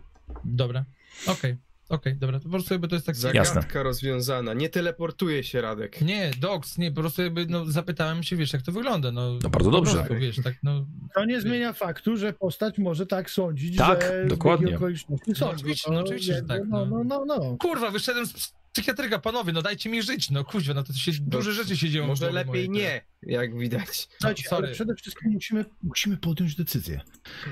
Dobra, 0.46 0.86
okej, 1.28 1.58
okej, 1.90 2.16
dobra, 2.16 2.40
to 2.40 2.44
po 2.44 2.50
prostu 2.50 2.74
jakby 2.74 2.88
to 2.88 2.96
jest 2.96 3.06
tak... 3.06 3.16
Zagadka 3.16 3.84
rozwiązana. 3.84 4.54
Nie 4.54 4.70
teleportuje 4.70 5.44
się, 5.44 5.62
Radek. 5.62 6.02
Nie, 6.02 6.32
docs, 6.40 6.78
nie, 6.78 6.92
po 6.92 7.02
prostu 7.02 7.22
jakby, 7.22 7.46
no, 7.46 7.66
zapytałem 7.66 8.24
się, 8.24 8.36
wiesz, 8.36 8.54
jak 8.54 8.62
to 8.62 8.72
wygląda, 8.72 9.12
no. 9.12 9.40
No 9.44 9.50
bardzo 9.50 9.72
dobrze. 9.72 9.94
Prostu, 9.98 10.16
wiesz, 10.16 10.36
tak, 10.44 10.56
no, 10.64 10.86
To 11.16 11.26
nie 11.26 11.42
zmienia 11.42 11.74
faktu, 11.74 12.18
że 12.18 12.34
postać 12.34 12.78
może 12.78 13.06
tak 13.06 13.30
sądzić, 13.30 13.78
Tak, 13.78 14.02
że 14.02 14.26
dokładnie. 14.28 14.66
zbiegi 14.68 14.76
okoliczności 14.78 15.36
są. 15.36 15.50
oczywiście, 15.50 15.92
no 15.92 16.00
oczywiście, 16.00 16.34
że 16.34 16.42
tak, 16.42 16.62
No, 16.70 16.86
no. 16.86 17.04
no, 17.04 17.26
no, 17.26 17.38
no. 17.40 17.58
kurwa, 17.60 17.92
wyszedłem 17.92 18.26
z 18.26 18.54
psychiatryka, 18.72 19.20
panowie, 19.20 19.54
no 19.54 19.62
dajcie 19.62 19.90
mi 19.90 20.02
żyć, 20.02 20.32
no 20.32 20.46
kuźwa, 20.46 20.74
no 20.74 20.84
to 20.84 20.94
się, 20.94 21.12
duże 21.22 21.54
rzeczy 21.54 21.78
się 21.78 21.90
dzieją. 21.90 22.08
Może 22.08 22.32
lepiej 22.32 22.70
nie, 22.70 23.02
jak 23.22 23.58
widać. 23.58 24.08
Słuchajcie, 24.20 24.44
sorry. 24.50 24.68
ale 24.68 24.74
przede 24.76 24.96
wszystkim 24.96 25.32
musimy, 25.32 25.66
musimy 25.84 26.18
podjąć 26.18 26.56
decyzję, 26.56 27.02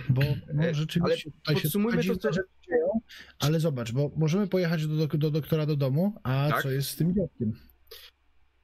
bo 0.09 0.21
no, 0.53 0.63
rzeczywiście 0.73 1.31
tutaj 1.31 1.55
się 1.55 1.61
podsumujmy 1.61 1.97
takie 1.97 2.15
to, 2.15 2.31
co- 2.31 2.41
dzieją, 2.69 3.01
ale 3.39 3.59
zobacz, 3.59 3.91
bo 3.91 4.11
możemy 4.15 4.47
pojechać 4.47 4.87
do, 4.87 5.07
do, 5.07 5.17
do 5.17 5.31
doktora 5.31 5.65
do 5.65 5.75
domu, 5.75 6.15
a 6.23 6.49
Tak. 6.51 6.63
co 6.63 6.71
jest 6.71 6.89
z 6.89 6.95
tym 6.95 7.15
dziadkiem? 7.15 7.53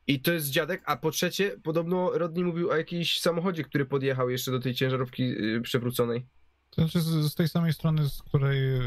I 0.07 0.19
to 0.21 0.33
jest 0.33 0.49
dziadek, 0.49 0.81
a 0.85 0.97
po 0.97 1.11
trzecie, 1.11 1.55
podobno 1.63 2.11
Rodney 2.17 2.43
mówił 2.43 2.69
o 2.69 2.75
jakimś 2.75 3.19
samochodzie, 3.19 3.63
który 3.63 3.85
podjechał 3.85 4.29
jeszcze 4.29 4.51
do 4.51 4.59
tej 4.59 4.73
ciężarówki 4.75 5.23
y, 5.23 5.61
przewróconej. 5.61 6.25
To 6.75 6.81
znaczy 6.81 7.01
z, 7.01 7.31
z 7.31 7.35
tej 7.35 7.47
samej 7.49 7.73
strony, 7.73 8.09
z 8.09 8.21
której 8.21 8.75
e, 8.75 8.79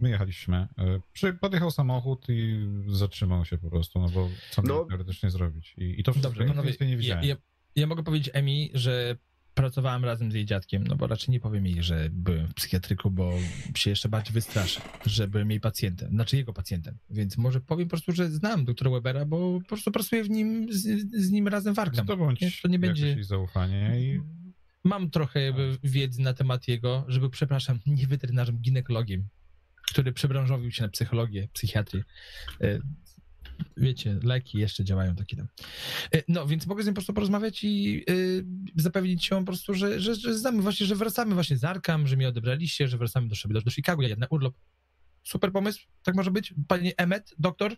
my 0.00 0.10
jechaliśmy. 0.10 0.56
E, 0.56 0.68
Przy, 1.12 1.32
podjechał 1.32 1.70
samochód 1.70 2.26
i 2.28 2.66
zatrzymał 2.88 3.44
się 3.44 3.58
po 3.58 3.70
prostu, 3.70 4.00
no 4.00 4.08
bo 4.08 4.28
co 4.50 4.62
No. 4.62 4.84
teoretycznie 4.84 5.30
zrobić. 5.30 5.74
I, 5.78 6.00
i 6.00 6.02
to 6.02 6.12
wszystko, 6.12 6.30
Dobrze, 6.32 6.44
panowie, 6.54 6.72
nie 6.80 6.90
ja, 6.90 6.96
widziałem. 6.96 7.24
ja, 7.24 7.36
ja 7.76 7.86
mogę 7.86 8.02
powiedzieć 8.02 8.30
Emi, 8.32 8.70
że 8.74 9.16
pracowałem 9.54 10.04
razem 10.04 10.32
z 10.32 10.34
jej 10.34 10.44
dziadkiem, 10.44 10.84
no 10.86 10.96
bo 10.96 11.06
raczej 11.06 11.32
nie 11.32 11.40
powiem 11.40 11.66
jej, 11.66 11.82
że 11.82 12.08
byłem 12.12 12.48
w 12.48 12.54
psychiatryku, 12.54 13.10
bo 13.10 13.32
się 13.76 13.90
jeszcze 13.90 14.08
bardziej 14.08 14.32
wystraszy, 14.32 14.80
że 15.06 15.28
byłem 15.28 15.50
jej 15.50 15.60
pacjentem, 15.60 16.10
znaczy 16.10 16.36
jego 16.36 16.52
pacjentem, 16.52 16.98
więc 17.10 17.38
może 17.38 17.60
powiem 17.60 17.86
po 17.86 17.90
prostu, 17.90 18.12
że 18.12 18.30
znam 18.30 18.64
doktora 18.64 18.90
Webera, 18.90 19.24
bo 19.24 19.60
po 19.60 19.66
prostu 19.68 19.92
pracuję 19.92 20.24
w 20.24 20.30
nim, 20.30 20.72
z, 20.72 20.82
z 21.26 21.30
nim 21.30 21.48
razem 21.48 21.74
w 21.74 21.78
Arkham. 21.78 22.04
Zdobądź 22.04 22.40
Nie, 22.40 22.50
to 22.62 22.68
nie 22.68 22.78
będzie- 22.78 23.24
zaufanie 23.24 24.00
i 24.00 24.20
Mam 24.84 25.10
trochę 25.10 25.54
wiedzy 25.84 26.22
na 26.22 26.34
temat 26.34 26.68
jego, 26.68 27.04
żeby, 27.08 27.30
przepraszam, 27.30 27.78
nie 27.86 28.06
weterynarzem, 28.06 28.58
ginekologiem, 28.58 29.28
który 29.86 30.12
przebranżowił 30.12 30.70
się 30.70 30.82
na 30.82 30.88
psychologię, 30.88 31.48
psychiatrię. 31.52 32.04
E, 32.60 32.78
Wiecie, 33.76 34.18
leki 34.22 34.58
jeszcze 34.58 34.84
działają 34.84 35.14
takie 35.14 35.36
tam. 35.36 35.48
E, 36.14 36.22
No, 36.28 36.46
więc 36.46 36.66
mogę 36.66 36.82
z 36.82 36.86
nim 36.86 36.94
po 36.94 36.98
prostu 36.98 37.14
porozmawiać 37.14 37.64
i 37.64 38.04
y, 38.10 38.44
zapewnić 38.76 39.24
się 39.24 39.36
po 39.38 39.44
prostu, 39.44 39.74
że, 39.74 40.00
że, 40.00 40.14
że 40.14 40.38
znamy 40.38 40.62
właśnie, 40.62 40.86
że 40.86 40.96
wracamy 40.96 41.34
właśnie 41.34 41.56
z 41.56 41.64
Arkam, 41.64 42.06
że 42.06 42.16
mnie 42.16 42.28
odebraliście, 42.28 42.88
że 42.88 42.98
wracamy 42.98 43.28
do, 43.28 43.36
sobie 43.36 43.54
do, 43.54 43.62
do 43.62 43.70
Chicago, 43.70 44.02
ja 44.02 44.16
na 44.16 44.26
urlop. 44.26 44.54
Super 45.22 45.52
pomysł, 45.52 45.86
tak 46.02 46.14
może 46.14 46.30
być? 46.30 46.54
Panie 46.68 46.92
Emmet, 46.96 47.34
doktor? 47.38 47.76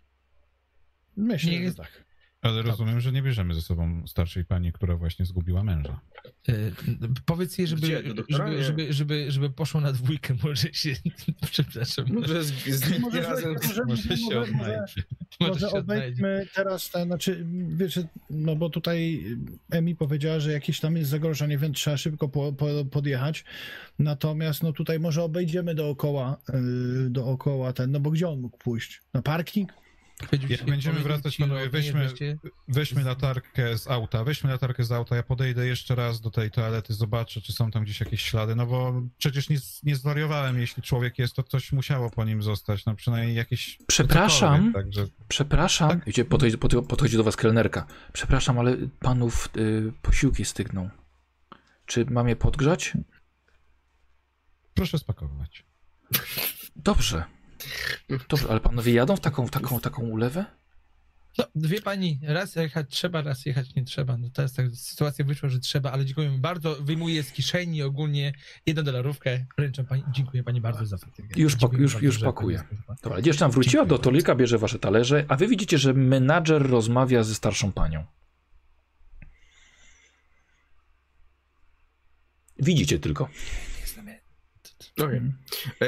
Myślę, 1.16 1.50
Nie 1.50 1.68
że 1.68 1.74
tak. 1.74 2.04
Ale 2.44 2.62
rozumiem, 2.62 3.00
że 3.00 3.12
nie 3.12 3.22
bierzemy 3.22 3.54
ze 3.54 3.62
sobą 3.62 4.06
starszej 4.06 4.44
pani, 4.44 4.72
która 4.72 4.96
właśnie 4.96 5.24
zgubiła 5.24 5.62
męża. 5.62 6.00
Y, 6.48 6.72
powiedz 7.26 7.58
jej, 7.58 7.66
żeby, 7.66 7.82
Gdzie? 7.82 8.02
Żeby, 8.28 8.64
żeby, 8.64 8.92
żeby, 8.92 9.32
żeby 9.32 9.50
poszło 9.50 9.80
na 9.80 9.92
dwójkę, 9.92 10.34
może 10.42 10.72
się, 10.72 10.96
przepraszam, 11.50 12.04
Może 12.08 12.44
z, 12.44 12.52
z 12.66 12.98
Może, 12.98 13.22
razem. 13.22 13.54
może, 13.54 13.84
Może 13.84 14.16
się 14.16 14.40
odnajdzie. 14.40 15.02
może 15.40 15.70
obejdźmy 15.70 16.46
teraz 16.54 16.90
ten, 16.90 17.04
znaczy, 17.06 17.46
wiecie, 17.68 18.04
no 18.30 18.56
bo 18.56 18.70
tutaj 18.70 19.24
Emi 19.70 19.96
powiedziała, 19.96 20.40
że 20.40 20.52
jakieś 20.52 20.80
tam 20.80 20.96
jest 20.96 21.10
zagrożenie, 21.10 21.58
więc 21.58 21.76
trzeba 21.76 21.96
szybko 21.96 22.28
po, 22.28 22.52
po, 22.52 22.66
podjechać. 22.84 23.44
Natomiast 23.98 24.62
no 24.62 24.72
tutaj 24.72 25.00
może 25.00 25.22
obejdziemy 25.22 25.74
dookoła, 25.74 26.36
yy, 26.52 27.10
dookoła 27.10 27.72
ten, 27.72 27.90
no 27.90 28.00
bo 28.00 28.10
gdzie 28.10 28.28
on 28.28 28.40
mógł 28.40 28.58
pójść? 28.58 29.02
Na 29.14 29.22
parking? 29.22 29.72
Jak 30.48 30.64
będziemy 30.64 31.00
wracać, 31.00 31.36
panowie, 31.36 31.70
weźmy- 31.70 32.36
Weźmy 32.68 33.04
latarkę 33.04 33.78
z 33.78 33.88
auta, 33.88 34.24
weźmy 34.24 34.50
latarkę 34.50 34.84
z 34.84 34.92
auta, 34.92 35.16
ja 35.16 35.22
podejdę 35.22 35.66
jeszcze 35.66 35.94
raz 35.94 36.20
do 36.20 36.30
tej 36.30 36.50
toalety, 36.50 36.94
zobaczę, 36.94 37.40
czy 37.40 37.52
są 37.52 37.70
tam 37.70 37.84
gdzieś 37.84 38.00
jakieś 38.00 38.22
ślady, 38.22 38.54
no 38.54 38.66
bo 38.66 39.02
przecież 39.18 39.48
nie, 39.48 39.56
nie 39.82 39.96
zwariowałem, 39.96 40.60
jeśli 40.60 40.82
człowiek 40.82 41.18
jest, 41.18 41.34
to 41.34 41.42
coś 41.42 41.72
musiało 41.72 42.10
po 42.10 42.24
nim 42.24 42.42
zostać, 42.42 42.86
no 42.86 42.94
przynajmniej 42.94 43.36
jakieś... 43.36 43.78
Przepraszam, 43.86 44.72
Także 44.72 45.06
przepraszam. 45.28 45.90
Tak? 45.90 46.04
Wiecie, 46.06 46.24
podchodzi, 46.24 46.58
podchodzi, 46.58 46.88
podchodzi 46.88 47.16
do 47.16 47.24
was 47.24 47.36
kelnerka. 47.36 47.86
Przepraszam, 48.12 48.58
ale 48.58 48.76
panów 49.00 49.48
y, 49.56 49.92
posiłki 50.02 50.44
stygną. 50.44 50.90
Czy 51.86 52.06
mam 52.10 52.28
je 52.28 52.36
podgrzać? 52.36 52.92
proszę 54.74 54.98
spakować. 54.98 55.64
Dobrze. 56.76 57.24
Dobrze, 58.28 58.46
ale 58.50 58.60
panowie 58.60 58.92
jadą 58.92 59.16
w 59.16 59.20
taką, 59.20 59.46
w 59.46 59.50
taką, 59.50 59.80
taką 59.80 60.02
ulewę? 60.02 60.44
No, 61.38 61.44
wie 61.54 61.80
pani, 61.82 62.20
raz 62.22 62.56
jechać 62.56 62.86
trzeba, 62.90 63.22
raz 63.22 63.46
jechać 63.46 63.74
nie 63.74 63.84
trzeba. 63.84 64.16
No 64.16 64.30
teraz 64.30 64.52
tak 64.52 64.66
sytuacja 64.74 65.24
wyszła, 65.24 65.48
że 65.48 65.58
trzeba, 65.58 65.92
ale 65.92 66.04
dziękuję 66.04 66.30
bardzo. 66.38 66.76
Wyjmuję 66.82 67.22
z 67.22 67.32
kieszeni 67.32 67.82
ogólnie 67.82 68.32
jedną 68.66 68.82
dolarówkę. 68.82 69.46
Wręczam 69.58 69.86
pani, 69.86 70.02
dziękuję 70.12 70.42
pani 70.42 70.60
bardzo 70.60 70.86
za 70.86 70.98
fotografję. 70.98 71.42
Już 71.42 71.56
pak- 71.56 71.72
już- 71.72 71.92
bardzo, 71.92 72.06
już 72.06 72.18
pakuję. 72.18 72.62
Dobra, 73.02 73.22
dziewczyna 73.22 73.48
wróciła 73.48 73.84
do 73.84 73.96
stolika, 73.96 74.34
bierze 74.34 74.58
wasze 74.58 74.78
talerze, 74.78 75.24
a 75.28 75.36
wy 75.36 75.48
widzicie, 75.48 75.78
że 75.78 75.94
menadżer 75.94 76.62
rozmawia 76.70 77.22
ze 77.22 77.34
starszą 77.34 77.72
panią. 77.72 78.04
Widzicie 82.58 82.98
tylko. 82.98 83.28
Okej. 85.00 85.16
Mhm. 85.16 85.32
E, 85.80 85.86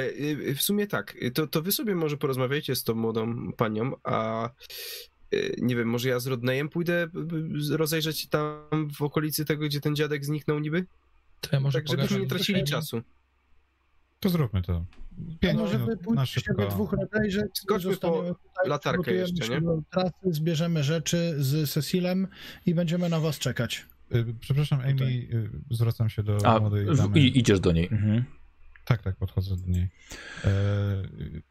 e, 0.51 0.55
W 0.55 0.63
sumie 0.63 0.87
tak, 0.87 1.17
to, 1.35 1.47
to 1.47 1.63
wy 1.63 1.73
sobie 1.73 1.95
może 1.95 2.17
porozmawiajcie 2.17 2.77
z 2.77 2.85
tą 2.85 2.95
młodą 2.95 3.53
panią, 3.53 3.93
a 4.05 4.45
e, 4.47 4.51
nie 5.59 5.77
wiem, 5.77 5.89
może 5.89 6.09
ja 6.09 6.19
z 6.21 6.27
Rodneyem 6.27 6.69
pójdę 6.69 7.09
rozejrzeć 7.71 8.19
się 8.21 8.29
tam 8.29 8.89
w 8.99 9.03
okolicy 9.03 9.45
tego, 9.45 9.67
gdzie 9.67 9.81
ten 9.81 9.97
dziadek 9.97 10.25
zniknął 10.25 10.59
niby? 10.59 10.87
To 11.41 11.49
ja 11.53 11.61
może 11.61 11.79
Tak, 11.79 11.89
żebyśmy 11.89 12.21
nie 12.21 12.27
tracili 12.27 12.65
czasu. 12.65 13.03
To 14.21 14.29
zróbmy 14.29 14.63
to. 14.63 14.85
Pięć 15.41 15.59
może 15.59 15.79
wy 15.79 15.85
minut 15.87 16.07
na 16.15 16.21
we 16.21 16.27
szybko. 16.27 16.67
dwóch 16.67 16.93
rozejrzeć, 16.93 17.47
Skoczmy 17.59 17.91
zostaniemy 17.91 18.29
po 18.29 18.35
tutaj, 18.35 18.69
latarkę 18.69 19.13
jeszcze, 19.15 19.49
nie? 19.49 19.61
Trasy, 19.91 20.13
zbierzemy 20.25 20.85
rzeczy 20.85 21.35
z 21.39 21.71
Cecilem 21.71 22.29
i 22.67 22.75
będziemy 22.75 23.09
na 23.09 23.21
was 23.21 23.39
czekać. 23.39 23.87
Y, 24.15 24.25
Przepraszam, 24.41 24.81
Amy, 24.81 24.93
Tutaj. 24.93 25.29
y, 25.33 25.51
zwracam 25.71 26.09
się 26.09 26.23
do 26.23 26.39
A 26.45 26.61
młodej 26.61 26.87
damy. 26.97 27.21
i, 27.21 27.39
idziesz 27.39 27.61
do 27.61 27.73
niej. 27.73 27.89
Mhm. 27.93 28.25
Tak, 28.87 29.03
tak, 29.03 29.17
podchodzę 29.17 29.57
do 29.57 29.67
niej. 29.67 29.89
E, 30.45 30.51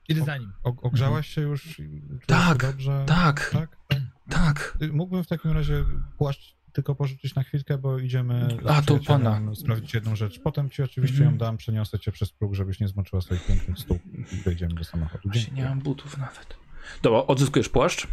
Idę 0.10 0.24
za 0.26 0.38
nim. 0.38 0.54
o, 0.64 0.70
ogrzałaś 0.82 1.28
się 1.28 1.42
już? 1.42 1.82
Tak, 2.28 2.62
się 2.62 2.68
dobrze? 2.68 3.04
Tak, 3.08 3.50
Tak? 3.54 3.78
tak? 3.90 4.00
tak. 4.30 4.78
Y, 4.82 4.94
Mógłbym 4.94 5.24
w 5.24 5.28
takim 5.28 5.52
razie 5.52 5.84
płaszcz 6.18 6.56
tylko 6.74 6.96
pożyczyć 6.96 7.36
na 7.36 7.44
chwilkę, 7.44 7.78
bo 7.78 8.00
idziemy 8.00 8.44
A, 8.68 8.82
przyjacielem 8.82 9.04
pana. 9.04 9.56
sprawdzić 9.56 9.94
jedną 9.94 10.16
rzecz. 10.16 10.40
Potem 10.40 10.70
ci 10.70 10.84
oczywiście 10.84 11.18
Mhm. 11.18 11.32
ją 11.32 11.38
dam, 11.38 11.58
przeniosę 11.58 12.00
cię 12.00 12.12
przez 12.12 12.32
próg, 12.32 12.54
żebyś 12.56 12.80
nie 12.80 12.88
zmoczyła 12.88 13.22
swoich 13.22 13.46
pięknych 13.48 13.80
stóp 13.80 14.02
i 14.34 14.36
wejdziemy 14.42 14.74
do 14.74 14.84
samochodu. 14.84 15.30
Nie 15.54 15.64
mam 15.66 15.80
butów 15.80 16.18
nawet. 16.18 16.58
Dobra, 17.02 17.20
odzyskujesz 17.20 17.70
płaszcz? 17.70 18.08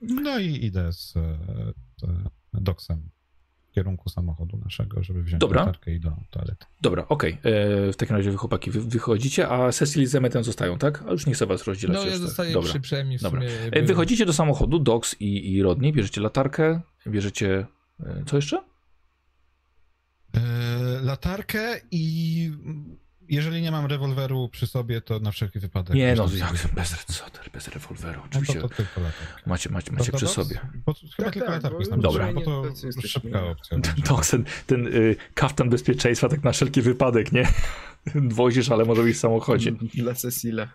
No 0.00 0.38
i 0.38 0.64
idę 0.64 0.92
z, 0.92 1.16
e, 1.16 1.38
z 1.96 2.06
doksem 2.52 3.10
w 3.17 3.17
kierunku 3.74 4.08
samochodu 4.08 4.56
naszego, 4.64 5.02
żeby 5.02 5.22
wziąć 5.22 5.40
Dobra. 5.40 5.60
latarkę 5.60 5.92
i 5.94 6.00
do 6.00 6.12
toalety. 6.30 6.66
Dobra, 6.82 7.06
okej. 7.08 7.32
E, 7.32 7.92
W 7.92 7.96
takim 7.96 8.16
razie 8.16 8.30
wy 8.30 8.36
chłopaki 8.36 8.70
wy, 8.70 8.80
wychodzicie, 8.80 9.48
a 9.48 9.72
Cecil 9.72 10.06
z 10.06 10.14
Emmetem 10.14 10.44
zostają, 10.44 10.78
tak? 10.78 11.04
A 11.08 11.10
już 11.10 11.26
nie 11.26 11.34
chcę 11.34 11.46
was 11.46 11.64
rozdzielać. 11.64 11.96
No 11.96 12.00
ja 12.02 12.06
jeszcze. 12.10 12.26
zostaję 12.26 12.52
Dobra. 12.52 12.80
przy 12.80 13.04
w 13.18 13.22
Dobra. 13.22 13.40
sumie. 13.40 13.52
E, 13.72 13.82
Wychodzicie 13.82 14.26
do 14.26 14.32
samochodu, 14.32 14.78
Dox 14.78 15.16
i, 15.20 15.52
i 15.54 15.62
Rodney, 15.62 15.92
bierzecie 15.92 16.20
latarkę, 16.20 16.80
bierzecie... 17.06 17.66
e, 18.00 18.22
Co 18.26 18.36
jeszcze? 18.36 18.62
Latarkę 21.02 21.80
i 21.90 22.50
jeżeli 23.28 23.62
nie 23.62 23.70
mam 23.70 23.86
rewolweru 23.86 24.48
przy 24.48 24.66
sobie, 24.66 25.00
to 25.00 25.18
na 25.18 25.30
wszelki 25.30 25.58
wypadek. 25.58 25.96
Nie 25.96 26.14
no, 26.14 26.28
tam 26.28 26.36
jak, 26.36 26.52
bez, 26.74 26.96
bez 27.52 27.68
rewolweru, 27.68 28.20
No 28.20 28.26
oczywiście. 28.30 28.60
to, 28.60 28.68
to 28.68 28.74
tylko 28.74 29.00
latarkę. 29.00 29.42
Macie, 29.46 29.70
macie, 29.70 29.92
macie 29.92 30.12
przy 30.12 30.26
sobie. 30.28 30.60
Bo, 30.86 30.94
chyba 30.94 31.24
Tak, 31.24 31.32
tylko 31.32 31.46
tak, 31.46 31.54
latarkę 31.56 31.78
bo 31.78 31.84
znam, 31.84 32.00
Dobra. 32.00 32.32
bo 32.32 32.40
to 32.40 32.64
szybka 33.08 33.46
opcja. 33.46 33.78
będzie. 33.78 33.92
Dox, 34.08 34.30
ten, 34.30 34.44
ten 34.66 34.86
y, 34.86 35.16
kaftan 35.34 35.70
bezpieczeństwa 35.70 36.28
tak 36.28 36.44
na 36.44 36.52
wszelki 36.52 36.82
wypadek, 36.82 37.32
nie? 37.32 37.48
Wozisz, 38.14 38.70
ale 38.70 38.84
może 38.84 39.02
być 39.02 39.16
w 39.16 39.20
samochodzie. 39.20 39.72
Dla 39.94 40.14
Cecila. 40.14 40.68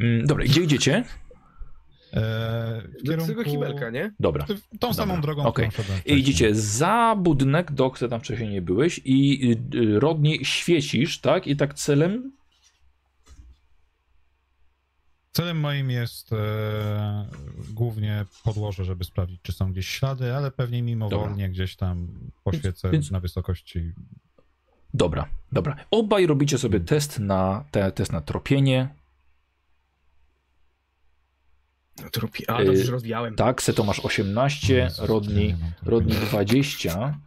Mm, 0.00 0.26
Dobra, 0.26 0.44
gdzie 0.44 0.60
idziecie? 0.62 1.04
E, 2.12 2.82
w 2.98 3.02
Do 3.02 3.10
kierunku... 3.10 3.26
tego 3.26 3.44
kibelka, 3.44 3.90
nie? 3.90 4.12
Dobra. 4.20 4.46
Tą 4.80 4.94
samą 4.94 5.20
drogą, 5.20 5.42
wcześniej. 5.70 6.18
idziecie 6.18 6.54
za 6.54 7.16
budynek, 7.18 7.72
Dox, 7.72 8.00
ty 8.00 8.08
tam 8.08 8.20
wcześniej 8.20 8.48
nie 8.50 8.62
byłeś 8.62 9.00
i 9.04 9.50
y, 9.74 9.78
y, 9.78 10.00
Rodney 10.00 10.44
świecisz, 10.44 11.20
tak? 11.20 11.46
I 11.46 11.56
tak 11.56 11.74
celem... 11.74 12.32
Celem 15.32 15.60
moim 15.60 15.90
jest 15.90 16.32
e, 16.32 17.26
głównie 17.70 18.24
podłoże, 18.44 18.84
żeby 18.84 19.04
sprawdzić, 19.04 19.40
czy 19.42 19.52
są 19.52 19.72
gdzieś 19.72 19.88
ślady, 19.88 20.34
ale 20.34 20.50
pewnie 20.50 20.82
mimowolnie 20.82 21.48
gdzieś 21.48 21.76
tam 21.76 22.08
poświecę 22.44 22.90
Więc- 22.90 23.10
na 23.10 23.20
wysokości. 23.20 23.92
Dobra, 24.94 25.28
dobra. 25.52 25.76
Obaj 25.90 26.26
robicie 26.26 26.58
sobie 26.58 26.80
test 26.80 27.18
na, 27.18 27.64
te, 27.70 27.92
test 27.92 28.12
na 28.12 28.20
tropienie. 28.20 28.88
No 32.02 32.10
to 32.10 32.20
robi... 32.20 32.46
A, 32.48 32.64
dobrze, 32.64 32.72
Y, 32.82 32.84
że 32.84 32.92
rozwijałem. 32.92 33.34
Tak, 33.36 33.62
Seto 33.62 33.84
masz 33.84 34.00
18, 34.00 34.74
Jezus, 34.74 35.08
Rodney, 35.08 35.46
nie 35.46 35.56
mam 35.56 35.72
tropienia. 35.72 35.90
Rodney 35.90 36.16
20. 36.16 37.18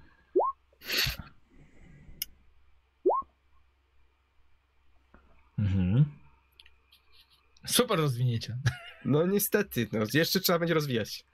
Mhm. 5.60 6.06
Super 7.68 8.00
rozwinięcie. 8.00 8.58
No 9.06 9.26
niestety, 9.26 9.88
no 9.92 10.00
jeszcze 10.14 10.40
trzeba 10.40 10.60
będzie 10.60 10.74
rozwijać. 10.74 11.26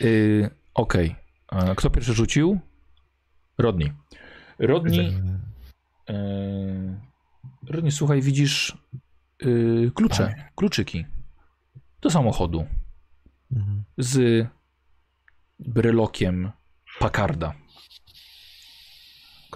Y, 0.00 0.50
Okej. 0.74 1.16
A 1.48 1.74
Kto 1.74 1.90
pierwszy 1.90 2.14
rzucił? 2.14 2.60
Rodney. 3.58 3.92
Rodney, 4.58 5.14
E, 6.08 6.12
y, 6.14 7.00
Rodney 7.70 7.92
słuchaj, 7.92 8.22
widzisz 8.22 8.76
y, 9.42 9.90
klucze, 9.94 10.34
kluczyki 10.56 11.06
do 12.00 12.10
samochodu 12.10 12.66
mhm. 13.52 13.84
z 13.98 14.46
brylokiem 15.58 16.52
Packarda 16.98 17.54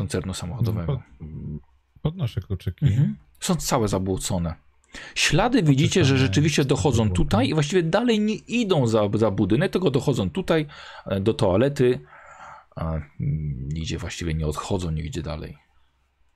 koncernu 0.01 0.35
samochodowego. 0.35 0.87
Pod, 0.87 1.01
podnoszę 2.03 2.41
kluczyki. 2.41 2.87
Mhm. 2.87 3.17
Są 3.41 3.55
całe 3.55 3.89
zabłocone. 3.89 4.55
Ślady 5.15 5.63
widzicie, 5.63 6.05
że 6.05 6.19
rzeczywiście 6.19 6.65
dochodzą 6.65 7.11
tutaj 7.11 7.49
i 7.49 7.55
właściwie 7.55 7.83
dalej 7.83 8.21
nie 8.21 8.35
idą 8.35 8.87
za, 8.87 9.09
za 9.15 9.31
budynek, 9.31 9.73
tylko 9.73 9.91
dochodzą 9.91 10.31
tutaj 10.31 10.67
e, 11.07 11.21
do 11.21 11.35
toalety. 11.35 12.01
A 12.77 12.93
mm, 12.95 13.09
nigdzie 13.69 13.99
właściwie 13.99 14.35
nie 14.35 14.47
odchodzą, 14.47 14.91
nigdzie 14.91 15.23
dalej. 15.23 15.57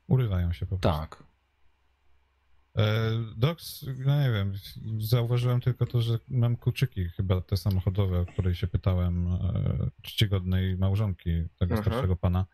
Urywają 0.08 0.52
się 0.52 0.66
po 0.66 0.78
prostu. 0.78 1.00
Tak. 1.00 1.24
E, 2.78 3.10
Docs, 3.36 3.86
no 4.06 4.20
nie 4.22 4.32
wiem, 4.32 4.52
zauważyłem 4.98 5.60
tylko 5.60 5.86
to, 5.86 6.02
że 6.02 6.18
mam 6.28 6.56
kluczyki, 6.56 7.04
chyba 7.08 7.40
te 7.40 7.56
samochodowe, 7.56 8.20
o 8.20 8.26
której 8.26 8.54
się 8.54 8.66
pytałem, 8.66 9.26
e, 9.26 9.90
czcigodnej 10.02 10.76
małżonki 10.76 11.30
tego 11.58 11.74
Aha. 11.74 11.82
starszego 11.82 12.16
pana. 12.16 12.46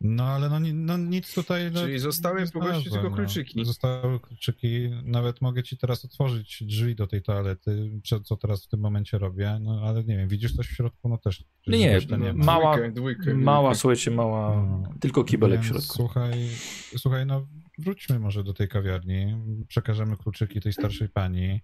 No 0.00 0.24
ale 0.24 0.48
no, 0.48 0.58
no 0.74 0.96
nic 0.96 1.34
tutaj... 1.34 1.70
No, 1.72 1.80
Czyli 1.80 1.98
zostały 1.98 2.40
nie 2.40 2.46
po 2.50 2.60
prostu 2.60 2.90
tylko 2.90 3.10
no. 3.10 3.16
kluczyki. 3.16 3.64
Zostały 3.64 4.20
kluczyki, 4.20 4.90
nawet 5.04 5.40
mogę 5.40 5.62
ci 5.62 5.76
teraz 5.78 6.04
otworzyć 6.04 6.62
drzwi 6.66 6.94
do 6.94 7.06
tej 7.06 7.22
toalety, 7.22 8.00
co- 8.04 8.20
co 8.20 8.36
teraz 8.36 8.64
w 8.64 8.68
tym 8.68 8.80
momencie 8.80 9.18
robię, 9.18 9.58
no 9.60 9.80
ale 9.84 10.04
nie 10.04 10.16
wiem, 10.16 10.28
widzisz 10.28 10.56
coś 10.56 10.66
w 10.66 10.72
środku? 10.76 11.08
No 11.08 11.18
też... 11.18 11.44
Nie, 11.66 11.78
nie, 11.78 12.16
ma- 12.18 12.32
ma. 12.32 12.44
mała- 12.44 12.74
Dwójkę, 12.76 12.92
dwójkę, 12.92 13.34
Mała, 13.34 13.60
dwójkę. 13.60 13.78
słuchajcie, 13.80 14.10
mała. 14.10 14.62
No. 14.66 14.94
Tylko 15.00 15.24
kibelek 15.24 15.60
w 15.60 15.64
środku. 15.66 15.94
Słuchaj, 15.94 16.48
słuchaj, 16.96 17.26
no 17.26 17.46
wróćmy 17.78 18.18
może 18.18 18.44
do 18.44 18.54
tej 18.54 18.68
kawiarni, 18.68 19.36
przekażemy 19.68 20.16
kluczyki 20.16 20.60
tej 20.60 20.72
starszej 20.72 21.08
pani. 21.08 21.60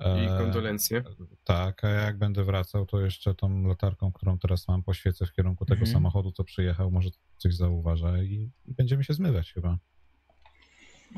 I 0.00 0.26
E, 0.26 0.38
kondolencje. 0.38 1.02
Tak, 1.44 1.84
a 1.84 1.88
jak 1.88 2.18
będę 2.18 2.44
wracał, 2.44 2.86
to 2.86 3.00
jeszcze 3.00 3.34
tą 3.34 3.62
latarką, 3.62 4.12
którą 4.12 4.38
teraz 4.38 4.68
mam, 4.68 4.82
poświecę 4.82 5.26
w 5.26 5.32
kierunku 5.32 5.64
tego 5.64 5.80
Mhm. 5.80 5.92
samochodu, 5.92 6.32
co 6.32 6.44
przyjechał, 6.44 6.90
może 6.90 7.10
coś 7.36 7.54
zauważa 7.54 8.22
i, 8.22 8.50
będziemy 8.66 9.04
się 9.04 9.14
zmywać 9.14 9.52
chyba. 9.52 9.78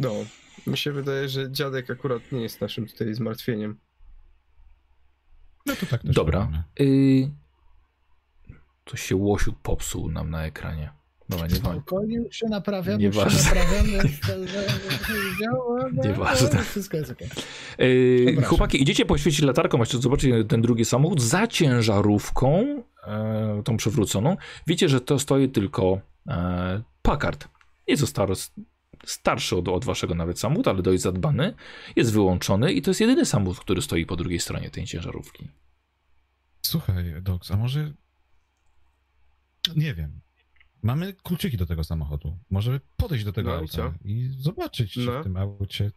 No, 0.01 0.13
mi 0.67 0.79
się 0.79 0.93
wydaje, 0.93 1.29
że 1.29 1.53
dziadek 1.53 1.91
akurat 1.91 2.33
nie 2.33 2.41
jest 2.43 2.61
naszym 2.61 2.87
tutaj 2.87 3.15
zmartwieniem. 3.15 3.79
No 5.67 5.75
to 5.77 5.87
tak 5.87 6.03
też 6.03 6.15
Dobra. 6.15 6.65
Y... 6.81 7.31
Coś 8.87 9.03
się 9.03 9.17
łosiu 9.17 9.53
popsuł 9.53 10.11
nam 10.11 10.31
na 10.31 10.45
ekranie. 10.45 10.93
Dobra, 11.29 11.47
nie 12.07 12.17
już 12.17 12.37
się 12.37 12.47
naprawiam, 12.47 13.01
Nieważne. 13.01 13.39
już 13.39 13.49
się 13.49 13.55
naprawiam. 13.55 13.87
jest- 13.87 14.23
Widziałem, 15.31 15.97
no, 15.97 16.03
Nieważne. 16.05 16.63
Wszystko 16.65 16.97
jest 16.97 17.11
okej. 17.11 17.29
Yy, 17.79 18.23
Przepraszam. 18.27 18.49
chłopaki, 18.49 18.83
idziecie 18.83 19.07
poświecić 19.07 19.43
latarką, 19.43 19.77
właśnie 19.77 20.01
zobaczycie 20.01 20.45
ten 20.45 20.63
drugi 20.63 20.85
samochód 20.85 21.23
za 21.23 21.47
ciężarówką, 21.47 22.83
e, 23.07 23.63
tą 23.65 23.77
przewróconą. 23.77 24.37
Widzicie, 24.67 24.89
że 24.89 25.01
to 25.01 25.19
stoi 25.19 25.49
tylko 25.49 26.01
e, 26.29 26.83
Packard. 27.03 27.49
Nieco 27.89 28.07
staro, 28.07 28.35
starszy 29.07 29.57
od, 29.57 29.69
od 29.69 29.85
waszego 29.85 30.15
nawet 30.15 30.39
samochód, 30.41 30.69
ale 30.69 30.83
dość 30.83 31.03
zadbany. 31.03 31.55
Jest 31.97 32.13
wyłączony 32.13 32.73
i 32.73 32.83
to 32.83 32.91
jest 32.91 33.01
jedyny 33.01 33.27
samochód, 33.27 33.61
który 33.61 33.83
stoi 33.83 34.07
po 34.07 34.17
drugiej 34.17 34.41
stronie 34.41 34.71
tej 34.71 34.85
ciężarówki. 34.87 35.49
Słuchaj, 36.63 36.95
Doks, 37.23 37.51
a 37.51 37.57
może... 37.57 37.93
Nie 39.77 39.95
wiem. 39.95 40.21
Mamy 40.83 41.13
kluczyki 41.13 41.57
do 41.57 41.67
tego 41.67 41.85
samochodu. 41.85 42.39
Może 42.51 42.81
podejść 42.97 43.25
do 43.25 43.33
tego 43.33 43.51
No 43.51 43.57
i 43.57 43.61
auta 43.61 43.95
i 44.05 44.31
zobaczyć, 44.39 44.93
czy 44.93 45.01
No. 45.01 45.21
w 45.21 45.23
tym 45.23 45.37
aucie, 45.37 45.91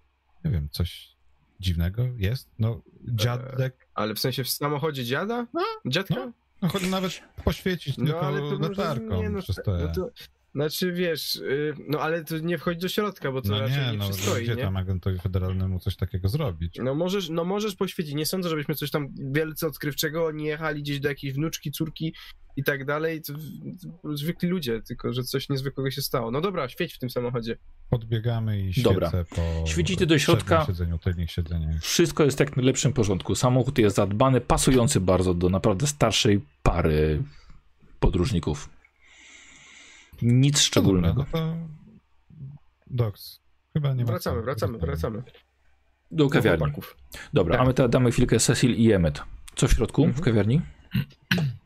nie 0.46 0.52
wiem, 0.52 0.70
coś 0.72 1.16
dziwnego 1.60 2.08
jest? 2.18 2.50
No, 2.60 2.82
dziadek, 3.08 3.88
Ale 3.94 4.16
w 4.16 4.20
sensie 4.20 4.44
w 4.44 4.50
samochodzie 4.50 5.06
dziada? 5.06 5.48
Dziadka? 5.86 6.16
no. 6.16 6.32
no 6.62 6.68
chodzi 6.70 6.88
nawet 6.90 7.22
poświecić 7.44 7.96
tylko 7.96 8.32
może- 8.32 8.70
latarką 8.70 9.22
nie, 9.22 9.30
no, 9.30 9.42
przez 9.42 9.56
to. 9.56 9.78
no 9.78 9.88
to 9.96 10.10
Znaczy 10.56 10.92
wiesz, 10.94 11.36
y, 11.36 11.74
no 11.90 12.00
ale 12.00 12.24
to 12.24 12.38
nie 12.38 12.58
wchodzi 12.58 12.80
do 12.80 12.88
środka, 12.88 13.32
bo 13.32 13.42
to 13.42 13.50
no 13.50 13.60
raczej 13.60 13.86
nie, 13.86 13.92
nie, 13.92 13.98
no 13.98 14.10
przystoi, 14.10 14.44
gdzie 14.44 14.56
nie? 14.56 14.62
tam 14.64 14.78
agentowi 14.78 15.20
federalnemu 15.20 15.80
coś 15.80 15.96
takiego 15.96 16.30
zrobić? 16.30 16.80
No 16.84 16.96
możesz, 16.96 17.30
no 17.30 17.44
możesz 17.44 17.76
poświecić. 17.76 18.14
Nie 18.14 18.26
sądzę, 18.26 18.50
żebyśmy 18.50 18.76
coś 18.76 18.92
tam 18.92 19.08
wielce 19.32 19.68
odkrywczego 19.68 20.32
nie 20.32 20.46
jechali 20.48 20.82
gdzieś 20.82 21.00
do 21.00 21.10
jakiejś 21.10 21.34
wnuczki, 21.34 21.72
córki 21.72 22.14
i 22.58 22.64
tak 22.64 22.86
dalej. 22.86 23.22
To, 23.22 23.34
to 24.02 24.18
zwykli 24.18 24.50
ludzie, 24.50 24.82
tylko 24.82 25.14
że 25.14 25.24
coś 25.24 25.50
niezwykłego 25.50 25.92
się 25.92 26.02
stało. 26.02 26.32
No 26.32 26.42
dobra, 26.42 26.70
świeć 26.70 26.94
w 26.94 27.00
tym 27.00 27.10
samochodzie. 27.10 27.58
Podbiegamy 27.90 28.62
i 28.62 28.82
Dobra. 28.82 29.12
po 29.36 29.68
Świecicie 29.68 30.06
do 30.06 30.20
środka. 30.20 30.66
siedzeniu, 30.66 30.98
tylnych 30.98 31.32
siedzeniach. 31.32 31.82
Wszystko 31.82 32.24
jest 32.24 32.40
jak 32.40 32.52
w 32.52 32.56
najlepszym 32.56 32.94
porządku. 32.94 33.36
Samochód 33.36 33.78
jest 33.78 33.96
zadbany, 33.96 34.42
pasujący 34.42 35.00
bardzo 35.02 35.34
do 35.34 35.50
naprawdę 35.50 35.88
starszej 35.88 36.42
pary 36.64 37.24
podróżników. 38.00 38.70
Nic 40.22 40.60
szczególnego. 40.62 41.26
No 41.34 41.40
dobra, 41.40 41.46
no 41.46 41.68
to... 41.68 41.76
Docs, 42.88 43.42
chyba 43.74 43.94
nie 43.94 44.04
ma 44.04 44.08
Wracamy, 44.12 44.42
wracamy, 44.42 44.78
wracamy. 44.78 45.24
Do 46.12 46.24
Do 46.24 46.30
kawiarni. 46.30 46.60
chłopaków. 46.60 46.98
Dobra, 47.34 47.54
Tak. 47.58 47.62
a 47.66 47.68
my 47.68 47.74
teraz 47.74 47.92
damy 47.92 48.12
chwilkę 48.12 48.40
Cecil 48.40 48.76
i 48.76 48.92
Emmet. 48.92 49.22
Co 49.56 49.68
w 49.68 49.72
środku, 49.72 50.02
w 50.02 50.06
Mhm. 50.08 50.24
kawiarni? 50.26 50.62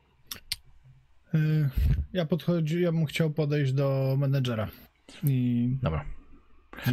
Y, 1.36 1.70
Ja 2.14 2.26
podchodzi, 2.26 2.82
ja 2.82 2.92
bym 2.92 3.06
chciał 3.06 3.30
podejść 3.32 3.74
do 3.74 4.16
menedżera. 4.20 4.68
I 5.24 5.70
Dobra. 5.84 6.06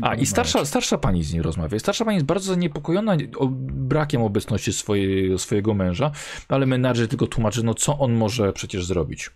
A, 0.02 0.14
i 0.14 0.26
starsza, 0.26 0.64
starsza 0.64 0.98
pani 0.98 1.24
z 1.24 1.32
nim 1.32 1.42
rozmawia. 1.42 1.78
Starsza 1.78 2.04
pani 2.04 2.14
jest 2.14 2.26
bardzo 2.26 2.54
zaniepokojona 2.54 3.16
o- 3.36 3.48
brakiem 3.72 4.22
obecności 4.22 4.72
swojej, 4.72 5.38
swojego 5.38 5.74
męża, 5.74 6.10
ale 6.48 6.66
menadżer 6.66 7.08
tylko 7.08 7.26
tłumaczy, 7.26 7.62
no 7.62 7.74
co 7.74 7.98
on 7.98 8.12
może 8.14 8.52
przecież 8.52 8.86
zrobić. 8.86 9.30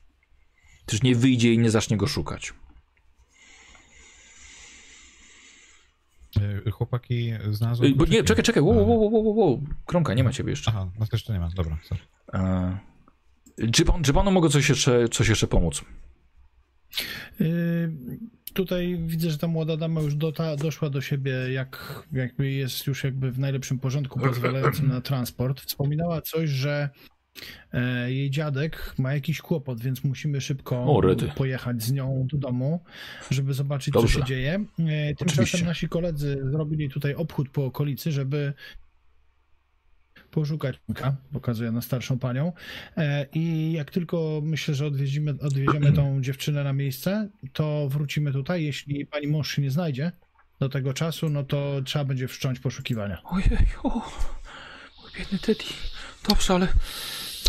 Też 0.87 1.03
nie 1.03 1.15
wyjdzie 1.15 1.53
i 1.55 1.59
nie 1.59 1.71
zacznie 1.71 1.97
go 1.97 2.07
szukać. 2.07 2.53
Y, 6.67 6.71
Chłopaki 6.71 7.33
znalazłem... 7.51 7.93
Y, 7.93 7.95
Bo 7.95 8.05
nie, 8.05 8.25
czekaj, 8.25 8.45
czekaj, 8.45 8.63
wow, 8.63 8.77
wow, 8.77 8.89
wow, 9.01 9.13
wow, 9.13 9.25
wow, 9.25 9.37
wow. 9.39 9.63
Krąka, 9.87 10.15
nie 10.15 10.25
ma 10.25 10.33
ciebie 10.33 10.51
jeszcze. 10.51 10.71
Aha, 10.71 10.91
no 10.99 11.07
to 11.07 11.17
jeszcze 11.17 11.33
nie 11.33 11.41
ma, 11.41 11.49
dobra. 11.55 11.79
sorry. 11.83 12.01
E, 12.35 12.79
czy, 13.73 13.85
pan, 13.85 14.03
czy 14.03 14.13
panu 14.13 14.31
mogę 14.31 14.49
coś 14.49 14.69
jeszcze, 14.69 15.09
coś 15.09 15.29
jeszcze 15.29 15.47
pomóc? 15.47 15.85
Y, 17.41 17.91
Tutaj 18.55 18.99
widzę, 19.07 19.31
że 19.31 19.39
ta 19.39 19.47
młoda 19.47 19.77
dama 19.77 20.01
już 20.01 20.15
dota, 20.15 20.57
doszła 20.57 20.91
do 20.91 21.01
siebie, 21.01 21.33
jak 21.53 22.03
jakby 22.13 22.51
jest 22.51 22.87
już 22.87 23.05
jakby 23.05 23.33
w 23.33 23.39
najlepszym 23.39 23.79
porządku 23.79 24.21
pozwalającym 24.21 24.89
na 24.89 25.01
transport. 25.01 25.61
Wspominała 25.61 26.21
coś, 26.21 26.51
że 26.51 26.89
e, 27.73 28.13
jej 28.13 28.31
dziadek 28.31 28.95
ma 28.99 29.15
jakiś 29.15 29.41
kłopot, 29.41 29.81
więc 29.81 30.05
musimy 30.05 30.41
szybko 30.41 30.85
O, 30.85 31.03
pojechać 31.37 31.83
z 31.83 31.93
nią 31.93 32.27
do 32.33 32.39
domu, 32.39 32.81
żeby 33.31 33.55
zobaczyć, 33.55 33.95
Dobrze. 33.95 34.15
co 34.15 34.21
się 34.21 34.27
dzieje. 34.27 34.53
E, 34.79 35.15
Tymczasem 35.15 35.45
Oczywiście. 35.45 35.65
nasi 35.65 35.89
koledzy 35.89 36.43
zrobili 36.51 36.89
tutaj 36.89 37.15
obchód 37.15 37.49
po 37.49 37.65
okolicy, 37.65 38.13
żeby 38.13 38.53
poszukać 40.31 40.81
Mika, 40.89 41.17
pokazuję 41.33 41.71
na 41.73 41.83
starszą 41.83 42.19
panią. 42.19 42.53
E, 42.97 43.27
I 43.35 43.73
jak 43.73 43.91
tylko 43.91 44.41
myślę, 44.45 44.75
że 44.75 44.87
odwiedzimy, 44.87 45.35
odwieziemy 45.41 45.93
tą 45.93 46.23
dziewczynę 46.23 46.65
na 46.65 46.73
miejsce, 46.73 47.29
to 47.53 47.89
wrócimy 47.89 48.33
tutaj. 48.33 48.65
Jeśli 48.65 49.07
pani 49.07 49.27
mąż 49.27 49.51
się 49.57 49.63
nie 49.63 49.71
znajdzie 49.71 50.13
do 50.61 50.69
tego 50.69 50.95
czasu, 50.95 51.29
no 51.29 51.45
to 51.45 51.81
trzeba 51.85 52.05
będzie 52.05 52.29
wszcząć 52.29 52.61
poszukiwania. 52.61 53.23
Ojej, 53.25 53.59
o, 53.83 53.89
mój 55.03 55.11
biedny 55.19 55.39
Teddy. 55.39 55.65
Dobrze, 56.29 56.55
ale 56.55 56.69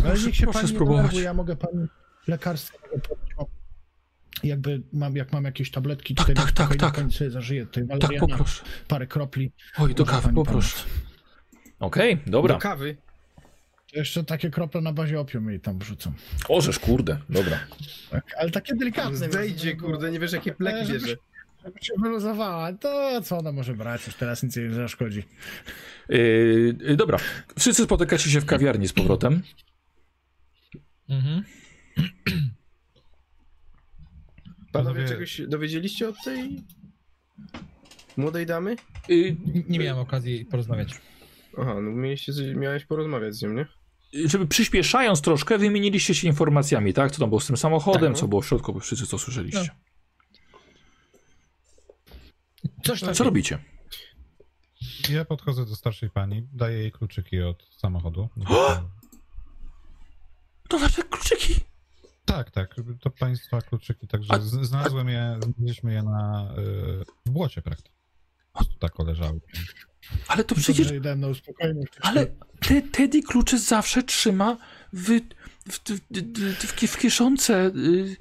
Ale 0.06 0.20
niech 0.20 0.36
się 0.36 0.44
proszę 0.48 0.68
spróbować. 0.68 1.14
ja 1.14 1.34
mogę 1.34 1.56
pani 1.56 1.88
lekarstwo 2.28 2.78
Jakby 4.44 4.82
mam, 4.94 5.16
jak 5.16 5.34
mam 5.34 5.44
jakieś 5.44 5.72
tabletki, 5.72 6.16
Tak, 6.16 6.28
tutaj 6.28 6.46
tak, 6.46 6.52
tak, 6.76 6.78
tak. 6.78 7.06
zażyje 7.30 7.66
tutaj 7.66 8.00
Tak, 8.00 8.12
poproszę. 8.20 8.64
parę 8.88 9.08
kropli. 9.08 9.52
Oj, 9.78 9.96
do 9.96 10.06
kawy, 10.06 10.34
poproszę. 10.34 10.84
pomóc. 10.84 11.11
Okej, 11.82 12.18
dobra. 12.28 12.54
Do 12.54 12.60
kawy. 12.60 12.98
To 13.94 14.00
jeszcze 14.00 14.24
takie 14.24 14.50
krople 14.50 14.82
na 14.82 14.94
bazie 14.94 15.20
opium 15.20 15.50
jej 15.50 15.60
tam 15.60 15.80
wrzucą. 15.80 16.14
Orzesz, 16.50 16.80
kurde, 16.80 17.18
dobra. 17.30 17.60
Tak, 18.12 18.24
ale 18.40 18.52
takie 18.52 18.76
delikatne. 18.76 19.16
Zdejdzie, 19.18 19.76
kurde, 19.76 20.12
nie 20.12 20.20
wiesz 20.20 20.32
jakie 20.32 20.52
pleki 20.54 20.92
bierze. 20.92 21.16
Żeby 21.66 21.80
się 21.82 21.94
wyluzowała, 22.02 22.74
to 22.74 23.22
co 23.22 23.38
ona 23.38 23.52
może 23.52 23.74
brać? 23.74 24.08
Już 24.08 24.16
teraz 24.16 24.44
nic 24.44 24.56
jej 24.56 24.70
nie 24.70 24.74
zaszkodzi. 24.76 25.24
Yy, 26.10 26.76
yy, 26.82 26.96
dobra, 26.96 27.18
wszyscy 27.60 27.84
spotykacie 27.84 28.30
się 28.30 28.42
w 28.42 28.46
kawiarni 28.46 28.88
z 28.88 28.94
powrotem. 28.94 29.42
Mhm. 31.10 31.44
Panowie, 34.72 35.00
Panowie- 35.02 35.08
czegoś 35.08 35.42
dowiedzieliście 35.48 36.10
od 36.10 36.16
tej 36.24 36.64
młodej 38.18 38.46
damy? 38.46 38.76
Yy, 39.10 39.36
Nie 39.70 39.80
miałem 39.80 40.00
okazji 40.02 40.46
porozmawiać. 40.46 41.02
Aha, 41.58 41.74
no 41.74 41.92
mieliście, 41.92 42.32
miałeś 42.56 42.86
porozmawiać 42.86 43.36
z 43.36 43.42
nią, 43.42 43.54
nie? 43.54 43.66
żeby 44.26 44.48
przyspieszając 44.48 45.22
troszkę, 45.22 45.58
wymieniliście 45.58 46.16
się 46.16 46.28
informacjami, 46.28 46.94
tak? 46.94 47.12
Co 47.12 47.20
tam 47.20 47.30
było 47.30 47.42
z 47.42 47.48
tym 47.48 47.58
samochodem, 47.58 48.02
Tak, 48.02 48.12
no. 48.12 48.18
co 48.18 48.28
było 48.28 48.42
w 48.42 48.48
środku, 48.48 48.74
bo 48.74 48.80
wszyscy 48.80 49.08
co 49.08 49.18
słyszeliście. 49.20 49.70
Coś 52.84 53.00
Co 53.00 53.06
takiego. 53.06 53.24
robicie? 53.24 53.60
Ja 55.10 55.26
podchodzę 55.26 55.66
do 55.66 55.76
starszej 55.76 56.10
pani, 56.10 56.48
daję 56.54 56.78
jej 56.78 56.92
kluczyki 56.92 57.42
od 57.42 57.68
samochodu. 57.78 58.30
To 60.70 60.80
nasze 60.80 61.04
kluczyki. 61.04 61.56
Tak, 62.26 62.52
tak, 62.52 62.76
to 63.02 63.10
państwa 63.10 63.62
kluczyki, 63.62 64.08
także 64.08 64.34
A- 64.34 64.40
znalazłem 64.40 65.10
je, 65.10 65.40
znaleźliśmy 65.44 65.94
je 65.94 66.04
na, 66.04 66.54
y, 66.58 67.06
w 67.26 67.30
błocie 67.32 67.62
praktycznie. 67.62 67.92
Tak 68.80 69.00
leżały. 69.00 69.40
Ale 70.28 70.44
to 70.44 70.56
Przecież... 70.56 70.94
no 71.18 71.36
spokojnie. 71.36 71.84
Ale 72.02 72.28
te, 72.60 72.82
Teddy 72.82 73.22
klucze 73.24 73.60
zawsze 73.60 74.04
trzyma 74.04 74.58
w, 74.94 75.20
w, 75.70 75.80
w, 76.82 76.88
w, 76.88 76.98
kieszonce 76.98 77.66
y, 77.66 78.18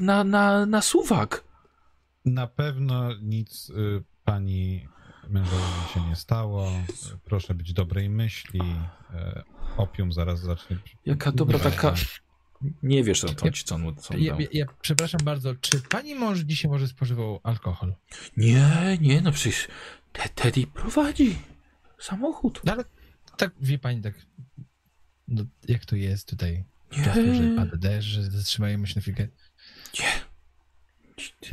na, 0.00 0.24
na, 0.24 0.66
na 0.66 0.82
suwak. 0.82 1.44
Na 2.24 2.46
pewno 2.46 3.14
nic 3.22 3.70
y, 3.70 4.02
pani 4.24 4.88
mężowi 5.28 5.94
się 5.94 6.08
nie 6.08 6.16
stało. 6.16 6.72
Proszę 7.24 7.54
być 7.54 7.72
dobrej 7.72 8.10
myśli. 8.10 8.60
Y, 8.60 9.42
opium 9.76 10.12
zaraz 10.12 10.40
zacznie. 10.40 10.76
Jaka 11.06 11.32
dobra 11.32 11.58
taka... 11.58 11.94
Nie 12.82 13.04
wiesz, 13.04 13.20
co, 13.20 13.26
on 13.74 13.96
co 13.96 14.14
on 14.14 14.20
Ja, 14.20 14.30
dał. 14.32 14.40
ja, 14.40 14.46
ja 14.52 14.66
przepraszam 14.80 15.20
bardzo, 15.24 15.54
czy 15.54 15.80
pani 15.80 16.14
mąż 16.14 16.38
dzisiaj 16.38 16.70
może 16.70 16.88
spożywał 16.88 17.40
alkohol? 17.42 17.94
Nie, 18.36 18.98
nie, 19.00 19.20
no 19.20 19.32
przecież 19.32 19.68
te, 20.12 20.28
Teddy 20.28 20.66
prowadzi 20.66 21.38
samochód. 21.98 22.60
No 22.64 22.72
ale 22.72 22.84
tak, 23.36 23.52
wie 23.60 23.78
pani, 23.78 24.02
tak, 24.02 24.14
no, 25.28 25.44
jak 25.68 25.84
to 25.84 25.96
jest 25.96 26.28
tutaj? 26.28 26.64
Nie. 26.96 27.04
Czasem, 27.04 27.34
że 27.34 27.56
pada 27.56 27.76
deszcz, 27.76 28.08
że 28.08 28.22
zatrzymajemy 28.22 28.86
się 28.86 28.94
na 28.96 29.02
chwilkę. 29.02 29.28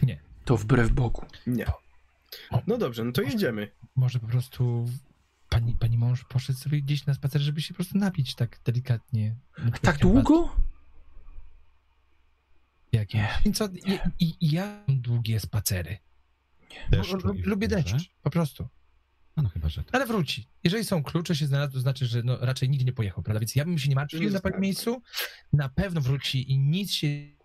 Nie. 0.03 0.19
To 0.45 0.57
wbrew 0.57 0.91
Bogu. 0.91 1.25
Nie. 1.47 1.65
No 2.67 2.77
dobrze, 2.77 3.03
no 3.03 3.11
to 3.11 3.21
jedziemy. 3.21 3.71
Może 3.95 4.19
po 4.19 4.27
prostu 4.27 4.89
pani, 5.49 5.73
pani 5.73 5.97
mąż 5.97 6.23
poszedł 6.23 6.59
sobie 6.59 6.81
gdzieś 6.81 7.05
na 7.05 7.13
spacer, 7.13 7.41
żeby 7.41 7.61
się 7.61 7.73
po 7.73 7.75
prostu 7.75 7.97
napić 7.97 8.35
tak 8.35 8.59
delikatnie. 8.65 9.35
Tak 9.81 9.97
długo? 9.97 10.55
Jak 12.91 13.13
Nie. 13.13 13.29
I 13.45 13.51
co, 13.51 13.67
i, 13.67 13.99
i, 14.19 14.35
i 14.41 14.51
ja 14.51 14.83
mam 14.87 15.01
długie 15.01 15.39
spacery. 15.39 15.97
Deszczu 16.89 17.17
Lu- 17.17 17.33
lubię 17.43 17.67
deszcz, 17.67 18.09
po 18.21 18.29
prostu. 18.29 18.67
No, 19.37 19.43
no 19.43 19.49
chyba, 19.49 19.69
że 19.69 19.83
tak. 19.83 19.95
Ale 19.95 20.05
wróci. 20.05 20.47
Jeżeli 20.63 20.85
są 20.85 21.03
klucze 21.03 21.35
się 21.35 21.47
znalazły, 21.47 21.73
to 21.73 21.79
znaczy, 21.79 22.05
że 22.05 22.23
no, 22.23 22.37
raczej 22.41 22.69
nigdzie 22.69 22.85
nie 22.85 22.93
pojechał, 22.93 23.23
prawda? 23.23 23.39
Więc 23.39 23.55
ja 23.55 23.65
bym 23.65 23.77
się 23.77 23.89
nie 23.89 23.95
martwił 23.95 24.21
Nie 24.21 24.29
na 24.29 24.39
pewnym 24.39 24.61
miejscu. 24.61 25.01
Na 25.53 25.69
pewno 25.69 26.01
wróci 26.01 26.51
i 26.51 26.59
nic 26.59 26.91
się 26.91 27.35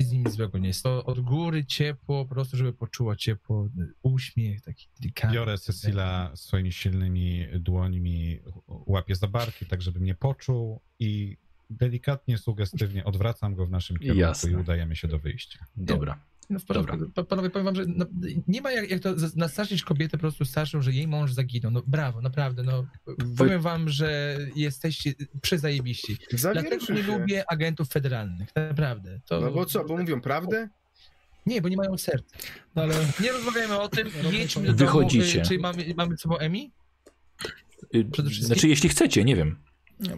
z 0.00 0.12
nim 0.12 0.30
złego 0.30 0.58
nie 0.58 0.68
jest. 0.68 0.82
To 0.82 1.04
od 1.04 1.20
góry 1.20 1.64
ciepło, 1.64 2.24
po 2.24 2.34
prostu, 2.34 2.56
żeby 2.56 2.72
poczuła 2.72 3.16
ciepło, 3.16 3.68
uśmiech 4.02 4.62
taki 4.62 4.88
delikatny. 5.00 5.34
Biorę 5.34 5.58
Cecila 5.58 6.32
swoimi 6.36 6.72
silnymi 6.72 7.46
dłońmi, 7.60 8.38
łapie 8.66 9.14
za 9.14 9.28
barki, 9.28 9.66
tak 9.66 9.82
żeby 9.82 10.00
mnie 10.00 10.14
poczuł 10.14 10.80
i 10.98 11.36
delikatnie, 11.80 12.38
sugestywnie 12.38 13.04
odwracam 13.04 13.54
go 13.54 13.66
w 13.66 13.70
naszym 13.70 13.96
kierunku 13.98 14.20
Jasne. 14.20 14.50
i 14.50 14.56
udajemy 14.56 14.96
się 14.96 15.08
do 15.08 15.18
wyjścia. 15.18 15.58
Dobra. 15.76 16.18
No 16.50 16.58
w 16.58 16.64
porządku. 16.64 16.96
Pa- 17.14 17.24
Panowie, 17.24 17.50
powiem 17.50 17.64
wam, 17.64 17.74
że 17.74 17.84
no, 17.86 18.06
nie 18.48 18.60
ma 18.62 18.72
jak, 18.72 18.90
jak 18.90 19.00
to 19.02 19.14
nastraszyć 19.36 19.82
kobietę 19.82 20.10
po 20.16 20.20
prostu 20.20 20.44
starszą, 20.44 20.82
że 20.82 20.92
jej 20.92 21.08
mąż 21.08 21.32
zaginął. 21.32 21.70
No 21.72 21.82
brawo, 21.86 22.20
naprawdę. 22.22 22.62
No, 22.62 22.86
powiem 23.38 23.60
wam, 23.60 23.88
że 23.88 24.38
jesteście 24.56 25.12
przyzajebiści. 25.42 26.16
Dlatego 26.30 26.62
Zawieruszy 26.62 26.92
nie 26.92 27.02
się. 27.04 27.18
lubię 27.18 27.44
agentów 27.50 27.88
federalnych, 27.88 28.48
naprawdę. 28.56 29.20
To... 29.26 29.40
No 29.40 29.50
bo 29.52 29.66
co, 29.66 29.84
bo 29.84 29.96
mówią 29.96 30.20
prawdę? 30.20 30.68
Nie, 31.46 31.62
bo 31.62 31.68
nie 31.68 31.76
mają 31.76 31.98
serc. 31.98 32.24
No 32.76 32.82
ale 32.82 32.94
Nie 33.20 33.32
rozmawiajmy 33.32 33.80
o 33.80 33.88
tym, 33.88 34.08
jedźmy 34.32 34.62
do 34.62 34.72
domu. 34.72 34.78
Wychodzicie. 34.78 35.40
Y, 35.42 35.44
Czy 35.44 35.58
mamy, 35.58 35.94
mamy 35.96 36.16
sobą 36.16 36.38
Emi? 36.38 36.70
Y, 37.94 38.04
Przede 38.12 38.28
wszystkim- 38.28 38.46
Znaczy, 38.46 38.68
jeśli 38.68 38.88
chcecie, 38.88 39.24
nie 39.24 39.36
wiem. 39.36 39.56
Za 40.00 40.12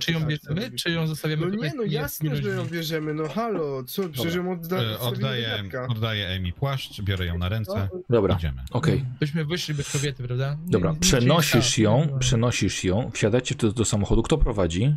Czy 0.00 0.12
ją 0.12 0.20
bierzemy, 0.26 0.70
czy 0.70 0.90
ją 0.90 1.06
zostawiamy 1.06 1.46
No 1.46 1.64
nie, 1.64 1.72
no 1.76 1.82
jasne, 1.82 2.36
że 2.36 2.48
ją 2.48 2.66
bierzemy, 2.66 3.14
no 3.14 3.28
halo, 3.28 3.84
co, 3.84 4.08
przecież 4.08 4.34
ją 4.34 4.52
odda, 4.52 4.98
Oddaję, 5.00 5.62
oddaję 5.88 6.28
Emi 6.28 6.52
płaszcz, 6.52 7.00
biorę 7.02 7.26
ją 7.26 7.38
na 7.38 7.48
ręce, 7.48 7.88
Dobra, 8.10 8.34
idziemy. 8.34 8.62
okej. 8.70 9.04
Byśmy 9.20 9.44
wyszli 9.44 9.74
bez 9.74 9.92
kobiety, 9.92 10.22
prawda? 10.22 10.58
Dobra, 10.66 10.94
przenosisz 11.00 11.78
ją, 11.78 12.18
przenosisz 12.18 12.84
ją, 12.84 13.10
wsiadacie 13.10 13.54
do, 13.54 13.72
do 13.72 13.84
samochodu. 13.84 14.22
Kto 14.22 14.38
prowadzi? 14.38 14.94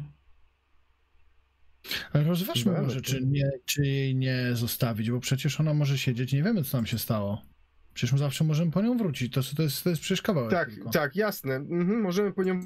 rozważmy 2.13 2.71
No, 2.71 2.81
może, 2.81 3.01
czy, 3.01 3.21
nie, 3.25 3.51
czy 3.65 3.85
jej 3.85 4.15
nie 4.15 4.49
zostawić, 4.53 5.11
bo 5.11 5.19
przecież 5.19 5.59
ona 5.59 5.73
może 5.73 5.97
siedzieć, 5.97 6.33
nie 6.33 6.43
wiemy 6.43 6.63
co 6.63 6.71
tam 6.71 6.85
się 6.85 6.99
stało. 6.99 7.41
Przecież 7.93 8.13
my 8.13 8.17
zawsze 8.19 8.43
możemy 8.43 8.71
po 8.71 8.81
nią 8.81 8.97
wrócić, 8.97 9.33
to, 9.33 9.41
to, 9.57 9.63
jest, 9.63 9.83
to 9.83 9.89
jest 9.89 10.01
przecież 10.01 10.21
kawałek 10.21 10.51
Tak, 10.51 10.69
tylko. 10.69 10.89
tak, 10.89 11.15
jasne, 11.15 11.55
mhm, 11.55 12.01
możemy 12.01 12.33
po 12.33 12.43
nią 12.43 12.61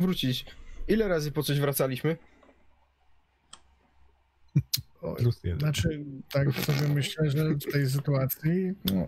wrócić. 0.00 0.46
Ile 0.88 1.08
razy 1.08 1.32
po 1.32 1.42
coś 1.42 1.60
wracaliśmy? 1.60 2.16
Oj, 5.02 5.16
Plus 5.22 5.44
jeden. 5.44 5.58
Znaczy, 5.60 6.04
tak 6.32 6.52
sobie 6.54 6.88
myślę, 6.88 7.30
że 7.30 7.54
w 7.54 7.72
tej 7.72 7.90
sytuacji, 7.90 8.72
no, 8.84 8.94
no 8.94 9.06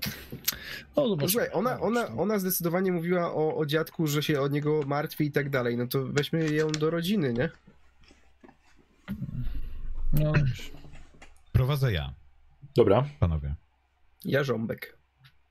No, 0.97 1.09
zobaczymy. 1.09 1.31
słuchaj, 1.31 1.49
ona, 1.53 1.81
ona, 1.81 2.07
ona 2.07 2.39
zdecydowanie 2.39 2.93
mówiła 2.93 3.35
o, 3.35 3.57
o 3.57 3.67
dziadku, 3.67 4.07
że 4.07 4.23
się 4.23 4.41
od 4.41 4.53
niego 4.53 4.81
martwi 4.87 5.25
i 5.25 5.33
tak 5.33 5.51
dalej, 5.51 5.77
no 5.77 5.87
to 5.87 6.05
weźmy 6.07 6.51
ją 6.51 6.69
do 6.73 6.91
rodziny, 6.91 7.33
nie? 7.33 7.49
No, 10.13 10.33
Prowadzę 11.53 11.93
ja, 11.93 12.15
Dobra. 12.77 13.07
panowie. 13.21 13.55
Jarząbek. 14.25 14.99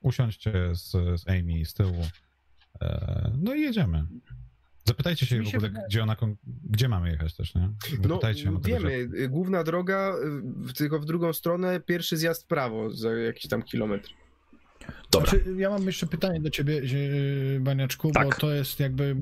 Usiądźcie 0.00 0.52
z, 0.74 0.90
z 1.20 1.28
Amy 1.28 1.64
z 1.64 1.74
tyłu. 1.74 2.06
E, 2.82 3.30
no 3.42 3.54
i 3.54 3.60
jedziemy. 3.60 4.06
Zapytajcie 4.84 5.26
się 5.26 5.38
Mi 5.38 5.46
w 5.46 5.48
się 5.48 5.56
ogóle, 5.58 5.72
gdzie 5.88 6.02
ona, 6.02 6.16
gdzie 6.70 6.88
mamy 6.88 7.10
jechać 7.10 7.34
też, 7.36 7.54
nie? 7.54 7.60
No 7.60 8.08
Zapytajcie 8.08 8.44
tego 8.44 8.58
wiemy, 8.58 8.98
dziadka. 9.08 9.18
y, 9.18 9.28
główna 9.28 9.64
droga, 9.64 10.14
y, 10.70 10.72
tylko 10.74 11.00
w 11.00 11.04
drugą 11.04 11.32
stronę, 11.32 11.80
pierwszy 11.80 12.16
zjazd 12.16 12.42
w 12.42 12.46
prawo 12.46 12.90
za 12.90 13.12
jakiś 13.12 13.46
tam 13.50 13.62
kilometr. 13.62 14.10
Dobra. 15.10 15.30
Znaczy, 15.30 15.44
ja 15.56 15.70
mam 15.70 15.86
jeszcze 15.86 16.06
pytanie 16.06 16.40
do 16.40 16.50
ciebie, 16.50 16.82
Baniaczku, 17.60 18.08
bo 18.08 18.14
Tak. 18.14 18.40
to 18.40 18.52
jest 18.54 18.80
jakby 18.80 19.16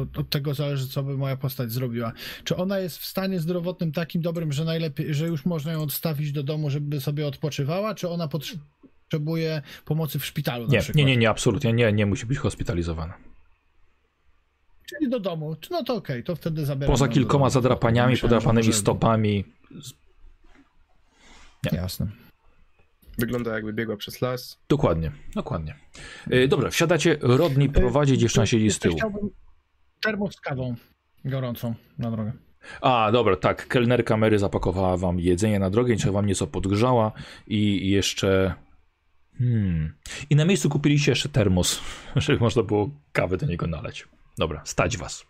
od, 0.00 0.18
od 0.18 0.30
tego 0.30 0.54
zależy, 0.54 0.88
co 0.88 1.02
by 1.02 1.16
moja 1.16 1.36
postać 1.36 1.72
zrobiła. 1.72 2.12
Czy 2.44 2.56
ona 2.56 2.78
jest 2.78 2.98
w 2.98 3.04
stanie 3.04 3.40
zdrowotnym 3.40 3.92
takim 3.92 4.22
dobrym, 4.22 4.52
że 4.52 4.64
najlepiej, 4.64 5.14
że 5.14 5.26
już 5.26 5.44
można 5.46 5.72
ją 5.72 5.82
odstawić 5.82 6.32
do 6.32 6.42
domu, 6.42 6.70
żeby 6.70 7.00
sobie 7.00 7.26
odpoczywała, 7.26 7.94
czy 7.94 8.08
ona 8.08 8.28
potrzebuje 8.28 9.62
pomocy 9.84 10.18
w 10.18 10.24
szpitalu 10.26 10.66
na 10.66 10.72
Nie, 10.72 10.78
przykład? 10.80 10.96
nie, 10.98 11.04
nie, 11.04 11.16
nie, 11.16 11.30
absolutnie 11.30 11.72
nie, 11.72 11.92
nie 11.92 12.06
musi 12.06 12.26
być 12.26 12.38
hospitalizowana. 12.38 13.14
Czyli 14.86 15.10
do 15.10 15.20
domu. 15.20 15.56
No 15.70 15.84
to 15.84 15.94
okej, 15.94 16.24
to 16.24 16.36
wtedy 16.36 16.66
zabieram. 16.66 16.92
Poza 16.92 17.08
kilkoma 17.08 17.50
zadrapaniami, 17.50 18.10
Myślałem, 18.10 18.34
podrapanymi 18.38 18.72
stopami. 18.72 19.44
Jasne. 21.72 22.06
Wygląda 23.18 23.54
jakby 23.54 23.72
biegła 23.72 23.96
przez 23.96 24.20
las. 24.20 24.58
Dokładnie, 24.68 25.12
dokładnie. 25.34 25.74
E, 26.30 26.48
dobra, 26.48 26.70
wsiadacie, 26.70 27.16
Rodney 27.20 27.68
prowadzi, 27.68 28.18
dziewczyna 28.18 28.46
siedzi 28.46 28.70
z 28.70 28.78
tyłu. 28.78 28.96
Chciałbym 28.96 29.30
termos 30.02 30.34
z 30.34 30.40
kawą 30.40 30.74
gorącą 31.24 31.74
na 31.98 32.10
drogę. 32.10 32.32
A, 32.80 33.12
dobra, 33.12 33.36
tak, 33.36 33.68
kelnerka 33.68 34.16
Mary 34.16 34.38
zapakowała 34.38 34.96
wam 34.96 35.20
jedzenie 35.20 35.58
na 35.58 35.70
drogę, 35.70 35.92
jeszcze 35.92 36.12
wam 36.12 36.26
nieco 36.26 36.46
podgrzała 36.46 37.12
i 37.46 37.90
jeszcze... 37.90 38.54
Hmm. 39.38 39.94
I 40.30 40.36
na 40.36 40.44
miejscu 40.44 40.68
kupiliście 40.68 41.12
jeszcze 41.12 41.28
termos, 41.28 41.80
żeby 42.16 42.38
można 42.38 42.62
było 42.62 42.90
kawę 43.12 43.36
do 43.36 43.46
niego 43.46 43.66
nalać. 43.66 44.08
Dobra, 44.38 44.62
stać 44.64 44.96
was. 44.96 45.26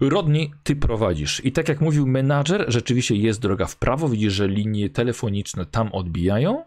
Rodney, 0.00 0.52
ty 0.62 0.76
prowadzisz. 0.76 1.44
I 1.44 1.52
tak 1.52 1.68
jak 1.68 1.80
mówił 1.80 2.06
menadżer, 2.06 2.64
rzeczywiście 2.68 3.16
jest 3.16 3.40
droga 3.40 3.66
w 3.66 3.76
prawo. 3.76 4.08
Widzisz, 4.08 4.32
że 4.32 4.48
linie 4.48 4.90
telefoniczne 4.90 5.66
tam 5.66 5.92
odbijają 5.92 6.64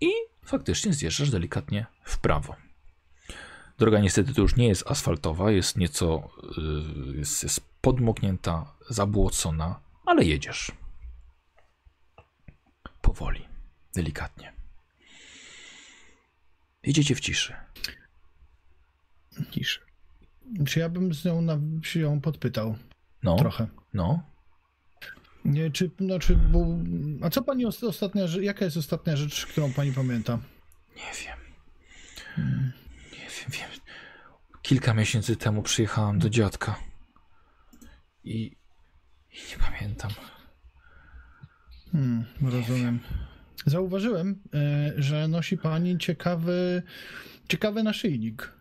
i 0.00 0.10
faktycznie 0.44 0.92
zjeżdżasz 0.92 1.30
delikatnie 1.30 1.86
w 2.04 2.18
prawo. 2.18 2.56
Droga 3.78 4.00
niestety 4.00 4.34
to 4.34 4.42
już 4.42 4.56
nie 4.56 4.68
jest 4.68 4.90
asfaltowa, 4.90 5.50
jest 5.50 5.76
nieco 5.76 6.30
yy, 6.56 7.16
jest, 7.16 7.42
jest 7.42 7.60
podmoknięta, 7.80 8.72
zabłocona, 8.88 9.80
ale 10.06 10.24
jedziesz. 10.24 10.72
Powoli, 13.02 13.48
delikatnie. 13.94 14.52
Jedziecie 16.82 17.14
w 17.14 17.20
ciszy. 17.20 17.54
Ciszy. 19.50 19.85
Czy 20.66 20.80
ja 20.80 20.88
bym 20.88 21.14
z 21.14 21.24
nią 21.24 21.40
na, 21.42 21.58
się 21.82 22.00
ją 22.00 22.20
podpytał 22.20 22.76
No, 23.22 23.36
trochę? 23.36 23.66
no. 23.94 24.22
Nie, 25.44 25.70
czy, 25.70 25.90
znaczy, 26.00 26.36
bo, 26.36 26.66
a 27.22 27.30
co 27.30 27.42
pani 27.42 27.66
ost- 27.66 27.84
ostatnia, 27.88 28.22
jaka 28.40 28.64
jest 28.64 28.76
ostatnia 28.76 29.16
rzecz, 29.16 29.46
którą 29.46 29.72
pani 29.72 29.92
pamięta? 29.92 30.38
Nie 30.96 31.02
wiem. 31.24 31.38
Nie 33.12 33.18
wiem, 33.18 33.50
wiem. 33.50 33.70
Kilka 34.62 34.94
miesięcy 34.94 35.36
temu 35.36 35.62
przyjechałem 35.62 36.18
do 36.18 36.30
dziadka. 36.30 36.78
I, 38.24 38.56
i 39.32 39.36
nie 39.50 39.56
pamiętam. 39.70 40.10
Hmm, 41.92 42.24
rozumiem. 42.42 43.00
Zauważyłem, 43.66 44.42
e, 44.54 44.92
że 45.02 45.28
nosi 45.28 45.58
pani 45.58 45.98
ciekawy, 45.98 46.82
ciekawy 47.48 47.82
naszyjnik. 47.82 48.52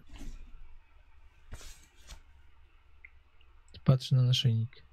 Patrzę 3.86 4.16
na 4.16 4.24
naszyjnik. 4.24 4.86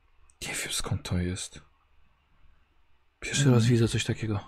Nie 0.42 0.54
wiem 0.54 0.72
skąd 0.72 1.02
to 1.08 1.18
jest. 1.18 1.60
Pierwszy 3.20 3.50
raz 3.50 3.66
widzę 3.66 3.88
coś 3.88 4.04
takiego. 4.04 4.40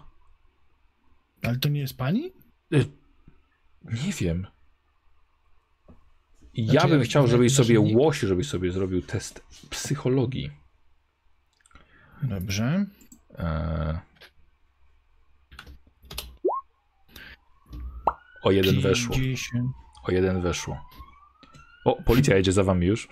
Ale 1.42 1.58
to 1.58 1.68
nie 1.68 1.80
jest 1.80 1.96
pani? 1.96 2.32
Y, 2.74 2.86
Nie 3.84 4.12
wiem. 4.12 4.46
Ja 6.54 6.72
Znaczy, 6.72 6.88
bym 6.88 6.98
ja 6.98 7.04
chciał, 7.04 7.26
żebyś 7.26 7.54
sobie 7.54 7.74
naszyjnik. 7.74 7.98
Łosiu, 7.98 8.26
żebyś 8.26 8.48
sobie 8.48 8.72
zrobił 8.72 9.02
test 9.02 9.44
psychologii. 9.70 10.50
Dobrze. 12.22 12.86
Eee... 13.38 13.98
O 18.42 18.50
jeden 18.50 18.80
weszło. 18.80 19.14
50. 19.14 19.70
O 20.04 20.12
jeden 20.12 20.42
weszło. 20.42 20.88
O, 21.84 22.02
policja 22.02 22.36
jedzie 22.36 22.52
za 22.52 22.64
wami 22.64 22.86
już. 22.86 23.08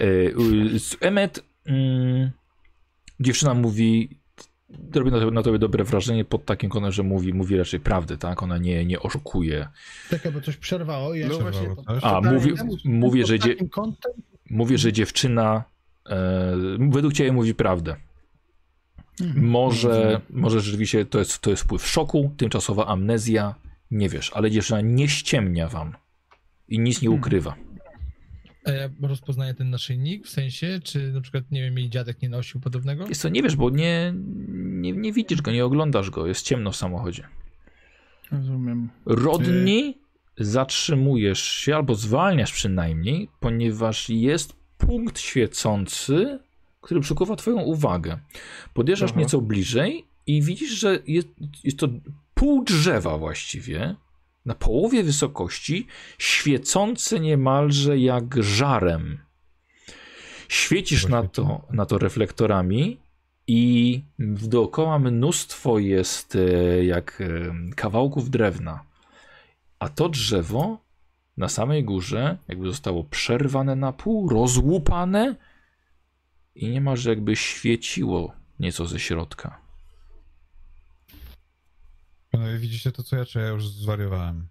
Eee, 0.00 0.34
u- 0.74 0.78
z- 0.78 0.96
Emmet, 1.00 1.44
mm, 1.66 2.30
dziewczyna 3.20 3.54
mówi, 3.54 4.08
robi 4.94 5.10
na 5.10 5.18
tobie, 5.20 5.30
na 5.30 5.42
tobie 5.42 5.58
dobre 5.58 5.84
wrażenie 5.84 6.24
pod 6.24 6.44
takim 6.44 6.70
kątem, 6.70 6.92
że 6.92 7.02
mówi, 7.02 7.34
mówi 7.34 7.56
raczej 7.56 7.80
prawdę, 7.80 8.16
tak? 8.18 8.42
Ona 8.42 8.58
nie, 8.58 8.84
nie 8.84 9.00
oszukuje. 9.00 9.68
Czekaj, 10.10 10.32
bo 10.32 10.40
coś 10.40 10.56
przerwało. 10.56 11.14
Ja 11.14 11.28
No 11.28 11.34
się- 11.34 11.40
właśnie, 11.42 11.68
coś? 11.86 12.04
A, 12.04 12.20
mówi, 12.20 12.54
temu, 12.56 12.76
mówię, 12.84 13.26
że 13.26 13.38
dzie, 13.38 13.56
kątem? 13.56 14.12
mówię, 14.50 14.78
że 14.78 14.92
dziewczyna 14.92 15.64
e, 16.08 16.56
według 16.90 17.12
ciebie 17.14 17.32
mówi 17.32 17.54
prawdę. 17.54 17.96
Mhm. 19.20 19.46
Może, 19.46 20.20
może 20.30 20.60
rzeczywiście 20.60 21.04
to 21.04 21.18
jest, 21.18 21.38
to 21.38 21.50
jest 21.50 21.62
wpływ 21.62 21.86
szoku, 21.86 22.34
tymczasowa 22.36 22.86
amnezja, 22.86 23.54
nie 23.90 24.08
wiesz, 24.08 24.30
ale 24.34 24.50
dziewczyna 24.50 24.80
nie 24.80 25.08
ściemnia 25.08 25.68
wam 25.68 25.94
i 26.68 26.78
nic 26.78 27.02
nie 27.02 27.08
Hmm. 27.08 27.20
ukrywa. 27.20 27.54
A 28.64 28.70
ja 28.70 28.88
rozpoznaję 29.02 29.54
ten 29.54 29.70
naszyjnik, 29.70 30.26
w 30.26 30.30
sensie, 30.30 30.80
czy 30.84 31.12
na 31.12 31.20
przykład, 31.20 31.44
nie 31.50 31.62
wiem, 31.62 31.78
jej 31.78 31.90
dziadek 31.90 32.22
nie 32.22 32.28
nosił 32.28 32.60
podobnego? 32.60 33.06
Jest 33.08 33.22
to 33.22 33.28
nie 33.28 33.42
wiesz, 33.42 33.56
bo 33.56 33.70
nie, 33.70 34.14
nie, 34.48 34.92
nie 34.92 35.12
widzisz 35.12 35.42
go, 35.42 35.52
nie 35.52 35.64
oglądasz 35.64 36.10
go, 36.10 36.26
jest 36.26 36.46
ciemno 36.46 36.70
w 36.70 36.76
samochodzie. 36.76 37.28
Rozumiem. 38.32 38.88
Rodni 39.06 39.98
zatrzymujesz 40.38 41.42
się 41.42 41.76
albo 41.76 41.94
zwalniasz 41.94 42.52
przynajmniej, 42.52 43.28
ponieważ 43.40 44.10
jest 44.10 44.56
punkt 44.78 45.20
świecący, 45.20 46.38
który 46.80 47.00
przykuwa 47.00 47.36
twoją 47.36 47.56
uwagę. 47.56 48.18
Podjeżdżasz 48.74 49.10
Aha. 49.10 49.20
nieco 49.20 49.40
bliżej 49.40 50.04
i 50.26 50.42
widzisz, 50.42 50.70
że 50.70 50.98
jest, 51.06 51.28
jest 51.64 51.78
to 51.78 51.88
pół 52.34 52.64
drzewa 52.64 53.18
właściwie, 53.18 53.96
na 54.44 54.54
połowie 54.54 55.02
wysokości, 55.02 55.86
świecące 56.18 57.20
niemalże 57.20 57.98
jak 57.98 58.42
żarem. 58.42 59.18
Świecisz 60.48 61.08
na 61.08 61.22
to, 61.22 61.66
na 61.70 61.86
to 61.86 61.98
reflektorami 61.98 63.00
i 63.46 64.02
dookoła 64.18 64.98
mnóstwo 64.98 65.78
jest 65.78 66.36
e, 66.36 66.84
jak 66.84 67.20
e, 67.20 67.54
kawałków 67.74 68.30
drewna. 68.30 68.84
A 69.78 69.88
to 69.88 70.08
drzewo 70.08 70.78
na 71.36 71.48
samej 71.48 71.84
górze 71.84 72.38
jakby 72.48 72.66
zostało 72.66 73.04
przerwane 73.04 73.76
na 73.76 73.92
pół, 73.92 74.28
rozłupane 74.28 75.36
i 76.54 76.68
niemalże 76.68 77.10
jakby 77.10 77.36
świeciło 77.36 78.32
nieco 78.60 78.86
ze 78.86 79.00
środka. 79.00 79.59
Panowie, 82.30 82.58
widzicie 82.58 82.92
to 82.92 83.02
co 83.02 83.16
ja, 83.16 83.24
czy 83.24 83.38
ja 83.38 83.48
już 83.48 83.68
zwariowałem? 83.68 84.48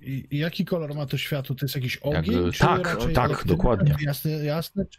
I, 0.00 0.26
i 0.30 0.38
jaki 0.38 0.64
kolor 0.64 0.94
ma 0.94 1.06
to 1.06 1.18
światło? 1.18 1.56
To 1.56 1.64
jest 1.64 1.74
jakiś 1.74 1.96
ogień? 1.96 2.52
Czy 2.52 2.58
tak, 2.58 2.84
raczej 2.86 3.14
tak, 3.14 3.44
dokładnie. 3.44 3.96
Jasne, 4.00 4.30
jasne. 4.30 4.86
Czy... 4.86 4.98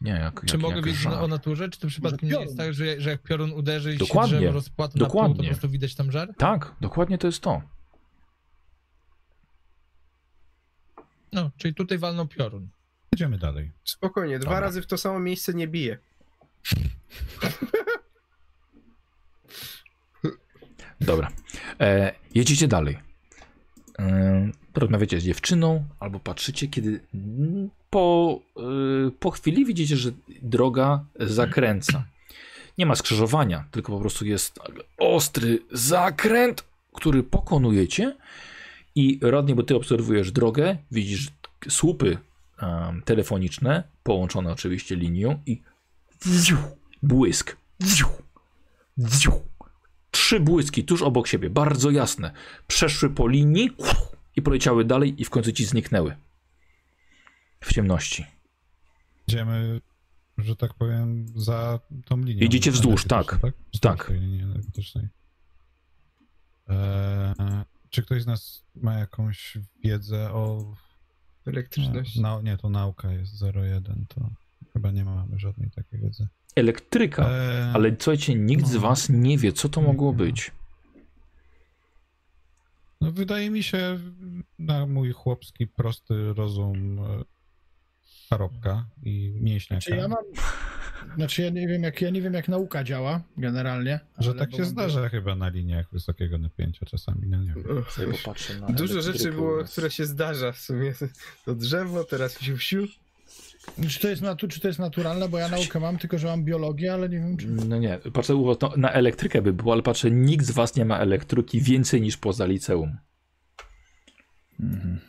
Nie, 0.00 0.10
jak, 0.12 0.44
Czy 0.44 0.54
jak, 0.54 0.62
mogę 0.62 0.76
jak 0.76 0.84
wiedzieć 0.84 1.00
żar. 1.00 1.24
o 1.24 1.28
naturze, 1.28 1.68
czy 1.68 1.80
to 1.80 1.88
przypadkiem 1.88 2.28
nie 2.28 2.40
jest 2.40 2.56
tak, 2.56 2.74
że, 2.74 3.00
że 3.00 3.10
jak 3.10 3.22
piorun 3.22 3.52
uderzy 3.52 3.94
i 3.94 3.98
Dokładnie. 3.98 4.30
się 4.30 4.36
drzewo 4.38 4.52
rozpłata 4.52 4.92
na 4.94 4.98
pół, 4.98 5.06
to 5.06 5.06
Dokładnie. 5.06 5.36
po 5.36 5.44
prostu 5.44 5.68
widać 5.68 5.94
tam 5.94 6.12
żar? 6.12 6.34
Tak, 6.38 6.74
dokładnie 6.80 7.18
to 7.18 7.26
jest 7.26 7.40
to. 7.40 7.62
No, 11.32 11.50
czyli 11.56 11.74
tutaj 11.74 11.98
walną 11.98 12.28
piorun. 12.28 12.68
Idziemy 13.12 13.38
dalej. 13.38 13.70
Spokojnie, 13.84 14.38
dwa 14.38 14.50
Dobra. 14.50 14.60
razy 14.60 14.82
w 14.82 14.86
to 14.86 14.98
samo 14.98 15.18
miejsce 15.18 15.54
nie 15.54 15.68
bije. 15.68 15.98
Dobra. 21.02 21.30
E, 21.80 22.14
jedziecie 22.34 22.68
dalej. 22.68 22.98
E, 23.98 24.50
rozmawiacie 24.74 25.20
z 25.20 25.24
dziewczyną, 25.24 25.84
albo 26.00 26.20
patrzycie, 26.20 26.68
kiedy 26.68 27.00
po, 27.90 28.38
e, 28.56 29.10
po 29.20 29.30
chwili 29.30 29.64
widzicie, 29.64 29.96
że 29.96 30.10
droga 30.42 31.04
zakręca. 31.20 32.04
Nie 32.78 32.86
ma 32.86 32.94
skrzyżowania, 32.94 33.64
tylko 33.70 33.92
po 33.92 34.00
prostu 34.00 34.26
jest 34.26 34.58
ostry 34.98 35.58
zakręt, 35.72 36.64
który 36.92 37.22
pokonujecie. 37.22 38.16
I 38.94 39.18
Rodney, 39.22 39.54
bo 39.54 39.62
ty 39.62 39.76
obserwujesz 39.76 40.32
drogę, 40.32 40.76
widzisz 40.90 41.28
słupy 41.68 42.18
em, 42.58 43.02
telefoniczne, 43.02 43.82
połączone 44.02 44.52
oczywiście 44.52 44.96
linią 44.96 45.38
i 45.46 45.62
błysk. 47.02 47.56
Trzy 50.12 50.40
błyski 50.40 50.84
tuż 50.84 51.02
obok 51.02 51.26
siebie, 51.26 51.50
bardzo 51.50 51.90
jasne. 51.90 52.32
Przeszły 52.66 53.10
po 53.10 53.28
linii 53.28 53.70
i 54.36 54.42
poleciały 54.42 54.84
dalej 54.84 55.22
i 55.22 55.24
w 55.24 55.30
końcu 55.30 55.52
ci 55.52 55.64
zniknęły. 55.64 56.16
W 57.60 57.72
ciemności. 57.72 58.26
Idziemy, 59.28 59.80
że 60.38 60.56
tak 60.56 60.74
powiem, 60.74 61.26
za 61.36 61.80
tą 62.04 62.16
linią. 62.16 62.40
Idziecie 62.40 62.70
wzdłuż, 62.70 63.04
tak. 63.04 63.38
Tak. 63.80 64.06
tej 64.06 64.20
linii 64.20 64.42
energetycznej. 64.42 65.08
Eee, 66.68 67.34
czy 67.90 68.02
ktoś 68.02 68.22
z 68.22 68.26
nas 68.26 68.64
ma 68.74 68.98
jakąś 68.98 69.58
wiedzę 69.84 70.32
o... 70.32 70.74
Elektryczność. 71.46 72.16
Na, 72.16 72.40
nie, 72.40 72.56
to 72.56 72.68
nauka 72.68 73.12
jest 73.12 73.42
01, 73.42 74.06
to 74.08 74.30
chyba 74.72 74.90
nie 74.90 75.04
mamy 75.04 75.38
żadnej 75.38 75.70
takiej 75.70 76.00
wiedzy. 76.00 76.28
Elektryka. 76.54 77.28
Eee, 77.30 77.70
Ale 77.74 77.96
słuchajcie, 77.98 78.34
nikt 78.34 78.66
z 78.66 78.74
no. 78.74 78.80
was 78.80 79.08
nie 79.08 79.38
wie, 79.38 79.52
co 79.52 79.68
to 79.68 79.80
mogło 79.82 80.12
być. 80.12 80.50
No 83.00 83.12
wydaje 83.12 83.50
mi 83.50 83.62
się, 83.62 83.98
na 84.58 84.86
mój 84.86 85.12
chłopski, 85.12 85.66
prosty 85.66 86.32
rozum 86.34 86.98
e, 86.98 87.24
parobka 88.28 88.86
i 89.02 89.34
mięśniaka, 89.40 89.80
Czy 89.80 89.96
ja 89.96 90.08
mam... 90.08 90.24
Znaczy 91.16 91.42
ja 91.42 91.50
nie 91.50 91.68
wiem, 91.68 91.82
jak, 91.82 92.00
ja 92.00 92.10
nie 92.10 92.22
wiem, 92.22 92.34
jak 92.34 92.48
nauka 92.48 92.84
działa 92.84 93.20
generalnie. 93.36 94.00
że 94.18 94.34
tak 94.34 94.52
się 94.52 94.58
mam- 94.58 94.66
zdarza 94.70 95.08
chyba 95.08 95.34
na 95.36 95.48
liniach 95.48 95.90
wysokiego 95.92 96.38
napięcia 96.38 96.86
czasami, 96.86 97.28
no 97.28 97.38
nie 97.42 97.54
wiem. 97.54 97.78
Uch, 97.78 97.96
Dużo 98.76 99.02
rzeczy 99.02 99.32
było, 99.32 99.64
które 99.64 99.90
się 99.90 100.06
zdarza 100.06 100.52
w 100.52 100.58
sumie. 100.58 100.94
To 101.44 101.54
drzewo, 101.54 102.04
teraz 102.04 102.40
siu, 102.40 102.58
siu. 102.58 102.86
Czy 103.88 104.00
to, 104.00 104.08
jest 104.08 104.22
natu... 104.22 104.48
czy 104.48 104.60
to 104.60 104.68
jest 104.68 104.78
naturalne, 104.80 105.28
bo 105.28 105.38
ja 105.38 105.48
naukę 105.48 105.80
mam, 105.80 105.98
tylko 105.98 106.18
że 106.18 106.26
mam 106.26 106.44
biologię, 106.44 106.92
ale 106.92 107.08
nie 107.08 107.18
wiem, 107.18 107.36
czy... 107.36 107.46
No 107.46 107.78
nie, 107.78 107.98
patrzę 108.12 108.34
no, 108.34 108.72
na 108.76 108.92
elektrykę 108.92 109.42
by 109.42 109.52
było, 109.52 109.72
ale 109.72 109.82
patrzę, 109.82 110.10
nikt 110.10 110.46
z 110.46 110.50
was 110.50 110.76
nie 110.76 110.84
ma 110.84 110.98
elektryki 110.98 111.60
więcej 111.60 112.00
niż 112.00 112.16
poza 112.16 112.46
liceum. 112.46 112.96
Mhm. 114.60 115.00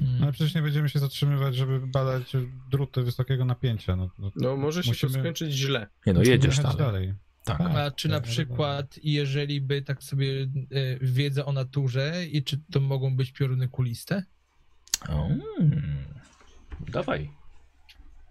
No 0.00 0.22
ale 0.22 0.32
przecież 0.32 0.54
nie 0.54 0.62
będziemy 0.62 0.88
się 0.88 0.98
zatrzymywać, 0.98 1.56
żeby 1.56 1.86
badać 1.86 2.32
druty 2.70 3.02
wysokiego 3.02 3.44
napięcia. 3.44 3.96
No, 3.96 4.10
no, 4.18 4.32
No 4.36 4.56
może 4.56 4.82
się 4.82 4.90
Musimy- 4.90 5.12
to 5.12 5.18
skończyć 5.18 5.52
źle. 5.52 5.86
Nie 6.06 6.12
no, 6.12 6.22
jedziesz 6.22 6.56
dalej. 6.56 6.78
dalej. 6.78 7.14
Tak. 7.44 7.58
Tak. 7.58 7.76
A 7.76 7.90
czy 7.90 8.08
na 8.08 8.20
tak, 8.20 8.30
przykład, 8.30 8.98
jeżeli 9.02 9.60
by 9.60 9.82
tak 9.82 10.02
sobie 10.02 10.42
e, 10.42 10.46
wiedzę 11.00 11.44
o 11.46 11.52
naturze 11.52 12.26
i 12.26 12.42
czy 12.42 12.60
to 12.72 12.80
mogą 12.80 13.16
być 13.16 13.32
pioruny 13.32 13.68
kuliste? 13.68 14.22
Mm. 15.08 15.40
Dawaj. 16.88 17.30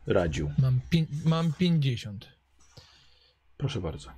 Radził. 0.08 0.52
Mam, 0.58 0.80
mam 1.26 1.54
50. 1.54 2.28
Proszę 3.58 3.82
bardzo. 3.82 4.10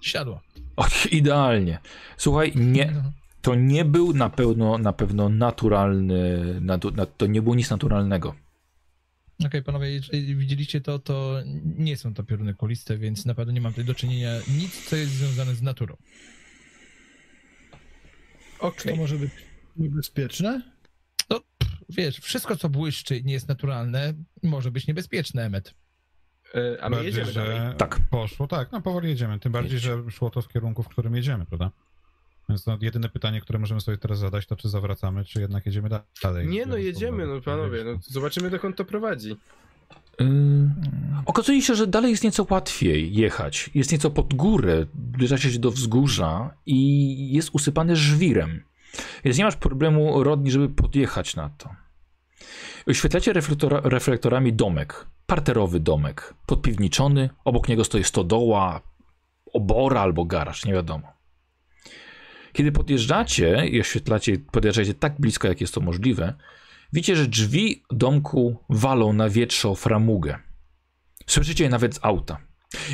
Siadło. 0.00 0.40
O, 0.76 0.86
idealnie. 1.10 1.78
Słuchaj, 2.16 2.52
nie, 2.56 2.86
No. 2.94 3.12
to 3.42 3.54
nie 3.54 3.84
był 3.84 4.12
na 4.12 4.30
pewno, 4.30 4.78
na 4.78 4.92
pewno 4.92 5.28
naturalny, 5.28 6.40
natu, 6.60 6.90
na, 6.90 7.06
to 7.06 7.26
nie 7.26 7.42
było 7.42 7.54
nic 7.54 7.70
naturalnego. 7.70 8.34
Okej, 9.46 9.62
panowie, 9.62 9.90
jeżeli 9.92 10.36
widzieliście 10.36 10.80
to, 10.80 10.98
to 10.98 11.40
nie 11.76 11.96
są 11.96 12.14
to 12.14 12.22
pioruny 12.24 12.54
kuliste, 12.54 12.98
więc 12.98 13.24
na 13.26 13.34
pewno 13.34 13.52
nie 13.52 13.60
mam 13.60 13.72
tutaj 13.72 13.84
do 13.84 13.94
czynienia 13.94 14.30
nic, 14.58 14.88
co 14.88 14.96
jest 14.96 15.12
związane 15.12 15.54
z 15.54 15.62
naturą. 15.62 15.96
Okej. 18.58 18.92
To 18.92 18.98
może 18.98 19.16
być 19.18 19.30
niebezpieczne? 19.76 20.62
Wiesz, 21.88 22.18
wszystko 22.18 22.56
co 22.56 22.68
błyszczy 22.68 23.16
i 23.16 23.24
nie 23.24 23.32
jest 23.32 23.48
naturalne, 23.48 24.14
może 24.42 24.70
być 24.70 24.86
niebezpieczne, 24.86 25.44
Emmet. 25.44 25.74
E, 26.54 26.84
A 26.84 26.88
my 26.88 26.96
Bardziej, 26.96 27.14
jedziemy 27.14 27.32
dalej. 27.32 27.76
Tak. 27.76 28.00
poszło, 28.10 28.46
tak, 28.46 28.72
no 28.72 28.80
powoli 28.80 29.08
jedziemy. 29.08 29.38
Tym 29.38 29.52
bardziej, 29.52 29.78
że 29.78 30.10
szło 30.10 30.30
to 30.30 30.42
w 30.42 30.48
kierunku, 30.48 30.82
w 30.82 30.88
którym 30.88 31.16
jedziemy, 31.16 31.46
prawda? 31.46 31.70
Więc 32.48 32.66
no, 32.66 32.78
jedyne 32.80 33.08
pytanie, 33.08 33.40
które 33.40 33.58
możemy 33.58 33.80
sobie 33.80 33.98
teraz 33.98 34.18
zadać, 34.18 34.46
to 34.46 34.56
czy 34.56 34.68
zawracamy, 34.68 35.24
czy 35.24 35.40
jednak 35.40 35.66
jedziemy 35.66 35.88
da- 35.88 36.02
dalej. 36.22 36.46
Nie 36.48 36.66
no, 36.66 36.76
jedziemy, 36.76 37.26
no 37.26 37.40
panowie, 37.40 37.78
no 37.84 37.90
mieliśmy. 37.90 38.12
zobaczymy 38.12 38.50
dokąd 38.50 38.76
to 38.76 38.84
prowadzi. 38.84 39.36
Yy, 40.20 40.26
okazuje 41.26 41.62
się, 41.62 41.74
że 41.74 41.86
dalej 41.86 42.10
jest 42.10 42.24
nieco 42.24 42.46
łatwiej 42.50 43.14
jechać. 43.14 43.70
Jest 43.74 43.92
nieco 43.92 44.10
pod 44.10 44.34
górę, 44.34 44.86
zbliżacie 44.94 45.52
się 45.52 45.58
do 45.58 45.70
wzgórza 45.70 46.54
i 46.66 47.32
jest 47.32 47.50
usypane 47.52 47.96
żwirem. 47.96 48.62
Więc 49.24 49.38
nie 49.38 49.44
masz 49.44 49.56
problemu, 49.56 50.24
Rodni, 50.24 50.50
żeby 50.50 50.68
podjechać 50.68 51.36
na 51.36 51.48
to. 51.48 51.70
Oświetlacie 52.86 53.32
reflektora, 53.32 53.80
reflektorami 53.84 54.52
domek. 54.52 55.06
Parterowy 55.26 55.80
domek, 55.80 56.34
podpiwniczony. 56.46 57.30
Obok 57.44 57.68
niego 57.68 57.84
stoi 57.84 58.04
stodoła, 58.04 58.80
obora 59.52 60.00
albo 60.00 60.24
garaż, 60.24 60.64
nie 60.64 60.72
wiadomo. 60.72 61.12
Kiedy 62.52 62.72
podjeżdżacie 62.72 63.66
i 63.66 63.80
oświetlacie, 63.80 64.38
podjeżdżacie 64.38 64.94
tak 64.94 65.20
blisko, 65.20 65.48
jak 65.48 65.60
jest 65.60 65.74
to 65.74 65.80
możliwe, 65.80 66.34
widzicie, 66.92 67.16
że 67.16 67.26
drzwi 67.26 67.82
domku 67.90 68.64
walą 68.70 69.12
na 69.12 69.28
wietrze 69.28 69.68
o 69.68 69.74
framugę. 69.74 70.38
Słyszycie 71.26 71.64
je 71.64 71.70
nawet 71.70 71.94
z 71.94 71.98
auta. 72.02 72.38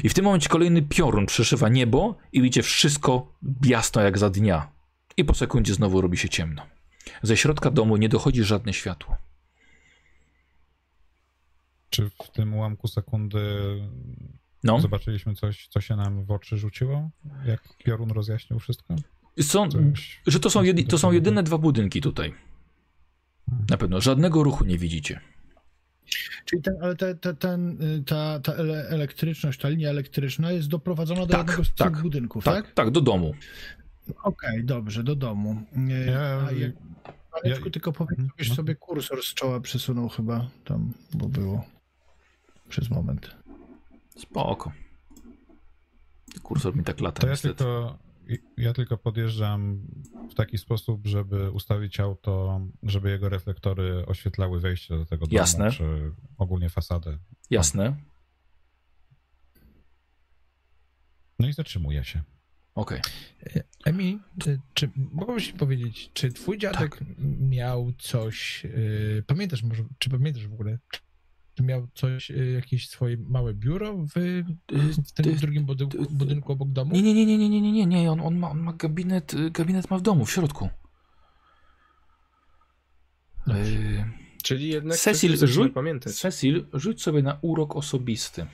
I 0.04 0.08
w 0.08 0.14
tym 0.14 0.24
momencie 0.24 0.48
kolejny 0.48 0.82
piorun 0.82 1.26
przeszywa 1.26 1.68
niebo 1.68 2.16
i 2.32 2.42
widzicie 2.42 2.62
wszystko 2.62 3.38
jasno 3.64 4.02
jak 4.02 4.18
za 4.18 4.30
dnia. 4.30 4.72
I 5.16 5.24
po 5.24 5.34
sekundzie 5.34 5.74
znowu 5.74 6.00
robi 6.00 6.18
się 6.18 6.28
ciemno. 6.28 6.66
Ze 7.22 7.36
środka 7.36 7.70
domu 7.70 7.96
nie 7.96 8.08
dochodzi 8.08 8.44
żadne 8.44 8.72
światło. 8.72 9.16
Czy 11.90 12.10
w 12.24 12.30
tym 12.32 12.54
ułamku 12.54 12.88
sekundy 12.88 13.40
No, 14.64 14.80
zobaczyliśmy 14.80 15.34
coś, 15.34 15.68
co 15.68 15.80
się 15.80 15.96
nam 15.96 16.24
w 16.24 16.30
oczy 16.30 16.58
rzuciło? 16.58 17.10
Jak 17.44 17.76
piorun 17.84 18.10
rozjaśnił 18.10 18.58
wszystko? 18.58 18.96
są, 19.40 19.68
Coś... 19.68 20.20
że 20.26 20.40
to 20.40 20.50
są, 20.50 20.62
jedy, 20.62 20.84
to 20.84 20.98
są 20.98 21.12
jedyne 21.12 21.42
dwa 21.42 21.58
budynki 21.58 22.00
tutaj. 22.00 22.34
Na 23.70 23.76
pewno 23.76 24.00
żadnego 24.00 24.42
ruchu 24.42 24.64
nie 24.64 24.78
widzicie. 24.78 25.20
Czyli 26.44 26.62
ten, 26.62 26.74
ale 26.82 26.96
te, 26.96 27.14
te, 27.14 27.34
ten, 27.34 27.78
ta, 28.06 28.40
ta 28.40 28.52
ele- 28.52 28.88
elektryczność, 28.88 29.60
ta 29.60 29.68
linia 29.68 29.90
elektryczna 29.90 30.52
jest 30.52 30.68
doprowadzona 30.68 31.20
do 31.20 31.26
Tak, 31.26 31.38
jednego 31.48 31.64
z 31.64 31.74
tak, 31.74 31.92
tych 31.92 32.02
budynków, 32.02 32.44
tak? 32.44 32.64
Tak, 32.64 32.74
tak, 32.74 32.90
do 32.90 33.00
domu. 33.00 33.34
Okej, 34.22 34.64
dobrze, 34.64 35.02
do 35.04 35.16
domu. 35.16 35.62
Y, 35.76 36.06
Ja- 36.10 36.46
A 36.48 36.52
jak, 36.52 36.72
Mareczku, 37.32 37.64
ja- 37.64 37.70
tylko 37.72 37.92
powiedz, 37.92 38.18
Mhm, 38.18 38.28
żebyś 38.28 38.48
no. 38.48 38.54
sobie 38.54 38.74
kursor 38.74 39.22
z 39.22 39.34
czoła 39.34 39.60
przesunął 39.60 40.08
chyba 40.08 40.46
tam, 40.64 40.92
bo 41.14 41.28
było 41.28 41.64
przez 42.68 42.90
moment. 42.90 43.36
Spoko. 44.18 44.72
Kursor 46.42 46.76
mi 46.76 46.84
tak 46.84 47.00
lata 47.00 47.20
To 47.20 47.26
ja 47.26 47.32
niestety. 47.32 47.54
tylko, 47.54 47.98
ja 48.56 48.72
tylko 48.72 48.96
podjeżdżam 48.96 49.78
w 50.30 50.34
taki 50.34 50.58
sposób, 50.58 51.06
żeby 51.06 51.50
ustawić 51.50 52.00
auto, 52.00 52.60
żeby 52.82 53.10
jego 53.10 53.28
reflektory 53.28 54.06
oświetlały 54.06 54.60
wejście 54.60 54.96
do 54.98 55.04
tego 55.06 55.26
domu, 55.26 55.36
Jasne. 55.36 55.70
czy 55.70 56.12
ogólnie 56.38 56.70
fasadę. 56.70 57.18
Jasne. 57.50 57.96
No 61.38 61.48
i 61.48 61.52
zatrzymuję 61.52 62.04
się. 62.04 62.22
Okej. 62.74 63.00
Emi, 63.84 64.20
y, 64.46 64.60
czy 64.74 64.90
mogłeś 65.12 65.52
mi 65.52 65.58
powiedzieć, 65.58 66.10
czy 66.14 66.32
twój 66.32 66.58
dziadek 66.58 66.98
miał 67.40 67.92
coś, 67.98 68.64
y, 68.64 69.24
pamiętasz 69.26 69.62
może, 69.62 69.84
czy 69.98 70.10
pamiętasz 70.10 70.46
w 70.48 70.52
ogóle, 70.52 70.78
czy 71.54 71.62
miał 71.62 71.88
coś, 71.94 72.30
y, 72.30 72.52
jakieś 72.54 72.88
swoje 72.88 73.16
małe 73.16 73.54
biuro 73.54 73.94
w, 73.98 74.10
w 75.06 75.12
tym 75.12 75.24
ty- 75.24 75.32
drugim 75.32 75.64
budynku, 75.64 76.06
ty- 76.06 76.14
budynku 76.14 76.52
obok 76.52 76.68
domu? 76.70 76.92
Nie, 76.94 77.02
nie, 77.02 77.14
nie, 77.14 77.26
nie, 77.26 77.38
nie, 77.38 77.48
nie, 77.48 77.60
nie, 77.60 77.72
nie, 77.72 77.86
nie. 77.86 78.12
On, 78.12 78.20
on, 78.20 78.36
ma, 78.38 78.50
on 78.50 78.60
ma 78.60 78.72
gabinet, 78.72 79.34
gabinet 79.50 79.90
ma 79.90 79.98
w 79.98 80.02
domu, 80.02 80.24
w 80.24 80.30
środku. 80.32 80.68
Y, 83.48 84.04
Czyli 84.42 84.68
jednak 84.68 84.98
Cecil, 84.98 85.36
rzuć- 85.36 85.72
pamiętać. 85.72 86.14
Cecil, 86.14 86.66
rzuć 86.72 87.02
sobie 87.02 87.22
na 87.22 87.38
urok 87.42 87.76
osobisty. 87.76 88.46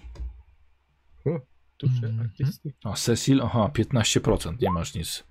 Mhm. 1.87 2.21
artysty. 2.21 2.73
O, 2.85 2.95
Cecil, 2.95 3.41
aha, 3.43 3.71
15%, 3.75 4.61
nie 4.63 4.71
masz 4.71 4.95
nic 4.95 5.25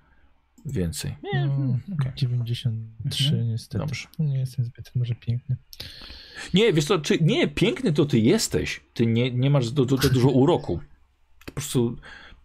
więcej. 0.66 1.16
Nie, 1.34 1.46
No, 1.46 1.78
okej. 2.00 2.12
93 2.16 3.24
Mhm. 3.28 3.48
niestety. 3.48 3.78
Dobrze. 3.78 4.08
Nie 4.18 4.38
jestem 4.38 4.64
zbyt 4.64 4.90
może 4.94 5.14
piękny. 5.14 5.56
Nie, 6.54 6.72
wiesz 6.72 6.84
co, 6.84 6.98
czy, 6.98 7.18
nie, 7.20 7.48
piękny 7.48 7.92
to 7.92 8.04
ty 8.06 8.18
jesteś. 8.18 8.80
Ty 8.94 9.06
nie, 9.06 9.30
nie 9.30 9.50
masz 9.50 9.70
do, 9.70 9.84
do, 9.84 9.96
do 9.96 10.08
dużo 10.10 10.28
uroku. 10.28 10.80
Po 11.46 11.52
prostu 11.52 11.96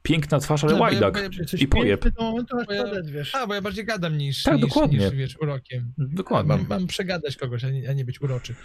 piękna 0.03 0.39
twarz, 0.39 0.63
ale 0.63 0.71
No, 0.73 0.77
ja- 0.77 0.81
łajdak. 0.83 1.15
ja- 1.17 1.57
I 1.59 1.67
pojeb. 1.67 2.01
piękny 2.03 2.11
do 2.25 2.31
momentu, 2.31 2.57
aż 2.57 2.67
Bo 2.67 2.73
ja- 2.73 2.83
podedwiesz. 2.83 3.35
A, 3.35 3.47
bo 3.47 3.53
ja 3.53 3.61
bardziej 3.61 3.85
gadam 3.85 4.17
niż, 4.17 4.43
Tak, 4.43 4.53
niż, 4.55 4.61
dokładnie. 4.61 4.97
niż 4.97 5.11
wiesz, 5.11 5.37
urokiem. 5.41 5.93
Dokładnie. 5.97 6.57
Mam, 6.57 6.65
mam 6.69 6.87
przegadać 6.87 7.35
kogoś, 7.37 7.63
a 7.63 7.69
nie, 7.69 7.89
a 7.89 7.93
nie 7.93 8.05
być 8.05 8.21
uroczy. 8.21 8.55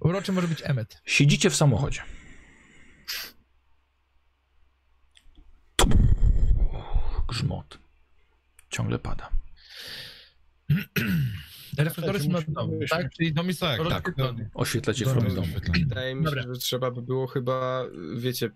Uroczy 0.00 0.32
może 0.32 0.48
być 0.48 0.58
Emmet. 0.64 1.00
Siedzicie 1.06 1.50
w 1.50 1.56
samochodzie. 1.56 2.00
Grzmot. 7.28 7.78
Ciągle 8.70 8.98
pada. 8.98 9.30
Reflektory 11.78 12.20
są 12.20 12.28
na 12.28 12.32
musimy 12.38 12.54
domu, 12.54 12.78
wyjść. 12.78 12.90
tak? 12.92 13.10
Czyli 13.12 13.32
dom 13.32 13.48
jest 13.48 13.60
Tak, 13.60 13.78
tak. 13.78 13.88
rozświetlony. 13.92 14.50
Oświetlacie 14.54 15.04
front 15.04 15.34
domu. 15.34 15.46
Wydaje 15.72 16.14
mi 16.14 16.24
się, 16.26 16.30
że 16.52 16.58
trzeba 16.60 16.90
by 16.90 17.02
było 17.02 17.26
chyba, 17.26 17.84
wiecie, 18.16 18.50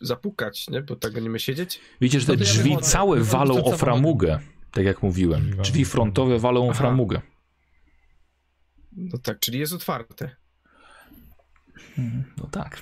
zapukać, 0.00 0.68
nie? 0.68 0.82
Bo 0.82 0.96
tak 0.96 1.12
będziemy 1.12 1.38
siedzieć. 1.38 1.80
Widzicie, 2.00 2.20
że 2.20 2.26
te 2.26 2.32
No 2.32 2.38
drzwi 2.38 2.76
całe 2.82 3.20
walą 3.20 3.64
o 3.64 3.76
framugę. 3.76 4.38
Tak 4.72 4.84
jak 4.84 5.02
mówiłem. 5.02 5.50
Drzwi 5.62 5.84
frontowe 5.84 6.38
walą 6.38 6.68
o 6.68 6.74
framugę. 6.74 7.20
No 8.92 9.18
tak, 9.18 9.38
czyli 9.40 9.58
jest 9.58 9.72
otwarte. 9.72 10.36
No 12.36 12.46
tak. 12.50 12.80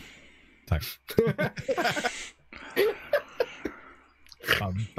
Tak. 0.66 0.82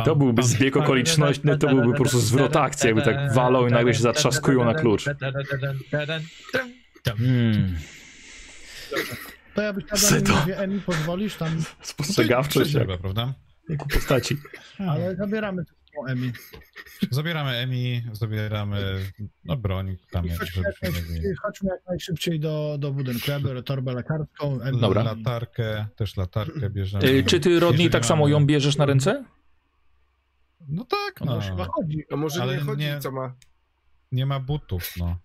To 0.06 0.16
byłby 0.16 0.44
zbieg 0.44 0.74
pam, 0.74 0.84
okoliczności, 0.84 1.42
to 1.60 1.68
byłby 1.68 1.92
po 1.92 1.98
prostu 1.98 2.20
zwrot 2.20 2.56
akcji, 2.56 2.88
jakby 2.88 3.02
tak 3.02 3.34
walą 3.34 3.68
i 3.68 3.72
nagle 3.72 3.94
się 3.94 4.02
zatrzaskują 4.02 4.66
na 4.66 4.74
klucz. 4.74 5.06
Hmm. 7.18 7.76
To 9.56 9.62
ja 9.62 9.74
byś 9.74 9.84
mówię, 10.42 10.58
Emi, 10.58 10.82
pozwolisz 10.86 11.36
tam, 11.36 11.64
Spostrzegawczość 11.82 12.70
Trzeba, 12.70 12.98
prawda? 12.98 13.34
jak 13.70 13.86
u 13.86 13.90
postaci. 13.90 14.38
ale 14.78 15.16
zabieramy 15.16 15.66
tą 15.66 16.06
Emi. 16.08 16.32
Zabieramy 17.12 17.52
Emi, 17.52 18.04
zabieramy 18.14 19.00
no, 19.46 19.58
broń, 19.58 19.98
tam 20.12 20.30
chodźmy, 20.30 20.64
jak 20.64 20.82
najszybciej, 20.82 21.36
chodźmy 21.42 21.70
jak 21.70 21.86
najszybciej 21.88 22.40
do, 22.40 22.78
do 22.80 22.92
budynku. 22.92 23.32
Ja 23.32 23.40
biorę 23.40 23.64
torbę 23.64 23.94
lekarską. 23.94 24.62
Emi 24.62 24.82
Dobra. 24.82 25.04
latarkę, 25.04 25.86
też 25.96 26.18
latarkę 26.18 26.70
bierzemy. 26.70 27.06
Y, 27.06 27.24
Czy 27.24 27.40
ty, 27.40 27.60
Rodney, 27.60 27.90
tak 27.90 28.06
samo 28.06 28.28
ją 28.28 28.46
bierzesz 28.46 28.78
na 28.78 28.86
ręce? 28.86 29.26
No 30.68 30.86
tak, 30.86 31.22
No, 31.26 31.40
chyba 31.42 31.66
chodzi. 31.66 32.04
A 32.12 32.16
może 32.16 32.42
Ale 32.42 32.54
nie 32.58 32.62
chodzi, 32.64 32.82
nie- 32.84 33.00
co 33.00 33.12
ma. 33.12 33.34
Nie 34.12 34.26
ma 34.26 34.40
butów, 34.40 34.94
no. 34.98 35.18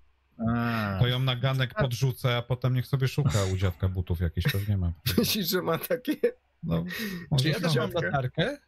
A, 0.55 0.97
To 1.01 1.07
ją 1.09 1.19
na 1.19 1.37
ganek 1.37 1.75
podrzucę, 1.75 2.37
a 2.37 2.43
potem 2.43 2.75
niech 2.75 2.87
sobie 2.87 3.09
szuka 3.09 3.45
u 3.55 3.57
dziadka 3.57 3.89
butów 3.89 4.21
jakieś, 4.21 4.45
pewnie 4.45 4.77
ma. 4.77 4.93
Myślisz, 5.19 5.49
że 5.49 5.63
ma 5.63 5.79
takie... 5.79 6.15
No, 6.63 6.85
Czy 6.85 7.27
może 7.31 7.49
ja 7.49 7.61
też 7.61 7.75
mam 7.77 7.91
latarkę? 7.93 8.59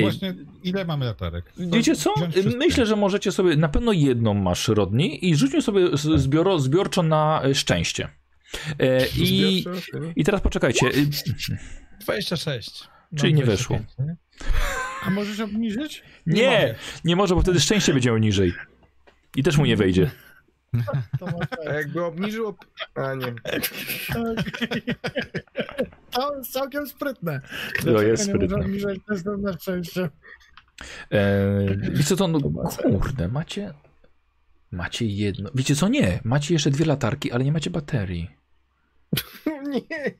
Właśnie, 0.00 0.34
ile 0.62 0.84
mamy 0.84 1.04
latarek? 1.06 1.52
Wiecie 1.56 1.96
co? 1.96 2.14
Myślę, 2.58 2.86
że 2.86 2.96
możecie 2.96 3.32
sobie, 3.32 3.56
na 3.56 3.68
pewno 3.68 3.92
jedną 3.92 4.34
masz, 4.34 4.68
Rodney, 4.68 5.26
i 5.28 5.36
rzućmy 5.36 5.62
sobie 5.62 5.96
z- 5.96 6.20
zbioro, 6.20 6.58
zbiorczo 6.58 7.02
na 7.02 7.40
e, 7.44 7.54
szczęście. 7.54 8.08
E, 8.80 9.06
I? 9.16 9.64
I 10.16 10.24
teraz 10.24 10.40
poczekajcie. 10.40 10.86
y, 10.86 11.06
26. 12.00 12.88
Mam 13.12 13.18
Czyli 13.20 13.34
nie 13.34 13.42
25, 13.42 13.88
nie? 13.98 14.16
A 15.06 15.10
możesz 15.10 15.40
obniżyć? 15.40 16.02
Nie, 16.26 16.50
mogę. 16.60 16.74
nie 17.04 17.16
może, 17.16 17.34
bo 17.34 17.40
wtedy 17.40 17.60
szczęście 17.60 17.92
będzie 17.92 18.08
miał 18.08 18.18
niżej. 18.18 18.54
I 19.36 19.42
też 19.42 19.56
mu 19.58 19.64
nie 19.66 19.76
wejdzie. 19.76 20.10
To 21.18 21.28
A 21.68 21.72
jakby 21.72 22.04
obniżył... 22.04 22.46
Op... 22.46 22.66
A 22.94 23.14
nie. 23.14 23.26
To 26.10 26.36
jest 26.36 26.52
całkiem 26.52 26.86
sprytne. 26.86 27.40
To 27.84 28.02
jest 28.02 28.28
nie 28.28 28.34
sprytne. 28.34 28.56
obniżać 28.56 28.98
testu 29.08 29.36
na 29.38 29.52
szczęście? 29.52 30.10
E, 31.12 31.76
wiecie 31.92 32.16
co, 32.16 32.28
no 32.28 32.40
kurde, 33.00 33.28
macie... 33.28 33.74
Macie 34.70 35.06
jedno... 35.06 35.50
Wiecie 35.54 35.76
co, 35.76 35.88
nie. 35.88 36.20
Macie 36.24 36.54
jeszcze 36.54 36.70
dwie 36.70 36.84
latarki, 36.84 37.32
ale 37.32 37.44
nie 37.44 37.52
macie 37.52 37.70
baterii. 37.70 38.30
Nie. 39.70 40.14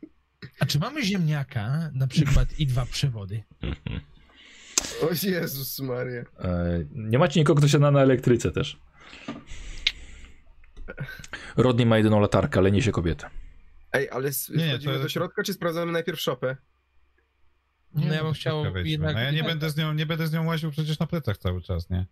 A 0.61 0.67
czy 0.67 0.79
mamy 0.79 1.05
ziemniaka, 1.05 1.91
na 1.95 2.07
przykład, 2.07 2.59
i 2.59 2.67
dwa 2.67 2.87
przewody? 2.87 3.43
O 5.03 5.09
Jezus 5.23 5.81
Maria. 5.81 6.21
E, 6.39 6.85
nie 6.93 7.19
macie 7.19 7.41
nikogo, 7.41 7.59
kto 7.59 7.69
się 7.69 7.79
da 7.79 7.91
na 7.91 8.01
elektryce 8.01 8.51
też. 8.53 8.81
Rodney 11.57 11.87
ma 11.87 11.97
jedyną 11.97 12.21
latarkę, 12.21 12.59
ale 12.59 12.71
niesie 12.71 12.93
kobietę. 12.93 13.31
Ej, 13.93 14.11
ale 14.11 14.31
Nie, 14.57 14.69
wchodzimy 14.69 14.95
to- 14.95 15.03
do 15.03 15.09
środka, 15.09 15.43
czy 15.43 15.53
sprawdzamy 15.53 15.93
najpierw 15.93 16.21
szopę? 16.21 16.57
No 17.95 18.15
ja 18.15 18.25
bym 18.25 18.33
chciał 18.33 18.65
jednak... 18.85 19.15
No 19.15 19.21
ja 19.21 19.31
nie 19.31 19.45
będę, 19.45 19.71
z 19.71 19.77
nią, 19.77 19.93
nie 19.95 20.07
będę 20.07 20.27
z 20.27 20.33
nią 20.33 20.47
łaził 20.47 20.71
przecież 20.71 20.99
na 20.99 21.07
plecach 21.07 21.39
cały 21.39 21.63
czas, 21.63 21.91
nie? 21.91 22.07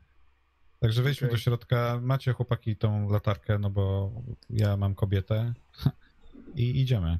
Także 0.80 1.02
wejdźmy 1.02 1.26
Okej. 1.28 1.36
do 1.38 1.42
środka. 1.42 1.98
Macie 2.02 2.32
chłopaki 2.32 2.76
tą 2.76 3.10
latarkę, 3.10 3.58
no 3.58 3.70
bo 3.70 4.12
ja 4.50 4.76
mam 4.76 4.94
kobietę. 4.94 5.54
I 6.56 6.80
idziemy. 6.80 7.18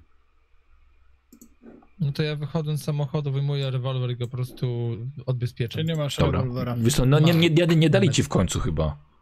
No 2.01 2.13
to 2.13 2.23
ja 2.23 2.37
wychodząc 2.37 2.81
z 2.81 2.85
samochodu, 2.85 3.33
wyjmuję 3.33 3.71
rewolwer 3.71 4.11
i 4.11 4.17
go 4.17 4.27
po 4.29 4.37
prostu 4.37 4.97
odbezpieczam. 5.27 5.81
Czy 5.83 5.85
nie 5.85 5.97
masz 5.97 6.17
Dobra. 6.17 6.41
rewolwera? 6.41 6.77
Wiesz 6.79 6.95
co, 6.95 7.07
no 7.07 7.19
nie, 7.19 7.35
nie, 7.35 7.51
nie, 7.51 7.67
nie 7.67 7.91
dali 7.91 8.11
ci 8.11 8.23
w 8.23 8.29
końcu 8.29 8.61
chyba. 8.61 9.15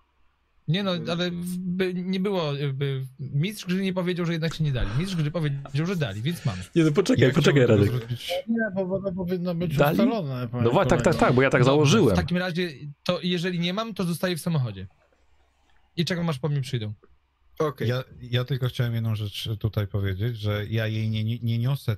Nie 0.68 0.82
no, 0.82 0.90
ale 1.10 1.30
by 1.58 1.94
nie 1.94 2.20
było, 2.20 2.52
by 2.74 3.04
mistrz 3.20 3.66
gry 3.66 3.82
nie 3.82 3.92
powiedział, 3.92 4.26
że 4.26 4.32
jednak 4.32 4.54
się 4.54 4.64
nie 4.64 4.72
dali. 4.72 4.88
Mistrz 4.98 5.16
gry 5.16 5.30
powiedział, 5.30 5.86
że 5.86 5.96
dali, 5.96 6.22
więc 6.22 6.44
mam. 6.44 6.56
Nie, 6.76 6.84
no 6.84 6.92
poczekaj, 6.92 7.28
Ja 7.28 7.34
poczekaj, 7.34 7.66
Radek. 7.66 7.92
Nie, 8.48 8.84
bo 8.86 9.00
to 9.02 9.12
powinno 9.12 9.54
być 9.54 9.76
Dali? 9.76 9.92
ustalone. 9.98 10.48
No 10.62 10.70
wa- 10.70 10.86
tak, 10.86 11.02
tak, 11.02 11.16
tak, 11.16 11.32
bo 11.34 11.42
ja 11.42 11.50
tak 11.50 11.60
Dobrze, 11.60 11.70
założyłem. 11.72 12.14
W 12.16 12.18
takim 12.18 12.36
razie, 12.36 12.68
to 13.04 13.18
jeżeli 13.22 13.58
nie 13.58 13.72
mam, 13.74 13.94
to 13.94 14.04
zostaję 14.04 14.36
w 14.36 14.40
samochodzie. 14.40 14.86
I 15.96 16.04
czekam, 16.04 16.28
aż 16.28 16.38
po 16.38 16.48
mnie 16.48 16.60
przyjdą. 16.60 16.92
Okej. 17.58 17.88
Ja, 17.88 18.04
ja 18.22 18.44
tylko 18.44 18.68
chciałem 18.68 18.94
jedną 18.94 19.14
rzecz 19.14 19.48
tutaj 19.58 19.86
powiedzieć, 19.86 20.36
że 20.38 20.66
ja 20.70 20.86
jej 20.86 21.10
nie, 21.10 21.24
nie, 21.24 21.38
nie 21.38 21.58
niosę 21.58 21.96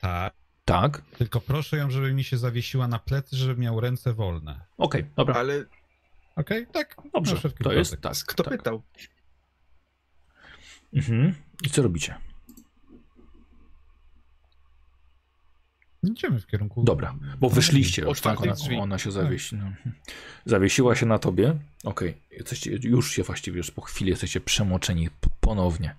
tak, 0.00 0.34
Tak? 0.64 1.02
tylko 1.18 1.40
proszę 1.40 1.76
ją, 1.76 1.90
żeby 1.90 2.12
mi 2.12 2.24
się 2.24 2.38
zawiesiła 2.38 2.88
na 2.88 2.98
plecy, 2.98 3.36
żeby 3.36 3.60
miał 3.60 3.80
ręce 3.80 4.14
wolne. 4.14 4.60
Okej, 4.78 5.06
dobra. 5.16 5.34
Ale 5.34 5.64
Okej? 6.36 6.66
Tak? 6.72 6.96
Dobrze, 7.12 7.36
to 7.62 7.72
jest 7.72 8.00
tak. 8.00 8.16
kto 8.26 8.42
tak. 8.42 8.56
pytał? 8.56 8.82
Mhm. 10.94 11.34
I 11.62 11.70
co 11.70 11.82
robicie? 11.82 12.14
Idziemy 16.02 16.40
w 16.40 16.46
kierunku... 16.46 16.84
Dobra, 16.84 17.14
bo 17.38 17.50
wyszliście 17.50 18.02
już, 18.02 18.20
tak? 18.20 18.40
Ona, 18.40 18.54
ona 18.80 18.98
się 18.98 19.12
zawiesi. 19.12 19.56
No. 19.56 19.72
Zawiesiła 20.44 20.94
się 20.94 21.06
na 21.06 21.18
tobie. 21.18 21.58
Okej, 21.84 22.22
jesteście, 22.30 22.78
już 22.82 23.10
się 23.10 23.22
właściwie, 23.22 23.56
już 23.56 23.70
po 23.70 23.82
chwili 23.82 24.10
jesteście 24.10 24.40
przemoczeni 24.40 25.08
ponownie. 25.40 25.96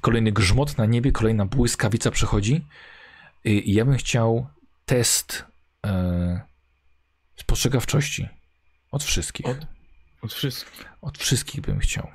Kolejny 0.00 0.32
grzmot 0.32 0.78
na 0.78 0.86
niebie, 0.86 1.12
kolejna 1.12 1.46
błyskawica 1.46 2.10
przechodzi. 2.10 2.66
I 3.44 3.70
i 3.70 3.74
ja 3.74 3.84
bym 3.84 3.96
chciał 3.96 4.46
test 4.84 5.44
e, 5.86 6.40
spostrzegawczości. 7.36 8.28
Od 8.92 9.04
wszystkich. 9.04 9.46
Od? 9.46 9.58
Od 10.22 10.32
wszystkich. 10.34 10.84
Od 11.00 11.18
wszystkich 11.18 11.60
bym 11.60 11.78
chciał. 11.78 12.10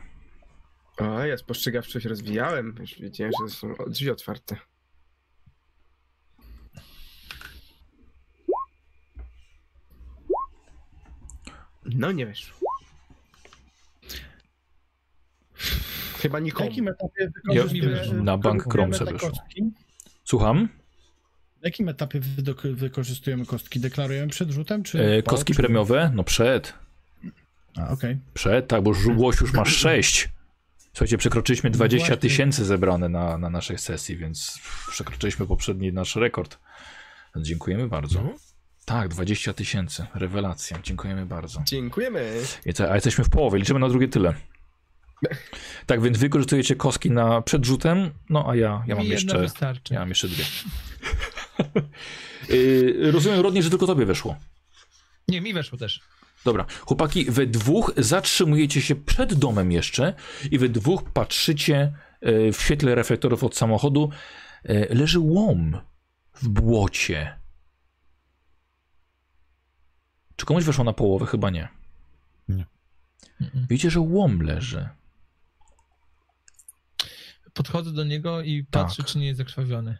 A, 0.97 1.25
ja 1.25 1.37
spostrzegawczość 1.37 2.05
rozwijałem. 2.05 2.75
Już 2.79 2.99
wiedziałem, 2.99 3.33
że 3.47 3.55
są 3.55 3.73
drzwi 3.87 4.09
otwarte. 4.11 4.55
No 11.85 12.11
nie 12.11 12.25
wiesz. 12.27 12.53
Chyba 16.17 16.39
nikomu. 16.39 16.69
jakim 16.69 16.87
etapie 16.87 17.31
Ja- 17.51 17.63
wykorzystuje... 17.63 18.21
na 18.21 18.37
bank 18.37 18.63
wyszło. 19.13 19.29
kostki? 19.29 19.63
Słucham? 20.23 20.69
Na 21.65 21.69
jakim 21.69 21.89
etapie 21.89 22.19
wykorzystujemy 22.73 23.45
kostki? 23.45 23.79
Deklarujemy 23.79 24.27
przed 24.27 24.49
rzutem, 24.51 24.83
czy 24.83 24.99
E, 25.17 25.23
po, 25.23 25.29
kostki 25.31 25.53
czy... 25.53 25.61
premiowe? 25.61 26.11
No 26.13 26.23
przed. 26.23 26.73
A, 27.77 27.89
okej. 27.89 28.17
Przed, 28.33 28.67
tak, 28.67 28.81
bo 28.81 28.93
żugłoś 28.93 29.41
już 29.41 29.53
masz 29.53 29.75
6. 29.77 30.29
Słuchajcie, 30.93 31.17
przekroczyliśmy 31.17 31.69
20 31.69 32.07
właśnie. 32.07 32.21
tysięcy 32.21 32.65
zebrane 32.65 33.09
na, 33.09 33.37
na 33.37 33.49
naszej 33.49 33.77
sesji, 33.77 34.17
więc 34.17 34.59
przekroczyliśmy 34.89 35.47
poprzedni 35.47 35.93
nasz 35.93 36.15
rekord. 36.15 36.57
Dziękujemy 37.35 37.87
bardzo. 37.87 38.29
Tak, 38.85 39.07
20 39.07 39.53
tysięcy. 39.53 40.05
Rewelacja. 40.15 40.79
Dziękujemy 40.83 41.25
bardzo. 41.25 41.61
Dziękujemy. 41.65 42.41
I 42.65 42.73
co, 42.73 42.91
a 42.91 42.95
jesteśmy 42.95 43.23
w 43.23 43.29
połowie, 43.29 43.59
liczymy 43.59 43.79
na 43.79 43.89
drugie 43.89 44.07
tyle. 44.07 44.33
Tak, 45.85 46.01
więc 46.01 46.17
wykorzystujecie 46.17 46.75
kostki 46.75 47.11
na 47.11 47.41
przed 47.41 47.65
rzutem, 47.65 48.11
no 48.29 48.49
a 48.49 48.55
ja, 48.55 48.83
ja 48.87 48.95
mam 48.95 49.03
jedna 49.05 49.13
jeszcze. 49.13 49.39
wystarczy. 49.39 49.93
Ja 49.93 49.99
mam 49.99 50.09
jeszcze 50.09 50.27
dwie. 50.27 50.43
Yy, 52.49 53.11
rozumiem, 53.11 53.39
Rodnie, 53.39 53.63
że 53.63 53.69
tylko 53.69 53.87
tobie 53.87 54.05
weszło. 54.05 54.35
Nie, 55.27 55.41
mi 55.41 55.53
weszło 55.53 55.77
też. 55.77 56.01
Dobra, 56.45 56.65
chłopaki, 56.81 57.25
we 57.31 57.47
dwóch 57.47 57.91
zatrzymujecie 57.97 58.81
się 58.81 58.95
przed 58.95 59.33
domem 59.33 59.71
jeszcze 59.71 60.13
i 60.51 60.57
we 60.59 60.69
dwóch 60.69 61.11
patrzycie 61.11 61.93
e, 62.21 62.51
w 62.51 62.61
świetle 62.61 62.95
reflektorów 62.95 63.43
od 63.43 63.55
samochodu. 63.57 64.09
e, 64.63 64.95
Leży 64.95 65.19
łom 65.19 65.77
w 66.33 66.47
błocie. 66.49 67.39
Czy 70.35 70.45
komuś 70.45 70.63
weszło 70.63 70.83
na 70.83 70.93
połowę? 70.93 71.25
Chyba 71.25 71.49
nie. 71.49 71.67
Mm-mm. 72.49 72.65
Widzicie, 73.69 73.89
że 73.91 73.99
łom 73.99 74.41
leży. 74.41 74.89
Podchodzę 77.53 77.91
do 77.91 78.03
niego 78.03 78.41
i 78.41 78.63
patrzę, 78.71 78.97
Tak. 79.03 79.05
czy 79.11 79.17
nie 79.17 79.27
jest 79.27 79.37
zakrwawiony. 79.37 79.97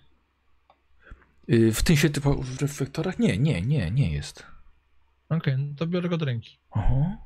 Y, 1.50 1.72
W 1.74 1.84
tym 1.84 1.98
świetle 1.98 2.36
w 2.42 2.62
reflektorach? 2.62 3.20
Nie, 3.20 3.38
nie, 3.38 3.62
nie, 3.62 3.92
nie 3.92 4.12
jest. 4.14 4.44
Okej, 5.30 5.58
no 5.58 5.76
to 5.78 5.88
biorę 5.88 6.10
go 6.10 6.18
do 6.18 6.26
ręki. 6.26 6.58
Aha. 6.72 7.18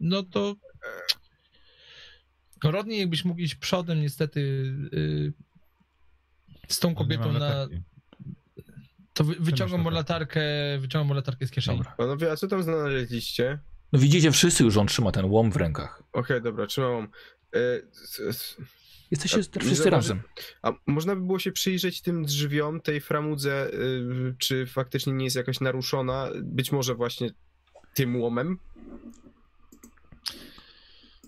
No 0.00 0.22
to... 0.22 0.54
Rodney, 2.64 2.98
jakbyś 2.98 3.24
mógł 3.24 3.40
iść 3.40 3.54
przodem, 3.54 4.00
niestety 4.00 4.40
y, 4.94 5.32
z 6.68 6.78
tą 6.78 6.88
No, 6.90 6.94
kobietą 6.96 7.32
na... 7.32 7.38
latarki. 7.38 7.82
To 9.14 9.24
wy, 9.24 9.34
wyciągam 9.40 9.80
mu 9.80 9.90
latarkę? 9.90 10.40
wyciągam 10.78 11.06
mu 11.08 11.14
latarkę 11.14 11.46
z 11.46 11.50
kieszeni. 11.50 11.78
Dobra. 11.78 11.94
Panowie, 11.96 12.32
a 12.32 12.36
co 12.36 12.48
tam 12.48 12.62
znaleźliście? 12.62 13.58
No 13.92 13.98
widzicie 13.98 14.32
wszyscy 14.32 14.64
już, 14.64 14.76
on 14.76 14.86
trzyma 14.86 15.12
ten 15.12 15.24
łom 15.24 15.52
w 15.52 15.56
rękach. 15.56 16.02
Okej, 16.12 16.42
dobra, 16.42 16.66
trzymam. 16.66 17.08
E, 17.54 17.58
s- 17.92 18.20
s- 18.28 18.56
Jesteście 19.10 19.40
A, 19.56 19.60
wszyscy 19.60 19.90
razem. 19.90 20.22
A 20.62 20.72
można 20.86 21.16
by 21.16 21.22
było 21.22 21.38
się 21.38 21.52
przyjrzeć 21.52 22.02
tym 22.02 22.24
drzwiom, 22.24 22.80
tej 22.80 23.00
framudze, 23.00 23.70
y, 23.74 24.34
czy 24.38 24.66
faktycznie 24.66 25.12
nie 25.12 25.24
jest 25.24 25.36
jakaś 25.36 25.60
naruszona? 25.60 26.28
Być 26.42 26.72
może 26.72 26.94
właśnie 26.94 27.30
tym 27.94 28.20
łomem? 28.20 28.58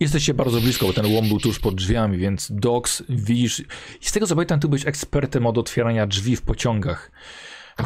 Jesteście 0.01 0.35
bardzo 0.35 0.61
blisko, 0.61 0.87
bo 0.87 0.93
ten 0.93 1.07
łom 1.07 1.29
był 1.29 1.41
tuż 1.41 1.59
pod 1.59 1.75
drzwiami, 1.75 2.19
więc 2.19 2.53
Dox 2.55 3.03
widzisz. 3.09 3.61
I 4.01 4.07
z 4.07 4.13
tego 4.13 4.27
co 4.27 4.35
pamiętam, 4.35 4.61
ty 4.61 4.69
byłeś 4.69 4.87
ekspertem 4.87 5.47
od 5.47 5.59
otwierania 5.59 6.07
drzwi 6.07 6.37
w 6.37 6.43
pociągach. 6.43 7.11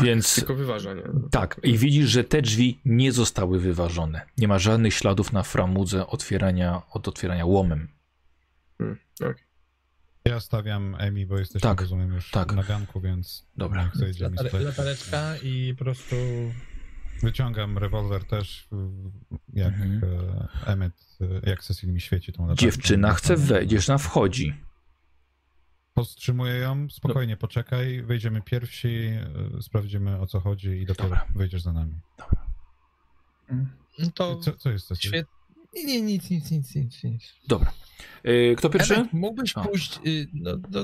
Więc 0.02 0.34
Tylko 0.34 0.54
wyważanie. 0.54 1.02
tak, 1.30 1.60
i 1.62 1.78
widzisz, 1.78 2.10
że 2.10 2.24
te 2.24 2.42
drzwi 2.42 2.80
nie 2.84 3.12
zostały 3.12 3.60
wyważone. 3.60 4.20
Nie 4.38 4.48
ma 4.48 4.58
żadnych 4.58 4.94
śladów 4.94 5.32
na 5.32 5.42
framudze 5.42 6.06
otwierania 6.06 6.82
od 6.90 7.08
otwierania 7.08 7.44
łomem. 7.44 7.88
Ja 10.24 10.40
stawiam 10.40 10.96
Emi, 10.98 11.26
bo 11.26 11.38
jesteśmy, 11.38 11.60
Tak, 11.60 11.80
rozumiem, 11.80 12.12
już 12.14 12.30
tak. 12.30 12.52
na 12.52 12.62
ganku, 12.62 13.00
więc 13.00 13.46
Dobra. 13.56 13.84
niech 13.84 13.96
zejdzie 13.96 14.30
mi 14.30 14.36
latareczka 14.64 15.36
i 15.42 15.74
po 15.78 15.84
prostu... 15.84 16.16
Wyciągam 17.22 17.78
rewolwer 17.78 18.24
też, 18.24 18.68
jak 19.52 19.74
Mhm. 19.74 20.00
e, 20.64 20.66
Emmet, 20.66 20.92
e, 21.44 21.50
jak 21.50 21.62
Cecil 21.64 21.92
mi 21.92 22.00
świeci 22.00 22.32
tą 22.32 22.42
latarką. 22.42 22.60
Dziewczyna 22.62 23.14
chce 23.14 23.36
wejść, 23.36 23.70
dziewczyna 23.70 23.98
wchodzi. 23.98 24.54
Powstrzymuję 25.94 26.54
ją, 26.54 26.90
spokojnie 26.90 27.36
poczekaj, 27.36 28.02
wejdziemy 28.02 28.42
pierwsi, 28.42 28.88
e, 29.58 29.62
sprawdzimy 29.62 30.20
o 30.20 30.26
co 30.26 30.40
chodzi 30.40 30.68
i 30.68 30.86
dopiero 30.86 31.08
Dobra. 31.08 31.26
wejdziesz 31.34 31.62
za 31.62 31.72
nami. 31.72 31.94
No 33.98 34.10
to 34.14 34.36
Co, 34.36 34.52
co 34.52 34.70
jest 34.70 34.86
Cecil? 34.86 35.24
Nie, 35.74 35.84
nie, 35.84 36.02
nic, 36.02 36.30
nic, 36.30 36.50
nic, 36.50 36.74
nic, 36.74 37.04
nic. 37.04 37.34
Dobra. 37.48 37.72
Yy, 38.24 38.54
kto 38.56 38.70
pierwszy? 38.70 38.94
Emek, 38.94 39.12
mógłbyś 39.12 39.52
A. 39.56 39.60
pójść... 39.60 40.00
Y, 40.06 40.26
no, 40.32 40.56
do, 40.56 40.80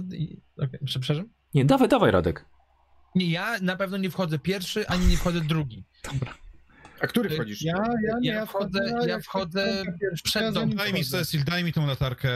okej, 0.65 0.81
przepraszam? 0.85 1.29
Nie, 1.55 1.65
dawaj, 1.65 1.89
dawaj, 1.89 2.11
Radek. 2.11 2.45
Nie, 3.15 3.31
ja 3.31 3.59
na 3.63 3.77
pewno 3.77 3.97
nie 3.97 4.11
wchodzę 4.11 4.39
pierwszy, 4.39 4.89
ani 4.89 5.07
nie 5.07 5.17
wchodzę 5.17 5.41
drugi. 5.41 5.85
Dobra. 6.13 6.35
A 7.01 7.07
który 7.07 7.31
wchodzisz? 7.31 7.63
Ja, 7.63 7.75
ja, 8.09 8.19
nie, 8.21 8.29
Ja 8.29 8.35
ja 8.35 8.47
wchodzę- 8.47 9.07
ja 9.07 9.21
wchodzę 9.21 9.85
przed 10.25 10.55
dom. 10.55 10.71
Daj 10.75 10.93
mi. 10.93 11.05
Cecil, 11.05 11.45
daj 11.45 11.65
mi 11.65 11.73
tą 11.73 11.87
latarkę, 11.87 12.31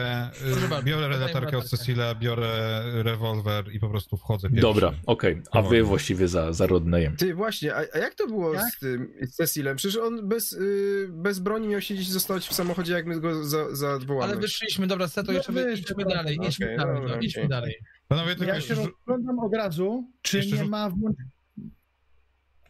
biorę 0.84 1.18
latarkę 1.18 1.58
od. 1.58 1.64
Cecila, 1.64 2.14
biorę 2.14 2.82
rewolwer 3.02 3.72
i 3.72 3.80
po 3.80 3.88
prostu 3.88 4.16
wchodzę 4.16 4.48
pierwszy. 4.48 4.62
Dobra, 4.62 4.92
okej. 5.06 5.42
A 5.50 5.62
wy 5.62 5.82
właściwie 5.82 6.28
za, 6.28 6.52
za 6.52 6.66
Rodnejem. 6.66 7.16
Ty, 7.16 7.34
właśnie, 7.34 7.74
a, 7.74 7.78
a 7.94 7.98
jak 7.98 8.14
to 8.14 8.26
było 8.26 8.54
Jak? 8.54 8.64
z 8.74 8.78
tym, 8.78 9.12
z 9.22 9.34
Cecilem? 9.36 9.76
Przecież 9.76 9.96
on 9.96 10.28
bez, 10.28 10.52
y, 10.52 11.08
bez 11.10 11.38
broni 11.38 11.68
miał 11.68 11.80
siedzieć 11.80 12.08
i 12.08 12.12
zostać 12.12 12.48
w 12.48 12.52
samochodzie, 12.54 12.92
jak 12.92 13.06
my 13.06 13.20
go 13.20 13.44
za, 13.44 13.76
zawołamy. 13.76 14.32
Ale 14.32 14.40
wyszliśmy, 14.40 14.86
dobra, 14.86 15.08
Seto, 15.08 15.32
No 15.32 15.38
jeszcze 15.38 15.52
idźmy 15.72 16.04
dobra. 16.04 16.16
dalej, 16.16 16.38
idźmy 16.48 16.66
Okej, 16.66 16.76
dalej, 16.78 16.94
dobra, 16.94 17.16
no, 17.16 17.20
idźmy 17.22 17.42
okej. 17.42 17.48
dalej. 17.48 17.74
Panowie, 18.08 18.36
tylko 18.36 18.52
Ja 18.54 18.60
się 18.60 18.74
rozglądam 18.74 19.38
od 19.38 19.54
razu, 19.54 20.10
czy 20.22 20.36
Jeszcze 20.36 20.56
nie 20.56 20.64
ma 20.64 20.90
włącz... 20.90 21.16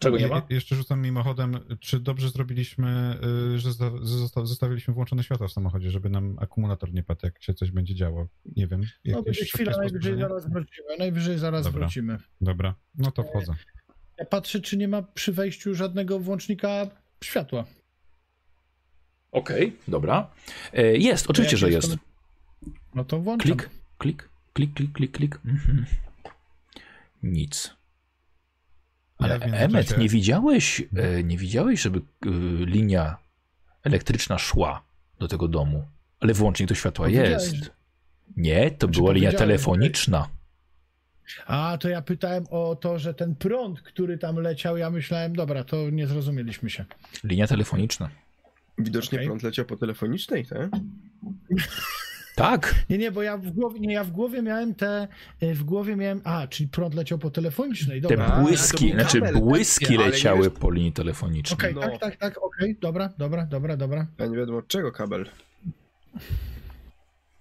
Czego 0.02 0.16
nie 0.16 0.22
je- 0.22 0.28
ma? 0.28 0.42
Jeszcze 0.50 0.76
rzucam 0.76 1.00
mimochodem, 1.02 1.58
czy 1.80 2.00
dobrze 2.00 2.30
zrobiliśmy, 2.30 3.18
y, 3.54 3.58
że 3.58 3.70
zostawiliśmy 4.44 4.94
włączone 4.94 5.22
światła 5.24 5.48
w 5.48 5.52
samochodzie, 5.52 5.90
żeby 5.90 6.10
nam 6.10 6.36
akumulator 6.40 6.92
nie 6.92 7.02
padł, 7.02 7.20
jak 7.22 7.42
się 7.42 7.54
coś 7.54 7.70
będzie 7.70 7.94
działo. 7.94 8.28
Nie 8.56 8.66
wiem. 8.66 8.82
No 9.04 9.22
będzie 9.22 9.44
chwila, 9.44 9.72
najwyżej 9.76 10.18
zaraz 10.18 10.50
wrócimy, 10.50 10.96
najwyżej 10.98 11.38
zaraz 11.38 11.64
Dobra. 11.64 11.80
wrócimy. 11.80 12.18
Dobra, 12.40 12.74
no 12.94 13.10
to 13.10 13.22
wchodzę. 13.22 13.54
Ja 14.18 14.24
patrzę, 14.24 14.60
czy 14.60 14.76
nie 14.76 14.88
ma 14.88 15.02
przy 15.02 15.32
wejściu 15.32 15.74
żadnego 15.74 16.18
włącznika 16.18 16.86
światła. 17.24 17.64
Okej, 19.32 19.76
dobra. 19.88 20.30
E, 20.72 20.96
jest, 20.96 21.30
oczywiście, 21.30 21.56
że 21.56 21.70
jest 21.70 21.88
jest. 21.88 22.02
No 22.94 23.04
to 23.04 23.18
włączam. 23.20 23.56
Klik, 23.56 23.70
klik, 23.98 24.28
klik, 24.52 24.74
klik, 24.74 24.92
klik, 24.92 25.12
klik. 25.12 25.40
Mhm. 25.44 25.86
Nic. 27.22 27.76
Ale 29.24 29.34
Emmet, 29.40 29.98
nie 29.98 30.08
widziałeś, 30.08 30.82
e, 30.96 31.24
nie 31.24 31.36
widziałeś, 31.38 31.80
żeby 31.80 31.98
e, 31.98 32.02
linia 32.64 33.16
elektryczna 33.84 34.38
szła 34.38 34.82
do 35.18 35.28
tego 35.28 35.48
domu. 35.48 35.84
Ale 36.20 36.34
włącznik 36.34 36.68
do 36.68 36.74
światła 36.74 37.04
Powiedziałeś, 37.04 37.30
jest. 37.30 37.70
Nie, 38.36 38.70
to 38.70 38.86
Znaczy, 38.86 39.00
była 39.00 39.12
linia 39.12 39.32
telefoniczna. 39.32 40.28
A, 41.46 41.78
to 41.80 41.88
ja 41.88 42.02
pytałem 42.02 42.44
o 42.50 42.76
to, 42.76 42.98
że 42.98 43.14
ten 43.14 43.36
prąd, 43.36 43.82
który 43.82 44.18
tam 44.18 44.36
leciał, 44.36 44.76
ja 44.76 44.90
myślałem, 44.90 45.36
dobra, 45.36 45.64
to 45.64 45.90
nie 45.90 46.06
zrozumieliśmy 46.06 46.70
się. 46.70 46.84
Linia 47.24 47.46
telefoniczna. 47.46 48.10
Widocznie 48.78 49.18
Okej. 49.18 49.26
prąd 49.26 49.42
leciał 49.42 49.64
po 49.64 49.76
telefonicznej, 49.76 50.46
tak? 50.46 50.70
Tak, 52.34 52.74
Nie, 52.90 52.98
nie, 52.98 53.10
bo 53.12 53.22
ja 53.22 53.36
w 53.36 53.50
głowie, 53.50 53.80
nie, 53.80 53.94
ja 53.94 54.04
w 54.04 54.10
głowie 54.10 54.42
miałem 54.42 54.74
te, 54.74 55.08
y, 55.42 55.54
w 55.54 55.64
głowie 55.64 55.96
miałem, 55.96 56.20
a, 56.24 56.46
czyli 56.46 56.68
prąd 56.68 56.94
leciał 56.94 57.18
po 57.18 57.30
telefonicznej, 57.30 58.02
te 58.02 58.08
dobra. 58.08 58.26
A, 58.26 58.36
to 58.36 58.42
błyski, 58.42 58.86
był 58.86 58.94
znaczy 59.00 59.20
kabel, 59.20 59.40
błyski 59.40 59.96
leciały 59.98 60.50
po 60.50 60.70
linii 60.70 60.92
telefonicznej. 60.92 61.58
Okej, 61.58 61.74
No. 61.74 61.80
tak, 61.80 61.98
tak, 62.00 62.16
tak, 62.16 62.42
okej, 62.42 62.76
dobra, 62.80 63.08
dobra, 63.18 63.46
dobra, 63.46 63.76
dobra. 63.76 64.06
A 64.18 64.26
nie 64.26 64.36
wiadomo 64.36 64.58
od 64.58 64.66
czego 64.68 64.92
kabel. 64.92 65.26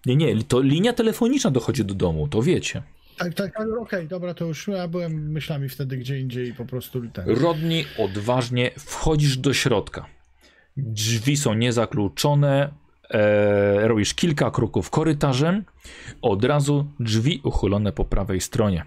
Nie, 0.06 0.16
nie, 0.16 0.44
to 0.44 0.62
linia 0.62 0.94
telefoniczna 0.94 1.52
dochodzi 1.52 1.86
do 1.86 1.94
domu, 1.94 2.28
to 2.28 2.42
wiecie. 2.42 2.84
Tak, 3.18 3.34
tak, 3.34 3.60
ale 3.60 3.78
okej, 3.80 4.08
dobra, 4.08 4.34
to 4.34 4.46
już 4.46 4.68
ja 4.68 4.88
byłem 4.88 5.32
myślami 5.32 5.70
wtedy 5.70 5.98
gdzie 5.98 6.20
indziej 6.20 6.48
i 6.50 6.54
po 6.54 6.66
prostu 6.66 7.08
ten. 7.08 7.26
Rodni, 7.28 7.86
odważnie 7.98 8.72
wchodzisz 8.80 9.38
do 9.38 9.54
środka. 9.54 10.06
Drzwi 10.78 11.38
są 11.38 11.54
niezakluczone. 11.54 12.81
E, 13.14 13.88
robisz 13.88 14.14
kilka 14.14 14.52
kroków 14.52 14.90
korytarzem. 14.90 15.64
Od 16.22 16.46
razu 16.46 16.92
drzwi 17.00 17.42
uchylone 17.44 17.92
po 17.92 18.06
prawej 18.06 18.42
stronie. 18.42 18.86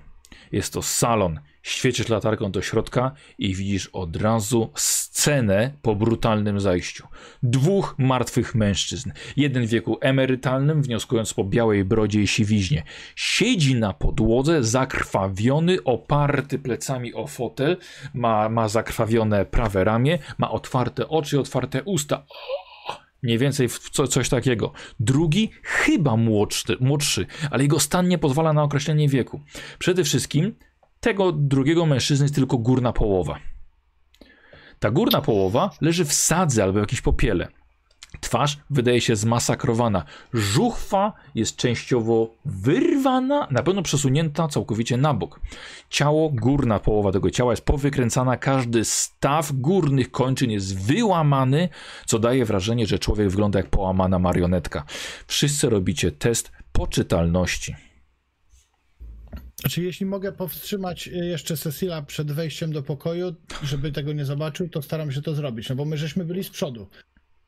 Jest 0.53 0.73
to 0.73 0.83
salon. 0.83 1.41
Świecisz 1.63 2.09
latarką 2.09 2.51
do 2.51 2.63
środka 2.63 3.13
i 3.39 3.55
widzisz 3.55 3.87
od 3.93 4.17
razu 4.17 4.71
scenę 4.75 5.73
po 5.83 5.95
brutalnym 5.95 6.61
zajściu. 6.61 7.07
Dwóch 7.43 7.95
martwych 7.99 8.55
mężczyzn. 8.55 9.13
Jeden 9.37 9.67
w 9.67 9.71
wieku 9.71 9.99
emerytalnym, 10.01 10.83
wnioskując 10.83 11.35
po 11.35 11.45
białej 11.45 11.85
brodzie 11.85 12.23
i 12.23 12.27
siwiźnie. 12.27 12.83
Siedzi 13.17 13.75
na 13.75 13.93
podłodze, 13.93 14.65
zakrwawiony, 14.65 15.85
oparty 15.85 16.59
plecami 16.59 17.15
o 17.15 17.27
fotel. 17.27 17.77
Ma, 18.15 18.49
ma 18.49 18.69
zakrwawione 18.69 19.47
prawe 19.47 19.85
ramię, 19.85 20.19
ma 20.39 20.51
otwarte 20.51 21.09
oczy 21.09 21.41
otwarte 21.41 21.83
usta. 21.83 22.25
Mniej 23.25 23.39
więcej 23.39 23.69
w 23.69 23.91
co, 23.91 24.07
coś 24.07 24.29
takiego. 24.29 24.73
Drugi 25.01 25.51
chyba 25.63 26.17
młodszy, 26.17 26.77
młodszy, 26.81 27.27
ale 27.51 27.63
jego 27.63 27.81
stan 27.81 28.09
nie 28.09 28.19
pozwala 28.19 28.53
na 28.53 28.63
określenie 28.63 29.09
wieku. 29.09 29.41
Przede 29.79 30.05
wszystkim 30.05 30.55
tego 31.01 31.33
drugiego 31.33 31.87
mężczyzny 31.87 32.25
jest 32.25 32.35
tylko 32.35 32.59
górna 32.59 32.93
połowa. 32.93 33.39
Ta 34.79 34.91
górna 34.91 35.21
połowa 35.21 35.71
leży 35.81 36.05
w 36.05 36.13
sadze 36.13 36.63
albo 36.63 36.79
jakiejś 36.79 37.01
popiele. 37.01 37.49
Twarz 38.21 38.59
wydaje 38.71 39.01
się 39.01 39.17
zmasakrowana. 39.17 40.05
Żuchwa 40.33 41.13
jest 41.35 41.57
częściowo 41.57 42.35
wyrwana, 42.45 43.49
na 43.51 43.63
pewno 43.63 43.83
przesunięta 43.83 44.49
całkowicie 44.49 44.97
na 44.97 45.15
bok. 45.15 45.41
Ciało, 45.91 46.31
górna 46.31 46.79
połowa 46.79 47.13
tego 47.13 47.31
ciała 47.31 47.53
jest 47.53 47.65
powykręcana, 47.65 48.37
każdy 48.37 48.85
staw 48.85 49.53
górnych 49.53 50.11
kończyn 50.11 50.51
jest 50.51 50.79
wyłamany, 50.87 51.69
co 52.07 52.19
daje 52.19 52.45
wrażenie, 52.45 52.87
że 52.87 52.99
człowiek 52.99 53.29
wygląda 53.29 53.59
jak 53.59 53.71
połamana 53.71 54.19
marionetka. 54.19 54.85
Wszyscy 55.27 55.71
robicie 55.71 56.13
test 56.13 56.53
poczytalności. 56.73 57.75
Znaczy, 59.61 59.83
jeśli 59.83 60.07
mogę 60.07 60.33
powstrzymać 60.33 61.09
y, 61.09 61.11
jeszcze 61.11 61.57
Cecila 61.57 62.03
przed 62.03 62.33
wejściem 62.33 62.73
do 62.73 62.83
pokoju, 62.83 63.35
żeby 63.63 63.93
tego 63.93 64.13
nie 64.13 64.25
zobaczył, 64.25 64.69
to 64.69 64.83
staram 64.83 65.13
się 65.13 65.23
to 65.23 65.35
zrobić, 65.35 65.69
no 65.69 65.77
bo 65.77 65.85
my 65.85 65.97
żeśmy 65.97 66.25
byli 66.25 66.45
z 66.45 66.51
przodu. 66.51 66.89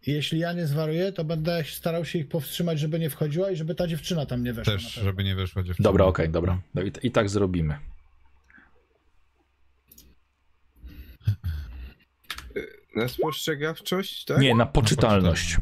I 0.06 0.12
jeśli 0.12 0.38
ja 0.38 0.52
nie 0.52 0.66
zwariuję, 0.66 1.12
to 1.12 1.24
będę 1.24 1.64
starał 1.64 2.04
się 2.04 2.18
ich 2.18 2.28
powstrzymać, 2.28 2.78
żeby 2.80 2.98
nie 2.98 3.10
wchodziła 3.10 3.50
i 3.50 3.56
żeby 3.56 3.74
ta 3.74 3.86
dziewczyna 3.86 4.26
tam 4.26 4.42
nie 4.42 4.52
weszła. 4.52 4.72
Też, 4.72 4.96
na 4.96 5.02
żeby 5.02 5.24
nie 5.24 5.34
wyszła 5.34 5.62
dziewczyna. 5.62 5.88
Dobra, 5.88 6.04
okej, 6.04 6.28
dobra. 6.28 6.60
No 6.74 6.82
i, 6.82 6.92
I 7.02 7.10
tak 7.10 7.28
zrobimy. 7.28 7.78
Na 12.96 13.08
spostrzegawczość, 13.08 14.24
tak? 14.24 14.38
Nie, 14.40 14.54
na 14.54 14.66
poczytalność. 14.66 15.56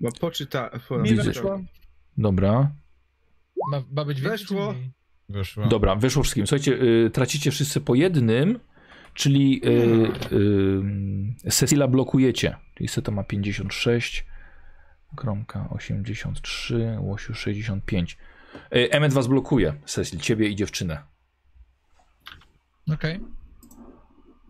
No 0.00 0.10
poczyta... 0.20 0.70
Po... 0.88 0.98
Mi 0.98 1.10
Widzę. 1.10 1.22
weszło. 1.22 1.60
Dobra. 2.18 2.72
Ma, 3.70 3.82
ma 3.92 4.04
być 4.04 4.20
Weszło. 4.20 4.74
Wyszła. 5.28 5.66
Dobra, 5.66 5.96
wyszło 5.96 6.22
wszystkim. 6.22 6.46
Słuchajcie, 6.46 6.72
y, 6.72 7.10
tracicie 7.10 7.50
wszyscy 7.50 7.80
po 7.80 7.94
jednym, 7.94 8.60
czyli 9.14 9.60
y, 9.66 10.36
y, 11.46 11.50
Cecila 11.50 11.88
blokujecie. 11.88 12.56
Czyli 12.74 12.88
Seto 12.88 13.12
ma 13.12 13.24
56, 13.24 14.26
Kromka 15.16 15.68
83, 15.70 16.96
Łosiu 17.00 17.34
65. 17.34 18.18
Y, 18.74 18.90
Emmet 18.90 19.12
was 19.12 19.26
blokuje, 19.26 19.74
Cecil, 19.84 20.20
ciebie 20.20 20.48
i 20.48 20.56
dziewczynę. 20.56 21.02
Okej. 22.94 23.20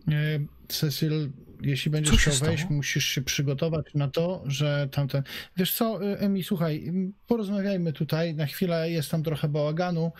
E, 0.07 0.39
Cecil, 0.67 1.31
jeśli 1.61 1.91
będziesz 1.91 2.21
się 2.21 2.31
chciał 2.31 2.47
wejść, 2.47 2.69
musisz 2.69 3.05
się 3.05 3.21
przygotować 3.21 3.93
na 3.93 4.07
to, 4.07 4.43
że 4.45 4.89
tamten... 4.91 5.23
Wiesz 5.57 5.73
co, 5.75 6.05
e, 6.05 6.19
Emi, 6.19 6.43
słuchaj, 6.43 6.93
porozmawiajmy 7.27 7.93
tutaj, 7.93 8.35
na 8.35 8.45
chwilę 8.45 8.91
jest 8.91 9.11
tam 9.11 9.23
trochę 9.23 9.49
bałaganu. 9.49 10.11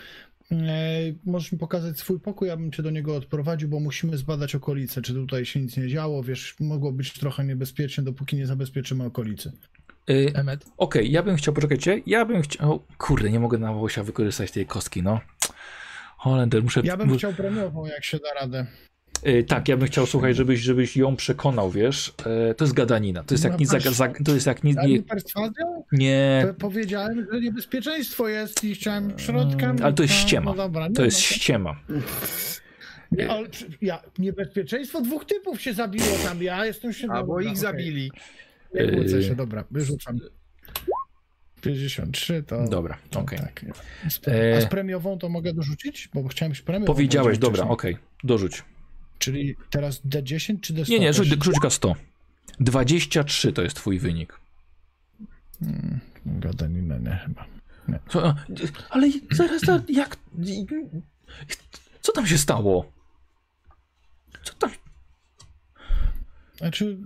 E, 0.52 0.56
Możesz 1.26 1.52
mi 1.52 1.58
pokazać 1.58 2.00
swój 2.00 2.20
pokój, 2.20 2.48
ja 2.48 2.58
bym 2.58 2.72
cię 2.72 2.84
do 2.84 2.90
niego 2.90 3.16
odprowadził, 3.16 3.70
bo 3.70 3.80
musimy 3.80 4.18
zbadać 4.18 4.56
okolice, 4.56 5.02
czy 5.02 5.14
tutaj 5.14 5.46
się 5.46 5.62
nic 5.62 5.78
nie 5.78 5.88
działo, 5.88 6.24
wiesz, 6.24 6.56
mogło 6.60 6.92
być 6.92 7.14
trochę 7.14 7.46
niebezpiecznie, 7.46 8.04
dopóki 8.04 8.36
nie 8.36 8.48
zabezpieczymy 8.48 9.04
okolicy. 9.04 9.52
Y, 10.10 10.32
Emmet. 10.36 10.66
Okej, 10.78 11.12
ja 11.12 11.24
bym 11.24 11.36
chciał, 11.36 11.54
poczekajcie, 11.54 12.02
ja 12.06 12.26
bym 12.26 12.42
chciał... 12.42 12.84
Kurde, 12.98 13.32
nie 13.32 13.40
mogę 13.40 13.58
na 13.58 13.72
Łosia 13.72 14.04
wykorzystać 14.04 14.52
tej 14.52 14.66
kostki, 14.66 15.04
no. 15.04 15.20
Holender, 16.18 16.64
muszę... 16.64 16.82
Ja 16.84 16.98
bym 16.98 17.18
chciał 17.18 17.34
premiową, 17.34 17.86
jak 17.86 18.06
się 18.06 18.20
da 18.20 18.34
radę. 18.34 18.66
Y, 19.28 19.44
tak, 19.44 19.68
ja 19.68 19.78
bym 19.78 19.88
chciał, 19.88 20.06
słuchaj, 20.06 20.34
żebyś, 20.34 20.60
żebyś 20.60 20.98
ją 20.98 21.16
przekonał, 21.16 21.72
wiesz. 21.72 22.14
Y, 22.52 22.56
to 22.56 22.66
jest 22.66 22.74
gadanina. 22.74 23.24
To 23.24 23.34
jest 23.34 23.44
jak 23.44 23.60
nic, 23.60 23.70
to 24.26 24.34
jest 24.34 24.48
jak 24.48 24.64
nic, 24.64 24.78
A 24.78 24.86
nie 24.86 25.04
nie, 25.92 26.54
Powiedziałem, 26.60 27.28
że 27.32 27.42
niebezpieczeństwo 27.42 28.28
jest 28.28 28.64
i 28.64 28.76
chciałem 28.76 29.20
środkiem. 29.20 29.76
Ale 29.84 29.94
to 29.94 30.04
jest 30.04 30.16
ściema. 30.16 30.52
No 30.52 30.58
dobra, 30.58 30.88
nie, 30.88 30.94
to 30.94 31.06
jest 31.06 31.18
no, 31.18 31.24
ściema. 31.24 31.76
Nie, 33.12 33.32
ale 33.32 33.48
ja, 33.82 34.04
niebezpieczeństwo 34.20 35.02
dwóch 35.02 35.26
typów 35.26 35.62
się 35.62 35.74
zabiło 35.74 36.18
tam, 36.24 36.44
ja 36.44 36.66
jestem 36.66 36.94
się... 36.94 37.08
Albo 37.12 37.40
ich 37.40 37.48
okej. 37.48 37.58
zabili. 37.58 38.12
Nie 38.74 38.88
kłócę 38.88 39.16
Yy. 39.16 39.24
się, 39.24 39.36
dobra, 39.36 39.64
wyrzucam. 39.72 40.20
53 41.62 42.44
to... 42.44 42.68
Dobra, 42.68 42.98
to 43.10 43.20
okej. 43.20 43.40
tak. 43.40 43.66
E, 44.28 44.58
A 44.58 44.62
z 44.62 44.66
premiową 44.66 45.18
to 45.18 45.30
mogę 45.30 45.54
dorzucić? 45.54 46.10
Bo 46.14 46.28
chciałem 46.28 46.56
się 46.56 46.64
premiową 46.64 46.94
Powiedziałeś, 46.94 47.38
dobra, 47.38 47.64
okej, 47.64 47.98
dorzuć. 48.24 48.64
Czyli 49.22 49.56
teraz 49.70 50.06
D10 50.06 50.60
czy 50.60 50.74
D100? 50.74 50.90
Nie, 50.90 51.00
nie, 51.00 51.14
rzuć, 51.14 51.30
rzuć 51.44 51.56
K100. 51.56 51.96
23 52.60 53.54
to 53.54 53.62
jest 53.62 53.76
twój 53.76 54.00
wynik. 54.00 54.40
Hmm, 55.60 56.00
Gadaninę, 56.26 57.00
nie 57.00 57.20
chyba. 57.26 57.46
Co, 58.10 58.28
a, 58.28 58.36
ale 58.90 59.08
zaraz, 59.32 59.62
zaraz, 59.62 59.82
jak... 59.90 60.18
Co 62.02 62.12
tam 62.12 62.28
się 62.28 62.38
stało? 62.38 62.92
Co 64.44 64.54
tam... 64.54 64.72
Znaczy, 66.58 66.98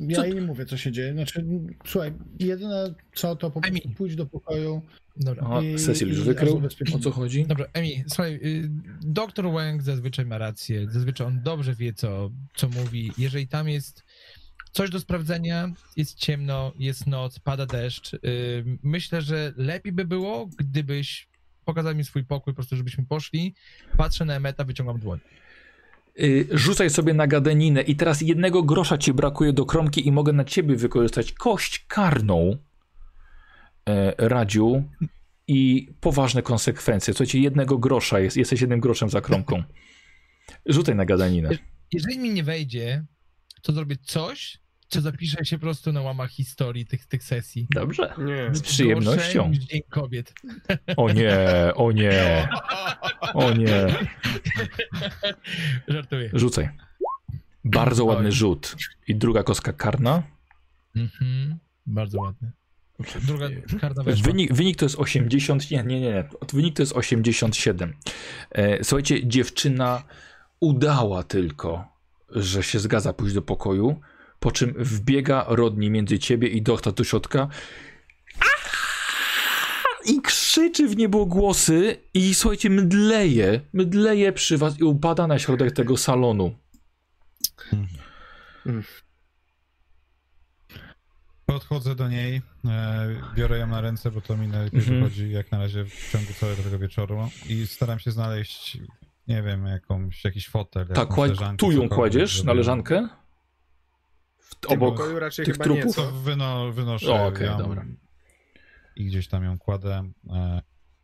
ja 0.00 0.16
Co- 0.16 0.24
jej 0.24 0.34
nie 0.34 0.40
mówię, 0.40 0.66
co 0.66 0.76
się 0.76 0.92
dzieje. 0.92 1.12
Znaczy, 1.12 1.44
słuchaj, 1.86 2.12
jedyne 2.40 2.94
co, 3.14 3.36
to 3.36 3.50
po 3.50 3.60
prostu 3.60 3.88
pójść 3.88 4.16
do 4.16 4.26
pokoju. 4.26 4.82
Dobra. 5.16 5.62
I- 5.62 5.76
Cecil 5.78 6.08
już 6.08 6.20
wykrył, 6.20 6.62
o 6.94 6.98
co 6.98 7.10
chodzi? 7.10 7.46
Dobra, 7.46 7.66
Emi, 7.72 8.04
słuchaj, 8.08 8.34
y, 8.34 8.70
doktor 9.02 9.52
Wang 9.52 9.82
zazwyczaj 9.82 10.26
ma 10.26 10.38
rację, 10.38 10.90
zazwyczaj 10.90 11.26
on 11.26 11.42
dobrze 11.42 11.74
wie, 11.74 11.92
co, 11.92 12.30
co 12.56 12.68
mówi. 12.68 13.12
Jeżeli 13.18 13.48
tam 13.48 13.68
jest 13.68 14.04
coś 14.72 14.90
do 14.90 15.00
sprawdzenia, 15.00 15.72
jest 15.96 16.14
ciemno, 16.14 16.72
jest 16.78 17.06
noc, 17.06 17.38
pada 17.38 17.66
deszcz, 17.66 18.14
y, 18.14 18.18
myślę, 18.82 19.22
że 19.22 19.52
lepiej 19.56 19.92
by 19.92 20.04
było, 20.04 20.48
gdybyś 20.58 21.28
pokazał 21.64 21.94
mi 21.94 22.04
swój 22.04 22.24
pokój, 22.24 22.52
po 22.52 22.56
prostu 22.56 22.76
żebyśmy 22.76 23.06
poszli, 23.06 23.54
patrzę 23.96 24.24
na 24.24 24.34
Emeta, 24.36 24.64
wyciągam 24.64 24.98
dłoń. 24.98 25.18
Y, 26.20 26.48
rzucaj 26.50 26.90
sobie 26.90 27.14
na 27.14 27.26
gadaninę 27.26 27.82
i 27.82 27.96
teraz 27.96 28.20
jednego 28.20 28.62
grosza 28.62 28.98
ci 28.98 29.12
brakuje 29.12 29.52
do 29.52 29.66
kromki 29.66 30.06
i 30.08 30.12
mogę 30.12 30.32
na 30.32 30.44
ciebie 30.44 30.76
wykorzystać 30.76 31.32
kość 31.32 31.84
karną, 31.88 32.56
e, 33.88 34.28
Radziu, 34.28 34.82
i 35.48 35.88
poważne 36.00 36.42
konsekwencje. 36.42 37.14
Słuchajcie, 37.14 37.38
jednego 37.38 37.78
grosza, 37.78 38.20
jest, 38.20 38.36
jesteś 38.36 38.60
jednym 38.60 38.80
groszem 38.80 39.08
za 39.10 39.20
kromką. 39.20 39.62
Rzucaj 40.66 40.94
na 40.94 41.04
gadaninę. 41.04 41.48
Jeżeli 41.92 42.18
mi 42.18 42.30
nie 42.30 42.44
wejdzie, 42.44 43.04
to 43.62 43.72
zrobię 43.72 43.96
coś, 44.02 44.58
co 44.88 45.00
zapisze 45.00 45.44
się 45.44 45.58
po 45.58 45.60
prostu 45.60 45.92
na 45.92 46.00
łamach 46.00 46.30
historii 46.30 46.86
tych, 46.86 47.06
tych 47.06 47.24
sesji. 47.24 47.66
Dobrze. 47.70 48.14
Nie. 48.18 48.54
Z 48.54 48.62
przyjemnością. 48.62 49.52
Dzień 49.52 49.82
kobiet. 49.90 50.34
O 50.96 51.12
nie, 51.12 51.38
o 51.74 51.92
nie, 51.92 52.48
o 53.34 53.52
nie. 53.52 53.86
Żartuję. 55.88 56.30
Rzucaj. 56.32 56.68
Bardzo 57.64 58.04
ładny 58.04 58.28
Oj. 58.28 58.32
rzut. 58.32 58.76
I 59.08 59.14
druga 59.14 59.42
kostka 59.42 59.72
karna. 59.72 60.22
Mhm. 60.96 61.58
Bardzo 61.86 62.20
ładny. 62.20 62.52
Druga 63.26 63.48
weszła. 64.04 64.24
Wynik, 64.24 64.54
wynik 64.54 64.76
to 64.76 64.84
jest 64.84 64.96
80. 64.96 65.70
Nie, 65.70 65.82
nie, 65.82 66.00
nie. 66.00 66.28
Wynik 66.52 66.76
to 66.76 66.82
jest 66.82 66.92
87. 66.92 67.94
E, 68.50 68.84
słuchajcie, 68.84 69.26
dziewczyna 69.26 70.02
udała 70.60 71.22
tylko, 71.22 71.84
że 72.30 72.62
się 72.62 72.78
zgadza 72.78 73.12
pójść 73.12 73.34
do 73.34 73.42
pokoju, 73.42 74.00
po 74.40 74.52
czym 74.52 74.74
wbiega 74.78 75.44
Rodni 75.48 75.90
między 75.90 76.18
ciebie 76.18 76.48
i 76.48 76.62
doktor 76.62 76.92
do 76.94 77.04
środka. 77.04 77.48
I 80.06 80.22
krzyczy 80.22 80.88
w 80.88 80.96
niebogłosy 80.96 81.96
i 82.14 82.34
słuchajcie, 82.34 82.70
mdleje, 82.70 83.60
mdleje 83.72 84.32
przy 84.32 84.58
was 84.58 84.78
i 84.78 84.84
upada 84.84 85.26
na 85.26 85.38
środek 85.38 85.72
tego 85.72 85.96
salonu. 85.96 86.54
Podchodzę 91.46 91.94
do 91.94 92.08
niej, 92.08 92.42
e, 92.64 93.08
biorę 93.36 93.58
ją 93.58 93.66
na 93.66 93.80
ręce, 93.80 94.10
bo 94.10 94.20
to 94.20 94.36
mi 94.36 94.48
najlepiej 94.48 94.80
Mhm. 94.80 94.98
wychodzi 95.00 95.30
jak 95.30 95.52
na 95.52 95.58
razie 95.58 95.84
w 95.84 96.10
ciągu 96.12 96.32
całego 96.32 96.62
tego 96.62 96.78
wieczoru 96.78 97.28
i 97.48 97.66
staram 97.66 97.98
się 97.98 98.10
znaleźć, 98.10 98.78
nie 99.28 99.42
wiem, 99.42 99.66
jakąś, 99.66 100.24
jakiś 100.24 100.48
fotel, 100.48 100.86
Tak, 100.86 101.08
tu 101.58 101.72
ją 101.72 101.88
kładziesz 101.88 102.30
żeby- 102.30 102.46
na 102.46 102.52
leżankę? 102.52 103.08
W, 104.48 104.54
W 104.54 104.60
tym 104.60 104.72
obok. 104.82 104.96
pokoju 104.96 105.18
raczej 105.18 105.44
tych 105.46 105.54
chyba 105.54 105.64
trupów? 105.64 105.96
nie, 105.98 106.04
wyno, 106.22 106.72
wynoszę 106.72 107.12
O, 107.12 107.26
okej, 107.26 107.46
ją 107.46 107.58
dobra. 107.58 107.84
i 108.96 109.04
gdzieś 109.04 109.28
tam 109.28 109.44
ją 109.44 109.58
kładę. 109.58 110.10
E, 110.30 110.62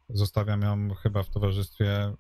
zostawiam 0.09 0.63
ją 0.63 0.95
chyba 0.95 1.23
w 1.23 1.31
towarzystwie 1.31 2.07
y, 2.09 2.15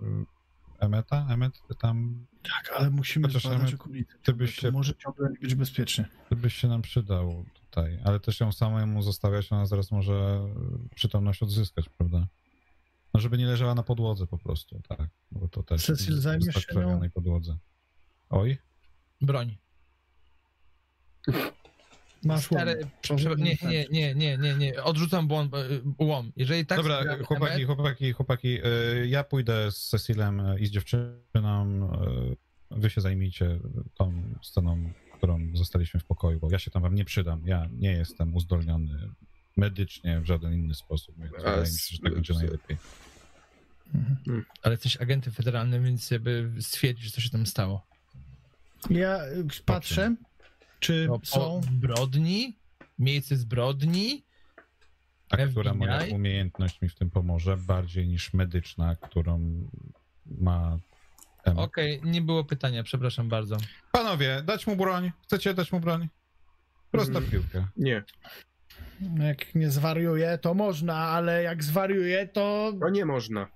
Emeta. 0.78 1.26
Emet, 1.30 1.52
ty 1.68 1.74
tam 1.74 2.26
Tak, 2.42 2.72
ale 2.76 2.90
musimy 2.90 3.28
Chociaż 3.28 3.42
zbadać 3.42 3.60
Emet, 3.60 3.74
okolice. 3.74 4.14
ty 4.22 4.32
byś 4.32 4.54
się- 4.54 4.70
może 4.70 4.94
ciągle 4.94 5.28
nie 5.30 5.38
być 5.38 5.54
bezpiecznie. 5.54 6.04
ty 6.28 6.36
byś 6.36 6.54
się 6.54 6.68
nam 6.68 6.82
przydał 6.82 7.44
tutaj, 7.54 7.98
ale 8.04 8.20
też 8.20 8.40
ją 8.40 8.52
samemu 8.52 9.02
zostawiać, 9.02 9.52
ona 9.52 9.66
zaraz 9.66 9.90
może 9.90 10.40
przytomność 10.94 11.42
odzyskać, 11.42 11.88
prawda? 11.88 12.26
No, 13.14 13.20
żeby 13.20 13.38
nie 13.38 13.46
leżała 13.46 13.74
na 13.74 13.82
podłodze 13.82 14.26
po 14.26 14.38
prostu, 14.38 14.80
tak. 14.88 15.08
Bo 15.30 15.48
to 15.48 15.62
też 15.62 15.84
Cecil, 15.86 16.22
tak 16.22 16.42
się 16.42 16.46
nią? 16.48 16.52
krwawionej 16.66 17.10
podłodze. 17.10 17.56
Oj, 18.30 18.58
Broń. 19.20 19.56
Masz 22.24 22.50
łom. 22.50 22.60
Stary, 22.60 22.86
nie, 23.36 23.56
nie, 23.62 23.86
nie, 23.90 24.14
nie, 24.14 24.38
nie, 24.38 24.54
nie, 24.54 24.82
odrzucam 24.82 25.28
błąd, 25.28 25.54
e, 25.54 25.58
łom. 25.98 26.32
Jeżeli 26.36 26.66
tak 26.66 26.78
Dobra, 26.78 27.16
chłopaki, 27.24 27.52
Emmet, 27.52 27.66
chłopaki, 27.66 28.12
chłopaki, 28.12 28.58
y, 28.66 29.06
ja 29.08 29.24
pójdę 29.24 29.72
z 29.72 29.88
Cecilem 29.88 30.40
y, 30.40 30.58
i 30.60 30.66
z 30.66 30.70
dziewczyną, 30.70 31.90
y, 32.30 32.36
wy 32.70 32.90
się 32.90 33.00
zajmijcie 33.00 33.58
tą 33.94 34.22
sceną, 34.42 34.92
którą 35.16 35.40
zostaliśmy 35.54 36.00
w 36.00 36.04
pokoju, 36.04 36.40
bo 36.40 36.48
ja 36.50 36.58
się 36.58 36.70
tam 36.70 36.82
wam 36.82 36.94
nie 36.94 37.04
przydam, 37.04 37.42
ja 37.46 37.68
nie 37.72 37.92
jestem 37.92 38.34
uzdolniony 38.34 39.08
medycznie 39.56 40.20
w 40.20 40.26
żaden 40.26 40.54
inny 40.54 40.74
sposób, 40.74 41.14
więc 41.18 41.32
wydaje 41.32 41.60
mi 41.60 41.66
się, 41.66 41.96
że 41.96 41.98
tak 41.98 42.14
będzie 42.14 42.34
najlepiej. 42.34 42.76
Ale 44.62 44.74
jesteś 44.74 44.96
agentem 44.96 45.32
federalnym, 45.32 45.84
więc 45.84 46.10
jakby 46.10 46.50
stwierdzić, 46.60 47.14
co 47.14 47.20
się 47.20 47.30
tam 47.30 47.46
stało. 47.46 47.86
Ja 48.90 49.26
y, 49.26 49.46
patrzę, 49.64 50.14
czy 50.84 51.06
No, 51.08 51.20
są... 51.24 51.60
zbrodni, 51.62 52.58
miejsce 52.98 53.36
zbrodni, 53.36 54.24
A 55.30 55.36
która 55.36 55.74
moja 55.74 56.00
FBI? 56.00 56.12
umiejętność 56.12 56.82
mi 56.82 56.88
w 56.88 56.94
tym 56.94 57.10
pomoże, 57.10 57.56
bardziej 57.56 58.08
niż 58.08 58.32
medyczna, 58.34 58.96
którą 58.96 59.40
ma. 60.26 60.78
Okej, 61.56 62.00
nie 62.04 62.22
było 62.22 62.44
pytania, 62.44 62.82
przepraszam 62.82 63.28
bardzo. 63.28 63.56
Panowie, 63.92 64.42
dać 64.44 64.66
mu 64.66 64.76
broń? 64.76 65.12
Chcecie 65.22 65.54
dać 65.54 65.72
mu 65.72 65.80
broń? 65.80 66.08
Prosta 66.90 67.18
Mm. 67.18 67.30
piłkę. 67.30 67.66
Nie. 67.76 68.02
Jak 69.20 69.54
nie 69.54 69.70
zwariuje, 69.70 70.38
to 70.38 70.54
można, 70.54 70.96
ale 70.96 71.42
jak 71.42 71.64
zwariuje, 71.64 72.28
to... 72.28 72.72
To 72.80 72.88
nie 72.88 73.04
można. 73.04 73.48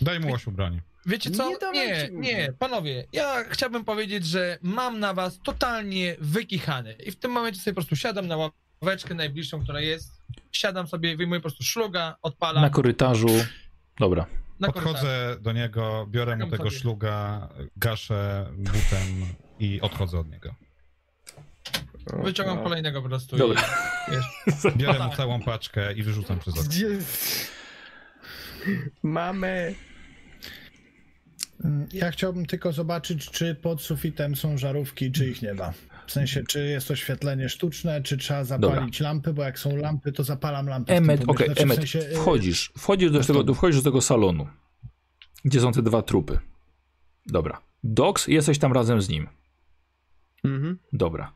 Daj 0.00 0.20
mu 0.20 0.28
Łosiu 0.30 0.52
broń. 0.52 0.80
Wiecie 1.10 1.30
co? 1.30 1.50
Nie 1.50 1.56
Nie, 1.72 2.10
nie, 2.12 2.52
panowie, 2.58 3.04
ja 3.12 3.44
chciałbym 3.48 3.84
powiedzieć, 3.84 4.26
że 4.26 4.58
mam 4.62 5.00
na 5.00 5.14
was 5.14 5.40
totalnie 5.44 6.16
wykichane 6.20 6.92
i 6.92 7.10
w 7.10 7.16
tym 7.16 7.30
momencie 7.30 7.60
sobie 7.60 7.74
po 7.74 7.80
prostu 7.80 7.96
siadam 7.96 8.26
na 8.26 8.50
ławeczkę 8.82 9.14
najbliższą, 9.14 9.62
która 9.62 9.80
jest, 9.80 10.22
siadam 10.52 10.88
sobie, 10.88 11.16
wyjmuję 11.16 11.40
po 11.40 11.42
prostu 11.42 11.64
szluga, 11.64 12.16
odpalam 12.22 12.62
Na 12.62 12.70
korytarzu. 12.70 13.28
Dobra. 13.98 14.26
na 14.60 14.68
korytarzu. 14.68 14.94
Podchodzę 14.94 15.36
do 15.40 15.52
niego, 15.52 16.06
biorę 16.10 16.36
mu 16.36 16.50
tego 16.50 16.56
sobie. 16.56 16.70
szluga, 16.70 17.48
gaszę 17.76 18.46
butem 18.56 19.34
i 19.58 19.80
odchodzę 19.80 20.18
od 20.18 20.30
niego. 20.30 20.54
Wyciągam 22.22 22.58
o. 22.58 22.62
kolejnego 22.62 23.02
po 23.02 23.08
prostu 23.08 23.36
Dobra. 23.36 23.62
i 24.08 24.10
wiesz, 24.10 24.74
Biorę 24.76 25.06
mu 25.06 25.16
całą 25.16 25.42
paczkę 25.42 25.92
i 25.92 26.02
wyrzucam 26.02 26.38
przez 26.38 26.54
okno. 26.54 26.68
Gdzie... 26.68 26.86
Mamy. 29.02 29.74
Mm, 31.64 31.86
Ja 31.92 32.10
chciałbym 32.10 32.46
tylko 32.46 32.72
zobaczyć, 32.72 33.30
czy 33.30 33.54
pod 33.54 33.82
sufitem 33.82 34.36
są 34.36 34.58
żarówki, 34.58 35.12
czy 35.12 35.26
ich 35.28 35.42
nie 35.42 35.54
ma. 35.54 35.72
W 36.06 36.12
sensie, 36.12 36.42
czy 36.48 36.66
jest 36.66 36.90
oświetlenie 36.90 37.48
sztuczne, 37.48 38.02
czy 38.02 38.16
trzeba 38.16 38.44
zapalić 38.44 39.00
lampy, 39.00 39.32
bo 39.32 39.42
jak 39.42 39.58
są 39.58 39.76
lampy, 39.76 40.12
to 40.12 40.24
zapalam 40.24 40.66
lampy. 40.66 40.92
w 40.92 40.96
pomieszczeniu. 40.96 41.30
okej, 41.30 41.46
Znaczy, 41.46 41.60
w 41.60 41.62
Emmet, 41.62 41.76
sensie, 41.76 41.98
y, 41.98 42.14
wchodzisz. 42.14 42.72
Wchodzisz 42.78 43.10
do, 43.10 43.20
tego, 43.24 43.54
wchodzisz 43.54 43.76
do 43.82 43.90
tego 43.90 44.00
salonu, 44.00 44.46
gdzie 45.44 45.60
są 45.60 45.72
te 45.72 45.82
dwa 45.82 46.02
trupy. 46.02 46.38
Dobra. 47.26 47.60
Dox, 47.84 48.26
jesteś 48.28 48.58
tam 48.58 48.72
razem 48.72 49.02
z 49.02 49.08
nim. 49.08 49.26
Mhm. 50.44 50.78
Dobra. 50.92 51.32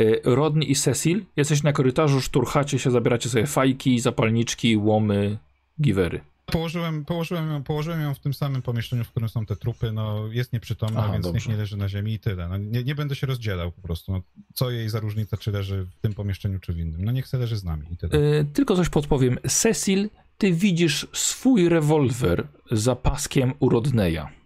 Y, 0.00 0.20
Rodney 0.24 0.70
i 0.70 0.74
Cecil, 0.74 1.24
jesteś 1.36 1.62
na 1.62 1.72
korytarzu, 1.72 2.20
szturchacie 2.20 2.78
się, 2.78 2.90
zabieracie 2.90 3.28
sobie 3.28 3.46
fajki, 3.46 4.00
zapalniczki, 4.00 4.76
łomy, 4.76 5.38
giwery. 5.82 6.20
Położyłem, 6.50 7.04
położyłem, 7.04 7.50
ją, 7.50 7.62
położyłem 7.62 8.00
ją 8.00 8.14
w 8.14 8.18
tym 8.18 8.34
samym 8.34 8.62
pomieszczeniu, 8.62 9.04
w 9.04 9.08
którym 9.10 9.28
są 9.28 9.46
te 9.46 9.56
trupy. 9.56 9.92
No, 9.92 10.26
jest 10.26 10.52
nieprzytomna, 10.52 11.00
Aha, 11.00 11.12
więc 11.12 11.24
dobrze. 11.24 11.38
niech 11.38 11.48
nie 11.48 11.56
leży 11.56 11.76
na 11.76 11.88
ziemi 11.88 12.12
i 12.12 12.18
tyle. 12.18 12.48
No, 12.48 12.56
nie, 12.56 12.84
nie 12.84 12.94
będę 12.94 13.14
się 13.14 13.26
rozdzielał 13.26 13.72
po 13.72 13.82
prostu. 13.82 14.12
No, 14.12 14.20
co 14.54 14.70
jej 14.70 14.88
za 14.88 15.00
różnica, 15.00 15.36
czy 15.36 15.50
leży 15.52 15.86
w 15.98 16.00
tym 16.00 16.14
pomieszczeniu, 16.14 16.58
czy 16.58 16.72
w 16.72 16.78
innym. 16.78 17.04
No 17.04 17.12
niech 17.12 17.28
se 17.28 17.38
leży 17.38 17.56
z 17.56 17.64
nami 17.64 17.86
i 17.92 17.96
tyle. 17.96 18.18
Y, 18.18 18.44
tylko 18.52 18.76
coś 18.76 18.88
podpowiem. 18.88 19.38
Cecil, 19.48 20.10
ty 20.38 20.52
widzisz 20.52 21.06
swój 21.12 21.68
rewolwer 21.68 22.46
za 22.70 22.96
paskiem 22.96 23.52
u 23.58 23.68
Rodneya. 23.68 24.39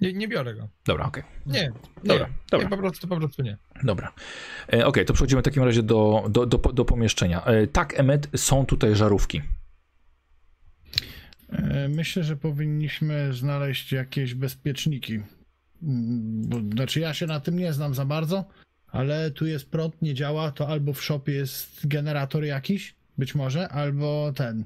Nie, 0.00 0.12
nie 0.12 0.28
biorę 0.28 0.54
go. 0.54 0.68
Dobra, 0.86 1.06
okej. 1.06 1.22
Nie, 1.46 1.60
nie, 1.62 1.72
Dobra, 2.04 2.28
dobra. 2.50 2.64
nie 2.64 2.70
po 2.70 2.76
prostu, 2.76 3.08
po 3.08 3.16
prostu 3.16 3.42
nie. 3.42 3.56
Dobra. 3.82 4.12
E, 4.72 4.86
Okej, 4.86 5.04
to 5.04 5.12
przechodzimy 5.14 5.42
w 5.42 5.44
takim 5.44 5.62
razie 5.62 5.82
do, 5.82 6.24
do, 6.30 6.46
do, 6.46 6.58
do 6.58 6.84
pomieszczenia. 6.84 7.44
E, 7.44 7.66
tak, 7.66 8.00
Emmet, 8.00 8.28
są 8.36 8.66
tutaj 8.66 8.94
żarówki. 8.94 9.42
E, 11.52 11.88
Myślę, 11.88 12.24
że 12.24 12.36
powinniśmy 12.36 13.32
znaleźć 13.34 13.92
jakieś 13.92 14.34
bezpieczniki. 14.34 15.14
Mm, 15.82 16.42
Bo, 16.48 16.56
znaczy, 16.74 17.00
ja 17.00 17.14
się 17.14 17.26
na 17.26 17.40
tym 17.40 17.58
nie 17.58 17.72
znam 17.72 17.94
za 17.94 18.04
bardzo, 18.04 18.44
ale 18.86 19.30
tu 19.30 19.46
jest 19.46 19.70
prąd, 19.70 20.02
nie 20.02 20.14
działa. 20.14 20.50
To 20.50 20.68
albo 20.68 20.92
w 20.92 21.02
shopie 21.02 21.32
jest 21.32 21.86
generator 21.86 22.44
jakiś, 22.44 22.94
być 23.18 23.34
może, 23.34 23.68
albo 23.68 24.32
ten. 24.34 24.64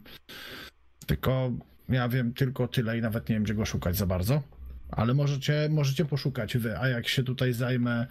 Tylko 1.07 1.53
ja 1.89 2.09
wiem 2.09 2.35
tylko 2.35 2.69
tyle 2.69 2.99
i 2.99 3.03
nawet 3.03 3.29
nie 3.29 3.35
wiem, 3.35 3.43
gdzie 3.45 3.55
go 3.55 3.65
szukać 3.65 3.97
za 3.97 4.07
bardzo. 4.07 4.43
Ale 4.91 5.15
możecie, 5.15 5.69
możecie 5.71 6.05
poszukać 6.05 6.57
wy, 6.57 6.79
a 6.79 6.89
jak 6.89 7.09
się 7.09 7.23
tutaj 7.23 7.53
zajmę. 7.53 8.07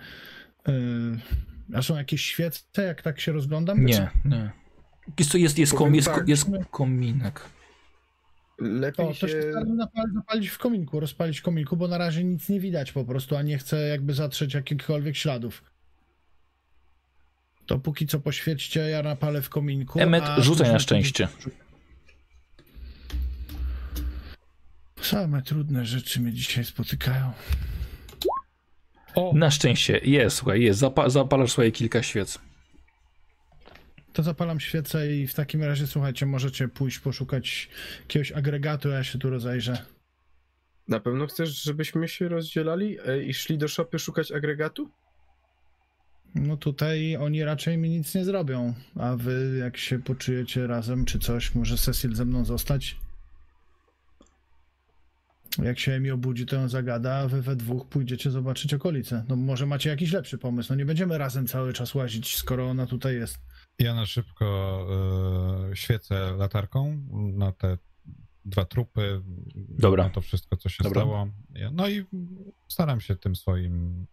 Yy, 0.68 0.74
a 1.74 1.82
są 1.82 1.98
jakieś 1.98 2.26
świece, 2.26 2.84
jak 2.84 3.02
tak 3.02 3.20
się 3.20 3.32
rozglądam? 3.32 3.86
Nie, 3.86 4.10
nie. 4.26 4.52
Jest, 5.20 5.34
jest, 5.34 5.58
jest, 5.58 5.74
kom, 5.74 5.95
jest, 5.95 6.08
tak, 6.08 6.28
jest 6.28 6.48
kominek. 6.72 7.41
Lepiej 8.60 9.08
To, 9.08 9.14
to 9.14 9.28
się 9.28 9.28
się... 9.28 9.41
staram 9.52 9.78
zapalić, 9.78 10.14
zapalić 10.14 10.48
w 10.50 10.58
kominku, 10.58 11.00
rozpalić 11.00 11.40
w 11.40 11.44
kominku, 11.44 11.78
bo 11.78 11.88
na 11.88 11.98
razie 11.98 12.24
nic 12.24 12.50
nie 12.50 12.60
widać 12.60 12.91
po 12.91 13.06
prostu, 13.06 13.36
a 13.36 13.41
nie 13.41 13.58
chcę 13.58 13.88
jakby 13.88 14.14
zatrzeć 14.14 14.54
jakichkolwiek 14.54 15.16
śladów. 15.16 15.64
To 17.66 17.80
póki 17.80 18.08
co 18.08 18.20
poświećcie, 18.20 18.80
ja 18.80 19.04
napalę 19.04 19.41
w 19.41 19.50
kominku. 19.50 20.00
Emmet, 20.00 20.24
a 20.24 20.41
rzucaj 20.41 20.68
na 20.68 20.74
później- 20.80 21.28
Same 25.06 25.42
trudne 25.42 25.86
rzeczy 25.86 26.22
mnie 26.22 26.34
dzisiaj 26.34 26.66
spotykają. 26.66 27.32
O, 29.16 29.32
Na 29.36 29.52
szczęście, 29.52 29.98
jest, 30.04 30.36
słuchaj, 30.36 30.62
jest. 30.62 30.80
Zapa, 30.80 31.10
zapalasz 31.10 31.52
swoje 31.52 31.72
kilka 31.72 32.04
świec. 32.04 32.40
to 34.14 34.24
zapalam 34.24 34.60
świecę 34.60 35.14
i 35.14 35.28
w 35.28 35.34
takim 35.34 35.64
razie, 35.64 35.88
słuchajcie, 35.88 36.26
możecie 36.26 36.68
pójść 36.68 37.00
poszukać 37.00 37.70
jakiegoś 38.02 38.32
agregatu, 38.32 38.90
ja 38.90 39.04
się 39.04 39.20
tu 39.20 39.30
rozejrzę. 39.30 39.86
Na 40.88 41.00
pewno 41.00 41.28
chcesz, 41.28 41.64
żebyśmy 41.64 42.08
się 42.08 42.30
rozdzielali 42.30 42.98
e, 43.06 43.24
i 43.24 43.34
szli 43.34 43.58
do 43.58 43.68
szopy 43.68 44.00
szukać 44.00 44.32
agregatu? 44.32 44.90
No 46.36 46.58
tutaj 46.58 47.18
oni 47.18 47.44
raczej 47.44 47.78
mi 47.78 47.90
nic 47.90 48.16
nie 48.16 48.26
zrobią, 48.26 48.74
a 48.96 49.16
wy 49.16 49.58
jak 49.60 49.78
się 49.78 50.00
poczujecie 50.00 50.68
razem 50.68 51.06
czy 51.06 51.20
coś, 51.20 51.56
może 51.56 51.78
Cecil 51.78 52.16
ze 52.16 52.26
mną 52.26 52.46
zostać? 52.46 52.98
Jak 55.58 55.80
się 55.80 56.00
mi 56.00 56.12
obudzi, 56.12 56.46
to 56.46 56.56
ją 56.56 56.70
zagada, 56.70 57.16
a 57.16 57.28
wy 57.28 57.42
we 57.42 57.56
dwóch 57.56 57.88
pójdziecie 57.88 58.32
zobaczyć 58.32 58.74
okolice. 58.74 59.26
No 59.30 59.36
może 59.36 59.66
macie 59.66 59.90
jakiś 59.90 60.12
lepszy 60.12 60.38
pomysł, 60.38 60.70
no 60.74 60.76
nie 60.76 60.86
będziemy 60.86 61.18
razem 61.18 61.48
cały 61.48 61.74
czas 61.74 61.96
łazić, 61.96 62.36
skoro 62.38 62.70
ona 62.70 62.86
tutaj 62.86 63.16
jest. 63.16 63.38
Ja 63.80 63.96
na 63.96 64.06
szybko 64.06 64.88
e, 65.72 65.76
świecę 65.76 66.34
latarką 66.38 67.02
na 67.34 67.52
te 67.52 67.78
dwa 68.46 68.66
trupy. 68.66 69.22
Dobra. 69.56 70.04
Na 70.04 70.10
to 70.10 70.22
wszystko, 70.22 70.58
co 70.58 70.70
się 70.70 70.84
Dobra. 70.84 71.02
stało. 71.02 71.28
No 71.72 71.90
i 71.90 72.06
staram 72.68 73.02
się 73.02 73.16
tym 73.16 73.36
swoim 73.36 74.06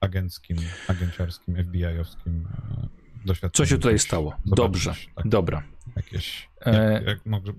agenckim, 0.00 0.58
agenciarskim, 0.88 1.54
FBI-owskim 1.56 2.46
e, 2.46 2.88
doświadczeniem. 3.24 3.66
Co 3.66 3.70
się 3.70 3.76
tutaj 3.76 3.98
stało? 3.98 4.36
Dobrze, 4.46 4.94
Tak, 5.14 5.28
dobra. 5.28 5.62
jakieś. 5.96 6.48
E, 6.60 6.92
Jak, 6.92 7.06
jak 7.06 7.26
mogę. 7.26 7.52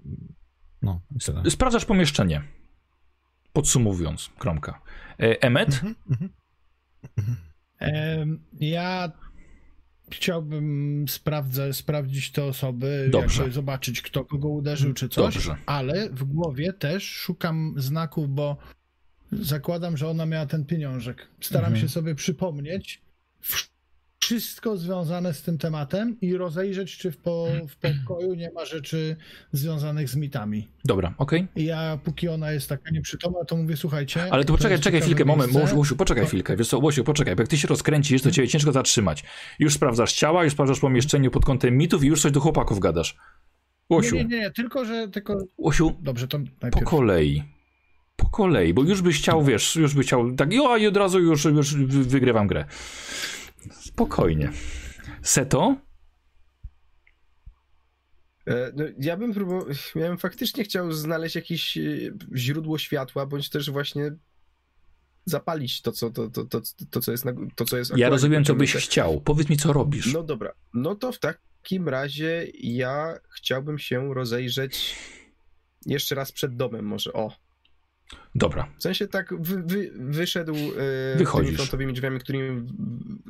No. 0.82 1.02
Sprawdzasz 1.50 1.86
pomieszczenie. 1.86 2.42
Podsumowując, 3.54 4.30
kromka. 4.38 4.82
E, 5.20 5.42
Emmet, 5.44 5.68
Mhm, 6.08 6.30
mhm. 7.82 8.40
Ja 8.60 9.12
chciałbym 10.12 11.06
sprawdzę, 11.08 11.74
sprawdzić 11.74 12.32
te 12.32 12.44
osoby, 12.44 13.10
zobaczyć, 13.52 14.02
kto 14.02 14.26
kogo 14.26 14.48
uderzył 14.50 14.94
czy 14.94 15.10
coś, 15.10 15.34
Dobrze. 15.34 15.56
ale 15.66 16.10
w 16.10 16.24
głowie 16.24 16.74
też 16.74 17.04
szukam 17.12 17.74
znaków, 17.78 18.30
bo 18.30 18.58
zakładam, 19.32 19.98
że 19.98 20.08
ona 20.08 20.26
miała 20.26 20.46
ten 20.46 20.66
pieniążek. 20.66 21.28
Staram 21.42 21.66
Mhm. 21.66 21.82
się 21.82 21.90
sobie 21.90 22.16
przypomnieć 22.16 23.02
w- 23.42 23.70
wszystko 24.30 24.78
związane 24.78 25.34
z 25.34 25.42
tym 25.42 25.58
tematem 25.58 26.18
i 26.22 26.38
rozejrzeć, 26.38 26.98
czy 26.98 27.12
w, 27.12 27.18
po, 27.18 27.48
w 27.70 27.76
pokoju 27.76 28.34
nie 28.34 28.52
ma 28.52 28.66
rzeczy 28.66 29.16
związanych 29.52 30.10
z 30.10 30.16
mitami. 30.16 30.68
dobra, 30.86 31.14
okej. 31.18 31.48
I 31.56 31.66
ja, 31.66 32.00
póki 32.04 32.28
ona 32.28 32.52
jest 32.52 32.70
taka 32.70 32.92
nieprzytomna, 32.92 33.46
to 33.46 33.56
mówię, 33.56 33.78
słuchajcie... 33.78 34.34
Ale 34.34 34.46
to 34.46 34.54
poczekaj, 34.54 34.80
czekaj 34.80 35.02
chwilkę, 35.02 35.26
moment. 35.26 35.54
Łosiu, 35.54 35.78
Łosiu, 35.78 35.96
poczekaj 35.96 36.26
chwilkę, 36.26 36.56
wiesz 36.58 36.68
co, 36.68 36.80
Łosiu, 36.80 37.04
poczekaj, 37.04 37.36
bo 37.36 37.42
jak 37.42 37.50
ty 37.50 37.58
się 37.58 37.68
rozkręcisz, 37.68 38.22
to 38.22 38.32
ciebie 38.32 38.48
ciężko 38.48 38.72
zatrzymać. 38.72 39.24
Już 39.60 39.74
sprawdzasz 39.74 40.14
ciała, 40.14 40.44
już 40.44 40.54
sprawdzasz 40.54 40.80
pomieszczenie 40.80 41.30
pod 41.30 41.46
kątem 41.46 41.78
mitów 41.78 42.04
i 42.04 42.08
już 42.08 42.22
coś 42.22 42.32
do 42.32 42.40
chłopaków 42.40 42.80
gadasz. 42.80 43.18
Łosiu, 43.90 44.16
Nie, 44.16 44.26
nie, 44.26 44.40
nie, 44.40 44.52
tylko, 44.52 44.86
że... 44.86 45.08
Tylko... 45.08 45.38
Łosiu, 45.58 45.96
Dobrze, 46.02 46.28
to 46.28 46.40
po 46.40 46.46
najpierw... 46.62 46.86
kolei, 46.86 47.44
po 48.16 48.30
kolei, 48.30 48.74
bo 48.74 48.84
już 48.84 49.02
byś 49.02 49.18
chciał, 49.18 49.44
wiesz, 49.44 49.76
już 49.76 49.96
byś 49.96 50.06
chciał 50.08 50.36
tak, 50.36 50.54
jo, 50.54 50.78
i 50.78 50.88
od 50.88 50.98
razu 50.98 51.20
już, 51.20 51.46
już 51.46 51.76
wy- 51.76 52.04
wygrywam 52.04 52.48
grę. 52.48 52.66
Spokojnie. 53.72 54.52
Seto? 55.22 55.76
E, 58.48 58.72
No, 58.76 58.84
ja 59.00 59.18
bym 59.18 59.34
próbował, 59.34 59.68
ja 59.96 60.08
bym 60.08 60.18
faktycznie 60.18 60.64
chciał 60.64 60.92
znaleźć 60.92 61.36
jakieś 61.36 61.78
e, 61.78 61.82
źródło 62.36 62.78
światła, 62.78 63.26
bądź 63.26 63.50
też 63.50 63.72
właśnie 63.72 64.12
zapalić 65.26 65.82
to, 65.82 65.92
co, 65.92 66.12
to, 66.12 66.30
to, 66.30 66.46
to, 66.46 66.62
to, 66.90 67.00
co 67.00 67.12
jest, 67.12 67.26
na, 67.26 67.34
to, 67.56 67.66
co 67.66 67.78
jest 67.78 67.98
Ja 67.98 68.10
rozumiem, 68.10 68.46
co 68.46 68.56
byś 68.56 68.76
chciał. 68.76 69.22
Powiedz 69.22 69.50
mi, 69.50 69.58
co 69.58 69.74
robisz. 69.74 70.14
No 70.14 70.24
dobra, 70.24 70.54
no 70.74 70.96
to 70.96 71.12
w 71.12 71.20
takim 71.20 71.90
razie 71.90 72.48
ja 72.54 73.20
chciałbym 73.36 73.80
się 73.80 74.14
rozejrzeć 74.14 74.96
jeszcze 75.86 76.16
raz 76.16 76.32
przed 76.32 76.56
domem 76.56 76.86
może, 76.86 77.14
o. 77.14 77.32
Dobra, 78.36 78.72
W 78.80 78.84
sensie 78.84 79.08
tak 79.08 79.42
wy, 79.42 79.64
wy, 79.64 79.92
wyszedł 79.96 80.54
Wychodzisz. 81.18 81.46
tymi 81.46 81.58
frontowymi 81.58 81.94
drzwiami, 81.94 82.20
którymi, 82.20 82.68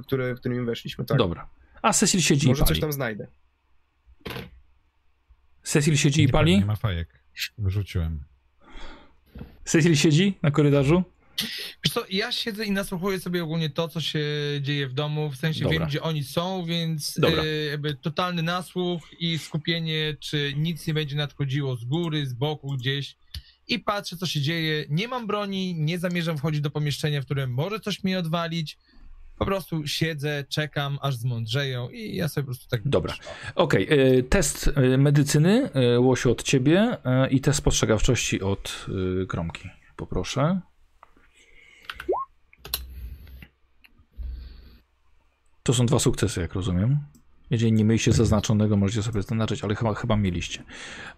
które, 0.05 0.35
którymi 0.35 0.65
weszliśmy, 0.65 1.05
tak. 1.05 1.17
dobra. 1.17 1.49
A 1.81 1.93
Cecil 1.93 2.21
siedzi 2.21 2.47
Może 2.47 2.61
i 2.63 2.65
coś 2.65 2.69
pali. 2.69 2.81
tam 2.81 2.91
znajdę. 2.93 3.27
Cecil 5.63 5.97
siedzi 5.97 6.21
i 6.21 6.25
Nie, 6.25 6.31
pali? 6.31 6.59
Nie 6.59 6.65
ma 6.65 6.75
fajek. 6.75 7.23
Wyrzuciłem. 7.57 8.23
Cecil 9.65 9.95
siedzi 9.95 10.37
na 10.41 10.51
korytarzu? 10.51 11.03
Wiesz 11.85 11.93
co, 11.93 12.03
ja 12.09 12.31
siedzę 12.31 12.65
i 12.65 12.71
nasłuchuję 12.71 13.19
sobie 13.19 13.43
ogólnie 13.43 13.69
to, 13.69 13.87
co 13.87 14.01
się 14.01 14.19
dzieje 14.61 14.87
w 14.87 14.93
domu, 14.93 15.29
w 15.31 15.35
sensie 15.37 15.63
Dobra. 15.63 15.79
wiem, 15.79 15.87
gdzie 15.87 16.01
oni 16.01 16.23
są, 16.23 16.65
więc 16.65 17.19
Dobra. 17.19 17.43
e, 17.43 17.45
jakby 17.47 17.95
totalny 17.95 18.43
nasłuch 18.43 19.01
i 19.19 19.37
skupienie, 19.39 20.15
czy 20.19 20.53
nic 20.57 20.87
nie 20.87 20.93
będzie 20.93 21.15
nadchodziło 21.15 21.75
z 21.75 21.85
góry, 21.85 22.25
z 22.27 22.33
boku, 22.33 22.77
gdzieś 22.77 23.15
i 23.69 23.79
patrzę, 23.79 24.17
co 24.17 24.25
się 24.25 24.41
dzieje. 24.41 24.85
Nie 24.89 25.07
mam 25.07 25.27
broni, 25.27 25.75
nie 25.75 25.99
zamierzam 25.99 26.37
wchodzić 26.37 26.61
do 26.61 26.69
pomieszczenia, 26.69 27.21
w 27.21 27.25
którym 27.25 27.53
może 27.53 27.79
coś 27.79 28.03
mnie 28.03 28.19
odwalić. 28.19 28.77
Po 29.37 29.45
prostu 29.45 29.87
siedzę, 29.87 30.45
czekam, 30.49 30.99
aż 31.01 31.15
zmądrzeją 31.15 31.89
i 31.89 32.15
ja 32.15 32.27
sobie 32.27 32.43
po 32.43 32.47
prostu 32.47 32.69
tak... 32.69 32.81
Dobra. 32.85 33.13
Okej, 33.55 33.87
e, 33.89 34.23
test 34.23 34.69
e, 34.75 34.97
medycyny, 34.97 35.69
e, 35.73 35.99
Łosiu 35.99 36.31
od 36.31 36.43
ciebie 36.43 36.97
e, 37.05 37.29
i 37.29 37.41
test 37.41 37.59
spostrzegawczości 37.59 38.41
od 38.41 38.85
Kromki. 39.27 39.69
Poproszę. 39.95 40.61
To 45.63 45.73
są 45.73 45.85
dwa 45.85 45.99
sukcesy, 45.99 46.41
jak 46.41 46.53
rozumiem. 46.53 46.99
Jeżeli 47.49 47.73
nie 47.73 47.85
mieliście 47.85 48.11
zaznaczonego, 48.11 48.77
możecie 48.77 49.03
sobie 49.03 49.21
zaznaczyć, 49.21 49.63
ale 49.63 49.75
chyba, 49.75 49.93
chyba 49.93 50.17
mieliście. 50.17 50.63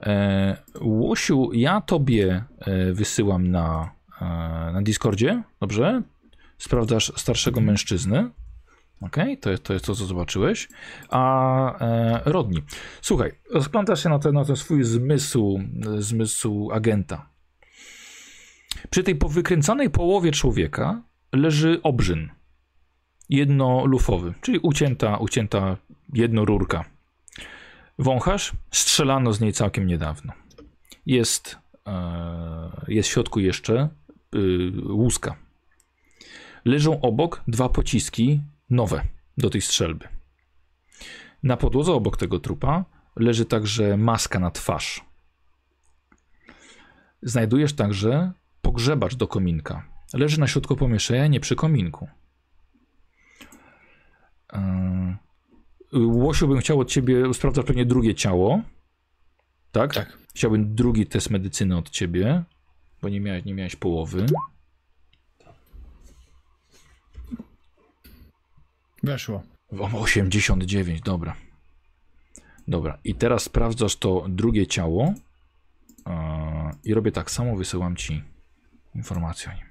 E, 0.01 0.57
Łosiu, 0.81 1.49
ja 1.53 1.81
tobie 1.81 2.43
e, 2.59 2.93
wysyłam 2.93 3.51
na, 3.51 3.91
e, 4.21 4.25
na 4.73 4.81
Discordzie, 4.81 5.43
dobrze? 5.59 6.01
Sprawdzasz 6.57 7.11
starszego 7.15 7.61
mężczyznę. 7.61 8.29
Okej, 9.01 9.37
to, 9.37 9.51
jest, 9.51 9.63
to 9.63 9.73
jest 9.73 9.85
to, 9.85 9.95
co 9.95 10.05
zobaczyłeś. 10.05 10.69
A 11.09 11.79
e, 11.79 12.21
Rodni, 12.25 12.61
słuchaj, 13.01 13.31
rozglądasz 13.51 14.03
się 14.03 14.09
na 14.09 14.19
ten, 14.19 14.33
na 14.33 14.45
ten 14.45 14.55
swój 14.55 14.83
zmysł, 14.83 15.59
zmysł 15.97 16.69
agenta. 16.71 17.29
Przy 18.89 19.03
tej 19.03 19.15
powykręcanej 19.15 19.89
połowie 19.89 20.31
człowieka 20.31 21.03
leży 21.33 21.79
obrzyn. 21.83 22.29
Jednolufowy, 23.29 24.33
czyli 24.41 24.59
ucięta, 24.59 25.17
ucięta 25.17 25.77
jednorurka. 26.13 26.85
Wąchasz? 27.99 28.51
Strzelano 28.71 29.33
z 29.33 29.41
niej 29.41 29.53
całkiem 29.53 29.87
niedawno. 29.87 30.33
Jest, 31.05 31.57
e, 31.87 32.85
jest 32.87 33.09
w 33.09 33.11
środku 33.11 33.39
jeszcze 33.39 33.89
y, 34.35 34.71
łuska. 34.89 35.35
Leżą 36.65 37.01
obok 37.01 37.43
dwa 37.47 37.69
pociski 37.69 38.41
nowe 38.69 39.03
do 39.37 39.49
tej 39.49 39.61
strzelby. 39.61 40.07
Na 41.43 41.57
podłodze 41.57 41.93
obok 41.93 42.17
tego 42.17 42.39
trupa 42.39 42.85
leży 43.15 43.45
także 43.45 43.97
maska 43.97 44.39
na 44.39 44.51
twarz. 44.51 45.05
Znajdujesz 47.21 47.73
także 47.73 48.31
pogrzebacz 48.61 49.15
do 49.15 49.27
kominka. 49.27 49.87
Leży 50.13 50.39
na 50.39 50.47
środku 50.47 50.75
pomieszczenia, 50.75 51.27
nie 51.27 51.39
przy 51.39 51.55
kominku. 51.55 52.07
Yy, 54.53 54.59
Łosiu 55.93 56.47
bym 56.47 56.59
chciał 56.59 56.79
od 56.79 56.89
ciebie 56.89 57.33
sprawdzać 57.33 57.65
pewnie 57.65 57.85
drugie 57.85 58.15
ciało. 58.15 58.61
Tak? 59.71 59.93
Tak. 59.93 60.17
Chciałbym 60.35 60.75
drugi 60.75 61.05
test 61.05 61.29
medycyny 61.29 61.77
od 61.77 61.89
ciebie, 61.89 62.43
bo 63.01 63.09
nie 63.09 63.19
miałeś, 63.19 63.45
nie 63.45 63.53
miałeś 63.53 63.75
połowy. 63.75 64.25
Weszło. 69.03 69.43
O, 69.79 69.99
89, 69.99 71.01
dobra. 71.01 71.35
Dobra, 72.67 72.97
i 73.03 73.15
teraz 73.15 73.43
sprawdzasz 73.43 73.95
to 73.95 74.25
drugie 74.29 74.67
ciało 74.67 75.13
i 76.83 76.93
robię 76.93 77.11
tak 77.11 77.31
samo, 77.31 77.55
wysyłam 77.55 77.95
ci 77.95 78.23
informację 78.95 79.51
o 79.51 79.55
nim. 79.55 79.65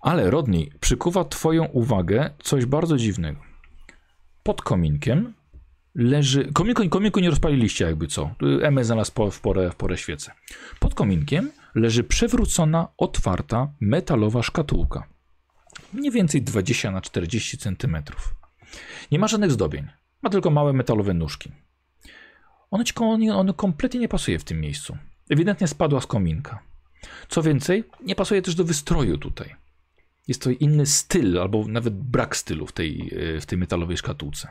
Ale 0.00 0.30
Rodney, 0.30 0.72
przykuwa 0.80 1.24
twoją 1.24 1.64
uwagę 1.64 2.30
coś 2.42 2.66
bardzo 2.66 2.96
dziwnego. 2.96 3.51
Pod 4.42 4.62
kominkiem 4.62 5.34
leży... 5.94 6.52
Kominku, 6.90 7.20
nie 7.20 7.30
rozpaliliście 7.30 7.84
jakby 7.84 8.06
co. 8.06 8.34
Emy 8.62 8.84
znalazł 8.84 9.12
po, 9.12 9.30
w, 9.30 9.40
porę, 9.40 9.70
w 9.70 9.76
porę 9.76 9.98
świecę. 9.98 10.32
Pod 10.80 10.94
kominkiem 10.94 11.50
leży 11.74 12.04
przewrócona, 12.04 12.88
otwarta, 12.98 13.72
metalowa 13.80 14.42
szkatułka. 14.42 15.08
Mniej 15.92 16.10
więcej 16.10 16.42
20 16.42 16.90
na 16.90 17.00
40 17.00 17.58
centymetrów. 17.58 18.34
Nie 19.12 19.18
ma 19.18 19.28
żadnych 19.28 19.52
zdobień. 19.52 19.88
Ma 20.22 20.30
tylko 20.30 20.50
małe 20.50 20.72
metalowe 20.72 21.14
nóżki. 21.14 21.52
One, 22.70 22.84
ci, 22.84 22.94
one 23.32 23.54
kompletnie 23.54 24.00
nie 24.00 24.08
pasuje 24.08 24.38
w 24.38 24.44
tym 24.44 24.60
miejscu. 24.60 24.96
Ewidentnie 25.30 25.68
spadła 25.68 26.00
z 26.00 26.06
kominka. 26.06 26.62
Co 27.28 27.42
więcej, 27.42 27.84
nie 28.04 28.14
pasuje 28.14 28.42
też 28.42 28.54
do 28.54 28.64
wystroju 28.64 29.18
tutaj. 29.18 29.54
Jest 30.28 30.42
to 30.42 30.50
inny 30.50 30.86
styl, 30.86 31.38
albo 31.38 31.68
nawet 31.68 31.94
brak 31.94 32.36
stylu 32.36 32.66
w 32.66 32.72
tej, 32.72 33.12
e, 33.36 33.40
w 33.40 33.46
tej 33.46 33.58
metalowej 33.58 33.96
szkatułce. 33.96 34.48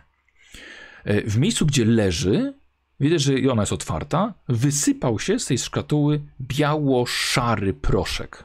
E, 1.03 1.21
W 1.29 1.37
miejscu, 1.37 1.65
gdzie 1.65 1.85
leży, 1.85 2.53
widać, 2.99 3.21
że 3.21 3.33
ona 3.51 3.61
jest 3.61 3.73
otwarta, 3.73 4.33
wysypał 4.47 5.19
się 5.19 5.39
z 5.39 5.45
tej 5.45 5.57
szkatuły 5.57 6.21
biało-szary 6.41 7.73
proszek. 7.73 8.43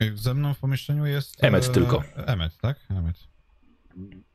E, 0.00 0.16
Ze 0.16 0.34
mną 0.34 0.54
w 0.54 0.58
pomieszczeniu 0.58 1.06
jest. 1.06 1.44
Emmet 1.44 1.72
tylko. 1.72 2.02
Emmet, 2.16 2.58
tak? 2.58 2.80
Emmet. 2.90 3.29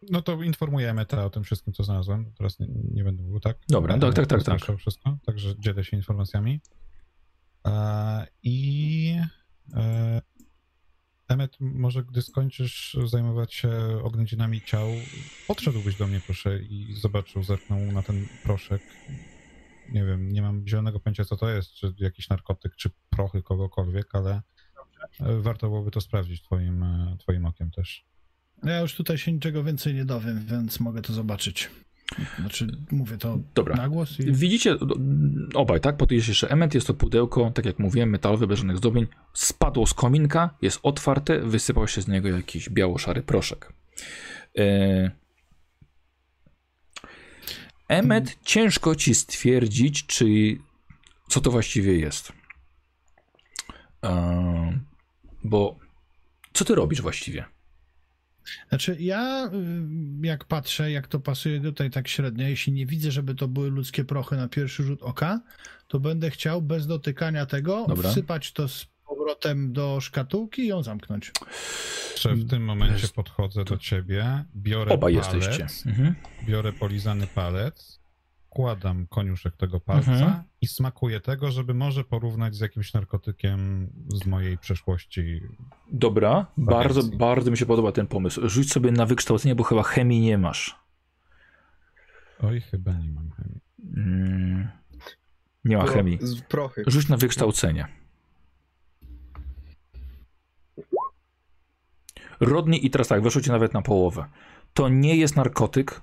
No 0.09 0.21
to 0.21 0.43
informuję 0.43 0.89
Emmeta 0.89 1.25
o 1.25 1.29
tym 1.29 1.43
wszystkim, 1.43 1.73
co 1.73 1.83
znalazłem. 1.83 2.31
Teraz 2.37 2.59
nie, 2.59 2.67
nie 2.93 3.03
będę 3.03 3.23
mówił, 3.23 3.39
tak? 3.39 3.57
Dobra, 3.69 3.97
tak, 3.97 4.15
tak, 4.15 4.27
tak, 4.27 4.41
zgłaszał 4.41 4.77
wszystko, 4.77 5.17
także 5.25 5.55
dzielę 5.59 5.83
się 5.83 5.97
informacjami. 5.97 6.61
E, 7.65 8.27
I. 8.43 9.15
E, 9.73 10.21
Emmet, 11.27 11.57
może 11.59 12.03
gdy 12.03 12.21
skończysz 12.21 12.97
zajmować 13.05 13.53
się 13.53 13.71
oględzinami 14.03 14.61
ciał, 14.61 14.87
podszedłbyś 15.47 15.95
do 15.95 16.07
mnie, 16.07 16.21
proszę, 16.25 16.59
i 16.59 16.93
zobaczył, 17.01 17.43
zerknął 17.43 17.79
na 17.79 18.03
ten 18.03 18.27
proszek. 18.43 18.81
Nie 19.89 20.05
wiem, 20.05 20.31
nie 20.31 20.41
mam 20.41 20.67
zielonego 20.67 20.99
pojęcia, 20.99 21.25
co 21.25 21.37
to 21.37 21.49
jest, 21.49 21.73
czy 21.73 21.93
jakiś 21.99 22.29
narkotyk, 22.29 22.75
czy 22.75 22.89
prochy 23.09 23.41
kogokolwiek, 23.41 24.15
ale 24.15 24.41
e, 25.19 25.39
warto 25.41 25.67
byłoby 25.67 25.91
to 25.91 26.01
sprawdzić 26.01 26.41
twoim, 26.41 26.85
twoim 27.19 27.45
okiem 27.45 27.71
też. 27.71 28.05
Ja 28.63 28.79
już 28.79 28.95
tutaj 28.95 29.17
się 29.17 29.31
niczego 29.31 29.63
więcej 29.63 29.93
nie 29.93 30.05
dowiem, 30.05 30.45
więc 30.45 30.79
mogę 30.79 31.01
to 31.01 31.13
zobaczyć. 31.13 31.69
Znaczy, 32.39 32.67
mówię 32.91 33.17
to 33.17 33.39
Dobra. 33.55 33.75
na 33.75 33.89
głos 33.89 34.19
i... 34.19 34.31
Widzicie 34.31 34.77
obaj, 35.53 35.81
tak? 35.81 35.97
Po 35.97 36.07
jest 36.09 36.27
jeszcze 36.27 36.47
element, 36.47 36.73
jest 36.73 36.87
to 36.87 36.93
pudełko, 36.93 37.51
tak 37.51 37.65
jak 37.65 37.79
mówiłem, 37.79 38.09
metalowe, 38.09 38.47
bez 38.47 38.57
żadnych 38.57 38.77
zdobień. 38.77 39.07
Spadło 39.33 39.87
z 39.87 39.93
kominka, 39.93 40.57
jest 40.61 40.79
otwarte, 40.83 41.39
wysypał 41.39 41.87
się 41.87 42.01
z 42.01 42.07
niego 42.07 42.29
jakiś 42.29 42.69
biało-szary 42.69 43.23
proszek. 43.23 43.73
E... 44.57 45.11
Emmet, 47.87 48.37
ciężko 48.45 48.95
ci 48.95 49.15
stwierdzić, 49.15 50.05
czy 50.05 50.25
co 51.29 51.41
to 51.41 51.51
właściwie 51.51 51.99
jest. 51.99 52.33
E... 54.03 54.79
Bo 55.43 55.79
co 56.53 56.65
ty 56.65 56.75
robisz 56.75 57.01
właściwie? 57.01 57.45
Znaczy, 58.69 58.97
ja 58.99 59.49
y, 60.23 60.27
jak 60.27 60.45
patrzę, 60.45 60.91
jak 60.91 61.07
to 61.07 61.19
pasuje 61.19 61.61
tutaj 61.61 61.89
tak 61.89 62.07
średnio, 62.07 62.47
jeśli 62.47 62.73
nie 62.73 62.85
widzę, 62.85 63.11
żeby 63.11 63.35
to 63.35 63.47
były 63.47 63.69
ludzkie 63.69 64.05
prochy 64.05 64.35
na 64.35 64.47
pierwszy 64.47 64.83
rzut 64.83 65.03
oka, 65.03 65.41
to 65.87 65.99
będę 65.99 66.29
chciał 66.29 66.61
bez 66.61 66.87
dotykania 66.87 67.45
tego 67.45 67.85
Dobra. 67.87 68.09
wsypać 68.11 68.51
to 68.51 68.67
z 68.67 68.87
powrotem 69.07 69.73
do 69.73 70.01
szkatułki 70.01 70.61
i 70.61 70.67
ją 70.67 70.83
zamknąć. 70.83 71.31
Że 72.17 72.35
w 72.35 72.49
tym 72.49 72.65
momencie 72.65 73.07
podchodzę 73.07 73.63
do 73.63 73.77
ciebie, 73.77 74.43
biorę 74.55 74.91
Obaj 74.91 75.15
palec, 75.15 75.33
jesteście. 75.33 75.89
Mhm. 75.89 76.15
biorę 76.47 76.73
polizany 76.73 77.27
palec 77.27 78.04
wkładam 78.55 79.07
koniuszek 79.07 79.57
tego 79.57 79.79
palca 79.79 80.11
Mhm. 80.11 80.43
i 80.61 80.67
smakuję 80.67 81.19
tego, 81.21 81.51
żeby 81.51 81.73
może 81.73 82.03
porównać 82.03 82.55
z 82.55 82.59
jakimś 82.59 82.93
narkotykiem 82.93 83.89
z 84.07 84.25
mojej 84.25 84.57
przeszłości. 84.57 85.41
Dobra, 85.91 86.45
bardzo, 86.57 87.03
bardzo 87.17 87.51
mi 87.51 87.57
się 87.57 87.65
podoba 87.65 87.91
ten 87.91 88.07
pomysł. 88.07 88.49
Rzuć 88.49 88.71
sobie 88.71 88.91
na 88.91 89.05
wykształcenie, 89.05 89.55
bo 89.55 89.63
chyba 89.63 89.83
chemii 89.83 90.21
nie 90.21 90.37
masz. 90.37 90.75
Oj, 92.39 92.61
chyba 92.61 92.93
nie 92.93 93.11
mam 93.11 93.31
chemii. 93.31 93.59
Mm, 93.97 94.67
nie 95.65 95.77
ma 95.77 95.83
Pro- 95.83 95.93
chemii. 95.93 96.17
Z 96.21 96.41
prochy. 96.41 96.83
Rzuć 96.87 97.09
na 97.09 97.17
wykształcenie. 97.17 97.87
Rodni 102.39 102.85
i 102.85 102.89
teraz 102.89 103.07
tak, 103.07 103.21
weszło 103.23 103.41
ci 103.41 103.49
nawet 103.49 103.73
na 103.73 103.81
połowę. 103.81 104.25
To 104.73 104.89
nie 104.89 105.15
jest 105.15 105.35
narkotyk, 105.35 106.01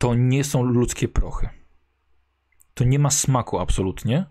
to 0.00 0.14
nie 0.14 0.44
są 0.44 0.62
ludzkie 0.62 1.08
prochy. 1.08 1.48
To 2.74 2.84
nie 2.84 2.98
ma 2.98 3.10
smaku 3.10 3.58
absolutnie. 3.58 4.24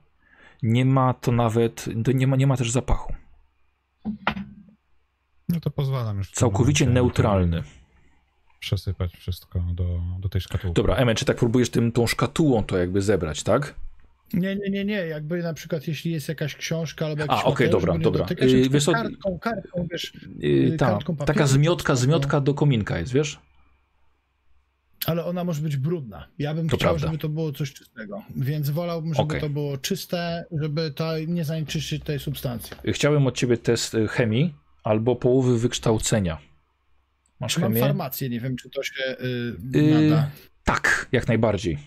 Nie 0.63 0.85
ma 0.85 1.13
to 1.13 1.31
nawet, 1.31 1.85
to 2.03 2.11
nie 2.11 2.27
ma, 2.27 2.35
nie 2.35 2.47
ma 2.47 2.57
też 2.57 2.71
zapachu. 2.71 3.13
No 5.49 5.59
to 5.59 5.69
pozwalam 5.69 6.17
już. 6.17 6.31
Całkowicie 6.31 6.85
neutralny. 6.85 7.63
Przesypać 8.59 9.13
wszystko 9.13 9.59
do, 9.59 10.01
do 10.19 10.29
tej 10.29 10.41
szkatułki. 10.41 10.73
Dobra, 10.73 10.95
Emen, 10.95 11.15
czy 11.15 11.25
tak 11.25 11.37
próbujesz 11.37 11.69
tym, 11.69 11.91
tą 11.91 12.07
szkatułą 12.07 12.63
to 12.63 12.77
jakby 12.77 13.01
zebrać, 13.01 13.43
tak? 13.43 13.75
Nie, 14.33 14.55
nie, 14.55 14.69
nie, 14.69 14.85
nie. 14.85 14.95
Jakby 14.95 15.43
na 15.43 15.53
przykład 15.53 15.87
jeśli 15.87 16.11
jest 16.11 16.29
jakaś 16.29 16.55
książka 16.55 17.05
albo 17.05 17.21
jakiś 17.21 17.37
A, 17.37 17.43
okej, 17.43 17.67
materiał, 17.67 17.71
dobra, 17.79 17.97
dobra. 17.97 18.21
dotykać, 18.21 18.51
Yy, 18.51 18.69
wiesz 18.69 18.85
kartką, 18.85 19.39
kartką, 19.39 19.87
wiesz, 19.91 20.13
Yy, 20.37 20.49
Yy, 20.49 20.77
ta, 20.77 20.85
kartką 20.85 21.15
papieru, 21.15 21.37
taka 21.37 21.47
zmiotka, 21.47 21.95
zmiotka 21.95 22.41
do 22.41 22.53
kominka 22.53 22.99
jest, 22.99 23.13
wiesz? 23.13 23.39
Ale 25.09 25.25
ona 25.25 25.43
może 25.43 25.61
być 25.61 25.77
brudna. 25.77 26.27
Ja 26.39 26.53
bym 26.53 26.69
To 26.69 26.77
chciał, 26.77 26.89
prawda. 26.89 27.07
żeby 27.07 27.17
to 27.17 27.29
było 27.29 27.51
coś 27.51 27.73
czystego, 27.73 28.23
więc 28.35 28.69
wolałbym, 28.69 29.13
żeby 29.13 29.23
Okej. 29.23 29.41
to 29.41 29.49
było 29.49 29.77
czyste, 29.77 30.45
żeby 30.51 30.91
to 30.91 31.19
nie 31.27 31.45
zanieczyszczyć 31.45 32.03
tej 32.03 32.19
substancji. 32.19 32.77
Chciałem 32.93 33.27
od 33.27 33.37
ciebie 33.37 33.57
test 33.57 33.93
y, 33.93 34.07
chemii 34.07 34.53
albo 34.83 35.15
połowy 35.15 35.59
wykształcenia. 35.59 36.37
Masz 37.39 37.57
mam 37.57 37.71
chemię? 37.73 37.81
farmację, 37.85 38.29
nie 38.29 38.39
wiem, 38.39 38.55
czy 38.55 38.69
to 38.69 38.83
się 38.83 38.93
yy, 39.73 39.81
Yy, 39.81 40.09
nada. 40.09 40.29
Tak, 40.63 41.07
jak 41.11 41.27
najbardziej. 41.27 41.77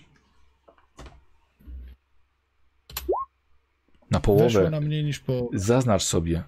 Na 4.11 4.19
Weszło 4.19 4.35
połowę. 4.37 4.69
na 4.69 4.79
mniej 4.81 5.03
niż 5.03 5.19
po... 5.19 5.49
Zaznacz 5.53 6.03
sobie. 6.03 6.43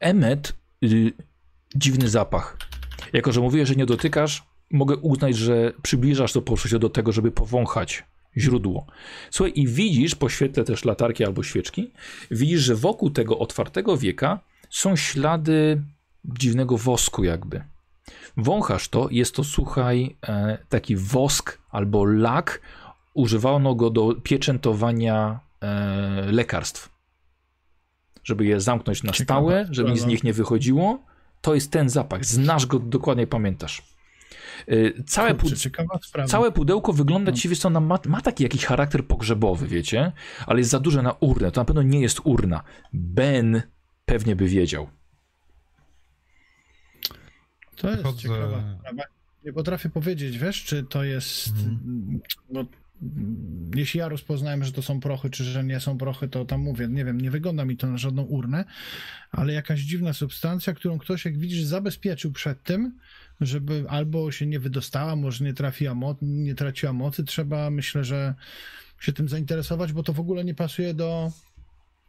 Emmet, 0.00 0.52
y, 0.84 1.12
dziwny 1.76 2.08
zapach. 2.08 2.56
Jako, 3.12 3.32
że 3.32 3.40
mówię, 3.40 3.66
że 3.66 3.74
nie 3.74 3.86
dotykasz, 3.86 4.42
mogę 4.70 4.96
uznać, 4.96 5.36
że 5.36 5.72
przybliżasz 5.82 6.32
to 6.32 6.42
poczucie 6.42 6.78
do 6.78 6.88
tego, 6.88 7.12
żeby 7.12 7.30
powąchać 7.30 8.04
źródło. 8.36 8.86
Słuchaj, 9.30 9.52
i 9.54 9.68
widzisz, 9.68 10.14
po 10.14 10.28
świetle 10.28 10.64
też 10.64 10.84
latarki 10.84 11.24
albo 11.24 11.42
świeczki, 11.42 11.90
widzisz, 12.30 12.60
że 12.60 12.74
wokół 12.74 13.10
tego 13.10 13.38
otwartego 13.38 13.96
wieka 13.96 14.40
są 14.70 14.96
ślady 14.96 15.82
dziwnego 16.24 16.78
wosku 16.78 17.24
jakby. 17.24 17.62
Wąchasz 18.36 18.88
to, 18.88 19.08
jest 19.10 19.34
to, 19.34 19.44
słuchaj, 19.44 20.16
e, 20.28 20.58
taki 20.68 20.96
wosk 20.96 21.58
albo 21.70 22.04
lak. 22.04 22.60
Używano 23.14 23.74
go 23.74 23.90
do 23.90 24.14
pieczętowania 24.22 25.40
e, 25.60 26.32
lekarstw. 26.32 26.88
Żeby 28.24 28.44
je 28.44 28.60
zamknąć 28.60 29.02
na 29.02 29.12
Ciekawa 29.12 29.40
stałe, 29.40 29.66
żeby 29.70 29.90
nic 29.90 30.00
z 30.00 30.06
nich 30.06 30.24
nie 30.24 30.32
wychodziło. 30.32 30.98
To 31.40 31.54
jest 31.54 31.70
ten 31.70 31.88
zapach. 31.88 32.24
Znasz 32.24 32.66
go, 32.66 32.78
dokładnie 32.78 33.26
pamiętasz. 33.26 33.82
E, 34.68 35.02
całe, 35.04 35.34
Kurczę, 35.34 35.56
sprawa. 36.02 36.28
całe 36.28 36.52
pudełko 36.52 36.92
wygląda 36.92 37.30
No. 37.30 37.36
ci, 37.36 37.48
wiesz 37.48 37.58
co, 37.58 37.70
na- 37.70 37.80
ma, 37.80 37.98
ma 38.08 38.20
taki 38.20 38.42
jakiś 38.42 38.64
charakter 38.64 39.06
pogrzebowy, 39.06 39.66
wiecie? 39.66 40.12
Ale 40.46 40.58
jest 40.58 40.70
za 40.70 40.80
duże 40.80 41.02
na 41.02 41.12
urnę. 41.12 41.50
To 41.50 41.60
na 41.60 41.64
pewno 41.64 41.82
nie 41.82 42.00
jest 42.00 42.20
urna. 42.24 42.62
Ben 42.92 43.62
pewnie 44.04 44.36
by 44.36 44.46
wiedział. 44.48 44.88
To 47.76 47.90
jest 47.90 48.02
Chodzę- 48.02 48.18
ciekawa 48.22 48.74
sprawa. 48.78 49.02
Nie 49.44 49.52
potrafię 49.52 49.88
powiedzieć, 49.88 50.38
wiesz, 50.38 50.64
czy 50.64 50.82
to 50.84 51.04
jest. 51.04 51.48
Mhm. 51.48 52.20
No, 52.50 52.64
jeśli 53.74 54.00
ja 54.00 54.08
rozpoznałem, 54.08 54.64
że 54.64 54.72
to 54.72 54.82
są 54.82 55.00
prochy, 55.00 55.30
czy 55.30 55.44
że 55.44 55.64
nie 55.64 55.80
są 55.80 55.98
prochy, 55.98 56.28
to 56.28 56.44
tam 56.44 56.60
mówię, 56.60 56.88
nie 56.88 57.04
wiem, 57.04 57.20
nie 57.20 57.30
wygląda 57.30 57.64
mi 57.64 57.76
to 57.76 57.86
na 57.86 57.98
żadną 57.98 58.22
urnę, 58.22 58.64
ale 59.30 59.52
jakaś 59.52 59.80
dziwna 59.80 60.12
substancja, 60.12 60.72
którą 60.74 60.98
ktoś, 60.98 61.24
jak 61.24 61.38
widzisz, 61.38 61.62
zabezpieczył 61.64 62.32
przed 62.32 62.62
tym, 62.62 62.98
żeby 63.40 63.84
albo 63.88 64.32
się 64.32 64.46
nie 64.46 64.60
wydostała, 64.60 65.16
może 65.16 65.44
nie 65.44 65.54
trafiła, 65.54 65.94
mo- 65.94 66.16
nie 66.22 66.54
traciła 66.54 66.92
mocy. 66.92 67.24
Trzeba, 67.24 67.70
myślę, 67.70 68.04
że 68.04 68.34
się 69.00 69.12
tym 69.12 69.28
zainteresować, 69.28 69.92
bo 69.92 70.02
to 70.02 70.12
w 70.12 70.20
ogóle 70.20 70.44
nie 70.44 70.54
pasuje 70.54 70.94
do, 70.94 71.30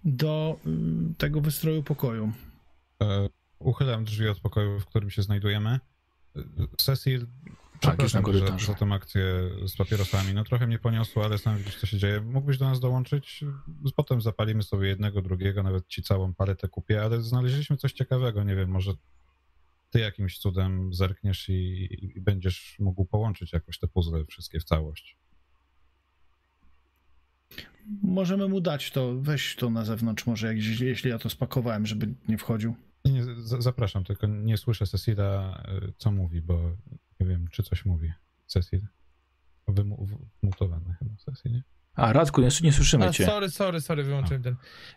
do 0.05 0.59
mm, 0.65 1.15
tego 1.17 1.41
wystroju 1.41 1.83
pokoju. 1.83 2.31
E, 3.01 3.29
Uchylam 3.59 4.03
drzwi 4.03 4.27
od 4.27 4.39
pokoju, 4.39 4.79
w 4.79 4.85
którym 4.85 5.09
się 5.09 5.21
znajdujemy. 5.23 5.79
Cecil, 6.77 7.27
Tak, 7.81 7.99
już 8.01 8.13
na 8.13 8.21
przepraszam 8.21 8.21
za, 8.21 8.25
korytarzu. 8.25 8.65
za 8.65 8.73
tą 8.73 8.93
akcję 8.93 9.23
z 9.65 9.75
papierosami. 9.75 10.33
No 10.33 10.43
trochę 10.43 10.67
mnie 10.67 10.79
poniosło, 10.79 11.25
ale 11.25 11.37
sam 11.37 11.57
widzisz, 11.57 11.75
co 11.75 11.87
się 11.87 11.97
dzieje. 11.97 12.21
Mógłbyś 12.21 12.57
do 12.57 12.65
nas 12.65 12.79
dołączyć? 12.79 13.43
Potem 13.95 14.21
zapalimy 14.21 14.63
sobie 14.63 14.87
jednego, 14.87 15.21
drugiego, 15.21 15.63
nawet 15.63 15.87
ci 15.87 16.03
całą 16.03 16.33
paletę 16.33 16.67
kupię, 16.67 17.03
ale 17.03 17.21
znaleźliśmy 17.21 17.77
coś 17.77 17.93
ciekawego. 17.93 18.43
Nie 18.43 18.55
wiem, 18.55 18.69
może 18.69 18.93
ty 19.91 19.99
jakimś 19.99 20.37
cudem 20.39 20.93
zerkniesz 20.93 21.49
i, 21.49 21.87
i 22.17 22.21
będziesz 22.21 22.75
mógł 22.79 23.05
połączyć 23.05 23.53
jakoś 23.53 23.79
te 23.79 23.87
puzzle 23.87 24.25
wszystkie 24.25 24.59
w 24.59 24.63
całość. 24.63 25.17
Możemy 28.03 28.47
mu 28.47 28.61
dać 28.61 28.91
to, 28.91 29.15
weź 29.21 29.55
to 29.55 29.69
na 29.69 29.85
zewnątrz, 29.85 30.25
może 30.25 30.47
jak, 30.47 30.57
jeśli 30.79 31.09
ja 31.09 31.19
to 31.19 31.29
spakowałem, 31.29 31.85
żeby 31.85 32.13
nie 32.27 32.37
wchodził. 32.37 32.75
Nie, 33.05 33.23
zapraszam, 33.59 34.03
tylko 34.03 34.27
nie 34.27 34.57
słyszę 34.57 34.87
Cecila, 34.87 35.63
y, 35.87 35.93
co 35.97 36.11
mówi, 36.11 36.41
bo 36.41 36.77
nie 37.19 37.27
wiem, 37.27 37.47
czy 37.51 37.63
coś 37.63 37.85
mówi 37.85 38.11
Cecil. 38.47 38.81
Wymu- 39.67 40.07
Wmutowany 40.43 40.95
chyba 40.99 41.15
Cecil, 41.15 41.51
nie? 41.51 41.63
A, 41.95 42.13
Radku, 42.13 42.41
nie, 42.41 42.49
nie 42.63 42.73
słyszymy 42.73 43.05
A, 43.05 43.11
cię. 43.11 43.25
sorry, 43.25 43.49
sorry, 43.49 43.81
sorry, 43.81 44.03
wyłączyłem 44.03 44.43
ten. 44.43 44.55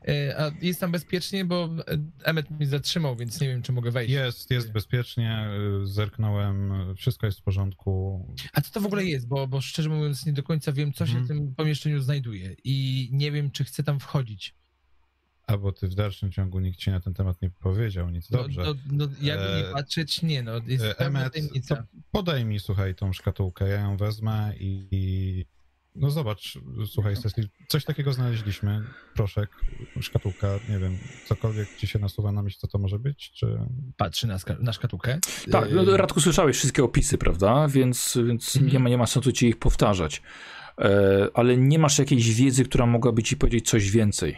E, 0.09 0.37
A 0.39 0.51
jest 0.63 0.81
tam 0.81 0.93
bezpiecznie, 0.93 1.45
bo 1.45 1.69
e, 1.89 1.99
Emmet 2.25 2.51
mi 2.51 2.67
zatrzymał, 2.67 3.17
więc 3.17 3.41
nie 3.41 3.49
wiem, 3.49 3.63
czy 3.63 3.73
mogę 3.73 3.91
wejść. 3.91 4.13
Jest, 4.13 4.51
jest 4.51 4.73
bezpiecznie, 4.73 5.47
y, 5.83 5.87
zerknąłem, 5.87 6.73
wszystko 6.97 7.27
jest 7.27 7.39
w 7.41 7.43
porządku. 7.43 8.27
A 8.53 8.61
co 8.61 8.71
to 8.73 8.81
w 8.81 8.87
ogóle 8.87 9.05
jest? 9.05 9.29
Bo, 9.29 9.47
bo 9.47 9.61
szczerze 9.61 9.89
mówiąc, 9.89 10.27
nie 10.27 10.33
do 10.33 10.43
końca 10.43 10.73
wiem, 10.73 10.93
co 10.93 11.07
się 11.07 11.19
Mhm. 11.19 11.25
w 11.25 11.29
tym 11.29 11.55
pomieszczeniu 11.55 12.01
znajduje 12.01 12.57
i 12.65 13.09
nie 13.13 13.33
wiem, 13.33 13.51
czy 13.51 13.65
chcę 13.65 13.83
tam 13.83 14.01
wchodzić. 14.01 14.55
Albo 15.47 15.73
ty 15.73 15.89
w 15.89 15.95
dalszym 15.95 16.33
ciągu 16.33 16.61
nikt 16.61 16.79
ci 16.79 16.91
na 16.91 17.01
ten 17.01 17.15
temat 17.15 17.43
nie 17.43 17.51
powiedział 17.51 18.11
nic. 18.11 18.29
Dobrze. 18.31 18.63
No, 18.65 18.75
no, 18.75 19.07
no, 19.07 19.09
jakby 19.23 19.45
nie 19.47 19.69
E, 19.69 19.73
patrzeć, 19.73 20.23
nie, 20.23 20.43
no, 20.43 20.53
jest 20.67 20.85
E, 20.85 20.95
tajemnica. 20.95 21.77
to 21.77 21.83
podaj 22.11 22.45
mi, 22.45 22.61
słuchaj, 22.61 22.95
tą 22.95 23.13
szkatułkę, 23.13 23.69
ja 23.69 23.81
ją 23.81 23.97
wezmę 23.97 24.53
i... 24.61 25.47
No 25.95 26.11
zobacz, 26.11 26.59
słuchaj, 26.87 27.17
Cecil, 27.17 27.49
coś 27.69 27.85
takiego 27.85 28.13
znaleźliśmy, 28.13 28.83
proszek, 29.15 29.51
szkatułka, 30.01 30.49
nie 30.69 30.79
wiem, 30.79 30.99
cokolwiek 31.27 31.77
ci 31.77 31.87
się 31.87 31.99
nasuwa 31.99 32.33
na 32.33 32.43
myśl, 32.43 32.59
co 32.61 32.69
to 32.69 32.79
może 32.79 32.99
być, 32.99 33.31
czy... 33.31 33.59
Patrzy 33.97 34.27
na, 34.27 34.39
na 34.61 34.73
szkatułkę. 34.73 35.19
Tak, 35.53 35.69
no, 35.73 35.97
Radku, 35.97 36.21
słyszałeś 36.21 36.57
wszystkie 36.57 36.85
opisy, 36.85 37.19
prawda? 37.19 37.69
Więc, 37.69 38.19
więc 38.27 38.57
Mhm. 38.57 38.73
nie, 38.73 38.79
ma, 38.79 38.89
nie 38.89 38.99
ma 38.99 39.07
sensu 39.07 39.33
ci 39.33 39.47
ich 39.49 39.59
powtarzać. 39.59 40.23
E, 40.79 41.29
ale 41.35 41.57
nie 41.57 41.79
masz 41.79 41.99
jakiejś 41.99 42.35
wiedzy, 42.35 42.65
która 42.65 42.87
mogłaby 42.87 43.23
ci 43.23 43.37
powiedzieć 43.37 43.69
coś 43.69 43.91
więcej. 43.91 44.37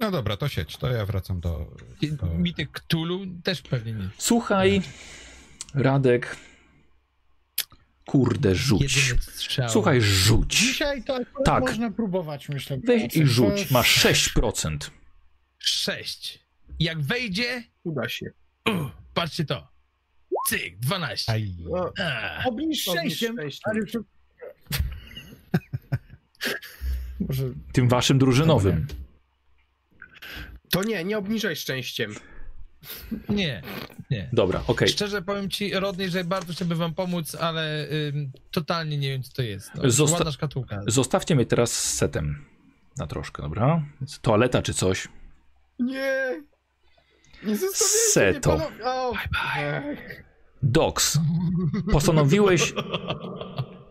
No 0.00 0.10
dobra, 0.10 0.36
to 0.36 0.48
sieć, 0.48 0.76
to 0.76 0.90
ja 0.92 1.06
wracam 1.06 1.40
do... 1.40 1.76
do... 2.02 2.26
Mity 2.26 2.66
Cthulhu 2.66 3.18
też 3.44 3.62
pewnie 3.62 3.92
nie. 3.92 4.08
Słuchaj, 4.18 4.82
Radek. 5.74 6.36
Kurde, 8.06 8.54
rzuć. 8.54 9.14
Słuchaj, 9.68 10.00
rzuć. 10.00 10.58
Dzisiaj 10.58 11.02
to 11.04 11.18
Tak. 11.44 11.60
można 11.62 11.90
próbować, 11.90 12.48
myślę. 12.48 12.78
Weź 12.84 13.16
i 13.16 13.26
rzuć. 13.26 13.58
jest- 13.58 13.70
Masz 13.70 13.94
6%. 14.04 14.90
Sześć. 15.58 16.38
Jak 16.80 17.00
wejdzie, 17.02 17.62
Uda 17.84 18.08
się. 18.08 18.26
uh, 18.70 18.90
patrzcie 19.14 19.44
to. 19.44 19.68
Cyk, 20.48 20.78
12. 20.78 21.32
Aj, 21.32 21.54
Obniż 22.44 22.82
szczęściem. 22.82 23.36
szczęściem. 23.36 23.60
ale 23.64 23.80
już- 23.80 23.92
Może 27.20 27.44
Tym 27.72 27.88
waszym 27.88 28.18
drużynowym. 28.18 28.86
To 30.70 30.82
nie, 30.82 31.04
nie 31.04 31.18
obniżaj 31.18 31.56
szczęściem. 31.56 32.14
Nie, 33.28 33.62
nie. 34.10 34.28
Dobra, 34.32 34.62
okej. 34.66 34.88
Szczerze 34.88 35.22
powiem 35.22 35.50
ci, 35.50 35.70
Rodney, 35.74 36.10
że 36.10 36.24
bardzo 36.24 36.52
chciałbym 36.52 36.78
wam 36.78 36.94
pomóc, 36.94 37.34
ale 37.34 37.88
ym, 38.08 38.32
totalnie 38.50 38.98
nie 38.98 39.08
wiem, 39.08 39.22
co 39.22 39.32
to 39.32 39.42
jest. 39.42 39.70
No, 39.74 39.90
Zosta- 39.90 40.16
Ładna 40.16 40.32
szkatułka. 40.32 40.80
Zostawcie 40.86 41.34
mnie 41.34 41.46
teraz 41.46 41.72
z 41.72 41.94
setem. 41.94 42.44
Na 42.96 43.06
troszkę, 43.06 43.42
dobra? 43.42 43.82
Toaleta 44.22 44.62
czy 44.62 44.74
coś. 44.74 45.08
Nie! 45.78 46.42
Nie 47.44 47.56
zostawiajcie 47.56 48.10
Seto. 48.12 48.56
mnie, 48.56 48.66
panowie! 48.66 48.84
O, 48.84 49.14
ech. 49.58 50.24
Docs. 50.62 51.18
Postanowiłeś. 51.92 52.72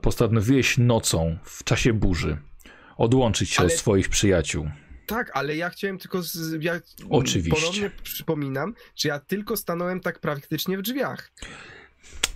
postanowiłeś 0.01 0.77
nocą, 0.77 1.37
w 1.43 1.63
czasie 1.63 1.93
burzy, 1.93 2.37
odłączyć 2.97 3.49
się 3.49 3.59
Ale- 3.59 3.67
od 3.73 3.73
swoich 3.79 4.09
przyjaciół. 4.09 4.69
Tak, 5.11 5.31
ale 5.33 5.55
ja 5.55 5.69
chciałem 5.69 5.97
tylko. 5.97 6.23
Z, 6.23 6.63
ja 6.63 6.79
Oczywiście. 7.09 7.61
Ponownie 7.61 7.91
przypominam, 8.03 8.73
że 8.95 9.09
ja 9.09 9.19
tylko 9.19 9.57
stanąłem 9.57 9.99
tak 9.99 10.19
praktycznie 10.19 10.77
w 10.77 10.81
drzwiach. 10.81 11.31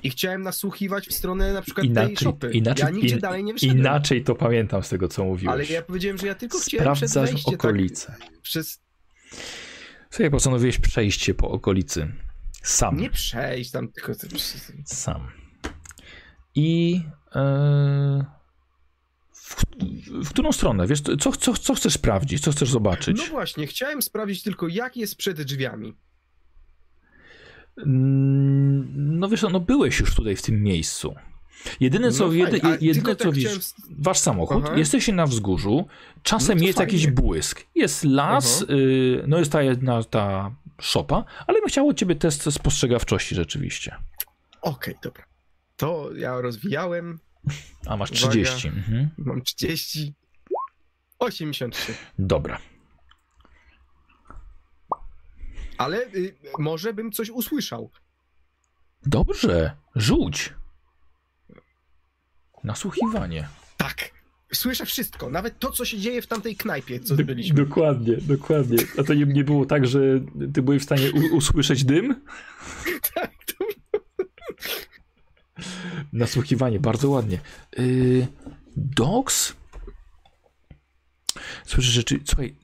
I 0.04 0.10
chciałem 0.10 0.42
nasłuchiwać 0.42 1.08
w 1.08 1.14
stronę 1.14 1.54
na 1.54 1.62
przykład 1.62 1.84
tej 1.84 1.92
Inaczej, 1.92 2.18
szopy. 2.18 2.52
inaczej, 2.52 2.86
ja 2.86 2.90
nigdzie 2.90 3.16
in, 3.16 3.22
dalej 3.22 3.44
nie 3.44 3.54
wyszedłem. 3.54 3.78
inaczej 3.78 4.24
to 4.24 4.36
pamiętam 4.36 4.84
z 4.84 4.90
tego, 4.90 5.08
co 5.08 5.24
mówiłeś. 5.26 5.54
Ale 5.54 5.66
ja 5.66 5.82
powiedziałem, 5.82 6.18
że 6.18 6.28
ja 6.28 6.36
tylko 6.36 6.60
chciałem 6.60 6.94
przed 6.94 7.10
Sprawdzasz 7.10 7.32
wejście, 7.32 7.56
okolice. 7.56 8.16
Tak, 8.20 8.42
przez... 8.42 8.80
Sobie 10.10 10.32
postanowiłeś 10.32 10.78
przejść 10.78 11.24
się 11.24 11.34
po 11.34 11.50
okolicy. 11.50 12.12
Sam. 12.64 12.98
Nie 12.98 13.10
przejść 13.10 13.72
tam, 13.72 13.88
tylko... 13.92 14.14
Sam. 14.86 15.32
I 16.56 17.02
e, 17.36 18.26
w, 19.46 19.56
w 20.26 20.30
którą 20.30 20.52
stronę? 20.52 20.88
Wiesz, 20.88 21.02
co, 21.02 21.32
co, 21.32 21.54
co 21.54 21.76
chcesz 21.76 21.94
sprawdzić? 21.94 22.44
Co 22.44 22.52
chcesz 22.52 22.70
zobaczyć? 22.72 23.18
No 23.18 23.26
właśnie, 23.26 23.68
chciałem 23.68 24.02
sprawdzić 24.02 24.44
tylko, 24.44 24.68
jak 24.68 24.98
jest 24.98 25.16
przed 25.16 25.42
drzwiami. 25.42 25.96
Mm, 27.78 29.20
No 29.20 29.28
wiesz, 29.30 29.42
co, 29.42 29.50
no 29.50 29.60
byłeś 29.60 30.00
już 30.00 30.16
tutaj 30.16 30.36
w 30.36 30.42
tym 30.42 30.64
miejscu. 30.64 31.16
Jedyne 31.80 32.12
co, 32.12 32.28
No 32.28 32.34
jedy, 32.34 32.60
fajnie, 32.60 32.78
jedyne 32.82 33.16
co 33.16 33.24
tak 33.26 33.34
widzisz, 33.34 33.50
chciałem- 33.52 34.00
wasz 34.04 34.18
samochód, 34.20 34.64
Aha. 34.66 34.76
jesteście 34.78 35.14
na 35.14 35.26
wzgórzu, 35.28 35.88
czasem 36.24 36.58
No 36.58 36.64
jest 36.66 36.80
jakiś 36.80 37.02
fajnie. 37.04 37.22
błysk, 37.22 37.62
jest 37.76 38.04
las, 38.04 38.62
y, 38.62 39.24
no 39.28 39.40
jest 39.40 39.52
ta 39.52 39.62
jedna 39.62 40.04
ta 40.04 40.56
szopa, 40.82 41.24
ale 41.48 41.60
bym 41.60 41.70
chciał 41.70 41.88
od 41.90 41.98
ciebie 41.98 42.16
test 42.16 42.54
spostrzegawczości 42.54 43.36
rzeczywiście. 43.36 43.96
Okej, 44.62 44.96
dobra. 45.04 45.24
To 45.78 46.10
ja 46.16 46.42
rozwijałem, 46.42 47.20
A 47.86 47.98
masz 47.98 48.12
Uwaga. 48.12 48.30
30. 48.30 48.68
Mhm. 48.68 49.10
mam 49.18 49.42
30... 49.42 50.14
83. 51.20 51.94
Dobra. 52.20 52.62
Ale 55.78 56.06
y, 56.16 56.36
może 56.60 56.94
bym 56.94 57.12
coś 57.12 57.30
usłyszał. 57.30 57.92
Dobrze, 59.06 59.76
rzuć. 59.96 60.54
Nasłuchiwanie. 62.64 63.48
Tak. 63.78 64.16
Słyszę 64.54 64.86
wszystko, 64.86 65.30
nawet 65.30 65.60
to, 65.60 65.72
co 65.72 65.86
się 65.86 65.98
dzieje 66.00 66.22
w 66.22 66.28
tamtej 66.28 66.56
knajpie, 66.56 67.00
co 67.00 67.16
byliśmy. 67.16 67.66
Dokładnie, 67.66 68.18
dokładnie. 68.18 68.78
A 69.00 69.04
to 69.04 69.14
nie, 69.14 69.26
nie 69.26 69.44
było 69.44 69.66
tak, 69.66 69.88
że 69.88 70.00
ty 70.54 70.62
byłeś 70.62 70.82
w 70.82 70.86
stanie 70.86 71.12
usłyszeć 71.32 71.84
dym? 71.84 72.16
Tak, 73.16 73.32
to... 73.46 73.66
Nasłuchiwanie, 76.14 76.80
bardzo 76.80 77.10
ładnie. 77.10 77.40
Yy, 77.78 78.28
Dogs? 78.78 79.56
Słyszysz 81.66 81.94
rzeczy. 81.94 82.20
Słuchaj. 82.26 82.56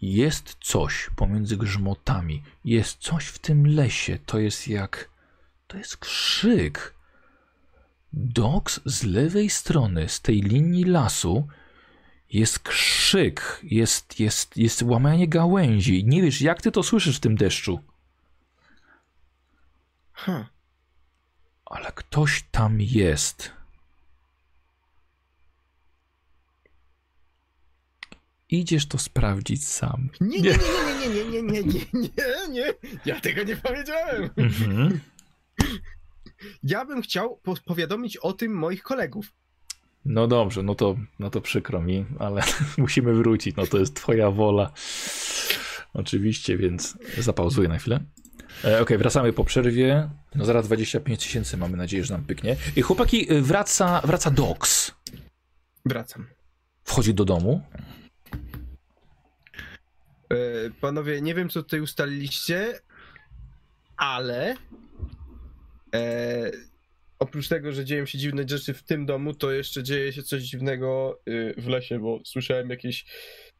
Jest 0.00 0.56
coś 0.60 1.10
pomiędzy 1.16 1.56
grzmotami. 1.56 2.42
Jest 2.64 2.98
coś 2.98 3.26
w 3.26 3.38
tym 3.38 3.66
lesie. 3.66 4.18
To 4.26 4.38
jest 4.38 4.68
jak. 4.68 5.10
To 5.66 5.78
jest 5.78 5.96
krzyk. 5.96 6.94
Dogs 8.12 8.80
z 8.84 9.02
lewej 9.04 9.50
strony, 9.50 10.08
z 10.08 10.20
tej 10.20 10.40
linii 10.40 10.84
lasu, 10.84 11.48
jest 12.30 12.58
krzyk. 12.58 13.60
Jest, 13.62 14.20
jest, 14.20 14.56
jest 14.56 14.82
łamanie 14.82 15.28
gałęzi. 15.28 16.04
Nie 16.04 16.22
wiesz, 16.22 16.40
jak 16.40 16.62
ty 16.62 16.72
to 16.72 16.82
słyszysz 16.82 17.16
w 17.16 17.20
tym 17.20 17.36
deszczu. 17.36 17.80
Ha. 20.12 20.48
Ale 21.70 21.92
ktoś 21.92 22.44
tam 22.50 22.80
jest. 22.80 23.50
Idziesz 28.50 28.86
to 28.86 28.98
sprawdzić 28.98 29.66
sam. 29.66 30.08
Nie, 30.20 30.40
nie, 30.40 30.50
nie, 30.50 31.08
nie, 31.08 31.08
nie, 31.08 31.24
nie, 31.24 31.42
nie, 31.42 31.62
nie, 31.62 31.62
nie, 31.62 31.80
nie, 31.92 32.48
nie. 32.50 32.72
Ja 33.04 33.20
tego 33.20 33.42
nie 33.42 33.56
powiedziałem. 33.56 34.30
Mhm. 34.36 35.00
Ja 36.62 36.84
bym 36.84 37.02
chciał 37.02 37.40
po 37.42 37.54
powiadomić 37.64 38.16
o 38.16 38.32
tym 38.32 38.52
moich 38.52 38.82
kolegów. 38.82 39.32
No 40.04 40.26
dobrze, 40.26 40.62
no 40.62 40.74
to, 40.74 40.96
no 41.18 41.30
to 41.30 41.40
przykro 41.40 41.80
mi, 41.82 42.06
ale 42.18 42.42
musimy 42.78 43.14
wrócić. 43.14 43.56
No 43.56 43.66
to 43.66 43.78
jest 43.78 43.94
twoja 43.94 44.30
wola. 44.30 44.72
Oczywiście, 45.94 46.56
więc 46.56 46.98
zapauzuję 47.18 47.68
na 47.68 47.78
chwilę. 47.78 48.00
E, 48.64 48.80
Okej, 48.80 48.98
wracamy 48.98 49.32
po 49.32 49.44
przerwie. 49.44 50.10
No 50.34 50.44
zaraz 50.44 50.66
25 50.66 51.22
tysięcy 51.22 51.56
mamy 51.56 51.76
nadzieję, 51.76 52.04
że 52.04 52.14
nam 52.14 52.24
pyknie. 52.24 52.56
I 52.76 52.82
chłopaki, 52.82 53.32
y, 53.32 53.42
wraca, 53.42 54.00
wraca 54.04 54.30
Dox. 54.30 54.92
Wracam. 55.84 56.26
Wchodzi 56.84 57.14
do 57.14 57.24
domu. 57.24 57.60
E, 60.30 60.36
panowie, 60.80 61.20
nie 61.20 61.34
wiem, 61.34 61.48
co 61.48 61.62
tutaj 61.62 61.80
ustaliliście, 61.80 62.80
ale 63.96 64.56
e, 65.94 66.50
oprócz 67.18 67.48
tego, 67.48 67.72
że 67.72 67.84
dzieją 67.84 68.06
się 68.06 68.18
dziwne 68.18 68.48
rzeczy 68.48 68.74
w 68.74 68.82
tym 68.82 69.06
domu, 69.06 69.34
to 69.34 69.50
jeszcze 69.52 69.82
dzieje 69.82 70.12
się 70.12 70.22
coś 70.22 70.42
dziwnego 70.42 71.20
w 71.56 71.66
lesie, 71.66 71.98
bo 71.98 72.20
słyszałem 72.24 72.70
jakieś, 72.70 73.06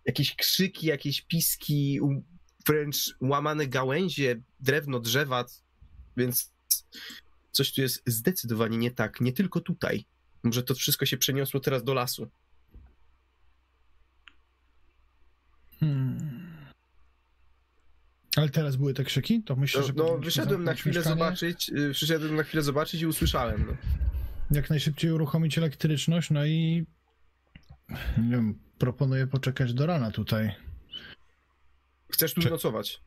jakieś 0.04 0.36
krzyki, 0.36 0.86
jakieś 0.86 1.22
piski, 1.22 2.00
wręcz 2.66 3.16
łamane 3.20 3.66
gałęzie, 3.66 4.40
drewno, 4.60 5.00
drzewa, 5.00 5.44
więc 6.16 6.52
coś 7.52 7.72
tu 7.72 7.80
jest 7.80 8.02
zdecydowanie 8.06 8.78
nie 8.78 8.90
tak, 8.90 9.20
nie 9.20 9.32
tylko 9.32 9.60
tutaj. 9.60 10.04
Może 10.42 10.62
to 10.62 10.74
wszystko 10.74 11.06
się 11.06 11.16
przeniosło 11.16 11.60
teraz 11.60 11.84
do 11.84 11.94
lasu. 11.94 12.30
Hmm. 15.80 16.48
Ale 18.36 18.48
teraz 18.48 18.76
były 18.76 18.94
te 18.94 19.04
krzyki? 19.04 19.42
To 19.42 19.56
myślę, 19.56 19.80
No, 19.80 19.86
że 19.86 19.92
no 19.92 20.04
powinniśmy 20.04 20.24
wyszedłem 20.24 20.64
na 20.64 20.74
chwilę 20.74 20.96
mieszkanie, 20.96 21.16
zobaczyć, 21.16 21.70
y, 21.70 21.90
przyszedłem 21.92 22.36
na 22.36 22.42
chwilę 22.42 22.62
zobaczyć 22.62 23.00
i 23.02 23.06
usłyszałem. 23.06 23.66
No. 23.66 23.76
Jak 24.50 24.70
najszybciej 24.70 25.12
uruchomić 25.12 25.58
elektryczność, 25.58 26.30
no 26.30 26.46
i 26.46 26.86
nie 28.18 28.30
wiem, 28.30 28.58
proponuję 28.78 29.26
poczekać 29.26 29.74
do 29.74 29.86
rana 29.86 30.10
tutaj. 30.10 30.54
Chcesz 32.12 32.34
tu 32.34 32.40
Czy- 32.40 32.50
nocować? 32.50 33.00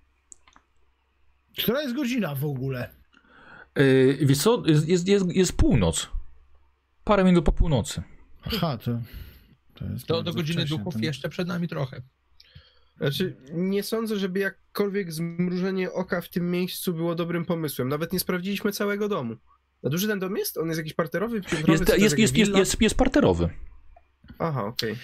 Która 1.58 1.82
jest 1.82 1.96
godzina 1.96 2.36
w 2.36 2.46
ogóle? 2.46 2.90
Yy, 3.76 4.18
wiesz 4.22 4.38
co, 4.38 4.64
jest, 4.66 4.88
jest, 4.88 5.08
jest, 5.08 5.26
jest 5.36 5.54
północ. 5.54 6.10
Parę 7.04 7.24
minut 7.24 7.46
po 7.46 7.52
północy. 7.52 8.04
Aha, 8.44 8.78
to. 8.78 9.00
To, 9.74 9.86
jest 9.86 10.06
To 10.06 10.24
do 10.24 10.34
godziny 10.34 10.66
duchów 10.66 10.94
to- 10.94 11.00
jeszcze 11.00 11.30
przed 11.30 11.48
nami 11.48 11.68
trochę. 11.68 12.02
Znaczy, 12.98 13.36
nie 13.54 13.84
sądzę, 13.84 14.18
żeby 14.18 14.40
jakkolwiek 14.40 15.14
zmrużenie 15.14 15.92
oka 15.92 16.22
w 16.22 16.30
tym 16.30 16.52
miejscu 16.52 16.94
było 16.94 17.16
dobrym 17.16 17.46
pomysłem. 17.46 17.90
Nawet 17.90 18.14
nie 18.14 18.20
sprawdziliśmy 18.20 18.72
całego 18.72 19.10
domu. 19.10 19.36
Na 19.84 19.90
duży 19.90 20.08
ten 20.08 20.20
dom 20.20 20.36
jest? 20.38 20.58
On 20.58 20.68
jest 20.68 20.78
jakiś 20.78 20.94
parterowy, 20.94 21.42
piętrowy? 21.42 21.72
Jest, 21.72 21.98
jest, 22.00 22.18
jest, 22.18 22.38
jest, 22.38 22.56
jest, 22.56 22.82
jest 22.82 22.96
parterowy. 22.96 23.50
Aha, 24.40 24.66
okej. 24.66 24.96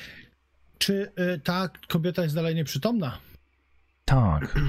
Czy 0.77 1.11
y, 1.35 1.39
ta 1.43 1.69
kobieta 1.87 2.23
jest 2.23 2.35
dalej 2.35 2.55
nieprzytomna? 2.55 3.17
Tak. 4.07 4.59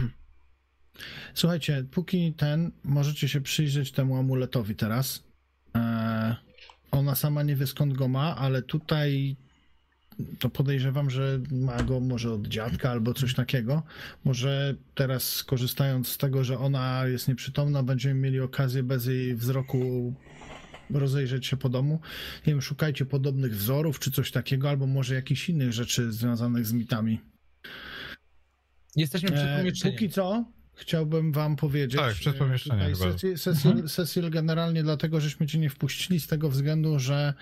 Słuchajcie, 1.34 1.84
póki 1.91 2.33
ten, 2.33 2.70
możecie 2.84 3.28
się 3.28 3.41
przyjrzeć 3.41 3.92
temu 3.92 4.17
amuletowi 4.17 4.75
teraz. 4.75 5.25
E, 5.75 6.36
ona 6.91 7.15
sama 7.15 7.42
nie 7.42 7.57
wie 7.57 7.67
skąd 7.67 7.94
go 7.94 8.08
ma, 8.08 8.36
ale 8.36 8.62
tutaj 8.62 9.36
to 10.39 10.50
podejrzewam, 10.50 11.10
że 11.10 11.41
ma 11.50 11.83
go 11.83 12.00
może 12.00 12.33
od 12.33 12.47
dziadka 12.47 12.91
albo 12.91 13.15
coś 13.15 13.34
takiego. 13.34 13.83
Może 14.25 14.75
teraz 14.94 15.34
skorzystając 15.34 16.08
z 16.08 16.18
tego, 16.18 16.44
że 16.44 16.58
ona 16.58 17.07
jest 17.07 17.28
nieprzytomna, 17.28 17.83
będziemy 17.83 18.15
mieli 18.15 18.41
okazję 18.41 18.83
bez 18.83 19.07
jej 19.07 19.34
wzroku 19.34 20.15
rozejrzeć 20.91 21.47
się 21.47 21.57
po 21.57 21.68
domu. 21.68 22.00
Nie 22.47 22.52
wiem, 22.52 22.62
szukajcie 22.62 23.07
podobnych 23.07 23.57
wzorów 23.57 23.99
czy 23.99 24.10
coś 24.10 24.31
takiego, 24.31 24.68
albo 24.68 24.86
może 24.86 25.15
jakichś 25.15 25.49
innych 25.49 25.73
rzeczy 25.73 26.12
związanych 26.12 26.67
z 26.67 26.73
mitami. 26.73 27.20
Jesteśmy 28.97 29.28
przed 29.28 29.47
E, 29.47 29.58
pomieszczeniem. 29.58 29.94
póki 29.97 30.10
co 30.10 30.44
chciałbym 30.75 31.33
wam 31.33 31.57
powiedzieć. 31.57 32.00
Tak, 32.00 32.15
przed 32.15 32.34
e, 32.34 32.39
pomieszczeniem. 32.39 32.94
Cecil, 32.94 33.39
Cecil, 33.39 33.89
Cecil 33.89 34.31
generalnie 34.31 34.83
dlatego, 34.83 35.20
żeśmy 35.20 35.47
cię 35.47 35.58
nie 35.58 35.70
wpuścili 35.70 36.20
z 36.20 36.26
tego 36.26 36.49
względu, 36.49 36.99
że 36.99 37.34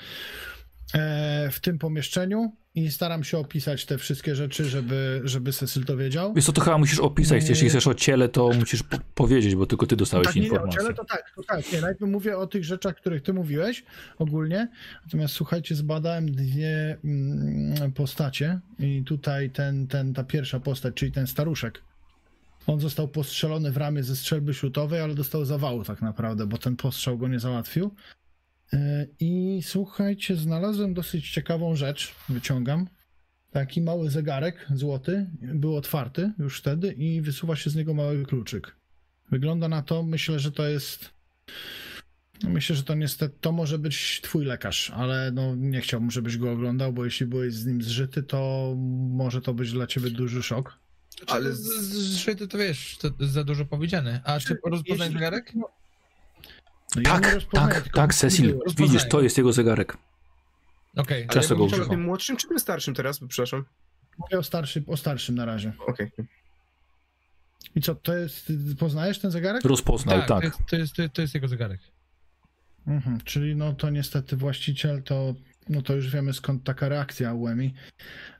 w 1.50 1.60
tym 1.60 1.78
pomieszczeniu 1.78 2.52
i 2.74 2.90
staram 2.90 3.24
się 3.24 3.38
opisać 3.38 3.86
te 3.86 3.98
wszystkie 3.98 4.34
rzeczy, 4.34 4.64
żeby, 4.64 5.20
żeby 5.24 5.52
Cecil 5.52 5.84
to 5.84 5.96
wiedział. 5.96 6.34
Wiesz 6.34 6.44
co, 6.44 6.52
to 6.52 6.60
chyba 6.60 6.78
musisz 6.78 6.98
opisać. 6.98 7.48
Jeśli 7.48 7.68
chcesz 7.68 7.86
o 7.86 7.94
ciele, 7.94 8.28
to 8.28 8.50
musisz 8.60 8.82
po 8.82 8.98
powiedzieć, 9.14 9.54
bo 9.54 9.66
tylko 9.66 9.86
ty 9.86 9.96
dostałeś 9.96 10.26
tak, 10.26 10.36
nie, 10.36 10.42
nie, 10.42 10.48
o 10.48 10.52
informację. 10.52 10.80
ciele 10.80 10.94
to 10.94 11.04
tak, 11.04 11.32
to 11.36 11.42
tak. 11.42 11.72
Nie, 11.72 11.80
najpierw 11.80 12.10
mówię 12.10 12.38
o 12.38 12.46
tych 12.46 12.64
rzeczach, 12.64 12.96
których 12.96 13.22
ty 13.22 13.32
mówiłeś 13.32 13.84
ogólnie. 14.18 14.68
Natomiast 15.04 15.34
słuchajcie, 15.34 15.74
zbadałem 15.74 16.32
dwie 16.32 16.96
mm, 17.04 17.92
postacie 17.92 18.60
i 18.78 19.04
tutaj 19.04 19.50
ten, 19.50 19.86
ten, 19.86 20.14
ta 20.14 20.24
pierwsza 20.24 20.60
postać, 20.60 20.94
czyli 20.94 21.12
ten 21.12 21.26
staruszek. 21.26 21.82
On 22.66 22.80
został 22.80 23.08
postrzelony 23.08 23.70
w 23.70 23.76
ramię 23.76 24.02
ze 24.02 24.16
strzelby 24.16 24.54
śrutowej, 24.54 25.00
ale 25.00 25.14
dostał 25.14 25.44
zawału 25.44 25.84
tak 25.84 26.02
naprawdę, 26.02 26.46
bo 26.46 26.58
ten 26.58 26.76
postrzał 26.76 27.18
go 27.18 27.28
nie 27.28 27.40
załatwił. 27.40 27.90
E, 28.72 29.06
I 29.20 29.60
słuchajcie, 29.64 30.36
znalazłem 30.36 30.94
dosyć 30.94 31.30
ciekawą 31.30 31.76
rzecz. 31.76 32.14
Wyciągam. 32.28 32.88
Taki 33.50 33.80
mały 33.82 34.10
zegarek 34.10 34.66
złoty, 34.74 35.26
był 35.42 35.76
otwarty 35.76 36.32
już 36.38 36.58
wtedy 36.58 36.92
i 36.92 37.20
wysuwa 37.20 37.56
się 37.56 37.70
z 37.70 37.76
niego 37.76 37.94
mały 37.94 38.24
kluczyk. 38.26 38.76
Wygląda 39.30 39.68
na 39.68 39.82
to, 39.82 40.02
myślę, 40.02 40.38
że 40.38 40.52
to 40.52 40.66
jest. 40.68 41.10
Myślę, 42.42 42.76
że 42.76 42.82
to 42.82 42.94
niestety 42.94 43.36
to 43.40 43.52
może 43.52 43.78
być 43.78 44.20
twój 44.22 44.44
lekarz, 44.44 44.90
ale 44.90 45.30
no 45.32 45.54
nie 45.56 45.80
chciałbym, 45.80 46.10
żebyś 46.10 46.36
go 46.36 46.52
oglądał, 46.52 46.92
bo 46.92 47.04
jeśli 47.04 47.26
byłeś 47.26 47.54
z 47.54 47.66
nim 47.66 47.82
zżyty, 47.82 48.22
to 48.22 48.74
może 49.10 49.40
to 49.40 49.54
być 49.54 49.72
dla 49.72 49.86
ciebie 49.86 50.10
duży 50.10 50.42
szok. 50.42 50.78
Ale 51.26 51.36
Ale 51.36 51.52
z, 51.52 51.58
z, 51.58 52.24
z, 52.24 52.48
to, 52.50 52.58
wiesz, 52.58 52.98
to 52.98 53.10
za 53.20 53.44
dużo 53.44 53.64
powiedziane. 53.64 54.20
A 54.24 54.40
czy 54.40 54.58
rozpoznaj 54.64 54.98
Jeśli- 55.08 55.12
zegarek? 55.12 55.52
No, 55.54 55.68
nie 57.00 57.04
Tak, 57.04 57.34
rozpoznaję, 57.34 57.74
tak, 57.74 57.88
tak, 57.92 58.14
Cecil. 58.14 58.52
rozpoznaję. 58.52 58.92
Widzisz, 58.92 59.08
to 59.08 59.20
jest 59.20 59.38
jego 59.38 59.52
zegarek. 59.52 59.96
Okej. 60.96 61.22
Ale 61.22 61.32
Często 61.32 61.54
ja 61.54 61.58
go 61.58 61.64
mówię 61.64 61.76
o 61.76 61.80
używam. 61.80 61.90
tym 61.96 62.04
młodszym 62.04 62.36
czy 62.36 62.48
tym 62.48 62.58
starszym 62.60 62.94
teraz? 62.94 63.20
Przepraszam. 63.28 63.64
Mówię 64.18 64.38
o 64.38 64.42
starszym, 64.42 64.84
o 64.86 64.96
starszym 64.96 65.34
na 65.34 65.44
razie. 65.44 65.72
Okej. 65.86 66.10
I 67.74 67.80
co, 67.80 67.94
to 67.94 68.16
jest, 68.16 68.52
poznajesz 68.78 69.18
ten 69.18 69.30
zegarek? 69.30 69.64
Rozpoznał, 69.64 70.18
Tak, 70.18 70.28
tak. 70.28 70.40
To, 70.40 70.46
jest, 70.46 70.68
to, 70.70 70.76
jest, 70.76 70.94
to, 70.94 71.02
jest, 71.02 71.14
to 71.14 71.22
jest 71.22 71.34
jego 71.34 71.48
zegarek. 71.48 71.80
Mhm, 72.86 73.20
czyli 73.24 73.56
no 73.56 73.72
to 73.72 73.90
niestety 73.90 74.36
właściciel 74.36 75.02
to, 75.02 75.34
no 75.68 75.82
to 75.82 75.94
już 75.94 76.10
wiemy 76.10 76.32
skąd 76.32 76.64
taka 76.64 76.88
reakcja 76.88 77.34
u 77.34 77.48
Emi. 77.48 77.74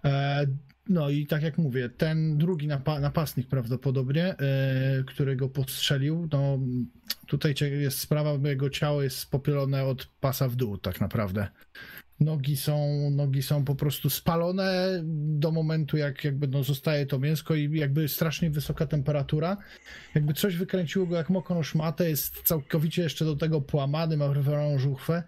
E, 0.05 0.47
no 0.89 1.10
i 1.10 1.26
tak 1.26 1.42
jak 1.42 1.58
mówię, 1.58 1.89
ten 1.89 2.39
drugi 2.39 2.68
napa- 2.68 3.00
napastnik 3.00 3.48
prawdopodobnie, 3.48 4.24
e, 4.39 5.05
który 5.06 5.36
go 5.36 5.48
postrzelił, 5.48 6.28
no 6.32 6.58
tutaj 7.26 7.55
jest 7.60 7.98
sprawa, 7.98 8.39
bo 8.39 8.48
jego 8.48 8.70
ciało 8.70 9.02
jest 9.02 9.18
spopielone 9.18 9.84
od 9.84 10.06
pasa 10.20 10.48
w 10.48 10.56
dół 10.56 10.78
tak 10.78 11.00
naprawdę. 11.00 11.48
Nogi 12.20 12.56
są, 12.56 13.10
nogi 13.10 13.42
są 13.42 13.65
po 13.65 13.74
prostu 13.74 14.10
spalone 14.10 15.00
do 15.39 15.52
momentu, 15.52 15.97
jak 15.97 16.24
jakby 16.24 16.48
no, 16.48 16.65
zostaje 16.65 17.06
to 17.06 17.18
mięsko 17.18 17.55
i 17.55 17.78
jakby 17.78 18.08
strasznie 18.08 18.50
wysoka 18.50 18.86
temperatura. 18.86 19.56
Jakby 20.15 20.34
coś 20.34 20.56
wykręciło 20.56 21.06
go 21.06 21.16
jak 21.16 21.31
mokrą 21.31 21.62
szmatę, 21.62 22.10
jest 22.10 22.42
całkowicie 22.42 23.02
jeszcze 23.02 23.24
do 23.24 23.36
tego 23.36 23.60
połamany, 23.60 24.16
ma 24.16 24.28
wyrwaną 24.28 24.78
żuchwę 24.78 25.23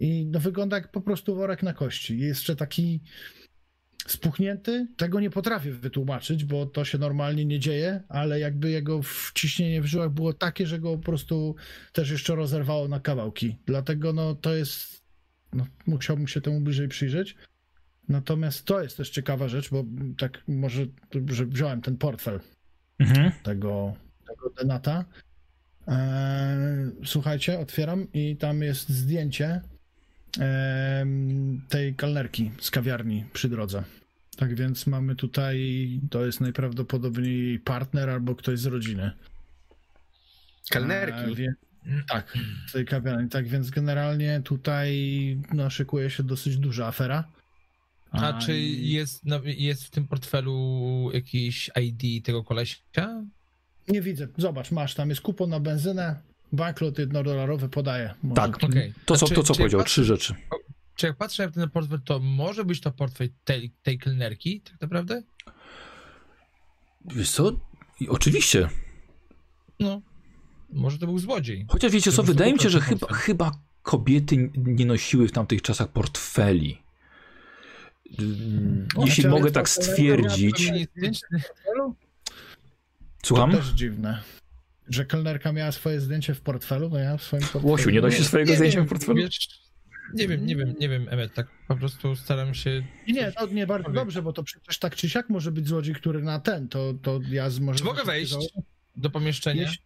i 0.00 0.26
no, 0.26 0.40
wygląda 0.40 0.76
jak 0.76 0.90
po 0.90 1.00
prostu 1.00 1.36
worek 1.36 1.62
na 1.62 1.72
kości. 1.72 2.18
Jest 2.18 2.40
jeszcze 2.40 2.56
taki 2.56 3.00
spuchnięty, 4.06 4.86
tego 4.96 5.20
nie 5.20 5.30
potrafię 5.30 5.72
wytłumaczyć, 5.72 6.44
bo 6.44 6.66
to 6.66 6.84
się 6.84 6.98
normalnie 6.98 7.44
nie 7.44 7.60
dzieje, 7.60 8.02
ale 8.08 8.40
jakby 8.40 8.70
jego 8.70 9.02
wciśnienie 9.02 9.80
w 9.82 9.86
żyłach 9.86 10.10
było 10.10 10.32
takie, 10.32 10.66
że 10.66 10.78
go 10.78 10.96
po 10.96 11.02
prostu 11.02 11.56
też 11.92 12.10
jeszcze 12.10 12.34
rozerwało 12.34 12.88
na 12.88 13.00
kawałki. 13.00 13.56
Dlatego 13.66 14.12
no 14.12 14.34
to 14.34 14.54
jest, 14.54 15.04
no 15.52 15.66
musiałbym 15.86 16.28
się 16.28 16.40
temu 16.40 16.60
bliżej 16.60 16.88
przyjrzeć. 16.88 17.36
Natomiast 18.08 18.64
to 18.64 18.82
jest 18.82 18.96
też 18.96 19.10
ciekawa 19.10 19.48
rzecz, 19.48 19.70
bo 19.70 19.84
tak 20.18 20.42
może, 20.48 20.86
że 21.26 21.46
wziąłem 21.46 21.82
ten 21.82 21.96
portfel 21.96 22.40
Mhm. 22.98 23.32
tego, 23.42 23.94
tego 24.26 24.50
denata. 24.50 25.04
Eee, 25.86 26.90
słuchajcie, 27.04 27.58
otwieram 27.58 28.12
i 28.12 28.36
tam 28.36 28.62
jest 28.62 28.88
zdjęcie 28.88 29.60
tej 31.68 31.94
kalnerki 31.94 32.50
z 32.60 32.70
kawiarni 32.70 33.24
przy 33.32 33.48
drodze. 33.48 33.84
Tak 34.36 34.54
więc 34.54 34.86
mamy 34.86 35.16
tutaj, 35.16 36.00
to 36.10 36.26
jest 36.26 36.40
najprawdopodobniej 36.40 37.58
partner 37.58 38.10
albo 38.10 38.34
ktoś 38.34 38.58
z 38.58 38.66
rodziny. 38.66 39.02
Eee, 39.02 40.70
Kelnerki. 40.70 41.34
wie, 41.34 41.54
tak, 42.08 42.38
z 42.68 42.72
tej 42.72 42.84
kawiarni. 42.84 43.28
Tak 43.28 43.48
więc 43.48 43.70
generalnie 43.70 44.40
tutaj 44.44 44.92
no, 45.52 45.70
szykuje 45.70 46.10
się 46.10 46.22
dosyć 46.22 46.56
duża 46.58 46.86
afera. 46.86 47.24
A 48.10 48.38
czy 48.38 48.58
i- 48.58 48.92
jest, 48.92 49.24
no, 49.24 49.40
jest 49.44 49.84
w 49.84 49.90
tym 49.90 50.08
portfelu 50.08 51.10
jakiś 51.14 51.70
ID 51.82 52.24
tego 52.24 52.44
kolesia? 52.44 52.78
Nie 53.88 54.02
widzę. 54.02 54.28
Zobacz, 54.36 54.70
masz, 54.70 54.94
tam 54.94 55.08
jest 55.10 55.20
kupon 55.20 55.50
na 55.50 55.60
benzynę, 55.60 56.20
banklot 56.52 56.98
jednodolarowy 56.98 57.68
podaje. 57.68 58.14
Może 58.22 58.34
Tak. 58.34 58.64
Okej. 58.64 58.92
To, 59.04 59.16
co, 59.16 59.26
Czy- 59.28 59.34
to, 59.34 59.42
co 59.42 59.54
czy 59.54 59.58
powiedział, 59.58 59.80
patrzę- 59.80 59.84
trzy 59.86 60.04
rzeczy. 60.04 60.34
Czy 60.96 61.06
jak 61.06 61.16
patrzę 61.16 61.46
na 61.46 61.52
ten 61.52 61.70
portfel, 61.70 62.00
to 62.04 62.18
może 62.20 62.64
być 62.64 62.80
to 62.80 62.90
portfel 62.90 63.28
tej, 63.44 63.70
tej 63.82 63.98
kelnerki, 63.98 64.60
tak 64.60 64.80
naprawdę? 64.80 65.22
Wiesz 67.04 67.30
co? 67.30 67.52
I 68.00 68.08
Oczywiście. 68.08 68.68
No. 69.80 70.02
Może 70.72 70.98
to 70.98 71.06
był 71.06 71.18
złodziej. 71.18 71.66
Chociaż 71.68 71.92
wiecie 71.92 72.12
co, 72.12 72.22
wydaje 72.22 72.52
mi 72.52 72.58
się, 72.58 72.70
że 72.70 72.80
chyba, 72.80 73.06
chyba 73.12 73.52
kobiety 73.82 74.50
nie 74.56 74.86
nosiły 74.86 75.28
w 75.28 75.32
tamtych 75.32 75.62
czasach 75.62 75.88
portfeli. 75.88 76.82
Mm, 78.18 78.88
O, 78.96 79.06
Jeśli 79.06 79.28
mogę 79.28 79.50
tak 79.50 79.68
stwierdzić. 79.68 80.70
Słucham? 83.24 83.50
To 83.50 83.56
też 83.56 83.68
dziwne. 83.68 84.22
Że 84.88 85.04
kelnerka 85.04 85.52
miała 85.52 85.72
swoje 85.72 86.00
zdjęcie 86.00 86.34
w 86.34 86.40
portfelu, 86.40 86.88
no 86.88 86.98
ja 86.98 87.16
w 87.16 87.22
swoim 87.22 87.42
portfelu. 87.42 87.66
Łosiu, 87.68 87.90
nie 87.90 88.00
nosisz 88.00 88.26
swojego 88.26 88.50
Nie 88.50 88.56
zdjęcia 88.56 88.76
wiem, 88.78 88.86
w 88.86 88.88
portfelu? 88.88 89.18
Wiesz, 89.18 89.48
nie 90.14 90.28
wiem, 90.28 90.46
nie 90.46 90.56
wiem, 90.56 90.74
nie 90.80 90.88
wiem, 90.88 91.06
Emet, 91.10 91.34
tak 91.34 91.46
po 91.68 91.76
prostu 91.76 92.16
staram 92.16 92.54
się... 92.54 92.84
Nie, 93.06 93.14
nie, 93.14 93.32
to 93.32 93.46
nie 93.46 93.66
bardzo 93.66 93.84
Człowiek. 93.84 94.02
dobrze, 94.02 94.22
bo 94.22 94.32
to 94.32 94.42
przecież 94.42 94.78
tak 94.78 94.96
czy 94.96 95.08
siak 95.08 95.28
może 95.30 95.52
być 95.52 95.68
złodziej, 95.68 95.94
który 95.94 96.22
na 96.22 96.40
ten, 96.40 96.68
to, 96.68 96.94
to 97.02 97.20
ja 97.30 97.50
z 97.50 97.60
może... 97.60 97.78
Czy 97.78 97.84
mogę 97.84 98.04
wejść 98.04 98.34
do 98.96 99.10
pomieszczenia? 99.10 99.62
Jeśli- 99.62 99.84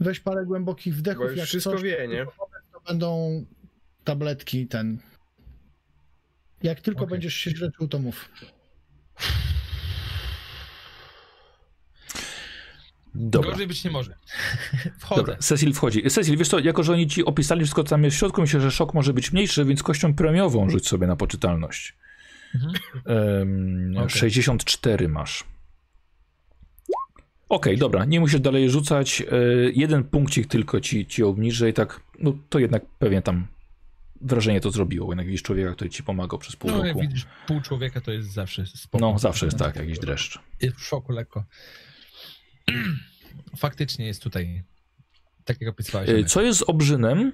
Weź 0.00 0.20
parę 0.20 0.44
głębokich 0.46 0.94
Bo 0.94 0.98
wdechów, 0.98 1.36
jak 1.36 1.46
wszystko 1.46 1.72
coś, 1.72 1.82
wie, 1.82 2.08
nie? 2.08 2.24
to 2.72 2.80
będą 2.88 3.44
tabletki 4.04 4.66
ten. 4.66 4.98
Jak 6.62 6.80
tylko 6.80 7.00
Okej. 7.04 7.10
będziesz 7.10 7.34
się 7.34 7.50
źle 7.50 7.70
czuł, 7.72 7.88
to 7.88 7.98
mów. 7.98 8.28
Dobra. 13.14 13.50
Gorzej 13.50 13.66
być 13.66 13.84
nie 13.84 13.90
może. 13.90 14.14
Wchodzę. 14.98 15.20
Dobra, 15.20 15.36
Cecil 15.36 15.72
wchodzi. 15.72 16.10
Cecil, 16.10 16.36
wiesz 16.36 16.48
co, 16.48 16.58
jako 16.58 16.82
że 16.82 16.92
oni 16.92 17.06
ci 17.06 17.24
opisali 17.24 17.60
wszystko, 17.60 17.84
co 17.84 17.90
tam 17.90 18.04
jest 18.04 18.16
w 18.16 18.18
środku, 18.18 18.40
myślę, 18.40 18.60
że 18.60 18.70
szok 18.70 18.94
może 18.94 19.12
być 19.12 19.32
mniejszy, 19.32 19.64
więc 19.64 19.82
kością 19.82 20.14
premiową 20.14 20.70
rzuć 20.70 20.88
sobie 20.88 21.06
na 21.06 21.16
poczytalność. 21.16 21.96
Mhm. 22.54 22.72
Em, 23.06 23.96
Okej. 23.96 24.10
64 24.10 25.08
masz. 25.08 25.44
Okej, 27.48 27.78
dobra, 27.78 28.04
nie 28.04 28.20
musisz 28.20 28.40
dalej 28.40 28.70
rzucać. 28.70 29.20
E, 29.22 29.26
jeden 29.74 30.04
punkcik 30.04 30.46
tylko 30.46 30.80
ci, 30.80 31.06
ci 31.06 31.22
obniżę 31.22 31.70
i 31.70 31.72
tak, 31.72 32.00
no 32.18 32.32
to 32.48 32.58
jednak 32.58 32.86
pewnie 32.98 33.22
tam 33.22 33.46
wrażenie 34.20 34.60
to 34.60 34.70
zrobiło. 34.70 35.10
Jednak 35.10 35.26
widzisz 35.26 35.42
człowieka, 35.42 35.72
który 35.72 35.90
ci 35.90 36.02
pomagał 36.02 36.38
przez 36.38 36.56
pół 36.56 36.70
No, 36.70 36.84
roku. 36.84 37.00
widzisz, 37.00 37.26
pół 37.46 37.60
człowieka 37.60 38.00
to 38.00 38.12
jest 38.12 38.32
zawsze 38.32 38.66
spoko. 38.66 39.12
No, 39.12 39.18
zawsze 39.18 39.46
jest 39.46 39.58
tak, 39.58 39.76
jakiś 39.76 39.98
dreszcz. 39.98 40.38
Jest 40.60 40.76
w 40.76 40.84
szoku 40.84 41.12
lekko. 41.12 41.44
Faktycznie 43.56 44.06
jest 44.06 44.22
tutaj, 44.22 44.62
tak 45.44 45.60
jak 45.60 45.70
opisywałeś. 45.70 46.10
E. 46.10 46.24
Co 46.24 46.42
jest 46.42 46.58
z 46.58 46.62
obrzynem? 46.62 47.32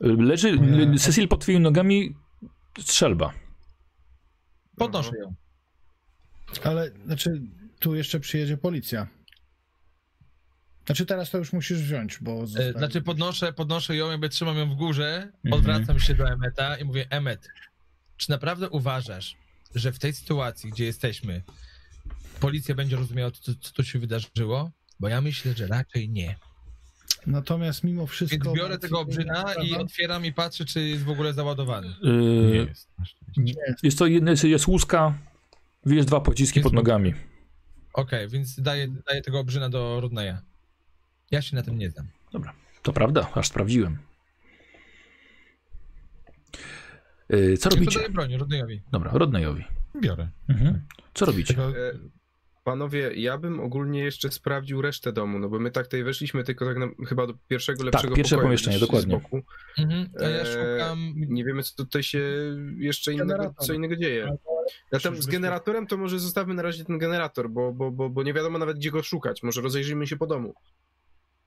Leży, 0.00 0.58
E, 0.94 0.98
Cecil 0.98 1.28
pod 1.28 1.40
twoimi 1.40 1.60
nogami 1.60 2.14
strzelba. 2.80 3.32
Podnoszę 4.76 5.10
ją. 5.18 5.34
Ale, 6.64 6.90
znaczy, 7.06 7.42
tu 7.78 7.94
jeszcze 7.94 8.20
przyjedzie 8.20 8.56
policja. 8.56 9.06
Znaczy, 10.86 11.06
teraz 11.06 11.30
to 11.30 11.38
już 11.38 11.52
musisz 11.52 11.78
wziąć, 11.82 12.18
bo... 12.20 12.44
E, 12.58 12.72
Znaczy 12.72 13.02
podnoszę, 13.02 13.52
podnoszę 13.52 13.96
ją, 13.96 14.10
jakby 14.10 14.28
trzymam 14.28 14.56
ją 14.56 14.70
w 14.70 14.74
górze, 14.74 15.32
Mhm. 15.44 15.52
odwracam 15.52 16.00
się 16.00 16.14
do 16.14 16.28
Emeta 16.28 16.76
i 16.76 16.84
mówię, 16.84 17.06
Emet, 17.10 17.48
czy 18.16 18.30
naprawdę 18.30 18.70
uważasz, 18.70 19.36
że 19.74 19.92
w 19.92 19.98
tej 19.98 20.12
sytuacji, 20.12 20.70
gdzie 20.70 20.84
jesteśmy, 20.84 21.42
policja 22.40 22.74
będzie 22.74 22.96
rozumiała, 22.96 23.30
co, 23.30 23.52
co 23.60 23.72
tu 23.72 23.84
się 23.84 23.98
wydarzyło? 23.98 24.70
Bo 25.00 25.08
ja 25.08 25.20
myślę, 25.20 25.52
że 25.52 25.66
raczej 25.66 26.08
nie. 26.08 26.36
Natomiast 27.26 27.84
mimo 27.84 28.06
wszystko... 28.06 28.44
Więc 28.44 28.56
biorę 28.58 28.78
tego 28.78 29.00
obrzyna 29.00 29.54
i 29.54 29.74
otwieram 29.74 30.24
i 30.26 30.32
patrzę, 30.32 30.64
czy 30.64 30.80
jest 30.80 31.04
w 31.04 31.10
ogóle 31.10 31.32
załadowany. 31.32 31.86
E, 31.88 32.10
Nie 32.10 32.54
jest. 32.54 32.88
Nie 33.36 33.52
jest. 33.68 33.84
Jest 33.84 33.98
to 33.98 34.06
jest, 34.06 34.44
jest 34.44 34.66
łuska, 34.66 35.18
jest 35.86 36.08
dwa 36.08 36.20
pociski 36.20 36.58
Jest 36.58 36.64
pod 36.64 36.72
nogami. 36.72 37.14
Okej, 37.92 38.28
więc 38.28 38.60
daję, 38.60 38.88
daję 39.06 39.22
tego 39.22 39.38
obrzyna 39.38 39.68
do 39.68 40.00
Rodneya. 40.00 40.34
Ja 41.30 41.42
się 41.42 41.56
na 41.56 41.62
tym 41.62 41.78
nie 41.78 41.90
znam. 41.90 42.06
To 42.82 42.92
prawda, 42.92 43.30
aż 43.34 43.48
sprawdziłem. 43.48 43.98
E, 47.28 47.56
Co 47.56 47.68
Ja 47.68 47.70
to 47.70 47.76
robicie? 47.76 47.98
daję 47.98 48.10
broń 48.10 48.36
Rodneyowi. 48.36 48.82
Dobra, 48.92 49.10
Rodneyowi. 49.14 49.64
Biorę. 50.00 50.28
Mhm. 50.48 50.86
Co 51.14 51.26
robicie? 51.26 51.54
E, 51.58 51.72
Panowie, 52.64 53.10
ja 53.14 53.38
bym 53.38 53.60
ogólnie 53.60 54.00
jeszcze 54.00 54.30
sprawdził 54.30 54.82
resztę 54.82 55.12
domu, 55.12 55.38
no 55.38 55.48
bo 55.48 55.58
my 55.58 55.70
tak 55.70 55.86
tutaj 55.86 56.04
weszliśmy 56.04 56.44
tylko 56.44 56.64
tak 56.64 56.76
na, 56.78 56.86
chyba 57.08 57.26
do 57.26 57.34
pierwszego 57.48 57.84
lepszego 57.84 58.14
pierwsze 58.14 58.34
pokoju 58.34 58.46
pomieszczenie, 58.48 58.78
dokładnie. 58.78 59.18
Z 59.18 59.22
boku. 59.22 59.42
Mhm, 59.78 60.08
a 60.20 60.24
ja 60.24 60.40
Eee, 60.40 60.46
szukam... 60.46 61.12
Nie 61.16 61.44
wiemy, 61.44 61.62
co 61.62 61.74
tutaj 61.76 62.02
się 62.02 62.22
jeszcze 62.78 63.12
innego, 63.12 63.54
co 63.60 63.72
innego 63.72 63.96
dzieje. 63.96 64.36
Ja 64.92 65.00
tam 65.00 65.22
z 65.22 65.26
generatorem 65.26 65.86
to 65.86 65.96
może 65.96 66.18
zostawmy 66.18 66.54
na 66.54 66.62
razie 66.62 66.84
ten 66.84 66.98
generator, 66.98 67.50
bo, 67.50 67.72
bo, 67.72 67.90
bo, 67.90 68.10
bo 68.10 68.22
nie 68.22 68.32
wiadomo 68.34 68.58
nawet 68.58 68.76
gdzie 68.76 68.90
go 68.90 69.02
szukać. 69.02 69.42
Może 69.42 69.60
rozejrzyjmy 69.60 70.06
się 70.06 70.16
po 70.16 70.26
domu. 70.26 70.54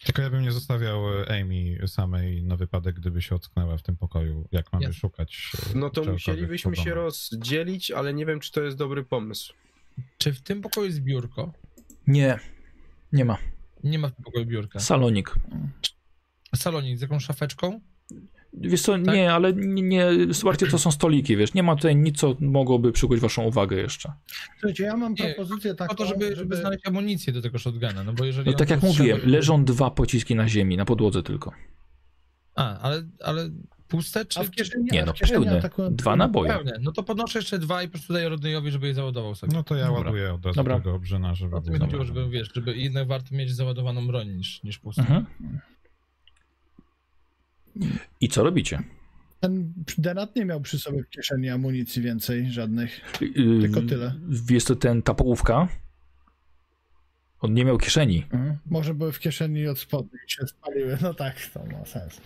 Tylko 0.06 0.22
ja 0.22 0.30
bym 0.30 0.42
nie 0.42 0.52
zostawiał 0.52 1.22
e, 1.22 1.42
Amy 1.42 1.88
samej 1.88 2.44
na 2.44 2.56
wypadek, 2.56 2.96
gdyby 2.96 3.22
się 3.22 3.36
ocknęła 3.36 3.78
w 3.78 3.84
tym 3.84 3.98
pokoju, 3.98 4.48
jak 4.52 4.74
mamy 4.74 4.86
Jasne. 4.86 5.00
szukać. 5.00 5.52
e, 5.76 5.78
No 5.78 5.90
to 5.90 6.04
musielibyśmy 6.04 6.76
się 6.76 6.94
rozdzielić, 6.94 7.92
ale 7.92 8.14
nie 8.14 8.26
wiem, 8.26 8.40
czy 8.40 8.52
to 8.52 8.62
jest 8.62 8.78
dobry 8.78 9.04
pomysł. 9.04 9.54
Czy 10.18 10.34
w 10.34 10.42
tym 10.42 10.62
pokoju 10.62 10.88
jest 10.88 11.00
biurko? 11.00 11.54
Nie, 12.08 12.40
nie 13.12 13.26
ma. 13.26 13.38
Nie 13.84 14.00
ma 14.00 14.08
w 14.08 14.16
tym 14.16 14.24
pokoju 14.24 14.46
biurka. 14.46 14.80
Salonik. 14.80 15.36
Salonik 16.56 16.98
z 16.98 17.02
jakąś 17.02 17.24
szafeczką? 17.26 17.82
Wiesz 18.54 18.82
co, 18.82 19.00
Tak? 19.00 19.16
nie, 19.16 19.34
ale 19.34 19.54
nie, 19.54 19.82
nie, 19.82 20.34
słuchajcie, 20.34 20.68
to 20.68 20.78
są 20.80 20.92
stoliki, 20.92 21.38
wiesz, 21.38 21.54
nie 21.54 21.64
ma 21.64 21.76
tutaj 21.76 21.96
nic, 21.96 22.20
co 22.20 22.36
mogłoby 22.40 22.92
przykuć 22.92 23.20
waszą 23.20 23.44
uwagę 23.44 23.78
jeszcze. 23.78 24.14
Słuchajcie, 24.60 24.84
ja 24.84 24.98
mam 24.98 25.14
Nie, 25.14 25.34
propozycję 25.34 25.76
taką, 25.76 25.96
Po 25.96 25.96
to, 25.96 26.06
żeby, 26.06 26.36
żeby 26.36 26.56
znaleźć 26.56 26.88
amunicję 26.88 27.34
do 27.34 27.42
tego 27.42 27.60
shotguna, 27.60 28.04
no 28.04 28.14
bo 28.14 28.26
jeżeli... 28.26 28.52
No 28.52 28.58
tak 28.58 28.70
jak 28.70 28.82
mówiłem, 28.82 29.20
leżą 29.24 29.66
dwa 29.66 29.92
pociski 29.92 30.36
na 30.36 30.48
ziemi, 30.48 30.78
na 30.78 30.86
podłodze 30.86 31.24
tylko. 31.24 31.52
A, 32.56 32.80
ale, 32.80 33.04
ale 33.24 33.50
puste 33.88 34.26
czy... 34.26 34.40
A 34.40 34.44
w 34.44 34.52
kieszeni, 34.52 34.90
Nie 34.92 35.06
no, 35.06 35.14
pełne. 35.32 35.62
Dwa 35.92 36.16
naboje. 36.16 36.52
Pełne. 36.52 36.78
No 36.82 36.92
to 36.92 37.04
podnoszę 37.04 37.40
jeszcze 37.40 37.60
dwa 37.60 37.84
i 37.84 37.88
po 37.88 37.92
prostu 37.92 38.14
daję 38.14 38.30
Rodneyowi, 38.30 38.72
żeby 38.72 38.88
je 38.88 38.94
załadował 38.94 39.36
sobie. 39.36 39.54
No 39.54 39.64
to 39.64 39.76
ja 39.76 39.88
Dobra. 39.88 40.04
ładuję 40.04 40.34
od 40.34 40.46
razu 40.46 40.56
Dobra. 40.56 40.78
tego 40.78 40.94
obrzyna, 40.94 41.36
żeby 41.36 41.56
O 41.56 41.62
to 41.62 41.72
mi 41.72 41.78
było 41.78 41.86
chodziło, 41.86 42.06
żeby, 42.06 42.30
wiesz, 42.30 42.52
żeby 42.56 42.78
jednak 42.78 43.08
warto 43.08 43.36
mieć 43.36 43.56
załadowaną 43.56 44.08
broń 44.08 44.28
niż, 44.28 44.64
niż 44.64 44.80
pustą. 44.80 45.02
Mhm. 45.02 45.26
I 48.22 48.30
co 48.30 48.44
robicie? 48.44 48.84
Ten 49.40 49.74
Denat 49.98 50.36
nie 50.36 50.46
miał 50.46 50.62
przy 50.62 50.80
sobie 50.80 51.04
w 51.04 51.10
kieszeni 51.10 51.50
amunicji 51.50 52.02
więcej, 52.02 52.52
żadnych. 52.52 53.22
Yy, 53.22 53.62
Tylko 53.62 53.82
tyle. 53.82 54.16
Jest 54.50 54.68
to 54.68 54.76
ten, 54.76 55.02
ta 55.02 55.14
połówka. 55.14 55.68
On 57.40 57.54
nie 57.54 57.66
miał 57.66 57.78
kieszeni. 57.78 58.24
Mhm. 58.32 58.58
Może 58.66 58.94
były 58.94 59.12
w 59.12 59.20
kieszeni 59.20 59.68
od 59.68 59.80
spodu 59.80 60.10
i 60.28 60.32
się 60.32 60.48
spaliły. 60.48 60.98
No 61.02 61.14
tak, 61.14 61.36
to 61.54 61.66
ma 61.66 61.86
sens. 61.86 62.22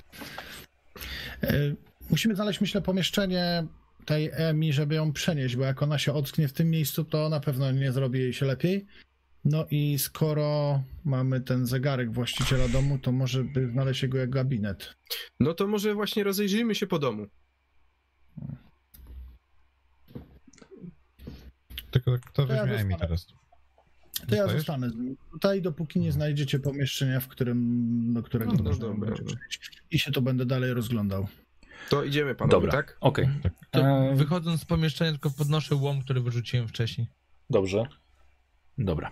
E, 1.44 1.76
Musimy 2.10 2.36
znaleźć, 2.36 2.62
myślę, 2.62 2.82
pomieszczenie 2.82 3.64
tej 4.06 4.30
Emi, 4.34 4.74
żeby 4.74 4.96
ją 4.96 5.14
przenieść, 5.14 5.56
bo 5.56 5.64
jak 5.64 5.84
ona 5.84 5.98
się 5.98 6.14
ocknie 6.14 6.48
w 6.48 6.54
tym 6.54 6.70
miejscu, 6.70 7.04
to 7.06 7.30
na 7.30 7.40
pewno 7.40 7.72
nie 7.72 7.92
zrobi 7.92 8.20
jej 8.20 8.34
się 8.34 8.46
lepiej. 8.46 8.86
No 9.46 9.66
i 9.72 10.00
skoro 10.00 10.84
mamy 11.06 11.42
ten 11.42 11.66
zegarek 11.68 12.12
właściciela 12.12 12.68
domu, 12.68 12.98
to 13.00 13.12
może 13.12 13.44
by 13.44 13.68
znaleźć 13.72 14.04
jego 14.04 14.18
jak 14.18 14.30
gabinet. 14.30 14.96
No 15.40 15.54
to 15.54 15.68
może 15.68 15.94
właśnie 15.94 16.24
rozejrzyjmy 16.24 16.76
się 16.76 16.88
po 16.88 17.00
domu. 17.00 17.28
Tylko 21.92 22.18
kto 22.26 22.48
To 22.48 22.54
ja 22.54 22.66
weźmie 22.66 22.80
Amy 22.82 22.90
zostanę. 22.92 23.00
teraz? 23.00 23.28
To 24.28 24.36
ja 24.36 24.48
zostanę 24.48 24.90
z 24.90 24.96
nim 24.96 25.18
tutaj, 25.32 25.62
dopóki 25.62 26.00
nie 26.00 26.12
znajdziecie 26.12 26.60
pomieszczenia, 26.60 27.20
w 27.20 27.28
którym, 27.28 28.14
do 28.14 28.24
którego 28.24 28.52
No, 28.52 28.58
no 28.58 28.64
można 28.64 28.88
dobra. 28.88 29.06
będzie 29.06 29.24
przejść. 29.24 29.72
I 29.92 30.00
się 30.00 30.12
to 30.12 30.22
będę 30.22 30.46
dalej 30.46 30.74
rozglądał. 30.74 31.28
To 31.90 32.04
idziemy, 32.04 32.36
panowie, 32.36 32.52
Dobra, 32.52 32.72
tak? 32.72 32.98
okej. 33.02 33.28
To 33.72 33.80
Eee. 33.82 34.16
wychodząc 34.16 34.62
z 34.62 34.66
pomieszczenia 34.66 35.12
tylko 35.12 35.30
podnoszę 35.30 35.76
łom, 35.76 36.02
który 36.02 36.22
wyrzuciłem 36.22 36.68
wcześniej. 36.68 37.08
Dobrze. 37.50 37.84
Dobra. 38.78 39.12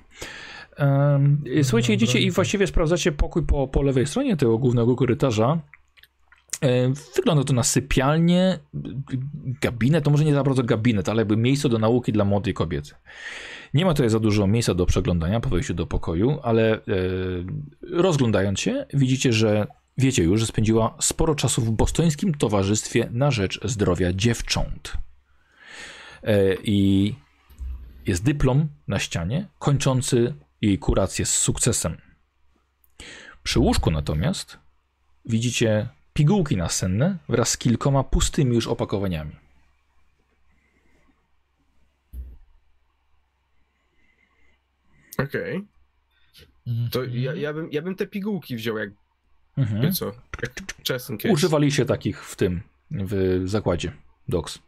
Um, 0.78 1.44
słuchajcie, 1.64 1.94
idziecie 1.94 2.20
i 2.20 2.32
właściwie 2.32 2.68
sprawdzacie 2.68 3.12
pokój 3.12 3.46
po, 3.46 3.68
po 3.68 3.82
lewej 3.82 4.08
stronie 4.08 4.38
tego 4.38 4.58
głównego 4.58 4.96
korytarza. 4.96 5.60
E, 6.62 6.94
Wygląda 7.16 7.44
to 7.44 7.54
na 7.54 7.64
sypialnię, 7.64 8.60
gabinet, 9.62 10.04
to 10.04 10.12
może 10.12 10.26
nie 10.26 10.34
za 10.34 10.44
bardzo 10.44 10.64
gabinet, 10.64 11.10
ale 11.10 11.22
jakby 11.22 11.38
miejsce 11.38 11.70
do 11.70 11.80
nauki 11.80 12.12
dla 12.12 12.26
młodej 12.26 12.54
kobiety. 12.54 12.92
Nie 13.74 13.86
ma 13.86 13.94
tutaj 13.94 14.10
za 14.10 14.20
dużo 14.20 14.48
miejsca 14.48 14.74
do 14.74 14.86
przeglądania 14.86 15.40
po 15.40 15.50
wejściu 15.50 15.74
do 15.74 15.88
pokoju, 15.88 16.40
ale 16.44 16.74
e, 16.74 16.80
rozglądając 17.82 18.60
się, 18.60 18.86
widzicie, 18.94 19.34
że 19.34 19.68
wiecie 19.98 20.24
już, 20.24 20.40
że 20.40 20.46
spędziła 20.46 20.96
sporo 21.00 21.36
czasu 21.36 21.62
w 21.62 21.72
bostońskim 21.72 22.34
towarzystwie 22.34 23.10
na 23.12 23.32
rzecz 23.32 23.60
zdrowia 23.64 24.14
dziewcząt. 24.14 24.94
E, 26.24 26.56
I 26.64 27.16
jest 28.08 28.24
dyplom 28.24 28.68
na 28.88 29.00
ścianie, 29.00 29.48
kończący 29.60 30.34
jej 30.62 30.78
kurację 30.78 31.26
z 31.26 31.34
sukcesem. 31.34 31.98
Przy 33.44 33.60
łóżku 33.60 33.92
natomiast 33.92 34.58
widzicie 35.26 35.90
pigułki 36.14 36.58
nasenne 36.58 37.18
wraz 37.30 37.50
z 37.50 37.58
kilkoma 37.58 38.04
pustymi 38.04 38.56
już 38.56 38.68
opakowaniami. 38.68 39.49
Okej. 45.24 45.68
To 46.92 47.04
ja, 47.04 47.34
ja, 47.34 47.54
bym, 47.54 47.72
ja 47.72 47.82
bym 47.82 47.96
te 47.96 48.08
pigułki 48.08 48.56
wziął, 48.56 48.78
jak 48.78 48.90
Mhm. 49.58 49.82
wie 49.82 49.92
co, 49.92 50.06
jak 50.42 50.54
case. 50.84 51.14
Używaliście 51.32 51.86
takich 51.86 52.26
w 52.26 52.36
tym, 52.36 52.62
w 52.92 53.42
zakładzie 53.46 53.92
DOCS. 54.28 54.60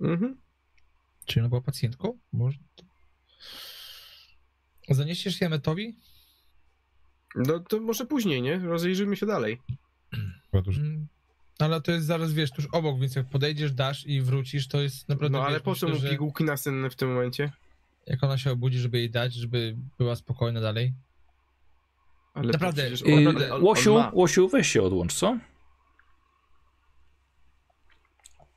Mhm. 0.00 0.36
Czy 1.26 1.40
ona 1.40 1.48
była 1.48 1.60
pacjentką? 1.60 2.18
Może... 2.32 2.58
Zanieściesz 4.88 5.40
je 5.40 5.46
Emetowi? 5.46 5.96
No 7.34 7.58
to 7.60 7.80
może 7.80 8.06
później, 8.06 8.42
nie? 8.42 8.58
Rozejrzyjmy 8.58 9.16
się 9.16 9.26
dalej. 9.26 9.60
Mm, 10.12 11.06
Ale 11.58 11.80
to 11.80 11.92
jest 11.92 12.06
zaraz, 12.06 12.32
wiesz, 12.32 12.50
tuż 12.52 12.66
obok, 12.72 13.00
więc 13.00 13.16
jak 13.16 13.28
podejdziesz, 13.28 13.72
dasz 13.72 14.06
i 14.06 14.22
wrócisz, 14.22 14.68
to 14.68 14.80
jest 14.80 15.08
naprawdę, 15.08 15.38
No 15.38 15.44
ale 15.44 15.54
wiesz, 15.54 15.62
po 15.62 15.74
co 15.74 15.86
myślę, 15.86 16.00
mu 16.00 16.06
że 16.06 16.10
pigułki 16.10 16.44
nasenne 16.44 16.90
w 16.90 16.96
tym 16.96 17.08
momencie? 17.08 17.52
Jak 18.06 18.24
ona 18.24 18.38
się 18.38 18.50
obudzi, 18.50 18.78
żeby 18.78 18.98
jej 18.98 19.10
dać, 19.10 19.34
żeby 19.34 19.76
była 19.98 20.16
spokojna 20.16 20.60
dalej. 20.60 20.94
Ale 22.34 22.52
Naprawdę, 22.52 22.82
przecież 22.82 23.08
Yy, 23.08 23.28
on- 23.28 23.36
on- 23.36 23.52
on 23.52 23.62
Łosiu. 23.62 24.02
Łosiu, 24.12 24.48
weź 24.48 24.68
się 24.68 24.82
odłącz, 24.82 25.14
co? 25.14 25.38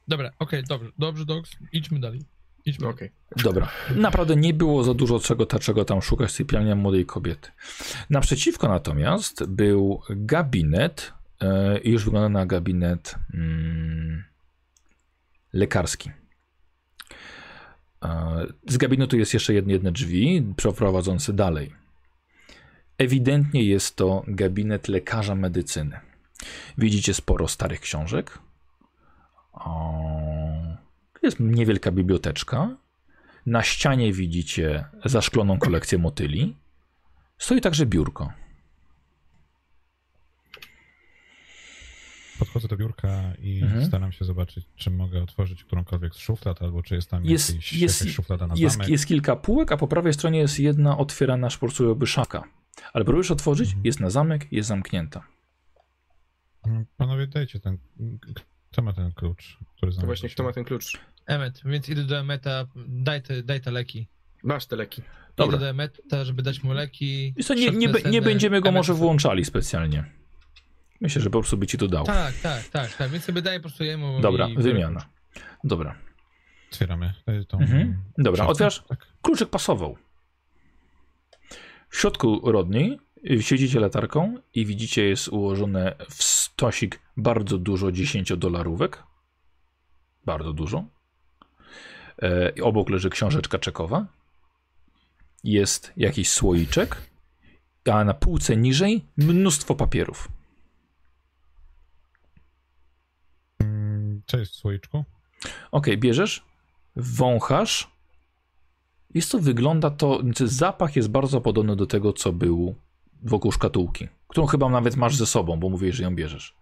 Dobra, 0.07 0.31
okej, 0.39 0.63
dobrze, 0.63 0.91
dobrze, 0.97 1.25
Dogs, 1.25 1.51
idźmy 1.73 1.99
dalej. 1.99 2.21
Idźmy. 2.65 2.87
Okej. 2.87 3.11
Dobra. 3.43 3.69
Naprawdę 3.95 4.35
nie 4.35 4.53
było 4.53 4.83
za 4.83 4.93
dużo 4.93 5.19
czego, 5.19 5.45
ta, 5.45 5.59
czego 5.59 5.85
tam 5.85 6.01
szukać 6.01 6.31
sypialnia 6.31 6.75
młodej 6.75 7.05
kobiety. 7.05 7.51
Naprzeciwko 8.09 8.67
natomiast 8.67 9.45
był 9.45 10.01
gabinet 10.09 11.13
e, 11.41 11.79
i 11.79 11.91
już 11.91 12.05
wygląda 12.05 12.29
na 12.29 12.45
gabinet 12.45 13.15
mm, 13.33 14.23
lekarski. 15.53 16.11
Z 18.67 18.77
gabinetu 18.77 19.17
jest 19.17 19.33
jeszcze 19.33 19.53
jedne, 19.53 19.91
drzwi 19.91 20.53
przeprowadzące 20.57 21.33
dalej. 21.33 21.73
Ewidentnie 22.97 23.63
jest 23.63 23.95
to 23.95 24.23
gabinet 24.27 24.87
lekarza 24.87 25.35
medycyny. 25.35 25.99
Widzicie 26.77 27.13
sporo 27.13 27.47
starych 27.47 27.79
książek. 27.79 28.39
Jest 31.23 31.39
niewielka 31.39 31.91
biblioteczka. 31.91 32.77
Na 33.45 33.63
ścianie 33.63 34.13
widzicie 34.13 34.85
zaszkloną 35.05 35.59
kolekcję 35.59 35.97
motyli. 35.97 36.55
Stoi 37.37 37.61
także 37.61 37.85
biurko. 37.85 38.31
Podchodzę 42.53 42.67
do 42.67 42.77
biurka 42.77 43.33
i 43.39 43.61
Mhm. 43.63 43.85
staram 43.85 44.11
się 44.11 44.25
zobaczyć, 44.25 44.65
czy 44.75 44.91
mogę 44.91 45.23
otworzyć 45.23 45.63
którąkolwiek 45.63 46.15
z 46.15 46.17
szuflad, 46.17 46.61
albo 46.61 46.83
czy 46.83 46.95
jest 46.95 47.09
tam 47.09 47.25
Jest- 47.25 47.49
jakiś, 47.49 47.73
jest- 47.73 48.01
jakaś 48.01 48.15
szuflada 48.15 48.47
na 48.47 48.53
Jest, 48.57 48.75
zamek. 48.75 48.89
jest 48.89 49.05
kilka 49.07 49.35
półek, 49.35 49.71
a 49.71 49.77
po 49.77 49.87
prawej 49.87 50.13
stronie 50.13 50.39
jest 50.39 50.59
jedna 50.59 50.97
otwierana 50.97 51.49
szporcujoby 51.49 52.07
szafka. 52.07 52.43
Ale 52.93 53.05
próbujesz 53.05 53.31
otworzyć, 53.31 53.67
Mhm. 53.67 53.85
jest 53.85 53.99
na 53.99 54.09
zamek, 54.09 54.51
jest 54.51 54.69
zamknięta. 54.69 55.23
Mm, 56.67 56.85
Panowie, 56.97 57.27
dajcie 57.27 57.59
ten... 57.59 57.77
Kto 58.71 58.81
ma 58.81 58.93
ten 58.93 59.11
klucz, 59.11 59.57
który 59.77 59.91
To 59.93 60.05
właśnie 60.05 60.29
kto 60.29 60.43
ma 60.43 60.51
ten 60.51 60.63
klucz? 60.63 60.99
Emmet, 61.25 61.61
więc 61.65 61.89
idę 61.89 62.03
do 62.03 62.19
Emmeta, 62.19 62.67
daj 62.87 63.21
te, 63.21 63.43
daj 63.43 63.61
te 63.61 63.71
leki. 63.71 64.07
Masz 64.43 64.65
te 64.65 64.75
leki. 64.75 65.01
Dobra. 65.35 65.55
Idę 65.57 65.65
do 65.65 65.69
Emmeta, 65.69 66.25
żeby 66.25 66.41
dać 66.43 66.63
mu 66.63 66.73
leki. 66.73 67.33
Wiesz 67.37 67.47
co, 67.47 67.53
nie, 67.53 67.71
nie, 67.71 67.93
nie 68.11 68.21
będziemy 68.21 68.61
go 68.61 68.69
Emmet 68.69 68.79
może 68.79 68.93
włączali 68.93 69.45
specjalnie. 69.45 70.05
Myślę, 71.03 71.21
że 71.21 71.29
po 71.29 71.39
prostu 71.39 71.57
by 71.57 71.67
ci 71.67 71.77
to 71.77 71.87
dał. 71.87 72.05
Tak, 72.05 72.33
tak, 72.43 72.67
tak, 72.67 72.97
tak, 72.97 73.11
więc 73.11 73.23
sobie 73.23 73.41
daję 73.41 73.59
po 73.59 73.63
prostu 73.63 73.83
jemu 73.83 74.21
Dobra, 74.21 74.47
i... 74.47 74.57
wymiana. 74.57 75.05
Dobra. 75.63 75.95
Otwieramy 76.71 77.13
tą... 77.47 77.59
Mhm. 77.59 78.03
Dobra, 78.17 78.47
otwierasz? 78.47 78.83
Tak. 78.87 79.07
Kluczyk 79.21 79.49
pasował. 79.49 79.97
W 81.89 81.97
środku 81.97 82.51
rodni 82.51 82.99
siedzicie 83.39 83.79
latarką 83.79 84.37
i 84.53 84.65
widzicie 84.65 85.03
jest 85.03 85.27
ułożone 85.27 85.95
w 86.09 86.23
stosik 86.23 86.99
bardzo 87.17 87.57
dużo 87.57 87.87
10-dolarówek. 87.87 89.03
Bardzo 90.25 90.53
dużo. 90.53 90.83
E, 92.21 92.53
obok 92.61 92.89
leży 92.89 93.09
książeczka 93.09 93.59
czekowa. 93.59 94.05
Jest 95.43 95.93
jakiś 95.97 96.29
słoiczek, 96.29 96.97
a 97.91 98.03
na 98.03 98.13
półce 98.13 98.57
niżej 98.57 99.05
mnóstwo 99.17 99.75
papierów. 99.75 100.27
W 104.37 104.55
słoiczku? 104.55 105.03
Ok, 105.71 105.87
bierzesz, 105.97 106.45
wąchasz. 106.95 107.91
Jest 109.13 109.31
to, 109.31 109.39
wygląda 109.39 109.89
to, 109.89 110.21
znaczy 110.21 110.47
zapach 110.47 110.95
jest 110.95 111.09
bardzo 111.09 111.41
podobny 111.41 111.75
do 111.75 111.85
tego, 111.85 112.13
co 112.13 112.33
był 112.33 112.75
wokół 113.23 113.51
szkatułki, 113.51 114.07
którą 114.27 114.47
chyba 114.47 114.69
nawet 114.69 114.95
masz 114.95 115.15
ze 115.15 115.25
sobą, 115.25 115.59
bo 115.59 115.69
mówisz, 115.69 115.95
że 115.95 116.03
ją 116.03 116.15
bierzesz. 116.15 116.55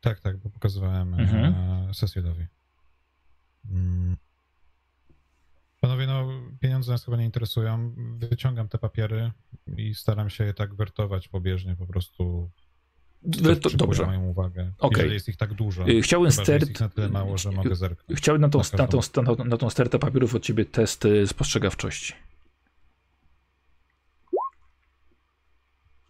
Tak, 0.00 0.20
tak, 0.20 0.36
bo 0.36 0.50
pokazywałem 0.50 1.14
Mhm. 1.14 1.44
mhm. 1.44 1.94
Cecilowi. 1.94 2.46
Mm. 3.70 4.16
Panowie, 5.80 6.06
no 6.06 6.28
pieniądze 6.60 6.92
nas 6.92 7.04
chyba 7.04 7.16
nie 7.16 7.24
interesują. 7.24 7.94
Wyciągam 8.18 8.68
te 8.68 8.78
papiery 8.78 9.32
i 9.76 9.94
staram 9.94 10.30
się 10.30 10.44
je 10.44 10.54
tak 10.54 10.74
wertować 10.74 11.28
pobieżnie, 11.28 11.76
po 11.76 11.86
prostu 11.86 12.50
To, 13.62 13.70
dobrze. 13.70 14.06
moją 14.06 14.26
uwagę. 14.28 14.72
Jeżeli 14.90 15.14
jest 15.14 15.28
ich 15.28 15.36
tak 15.36 15.54
dużo. 15.54 15.88
Y, 15.88 16.02
Chciałem 16.02 16.30
Chyba, 16.30 16.42
stert. 16.44 16.80
na 16.80 16.88
tyle 16.88 17.08
mało, 17.08 17.38
że 17.38 17.50
mogę 17.52 17.74
zerknąć. 17.74 18.20
Chciałem 18.20 18.40
na 18.40 18.48
tą, 18.48 18.58
Na 18.58 18.78
na, 18.78 18.86
tą, 18.86 19.22
na, 19.22 19.44
na 19.44 19.56
tą 19.56 19.70
stertę 19.70 19.98
papierów 19.98 20.34
od 20.34 20.42
ciebie 20.42 20.64
test 20.64 21.04
y, 21.04 21.26
spostrzegawczości. 21.26 22.12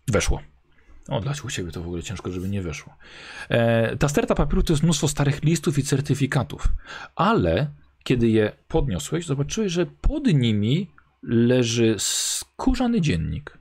Weszło. 0.08 0.40
O, 1.08 1.20
dla 1.20 1.32
u 1.44 1.50
ciebie 1.50 1.72
to 1.72 1.82
w 1.82 1.86
ogóle 1.86 2.02
ciężko, 2.02 2.32
żeby 2.32 2.48
nie 2.48 2.62
weszło. 2.62 2.94
E, 3.48 3.96
ta 3.96 4.08
sterta 4.08 4.34
papierów 4.34 4.64
to 4.64 4.72
jest 4.72 4.82
mnóstwo 4.82 5.08
starych 5.08 5.42
listów 5.42 5.78
i 5.78 5.82
certyfikatów, 5.82 6.68
ale 7.16 7.70
kiedy 8.04 8.28
je 8.28 8.52
podniosłeś, 8.68 9.26
zobaczyłeś, 9.26 9.72
że 9.72 9.86
pod 9.86 10.26
nimi 10.26 10.90
leży 11.22 11.94
skórzany 11.98 13.00
dziennik. 13.00 13.58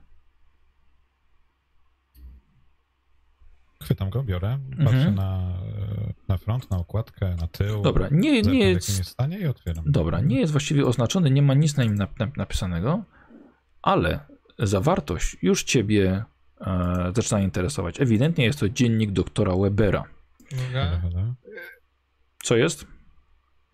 Chwytam 3.84 4.10
go, 4.10 4.22
biorę, 4.22 4.58
patrzę 4.84 4.96
Mhm. 5.08 5.14
na, 5.14 5.58
na 6.28 6.38
front, 6.38 6.70
na 6.70 6.76
okładkę, 6.78 7.36
na 7.40 7.46
tył. 7.46 7.82
Dobra, 7.82 8.08
nie, 8.10 8.42
nie 8.42 8.70
jest... 8.70 9.04
stanie 9.04 9.38
i 9.38 9.46
otwieram. 9.46 9.84
Dobra, 9.86 10.20
nie 10.20 10.40
jest 10.40 10.52
właściwie 10.52 10.86
oznaczony, 10.86 11.30
nie 11.30 11.42
ma 11.42 11.54
nic 11.54 11.76
na 11.76 11.84
nim 11.84 11.94
nap- 11.98 12.14
nap- 12.18 12.36
napisanego, 12.36 13.04
ale 13.82 14.20
zawartość 14.58 15.36
już 15.42 15.62
ciebie 15.64 16.24
e, 16.60 17.12
zaczyna 17.16 17.40
interesować. 17.40 18.00
Ewidentnie 18.00 18.44
jest 18.44 18.60
to 18.60 18.68
dziennik 18.68 19.10
doktora 19.10 19.56
Webera. 19.56 20.04
Dobra. 21.02 21.34
Co 22.42 22.56
jest? 22.56 22.86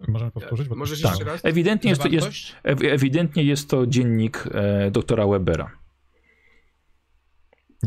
Możemy 0.09 0.31
powtórzyć? 0.31 0.69
Bo 0.69 0.75
Możesz 0.77 1.03
Tak. 1.03 1.11
jeszcze 1.11 1.25
raz? 1.25 1.45
Ewidentnie 1.45 1.91
jest 1.91 2.03
to, 2.03 2.09
jest, 2.09 2.27
ewidentnie 2.65 3.43
jest 3.45 3.71
to 3.71 3.87
dziennik 3.87 4.45
e, 4.55 4.91
doktora 4.91 5.27
Webera. 5.27 5.71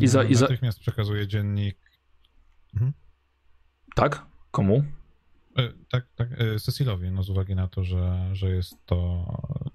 i 0.01 0.07
za- 0.07 0.23
i 0.23 0.35
za- 0.35 0.45
Natychmiast 0.45 0.79
przekazuję 0.79 1.27
dziennik. 1.27 1.77
Tak? 3.95 4.25
Komu? 4.51 4.83
E, 5.57 5.73
tak, 5.89 6.05
tak, 6.15 6.29
e, 6.37 6.59
Cecilowi, 6.59 7.11
no 7.11 7.23
z 7.23 7.29
uwagi 7.29 7.55
na 7.55 7.67
to, 7.67 7.83
że, 7.83 8.29
że 8.33 8.49
jest 8.49 8.85
to, 8.85 9.25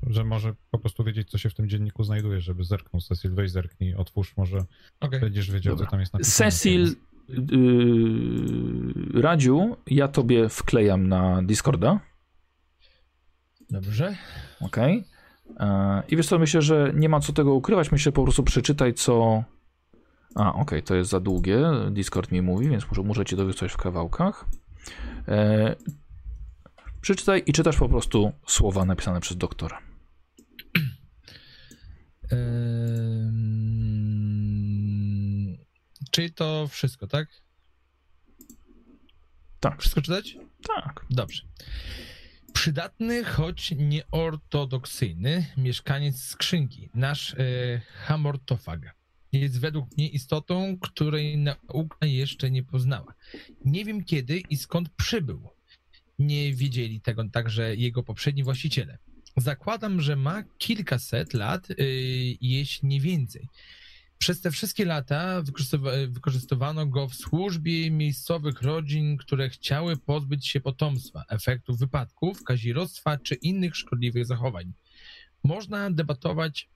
że 0.07 0.25
może 0.25 0.55
po 0.71 0.79
prostu 0.79 1.05
wiedzieć, 1.05 1.31
co 1.31 1.39
się 1.39 1.51
w 1.51 1.55
tym 1.55 1.69
dzienniku 1.69 2.05
znajduje, 2.05 2.41
żeby 2.41 2.65
zerknął. 2.65 3.01
Cecil, 3.01 3.35
weź 3.35 3.51
zerknij, 3.51 3.95
otwórz, 3.95 4.37
może 4.37 4.65
Okej. 5.01 5.21
będziesz 5.21 5.51
wiedział, 5.51 5.75
Dobra. 5.75 5.87
co 5.87 5.91
tam 5.91 6.01
jest 6.01 6.13
napisane. 6.13 6.51
Cecil, 6.51 6.95
yy, 7.29 9.23
Radziu, 9.23 9.77
ja 9.87 10.09
tobie 10.09 10.49
wklejam 10.49 11.09
na 11.09 11.43
Discorda. 11.43 12.01
Dobrze. 13.71 14.17
Okej. 14.61 15.05
E, 15.61 16.03
I 16.09 16.17
wiesz 16.17 16.27
co, 16.27 16.39
myślę, 16.39 16.63
że 16.63 16.93
nie 16.95 17.09
ma 17.09 17.21
co 17.21 17.33
tego 17.33 17.55
ukrywać. 17.55 17.93
Myślę, 17.93 18.13
po 18.13 18.23
prostu 18.23 18.43
przeczytaj, 18.43 18.95
co. 18.95 19.45
A, 20.39 20.55
okej, 20.55 20.83
to 20.83 20.95
jest 20.95 21.11
za 21.11 21.21
długie. 21.21 21.59
Discord 21.91 22.33
mi 22.33 22.43
mówi, 22.43 22.69
więc 22.69 22.89
muszę, 22.89 23.03
muszę 23.03 23.25
ci 23.25 23.37
dowiedzieć 23.37 23.73
w 23.73 23.77
kawałkach. 23.77 24.45
E, 25.29 25.77
przeczytaj 27.01 27.43
i 27.47 27.53
czytasz 27.53 27.77
po 27.77 27.89
prostu 27.89 28.33
słowa 28.47 28.85
napisane 28.85 29.21
przez 29.21 29.37
doktora. 29.37 29.83
Ehm, 32.31 33.49
Czyli 36.11 36.33
to 36.33 36.69
wszystko, 36.69 37.07
tak? 37.07 37.29
Tak, 39.61 39.81
Wszystko 39.81 40.03
czytać? 40.03 40.37
tak. 40.77 41.05
Dobrze. 41.11 41.43
Przydatny, 42.53 43.25
choć 43.25 43.71
nieortodoksyjny 43.77 45.47
mieszkaniec 45.57 46.23
skrzynki, 46.23 46.91
nasz 46.95 47.35
e, 47.35 47.37
hamortofag, 48.07 48.81
jest 49.33 49.61
według 49.61 49.97
mnie 49.97 50.09
istotą, 50.09 50.79
której 50.81 51.39
nauka 51.39 52.07
jeszcze 52.07 52.51
nie 52.51 52.63
poznała. 52.63 53.15
Nie 53.65 53.85
wiem 53.85 54.05
kiedy 54.05 54.43
i 54.51 54.57
skąd 54.57 54.89
przybył. 54.89 55.49
Nie 56.19 56.55
wiedzieli 56.55 57.01
tego 57.01 57.25
także 57.29 57.77
jego 57.77 58.03
poprzedni 58.03 58.45
właściciele. 58.45 58.99
Zakładam, 59.37 60.01
że 60.01 60.17
ma 60.17 60.43
kilkaset 60.59 61.35
lat, 61.35 61.71
e, 61.71 61.75
jeśli 62.41 62.89
nie 62.89 63.01
więcej. 63.01 63.49
Przez 64.19 64.41
te 64.41 64.51
wszystkie 64.51 64.85
lata 64.85 65.43
wykorzystywa- 65.43 66.07
wykorzystywano 66.09 66.87
go 66.87 67.09
w 67.09 67.15
służbie 67.15 67.91
miejscowych 67.91 68.63
rodzin, 68.63 69.17
które 69.17 69.51
chciały 69.51 69.97
pozbyć 69.97 70.47
się 70.49 70.61
potomstwa, 70.61 71.25
efektów 71.29 71.79
wypadków, 71.79 72.45
kazirodztwa 72.45 73.19
czy 73.19 73.35
innych 73.35 73.77
szkodliwych 73.77 74.27
zachowań. 74.27 74.73
Można 75.45 75.91
debatować 75.91 76.69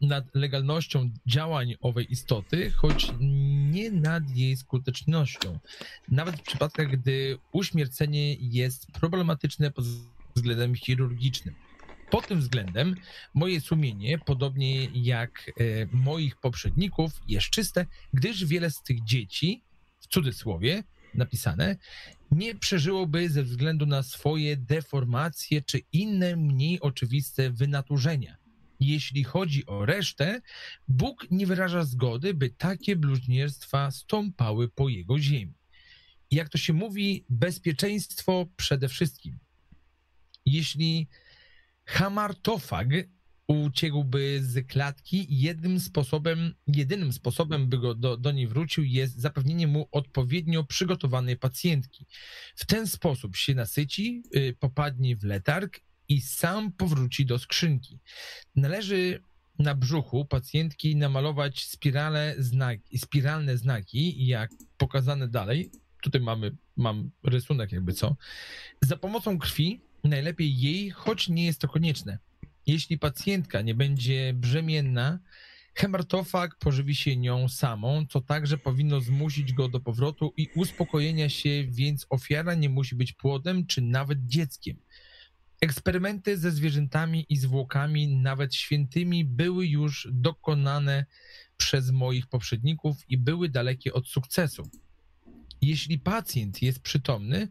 nad 0.00 0.34
legalnością 0.34 1.10
działań 1.26 1.74
owej 1.80 2.12
istoty, 2.12 2.70
choć 2.70 3.12
nie 3.70 3.90
nad 3.90 4.30
jej 4.30 4.56
skutecznością. 4.56 5.58
Nawet 6.08 6.36
w 6.36 6.42
przypadkach, 6.42 6.90
gdy 6.90 7.38
uśmiercenie 7.52 8.34
jest 8.34 8.86
problematyczne 8.92 9.70
pod 9.70 9.84
względem 10.36 10.74
chirurgicznym. 10.74 11.54
Pod 12.10 12.26
tym 12.26 12.40
względem 12.40 12.94
moje 13.34 13.60
sumienie, 13.60 14.18
podobnie 14.18 14.84
jak 14.84 15.50
e, 15.60 15.62
moich 15.92 16.36
poprzedników, 16.36 17.12
jest 17.28 17.46
czyste, 17.50 17.86
gdyż 18.12 18.44
wiele 18.44 18.70
z 18.70 18.82
tych 18.82 19.04
dzieci, 19.04 19.62
w 20.00 20.06
cudzysłowie 20.06 20.84
napisane, 21.14 21.76
nie 22.30 22.54
przeżyłoby 22.54 23.30
ze 23.30 23.42
względu 23.42 23.86
na 23.86 24.02
swoje 24.02 24.56
deformacje 24.56 25.62
czy 25.62 25.80
inne 25.92 26.36
mniej 26.36 26.80
oczywiste 26.80 27.50
wynaturzenia. 27.50 28.41
Jeśli 28.82 29.24
chodzi 29.24 29.66
o 29.66 29.86
resztę, 29.86 30.40
Bóg 30.88 31.26
nie 31.30 31.46
wyraża 31.46 31.84
zgody, 31.84 32.34
by 32.34 32.50
takie 32.50 32.96
bluźnierstwa 32.96 33.90
stąpały 33.90 34.68
po 34.68 34.88
jego 34.88 35.18
ziemi. 35.18 35.54
Jak 36.30 36.48
to 36.48 36.58
się 36.58 36.72
mówi, 36.72 37.24
bezpieczeństwo 37.28 38.46
przede 38.56 38.88
wszystkim. 38.88 39.38
Jeśli 40.46 41.08
hamartofag 41.84 42.88
uciekłby 43.46 44.40
z 44.42 44.66
klatki, 44.66 45.26
jednym 45.28 45.80
sposobem, 45.80 46.54
jedynym 46.66 47.12
sposobem, 47.12 47.68
by 47.68 47.78
go 47.78 47.94
do, 47.94 48.16
do 48.16 48.32
niej 48.32 48.46
wrócił, 48.46 48.84
jest 48.84 49.20
zapewnienie 49.20 49.66
mu 49.66 49.88
odpowiednio 49.90 50.64
przygotowanej 50.64 51.36
pacjentki. 51.36 52.06
W 52.56 52.66
ten 52.66 52.86
sposób 52.86 53.36
się 53.36 53.54
nasyci, 53.54 54.22
y, 54.36 54.56
popadnie 54.60 55.16
w 55.16 55.24
letarg 55.24 55.80
i 56.12 56.20
sam 56.20 56.72
powróci 56.72 57.26
do 57.26 57.38
skrzynki. 57.38 57.98
Należy 58.56 59.22
na 59.58 59.74
brzuchu 59.74 60.24
pacjentki 60.24 60.96
namalować 60.96 61.64
spirale 61.64 62.34
znaki, 62.38 62.98
spiralne 62.98 63.56
znaki, 63.56 64.26
jak 64.26 64.50
pokazane 64.76 65.28
dalej. 65.28 65.70
Tutaj 66.02 66.20
mamy 66.20 66.56
mam 66.76 67.10
rysunek 67.24 67.72
jakby 67.72 67.92
co. 67.92 68.16
Za 68.82 68.96
pomocą 68.96 69.38
krwi 69.38 69.80
najlepiej 70.04 70.58
jej, 70.58 70.90
choć 70.90 71.28
nie 71.28 71.44
jest 71.46 71.60
to 71.60 71.68
konieczne. 71.68 72.18
Jeśli 72.66 72.98
pacjentka 72.98 73.62
nie 73.62 73.74
będzie 73.74 74.32
brzemienna, 74.34 75.18
hemartofag 75.74 76.56
pożywi 76.58 76.94
się 76.94 77.16
nią 77.16 77.48
samą, 77.48 78.06
co 78.06 78.20
także 78.20 78.58
powinno 78.58 79.00
zmusić 79.00 79.52
go 79.52 79.68
do 79.68 79.80
powrotu 79.80 80.32
i 80.36 80.48
uspokojenia 80.54 81.28
się, 81.28 81.64
więc 81.68 82.06
ofiara 82.10 82.54
nie 82.54 82.68
musi 82.68 82.94
być 82.94 83.12
płodem 83.12 83.66
czy 83.66 83.82
nawet 83.82 84.26
dzieckiem. 84.26 84.76
Eksperymenty 85.62 86.38
ze 86.38 86.50
zwierzętami 86.50 87.26
i 87.28 87.36
zwłokami, 87.36 88.08
nawet 88.08 88.54
świętymi, 88.54 89.24
były 89.24 89.66
już 89.66 90.08
dokonane 90.12 91.06
przez 91.56 91.90
moich 91.90 92.26
poprzedników 92.26 92.96
i 93.08 93.18
były 93.18 93.48
dalekie 93.48 93.92
od 93.92 94.08
sukcesu. 94.08 94.62
Jeśli 95.60 95.98
pacjent 95.98 96.62
jest 96.62 96.80
przytomny, 96.80 97.48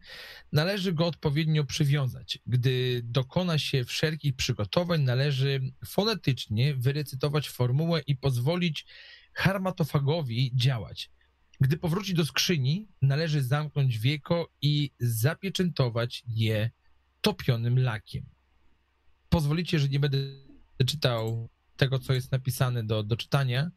należy 0.51 0.93
go 0.93 1.05
odpowiednio 1.05 1.63
przywiązać. 1.63 2.39
Gdy 2.47 3.01
dokona 3.03 3.57
się 3.57 3.85
wszelkich 3.85 4.35
przygotowań, 4.35 5.01
należy 5.01 5.73
fonetycznie 5.85 6.75
wyrecytować 6.75 7.49
formułę 7.49 8.01
i 8.07 8.15
pozwolić 8.15 8.85
harmatofagowi 9.33 10.51
działać. 10.55 11.11
Gdy 11.61 11.77
powróci 11.77 12.13
do 12.13 12.25
skrzyni, 12.25 12.87
należy 13.01 13.43
zamknąć 13.43 13.99
wieko 13.99 14.49
i 14.61 14.91
zapieczętować 14.99 16.23
je 16.27 16.71
topionym 17.21 17.79
lakiem. 17.79 18.25
Pozwolicie, 19.29 19.79
że 19.79 19.89
nie 19.89 19.99
będę 19.99 20.17
czytał 20.85 21.49
tego, 21.77 21.99
co 21.99 22.13
jest 22.13 22.31
napisane 22.31 22.83
do, 22.83 23.03
do 23.03 23.17
czytania, 23.17 23.71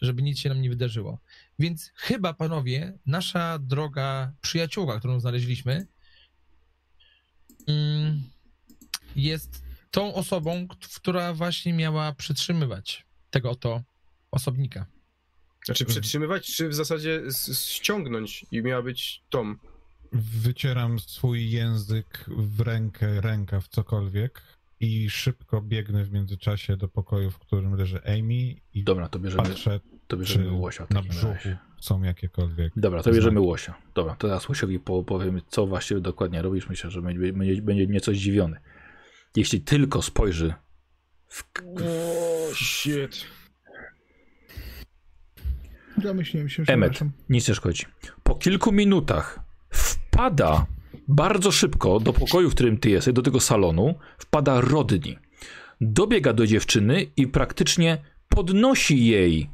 żeby 0.00 0.22
nic 0.22 0.38
się 0.38 0.48
nam 0.48 0.62
nie 0.62 0.70
wydarzyło. 0.70 1.20
Więc 1.58 1.92
chyba, 1.94 2.34
panowie, 2.34 2.98
nasza 3.06 3.58
droga 3.58 4.32
przyjaciółka, 4.40 4.98
którą 4.98 5.20
znaleźliśmy, 5.20 5.86
mm, 7.66 8.22
jest 9.16 9.62
tą 9.90 10.14
osobą, 10.14 10.68
która 10.96 11.34
właśnie 11.34 11.72
miała 11.72 12.12
przytrzymywać 12.12 13.06
tego 13.30 13.50
oto 13.50 13.82
osobnika. 14.30 14.86
Znaczy 15.64 15.84
przetrzymywać, 15.84 16.46
czy 16.56 16.68
w 16.68 16.74
zasadzie 16.74 17.22
ściągnąć 17.54 18.46
i 18.50 18.62
miała 18.62 18.82
być 18.82 19.22
Tom. 19.30 19.58
Wycieram 20.12 20.98
swój 20.98 21.50
język 21.50 22.24
w 22.28 22.60
rękę, 22.60 23.20
rękaw, 23.20 23.68
cokolwiek 23.68 24.42
i 24.80 25.10
szybko 25.10 25.60
biegnę 25.62 26.04
w 26.04 26.12
międzyczasie 26.12 26.76
do 26.76 26.88
pokoju, 26.88 27.30
w 27.30 27.38
którym 27.38 27.74
leży 27.74 28.00
Amy 28.04 28.54
i 28.74 28.84
Dobra, 28.84 29.08
to 29.08 29.18
bierzemy, 29.18 29.42
patrzę, 29.42 29.80
to 30.06 30.16
bierzemy 30.16 30.52
łosia. 30.52 30.86
w 30.86 30.90
na 30.90 31.02
brzuchu 31.02 31.26
razie. 31.34 31.58
są 31.80 32.02
jakiekolwiek. 32.02 32.72
Dobra, 32.76 32.98
to 32.98 33.02
znaki. 33.02 33.16
bierzemy 33.16 33.40
łosia. 33.40 33.74
Dobra, 33.94 34.16
teraz 34.16 34.48
łosiowi 34.48 34.80
po, 34.80 35.02
powiemy, 35.04 35.40
co 35.48 35.66
właściwie 35.66 36.00
dokładnie 36.00 36.42
robisz. 36.42 36.68
Myślę, 36.68 36.90
że 36.90 37.02
będzie, 37.02 37.32
będzie, 37.32 37.62
będzie 37.62 37.86
nieco 37.86 38.12
zdziwiony. 38.12 38.56
Jeśli 39.36 39.60
tylko 39.60 40.02
spojrzy 40.02 40.54
w, 41.28 41.44
O, 41.76 42.54
shit. 42.54 43.24
Domyśliłem 45.98 46.48
się, 46.48 46.62
Emmet, 46.66 46.90
przepraszam. 46.90 47.12
nic 47.28 47.48
nie 47.48 47.54
szkodzi. 47.54 47.84
Po 48.22 48.34
kilku 48.34 48.72
minutach 48.72 49.40
wpada 50.14 50.66
bardzo 51.08 51.52
szybko 51.52 52.00
do 52.00 52.12
pokoju, 52.12 52.50
w 52.50 52.54
którym 52.54 52.78
ty 52.78 52.90
jesteś, 52.90 53.14
do 53.14 53.22
tego 53.22 53.40
salonu, 53.40 53.94
wpada 54.18 54.60
Rodni. 54.60 55.18
Dobiega 55.80 56.32
do 56.32 56.46
dziewczyny 56.46 57.06
i 57.16 57.26
praktycznie 57.26 57.98
podnosi 58.28 59.06
jej 59.06 59.42
e, 59.42 59.46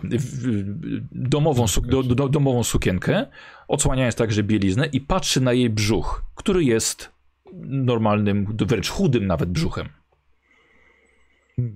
w, 0.00 0.22
w, 0.22 0.64
domową, 1.12 1.66
do, 1.82 2.02
do, 2.02 2.28
domową 2.28 2.64
sukienkę, 2.64 3.26
odsłaniając 3.68 4.14
także 4.14 4.42
bieliznę 4.42 4.86
i 4.86 5.00
patrzy 5.00 5.40
na 5.40 5.52
jej 5.52 5.70
brzuch, 5.70 6.24
który 6.34 6.64
jest 6.64 7.10
normalnym, 7.64 8.56
wręcz 8.66 8.88
chudym 8.88 9.26
nawet 9.26 9.50
brzuchem. 9.50 9.88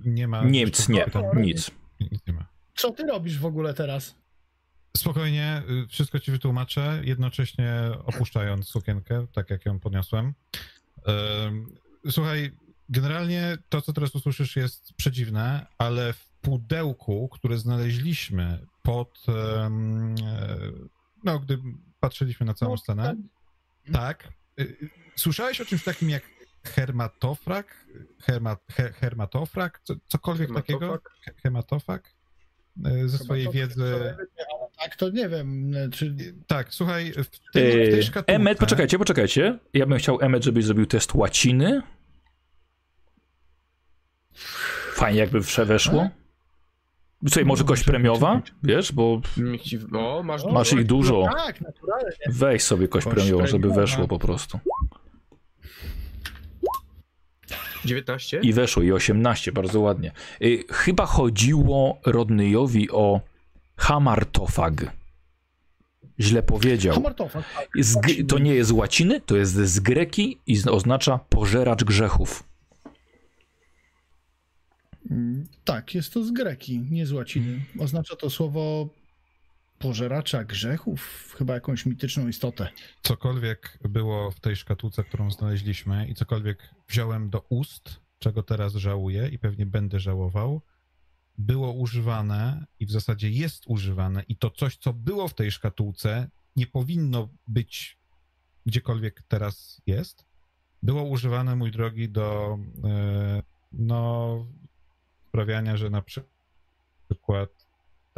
Nie 0.05 0.27
ma. 0.27 0.43
Nic 0.43 0.89
nie. 0.89 1.05
Nic 1.35 1.71
nie 2.27 2.33
ma. 2.33 2.45
Co 2.75 2.91
ty 2.91 3.03
robisz 3.03 3.39
w 3.39 3.45
ogóle 3.45 3.73
teraz? 3.73 4.15
Spokojnie, 4.97 5.63
y, 5.83 5.87
wszystko 5.87 6.19
ci 6.19 6.31
wytłumaczę, 6.31 7.01
jednocześnie 7.03 7.73
opuszczając 8.05 8.67
sukienkę, 8.67 9.27
tak 9.33 9.49
jak 9.49 9.65
ją 9.65 9.79
podniosłem. 9.79 10.33
Słuchaj, 12.09 12.51
generalnie 12.89 13.57
to, 13.69 13.81
co 13.81 13.93
teraz 13.93 14.15
usłyszysz, 14.15 14.55
jest 14.55 14.93
przedziwne, 14.93 15.65
ale 15.77 16.13
w 16.13 16.29
pudełku, 16.41 17.29
które 17.29 17.57
znaleźliśmy 17.57 18.65
pod. 18.83 19.25
e, 19.27 19.69
No, 21.23 21.39
gdy 21.39 21.59
patrzyliśmy 21.99 22.45
na 22.45 22.53
całą 22.53 22.71
No, 22.71 22.77
scenę. 22.77 23.15
Tak. 23.93 24.27
y, 24.59 24.63
y, 24.63 24.89
Słyszałeś 25.15 25.61
o 25.61 25.65
czymś 25.65 25.83
takim 25.83 26.09
jak 26.09 26.23
hermatofrag? 26.63 27.85
Herma, 28.21 28.57
he, 28.71 28.93
hermatofrag? 28.93 29.81
Co, 29.83 29.93
cokolwiek 30.07 30.53
takiego? 30.53 30.79
Hematofag? 30.79 31.11
He- 31.25 31.33
Hematofag? 31.43 32.13
Y, 32.87 33.09
Ze 33.09 33.17
swojej 33.17 33.43
Chyba 33.45 33.53
to- 33.53 33.59
wiedzy. 33.67 33.83
Ale 33.95 34.17
tak, 34.79 34.95
to 34.95 35.09
nie 35.09 35.29
wiem, 35.29 35.71
czy... 35.91 36.15
Tak, 36.47 36.73
słuchaj, 36.73 37.11
w, 37.11 37.13
tym, 37.13 37.41
w 37.49 37.51
tej 37.53 37.99
E, 37.99 38.03
szkatułce... 38.03 38.33
Emmet, 38.35 38.57
poczekajcie, 38.57 38.97
poczekajcie. 38.99 39.59
Ja 39.73 39.85
bym 39.85 39.97
chciał, 39.97 40.21
Emmet, 40.21 40.43
żebyś 40.43 40.65
zrobił 40.65 40.85
test 40.85 41.13
łaciny. 41.15 41.81
Fajnie 44.93 45.19
jakby 45.19 45.39
weszło. 45.65 46.09
Słuchaj, 47.27 47.45
może 47.45 47.63
kość 47.63 47.83
premiowa, 47.83 48.41
wiesz, 48.63 48.91
bo 48.91 49.21
O, 49.93 50.23
masz 50.23 50.43
O, 50.43 50.51
masz 50.51 50.73
ich 50.73 50.85
dużo. 50.85 51.25
No 51.29 51.35
tak, 51.35 51.61
naturalnie. 51.61 52.09
Weź 52.29 52.63
sobie 52.63 52.87
kość 52.87 53.05
Kość 53.05 53.15
premiową, 53.17 53.47
żeby 53.47 53.69
weszło 53.73 54.07
po 54.07 54.19
prostu. 54.19 54.59
19? 57.89 58.39
I 58.43 58.53
weszło, 58.53 58.83
i 58.83 58.91
18, 58.91 59.51
bardzo 59.51 59.79
ładnie. 59.79 60.11
Y, 60.41 60.63
chyba 60.69 61.05
chodziło 61.05 61.99
Rodneyowi 62.05 62.91
o 62.91 63.21
hamartofag. 63.77 64.91
Źle 66.19 66.43
powiedział. 66.43 66.93
Hamartofag. 66.95 67.43
Z, 67.79 67.95
g- 68.01 68.23
to 68.23 68.39
nie 68.39 68.55
jest 68.55 68.69
z 68.69 68.71
łaciny, 68.71 69.21
to 69.21 69.37
jest 69.37 69.53
z 69.53 69.79
greki 69.79 70.37
i 70.47 70.55
z- 70.55 70.67
oznacza 70.67 71.17
pożeracz 71.29 71.83
grzechów. 71.83 72.43
Mm, 75.11 75.47
Tak, 75.63 75.95
jest 75.95 76.13
to 76.13 76.23
z 76.23 76.31
greki, 76.31 76.79
nie 76.91 77.05
z 77.05 77.11
łaciny. 77.11 77.61
Oznacza 77.79 78.15
to 78.15 78.29
słowo 78.29 78.89
pożeracza 79.79 80.43
grzechów, 80.43 81.33
chyba 81.37 81.53
jakąś 81.53 81.85
mityczną 81.85 82.27
istotę. 82.27 82.69
Cokolwiek 83.01 83.79
było 83.89 84.31
w 84.31 84.39
tej 84.39 84.55
szkatułce, 84.55 85.03
którą 85.03 85.31
znaleźliśmy 85.31 86.07
i 86.07 86.15
cokolwiek 86.15 86.69
wziąłem 86.87 87.29
do 87.29 87.39
ust, 87.49 87.99
czego 88.19 88.43
teraz 88.43 88.73
żałuję 88.73 89.27
i 89.27 89.39
pewnie 89.39 89.65
będę 89.65 89.99
żałował, 89.99 90.61
było 91.37 91.73
używane 91.73 92.65
i 92.79 92.85
w 92.85 92.91
zasadzie 92.91 93.29
jest 93.29 93.63
używane 93.67 94.23
i 94.27 94.35
to 94.35 94.49
coś, 94.49 94.77
co 94.77 94.93
było 94.93 95.27
w 95.27 95.33
tej 95.33 95.51
szkatułce, 95.51 96.29
nie 96.55 96.67
powinno 96.67 97.29
być 97.47 97.97
gdziekolwiek 98.65 99.23
teraz 99.27 99.81
jest. 99.85 100.25
Było 100.83 101.03
używane, 101.03 101.55
mój 101.55 101.71
drogi, 101.71 102.09
do 102.09 102.57
e, 102.83 103.43
no, 103.71 104.45
sprawiania, 105.27 105.77
że 105.77 105.89
na 105.89 106.01
przy- 106.01 106.23
przykład, 107.09 107.49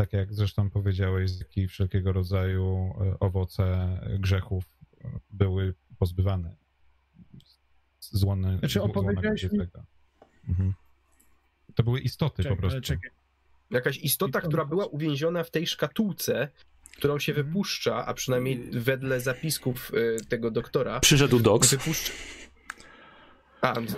tak 0.01 0.13
jak 0.13 0.33
zresztą 0.33 0.69
powiedziałeś, 0.69 1.31
z 1.31 1.43
wszelkiego 1.69 2.13
rodzaju 2.13 2.93
e, 3.01 3.19
owoce 3.19 3.97
grzechów 4.19 4.63
e, 5.03 5.09
były 5.29 5.73
pozbywane. 5.99 6.55
Złone, 7.99 8.59
Znaczy, 8.59 8.81
opowiedziałeś 8.81 9.43
mi-. 9.43 9.59
Mhm. 10.49 10.73
To 11.75 11.83
były 11.83 11.99
istoty 11.99 12.43
Czekaj, 12.43 12.55
po 12.57 12.61
prostu. 12.61 12.81
czekaj. 12.81 13.09
Jakaś 13.71 13.97
istota, 13.97 14.41
która 14.41 14.65
była 14.65 14.85
uwięziona 14.85 15.43
w 15.43 15.51
tej 15.51 15.67
szkatułce, 15.67 16.49
którą 16.97 17.19
się 17.19 17.31
Mhm. 17.31 17.47
wypuszcza, 17.47 18.05
a 18.05 18.13
przynajmniej 18.13 18.57
wedle 18.71 19.21
zapisków 19.21 19.91
y, 19.93 20.25
tego 20.29 20.51
doktora, 20.51 20.99
Przyszedł 20.99 21.39
Dox. 21.39 21.71
wypuszcza... 21.71 22.13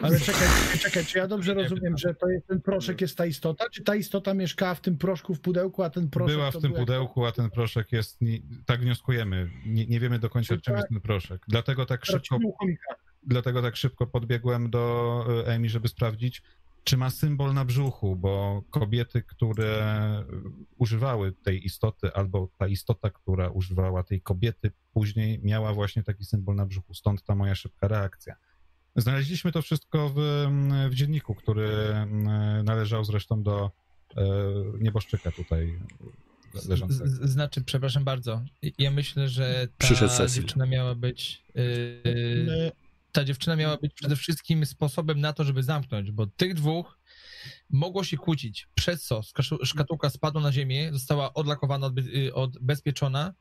Ale 0.01 0.19
czekaj, 0.19 0.48
czekaj, 0.80 1.06
czy 1.06 1.17
ja 1.17 1.27
dobrze 1.27 1.53
rozumiem, 1.53 1.98
że 1.98 2.14
to 2.14 2.30
jest 2.30 2.48
ten 2.48 2.61
proszek 2.61 3.01
jest 3.01 3.17
ta 3.17 3.25
istota? 3.25 3.66
Czy 3.69 3.83
ta 3.83 3.95
istota 3.95 4.33
mieszkała 4.33 4.75
w 4.75 4.82
tym 4.82 4.98
proszku 4.98 5.35
w 5.35 5.40
pudełku, 5.40 5.83
a 5.83 5.90
ten 5.90 6.09
proszek 6.09 6.35
Była 6.35 6.51
w 6.51 6.61
tym 6.61 6.74
pudełku, 6.74 7.25
a 7.25 7.32
ten 7.32 7.50
proszek 7.50 7.92
jest. 7.92 8.22
Nie, 8.22 8.40
tak 8.66 8.82
wnioskujemy. 8.82 9.50
Nie, 9.66 9.85
nie 9.85 10.00
wiemy 10.00 10.19
do 10.19 10.30
końca, 10.30 10.58
czym 10.58 10.75
jest 10.75 10.90
ten 10.90 11.01
proszek. 11.01 11.42
Dlatego 11.48 11.85
tak 11.85 12.06
szybko 12.06 12.40
dlatego 13.24 13.61
tak 13.61 13.75
szybko 13.75 14.08
podbiegłem 14.08 14.69
do 14.69 15.25
e, 15.48 15.48
Emi, 15.48 15.69
żeby 15.69 15.88
sprawdzić, 15.88 16.42
czy 16.83 16.98
ma 16.98 17.09
symbol 17.09 17.53
na 17.53 17.66
brzuchu, 17.66 18.16
bo 18.16 18.64
kobiety, 18.69 19.22
które 19.22 20.24
używały 20.77 21.32
tej 21.32 21.66
istoty, 21.66 22.14
albo 22.14 22.50
ta 22.58 22.67
istota, 22.67 23.09
która 23.09 23.50
używała 23.50 24.03
tej 24.03 24.22
kobiety, 24.22 24.72
później 24.93 25.40
miała 25.43 25.74
właśnie 25.74 26.03
taki 26.03 26.25
symbol 26.25 26.56
na 26.56 26.66
brzuchu. 26.66 26.93
Stąd 26.93 27.24
ta 27.24 27.35
moja 27.35 27.56
szybka 27.56 27.88
reakcja. 27.88 28.35
Znaleźliśmy 28.95 29.51
to 29.51 29.61
wszystko 29.61 30.09
w, 30.09 30.47
w 30.89 30.93
dzienniku, 30.93 31.35
który 31.35 31.69
mm, 31.69 32.65
należał 32.65 33.03
zresztą 33.03 33.43
do 33.43 33.72
e, 34.17 34.23
nieboszczyka 34.80 35.31
tutaj 35.31 35.80
leżącego. 36.67 37.27
znaczy, 37.27 37.61
przepraszam 37.61 38.03
bardzo. 38.03 38.41
Ja 38.77 38.91
myślę, 38.91 39.30
że 39.30 39.67
ta 39.77 39.85
Przyszedł 39.85 40.33
dziewczyna 40.33 40.65
miała 40.65 40.95
być. 40.95 41.43
Yy, 41.55 42.45
My- 42.47 42.72
ta 43.11 43.23
dziewczyna 43.23 43.55
miała 43.55 43.77
być 43.77 43.93
przede 43.93 44.15
wszystkim 44.15 44.65
sposobem 44.65 45.19
na 45.19 45.33
to, 45.33 45.43
żeby 45.43 45.63
zamknąć, 45.63 46.11
bo 46.11 46.27
tych 46.27 46.53
dwóch 46.53 46.99
mogło 47.69 48.03
się 48.03 48.17
kłócić, 48.17 48.67
przez 48.75 49.03
co 49.03 49.22
szkatułka 49.63 50.09
spadła 50.09 50.41
na 50.41 50.51
ziemię, 50.51 50.89
została 50.93 51.33
odlakowana, 51.33 51.91
y, 52.15 52.33
odbezpieczona, 52.33 53.33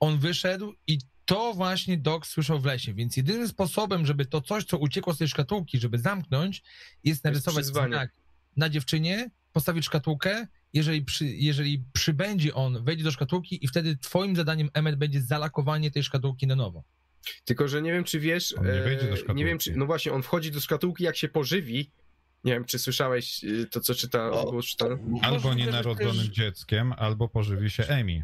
on 0.00 0.18
wyszedł 0.18 0.74
i 0.86 0.98
to 1.32 1.54
właśnie 1.54 1.98
Doc 1.98 2.26
słyszał 2.26 2.60
w 2.60 2.64
lesie, 2.64 2.94
więc 2.94 3.16
jedynym 3.16 3.48
sposobem, 3.48 4.06
żeby 4.06 4.26
to 4.26 4.40
coś, 4.40 4.64
co 4.64 4.78
uciekło 4.78 5.14
z 5.14 5.18
tej 5.18 5.28
szkatułki, 5.28 5.78
żeby 5.78 5.98
zamknąć, 5.98 6.62
jest 7.04 7.24
narysować 7.24 7.64
przyzwanie. 7.64 7.94
znak 7.94 8.10
na 8.56 8.68
dziewczynie, 8.68 9.30
postawić 9.52 9.84
szkatułkę, 9.84 10.46
jeżeli, 10.72 11.02
przy, 11.02 11.26
jeżeli 11.26 11.84
przybędzie 11.92 12.54
on, 12.54 12.84
wejdzie 12.84 13.04
do 13.04 13.10
szkatułki 13.10 13.64
i 13.64 13.68
wtedy 13.68 13.96
twoim 13.96 14.36
zadaniem, 14.36 14.70
Emmet, 14.74 14.96
będzie 14.96 15.20
zalakowanie 15.20 15.90
tej 15.90 16.02
szkatułki 16.02 16.46
na 16.46 16.56
nowo. 16.56 16.84
Tylko, 17.44 17.68
że 17.68 17.82
nie 17.82 17.92
wiem, 17.92 18.04
czy 18.04 18.20
wiesz. 18.20 18.54
On 18.58 18.64
nie 18.66 18.82
wejdzie 18.82 19.06
do 19.06 19.12
e, 19.12 19.16
szkatułki. 19.16 19.38
nie 19.38 19.44
wiem, 19.44 19.58
czy. 19.58 19.76
No 19.76 19.86
właśnie, 19.86 20.12
on 20.12 20.22
wchodzi 20.22 20.50
do 20.50 20.60
szkatułki, 20.60 21.04
jak 21.04 21.16
się 21.16 21.28
pożywi. 21.28 21.90
Nie 22.44 22.52
wiem, 22.52 22.64
czy 22.64 22.78
słyszałeś 22.78 23.44
y, 23.44 23.66
to, 23.66 23.80
co 23.80 23.94
czyta, 23.94 24.30
O. 24.30 24.60
Albo 25.22 25.54
nienarodzonym 25.54 26.16
też- 26.16 26.26
dzieckiem, 26.26 26.92
albo 26.92 27.28
pożywi 27.28 27.70
się 27.70 27.84
Emi. 27.84 28.22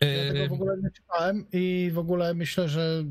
Ja 0.00 0.32
tego 0.32 0.48
w 0.48 0.52
ogóle 0.52 0.76
nie 0.82 0.90
czytałem 0.90 1.46
i 1.52 1.90
w 1.94 1.98
ogóle 1.98 2.34
myślę, 2.34 2.68
że. 2.68 3.04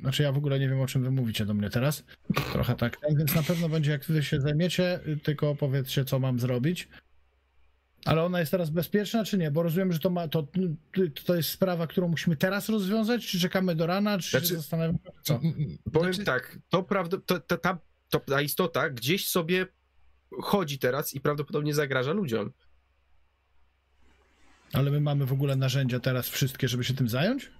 Znaczy, 0.00 0.22
ja 0.22 0.32
w 0.32 0.36
ogóle 0.36 0.58
nie 0.58 0.68
wiem, 0.68 0.80
o 0.80 0.86
czym 0.86 1.02
wy 1.02 1.10
mówicie 1.10 1.46
do 1.46 1.54
mnie 1.54 1.70
teraz. 1.70 2.04
Trochę 2.52 2.74
tak, 2.74 2.96
więc 3.16 3.34
na 3.34 3.42
pewno 3.42 3.68
będzie, 3.68 3.90
jak 3.90 4.04
wy 4.04 4.22
się 4.22 4.40
zajmiecie, 4.40 5.00
tylko 5.22 5.54
powiedzcie, 5.54 6.04
co 6.04 6.18
mam 6.18 6.40
zrobić. 6.40 6.88
Ale 8.04 8.22
ona 8.24 8.40
jest 8.40 8.50
teraz 8.50 8.70
bezpieczna, 8.70 9.24
czy 9.24 9.38
nie? 9.38 9.50
Bo 9.50 9.62
rozumiem, 9.62 9.92
że 9.92 9.98
to, 9.98 10.10
ma, 10.10 10.28
to, 10.28 10.46
to 11.24 11.34
jest 11.34 11.48
sprawa, 11.48 11.86
którą 11.86 12.08
musimy 12.08 12.36
teraz 12.36 12.68
rozwiązać, 12.68 13.26
czy 13.26 13.40
czekamy 13.40 13.74
do 13.74 13.86
rana, 13.86 14.18
czy 14.18 14.30
Znaczy- 14.30 14.46
się 14.46 14.56
zastanawiamy, 14.56 14.98
co? 15.22 15.40
Powiem 15.92 16.14
znaczy- 16.14 16.24
tak, 16.26 16.58
to 16.68 16.82
prawda, 16.82 17.16
to, 17.26 17.40
to, 17.40 17.58
ta, 17.58 17.78
to, 18.10 18.20
ta 18.20 18.40
istota 18.40 18.90
gdzieś 18.90 19.26
sobie 19.26 19.66
chodzi 20.42 20.78
teraz 20.78 21.14
i 21.14 21.20
prawdopodobnie 21.20 21.74
zagraża 21.74 22.12
ludziom. 22.12 22.52
Ale 24.72 24.90
my 24.90 25.00
mamy 25.00 25.26
w 25.26 25.32
ogóle 25.32 25.56
narzędzia 25.56 26.00
teraz 26.00 26.28
wszystkie, 26.28 26.68
żeby 26.68 26.84
się 26.84 26.94
tym 26.94 27.08
zająć? 27.08 27.50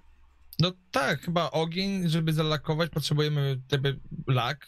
No 0.59 0.71
tak, 0.91 1.21
chyba 1.21 1.51
ogień, 1.51 2.09
żeby 2.09 2.33
zalakować, 2.33 2.89
potrzebujemy 2.89 3.61
jakby 3.71 3.99
lak, 4.27 4.67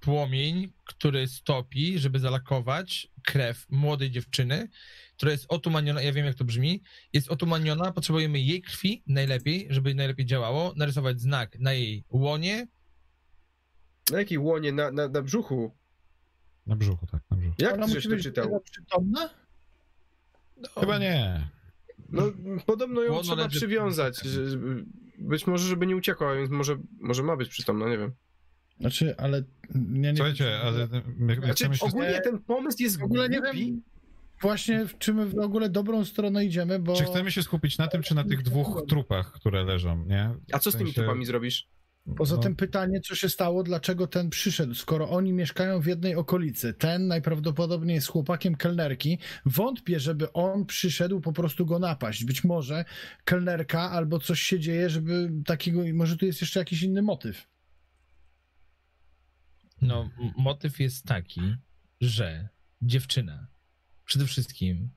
płomień, 0.00 0.72
który 0.84 1.28
stopi, 1.28 1.98
żeby 1.98 2.18
zalakować 2.18 3.08
krew 3.24 3.66
młodej 3.70 4.10
dziewczyny, 4.10 4.68
która 5.16 5.32
jest 5.32 5.46
otumaniona, 5.48 6.02
ja 6.02 6.12
wiem 6.12 6.26
jak 6.26 6.34
to 6.34 6.44
brzmi, 6.44 6.82
jest 7.12 7.30
otumaniona, 7.30 7.92
potrzebujemy 7.92 8.40
jej 8.40 8.62
krwi 8.62 9.02
najlepiej, 9.06 9.66
żeby 9.70 9.94
najlepiej 9.94 10.26
działało, 10.26 10.72
narysować 10.76 11.20
znak 11.20 11.58
na 11.58 11.72
jej 11.72 12.04
łonie, 12.10 12.66
Na 14.12 14.18
jakiej 14.18 14.38
łonie? 14.38 14.72
Na, 14.72 14.90
na, 14.90 15.08
na 15.08 15.22
brzuchu. 15.22 15.76
Na 16.66 16.76
brzuchu, 16.76 17.06
tak, 17.06 17.22
na 17.30 17.36
brzuchu. 17.36 17.54
Jak 17.58 17.74
Ona 17.74 17.86
ty 17.86 17.92
żeś 17.92 18.04
to 18.04 18.16
czytał? 18.16 18.60
przytomna? 18.60 19.30
no, 20.56 20.68
Chyba 20.80 20.98
nie. 20.98 21.48
No, 22.12 22.22
podobno 22.66 23.02
ją 23.02 23.22
trzeba 23.22 23.42
leży- 23.44 23.56
przywiązać. 23.56 24.22
Że, 24.22 24.40
być 25.18 25.46
może, 25.46 25.68
żeby 25.68 25.86
nie 25.86 25.96
uciekła, 25.96 26.34
więc 26.34 26.50
może, 26.50 26.78
może 27.00 27.22
ma 27.22 27.36
być 27.36 27.48
przytomna, 27.48 27.88
nie 27.88 27.98
wiem. 27.98 28.12
Znaczy, 28.80 29.14
ale 29.18 29.44
ja 29.74 30.10
nie 30.10 30.16
Słuchajcie, 30.16 30.60
ale 30.60 30.88
my, 30.92 31.02
my 31.18 31.34
Znaczy, 31.34 31.52
chcemy 31.52 31.76
się... 31.76 31.86
ogólnie 31.86 32.20
ten 32.20 32.38
pomysł 32.38 32.82
jest 32.82 32.98
W 32.98 33.04
ogóle 33.04 33.28
nie 33.28 33.40
wiem 33.40 33.82
właśnie, 34.42 34.86
w 34.86 34.98
czym 34.98 35.16
my 35.16 35.26
w 35.26 35.38
ogóle 35.38 35.68
dobrą 35.68 36.04
stronę 36.04 36.44
idziemy, 36.44 36.78
bo... 36.78 36.96
Czy 36.96 37.04
chcemy 37.04 37.30
się 37.30 37.42
skupić 37.42 37.78
na 37.78 37.86
tym, 37.88 38.02
czy 38.02 38.14
na 38.14 38.24
tych 38.24 38.42
dwóch 38.42 38.82
trupach, 38.88 39.32
które 39.32 39.64
leżą, 39.64 40.04
nie? 40.06 40.34
A 40.52 40.58
co 40.58 40.70
z 40.70 40.74
W 40.74 40.78
tymi 40.78 40.90
sensie- 40.90 41.00
trupami 41.00 41.26
zrobisz? 41.26 41.68
Poza 42.16 42.36
no, 42.36 42.42
tym 42.42 42.56
pytanie, 42.56 43.00
co 43.00 43.14
się 43.14 43.28
stało, 43.28 43.62
dlaczego 43.62 44.06
ten 44.06 44.30
przyszedł, 44.30 44.74
skoro 44.74 45.10
oni 45.10 45.32
mieszkają 45.32 45.80
w 45.80 45.86
jednej 45.86 46.14
okolicy. 46.14 46.74
Ten 46.74 47.06
najprawdopodobniej 47.06 47.94
jest 47.94 48.08
chłopakiem 48.08 48.54
kelnerki. 48.54 49.18
Wątpię, 49.46 50.00
żeby 50.00 50.32
on 50.32 50.66
przyszedł 50.66 51.20
po 51.20 51.32
prostu 51.32 51.66
go 51.66 51.78
napaść. 51.78 52.24
Być 52.24 52.44
może 52.44 52.84
kelnerka 53.24 53.90
albo 53.90 54.18
coś 54.18 54.40
się 54.40 54.60
dzieje, 54.60 54.90
żeby 54.90 55.30
takiego, 55.46 55.80
może 55.94 56.16
tu 56.16 56.26
jest 56.26 56.40
jeszcze 56.40 56.60
jakiś 56.60 56.82
inny 56.82 57.02
motyw. 57.02 57.46
No, 59.82 60.10
motyw 60.36 60.80
jest 60.80 61.04
taki, 61.04 61.40
że 62.00 62.48
dziewczyna 62.82 63.46
przede 64.04 64.26
wszystkim 64.26 64.90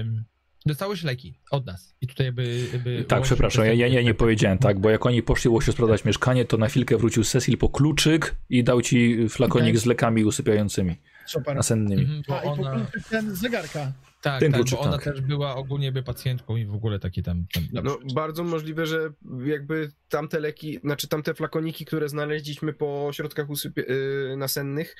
ym, 0.00 0.24
dostały 0.66 0.96
się 0.96 1.06
leki 1.06 1.34
od 1.50 1.66
nas. 1.66 1.94
I 2.00 2.06
tutaj 2.06 2.26
jakby... 2.26 2.66
jakby 2.72 3.04
Tak, 3.04 3.22
przepraszam, 3.22 3.64
ja, 3.64 3.72
ja, 3.72 3.86
ja 3.86 4.02
nie 4.02 4.14
powiedziałem 4.14 4.58
tak, 4.58 4.78
bo 4.78 4.90
jak 4.90 5.06
oni 5.06 5.22
poszli 5.22 5.50
Łosiu 5.50 5.72
sprawdzać 5.72 6.04
mieszkanie, 6.04 6.44
to 6.44 6.56
na 6.56 6.68
chwilkę 6.68 6.96
wrócił 6.96 7.24
Cecil 7.24 7.58
po 7.58 7.68
kluczyk 7.68 8.36
i 8.50 8.64
dał 8.64 8.82
ci 8.82 9.28
flakonik 9.28 9.68
Okej. 9.68 9.80
z 9.80 9.86
lekami 9.86 10.24
usypiającymi, 10.24 10.96
Super. 11.26 11.56
nasennymi. 11.56 12.02
Mhm, 12.02 12.22
A, 12.28 12.32
bo 12.32 12.40
i 12.40 12.56
po 12.56 12.62
ona, 12.62 12.86
prostu 12.86 13.10
ten 13.10 13.36
zegarka. 13.36 13.92
tak, 14.22 14.40
ten 14.40 14.52
tak, 14.52 14.60
kluczyk, 14.60 14.78
bo 14.78 14.84
ona 14.84 14.98
tak. 14.98 15.04
też 15.04 15.20
była 15.20 15.56
ogólnie 15.56 15.92
by 15.92 16.02
pacjentką 16.02 16.56
i 16.56 16.66
w 16.66 16.74
ogóle 16.74 16.98
taki 16.98 17.22
tam... 17.22 17.46
tam 17.54 17.84
No, 17.84 17.98
bardzo 18.14 18.44
możliwe, 18.44 18.86
że 18.86 19.12
jakby 19.44 19.90
tamte 20.08 20.40
leki, 20.40 20.78
znaczy 20.78 21.08
tamte 21.08 21.34
flakoniki, 21.34 21.84
które 21.84 22.08
znaleźliśmy 22.08 22.72
po 22.72 23.10
środkach 23.12 23.50
usypie, 23.50 23.84
y, 23.90 24.36
nasennych, 24.36 24.96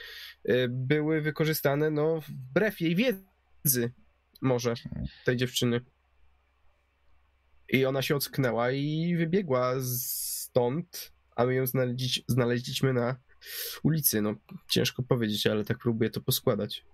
y, 0.48 0.68
były 0.70 1.20
wykorzystane, 1.20 1.90
no, 1.90 2.20
wbrew 2.28 2.80
jej 2.80 2.94
wiedzy, 2.94 3.92
może, 4.42 4.74
tej 5.24 5.36
dziewczyny. 5.36 5.80
I 7.68 7.86
ona 7.86 8.02
się 8.02 8.16
ocknęła 8.16 8.70
i 8.70 9.16
wybiegła 9.16 9.74
stąd, 9.80 11.12
a 11.36 11.46
my 11.46 11.54
ją 11.54 11.66
znaleźli, 11.66 12.24
znaleźliśmy 12.28 12.92
na 12.92 13.16
ulicy. 13.82 14.22
No, 14.22 14.34
ciężko 14.68 15.02
powiedzieć, 15.02 15.46
ale 15.46 15.64
tak 15.64 15.78
próbuję 15.78 16.10
to 16.10 16.20
poskładać. 16.20 16.84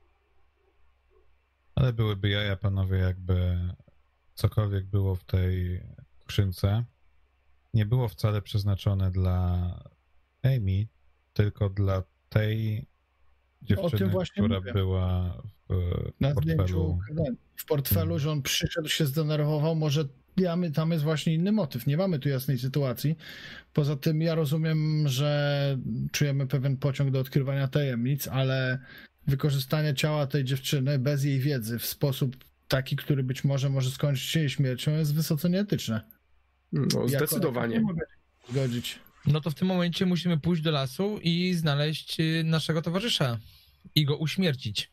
Ale 1.74 1.92
byłyby 1.92 2.28
jaja, 2.28 2.56
panowie, 2.56 2.98
jakby 2.98 3.58
cokolwiek 4.34 4.86
było 4.86 5.14
w 5.14 5.24
tej 5.24 5.82
skrzynce, 6.20 6.84
nie 7.74 7.86
było 7.86 8.08
wcale 8.08 8.42
przeznaczone 8.42 9.10
dla 9.10 9.58
Amy, 10.42 10.86
tylko 11.32 11.70
dla 11.70 12.02
tej 12.28 12.86
dziewczyny, 13.62 14.10
właśnie 14.10 14.42
która 14.42 14.58
mówię. 14.58 14.72
była 14.72 15.42
w 15.72 16.20
Na 16.20 16.34
zdjęciu 16.34 16.98
portfelu. 17.06 17.36
w 17.56 17.64
portfelu, 17.64 18.18
że 18.18 18.30
on 18.30 18.42
przyszedł, 18.42 18.88
się 18.88 19.06
zdenerwował, 19.06 19.74
może 19.74 20.04
ja, 20.36 20.56
tam 20.74 20.92
jest 20.92 21.04
właśnie 21.04 21.34
inny 21.34 21.52
motyw. 21.52 21.86
Nie 21.86 21.96
mamy 21.96 22.18
tu 22.18 22.28
jasnej 22.28 22.58
sytuacji. 22.58 23.16
Poza 23.72 23.96
tym 23.96 24.22
ja 24.22 24.34
rozumiem, 24.34 25.08
że 25.08 25.78
czujemy 26.12 26.46
pewien 26.46 26.76
pociąg 26.76 27.10
do 27.10 27.20
odkrywania 27.20 27.68
tajemnic, 27.68 28.28
ale 28.28 28.78
wykorzystanie 29.26 29.94
ciała 29.94 30.26
tej 30.26 30.44
dziewczyny 30.44 30.98
bez 30.98 31.24
jej 31.24 31.40
wiedzy 31.40 31.78
w 31.78 31.86
sposób 31.86 32.36
taki, 32.68 32.96
który 32.96 33.22
być 33.22 33.44
może 33.44 33.70
może 33.70 33.90
skończyć 33.90 34.24
się 34.24 34.40
jej 34.40 34.50
śmiercią, 34.50 34.90
jest 34.90 35.14
wysoce 35.14 35.50
nieetyczne. 35.50 36.00
No, 36.72 37.08
zdecydowanie. 37.08 37.78
nie 37.78 37.94
zgodzić. 38.50 38.98
No 39.26 39.40
to 39.40 39.50
w 39.50 39.54
tym 39.54 39.68
momencie 39.68 40.06
musimy 40.06 40.40
pójść 40.40 40.62
do 40.62 40.70
lasu 40.70 41.18
i 41.22 41.54
znaleźć 41.54 42.20
y, 42.20 42.42
naszego 42.44 42.82
towarzysza 42.82 43.38
i 43.94 44.04
go 44.04 44.16
uśmiercić. 44.16 44.91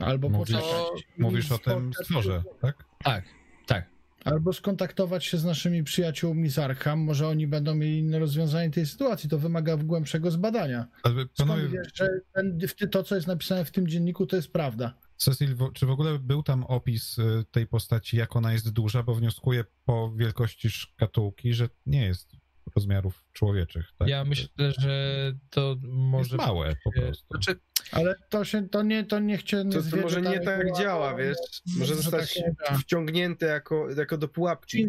Albo 0.00 0.28
Mówisz- 0.28 0.56
poczekać. 0.56 1.08
Mówisz 1.18 1.52
o 1.52 1.58
tym 1.58 1.92
stworze, 2.02 2.42
tak? 2.60 2.84
Tak, 3.04 3.24
tak. 3.66 3.90
Albo 4.24 4.52
skontaktować 4.52 5.24
się 5.24 5.38
z 5.38 5.44
naszymi 5.44 5.84
przyjaciółmi 5.84 6.48
z 6.48 6.58
Arkham, 6.58 7.00
może 7.00 7.28
oni 7.28 7.46
będą 7.46 7.74
mieli 7.74 7.98
inne 7.98 8.18
rozwiązanie 8.18 8.70
tej 8.70 8.86
sytuacji. 8.86 9.30
To 9.30 9.38
wymaga 9.38 9.76
głębszego 9.76 10.30
zbadania. 10.30 10.86
Ale 11.02 11.26
panowie, 11.36 11.68
wiesz, 11.68 11.88
że 11.94 12.08
ten, 12.32 12.58
to, 12.90 13.02
co 13.02 13.14
jest 13.14 13.26
napisane 13.26 13.64
w 13.64 13.70
tym 13.70 13.88
dzienniku, 13.88 14.26
to 14.26 14.36
jest 14.36 14.52
prawda? 14.52 14.94
Cecil, 15.16 15.56
czy 15.74 15.86
w 15.86 15.90
ogóle 15.90 16.18
był 16.18 16.42
tam 16.42 16.64
opis 16.64 17.18
y, 17.18 17.44
tej 17.50 17.66
postaci, 17.66 18.16
jak 18.16 18.36
ona 18.36 18.52
jest 18.52 18.70
duża, 18.70 19.02
bo 19.02 19.14
wnioskuję 19.14 19.64
po 19.84 20.12
wielkości 20.16 20.70
szkatułki, 20.70 21.54
że 21.54 21.68
nie 21.86 22.06
jest 22.06 22.36
rozmiarów 22.76 23.24
człowieczych, 23.32 23.86
tak? 23.98 24.08
Ja 24.08 24.24
myślę, 24.24 24.72
że 24.78 25.32
to 25.50 25.70
Jest 25.70 25.82
może... 25.84 26.36
małe 26.36 26.76
po 26.84 26.92
prostu. 26.92 27.26
Znaczy, 27.30 27.60
Ale 27.92 28.14
to 28.28 28.44
się, 28.44 28.68
to 28.68 28.82
nie, 28.82 29.04
to 29.04 29.18
niech 29.18 29.42
cię 29.42 29.64
nie 29.64 29.72
To, 29.72 29.82
to 29.82 29.96
może 29.96 30.22
nie 30.22 30.40
ta 30.40 30.58
tak 30.58 30.76
działa, 30.78 31.14
wiesz? 31.14 31.36
Może 31.76 31.94
że 31.94 32.02
zostać 32.02 32.42
tak 32.68 32.78
wciągnięte 32.78 33.46
jako, 33.46 33.90
jako 33.90 34.18
do 34.18 34.28
pułapki. 34.28 34.86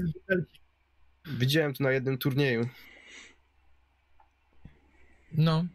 Widziałem 1.25 1.73
to 1.73 1.83
na 1.83 1.91
jednym 1.91 2.17
turnieju. 2.17 2.69
no, 5.31 5.65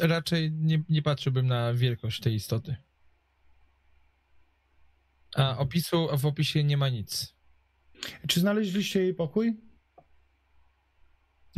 raczej 0.00 0.52
nie, 0.52 0.82
nie 0.88 1.02
patrzyłbym 1.02 1.46
na 1.46 1.74
wielkość 1.74 2.20
tej 2.20 2.34
istoty. 2.34 2.76
A 5.36 5.58
opisu, 5.58 6.08
w 6.18 6.26
opisie 6.26 6.64
nie 6.64 6.76
ma 6.76 6.88
nic. 6.88 7.34
Czy 8.28 8.40
znaleźliście 8.40 9.00
jej 9.02 9.14
pokój? 9.14 9.67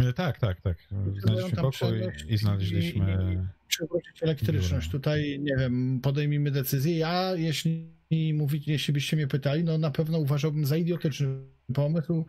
E, 0.08 0.12
Tak, 0.12 0.38
tak, 0.38 0.60
tak. 0.60 0.76
Znaleźliśmy 1.18 1.62
pokój 1.62 2.00
i 2.28 2.36
znaleźliśmy... 2.36 3.46
Przywrócić 3.68 4.22
elektryczność. 4.22 4.86
Biura. 4.86 4.98
Tutaj, 4.98 5.38
nie 5.40 5.56
wiem, 5.56 6.00
podejmijmy 6.02 6.50
decyzję. 6.50 6.98
Ja, 6.98 7.32
jeśli 7.36 7.90
mówić, 8.34 8.68
jeśli 8.68 8.94
byście 8.94 9.16
mnie 9.16 9.26
pytali, 9.26 9.64
no 9.64 9.78
na 9.78 9.90
pewno 9.90 10.18
uważałbym 10.18 10.66
za 10.66 10.76
idiotyczny 10.76 11.26
pomysł 11.74 12.24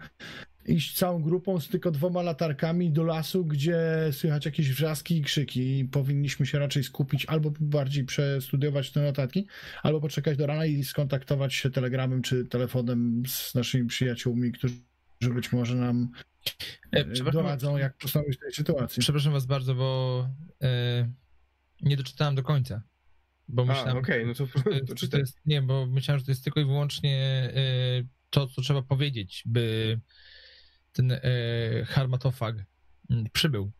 iść 0.65 0.97
całą 0.97 1.21
grupą 1.21 1.59
z 1.59 1.67
tylko 1.69 1.91
dwoma 1.91 2.21
latarkami 2.21 2.91
do 2.91 3.03
lasu, 3.03 3.45
gdzie 3.45 3.79
słychać 4.11 4.45
jakieś 4.45 4.69
wrzaski 4.69 5.17
i 5.17 5.21
krzyki. 5.21 5.79
I 5.79 5.85
powinniśmy 5.85 6.45
się 6.45 6.59
raczej 6.59 6.83
skupić 6.83 7.25
albo 7.25 7.51
bardziej 7.59 8.05
przestudiować 8.05 8.91
te 8.91 9.01
notatki, 9.01 9.47
albo 9.83 10.01
poczekać 10.01 10.37
do 10.37 10.47
rana 10.47 10.65
i 10.65 10.83
skontaktować 10.83 11.53
się 11.53 11.69
telegramem 11.69 12.21
czy 12.21 12.45
telefonem 12.45 13.23
z 13.27 13.55
naszymi 13.55 13.87
przyjaciółmi, 13.87 14.51
którzy 14.51 14.75
być 15.33 15.51
może 15.51 15.75
nam 15.75 16.09
doradzą, 17.33 17.77
jak 17.77 17.97
postąpić 17.97 18.37
w 18.37 18.39
tej 18.39 18.51
sytuacji. 18.51 19.01
Przepraszam 19.01 19.33
was 19.33 19.45
bardzo, 19.45 19.75
bo 19.75 20.29
e, 20.63 21.11
nie 21.81 21.97
doczytałem 21.97 22.35
do 22.35 22.43
końca. 22.43 22.81
Bo 23.47 23.61
A, 23.61 23.65
myślałem, 23.65 23.97
okej, 23.97 24.25
no 24.25 24.33
to, 24.33 24.47
to, 24.47 25.07
to 25.09 25.17
jest, 25.17 25.35
to 25.35 25.41
nie, 25.45 25.61
bo 25.61 25.85
myślałem, 25.85 26.19
że 26.19 26.25
to 26.25 26.31
jest 26.31 26.43
tylko 26.43 26.59
i 26.59 26.65
wyłącznie 26.65 27.17
e, 27.55 28.03
to, 28.29 28.47
co 28.47 28.61
trzeba 28.61 28.81
powiedzieć, 28.81 29.43
by 29.45 29.99
ten 30.93 31.11
e, 31.11 31.19
harmatofag 31.85 32.55
mm, 33.09 33.25
przybył. 33.33 33.71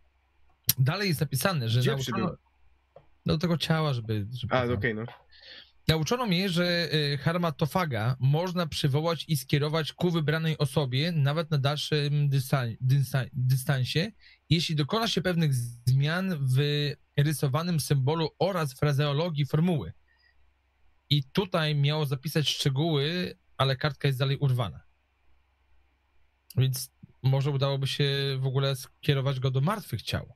Dalej 0.80 1.07
jest 1.07 1.22
napisane, 1.22 1.69
że 1.69 1.80
Gdzie 1.80 1.91
nauczono, 1.91 2.17
przybył? 2.17 2.38
no, 3.25 3.33
do 3.33 3.38
tego 3.38 3.57
ciała, 3.57 3.93
żeby... 3.93 4.27
żeby 4.31 4.56
A, 4.56 4.64
okej, 4.64 4.95
no. 4.95 5.06
Nauczono 5.92 6.26
mnie, 6.26 6.50
że 6.50 6.90
y, 6.94 7.18
harmatofaga 7.18 8.16
można 8.20 8.68
przywołać 8.68 9.26
i 9.28 9.38
skierować 9.38 9.94
ku 9.94 10.11
wybranej 10.11 10.58
osobie 10.58 11.11
nawet 11.11 11.52
na 11.52 11.58
dalszym 11.58 12.30
dysta- 12.30 12.78
dysta- 12.82 13.30
dystansie, 13.34 14.11
jeśli 14.50 14.76
dokona 14.76 15.08
się 15.08 15.22
pewnych 15.22 15.53
zmian 15.53 16.38
w 16.56 16.60
rysowanym 17.18 17.80
symbolu 17.80 18.30
oraz 18.40 18.74
frazeologii 18.74 19.45
formuły. 19.45 19.94
I 21.10 21.24
tutaj 21.24 21.76
miało 21.76 22.06
zapisać 22.06 22.50
szczegóły, 22.50 23.38
ale 23.58 23.76
kartka 23.76 24.08
jest 24.08 24.20
dalej 24.20 24.38
urwana. 24.38 24.84
Więc 26.58 26.92
może 27.24 27.52
udałoby 27.52 27.88
się 27.88 28.38
w 28.40 28.45
ogóle 28.45 28.76
skierować 28.76 29.40
go 29.40 29.52
do 29.52 29.61
martwych 29.61 30.02
ciał. 30.02 30.34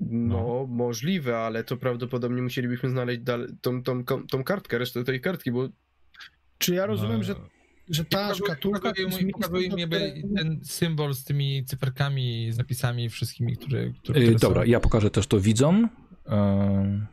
No, 0.00 0.66
możliwe, 0.68 1.38
ale 1.38 1.64
to 1.64 1.76
prawdopodobnie 1.76 2.42
musielibyśmy 2.42 2.90
znaleźć 2.90 3.20
dal- 3.20 3.48
tą, 3.60 3.82
tą, 3.82 4.04
tą, 4.04 4.26
tą 4.26 4.44
kartkę, 4.44 4.78
resztę 4.78 5.04
tej 5.04 5.20
kartki, 5.20 5.52
bo 5.52 5.68
Czy 6.58 6.74
ja 6.74 6.86
rozumiem, 6.86 7.16
No, 7.16 7.22
że, 7.22 7.34
że 7.88 8.04
ta 8.04 8.18
Pokazuje- 8.28 8.46
szkatułka... 8.46 8.78
pokazuje 9.32 9.68
mi- 9.70 10.34
ten 10.36 10.60
symbol 10.64 11.14
z 11.14 11.24
tymi 11.24 11.64
cyferkami, 11.64 12.52
z 12.52 12.58
napisami 12.58 13.08
wszystkimi, 13.08 13.56
które, 13.56 13.90
które, 14.02 14.20
Yy, 14.20 14.26
które 14.26 14.38
dobra, 14.38 14.62
są. 14.62 14.68
ja 14.70 14.80
pokażę 14.80 15.10
też 15.10 15.26
to 15.26 15.40
widzom. 15.40 15.88
Yy... 16.26 17.06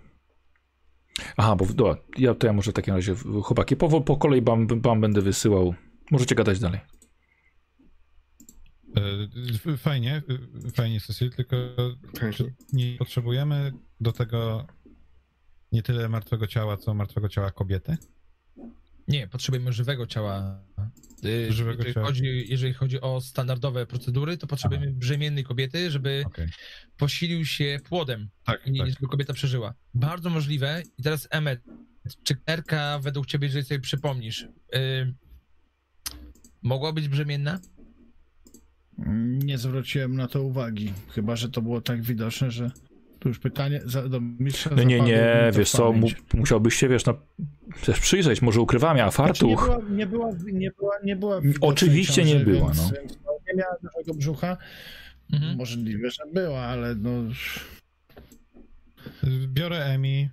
Aha, 1.37 1.55
bo 1.55 1.65
dobra, 1.65 1.95
ja, 2.17 2.35
to 2.35 2.47
ja 2.47 2.53
może 2.53 2.71
w 2.71 2.73
takim 2.73 2.93
razie, 2.95 3.15
chłopaki, 3.43 3.75
po, 3.75 4.01
po 4.01 4.17
kolei 4.17 4.41
wam, 4.41 4.67
wam 4.81 5.01
będę 5.01 5.21
wysyłał. 5.21 5.75
Możecie 6.11 6.35
gadać 6.35 6.59
dalej. 6.59 6.79
E, 8.97 9.77
Fajnie, 9.77 10.21
e, 10.67 10.71
fajnie 10.71 11.01
Cecil, 11.01 11.31
tylko 11.31 11.55
nie 12.73 12.97
potrzebujemy 12.97 13.71
do 13.99 14.11
tego 14.11 14.67
nie 15.71 15.83
tyle 15.83 16.09
martwego 16.09 16.47
ciała, 16.47 16.77
co 16.77 16.93
martwego 16.93 17.29
ciała 17.29 17.51
kobiety? 17.51 17.97
Nie, 19.07 19.27
potrzebujemy 19.27 19.73
żywego 19.73 20.07
ciała. 20.07 20.63
Y, 21.25 21.53
Żywego 21.53 21.77
jeżeli, 21.77 21.93
ciała. 21.93 22.07
Chodzi, 22.07 22.45
jeżeli 22.47 22.73
chodzi 22.73 23.01
o 23.01 23.21
standardowe 23.21 23.85
procedury, 23.85 24.37
to 24.37 24.47
potrzebujemy 24.47 24.91
brzemiennej 24.91 25.43
kobiety, 25.43 25.91
żeby 25.91 26.23
Okej. 26.25 26.47
posilił 26.97 27.45
się 27.45 27.79
płodem 27.83 28.29
Tak, 28.43 28.67
i 28.67 28.71
nie, 28.71 28.79
tak. 28.79 28.89
żeby 28.89 29.07
kobieta 29.07 29.33
przeżyła. 29.33 29.73
Bardzo 29.93 30.29
możliwe. 30.29 30.83
I 30.97 31.03
teraz 31.03 31.27
Emmet, 31.31 31.61
czy 32.23 32.35
Erka 32.47 32.99
według 32.99 33.25
ciebie, 33.25 33.47
jeżeli 33.47 33.65
sobie 33.65 33.79
przypomnisz, 33.79 34.41
y, 34.75 35.13
mogła 36.61 36.93
być 36.93 37.07
brzemienna? 37.07 37.59
Nie 39.43 39.57
zwróciłem 39.57 40.15
na 40.15 40.27
to 40.27 40.43
uwagi. 40.43 40.93
Chyba, 41.09 41.35
że 41.35 41.49
to 41.49 41.61
było 41.61 41.81
tak 41.81 42.01
widoczne, 42.01 42.51
że 42.51 42.71
tu 43.19 43.29
już 43.29 43.39
pytanie 43.39 43.81
za, 43.85 44.09
do 44.09 44.21
mistrza 44.21 44.69
No 44.77 44.83
nie, 44.83 45.01
nie, 45.01 45.49
to 45.51 45.59
wiesz 45.59 45.71
co, 45.71 45.93
mu, 45.93 46.07
musiałbyś 46.33 46.75
się, 46.75 46.89
wiesz, 46.89 47.05
no, 47.05 47.13
też 47.85 47.99
przyjrzeć, 47.99 48.41
może 48.41 48.61
ukrywa 48.61 48.93
miała 48.93 49.11
Znaczy, 49.11 49.45
nie, 49.45 49.55
fartuch. 49.55 49.79
była, 49.79 49.97
nie 49.97 50.07
była, 50.07 50.29
nie 50.53 50.71
była, 50.71 50.93
nie 51.03 51.15
była 51.15 51.41
w 51.41 51.43
widocznej 51.43 51.69
Oczywiście 51.69 52.23
nie 52.23 52.31
ciąży, 52.31 52.45
była, 52.45 52.67
Więc, 52.67 52.91
no. 52.91 52.97
więc 53.01 53.19
no, 53.25 53.31
nie 53.47 53.53
miała 53.57 53.75
dużego 53.81 54.17
brzucha. 54.19 54.57
Mhm. 55.33 55.57
Możliwe, 55.57 56.11
że 56.11 56.23
była, 56.33 56.59
ale 56.59 56.95
no... 56.95 57.09
Biorę 59.47 59.85
Emi 59.85 60.29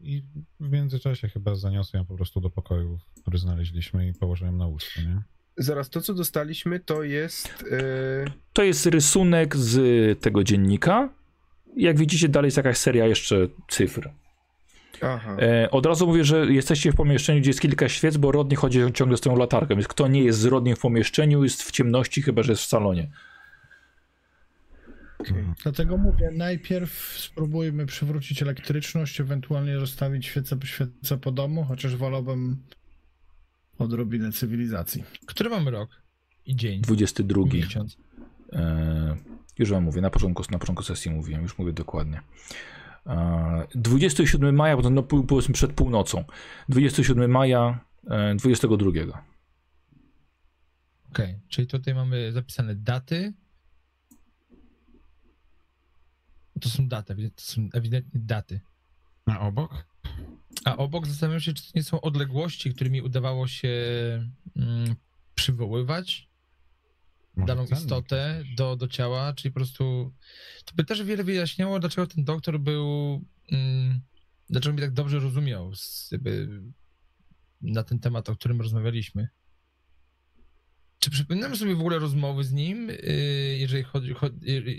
i 0.00 0.22
w 0.60 0.70
międzyczasie 0.70 1.28
chyba 1.28 1.54
zaniosę 1.54 1.98
ją 1.98 2.04
po 2.04 2.14
prostu 2.16 2.40
do 2.40 2.50
pokoju, 2.50 2.98
który 3.22 3.38
znaleźliśmy 3.38 4.08
i 4.08 4.12
położyłem 4.12 4.56
na 4.58 4.66
łóżko, 4.66 5.00
nie? 5.00 5.22
Zaraz, 5.56 5.90
to 5.90 6.00
co 6.00 6.14
dostaliśmy 6.14 6.80
to 6.80 7.02
jest... 7.02 7.64
e, 7.72 8.30
To 8.52 8.62
jest 8.62 8.86
rysunek 8.86 9.56
z 9.56 10.20
tego 10.20 10.44
dziennika. 10.44 11.08
Jak 11.76 11.98
widzicie, 11.98 12.28
dalej 12.28 12.46
jest 12.46 12.56
jakaś 12.56 12.76
seria 12.78 13.06
jeszcze 13.06 13.36
cyfr. 13.68 14.10
Aha. 15.02 15.36
E, 15.40 15.70
od 15.70 15.86
razu 15.86 16.06
mówię, 16.06 16.24
że 16.24 16.52
jesteście 16.52 16.92
w 16.92 16.94
pomieszczeniu, 16.96 17.40
gdzie 17.40 17.50
jest 17.50 17.60
kilka 17.60 17.88
świec, 17.88 18.16
bo 18.16 18.32
Rodney 18.32 18.56
chodzi 18.56 18.80
ciągle 18.94 19.16
z 19.16 19.20
tą 19.20 19.36
latarką. 19.36 19.74
Więc 19.74 19.88
kto 19.88 20.08
nie 20.08 20.22
jest 20.24 20.38
z 20.38 20.44
Rodney 20.44 20.74
w 20.76 20.80
pomieszczeniu, 20.80 21.42
jest 21.44 21.62
w 21.62 21.70
ciemności, 21.70 22.22
chyba 22.22 22.42
że 22.42 22.52
jest 22.52 22.62
w 22.62 22.66
salonie. 22.66 23.10
okej. 25.18 25.44
Dlatego 25.62 25.96
mówię, 25.96 26.30
najpierw 26.32 26.92
spróbujmy 27.18 27.86
przywrócić 27.86 28.42
elektryczność, 28.42 29.20
ewentualnie 29.20 29.76
rozstawić 29.76 30.26
świece, 30.26 30.56
świece 30.64 31.18
po 31.18 31.32
domu, 31.32 31.64
chociaż 31.64 31.96
wolałbym 31.96 32.56
odrobinę 33.78 34.32
cywilizacji. 34.32 35.04
Który 35.26 35.50
mamy 35.50 35.70
rok 35.70 35.90
i 36.46 36.56
dzień? 36.56 36.80
22. 36.80 37.42
Miesiąc. 37.52 37.96
E, 38.52 39.16
już 39.58 39.70
wam 39.70 39.84
mówię, 39.84 40.00
na 40.00 40.10
początku, 40.10 40.42
na 40.50 40.58
początku 40.58 40.84
sesji 40.84 41.10
mówiłem, 41.10 41.42
już 41.42 41.58
mówię 41.58 41.72
dokładnie. 41.72 42.20
E, 43.06 43.66
27 43.74 44.54
maja, 44.54 44.76
bo 44.76 44.82
to 44.82 44.90
no, 44.90 45.02
powiedzmy 45.02 45.54
przed 45.54 45.72
północą. 45.72 46.24
27 46.68 47.30
maja 47.30 47.80
e, 48.10 48.34
22. 48.34 48.90
Okej, 51.10 51.38
czyli 51.48 51.66
tutaj 51.66 51.94
mamy 51.94 52.32
zapisane 52.32 52.74
daty. 52.74 53.32
To 56.60 56.68
są 56.68 56.88
daty, 56.88 57.30
to 57.36 57.42
są 57.42 57.68
ewidentnie 57.72 58.20
daty. 58.20 58.60
A 59.26 59.40
obok? 59.40 59.86
A 60.64 60.76
obok 60.76 61.06
zastanawiam 61.06 61.40
się, 61.40 61.54
czy 61.54 61.62
to 61.62 61.68
nie 61.74 61.82
są 61.82 62.00
odległości, 62.00 62.74
którymi 62.74 63.02
udawało 63.02 63.48
się 63.48 63.68
mm, 64.56 64.94
przywoływać 65.34 66.28
Może 67.36 67.46
daną 67.46 67.66
istotę 67.66 68.44
do, 68.56 68.76
do 68.76 68.88
ciała, 68.88 69.32
czyli 69.32 69.52
po 69.52 69.60
prostu 69.60 70.14
to 70.64 70.74
by 70.74 70.84
też 70.84 71.02
wiele 71.02 71.24
wyjaśniało, 71.24 71.80
dlaczego 71.80 72.06
ten 72.06 72.24
doktor 72.24 72.60
był, 72.60 73.20
mm, 73.52 74.00
dlaczego 74.50 74.74
mi 74.74 74.80
tak 74.80 74.92
dobrze 74.92 75.18
rozumiał 75.18 75.74
z, 75.74 76.08
jakby, 76.12 76.62
na 77.60 77.82
ten 77.82 77.98
temat, 77.98 78.28
o 78.28 78.36
którym 78.36 78.60
rozmawialiśmy. 78.60 79.28
Czy 80.98 81.10
przypominamy 81.10 81.56
sobie 81.56 81.74
w 81.74 81.80
ogóle 81.80 81.98
rozmowy 81.98 82.44
z 82.44 82.52
nim, 82.52 82.88
yy, 82.88 83.56
jeżeli 83.58 83.82
chodzi, 83.82 84.14
chodzi, 84.14 84.36
jeżeli 84.42 84.78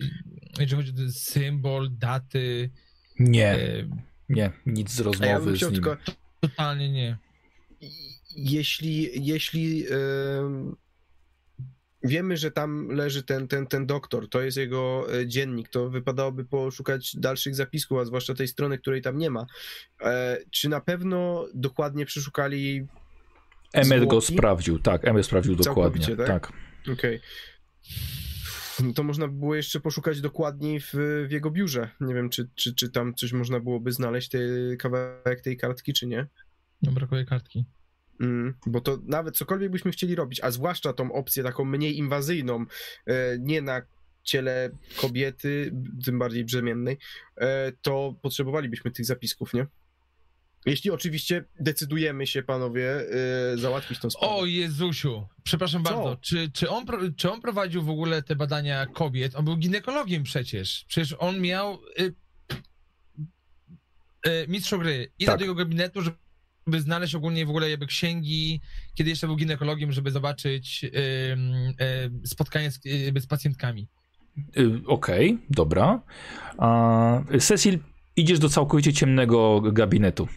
chodzi 0.58 0.76
o 0.76 1.12
symbol, 1.12 1.90
daty? 1.98 2.70
Nie, 3.20 3.58
yy, 3.58 3.90
nie, 4.30 4.52
nic 4.66 4.92
z 4.92 5.00
A 5.00 5.04
ja 5.04 5.06
rozmowy 5.06 5.46
bym 5.46 5.58
z 5.58 5.62
nim. 5.62 5.72
tylko... 5.74 5.98
Totalnie 6.40 6.92
nie. 6.92 7.18
jeśli, 8.36 9.26
jeśli 9.26 9.86
em, 9.88 10.76
wiemy, 12.04 12.38
że 12.38 12.52
tam 12.52 12.88
leży 12.88 13.24
ten, 13.24 13.48
ten, 13.48 13.68
ten 13.68 13.86
doktor, 13.86 14.30
to 14.30 14.42
jest 14.42 14.58
jego 14.58 15.08
e, 15.20 15.28
dziennik, 15.28 15.70
to 15.70 15.90
wypadałoby 15.90 16.46
poszukać 16.46 17.16
dalszych 17.16 17.56
zapisków, 17.56 18.00
a 18.00 18.06
zwłaszcza 18.06 18.34
tej 18.34 18.48
strony, 18.48 18.78
której 18.78 19.02
tam 19.02 19.18
nie 19.18 19.30
ma. 19.30 19.46
E, 20.02 20.38
czy 20.52 20.70
na 20.70 20.82
pewno 20.82 21.48
dokładnie 21.54 22.06
przeszukali 22.06 22.88
Emmet 23.74 24.06
go 24.06 24.22
sprawdził, 24.22 24.80
tak, 24.80 25.08
Emmet 25.08 25.26
sprawdził 25.26 25.56
dokładnie. 25.56 26.16
Tak? 26.16 26.28
tak. 26.28 26.52
Okej. 26.94 27.20
No 27.20 28.35
to 28.96 29.04
można 29.04 29.28
by 29.28 29.34
było 29.34 29.56
jeszcze 29.56 29.80
poszukać 29.80 30.22
dokładniej 30.22 30.80
w, 30.80 30.94
w 31.28 31.32
jego 31.32 31.52
biurze. 31.52 31.90
Nie 32.02 32.14
wiem, 32.14 32.30
czy, 32.30 32.50
czy, 32.56 32.76
czy 32.76 32.90
tam 32.90 33.14
coś 33.14 33.32
można 33.32 33.60
byłoby 33.60 33.92
znaleźć, 33.92 34.30
te, 34.30 34.40
kawałek 34.80 35.42
tej 35.42 35.58
kartki, 35.58 35.94
czy 35.94 36.08
nie. 36.08 36.28
No 36.82 36.92
brakuje 36.92 37.26
kartki. 37.26 37.66
Mm, 38.20 38.54
bo 38.66 38.82
to 38.82 39.00
nawet 39.04 39.38
cokolwiek 39.38 39.72
byśmy 39.72 39.92
chcieli 39.92 40.16
robić, 40.16 40.42
a 40.44 40.52
zwłaszcza 40.52 40.94
tą 40.94 41.14
opcję 41.14 41.44
taką 41.44 41.66
mniej 41.66 41.98
inwazyjną, 41.98 42.66
e, 43.06 43.38
nie 43.40 43.62
na 43.62 43.82
ciele 44.24 44.70
kobiety, 45.02 45.72
tym 46.06 46.20
bardziej 46.20 46.46
brzemiennej, 46.46 46.98
e, 47.38 47.72
to 47.82 48.16
potrzebowalibyśmy 48.22 48.92
tych 48.92 49.06
zapisków, 49.06 49.54
nie? 49.54 49.68
Jeśli 50.66 50.92
oczywiście 50.92 51.44
decydujemy 51.60 52.28
się, 52.28 52.44
panowie, 52.44 52.92
e, 53.54 53.58
załatwić 53.58 54.00
tą 54.00 54.10
sprawę. 54.10 54.34
O 54.34 54.46
Jezusiu, 54.46 55.28
przepraszam 55.44 55.84
Co? 55.84 55.90
bardzo. 55.90 56.18
Czy, 56.22 56.52
czy, 56.52 56.70
on, 56.70 56.86
czy 57.18 57.32
on 57.32 57.42
prowadził 57.42 57.84
w 57.84 57.90
ogóle 57.90 58.24
te 58.24 58.36
badania 58.36 58.86
kobiet? 58.86 59.36
On 59.36 59.46
był 59.46 59.58
ginekologiem 59.58 60.24
przecież. 60.24 60.86
Przecież 60.88 61.16
on 61.20 61.42
miał 61.42 61.80
y, 62.00 62.14
y, 64.28 64.46
mistrz 64.48 64.76
gry. 64.76 65.12
Idę 65.20 65.32
Tak. 65.32 65.40
do 65.40 65.46
jego 65.46 65.56
gabinetu, 65.56 66.02
żeby 66.02 66.82
znaleźć 66.82 67.16
ogólnie 67.16 67.46
w 67.46 67.50
ogóle 67.50 67.70
jakby 67.70 67.86
księgi, 67.88 68.62
kiedy 68.96 69.10
jeszcze 69.10 69.28
był 69.28 69.36
ginekologiem, 69.36 69.92
żeby 69.92 70.12
zobaczyć 70.12 70.84
y, 70.84 70.88
y, 72.24 72.28
spotkanie 72.28 72.72
z, 72.72 72.86
y, 72.86 73.22
z 73.22 73.28
pacjentkami. 73.28 73.88
Y, 74.58 74.82
Okej, 74.88 75.38
dobra. 75.50 76.02
A, 76.58 77.22
Cecil, 77.40 77.80
idziesz 78.16 78.40
do 78.40 78.50
całkowicie 78.50 78.94
ciemnego 78.94 79.62
gabinetu. 79.62 80.28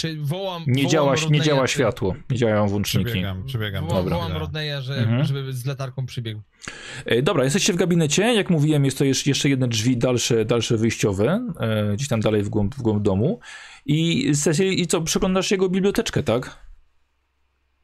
Czy 0.00 0.16
wołam. 0.20 0.64
Nie, 0.66 0.82
wołam 0.82 0.92
działa, 0.92 1.14
nie 1.30 1.40
działa 1.40 1.66
światło, 1.66 2.14
nie 2.30 2.36
działają 2.36 2.68
włączniki. 2.68 3.04
Przybiegam, 3.04 3.44
przybiegam. 3.44 3.86
Wołam, 3.86 4.04
Dobra. 4.04 4.16
wołam 4.16 4.36
Rodneya, 4.36 4.82
że, 4.82 4.94
Mhm. 4.96 5.24
żeby 5.24 5.52
z 5.52 5.66
latarką 5.66 6.06
przybiegł. 6.06 6.40
E, 7.06 7.22
Dobra, 7.22 7.44
jesteście 7.44 7.72
w 7.72 7.76
gabinecie. 7.76 8.34
Jak 8.34 8.50
mówiłem, 8.50 8.84
jest 8.84 8.98
to 8.98 9.04
jeszcze 9.04 9.48
jedne 9.48 9.68
drzwi 9.68 9.96
dalsze, 9.96 10.44
dalsze 10.44 10.76
wyjściowe, 10.76 11.48
e, 11.60 11.92
gdzieś 11.94 12.08
tam 12.08 12.20
dalej 12.20 12.42
w 12.42 12.48
głąb, 12.48 12.74
w 12.74 12.82
głąb 12.82 13.02
domu. 13.02 13.40
I 13.86 14.30
Cecil, 14.34 14.72
i 14.72 14.86
co, 14.86 15.00
przeglądasz 15.00 15.50
jego 15.50 15.68
biblioteczkę, 15.68 16.22
tak? 16.22 16.70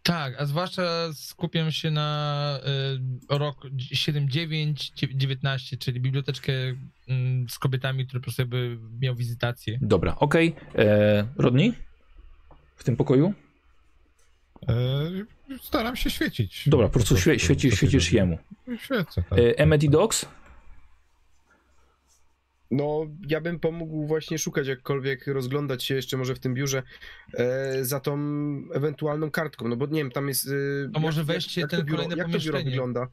Tak, 0.03 0.41
a 0.41 0.47
zwłaszcza 0.47 0.83
skupiam 1.15 1.73
się 1.73 1.91
na 1.91 2.61
y, 3.31 3.39
rok 3.39 3.67
7-9-19, 3.95 5.79
czyli 5.79 6.01
biblioteczkę 6.01 6.53
mm, 7.09 7.49
z 7.49 7.59
kobietami, 7.59 8.07
które 8.07 8.21
po 8.21 8.25
prostu 8.25 8.43
miał 9.01 9.15
wizytację. 9.15 9.79
Dobra, 9.83 10.17
okej. 10.19 10.55
E, 10.79 11.27
Rodney? 11.37 11.73
W 12.77 12.85
tym 12.85 12.97
pokoju? 12.97 13.35
E, 14.69 14.75
staram 15.63 15.97
się 15.97 16.11
świecić. 16.11 16.69
Dobra, 16.69 16.87
po 16.87 16.93
prostu 16.93 17.17
świe, 17.17 17.37
co 17.37 17.77
świecisz, 17.77 18.13
jemu. 18.13 18.39
Świecę, 18.79 19.25
tak. 19.31 19.39
E, 19.39 19.59
Emmet 19.59 19.83
i 19.83 19.91
Dox? 19.91 20.27
No, 22.71 23.07
ja 23.29 23.41
bym 23.41 23.61
pomógł 23.61 24.07
właśnie 24.07 24.39
szukać 24.39 24.67
jakkolwiek, 24.67 25.27
rozglądać 25.27 25.85
się 25.85 25.95
jeszcze 25.95 26.17
może 26.17 26.35
w 26.35 26.39
tym 26.39 26.55
biurze 26.55 26.83
e, 27.35 27.85
za 27.85 28.01
tą 28.01 28.19
ewentualną 28.75 29.31
kartką, 29.31 29.69
no 29.69 29.77
bo 29.77 29.87
nie 29.87 30.01
wiem, 30.01 30.11
tam 30.11 30.29
jest... 30.29 30.49
E, 30.49 30.91
To 30.93 31.01
może 31.01 31.25
weźcie 31.25 31.67
ten 31.69 31.85
biuro, 31.85 32.03
kolejne 32.03 32.17
Jak 32.17 32.33
to 32.33 32.39
biuro 32.39 32.63
wygląda? 32.63 33.07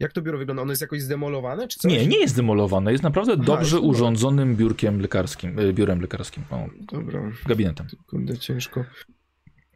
Jak 0.00 0.12
to 0.12 0.22
biuro 0.22 0.38
wygląda? 0.38 0.62
Ono 0.62 0.72
jest 0.72 0.82
jakoś 0.82 1.02
zdemolowane, 1.02 1.68
czy 1.68 1.78
coś? 1.78 1.92
Nie, 1.92 2.06
nie 2.06 2.18
jest 2.18 2.36
demolowane. 2.36 2.92
Jest 2.92 3.04
naprawdę 3.04 3.32
Aha, 3.32 3.42
dobrze 3.44 3.76
jest 3.76 3.88
urządzonym 3.88 4.56
biurkiem 4.56 5.00
lekarskim, 5.00 5.58
e, 5.58 5.72
biurem 5.72 6.00
lekarskim, 6.00 6.44
o, 6.50 6.66
Dobra, 6.92 7.32
gabinetem. 7.46 7.86
kurde, 8.06 8.38
ciężko. 8.38 8.84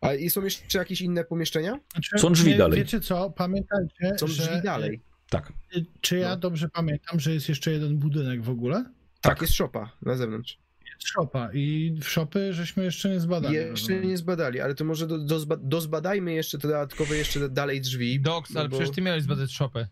A 0.01 0.15
i 0.15 0.31
są 0.31 0.45
jeszcze 0.45 0.79
jakieś 0.79 1.01
inne 1.01 1.25
pomieszczenia? 1.25 1.81
Znaczy, 1.93 2.19
Są 2.19 2.33
drzwi 2.33 2.51
wie- 2.51 2.59
dalej. 2.59 2.79
Wiecie 2.79 3.01
co, 3.01 3.31
pamiętajcie, 3.31 4.19
Są 4.19 4.27
że... 4.27 4.43
drzwi 4.43 4.63
dalej. 4.63 5.01
Tak. 5.31 5.53
y, 5.77 5.85
Czy 6.01 6.19
ja 6.19 6.29
No. 6.29 6.37
dobrze 6.37 6.69
pamiętam, 6.69 7.21
że 7.21 7.35
jest 7.35 7.49
jeszcze 7.49 7.73
jeden 7.73 7.99
budynek 7.99 8.43
w 8.43 8.51
ogóle? 8.51 8.85
Tak, 9.21 9.41
jest 9.41 9.55
szopa 9.55 9.93
na 10.03 10.15
zewnątrz. 10.17 10.59
Jest 10.87 11.09
szopa 11.09 11.51
i 11.53 11.97
w 12.03 12.09
szopy 12.09 12.53
żeśmy 12.53 12.85
jeszcze 12.85 13.09
nie 13.11 13.21
zbadali. 13.21 13.55
Jeszcze 13.55 14.01
nie 14.01 14.17
zbadali, 14.17 14.61
ale 14.61 14.75
to 14.75 14.85
może 14.85 15.07
do, 15.07 15.19
do, 15.19 15.39
zba- 15.41 15.59
dozbadajmy 15.63 16.33
jeszcze 16.33 16.59
te 16.59 16.69
dodatkowe 16.69 17.17
jeszcze 17.17 17.49
dalej 17.49 17.81
drzwi. 17.81 18.21
Doks, 18.21 18.57
ale 18.57 18.65
no 18.65 18.71
bo- 18.71 18.77
przecież 18.77 18.95
ty 18.95 19.03
miałeś 19.03 19.23
zbadać 19.23 19.51
shopę. 19.53 19.89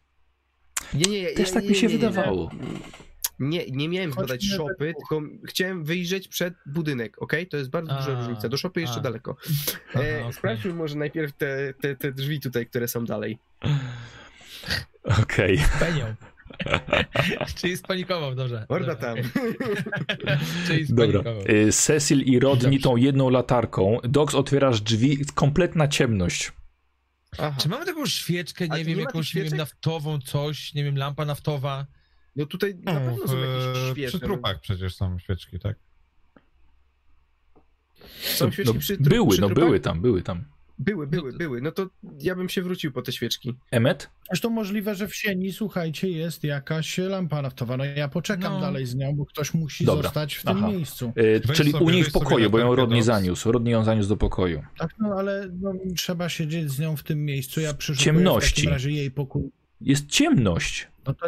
Nie, 0.95 1.11
nie, 1.11 1.23
nie. 1.23 1.31
Też 1.31 1.51
tak 1.51 1.63
nie, 1.63 1.69
mi 1.71 1.77
się 1.77 1.87
nie, 1.87 1.93
nie, 1.93 1.99
wydawało. 1.99 2.51
Nie, 3.39 3.71
nie 3.71 3.89
miałem 3.89 4.13
zbadać 4.13 4.45
szopy, 4.45 4.95
tylko 4.95 5.23
chciałem 5.47 5.85
wyjrzeć 5.85 6.29
przed 6.29 6.55
budynek, 6.67 7.23
ok? 7.23 7.33
To 7.51 7.57
jest 7.57 7.71
bardzo 7.71 7.95
duża 7.95 8.13
A, 8.13 8.21
różnica. 8.21 8.49
Do 8.49 8.57
szopy 8.57 8.81
jeszcze 8.81 8.99
a. 8.99 9.01
daleko. 9.01 9.37
E, 9.95 9.99
okej. 9.99 10.33
Sprawdźmy 10.33 10.75
może 10.75 10.97
najpierw 10.97 11.33
te, 11.33 11.75
te, 11.81 11.97
te 11.97 12.13
drzwi 12.13 12.41
tutaj, 12.41 12.67
które 12.67 12.89
są 12.89 13.05
dalej. 13.05 13.39
Okej. 15.23 15.61
Penią. 15.81 16.15
Czyli 17.61 17.77
spanikował, 17.77 18.35
dobrze. 18.35 18.67
Dobra, 18.69 18.95
tam. 18.95 19.17
Czyli 20.67 20.87
Dobra. 20.89 21.21
spanikował. 21.21 21.57
Y, 21.69 21.73
Cecil 21.73 22.23
i 22.23 22.41
Rodney 22.41 22.81
tą 22.81 22.97
jedną 22.97 23.31
latarką. 23.31 23.99
Dox 24.05 24.35
otwierasz 24.35 24.81
drzwi, 24.81 25.19
kompletna 25.35 25.89
ciemność. 25.89 26.53
Aha. 27.39 27.57
Czy 27.61 27.69
mamy 27.69 27.85
taką 27.87 28.07
świeczkę, 28.07 28.69
nie 28.69 28.77
wiem, 28.77 28.87
nie 28.89 28.95
tych 28.95 29.05
jakąś, 29.05 29.35
nie 29.35 29.43
wiem, 29.43 29.57
naftową, 29.57 30.19
coś, 30.21 30.75
nie 30.75 30.85
wiem, 30.85 30.97
lampa 30.97 31.25
naftowa? 31.25 31.87
No 32.37 32.47
tutaj 32.47 32.75
na 32.75 32.93
No, 32.93 33.01
pewno 33.01 33.29
są 33.29 33.39
jakieś 33.39 33.83
w, 33.83 33.93
świece. 33.93 34.09
przy 34.09 34.21
trupach 34.21 34.61
przecież 34.61 34.95
są 34.97 35.19
świeczki, 35.19 35.59
tak? 35.59 35.77
Są 38.21 38.51
świeczki 38.51 38.75
no, 38.75 38.81
przy 38.81 38.97
tru- 38.97 39.09
były, 39.09 39.31
przy 39.31 39.41
no 39.41 39.47
trupach? 39.47 39.65
były 39.65 39.81
tam, 39.81 40.01
były 40.01 40.23
tam. 40.23 40.45
Były, 40.79 41.07
były, 41.07 41.27
No 41.27 41.33
to- 41.33 41.39
były. 41.39 41.61
No 41.61 41.73
to 41.73 41.87
ja 42.21 42.35
bym 42.35 42.49
się 42.49 42.63
wrócił 42.63 42.93
po 42.93 43.03
te 43.03 43.13
świeczki. 43.13 43.55
Emet? 43.71 44.11
Zresztą 44.29 44.51
możliwe, 44.51 44.95
że 44.95 45.09
w 45.09 45.15
sieni, 45.17 45.53
słuchajcie, 45.53 46.09
jest 46.11 46.45
jakaś 46.45 46.99
lampa 46.99 47.43
naftowa. 47.43 47.77
No 47.77 47.85
ja 47.85 48.09
poczekam 48.09 48.53
No. 48.53 48.61
dalej 48.61 48.87
z 48.87 48.95
nią, 48.95 49.15
bo 49.17 49.27
ktoś 49.27 49.55
musi 49.55 49.85
Dobra. 49.85 50.03
zostać 50.03 50.35
w 50.35 50.43
tym 50.45 50.57
Aha. 50.57 50.69
miejscu. 50.69 51.13
Y, 51.19 51.41
Weź 51.45 51.57
czyli 51.57 51.73
sobie- 51.73 51.85
u 51.85 51.91
niej 51.91 52.05
w 52.05 52.13
pokoju, 52.13 52.51
bo 52.51 52.59
ją 52.59 52.75
Rodney 52.75 53.03
zaniósł. 53.03 53.53
Rodney 53.53 53.73
ją 53.73 53.85
zaniósł 53.85 54.09
do 54.09 54.17
pokoju. 54.17 54.63
Tak, 54.79 54.91
no 54.99 55.09
ale 55.19 55.49
no, 55.61 55.73
trzeba 55.97 56.29
siedzieć 56.29 56.71
z 56.71 56.79
nią 56.79 56.97
w 56.97 57.03
tym 57.03 57.25
miejscu. 57.25 57.61
Ja 57.61 57.75
Ciemności. 57.99 58.51
w 58.53 58.55
takim 58.55 58.71
razie 58.71 58.91
jej 58.91 59.11
pokój. 59.11 59.51
Jest 59.81 60.07
ciemność. 60.07 60.89
No 61.07 61.15
to, 61.15 61.27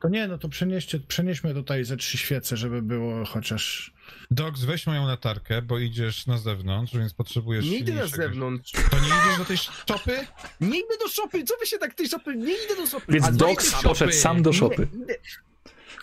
to 0.00 0.08
nie, 0.08 0.28
no 0.28 0.38
to 0.38 0.48
przenieście, 0.48 1.00
przenieśmy 1.00 1.54
tutaj 1.54 1.84
ze 1.84 1.96
trzy 1.96 2.18
świece, 2.18 2.56
żeby 2.56 2.82
było 2.82 3.24
chociaż... 3.24 3.92
Dogs, 4.30 4.64
weź 4.64 4.86
moją 4.86 5.06
latarkę, 5.06 5.62
bo 5.62 5.78
idziesz 5.78 6.26
na 6.26 6.38
zewnątrz, 6.38 6.94
więc 6.96 7.14
potrzebujesz 7.14 7.64
Nie 7.64 7.78
idę 7.78 7.94
na 7.94 8.06
zewnątrz. 8.06 8.72
To 8.72 9.00
nie 9.00 9.06
idziesz 9.06 9.38
do 9.38 9.44
tej 9.44 9.56
szopy? 9.56 10.26
Nie 10.60 10.78
idę 10.78 10.94
do 11.00 11.08
szopy! 11.08 11.44
Co 11.44 11.54
wy 11.60 11.66
się 11.66 11.78
tak 11.78 11.94
tej 11.94 12.08
szopy? 12.08 12.36
Nie 12.36 12.54
idę 12.64 12.76
do 12.76 12.86
szopy! 12.86 13.04
Więc 13.08 13.26
A 13.26 13.32
dajcie 13.32 13.62
poszedł 13.82 14.12
sam 14.12 14.42
do 14.42 14.52
szopy. 14.52 14.88
Nie, 14.92 15.06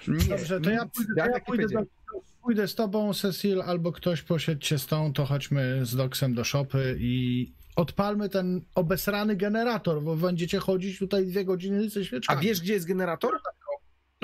nie. 0.07 0.23
nie. 0.23 0.29
Dobrze, 0.29 0.61
to 0.61 0.69
ja 0.69 0.85
pójdę, 0.85 1.13
to 1.17 1.25
ja 1.25 1.33
tak 1.33 1.45
pójdę, 1.45 1.65
do, 1.67 1.79
pójdę 2.43 2.67
z 2.67 2.75
tobą, 2.75 3.13
Cecil, 3.13 3.61
albo 3.61 3.91
ktoś 3.91 4.21
posiedźcie 4.21 4.79
z 4.79 4.85
tą, 4.85 5.13
to 5.13 5.25
chodźmy 5.25 5.85
z 5.85 5.95
Doksem 5.95 6.33
do 6.33 6.43
szopy 6.43 6.97
i 6.99 7.51
odpalmy 7.75 8.29
ten 8.29 8.61
obesrany 8.75 9.35
generator, 9.35 10.03
bo 10.03 10.15
będziecie 10.15 10.59
chodzić 10.59 10.99
tutaj 10.99 11.25
dwie 11.25 11.45
godziny 11.45 11.89
ze 11.89 11.99
A 11.99 12.03
świeczkami. 12.03 12.45
wiesz, 12.45 12.61
gdzie 12.61 12.73
jest 12.73 12.87
generator? 12.87 13.39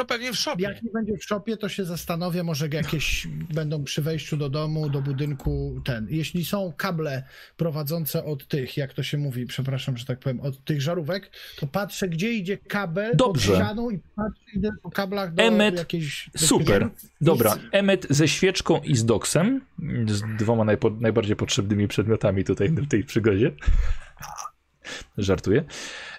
No 0.01 0.05
pewnie 0.05 0.33
w 0.33 0.35
shopie. 0.35 0.63
Jak 0.63 0.83
nie 0.83 0.91
będzie 0.91 1.17
w 1.17 1.23
szopie, 1.23 1.57
to 1.57 1.69
się 1.69 1.85
zastanowię, 1.85 2.43
może 2.43 2.67
jakieś 2.73 3.27
będą 3.53 3.83
przy 3.83 4.01
wejściu 4.01 4.37
do 4.37 4.49
domu, 4.49 4.89
do 4.89 5.01
budynku 5.01 5.81
ten. 5.85 6.07
Jeśli 6.09 6.45
są 6.45 6.73
kable 6.77 7.23
prowadzące 7.57 8.25
od 8.25 8.47
tych, 8.47 8.77
jak 8.77 8.93
to 8.93 9.03
się 9.03 9.17
mówi, 9.17 9.45
przepraszam, 9.45 9.97
że 9.97 10.05
tak 10.05 10.19
powiem, 10.19 10.39
od 10.39 10.63
tych 10.63 10.81
żarówek, 10.81 11.31
to 11.59 11.67
patrzę, 11.67 12.09
gdzie 12.09 12.33
idzie 12.33 12.57
kabel 12.57 13.11
Dobrze. 13.15 13.47
pod 13.47 13.55
ścianą 13.55 13.89
i 13.89 13.99
patrzę, 14.15 14.43
idę 14.55 14.69
po 14.83 14.89
kablach 14.89 15.33
do 15.33 15.43
Emmet, 15.43 15.77
jakiejś... 15.77 16.29
Super. 16.37 16.89
Dobra, 17.21 17.55
Emmet 17.71 18.07
ze 18.09 18.27
świeczką 18.27 18.81
i 18.83 18.95
z 18.95 19.05
Doksem, 19.05 19.61
z 20.07 20.21
dwoma 20.37 20.63
najpo, 20.63 20.89
najbardziej 20.89 21.35
potrzebnymi 21.35 21.87
przedmiotami 21.87 22.43
tutaj 22.43 22.69
w 22.69 22.87
tej 22.87 23.03
przygodzie. 23.03 23.51
Żartuję. 25.17 25.63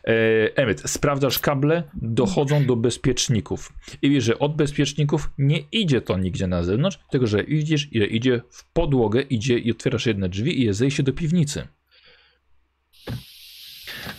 E, 0.05 0.57
Emmet, 0.57 0.83
sprawdzasz 0.91 1.39
kable, 1.39 1.83
dochodzą 1.95 2.67
do 2.67 2.77
bezpieczników. 2.77 3.73
I 4.03 4.11
wiesz, 4.11 4.25
że 4.25 4.39
od 4.39 4.57
bezpieczników 4.57 5.31
nie 5.39 5.59
idzie 5.73 6.01
to 6.01 6.19
nigdzie 6.19 6.47
na 6.47 6.63
zewnątrz, 6.63 6.99
tylko 7.11 7.27
że 7.27 7.43
idziesz, 7.43 7.89
ile 7.93 8.07
idzie 8.07 8.41
w 8.51 8.65
podłogę, 8.73 9.21
idzie 9.21 9.59
i 9.59 9.71
otwierasz 9.73 10.07
jedne 10.07 10.29
drzwi 10.29 10.61
i 10.61 10.65
jest 10.65 10.79
zejście 10.79 11.03
do 11.03 11.13
piwnicy. 11.13 11.69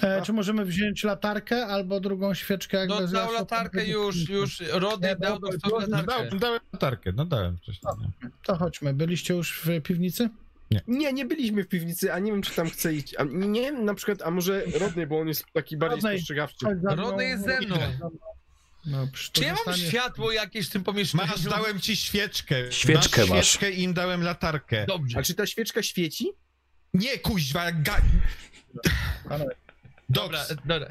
E, 0.01 0.21
czy 0.21 0.33
możemy 0.33 0.65
wziąć 0.65 1.03
latarkę 1.03 1.65
albo 1.65 1.99
drugą 1.99 2.33
świeczkę? 2.33 2.77
Jak 2.77 2.89
No 2.89 3.07
dał 3.07 3.31
latarkę 3.33 3.85
już, 3.87 4.29
już. 4.29 4.63
Rody 4.71 5.07
Nie, 5.07 5.15
dał 5.15 5.39
do 5.39 5.47
dobra, 5.47 5.87
No, 5.87 5.97
latarkę. 5.97 6.05
dałem, 6.05 6.39
dałem 6.39 6.59
latarkę, 6.73 7.11
no 7.15 7.25
dałem 7.25 7.57
wcześniej. 7.57 7.93
Nie. 8.23 8.29
To 8.45 8.55
chodźmy. 8.55 8.93
Byliście 8.93 9.33
już 9.33 9.59
w 9.59 9.81
piwnicy? 9.81 10.29
Nie, 10.87 11.13
nie 11.13 11.25
byliśmy 11.25 11.63
w 11.63 11.67
piwnicy, 11.67 12.13
a 12.13 12.19
nie 12.19 12.31
wiem, 12.31 12.41
czy 12.41 12.51
tam 12.55 12.69
chce 12.69 12.93
iść. 12.93 13.15
A 13.15 13.23
nie 13.23 13.61
wiem, 13.61 13.85
na 13.85 13.93
przykład, 13.93 14.21
a 14.21 14.31
może 14.31 14.63
Rodney, 14.79 15.07
bo 15.07 15.19
on 15.19 15.27
jest 15.27 15.45
taki 15.53 15.77
bardziej 15.77 15.95
Rodney. 15.95 16.17
spostrzegawczy. 16.17 16.65
Rody 16.83 17.25
jest 17.25 17.43
ze 17.45 17.59
mną. 17.61 17.75
No, 18.85 19.07
Czy 19.31 19.43
ja 19.43 19.55
mam 19.65 19.75
światło 19.77 20.31
jakieś 20.31 20.67
w 20.67 20.71
tym 20.71 20.83
pomieszczeniu? 20.83 21.23
Masz, 21.27 21.41
dałem 21.41 21.79
ci 21.79 21.95
świeczkę. 21.95 22.71
Świeczkę 22.71 23.21
masz. 23.21 23.29
masz. 23.29 23.47
świeczkę 23.47 23.71
i 23.71 23.83
im 23.83 23.93
dałem 23.93 24.23
latarkę. 24.23 24.85
Dobrze. 24.85 25.19
A 25.19 25.23
czy 25.23 25.33
ta 25.33 25.45
świeczka 25.45 25.83
świeci? 25.83 26.27
Nie, 26.93 27.17
kuźwa, 27.19 27.71
ga... 27.71 28.01
Panowie, 29.29 29.55
Dobra, 30.09 30.39
dobra. 30.65 30.87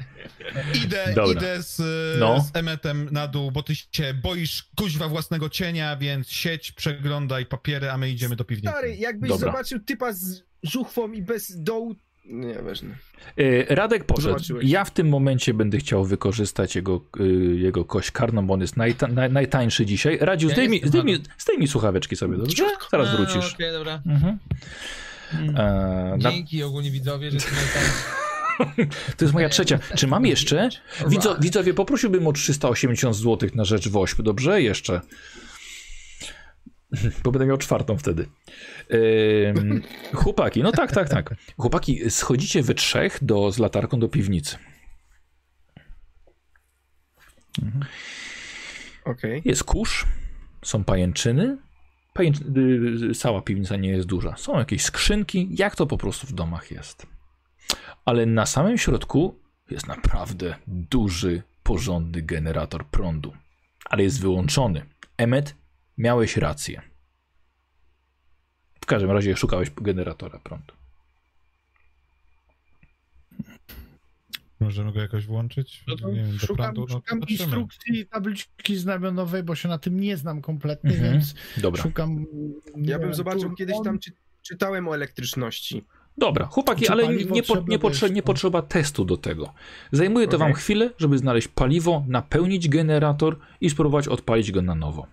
idę, 0.85 1.13
Dobra. 1.15 1.31
idę 1.39 1.63
z, 1.63 1.79
No. 2.19 2.41
z 2.41 2.57
Emetem 2.57 3.09
na 3.11 3.27
dół, 3.27 3.51
bo 3.51 3.63
ty 3.63 3.73
się 3.75 4.13
boisz 4.13 4.63
kuźwa 4.75 5.07
własnego 5.07 5.49
cienia, 5.49 5.95
więc 5.97 6.29
sieć, 6.29 6.71
przeglądaj 6.71 7.45
papiery, 7.45 7.91
a 7.91 7.97
my 7.97 8.09
idziemy 8.09 8.35
do 8.35 8.45
piwnicy. 8.45 8.71
Stary, 8.73 8.95
jakbyś 8.95 9.29
Dobra. 9.29 9.51
zobaczył 9.51 9.79
typa 9.79 10.13
z 10.13 10.43
żuchwą 10.63 11.11
i 11.11 11.21
bez 11.21 11.63
dołu... 11.63 11.95
Nieważne. 12.25 12.89
E, 13.69 13.75
Radek 13.75 14.03
poszedł. 14.05 14.27
Zobaczyłeś. 14.27 14.69
Ja 14.69 14.85
w 14.85 14.91
tym 14.91 15.09
momencie 15.09 15.53
będę 15.53 15.77
chciał 15.77 16.05
wykorzystać 16.05 16.75
jego, 16.75 17.01
y, 17.19 17.23
jego 17.57 17.85
kość 17.85 18.11
karną, 18.11 18.47
bo 18.47 18.53
on 18.53 18.61
jest 18.61 18.77
najta, 18.77 19.07
naj, 19.07 19.31
najtańszy 19.31 19.85
dzisiaj. 19.85 20.17
Radził, 20.21 20.49
Ja 20.49 20.55
zdejmij, 20.55 20.81
zdejmij, 20.85 21.19
zdejmij 21.37 21.67
słuchaweczki 21.67 22.15
sobie, 22.15 22.37
dobrze? 22.37 22.63
Zaraz 22.91 23.07
A, 23.07 23.15
wrócisz. 23.17 23.53
Okej, 23.53 23.71
dobra. 23.71 24.01
Mhm. 24.05 24.37
E, 25.57 26.17
na, 26.17 26.31
Dzięki 26.31 26.63
ogólnie 26.63 26.91
widzowie, 26.91 27.31
że 27.31 27.37
tam... 27.39 27.47
to 29.17 29.25
jest 29.25 29.33
moja 29.33 29.49
trzecia. 29.49 29.79
Czy 29.95 30.07
mam 30.07 30.25
jeszcze? 30.25 30.69
Widzo, 31.07 31.37
widzowie, 31.39 31.73
poprosiłbym 31.73 32.27
o 32.27 32.33
380 32.33 33.15
zł 33.15 33.49
na 33.55 33.65
rzecz 33.65 33.89
WOŚP, 33.89 34.23
dobrze? 34.23 34.61
Jeszcze. 34.61 35.01
Bo 37.23 37.31
będę 37.31 37.45
miał 37.45 37.57
czwartą 37.57 37.97
wtedy. 37.97 38.27
Ym, 38.93 39.81
chłopaki, 40.13 40.63
no 40.63 40.71
tak, 40.71 40.91
tak, 40.91 41.09
tak. 41.09 41.35
Chłopaki, 41.57 42.11
schodzicie 42.11 42.63
we 42.63 42.73
trzech 42.73 43.19
do, 43.21 43.51
z 43.51 43.59
latarką 43.59 43.99
do 43.99 44.09
piwnicy. 44.09 44.57
Okej. 49.05 49.41
Jest 49.45 49.63
kurz, 49.63 50.05
są 50.63 50.83
pajęczyny. 50.83 51.57
Pajęczy... 52.13 52.43
y, 53.11 53.15
Cała 53.15 53.41
piwnica 53.41 53.75
nie 53.75 53.89
jest 53.89 54.07
duża. 54.07 54.37
Są 54.37 54.59
jakieś 54.59 54.83
skrzynki, 54.83 55.49
jak 55.51 55.75
to 55.75 55.87
po 55.87 55.97
prostu 55.97 56.27
w 56.27 56.33
domach 56.33 56.71
jest. 56.71 57.12
Ale 58.05 58.25
na 58.25 58.45
samym 58.45 58.77
środku 58.77 59.39
jest 59.69 59.87
naprawdę 59.87 60.55
duży, 60.67 61.43
porządny 61.63 62.21
generator 62.21 62.85
prądu. 62.87 63.33
Ale 63.85 64.03
jest 64.03 64.21
wyłączony. 64.21 64.85
Emmet, 65.17 65.55
miałeś 65.97 66.37
rację. 66.37 66.81
W 68.81 68.85
każdym 68.85 69.11
razie 69.11 69.35
szukałeś 69.37 69.69
generatora 69.69 70.39
prądu. 70.39 70.73
Możemy 74.59 74.93
go 74.93 75.01
jakoś 75.01 75.25
włączyć? 75.25 75.83
No 75.87 75.95
to 75.95 76.09
nie 76.09 76.23
wiem, 76.23 76.39
szukam 76.39 76.55
prądu? 76.55 76.81
No, 76.81 76.87
to 76.87 76.93
szukam 76.93 77.19
patrzymy. 77.19 77.43
instrukcji 77.43 78.05
tabliczki 78.07 78.75
znamionowej, 78.77 79.43
bo 79.43 79.55
się 79.55 79.69
na 79.69 79.77
tym 79.77 79.99
nie 79.99 80.17
znam 80.17 80.41
kompletnie, 80.41 80.91
Mhm. 80.91 81.13
więc 81.13 81.35
Dobra, 81.57 81.83
szukam... 81.83 82.25
Ja 82.77 82.99
bym 82.99 83.13
zobaczył 83.13 83.55
kiedyś 83.55 83.75
tam, 83.83 83.99
czy, 83.99 84.11
czytałem 84.41 84.87
o 84.87 84.95
elektryczności. 84.95 85.85
Dobra, 86.17 86.45
chłopaki, 86.45 86.87
ale 86.87 87.15
nie, 87.15 87.43
po, 87.43 87.63
nie, 87.67 87.79
potrze, 87.79 88.09
nie 88.09 88.21
potrzeba 88.23 88.61
testu 88.61 89.05
do 89.05 89.17
tego. 89.17 89.53
Zajmuje 89.91 90.27
to 90.27 90.37
Okej. 90.37 90.47
wam 90.47 90.53
chwilę, 90.53 90.89
żeby 90.97 91.17
znaleźć 91.17 91.47
paliwo, 91.47 92.03
napełnić 92.07 92.69
generator 92.69 93.37
i 93.61 93.69
spróbować 93.69 94.07
odpalić 94.07 94.51
go 94.51 94.61
na 94.61 94.75
nowo. 94.75 95.07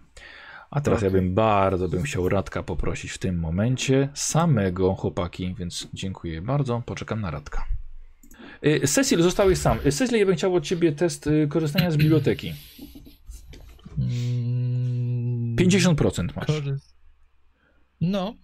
A 0.70 0.80
teraz 0.80 1.02
ja 1.02 1.08
Okej. 1.08 1.20
bym 1.20 1.34
bardzo 1.34 1.88
bym 1.88 2.02
chciał 2.02 2.28
Radka 2.28 2.62
poprosić 2.62 3.10
w 3.10 3.18
tym 3.18 3.38
momencie 3.38 4.08
samego 4.14 4.94
chłopaki, 4.94 5.54
więc 5.58 5.88
dziękuję 5.94 6.42
bardzo. 6.42 6.82
Poczekam 6.86 7.20
na 7.20 7.30
Radka. 7.30 7.64
Y, 8.66 8.86
Cecil, 8.88 9.22
zostałeś 9.22 9.58
sam. 9.58 9.78
Y, 9.86 9.92
Cecil, 9.92 10.18
ja 10.18 10.26
bym 10.26 10.36
chciał 10.36 10.54
od 10.54 10.64
ciebie 10.64 10.92
test 10.92 11.26
y, 11.26 11.48
korzystania 11.50 11.90
z 11.90 11.96
biblioteki. 11.96 12.52
Mm, 13.98 15.56
50% 15.56 16.36
masz. 16.36 16.46
korzys- 16.46 16.94
No. 18.00 18.34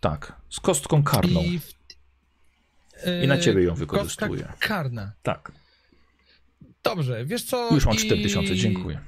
Tak, 0.00 0.40
z 0.50 0.60
kostką 0.60 1.02
karną. 1.02 1.40
I 1.40 1.58
w, 1.58 1.72
I 3.24 3.26
na 3.26 3.38
ciebie 3.38 3.62
ją 3.62 3.70
Kostka 3.70 3.80
wykorzystuję. 3.86 4.48
karna. 4.58 5.12
Tak, 5.22 5.52
Dobrze, 6.82 7.24
wiesz 7.24 7.42
co? 7.44 7.74
już 7.74 7.86
mam 7.86 7.94
i- 7.94 7.98
4000, 7.98 8.56
dziękuję. 8.56 9.00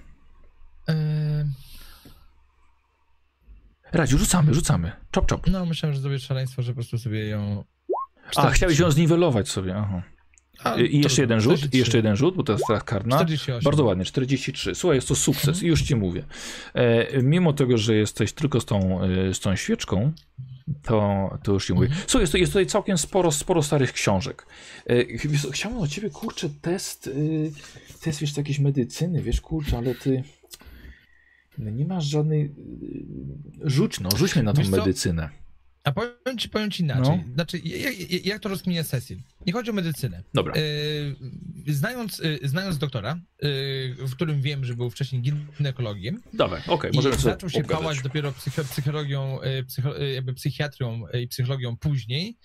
E, 0.89 1.45
Radziu, 3.93 4.19
rzucamy, 4.19 4.55
rzucamy. 4.55 4.93
Czop, 5.11 5.27
czop. 5.27 5.47
no, 5.47 5.67
myślałem, 5.67 5.95
że 5.95 6.01
zrobię 6.01 6.19
szaleństwo, 6.19 6.63
że 6.63 6.73
po 6.73 6.75
prostu 6.75 6.99
sobie 6.99 7.27
ją... 7.29 7.65
A, 8.37 8.51
chciałeś 8.51 8.79
ją 8.79 8.91
zniwelować 8.91 9.49
sobie, 9.49 9.77
aha. 9.77 10.03
A, 10.65 10.75
I 10.75 11.01
jeszcze 11.03 11.23
jeden 11.23 11.41
rzut, 11.41 11.53
43. 11.53 11.77
i 11.77 11.81
jeszcze 11.81 11.97
jeden 11.97 12.17
rzut, 12.17 12.37
bo 12.37 12.43
to 12.43 12.53
jest 12.53 12.65
teraz 12.67 12.85
karna. 12.85 13.17
48. 13.17 13.65
Bardzo 13.65 13.85
ładnie, 13.85 14.05
43. 14.05 14.75
Słuchaj, 14.75 14.97
jest 14.97 15.09
to 15.09 15.15
sukces, 15.15 15.49
Mhm. 15.49 15.67
już 15.67 15.83
ci 15.83 15.97
mówię. 15.97 16.25
E, 16.75 17.23
mimo 17.23 17.53
tego, 17.53 17.79
że 17.79 17.95
jesteś 17.95 18.33
tylko 18.33 18.61
z 18.61 18.65
tą, 18.65 19.03
e, 19.03 19.35
z 19.35 19.41
tą 19.41 19.57
świeczką, 19.57 20.13
to, 20.83 21.39
to 21.43 21.53
już 21.53 21.67
ci 21.67 21.75
mówię. 21.75 21.87
Mhm. 21.87 22.05
Słuchaj, 22.07 22.23
jest, 22.23 22.35
jest 22.35 22.53
tutaj 22.53 22.67
całkiem 22.67 22.99
sporo, 22.99 23.33
sporo 23.33 23.63
starych 23.63 23.93
książek. 23.93 24.47
E, 24.87 25.05
chciałbym 25.53 25.81
od 25.81 25.91
ciebie, 25.91 26.11
kurczę, 26.11 26.51
test, 26.61 27.07
y, 27.07 27.53
test, 28.01 28.21
wiesz, 28.21 28.37
jakiejś 28.37 28.59
medycyny, 28.59 29.23
wiesz, 29.23 29.41
kurczę, 29.41 29.79
ale 29.79 29.95
ty 29.95 30.23
no 31.59 31.71
nie 31.71 31.85
masz 31.85 32.05
żadnej... 32.05 32.45
y, 32.45 33.71
Rzuć, 33.71 34.01
no, 34.01 34.11
rzuć 34.17 34.35
mnie 34.35 34.43
na 34.43 34.53
tą 34.53 34.63
Wiesz 34.63 34.71
co? 34.71 35.29
A 35.89 35.93
powiem 35.93 36.39
ci, 36.39 36.49
powiem 36.49 36.71
ci 36.71 36.83
inaczej. 36.83 37.25
No. 37.27 37.35
Znaczy, 37.35 37.59
jak, 37.59 38.25
jak- 38.27 38.43
to 38.43 38.49
rozkminia 38.49 38.85
Cecil? 38.85 39.19
Nie 39.47 39.53
chodzi 39.53 39.71
o 39.71 39.73
medycynę. 39.73 40.23
Dobra. 40.35 40.55
Yy, 40.57 41.75
znając, 41.75 42.19
yy, 42.19 42.39
znając 42.43 42.79
doktora, 42.79 43.21
yy, 43.43 43.49
w 43.99 44.15
którym 44.15 44.43
wiem, 44.43 44.65
że 44.65 44.75
był 44.75 44.91
wcześniej 44.91 45.23
ginekologiem 45.23 46.23
Dawaj, 46.33 46.63
okej, 46.67 46.93
i 46.93 46.97
możemy 46.97 47.15
sobie 47.17 47.33
zaczął 47.33 47.51
się 47.51 47.59
obgadać. 47.59 47.79
pałać 47.83 48.03
dopiero 48.03 48.33
psycho, 48.33 48.65
psychologią, 48.65 49.39
yy, 49.43 49.65
psycho, 49.65 49.97
jakby 49.97 50.35
psychiatrią 50.35 51.03
i 51.23 51.29
psychologią 51.29 51.77
później, 51.77 52.37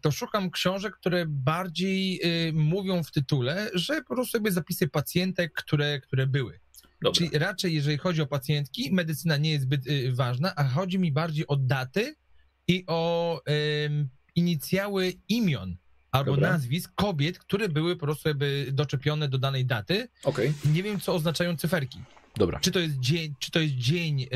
to 0.00 0.10
szukam 0.10 0.50
książek, 0.50 0.94
które 0.96 1.24
bardziej 1.28 2.20
mówią 2.52 3.02
w 3.02 3.10
tytule, 3.10 3.70
że 3.74 4.02
po 4.02 4.14
prostu 4.14 4.36
jakby 4.36 4.52
zapisy 4.52 4.88
pacjentek, 4.88 5.52
które, 5.52 6.00
które 6.00 6.26
były. 6.26 6.60
Dobra. 7.02 7.12
Czyli 7.12 7.38
raczej, 7.38 7.74
jeżeli 7.74 7.98
chodzi 7.98 8.22
o 8.22 8.26
pacjentki, 8.26 8.92
medycyna 8.92 9.36
nie 9.36 9.50
jest 9.50 9.64
zbyt 9.64 9.86
y, 9.86 10.12
ważna, 10.12 10.52
a 10.56 10.64
chodzi 10.64 10.98
mi 10.98 11.12
bardziej 11.12 11.46
o 11.46 11.56
daty 11.56 12.14
i 12.68 12.84
o 12.86 13.40
inicjały 14.34 15.12
imion 15.28 15.76
albo 16.10 16.30
Dobra. 16.32 16.50
nazwisk 16.50 16.92
kobiet, 16.94 17.38
które 17.38 17.68
były 17.68 17.96
po 17.96 18.06
prostu 18.06 18.28
jakby 18.28 18.66
doczepione 18.72 19.28
do 19.28 19.38
danej 19.38 19.66
daty. 19.66 20.08
Okej, 20.24 20.52
Nie 20.64 20.82
wiem, 20.82 21.00
co 21.00 21.14
oznaczają 21.14 21.56
cyferki. 21.56 21.98
dobra. 22.36 22.60
Czy 22.60 22.70
to 22.70 22.78
jest 22.78 23.00
dzień, 23.00 23.34
czy 23.38 23.50
to 23.50 23.60
jest 23.60 23.74
dzień 23.74 24.26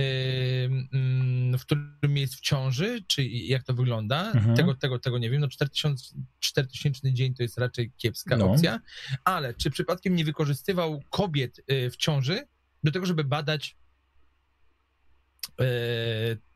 ym, 0.94 1.58
w 1.58 1.62
którym 1.62 2.16
jest 2.16 2.34
w 2.34 2.40
ciąży, 2.40 3.02
czy 3.06 3.24
jak 3.26 3.62
to 3.64 3.74
wygląda? 3.74 4.32
Mhm. 4.32 4.56
Tego, 4.56 4.74
tego, 4.74 4.98
tego 4.98 5.18
nie 5.18 5.30
wiem. 5.30 5.40
No 5.40 5.48
4000, 5.48 6.14
4000 6.40 7.12
dzień 7.12 7.34
to 7.34 7.42
jest 7.42 7.58
raczej 7.58 7.92
kiepska 7.96 8.36
No. 8.36 8.50
opcja. 8.52 8.80
Ale 9.24 9.54
czy 9.54 9.70
przypadkiem 9.70 10.16
nie 10.16 10.24
wykorzystywał 10.24 11.02
kobiet 11.10 11.58
y, 11.72 11.90
w 11.90 11.96
ciąży 11.96 12.46
do 12.84 12.92
tego, 12.92 13.06
żeby 13.06 13.24
badać 13.24 13.76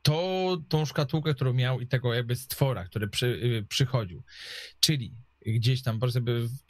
to, 0.02 0.56
tą 0.68 0.84
szkatułkę, 0.84 1.34
którą 1.34 1.52
miał 1.52 1.80
i 1.80 1.86
tego 1.86 2.14
jakby 2.14 2.36
stwora, 2.36 2.84
który 2.84 3.08
przy, 3.08 3.26
y, 3.26 3.66
przychodził. 3.68 4.22
Czyli 4.80 5.14
gdzieś 5.46 5.82
tam, 5.82 5.98
po 5.98 6.06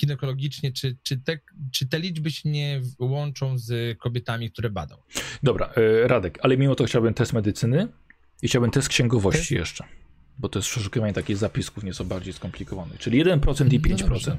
ginekologicznie, 0.01 0.73
czy, 0.73 0.97
czy, 1.03 1.17
te, 1.19 1.39
czy 1.73 1.89
te 1.89 1.99
liczby 2.01 2.31
się 2.31 2.49
nie 2.49 2.81
łączą 2.99 3.59
z 3.59 3.99
kobietami, 3.99 4.51
które 4.51 4.71
badał? 4.71 5.03
Dobra, 5.43 5.67
e, 5.77 6.09
Radek, 6.09 6.39
ale 6.43 6.57
mimo 6.57 6.75
to 6.75 6.85
chciałbym 6.85 7.15
test 7.15 7.33
medycyny 7.33 7.89
i 8.43 8.49
chciałbym 8.49 8.71
test 8.71 8.89
księgowości 8.89 9.39
Test? 9.39 9.51
jeszcze. 9.51 9.85
Bo 10.39 10.49
to 10.49 10.59
jest 10.59 10.69
przeszukiwanie 10.69 11.13
takich 11.13 11.37
zapisków 11.37 11.85
nieco 11.85 12.05
bardziej 12.05 12.33
skomplikowane. 12.33 12.99
Czyli 12.99 13.25
1% 13.25 13.73
i 13.73 13.79
No 13.79 13.97
5%. 13.97 14.09
dobrze. 14.09 14.37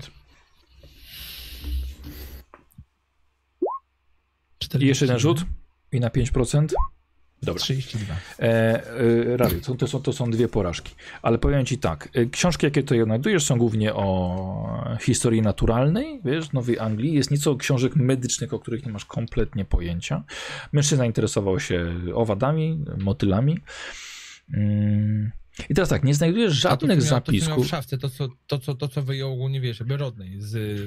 I 4.79 4.85
jeszcze 4.87 5.05
jeden 5.05 5.19
rzut 5.19 5.45
i 5.91 5.99
na 5.99 6.09
5%. 6.09 6.67
Dobra. 7.45 7.63
32. 7.63 8.15
E, 8.39 8.43
e, 8.43 9.61
to, 9.65 9.75
to, 9.75 9.87
są, 9.87 10.01
to 10.01 10.13
są 10.13 10.31
dwie 10.31 10.47
porażki. 10.47 10.95
Ale 11.21 11.37
powiem 11.37 11.65
ci 11.65 11.77
tak, 11.77 12.09
e, 12.13 12.25
książki, 12.25 12.65
jakie 12.65 12.81
tutaj 12.81 13.01
odnajdujesz, 13.01 13.45
są 13.45 13.57
głównie 13.57 13.93
o 13.93 14.97
historii 15.01 15.41
naturalnej, 15.41 16.21
wiesz, 16.25 16.51
Nowej 16.51 16.79
Anglii. 16.79 17.13
Jest 17.13 17.31
nieco 17.31 17.55
książek 17.55 17.95
medycznych, 17.95 18.53
o 18.53 18.59
których 18.59 18.85
nie 18.85 18.91
masz 18.91 19.05
kompletnie 19.05 19.65
pojęcia. 19.65 20.23
Mężczyzna 20.71 21.05
interesował 21.05 21.59
się 21.59 21.95
owadami, 22.13 22.85
motylami. 22.97 23.59
Mm. 24.53 25.31
I 25.69 25.73
teraz 25.73 25.89
tak, 25.89 26.03
nie 26.03 26.13
znajdujesz 26.13 26.65
A 26.65 26.69
to, 26.77 26.87
żadnych 26.87 26.89
miał, 26.89 26.99
to, 26.99 27.05
co 27.05 27.13
miał 27.13 27.21
w 27.21 27.25
zapisków. 27.25 27.67
szafce, 27.67 27.97
to 27.97 28.09
co, 28.09 28.27
to, 28.47 28.59
co, 28.59 28.75
to, 28.75 28.87
co 28.87 29.01
wyjął 29.01 29.33
ogólnie, 29.33 29.61
wiesz, 29.61 29.79
jakby 29.79 29.97
rodnej, 29.97 30.35
z, 30.41 30.79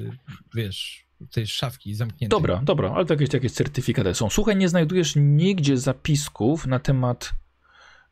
wiesz, 0.55 1.08
tej 1.31 1.47
szafki 1.47 1.95
zamkniętej. 1.95 2.29
Dobra, 2.29 2.61
dobra, 2.63 2.91
ale 2.91 3.05
to 3.05 3.13
jakieś, 3.13 3.33
jakieś 3.33 3.51
certyfikaty 3.51 4.13
są. 4.13 4.29
Słuchaj, 4.29 4.55
nie 4.57 4.69
znajdujesz 4.69 5.13
nigdzie 5.15 5.77
zapisków 5.77 6.67
na 6.67 6.79
temat, 6.79 7.31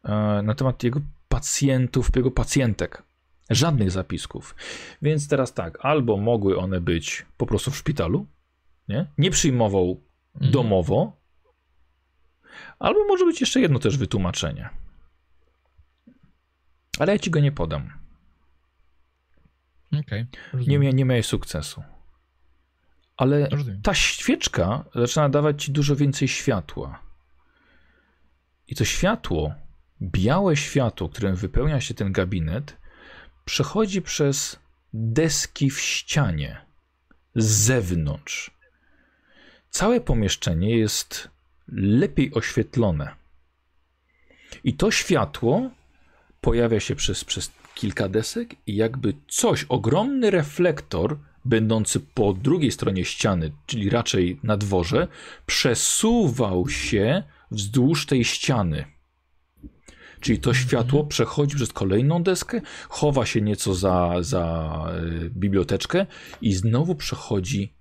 e, 0.04 0.42
na 0.44 0.56
temat 0.56 0.84
jego 0.84 1.02
pacjentów, 1.30 2.10
jego 2.16 2.32
pacjentek. 2.32 3.04
Żadnych 3.50 3.92
zapisków. 3.92 4.56
Więc 5.02 5.28
teraz 5.28 5.54
tak, 5.54 5.78
albo 5.86 6.18
mogły 6.18 6.58
one 6.58 6.82
być 6.82 7.26
po 7.38 7.46
prostu 7.46 7.72
w 7.72 7.78
szpitalu, 7.78 8.28
nie? 8.88 9.06
Nie 9.18 9.32
przyjmował 9.32 10.02
Mhm. 10.36 10.52
domowo, 10.52 11.18
albo 12.80 13.06
może 13.08 13.26
być 13.26 13.42
jeszcze 13.42 13.60
jedno 13.62 13.80
też 13.80 13.98
wytłumaczenie. 13.98 14.70
Ale 17.00 17.14
ja 17.14 17.20
ci 17.20 17.30
go 17.32 17.40
nie 17.40 17.52
podam. 17.52 17.90
Okej, 20.00 20.26
Nie, 20.34 20.40
rozumiem. 20.54 20.82
mia, 20.82 20.92
nie 20.92 21.06
miałeś 21.06 21.26
sukcesu. 21.26 21.84
Ale 23.18 23.50
ta 23.84 23.94
świeczka 23.94 24.86
zaczyna 24.96 25.30
dawać 25.30 25.64
ci 25.64 25.72
dużo 25.72 25.96
więcej 25.96 26.28
światła. 26.28 27.00
I 28.68 28.76
to 28.76 28.86
światło, 28.86 29.54
białe 30.02 30.56
światło, 30.58 31.10
którym 31.10 31.36
wypełnia 31.36 31.82
się 31.82 31.94
ten 31.94 32.12
gabinet, 32.12 32.78
przechodzi 33.46 34.02
przez 34.02 34.60
deski 34.94 35.70
w 35.70 35.82
ścianie 35.82 36.66
z 37.36 37.46
zewnątrz. 37.46 38.52
Całe 39.70 40.02
pomieszczenie 40.02 40.78
jest 40.78 41.30
lepiej 41.68 42.34
oświetlone. 42.34 43.16
I 44.64 44.74
to 44.74 44.92
światło 44.92 45.72
pojawia 46.42 46.80
się 46.80 46.96
przez, 46.96 47.24
przez 47.24 47.52
kilka 47.76 48.10
desek 48.10 48.56
i 48.68 48.76
jakby 48.76 49.14
coś, 49.28 49.64
ogromny 49.64 50.32
reflektor, 50.32 51.18
będący 51.48 52.00
po 52.00 52.34
drugiej 52.34 52.72
stronie 52.72 53.06
ściany, 53.06 53.52
czyli 53.66 53.90
raczej 53.90 54.40
na 54.44 54.58
dworze, 54.58 55.08
przesuwał 55.46 56.70
się 56.70 57.24
wzdłuż 57.52 58.06
tej 58.06 58.26
ściany. 58.26 58.86
Czyli 60.20 60.40
to 60.40 60.54
światło 60.54 61.04
przechodzi 61.04 61.56
przez 61.56 61.74
kolejną 61.74 62.24
deskę, 62.24 62.62
chowa 62.90 63.26
się 63.26 63.42
nieco 63.42 63.76
za, 63.76 64.14
za 64.22 64.86
y, 65.26 65.30
biblioteczkę 65.30 66.06
i 66.42 66.54
znowu 66.54 66.96
przechodzi 66.96 67.74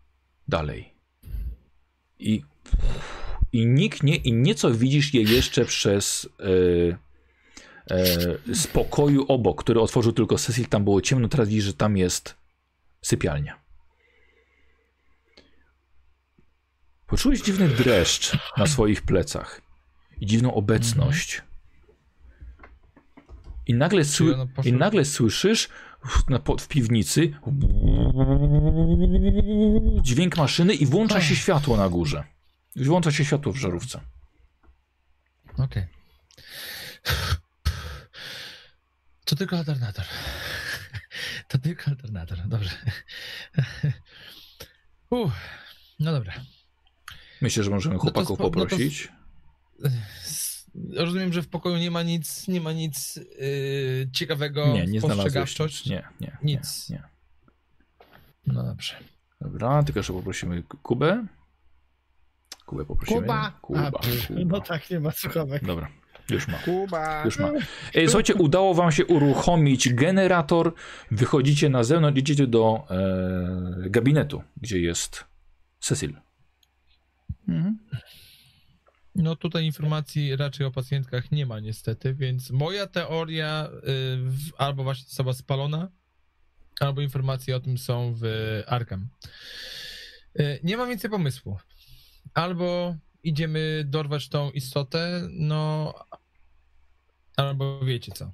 dalej. 0.49 0.95
I, 2.19 2.43
i 3.53 3.67
niknie, 3.67 4.17
i 4.17 4.33
nieco 4.33 4.71
widzisz 4.71 5.15
je 5.15 5.23
jeszcze 5.23 5.65
przez 5.65 6.29
e, 6.41 7.07
z 8.55 8.67
pokoju 8.67 9.25
obok, 9.29 9.63
który 9.65 9.81
otworzył 9.81 10.13
tylko 10.13 10.39
Cecil, 10.39 10.67
tam 10.67 10.85
było 10.85 11.01
ciemno, 11.01 11.29
teraz 11.29 11.49
widzisz, 11.49 11.65
że 11.65 11.75
tam 11.75 11.97
jest 11.97 12.46
sypialnia. 13.07 13.61
Poczułeś 17.07 17.43
dziwny 17.43 17.69
dreszcz 17.69 18.39
na 18.57 18.67
swoich 18.67 19.03
plecach 19.03 19.61
i 20.21 20.27
dziwną 20.27 20.55
obecność. 20.55 21.43
I 23.67 23.75
nagle, 23.75 24.05
sły, 24.05 24.35
poszło- 24.35 24.69
i 24.69 24.73
nagle 24.73 25.05
słyszysz 25.05 25.69
w, 26.07 26.25
piwnicy 26.69 27.35
dźwięk 30.03 30.37
maszyny 30.37 30.75
i 30.75 30.87
włącza 30.87 31.21
się 31.21 31.37
światło 31.37 31.77
na 31.77 31.89
górze. 31.89 32.25
Włącza 32.77 33.13
się 33.13 33.25
światło 33.25 33.53
w 33.53 33.57
żarówce. 33.57 34.01
Okej. 35.59 35.87
To 39.25 39.37
tylko 39.37 39.57
alternator. 39.57 40.05
To 41.49 41.59
tylko 41.59 41.91
alternator, 41.91 42.39
dobrze. 42.49 42.77
Uff, 45.11 45.33
no 46.01 46.13
dobra. 46.13 46.33
Myślę, 47.41 47.63
że 47.65 47.71
możemy 47.71 47.95
to 47.95 48.01
chłopaków 48.01 48.39
spo- 48.39 48.43
no 48.45 48.51
to- 48.51 48.61
poprosić. 48.61 49.09
S- 49.85 50.57
Rozumiem, 50.97 51.33
że 51.33 51.43
w 51.43 51.49
pokoju 51.49 51.77
nie 51.77 51.91
ma 51.91 52.03
nic, 52.03 52.49
nie 52.49 52.61
ma 52.61 52.73
nic 52.73 53.17
yy, 53.17 54.09
ciekawego. 54.13 54.67
Nie, 54.67 54.87
nie 54.87 54.99
w 55.01 55.03
znalazłeś 55.03 55.25
postrzegawczość. 55.35 55.85
nic. 55.87 55.91
Nie, 55.91 56.09
nie. 56.21 56.37
Nic. 56.43 56.89
Nie, 56.91 56.97
nie. 56.97 57.03
No 58.47 58.63
dobrze. 58.65 58.95
Dobra, 59.41 59.83
tylko 59.83 59.99
jeszcze 60.01 60.13
poprosimy 60.13 60.63
Kubę. 60.63 61.27
Kubę 62.67 62.85
poprosimy. 62.85 63.21
Kuba! 63.21 63.51
Kuba. 63.63 63.87
A, 63.87 63.91
Kuba. 63.91 64.01
No 64.47 64.61
tak, 64.61 64.91
nie 64.91 65.01
ma 65.01 65.11
słuchawek. 65.11 65.65
Dobra. 65.65 65.91
Już 66.31 66.49
ma. 66.49 66.59
Kuba! 66.59 67.23
Już 67.25 67.39
ma. 67.39 67.53
E, 67.95 68.07
słuchajcie, 68.07 68.35
udało 68.35 68.75
wam 68.75 68.93
się 68.93 69.07
uruchomić 69.07 69.95
generator. 69.95 70.75
Wychodzicie 71.11 71.69
na 71.69 71.85
zewnątrz, 71.85 72.21
idziecie 72.21 72.47
do 72.47 72.87
e, 72.91 73.91
gabinetu, 73.91 74.43
gdzie 74.57 74.81
jest 74.81 75.25
Cecil. 75.81 76.17
Mhm. 77.49 77.79
No 79.15 79.37
tutaj 79.37 79.65
informacji 79.65 80.37
raczej 80.37 80.67
o 80.67 80.71
pacjentkach 80.71 81.33
nie 81.33 81.47
ma 81.47 81.61
niestety, 81.61 82.15
więc 82.15 82.51
moja 82.51 82.87
teoria 82.87 83.69
y, 83.69 83.81
w, 84.17 84.51
albo 84.59 84.85
właśnie 84.85 85.05
została 85.05 85.33
spalona, 85.33 85.91
albo 86.81 87.01
informacje 87.01 87.57
o 87.57 87.61
tym 87.61 87.79
są 87.79 88.15
w 88.21 88.23
Arkham. 88.67 89.09
Y, 90.41 90.61
nie 90.63 90.77
mam 90.77 90.89
więcej 90.89 91.11
pomysłu. 91.11 91.59
Albo 92.35 92.97
idziemy 93.29 93.85
dorwać 93.87 94.29
tą 94.29 94.51
istotę, 94.51 95.29
no 95.31 95.95
albo 97.37 97.81
wiecie 97.85 98.13
co. 98.13 98.33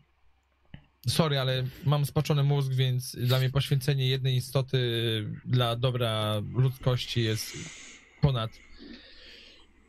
Sorry, 1.08 1.38
ale 1.38 1.64
mam 1.84 2.06
spaczony 2.06 2.42
mózg, 2.42 2.72
więc 2.72 3.16
dla 3.16 3.38
mnie 3.38 3.50
poświęcenie 3.50 4.06
jednej 4.06 4.36
istoty 4.36 4.78
dla 5.44 5.76
dobra 5.76 6.40
ludzkości 6.54 7.22
jest 7.22 7.56
ponad 8.20 8.50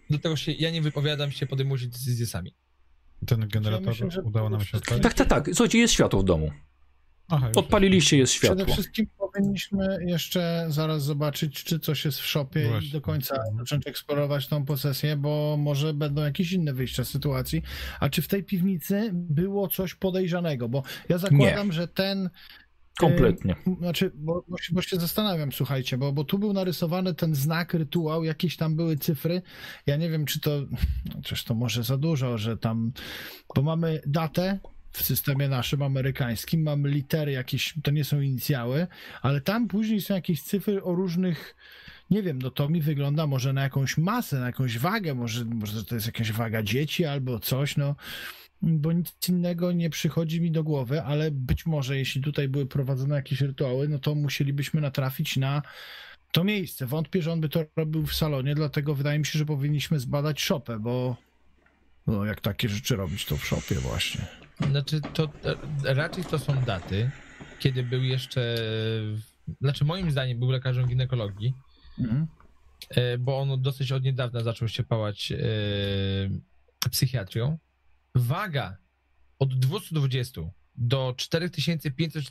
Dlatego 0.10 0.36
się 0.36 0.52
ja 0.52 0.72
nie 0.72 0.82
wypowiadam 0.82 1.32
się, 1.32 1.48
podejmujcie 1.48 1.88
decyzje 1.88 2.26
sami. 2.26 2.54
Ten 3.28 3.48
generator 3.48 3.88
myślę, 3.88 4.12
że 4.12 4.22
udało 4.22 4.50
nam 4.50 4.66
się 4.66 4.78
odpalić? 4.78 5.04
Tak, 5.04 5.14
tak, 5.14 5.28
tak. 5.28 5.50
Słuchajcie, 5.54 5.78
jest 5.78 5.94
światło 5.94 6.22
w 6.22 6.24
domu. 6.24 6.52
Aha, 7.30 7.52
Odpaliliście, 7.56 8.18
jest 8.18 8.34
Przede 8.34 8.56
światło. 8.56 8.74
wszystkim 8.74 9.08
powinniśmy 9.18 9.98
jeszcze 10.06 10.66
zaraz 10.70 11.04
zobaczyć, 11.04 11.64
czy 11.64 11.80
coś 11.80 12.06
jest 12.06 12.20
w 12.20 12.26
shopie 12.26 12.68
Właśnie. 12.68 12.90
i 12.90 12.92
do 12.92 13.02
końca 13.02 13.36
zacząć 13.60 13.88
eksplorować 13.88 14.48
tą 14.48 14.66
posesję, 14.66 15.16
bo 15.16 15.58
może 15.60 15.94
będą 15.94 16.22
jakieś 16.22 16.52
inne 16.52 16.74
wyjścia 16.74 17.04
z 17.04 17.10
sytuacji. 17.10 17.64
A 18.00 18.10
czy 18.10 18.22
w 18.22 18.28
tej 18.28 18.44
piwnicy 18.44 19.10
było 19.14 19.68
coś 19.68 19.96
podejrzanego? 19.96 20.70
Bo 20.70 20.84
ja 21.10 21.18
zakładam, 21.18 21.72
że 21.72 21.88
ten 21.88 22.30
Kompletnie. 23.00 23.56
Znaczy, 23.80 24.12
bo, 24.16 24.44
bo, 24.48 24.58
się, 24.58 24.74
bo 24.74 24.82
się 24.82 24.98
zastanawiam, 25.00 25.52
słuchajcie, 25.52 25.98
bo, 25.98 26.12
bo 26.12 26.24
tu 26.24 26.40
był 26.40 26.54
narysowany 26.54 27.14
ten 27.14 27.36
znak, 27.36 27.74
rytuał, 27.74 28.24
jakieś 28.24 28.58
tam 28.58 28.76
były 28.76 28.98
cyfry. 28.98 29.42
Ja 29.86 29.98
nie 29.98 30.10
wiem, 30.10 30.26
czy 30.26 30.40
to. 30.40 30.50
No, 31.06 31.22
przecież 31.22 31.44
to 31.44 31.54
może 31.54 31.84
za 31.84 31.98
dużo, 31.98 32.38
że 32.38 32.58
tam. 32.58 32.92
Bo 33.56 33.62
mamy 33.62 34.02
datę 34.06 34.60
w 34.94 35.04
systemie 35.04 35.50
naszym 35.50 35.82
amerykańskim, 35.82 36.62
mamy 36.62 36.90
litery 36.90 37.32
jakieś, 37.32 37.74
to 37.84 37.92
nie 37.92 38.04
są 38.04 38.22
inicjały, 38.22 38.88
ale 39.22 39.42
tam 39.42 39.68
później 39.68 40.02
są 40.02 40.14
jakieś 40.14 40.42
cyfry 40.42 40.84
o 40.84 40.96
różnych. 40.96 41.56
Nie 42.12 42.24
wiem, 42.24 42.42
no 42.42 42.52
to 42.52 42.70
mi 42.70 42.82
wygląda 42.82 43.28
może 43.28 43.54
na 43.54 43.64
jakąś 43.64 43.98
masę, 43.98 44.40
na 44.40 44.46
jakąś 44.46 44.78
wagę, 44.78 45.14
może, 45.16 45.46
może 45.46 45.86
to 45.86 45.96
jest 45.96 46.08
jakaś 46.08 46.32
waga 46.32 46.64
dzieci 46.64 47.06
albo 47.06 47.40
coś, 47.40 47.78
no 47.78 47.96
bo 48.62 48.92
nic 48.92 49.16
innego 49.30 49.72
nie 49.72 49.90
przychodzi 49.90 50.42
mi 50.42 50.52
do 50.52 50.64
głowy, 50.64 51.02
ale 51.02 51.32
być 51.32 51.66
może 51.66 51.98
jeśli 51.98 52.22
tutaj 52.22 52.48
były 52.48 52.66
prowadzone 52.66 53.16
jakieś 53.16 53.42
rytuały, 53.42 53.90
no 53.90 54.00
to 54.00 54.16
musielibyśmy 54.16 54.82
natrafić 54.82 55.38
na 55.38 55.62
to 56.32 56.44
miejsce. 56.44 56.86
Wątpię, 56.86 57.22
że 57.22 57.32
on 57.32 57.42
by 57.42 57.50
to 57.50 57.66
robił 57.76 58.06
w 58.06 58.14
salonie, 58.14 58.56
dlatego 58.56 58.96
wydaje 58.96 59.20
mi 59.20 59.26
się, 59.26 59.40
że 59.40 59.46
powinniśmy 59.46 60.00
zbadać 60.00 60.42
szopę, 60.42 60.80
bo 60.80 61.16
no 62.08 62.26
jak 62.26 62.42
takie 62.42 62.70
rzeczy 62.70 62.96
robić, 62.96 63.26
to 63.26 63.38
w 63.38 63.46
szopie 63.46 63.76
właśnie. 63.76 64.43
Znaczy, 64.72 65.02
to 65.14 65.24
e, 65.86 65.94
raczej 65.94 66.26
to 66.26 66.40
są 66.40 66.64
daty, 66.64 67.12
kiedy 67.60 67.84
był 67.84 68.04
jeszcze. 68.04 68.56
Znaczy, 69.62 69.86
moim 69.86 70.12
zdaniem 70.12 70.40
był 70.40 70.50
lekarzem 70.52 70.88
ginekologii, 70.88 71.54
Mhm. 72.00 72.28
e, 72.90 73.18
bo 73.18 73.40
on 73.40 73.62
dosyć 73.62 73.92
od 73.92 74.04
niedawna 74.04 74.44
zaczął 74.44 74.68
się 74.68 74.84
pałać 74.84 75.32
e, 75.32 75.38
psychiatrią. 76.90 77.58
Waga 78.16 78.78
od 79.40 79.60
220 79.60 80.42
do 80.76 81.14
4500. 81.18 82.24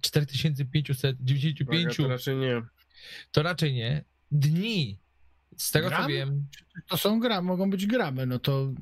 4595 0.00 1.96
To 1.96 2.08
raczej 2.08 2.36
nie. 2.36 2.62
to 3.32 3.42
raczej 3.42 3.74
nie. 3.74 4.04
Dni, 4.30 4.98
z 5.56 5.70
tego 5.70 5.90
co 5.90 6.06
wiem, 6.06 6.46
To 6.88 6.96
są 6.96 7.20
gra, 7.20 7.42
mogą 7.42 7.70
być 7.70 7.86
gramy, 7.86 8.26
no 8.26 8.38
to 8.38 8.72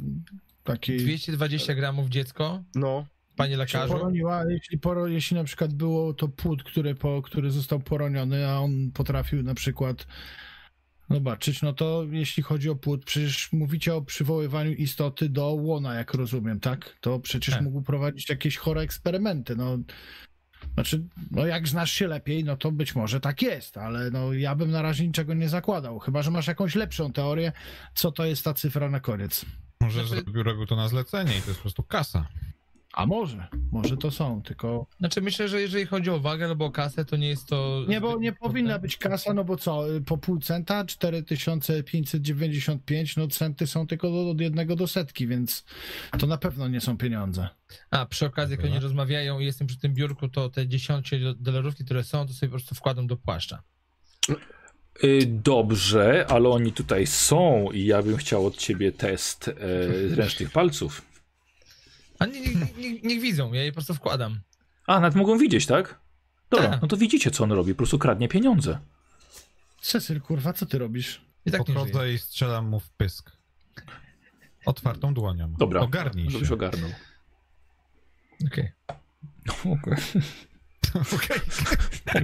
takie... 0.66 0.96
220 0.96 1.74
gramów 1.74 2.08
dziecko, 2.08 2.62
No, 2.74 3.06
panie 3.36 3.56
lekarzu. 3.56 3.92
Poroniła, 3.92 4.44
jeśli, 4.50 4.78
poro, 4.78 5.06
jeśli 5.06 5.36
na 5.36 5.44
przykład 5.44 5.74
było 5.74 6.14
to 6.14 6.28
płód, 6.28 6.62
który, 6.62 6.94
po, 6.94 7.22
który 7.22 7.50
został 7.50 7.80
poroniony, 7.80 8.48
a 8.48 8.58
on 8.58 8.90
potrafił 8.94 9.42
na 9.42 9.54
przykład 9.54 10.06
zobaczyć, 11.10 11.62
no 11.62 11.72
to 11.72 12.04
jeśli 12.10 12.42
chodzi 12.42 12.70
o 12.70 12.76
płód, 12.76 13.04
przecież 13.04 13.52
mówicie 13.52 13.94
o 13.94 14.02
przywoływaniu 14.02 14.72
istoty 14.72 15.28
do 15.28 15.46
łona, 15.46 15.94
jak 15.94 16.14
rozumiem, 16.14 16.60
tak? 16.60 16.96
To 17.00 17.20
przecież 17.20 17.54
Tak. 17.54 17.64
mógł 17.64 17.82
prowadzić 17.82 18.28
jakieś 18.30 18.56
chore 18.56 18.80
eksperymenty, 18.80 19.56
no. 19.56 19.78
Znaczy, 20.74 21.04
no 21.30 21.46
jak 21.46 21.68
znasz 21.68 21.92
się 21.92 22.06
lepiej, 22.06 22.44
no 22.44 22.56
to 22.56 22.72
być 22.72 22.94
może 22.94 23.20
tak 23.20 23.42
jest, 23.42 23.76
ale 23.76 24.10
no 24.10 24.32
ja 24.32 24.54
bym 24.54 24.70
na 24.70 24.82
razie 24.82 25.06
niczego 25.06 25.34
nie 25.34 25.48
zakładał, 25.48 25.98
chyba, 25.98 26.22
że 26.22 26.30
masz 26.30 26.46
jakąś 26.46 26.74
lepszą 26.74 27.12
teorię, 27.12 27.52
co 27.94 28.12
to 28.12 28.24
jest 28.24 28.44
ta 28.44 28.54
cyfra 28.54 28.90
na 28.90 29.00
koniec. 29.00 29.46
Może 29.80 30.06
Znaczy- 30.06 30.24
zrobił, 30.24 30.42
robił 30.42 30.66
to 30.66 30.76
na 30.76 30.88
zlecenie 30.88 31.38
i 31.38 31.40
to 31.40 31.46
jest 31.46 31.58
po 31.58 31.62
prostu 31.62 31.82
kasa. 31.82 32.26
A 32.96 33.06
może, 33.06 33.48
może 33.72 33.96
to 33.96 34.10
są, 34.10 34.42
tylko 34.42 34.86
Znaczy 34.98 35.20
myślę, 35.20 35.48
że 35.48 35.60
jeżeli 35.60 35.86
chodzi 35.86 36.10
o 36.10 36.20
wagę 36.20 36.46
albo 36.46 36.64
o 36.64 36.70
kasę, 36.70 37.04
to 37.04 37.16
nie 37.16 37.28
jest 37.28 37.46
to... 37.46 37.84
Nie, 37.88 38.00
bo 38.00 38.18
nie 38.18 38.32
powinna 38.32 38.78
być 38.78 38.96
kasa, 38.96 39.34
no 39.34 39.44
bo 39.44 39.56
co, 39.56 39.84
po 40.06 40.18
pół 40.18 40.38
centa 40.38 40.84
4595, 40.84 43.16
no 43.16 43.28
centy 43.28 43.66
są 43.66 43.86
tylko 43.86 44.10
do, 44.10 44.30
od 44.30 44.40
jednego 44.40 44.76
do 44.76 44.86
setki, 44.86 45.26
więc 45.26 45.64
to 46.18 46.26
na 46.26 46.38
pewno 46.38 46.68
nie 46.68 46.80
są 46.80 46.98
pieniądze. 46.98 47.48
A, 47.90 48.06
przy 48.06 48.26
okazji, 48.26 48.56
jak 48.56 48.64
oni 48.64 48.78
rozmawiają 48.78 49.40
i 49.40 49.44
jestem 49.44 49.66
przy 49.66 49.78
tym 49.78 49.94
biurku, 49.94 50.28
to 50.28 50.50
te 50.50 50.68
10 50.68 51.10
dolarówki, 51.36 51.84
które 51.84 52.04
są, 52.04 52.26
to 52.26 52.32
sobie 52.32 52.50
po 52.50 52.56
prostu 52.56 52.74
wkładam 52.74 53.06
do 53.06 53.16
płaszcza. 53.16 53.62
Y, 55.04 55.26
Dobrze, 55.26 56.26
ale 56.28 56.48
oni 56.48 56.72
tutaj 56.72 57.06
są 57.06 57.70
i 57.72 57.84
ja 57.84 58.02
bym 58.02 58.16
chciał 58.16 58.46
od 58.46 58.56
ciebie 58.56 58.92
test 58.92 59.48
e, 59.48 59.52
ręcznych 60.16 60.50
palców. 60.50 61.02
A 62.18 62.26
nie, 62.26 62.40
nie, 62.40 62.54
nie, 62.78 63.00
niech 63.00 63.20
widzą, 63.20 63.52
ja 63.52 63.62
je 63.62 63.70
po 63.70 63.74
prostu 63.74 63.94
wkładam. 63.94 64.40
A, 64.86 65.00
nawet 65.00 65.14
mogą 65.16 65.38
widzieć, 65.38 65.66
tak? 65.66 66.00
Dobra, 66.50 66.68
Tak. 66.68 66.82
no 66.82 66.88
to 66.88 66.96
widzicie, 66.96 67.30
co 67.30 67.44
on 67.44 67.52
robi. 67.52 67.74
Po 67.74 67.78
prostu 67.78 67.98
kradnie 67.98 68.28
pieniądze. 68.28 68.78
Cesyl, 69.80 70.20
kurwa, 70.20 70.52
co 70.52 70.66
ty 70.66 70.78
robisz? 70.78 71.20
I 71.46 71.50
tak 71.50 71.68
nie. 71.68 71.74
Podchodzę 71.74 72.12
i 72.12 72.18
strzelam 72.18 72.68
mu 72.68 72.80
w 72.80 72.90
pysk. 72.90 73.32
Otwartą 74.66 75.14
dłonią. 75.14 75.52
Dobra. 75.58 75.80
Ogarnij 75.80 76.30
Żebyś 76.30 76.48
się. 76.48 76.54
ogarnął. 76.54 76.90
Okej. 78.46 78.72
Okay. 79.82 79.96
Okej. 81.16 81.40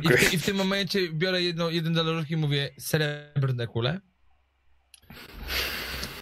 I, 0.03 0.09
w, 0.09 0.33
I 0.33 0.39
w 0.39 0.45
tym 0.45 0.57
momencie 0.57 1.13
biorę 1.13 1.43
jedno, 1.43 1.71
jeden 1.71 1.93
dolarówki 1.93 2.35
i 2.35 2.37
mówię 2.37 2.71
srebrne 2.79 3.67
kule. 3.67 4.01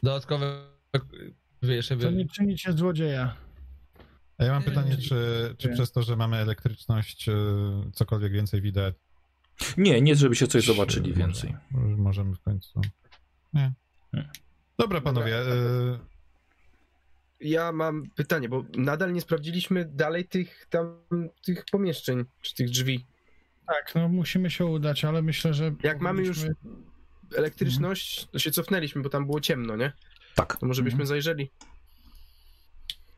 Dodatkowe, 0.02 0.66
wiesz, 1.62 1.88
To 1.88 2.00
żeby... 2.00 2.12
nie 2.12 2.28
czynicie 2.28 2.72
złodzieja. 2.72 3.36
A 4.38 4.44
ja 4.44 4.52
mam 4.52 4.62
pytanie, 4.62 4.96
czy, 4.96 5.54
czy 5.58 5.68
przez 5.68 5.92
to, 5.92 6.02
że 6.02 6.16
mamy 6.16 6.36
elektryczność, 6.36 7.28
y, 7.28 7.32
cokolwiek 7.92 8.32
więcej 8.32 8.60
widać? 8.60 8.94
Nie, 9.76 10.00
nie, 10.00 10.16
żebyście 10.16 10.46
coś 10.46 10.64
czy 10.64 10.72
zobaczyli 10.72 11.14
więcej. 11.14 11.56
Możemy 11.96 12.34
w 12.34 12.40
końcu. 12.40 12.80
Nie. 13.52 13.72
Nie. 14.12 14.30
Dobra, 14.78 15.00
panowie. 15.00 15.40
y, 15.40 16.09
ja 17.40 17.72
mam 17.72 18.10
pytanie, 18.14 18.48
bo 18.48 18.64
nadal 18.76 19.12
nie 19.12 19.20
sprawdziliśmy 19.20 19.84
dalej 19.84 20.28
tych 20.28 20.66
tam, 20.70 20.98
tych 21.44 21.64
pomieszczeń, 21.72 22.24
czy 22.42 22.54
tych 22.54 22.70
drzwi. 22.70 23.06
Tak, 23.66 23.94
no 23.94 24.08
musimy 24.08 24.50
się 24.50 24.64
udać, 24.66 25.04
ale 25.04 25.22
myślę, 25.22 25.54
że... 25.54 25.74
Jak 25.82 26.00
mamy 26.00 26.22
już 26.22 26.38
elektryczność, 27.36 28.26
to 28.32 28.38
się 28.38 28.50
cofnęliśmy, 28.50 29.02
bo 29.02 29.08
tam 29.08 29.26
było 29.26 29.40
ciemno, 29.40 29.76
nie? 29.76 29.92
Tak. 30.34 30.56
To 30.56 30.66
może 30.66 30.82
byśmy 30.82 30.94
Mhm. 31.02 31.06
zajrzeli. 31.06 31.50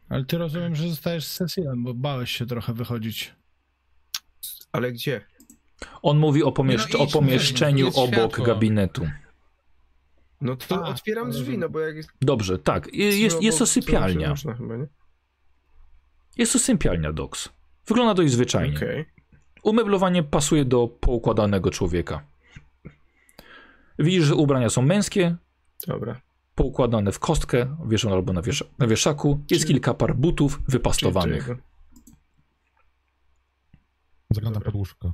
Ale 0.09 0.25
ty 0.25 0.39
rozumiem, 0.39 0.75
że 0.77 0.89
zostajesz 0.89 1.25
z 1.27 1.35
Cecilem, 1.37 1.85
bo 1.85 1.95
bałeś 1.95 2.31
się 2.31 2.47
trochę 2.47 2.73
wychodzić. 2.75 3.35
Ale 4.73 4.93
gdzie? 4.93 5.21
On 6.03 6.19
mówi 6.19 6.43
o, 6.43 6.53
pomieszcz- 6.53 6.93
No 6.93 7.01
o 7.01 7.05
idź, 7.05 7.13
pomieszczeniu 7.13 7.85
jest 7.87 7.99
obok 7.99 8.15
światło. 8.15 8.45
gabinetu. 8.45 9.09
No 10.43 10.57
to 10.57 10.85
A, 10.87 10.89
otwieram 10.89 11.31
drzwi, 11.31 11.59
no 11.59 11.69
bo 11.69 11.81
jak 11.81 11.97
jest... 11.97 12.11
Dobrze, 12.21 12.59
tak. 12.59 12.95
Jest, 12.95 13.19
jest, 13.19 13.43
jest 13.43 13.59
to 13.59 13.67
sypialnia. 13.67 14.29
Można 14.29 14.55
chyba, 14.55 14.77
nie? 14.77 14.87
Jest 16.39 16.53
to 16.53 16.59
sypialnia, 16.59 17.13
Dox. 17.13 17.49
Wygląda 17.87 18.15
dość 18.15 18.33
zwyczajnie. 18.33 18.77
Okej. 18.77 19.05
Umeblowanie 19.63 20.23
pasuje 20.23 20.65
do 20.65 20.89
poukładanego 20.89 21.71
człowieka. 21.71 22.25
Widzisz, 23.99 24.25
że 24.25 24.35
ubrania 24.35 24.71
są 24.71 24.83
męskie, 24.83 25.37
Dobra. 25.87 26.21
poukładane 26.55 27.13
w 27.13 27.19
kostkę, 27.19 27.77
wieszone 27.87 28.15
albo 28.15 28.33
na, 28.33 28.43
wiesza- 28.43 28.65
na 28.79 28.87
wieszaku. 28.87 29.41
Jest 29.51 29.63
Czyli- 29.65 29.75
kilka 29.75 29.95
par 29.95 30.17
butów 30.17 30.61
wypastowanych. 30.69 31.49
Zaglądam 34.31 34.63
pod 34.63 34.75
łóżko. 34.75 35.13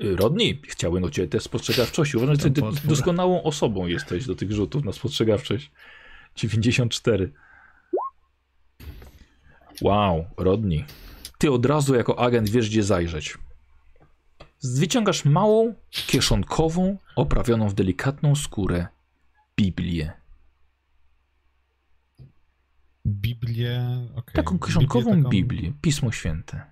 Rodney, 0.00 0.60
chciałbym 0.68 1.04
od 1.04 1.12
ciebie 1.12 1.28
test 1.28 1.46
spostrzegawczości. 1.46 2.16
Uważam, 2.16 2.36
że 2.36 2.50
ty 2.50 2.62
doskonałą 2.84 3.42
osobą 3.42 3.86
jesteś 3.86 4.26
do 4.26 4.34
tych 4.34 4.52
rzutów 4.52 4.84
na 4.84 4.92
spostrzegawczość. 4.92 5.70
94. 6.36 7.32
Wow, 9.82 10.24
Rodni. 10.36 10.84
Ty 11.38 11.52
od 11.52 11.66
razu 11.66 11.94
jako 11.94 12.18
agent 12.18 12.48
wiesz, 12.50 12.68
gdzie 12.68 12.82
zajrzeć. 12.82 13.38
Wyciągasz 14.64 15.24
małą, 15.24 15.74
kieszonkową, 15.90 16.96
oprawioną 17.16 17.68
w 17.68 17.74
delikatną 17.74 18.34
skórę 18.34 18.86
Biblię. 19.56 20.12
Biblię, 23.06 24.08
okej. 24.16 24.34
Taką 24.34 24.54
Biblię 24.54 24.66
kieszonkową 24.66 25.10
taką- 25.10 25.28
Biblię, 25.30 25.72
Pismo 25.80 26.12
Święte. 26.12 26.62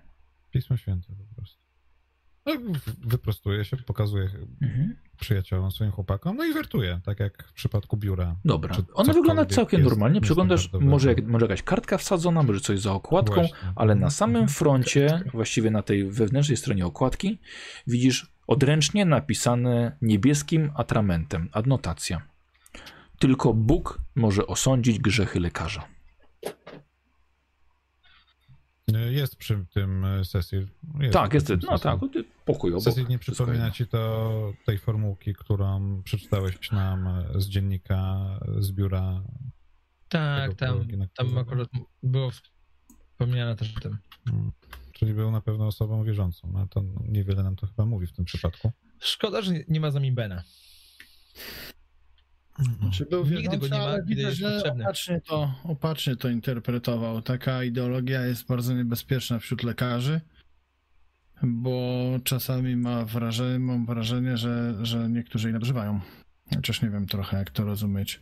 Pismo 0.51 0.77
Święte 0.77 1.07
po 1.29 1.35
prostu. 1.35 1.58
No, 2.45 2.53
w- 2.57 3.07
wyprostuję 3.07 3.65
się, 3.65 3.77
pokazuję 3.77 4.29
Mhm. 4.61 4.95
przyjaciołom, 5.19 5.71
swoim 5.71 5.91
chłopakom, 5.91 6.37
no 6.37 6.45
i 6.45 6.53
wertuję, 6.53 6.99
tak 7.05 7.19
jak 7.19 7.43
w 7.47 7.53
przypadku 7.53 7.97
biura. 7.97 8.35
Dobra. 8.45 8.75
Ona 8.93 9.13
wygląda 9.13 9.45
całkiem 9.45 9.81
normalnie. 9.83 10.21
Przeglądasz, 10.21 10.69
może, 10.79 11.09
jak, 11.09 11.23
może 11.27 11.45
jakaś 11.45 11.63
kartka 11.63 11.97
wsadzona, 11.97 12.43
może 12.43 12.59
coś 12.59 12.79
za 12.79 12.93
okładką, 12.93 13.35
Właśnie. 13.35 13.57
ale 13.75 13.95
na 13.95 14.09
samym 14.09 14.35
Mhm. 14.35 14.49
froncie, 14.49 15.23
właściwie 15.33 15.71
na 15.71 15.81
tej 15.81 16.05
wewnętrznej 16.11 16.57
stronie 16.57 16.85
okładki, 16.85 17.39
widzisz 17.87 18.31
odręcznie 18.47 19.05
napisane 19.05 19.97
niebieskim 20.01 20.71
atramentem 20.75 21.49
adnotacja. 21.51 22.21
Tylko 23.19 23.53
Bóg 23.53 23.99
może 24.15 24.47
osądzić 24.47 24.99
grzechy 24.99 25.39
lekarza. 25.39 25.83
Jest 29.09 29.35
przy 29.35 29.65
tym 29.73 30.05
e, 30.05 30.25
Cecil. 30.25 30.67
Jest 30.99 31.13
tak, 31.13 31.33
jest. 31.33 31.49
No 31.49 31.57
Cecil. 31.57 31.99
tak, 31.99 31.99
ty- 32.13 32.23
pokój 32.45 32.71
obok. 32.71 32.83
Cecil 32.83 33.07
nie 33.07 33.19
przypomina 33.19 33.71
ci 33.71 33.87
to 33.87 34.53
tej 34.65 34.77
formułki, 34.77 35.33
którą 35.33 36.01
przeczytałeś 36.03 36.71
nam 36.71 37.07
e, 37.07 37.41
z 37.41 37.47
dziennika, 37.47 38.17
z 38.59 38.71
biura. 38.71 39.23
Tak, 40.09 40.55
tam, 40.55 40.87
tam 41.17 41.37
akurat 41.37 41.69
było 42.03 42.31
wspomniane 43.19 43.55
też 43.55 43.77
o 43.77 43.79
tym. 43.79 43.97
Mm. 44.27 44.51
Czyli 44.93 45.13
był 45.13 45.31
na 45.31 45.41
pewno 45.41 45.67
osobą 45.67 46.03
wierzącą. 46.03 46.51
No 46.53 46.67
to 46.67 46.83
niewiele 47.07 47.43
nam 47.43 47.55
to 47.55 47.67
chyba 47.67 47.85
mówi 47.85 48.07
w 48.07 48.11
tym 48.11 48.25
przypadku. 48.25 48.71
Szkoda, 48.99 49.41
że 49.41 49.53
nie 49.67 49.79
ma 49.79 49.91
z 49.91 49.93
nami 49.93 50.11
Bena. 50.11 50.43
Czy 52.91 53.05
był 53.05 53.25
Nigdy 53.25 53.57
go 53.57 53.67
nie 53.67 53.71
ma, 53.71 53.77
ale 53.77 54.03
jest 54.07 54.37
że 54.37 54.51
potrzebny. 54.51 54.83
opacznie 54.83 55.21
to, 55.21 55.53
opacznie 55.63 56.15
to 56.15 56.29
interpretował. 56.29 57.21
Taka 57.21 57.63
ideologia 57.63 58.25
jest 58.25 58.47
bardzo 58.47 58.73
niebezpieczna 58.73 59.39
wśród 59.39 59.63
lekarzy, 59.63 60.21
bo 61.43 62.03
czasami 62.23 62.75
ma 62.75 63.05
wrażenie, 63.05 63.59
mam 63.59 63.85
wrażenie, 63.85 64.37
że, 64.37 64.75
że 64.85 65.09
niektórzy 65.09 65.47
jej 65.47 65.53
nadużywają. 65.53 65.99
Chociaż 66.55 66.81
nie 66.81 66.89
wiem 66.89 67.07
trochę, 67.07 67.37
jak 67.37 67.49
to 67.49 67.63
rozumieć. 67.65 68.21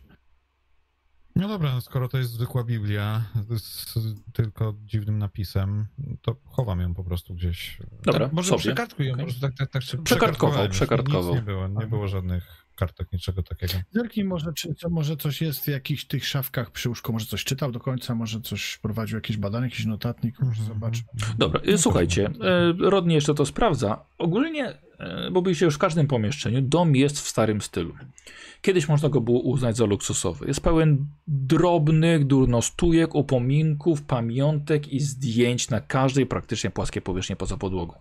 No 1.36 1.48
dobra, 1.48 1.72
no 1.74 1.80
skoro 1.80 2.08
to 2.08 2.18
jest 2.18 2.30
zwykła 2.32 2.64
Biblia 2.64 3.24
z 3.56 3.94
tylko 4.32 4.74
dziwnym 4.84 5.18
napisem, 5.18 5.86
to 6.22 6.36
chowam 6.44 6.80
ją 6.80 6.94
po 6.94 7.04
prostu 7.04 7.34
gdzieś. 7.34 7.78
Dobra, 8.04 8.26
tak, 8.26 8.32
może 8.32 8.48
sobie. 8.48 8.60
przekartkuj 8.60 9.06
ją 9.06 9.12
Okej. 9.12 9.24
po 9.24 9.30
prostu 9.32 9.46
tak, 9.46 9.56
tak, 9.56 9.70
tak. 9.70 10.02
Przekartkował, 10.02 10.68
przekartkował. 10.68 11.34
Nic 11.34 11.34
nie 11.34 11.42
było, 11.42 11.68
nie 11.68 11.86
było 11.86 12.08
żadnych 12.08 12.67
kartek, 12.78 13.12
niczego 13.12 13.42
takiego. 13.42 13.72
Zerknij 13.90 14.24
może, 14.26 14.52
czy 14.52 14.74
co, 14.74 14.90
może 14.90 15.16
coś 15.16 15.40
jest 15.40 15.64
w 15.64 15.68
jakichś 15.68 16.04
tych 16.04 16.26
szafkach 16.26 16.70
przy 16.70 16.88
łóżku, 16.88 17.12
może 17.12 17.26
coś 17.26 17.44
czytał 17.44 17.72
do 17.72 17.80
końca, 17.80 18.14
może 18.14 18.40
coś 18.40 18.78
prowadził 18.78 19.16
jakieś 19.16 19.36
badanie, 19.36 19.66
jakiś 19.66 19.86
notatnik, 19.86 20.40
może 20.40 20.62
zobacz. 20.64 20.96
Dobra, 21.38 21.60
No, 21.66 21.78
słuchajcie, 21.78 22.26
e, 22.26 22.72
Rodnie 22.78 23.14
jeszcze 23.14 23.34
to 23.34 23.46
sprawdza. 23.46 24.04
Ogólnie, 24.18 24.78
e, 24.98 25.30
bo 25.30 25.42
byliście 25.42 25.64
już 25.64 25.74
w 25.74 25.78
każdym 25.78 26.06
pomieszczeniu, 26.06 26.62
dom 26.62 26.96
jest 26.96 27.20
w 27.20 27.28
starym 27.28 27.60
stylu. 27.60 27.94
Kiedyś 28.62 28.88
można 28.88 29.08
go 29.08 29.20
było 29.20 29.40
uznać 29.40 29.76
za 29.76 29.84
luksusowy. 29.84 30.46
Jest 30.46 30.60
pełen 30.60 31.06
drobnych 31.26 32.26
durnostójek, 32.26 33.14
upominków, 33.14 34.02
pamiątek 34.02 34.92
i 34.92 35.00
zdjęć 35.00 35.70
na 35.70 35.80
każdej 35.80 36.26
praktycznie 36.26 36.70
płaskiej 36.70 37.02
powierzchni 37.02 37.36
poza 37.36 37.56
podłogą. 37.56 37.94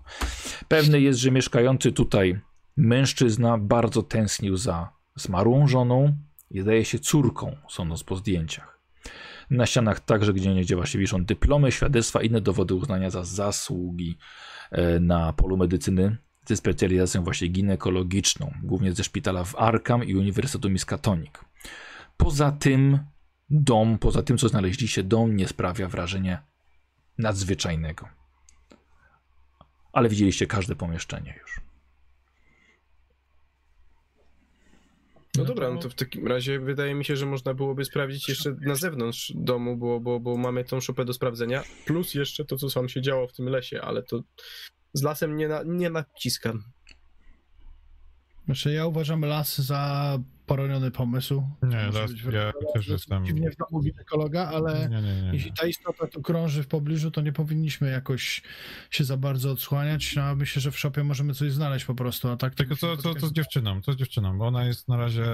Pewny 0.68 1.02
jest, 1.02 1.20
że 1.20 1.32
mieszkający 1.32 1.92
tutaj 1.92 2.40
mężczyzna 2.78 3.58
bardzo 3.58 4.04
tęsknił 4.04 4.58
za 4.58 4.90
zmarłą 5.16 5.68
żoną 5.68 6.18
i 6.52 6.62
zdaje 6.62 6.86
się 6.86 7.00
córką, 7.00 7.56
sądząc 7.70 8.04
po 8.04 8.16
zdjęciach. 8.16 8.80
Na 9.50 9.66
ścianach 9.66 10.00
także 10.00 10.34
gdzie 10.34 10.54
niegdzie 10.54 10.76
właśnie 10.76 11.00
wiszą 11.00 11.26
dyplomy, 11.26 11.72
świadectwa, 11.72 12.22
inne 12.22 12.42
dowody 12.42 12.76
uznania 12.76 13.10
za 13.10 13.24
zasługi 13.24 14.18
e, 14.72 15.00
na 15.00 15.34
polu 15.34 15.58
medycyny 15.58 16.18
ze 16.46 16.56
specjalizacją 16.56 17.24
właśnie 17.24 17.48
ginekologiczną, 17.48 18.54
głównie 18.64 18.94
ze 18.94 19.04
szpitala 19.04 19.44
w 19.44 19.56
Arkham 19.56 20.04
i 20.04 20.16
Uniwersytetu 20.16 20.70
Miskatonic. 20.70 21.32
Poza 22.18 22.52
tym 22.52 23.00
dom, 23.50 23.98
poza 23.98 24.24
tym 24.24 24.38
co 24.38 24.50
znaleźliście, 24.50 25.04
dom 25.04 25.36
nie 25.36 25.48
sprawia 25.48 25.88
wrażenia 25.88 26.44
nadzwyczajnego. 27.18 28.10
Ale 29.94 30.10
widzieliście 30.10 30.48
każde 30.48 30.76
pomieszczenie 30.76 31.40
już. 31.42 31.67
No 35.38 35.44
No 35.44 35.48
dobra, 35.48 35.68
to- 35.68 35.74
no 35.74 35.80
to 35.82 35.90
w 35.90 35.94
takim 35.96 36.28
razie 36.28 36.60
wydaje 36.60 36.94
mi 36.96 37.06
się, 37.06 37.16
że 37.16 37.26
można 37.26 37.54
byłoby 37.54 37.86
sprawdzić 37.86 38.30
jeszcze 38.30 38.56
na 38.62 38.76
zewnątrz 38.76 39.34
domu, 39.36 39.78
bo, 39.78 40.00
bo, 40.00 40.20
bo 40.20 40.38
mamy 40.38 40.64
tą 40.64 40.80
szopę 40.82 41.06
do 41.06 41.14
sprawdzenia, 41.14 41.64
plus 41.86 42.14
jeszcze 42.14 42.46
to, 42.46 42.58
co 42.58 42.70
sam 42.70 42.90
się 42.90 43.02
działo 43.02 43.28
w 43.28 43.34
tym 43.34 43.50
lesie, 43.50 43.82
ale 43.82 44.04
to 44.04 44.20
z 44.94 45.04
lasem 45.04 45.36
nie, 45.36 45.48
na, 45.48 45.64
nie 45.66 45.90
naciskam. 45.90 46.64
Znaczy, 48.46 48.74
ja 48.74 48.86
uważam 48.86 49.22
las 49.26 49.58
za 49.58 50.18
poroniony 50.48 50.92
pomysł. 50.92 51.44
Nie, 51.64 51.78
las, 51.78 52.12
ja 52.34 52.52
też 52.74 52.88
jestem... 52.88 53.26
Dziwnie 53.26 53.52
w 53.52 53.56
domu 53.56 53.84
ginekologa, 53.84 54.48
ale 54.48 54.90
Nie, 54.90 55.02
nie, 55.02 55.22
nie. 55.22 55.30
jeśli 55.34 55.54
ta 55.54 55.68
istota 55.68 56.08
tu 56.08 56.22
krąży 56.22 56.64
w 56.64 56.68
pobliżu, 56.68 57.12
to 57.12 57.22
nie 57.22 57.32
powinniśmy 57.32 57.90
jakoś 57.90 58.42
się 58.92 59.04
za 59.04 59.18
bardzo 59.18 59.52
odsłaniać. 59.52 60.16
No, 60.16 60.36
myślę, 60.36 60.62
że 60.62 60.72
w 60.72 60.80
szopie 60.80 61.04
możemy 61.04 61.34
coś 61.34 61.52
znaleźć 61.52 61.86
po 61.86 61.96
prostu, 61.96 62.30
a 62.30 62.38
tak... 62.38 62.54
to 62.54 62.58
Tylko 62.58 62.76
co, 62.76 62.98
co, 62.98 63.16
co 63.16 63.28
z 63.28 63.34
dziewczyną? 63.34 63.82
Co 63.82 63.94
z 63.94 63.96
dziewczyną? 63.96 64.38
Bo 64.38 64.48
ona 64.48 64.66
jest 64.66 64.88
na 64.88 64.98
razie 64.98 65.26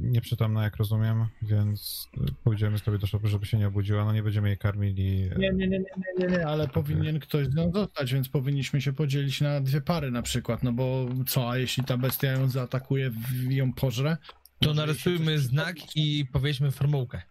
nieprzytomna, 0.00 0.62
jak 0.62 0.76
rozumiem, 0.76 1.26
więc 1.42 2.08
pójdziemy 2.44 2.78
sobie 2.78 2.98
do 2.98 3.06
szopy, 3.06 3.28
żeby 3.28 3.46
się 3.46 3.58
nie 3.58 3.68
obudziła. 3.68 4.04
No 4.04 4.12
nie 4.12 4.22
będziemy 4.22 4.48
jej 4.48 4.58
karmili. 4.58 5.30
Nie, 5.38 5.52
nie, 5.52 5.52
nie, 5.52 5.68
nie, 5.68 5.78
nie, 5.78 6.28
nie, 6.28 6.36
nie, 6.36 6.46
ale 6.46 6.68
powinien 6.68 7.20
ktoś 7.20 7.46
z 7.46 7.54
nią 7.54 7.72
zostać, 7.72 8.12
więc 8.12 8.28
powinniśmy 8.28 8.80
się 8.80 8.92
podzielić 8.92 9.40
na 9.40 9.60
dwie 9.60 9.80
pary 9.80 10.10
na 10.10 10.22
przykład, 10.22 10.62
no 10.62 10.72
bo 10.72 11.08
co, 11.26 11.50
a 11.50 11.56
jeśli 11.56 11.84
ta 11.84 11.96
bestia 11.96 12.32
ją 12.32 12.48
zaatakuje 12.48 13.10
i 13.50 13.54
ją 13.54 13.72
pożre? 13.72 14.16
To 14.60 14.74
narysujmy 14.74 15.38
znak 15.38 15.76
i 15.96 16.26
powiedzmy 16.32 16.70
formułkę. 16.70 17.22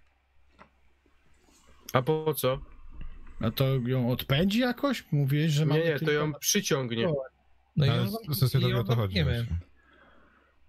A 1.93 2.01
po 2.01 2.33
co? 2.33 2.59
No 3.41 3.51
to 3.51 3.65
ją 3.87 4.11
odpędzi 4.11 4.59
jakoś? 4.59 5.03
Mówiłeś, 5.11 5.51
że 5.51 5.65
mamy 5.65 5.79
Nie, 5.79 5.85
nie, 5.85 5.93
to 5.93 5.99
tylko- 5.99 6.11
ją 6.11 6.33
przyciągnie. 6.33 7.07
No 7.75 7.85
i 7.85 7.89
Ale 7.89 8.01
ją- 8.27 8.33
sesja 8.35 8.59
i 8.59 8.63
to 8.63 8.69
chodzi. 8.83 8.95
zamkniemy. 8.95 9.31
właśnie. 9.45 9.59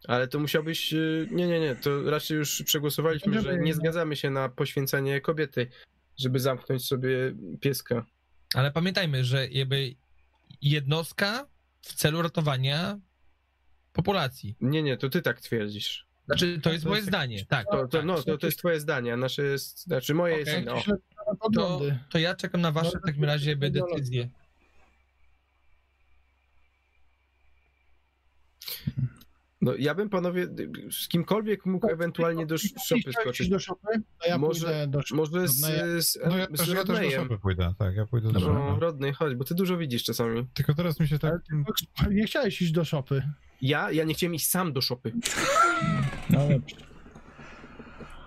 Ale 0.08 0.28
to 0.28 0.39
musiałbyś. 0.39 0.92
y, 0.92 1.28
Nie, 1.30 1.47
nie, 1.47 1.60
nie, 1.60 1.76
to 1.76 2.10
raczej 2.10 2.36
już 2.36 2.62
przegłosowaliśmy, 2.62 3.40
że 3.42 3.58
nie 3.58 3.74
zgadzamy 3.74 4.16
się 4.16 4.30
na 4.30 4.48
poświęcenie 4.48 5.20
kobiety, 5.20 5.70
żeby 6.18 6.40
zamknąć 6.40 6.84
sobie 6.86 7.34
pieska. 7.60 8.06
Ale 8.55 8.70
pamiętajmy, 8.72 9.24
że 9.24 9.48
jakby 9.48 9.94
jednostka 10.62 11.47
w 11.82 11.94
celu 11.94 12.22
ratowania 12.22 12.98
populacji. 13.92 14.56
Nie, 14.60 14.82
nie, 14.82 14.97
to 14.97 15.08
ty 15.08 15.22
tak 15.22 15.40
twierdzisz. 15.40 16.06
Znaczy, 16.31 16.60
to 16.60 16.73
jest 16.73 16.84
To 16.84 16.89
moje 16.91 16.99
jest 16.99 17.09
zdanie, 17.09 17.44
tak. 17.49 17.67
To, 17.67 17.76
to, 17.76 17.89
tak. 17.89 18.05
no, 18.05 18.23
to, 18.23 18.39
to 18.39 18.47
jest 18.47 18.59
twoje 18.59 18.81
zdanie, 18.81 19.12
a 19.12 19.17
nasze 19.17 19.42
jest. 19.42 19.83
Znaczy 19.83 20.15
moje 20.15 20.34
Okej. 20.42 20.55
jest. 20.55 20.67
No, 20.67 20.97
To, 21.55 21.81
to 22.10 22.18
ja 22.18 22.34
czekam 22.34 22.60
na 22.60 22.73
wasze 22.73 22.91
w 22.91 22.94
Może 22.94 23.07
takim 23.07 23.25
razie 23.25 23.57
decyzje. 23.57 24.28
no 29.62 29.75
ja 29.78 29.94
bym 29.94 30.09
panowie 30.09 30.47
z 30.91 31.09
kimkolwiek 31.09 31.67
mógł 31.67 31.86
ewentualnie 31.89 32.47
do 32.47 32.55
sz- 32.55 32.84
szopy 32.86 33.12
skoczyć. 33.12 33.49
do 33.49 33.59
szopy? 33.59 33.86
To 34.23 34.28
ja 34.28 34.39
Może- 34.39 34.67
pójdę 34.67 34.86
do 34.86 35.02
szopy. 35.02 35.17
Może 35.17 35.49
z, 35.49 35.62
Rodneya. 35.65 36.02
z, 36.02 36.18
No 36.26 36.36
ja 36.39 36.47
z 36.47 36.68
ja 36.68 36.84
też 36.84 36.86
do 36.86 37.10
szopy 37.10 37.39
pójdę, 37.39 37.75
tak, 37.78 37.94
ja 37.97 38.07
pójdę 38.07 38.33
do 38.33 38.41
szopy. 38.41 38.52
No, 38.52 38.78
Rodney, 38.81 39.12
chodź, 39.12 39.34
bo 39.34 39.44
ty 39.44 39.55
dużo 39.55 39.76
widzisz 39.78 40.05
czasami. 40.05 40.47
Tylko 40.55 40.75
teraz 40.75 41.00
mi 41.00 41.09
się 41.09 41.18
tak... 41.18 41.34
Ale 41.97 42.15
Nie 42.15 42.25
chciałeś 42.26 42.62
iść 42.62 42.73
do 42.73 42.84
szopy. 42.84 43.23
Ja? 43.62 43.90
Ja 43.90 44.05
nie 44.05 44.14
chciałem 44.14 44.34
iść 44.34 44.48
sam 44.48 44.72
do 44.72 44.80
szopy. 44.80 45.12
No 46.30 46.48
dobrze. 46.48 46.76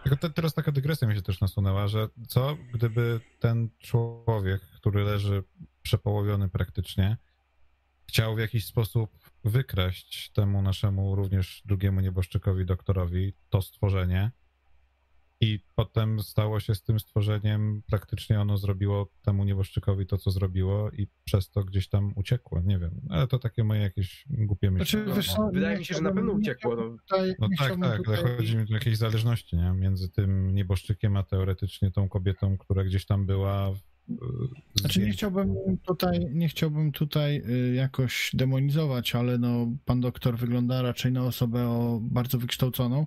Tylko 0.03 0.17
te, 0.17 0.29
teraz 0.29 0.53
taka 0.53 0.71
dygresja 0.71 1.07
mi 1.07 1.15
się 1.15 1.21
też 1.21 1.41
nasunęła, 1.41 1.87
że 1.87 2.07
co 2.27 2.57
gdyby 2.73 3.19
ten 3.39 3.69
człowiek, 3.79 4.61
który 4.61 5.03
leży 5.03 5.43
przepołowiony 5.81 6.49
praktycznie, 6.49 7.17
chciał 8.07 8.35
w 8.35 8.39
jakiś 8.39 8.65
sposób 8.65 9.17
wykraść 9.43 10.29
temu 10.29 10.61
naszemu 10.61 11.15
również 11.15 11.61
drugiemu 11.65 12.01
nieboszczykowi, 12.01 12.65
doktorowi, 12.65 13.33
to 13.49 13.61
stworzenie 13.61 14.31
i 15.43 15.59
potem 15.75 16.19
stało 16.19 16.59
się 16.59 16.75
z 16.75 16.83
tym 16.83 16.99
stworzeniem, 16.99 17.81
praktycznie 17.87 18.41
ono 18.41 18.57
zrobiło 18.57 19.09
temu 19.21 19.43
nieboszczykowi 19.43 20.05
to, 20.07 20.17
co 20.17 20.31
zrobiło 20.31 20.91
i 20.91 21.07
przez 21.23 21.49
to 21.49 21.63
gdzieś 21.63 21.89
tam 21.89 22.13
uciekło, 22.15 22.61
nie 22.61 22.79
wiem, 22.79 23.01
ale 23.09 23.27
to 23.27 23.39
takie 23.39 23.63
moje 23.63 23.81
jakieś 23.81 24.25
głupie 24.29 24.71
myśli. 24.71 24.99
Znaczy, 24.99 25.15
wiesz 25.15 25.33
co, 25.33 25.49
Wydaje 25.53 25.77
mi 25.77 25.85
się, 25.85 25.95
że 25.95 26.01
na 26.01 26.11
pewno 26.11 26.31
uciekło. 26.31 26.75
No. 26.75 26.97
Tutaj, 26.97 27.35
No 27.39 27.47
tak, 27.57 27.69
tak, 27.69 27.83
ale 27.83 27.97
tutaj- 27.97 28.37
chodzi 28.37 28.57
mi 28.57 28.63
o 28.63 28.73
jakieś 28.73 28.97
zależności, 28.97 29.55
nie? 29.57 29.71
Między 29.71 30.09
tym 30.09 30.55
nieboszczykiem, 30.55 31.17
a 31.17 31.23
teoretycznie 31.23 31.91
tą 31.91 32.09
kobietą, 32.09 32.57
która 32.57 32.83
gdzieś 32.83 33.05
tam 33.05 33.25
była 33.25 33.71
Znaczy 34.75 34.99
nie 34.99 35.11
chciałbym 35.11 35.55
tutaj, 35.85 36.19
nie 36.33 36.49
chciałbym 36.49 36.91
tutaj 36.91 37.43
y, 37.49 37.73
jakoś 37.73 38.31
demonizować, 38.33 39.15
ale 39.15 39.37
no, 39.37 39.67
pan 39.85 40.01
doktor 40.01 40.37
wygląda 40.37 40.81
raczej 40.81 41.11
na 41.11 41.23
osobę 41.23 41.67
o 41.67 41.99
bardzo 42.01 42.37
wykształconą. 42.37 43.05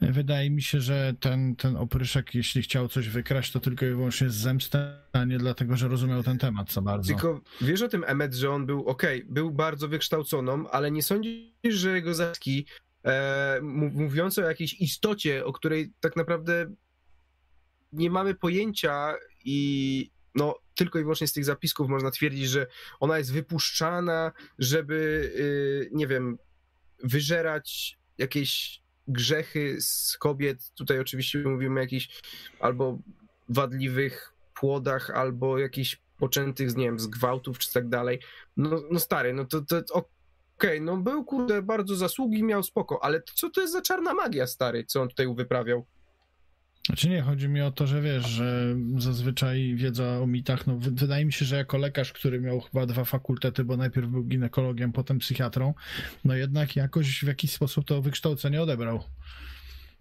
Wydaje 0.00 0.50
mi 0.50 0.62
się, 0.62 0.80
że 0.80 1.14
ten, 1.20 1.56
ten 1.56 1.76
opryszek, 1.76 2.34
jeśli 2.34 2.62
chciał 2.62 2.88
coś 2.88 3.08
wykraść, 3.08 3.52
to 3.52 3.60
tylko 3.60 3.86
i 3.86 3.88
wyłącznie 3.88 4.30
z 4.30 4.34
zemsty, 4.34 4.78
a 5.12 5.24
nie 5.24 5.38
dlatego, 5.38 5.76
że 5.76 5.88
rozumiał 5.88 6.22
ten 6.22 6.38
temat 6.38 6.72
za 6.72 6.82
bardzo. 6.82 7.08
Tylko 7.08 7.40
wiesz 7.60 7.82
o 7.82 7.88
tym, 7.88 8.04
Emmet, 8.06 8.34
że 8.34 8.50
on 8.50 8.66
był, 8.66 8.86
okej, 8.86 9.24
był 9.28 9.50
bardzo 9.50 9.88
wykształconą, 9.88 10.70
ale 10.70 10.90
nie 10.90 11.02
sądzisz, 11.02 11.44
że 11.64 11.90
jego 11.90 12.14
zaski 12.14 12.66
e, 13.04 13.58
mów- 13.62 13.94
mówiące 13.94 14.44
o 14.44 14.48
jakiejś 14.48 14.74
istocie, 14.80 15.44
o 15.44 15.52
której 15.52 15.92
tak 16.00 16.16
naprawdę 16.16 16.66
nie 17.92 18.10
mamy 18.10 18.34
pojęcia 18.34 19.14
i 19.44 20.10
no 20.34 20.54
tylko 20.74 20.98
i 20.98 21.02
wyłącznie 21.02 21.26
z 21.26 21.32
tych 21.32 21.44
zapisków 21.44 21.88
można 21.88 22.10
twierdzić, 22.10 22.48
że 22.48 22.66
ona 23.00 23.18
jest 23.18 23.32
wypuszczana, 23.32 24.32
żeby, 24.58 25.32
y, 25.36 25.90
nie 25.92 26.06
wiem, 26.06 26.38
wyżerać 27.04 27.98
jakieś 28.18 28.82
grzechy 29.08 29.76
z 29.80 30.16
kobiet. 30.18 30.70
Tutaj 30.74 31.00
oczywiście 31.00 31.38
mówimy 31.38 31.80
o 31.80 31.82
jakichś 31.82 32.20
albo 32.60 32.98
wadliwych 33.48 34.32
płodach, 34.54 35.10
albo 35.10 35.58
jakichś 35.58 35.98
poczętych, 36.18 36.76
nie 36.76 36.84
wiem, 36.84 37.00
z 37.00 37.06
gwałtów 37.06 37.58
czy 37.58 37.72
tak 37.72 37.88
dalej. 37.88 38.20
No, 38.56 38.82
no 38.90 39.00
stary, 39.00 39.34
no 39.34 39.44
to, 39.44 39.60
to 39.60 40.04
okej, 40.56 40.80
no 40.80 40.96
był 40.96 41.24
kurde 41.24 41.62
bardzo 41.62 41.96
zasługi, 41.96 42.44
miał 42.44 42.62
spoko, 42.62 43.04
ale 43.04 43.22
co 43.34 43.50
to 43.50 43.60
jest 43.60 43.72
za 43.72 43.82
czarna 43.82 44.14
magia, 44.14 44.46
stary, 44.46 44.84
co 44.84 45.02
on 45.02 45.08
tutaj 45.08 45.34
wyprawiał? 45.34 45.86
Znaczy 46.86 47.08
nie, 47.08 47.22
chodzi 47.22 47.48
mi 47.48 47.60
o 47.60 47.70
to, 47.70 47.86
że 47.86 48.02
wiesz, 48.02 48.26
że 48.26 48.76
zazwyczaj 48.98 49.74
wiedza 49.76 50.18
o 50.20 50.26
mitach, 50.26 50.66
no 50.66 50.76
wy- 50.76 50.90
wydaje 50.90 51.24
mi 51.24 51.32
się, 51.32 51.44
że 51.44 51.56
jako 51.56 51.78
lekarz, 51.78 52.12
który 52.12 52.40
miał 52.40 52.60
chyba 52.60 52.86
dwa 52.86 53.04
fakultety, 53.04 53.64
bo 53.64 53.76
najpierw 53.76 54.08
był 54.08 54.24
ginekologiem, 54.24 54.92
potem 54.92 55.18
psychiatrą, 55.18 55.74
no 56.24 56.34
jednak 56.34 56.76
jakoś 56.76 57.20
w 57.20 57.26
jakiś 57.26 57.52
sposób 57.52 57.84
to 57.86 58.02
wykształcenie 58.02 58.62
odebrał. 58.62 59.04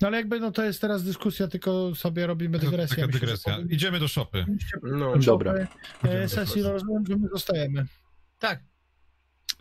No 0.01 0.08
ale 0.08 0.17
jakby 0.17 0.40
no 0.40 0.51
to 0.51 0.64
jest 0.64 0.82
teraz 0.82 1.03
dyskusja, 1.03 1.48
tylko 1.48 1.95
sobie 1.95 2.27
robimy 2.27 2.59
dygresję. 2.59 2.95
Taka 2.95 3.08
Myślę, 3.08 3.19
dygresja. 3.19 3.58
Idziemy 3.69 3.99
do 3.99 4.08
szopy. 4.08 4.45
No, 4.83 5.17
Dobra. 5.17 5.53
e, 6.03 6.30
Sesji 6.30 6.61
rozumiem, 6.61 7.06
że 7.08 7.16
my 7.16 7.27
zostajemy. 7.33 7.85
Tak, 8.40 8.64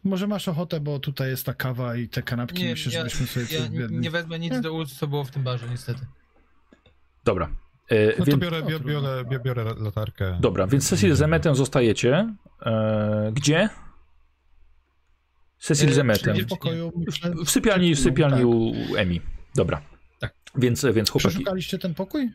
Może 0.04 0.26
masz 0.26 0.48
ochotę, 0.48 0.80
bo 0.80 0.98
tutaj 0.98 1.30
jest 1.30 1.46
ta 1.46 1.54
kawa 1.54 1.96
i 1.96 2.08
te 2.08 2.22
kanapki, 2.22 2.62
nie, 2.62 2.70
myślę, 2.70 2.92
ja, 2.92 2.98
żebyśmy 2.98 3.26
sobie 3.26 3.46
ja 3.50 3.86
nie 3.90 4.10
wezmę 4.10 4.38
nic 4.38 4.60
do 4.60 4.72
ust, 4.72 4.98
co 4.98 5.06
było 5.06 5.24
w 5.24 5.30
tym 5.30 5.42
barze, 5.42 5.68
niestety. 5.70 6.00
Dobra. 7.24 7.48
E, 7.90 8.06
No 8.06 8.24
to 8.24 8.24
więc, 8.24 8.42
biorę, 8.42 8.62
biorę, 8.62 8.84
biorę, 8.84 9.24
biorę, 9.24 9.40
biorę 9.44 9.74
latarkę. 9.78 10.38
dobra, 10.40 10.66
więc 10.66 10.86
sesję 10.88 11.16
z 11.16 11.22
Emetem 11.22 11.54
zostajecie. 11.54 12.34
E, 12.66 13.30
gdzie? 13.34 13.68
Sesję 15.58 15.92
z 15.92 15.98
E, 15.98 16.00
Emetem. 16.00 16.36
w 16.36 16.46
pokoju, 16.46 16.92
W 17.46 17.50
sypialni, 17.50 17.94
w 17.94 18.00
sypialni 18.00 18.36
tak. 18.36 18.46
u 18.46 18.96
Emi. 18.96 19.20
Dobra. 19.54 19.80
Tak. 20.18 20.34
Więc, 20.56 20.86
więc 20.94 21.10
chłopaki. 21.10 21.28
Przeszukaliście 21.34 21.78
ten 21.78 21.94
pokój? 21.94 22.30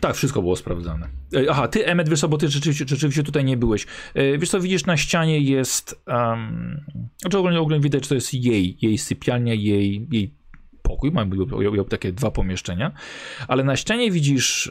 Tak, 0.00 0.16
wszystko 0.16 0.42
było 0.42 0.56
sprawdzane. 0.56 1.08
E, 1.34 1.50
Aha, 1.50 1.68
ty, 1.68 1.86
Emmet, 1.86 2.08
wiesz 2.08 2.20
co, 2.20 2.28
bo 2.28 2.38
ty 2.38 2.48
rzeczywiście, 2.48 2.84
rzeczywiście 2.88 3.22
tutaj 3.22 3.44
nie 3.44 3.56
byłeś. 3.56 3.86
E, 4.14 4.38
Wiesz 4.38 4.50
co, 4.50 4.60
widzisz, 4.60 4.86
na 4.86 4.96
ścianie 4.96 5.40
jest... 5.40 6.02
Um, 6.06 6.84
znaczy 7.20 7.38
ogólnie, 7.38 7.60
ogólnie 7.60 7.80
widać, 7.80 8.02
że 8.02 8.08
to 8.08 8.14
jest 8.14 8.34
jej, 8.34 8.76
jej 8.82 8.98
sypialnia, 8.98 9.54
jej, 9.54 10.08
jej 10.12 10.34
pokój. 10.96 11.10
Mamy 11.10 11.36
takie 11.88 12.12
dwa 12.12 12.30
pomieszczenia. 12.30 12.92
Ale 13.48 13.64
na 13.64 13.76
ścianie 13.76 14.10
widzisz 14.10 14.70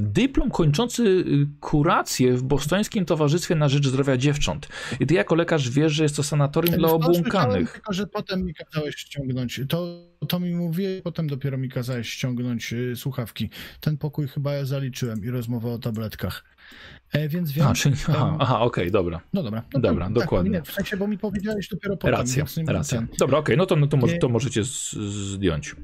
dyplom 0.00 0.50
kończący 0.50 1.02
y, 1.02 1.46
kurację 1.60 2.32
w 2.36 2.42
Bostońskim 2.42 3.04
Towarzystwie 3.04 3.54
na 3.54 3.68
Rzecz 3.68 3.86
Zdrowia 3.88 4.16
Dziewcząt. 4.16 4.68
I 5.00 5.06
ty 5.06 5.14
jako 5.14 5.34
lekarz 5.34 5.70
wiesz, 5.70 5.92
że 5.92 6.02
jest 6.02 6.16
to 6.16 6.22
sanatorium 6.22 6.76
dla 6.76 6.88
obłąkanych. 6.90 7.72
Tylko, 7.72 7.92
że 7.92 8.06
potem 8.06 8.44
mi 8.44 8.54
kazałeś 8.54 8.96
ściągnąć. 8.96 9.60
To, 9.68 10.06
to 10.28 10.40
mi 10.40 10.54
mówię, 10.54 11.00
potem 11.04 11.26
dopiero 11.26 11.58
mi 11.58 11.68
kazałeś 11.68 12.08
ściągnąć 12.08 12.72
y, 12.72 12.96
słuchawki. 12.96 13.50
Ten 13.80 13.98
pokój 13.98 14.28
chyba 14.28 14.52
ja 14.54 14.64
zaliczyłem 14.64 15.24
i 15.24 15.30
rozmowę 15.30 15.70
o 15.70 15.78
tabletkach. 15.78 16.44
E, 17.12 17.28
więc 17.28 17.52
wiem. 17.52 17.66
A, 17.66 17.74
czyli, 17.74 17.96
aha, 18.08 18.28
Em, 18.28 18.36
aha 18.40 18.60
okej, 18.60 18.90
dobra. 18.90 19.20
No 19.32 19.42
dobra. 19.42 19.62
No 19.74 19.80
Dobra, 19.80 20.06
to, 20.08 20.12
dokładnie. 20.12 20.50
Tak, 20.52 20.60
nie, 20.68 20.72
w 20.72 20.74
sensie, 20.74 20.96
bo 20.96 21.06
mi 21.08 21.18
powiedziałeś 21.18 21.68
dopiero 21.68 21.96
potem. 21.96 22.14
Racja, 22.14 22.44
racja. 22.66 22.98
ten. 22.98 23.08
Dobra, 23.18 23.38
okej, 23.38 23.56
no 23.56 23.66
to, 23.66 23.76
no 23.76 23.86
to, 23.86 23.96
może, 23.96 24.12
Nie. 24.14 24.18
to 24.20 24.28
możecie 24.28 24.64
z, 24.64 24.92
zdjąć. 25.32 25.76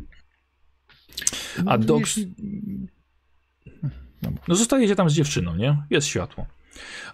No, 1.65 1.73
A 1.73 1.79
doks- 1.79 2.01
jeśli- 2.01 2.35
No 4.49 4.55
zostajecie 4.55 4.97
tam 4.97 5.11
z 5.11 5.15
dziewczyną, 5.15 5.57
nie? 5.57 5.83
Jest 5.91 6.07
światło. 6.07 6.47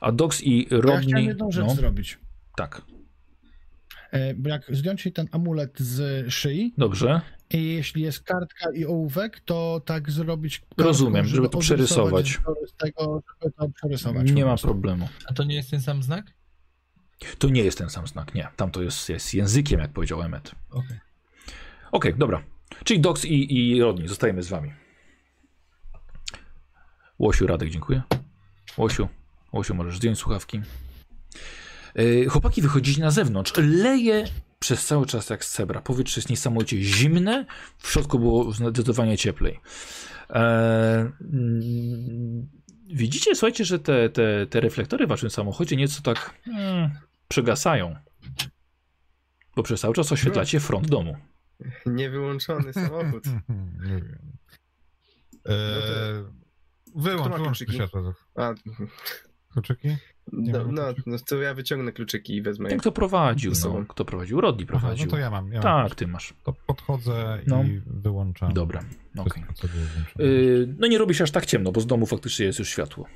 A 0.01 0.13
Dox 0.13 0.43
i 0.43 0.67
Ja 0.71 0.77
Rodney... 0.81 1.07
chciałem 1.07 1.25
jedną 1.27 1.51
rzecz 1.51 1.65
no, 1.67 1.75
zrobić. 1.75 2.19
tak, 2.57 2.83
E, 4.11 4.35
bo 4.35 4.49
jak 4.49 4.65
zdjąć 4.69 5.09
ten 5.15 5.29
amulet 5.33 5.79
z 5.79 6.27
szyi 6.33 6.75
dobrze. 6.79 7.21
i 7.51 7.65
jeśli 7.75 8.03
jest 8.03 8.21
kartka 8.23 8.71
i 8.75 8.85
ołówek, 8.85 9.41
to 9.41 9.83
tak 9.85 10.11
zrobić 10.11 10.59
kartką, 10.61 10.85
Rozumiem, 10.85 11.27
żeby 11.27 11.49
to 11.49 11.59
odrysować 11.59 12.37
przerysować. 12.37 12.41
tego, 12.79 13.23
żeby 13.43 13.55
to 13.55 13.69
przerysować. 13.69 14.31
Nie 14.33 14.45
ma 14.45 14.57
problemu. 14.57 15.09
A 15.27 15.33
to 15.33 15.45
nie 15.45 15.55
jest 15.55 15.71
ten 15.71 15.81
sam 15.83 16.03
znak? 16.03 16.33
To 17.39 17.49
nie 17.49 17.63
jest 17.65 17.79
ten 17.79 17.91
sam 17.91 18.07
znak, 18.07 18.35
nie. 18.35 18.49
Tam 18.57 18.71
to 18.71 18.83
jest, 18.83 19.09
jest 19.09 19.35
językiem, 19.35 19.81
jak 19.81 19.91
powiedział 19.93 20.23
Emmet. 20.23 20.53
Okej. 20.71 20.99
Okej, 21.93 22.15
dobra. 22.19 22.43
Czyli 22.85 23.01
Dox 23.01 23.25
i, 23.25 23.57
i 23.77 23.81
Rodney, 23.83 24.09
zostajemy 24.09 24.43
z 24.43 24.49
wami. 24.49 24.73
Łosiu, 27.19 27.47
Radek, 27.47 27.71
dziękuję. 27.71 28.03
Łosiu, 28.77 29.09
Łosiu, 29.53 29.75
możesz 29.75 29.97
zdjąć 29.97 30.19
słuchawki. 30.19 30.61
Yy, 31.95 32.29
chłopaki 32.29 32.63
wychodzili 32.63 33.01
na 33.01 33.11
zewnątrz. 33.11 33.53
Leje 33.57 34.25
przez 34.59 34.87
cały 34.87 35.07
czas 35.07 35.31
jak 35.31 35.45
z 35.45 35.51
cebra. 35.51 35.81
Powietrze 35.81 36.19
jest 36.19 36.31
niesamowicie 36.31 36.83
zimne. 36.83 37.47
W 37.79 37.91
środku 37.91 38.19
było 38.19 38.53
zdecydowanie 38.53 39.19
cieplej. 39.19 39.61
Eee, 40.31 41.09
widzicie, 42.87 43.35
słuchajcie, 43.35 43.65
że 43.65 43.79
te, 43.79 44.11
te, 44.11 44.47
te 44.47 44.61
reflektory 44.61 45.07
w 45.07 45.09
waszym 45.09 45.31
samochodzie 45.31 45.77
nieco 45.77 46.03
tak 46.03 46.35
mm, 46.47 46.91
przegasają. 47.29 47.97
Bo 49.57 49.63
przez 49.63 49.81
cały 49.81 49.95
czas 49.95 50.13
oświetlacie 50.13 50.61
front 50.61 50.89
domu. 50.89 51.17
Niewyłączony 51.87 52.73
samochód. 52.73 53.27
Nie 53.89 53.97
wiem. 53.97 54.19
Eee, 55.45 56.25
wyłącz, 56.99 57.35
wyłącz 57.37 57.59
światło. 57.59 58.15
A, 58.37 58.55
Kluczyki? 59.53 59.97
no, 60.33 60.65
no, 60.73 60.83
no 61.07 61.17
to 61.29 61.37
ja 61.37 61.55
wyciągnę 61.55 61.93
kluczyki 61.93 62.37
i 62.37 62.43
wezmę. 62.43 62.69
Ten, 62.69 62.79
kto 62.79 62.93
prowadził, 62.93 63.53
no, 63.65 63.85
kto 63.89 64.05
prowadził? 64.05 64.41
Rodney 64.41 64.67
Aha, 64.71 64.79
prowadził. 64.81 65.07
no 65.07 65.11
to 65.11 65.19
ja 65.19 65.31
mam. 65.31 65.53
Ja 65.53 65.61
mam. 65.63 65.89
Tak, 65.89 65.95
ty 65.99 66.07
masz. 66.07 66.35
To 66.45 66.53
podchodzę 66.53 67.43
No. 67.47 67.63
i 67.63 67.83
wyłączam. 67.87 68.53
Dobra, 68.53 68.85
okej. 69.19 69.45
Włączone. 69.45 69.75
Yy, 70.19 70.75
no 70.79 70.87
nie 70.87 70.99
robi 70.99 71.15
się 71.15 71.25
aż 71.25 71.31
tak 71.31 71.47
ciemno, 71.47 71.73
bo 71.73 71.81
z 71.81 71.87
domu 71.87 72.07
faktycznie 72.07 72.47
jest 72.47 72.59
już 72.59 72.69
światło. 72.69 73.07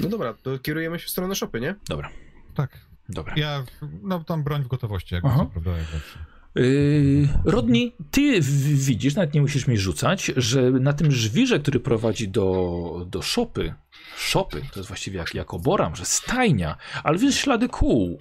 No 0.00 0.08
dobra, 0.08 0.34
to 0.34 0.58
kierujemy 0.58 0.98
się 0.98 1.06
w 1.06 1.10
stronę 1.10 1.34
szopy, 1.34 1.60
nie? 1.60 1.74
Dobra, 1.88 2.10
Tak. 2.54 2.78
dobra. 3.08 3.34
Ja, 3.36 3.64
no 4.02 4.24
tam 4.24 4.42
broń 4.44 4.62
w 4.62 4.68
gotowości, 4.68 5.14
jak 5.14 5.24
Aha. 5.24 5.38
to 5.38 5.46
prawda, 5.46 5.70
jak 5.78 5.86
zawsze. 5.86 6.18
Yy, 6.56 7.28
Rodney, 7.44 7.92
ty 8.10 8.40
widzisz, 8.74 9.14
nawet 9.14 9.34
nie 9.34 9.40
musisz 9.40 9.66
mi 9.66 9.78
rzucać, 9.78 10.32
że 10.36 10.70
na 10.70 10.92
tym 10.92 11.12
żwirze, 11.12 11.58
który 11.60 11.80
prowadzi 11.80 12.28
do, 12.28 13.06
do 13.10 13.22
szopy, 13.22 13.74
szopy, 14.16 14.62
to 14.72 14.80
jest 14.80 14.88
właściwie 14.88 15.18
jak, 15.18 15.34
jak 15.34 15.54
oboram, 15.54 15.96
że 15.96 16.04
stajnia, 16.04 16.76
ale 17.04 17.18
widzisz 17.18 17.40
ślady 17.40 17.68
kół. 17.68 18.18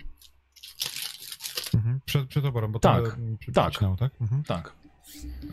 Mhm. 1.73 1.99
Przed, 2.05 2.27
przed 2.27 2.45
oborą, 2.45 2.71
bo 2.71 2.79
Tak, 2.79 3.03
to 3.09 3.13
mm, 3.15 3.37
przy- 3.37 3.51
tak. 3.51 3.69
przycinał, 3.71 3.95
tak? 3.97 4.11
Mhm. 4.21 4.43
Tak, 4.43 4.73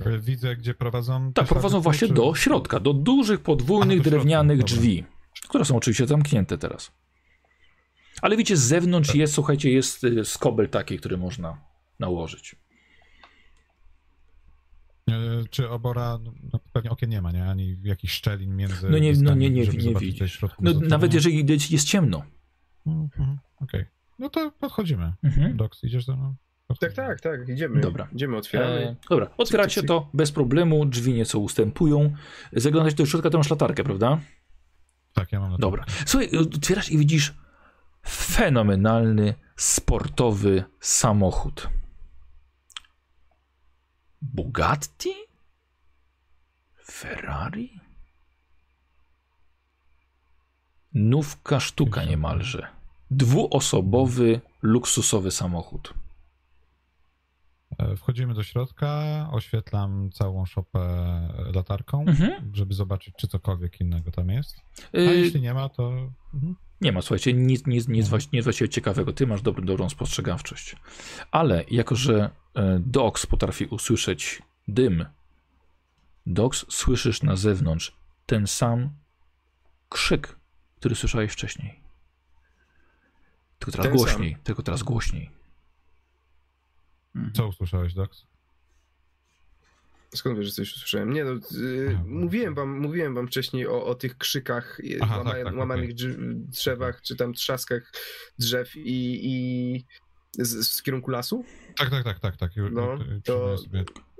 E, 0.07 0.19
Widzę, 0.19 0.57
gdzie 0.57 0.75
prowadzą. 0.75 1.33
tak 1.33 1.47
prowadzą 1.47 1.69
ślady, 1.69 1.83
właśnie 1.85 2.09
czy- 2.09 2.15
do 2.15 2.35
środka, 2.35 2.81
do 2.81 2.93
dużych, 2.93 3.41
podwójnych, 3.41 3.99
do 4.03 4.11
drewnianych 4.11 4.59
dobra. 4.59 4.75
drzwi, 4.75 5.05
które 5.49 5.65
są 5.65 5.77
oczywiście 5.77 6.07
zamknięte 6.07 6.59
teraz. 6.59 6.91
Ale 8.23 8.37
widzicie, 8.37 8.57
z 8.57 8.61
zewnątrz 8.61 9.09
Tak. 9.09 9.17
jest, 9.17 9.35
słuchajcie, 9.35 9.71
jest 9.73 10.05
y, 10.05 10.25
skobel 10.25 10.69
taki, 10.69 10.99
który 10.99 11.17
można 11.17 11.59
nałożyć. 11.99 12.57
E, 15.11 15.15
Czy 15.51 15.69
obora, 15.71 16.19
no, 16.53 16.61
pewnie 16.73 16.91
okien 16.91 17.11
nie 17.11 17.23
ma, 17.23 17.33
nie? 17.33 17.45
Ani 17.45 17.77
jakichś 17.83 18.13
szczelin 18.15 18.57
między. 18.57 18.89
No 18.91 18.99
nie- 18.99 19.13
no 19.13 19.35
nie- 19.35 19.51
nie- 19.51 19.67
nie 19.67 19.83
zobaczyć, 19.83 20.09
widzisz. 20.09 20.41
No, 20.61 20.73
nawet 20.89 21.15
jeżeli 21.15 21.47
jest- 21.71 21.85
ciemno. 21.89 22.23
Mhm, 22.87 23.39
Okej. 23.61 23.85
No 24.19 24.29
to 24.31 24.51
podchodzimy. 24.51 25.13
Mhm. 25.23 25.57
Doks, 25.57 25.85
idziesz 25.85 26.05
ze 26.05 26.17
mną? 26.17 26.35
Tak, 26.81 26.93
tak, 26.93 27.21
tak, 27.21 27.49
idziemy. 27.49 27.81
Dobra. 27.81 28.09
Idziemy, 28.13 28.37
otwieramy. 28.37 28.75
E, 28.75 28.97
dobra, 29.11 29.31
otwieracie 29.37 29.83
to 29.83 30.11
bez 30.15 30.33
problemu, 30.33 30.87
drzwi 30.87 31.13
nieco 31.15 31.39
ustępują. 31.39 32.13
Zaglądać 32.53 32.95
do 32.95 33.07
środka, 33.07 33.31
to 33.31 33.39
masz 33.39 33.51
latarkę, 33.51 33.85
prawda? 33.85 34.21
Tak, 35.13 35.33
ja 35.33 35.41
mam 35.41 35.51
na 35.51 35.57
to. 35.57 35.61
Dobra. 35.61 35.85
Słuchaj, 36.07 36.31
otwierasz 36.39 36.91
i 36.93 36.99
widzisz 36.99 37.35
fenomenalny, 38.07 39.35
sportowy 39.57 40.65
samochód. 40.81 41.69
Bugatti? 44.23 45.13
Ferrari? 46.85 47.81
Nówka 50.95 51.61
sztuka 51.61 52.05
niemalże. 52.05 52.67
Dwuosobowy, 53.11 54.41
luksusowy 54.63 55.31
samochód. 55.31 55.95
E, 57.79 57.97
Wchodzimy 57.97 58.35
do 58.35 58.43
środka, 58.43 59.29
oświetlam 59.33 60.11
całą 60.13 60.47
szopę 60.47 60.79
latarką, 61.55 62.01
Mhm. 62.01 62.55
żeby 62.55 62.75
zobaczyć, 62.75 63.15
czy 63.17 63.29
cokolwiek 63.29 63.81
innego 63.81 64.11
tam 64.13 64.31
jest. 64.31 64.57
A 64.95 64.99
Y, 64.99 65.01
jeśli 65.17 65.41
nie 65.41 65.55
ma, 65.55 65.69
to 65.69 65.93
mhm. 66.35 66.57
Nie 66.83 66.93
ma, 66.93 67.03
słuchajcie, 67.03 67.33
nic, 67.33 67.67
nic, 67.67 67.89
nic, 67.89 68.09
właści- 68.09 68.29
nic 68.33 68.45
właściwie 68.45 68.69
ciekawego. 68.69 69.13
Ty 69.13 69.27
masz 69.27 69.43
dobrą, 69.43 69.65
dobrą 69.65 69.89
spostrzegawczość. 69.89 70.77
Ale 71.31 71.65
jako, 71.71 71.97
że 71.97 72.31
e, 72.55 72.79
Dox 72.87 73.27
potrafi 73.27 73.65
usłyszeć 73.67 74.43
dym, 74.69 75.05
Dox 76.27 76.67
słyszysz 76.69 77.23
na 77.23 77.37
zewnątrz 77.37 77.97
ten 78.27 78.47
sam 78.47 78.91
krzyk, 79.89 80.37
który 80.77 80.95
słyszałeś 80.95 81.33
wcześniej. 81.33 81.81
Tylko 83.59 83.73
teraz 83.73 83.87
Ten 83.87 83.99
sam. 83.99 84.07
głośniej, 84.07 84.37
tylko 84.45 84.63
teraz 84.63 84.83
głośniej. 84.83 85.31
co 87.35 87.47
usłyszałeś, 87.49 87.95
Dox? 87.95 88.27
Skąd 90.15 90.39
wiesz, 90.39 90.47
że 90.47 90.53
coś 90.53 90.77
usłyszałem? 90.77 91.13
Nie 91.13 91.25
no, 91.25 91.31
y, 91.33 91.89
Aha. 91.95 92.03
mówiłem 92.07 92.55
wam, 92.55 92.81
mówiłem 92.81 93.15
wam 93.15 93.27
wcześniej 93.27 93.67
o, 93.67 93.85
o 93.87 93.95
tych 93.95 94.19
krzykach, 94.19 94.81
y, 94.81 94.99
Aha, 95.03 95.19
łama, 95.19 95.31
tak, 95.33 95.45
tak, 95.45 95.57
łamanych 95.57 95.95
drz- 95.95 96.35
drzewach, 96.35 97.03
czy 97.03 97.17
tam 97.17 97.33
trzaskach 97.35 97.93
drzew 98.39 98.77
i, 98.77 99.21
i 99.23 99.85
z, 100.39 100.69
z 100.69 100.83
kierunku 100.83 101.11
lasu. 101.11 101.45
Tak, 101.77 101.91
tak, 101.91 102.05
tak, 102.05 102.21
tak, 102.21 102.37
tak. 102.37 102.51
No, 102.73 102.99
to-. 103.25 103.57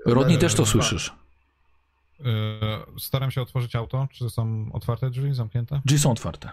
Rodney 0.05 0.33
Ale- 0.33 0.41
też 0.41 0.53
to 0.55 0.65
słyszysz. 0.65 1.13
E, 2.19 2.85
Staram 2.99 3.31
się 3.31 3.41
otworzyć 3.41 3.75
auto. 3.75 4.07
Czy 4.11 4.29
są 4.29 4.69
otwarte 4.73 5.09
drzwi, 5.09 5.33
zamknięte? 5.33 5.81
Drzwi 5.85 5.99
są 5.99 6.11
otwarte. 6.11 6.49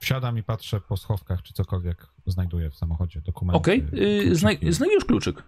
Wsiadam 0.00 0.38
i 0.38 0.42
patrzę 0.42 0.80
po 0.80 0.96
schowkach, 0.96 1.42
czy 1.42 1.52
cokolwiek 1.54 2.06
znajduję 2.26 2.70
w 2.70 2.76
samochodzie. 2.76 3.20
Dokumenty. 3.20 3.58
Okej, 3.58 3.78
y, 3.78 3.82
kluczyki. 3.88 4.30
znaj- 4.34 4.72
znajdziesz 4.72 5.04
kluczyk. 5.04 5.42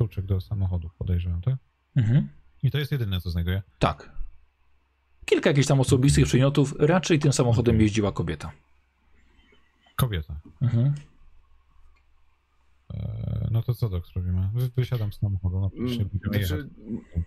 Kluczyk 0.00 0.24
do 0.26 0.40
samochodu, 0.40 0.90
podejrzewam, 0.98 1.42
tak? 1.42 1.54
Mhm. 1.96 2.28
I 2.62 2.70
to 2.70 2.78
jest 2.78 2.92
jedyne, 2.92 3.20
co 3.20 3.30
znajduję. 3.30 3.62
Tak. 3.78 4.12
Kilka 5.24 5.50
jakichś 5.50 5.66
tam 5.68 5.80
osobistych 5.80 6.24
przedmiotów. 6.24 6.74
Raczej 6.78 7.18
tym 7.18 7.32
samochodem 7.32 7.80
jeździła 7.80 8.12
kobieta. 8.12 8.52
Kobieta. 9.96 10.40
Mhm. 10.62 10.94
E, 12.94 13.48
No 13.50 13.62
to 13.62 13.74
co, 13.74 13.88
Doks, 13.88 14.10
robimy? 14.16 14.48
Wy- 14.54 14.70
Wysiadam 14.76 15.12
z 15.12 15.18
samochodu. 15.18 15.60
No, 15.60 15.70
Mm, 15.78 15.94
Znaczy, 15.94 16.68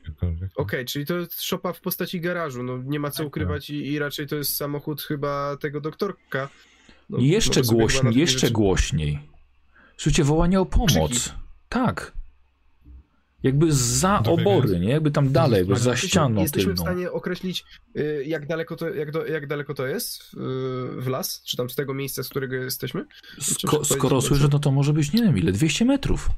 gdziekolwiek. 0.03 0.51
Okej, 0.55 0.85
czyli 0.85 1.05
to 1.05 1.17
jest 1.17 1.41
szopa 1.41 1.73
w 1.73 1.81
postaci 1.81 2.21
garażu, 2.21 2.63
no 2.63 2.77
nie 2.77 2.99
ma 2.99 3.11
co 3.11 3.17
Tak, 3.17 3.27
ukrywać 3.27 3.69
i, 3.69 3.75
i 3.87 3.99
raczej 3.99 4.27
to 4.27 4.35
jest 4.35 4.55
samochód 4.55 5.01
chyba 5.01 5.57
tego 5.57 5.81
doktorka. 5.81 6.49
No, 7.09 7.17
jeszcze 7.19 7.61
na 7.61 7.67
głośniej, 7.67 8.15
jeszcze 8.17 8.39
rzeczy- 8.39 8.53
głośniej. 8.53 9.19
Słuchajcie, 9.97 10.23
wołanie 10.23 10.59
o 10.61 10.65
pomoc. 10.65 11.11
Krzyki. 11.11 11.29
Tak. 11.69 12.22
Jakby 13.43 13.73
za 13.73 14.19
obory, 14.19 14.79
nie? 14.79 14.89
Jakby 14.89 15.11
tam 15.11 15.31
dalej, 15.31 15.59
jakby 15.59 15.75
za 15.75 15.95
ścianą 15.95 16.41
Jesteśmy 16.41 16.73
w 16.73 16.75
tylną. 16.75 16.91
stanie 16.91 17.11
określić, 17.11 17.65
y, 17.97 18.23
jak 18.27 18.47
daleko 18.47 18.75
to, 18.75 18.89
jak, 18.89 19.11
do, 19.11 19.25
jak 19.25 19.47
daleko 19.47 19.73
to 19.73 19.87
jest 19.87 20.35
w 20.97 21.07
las, 21.07 21.43
czy 21.43 21.57
tam 21.57 21.69
z 21.69 21.75
tego 21.75 21.93
miejsca, 21.93 22.23
z 22.23 22.29
którego 22.29 22.55
jesteśmy? 22.55 23.05
Sko 23.39 23.85
skoro 23.85 24.21
słyszę, 24.21 24.47
no 24.51 24.59
to 24.59 24.71
może 24.71 24.93
być, 24.93 25.13
nie 25.13 25.23
wiem 25.23 25.37
ile, 25.37 25.51
200 25.51 25.85
metrów. 25.85 26.29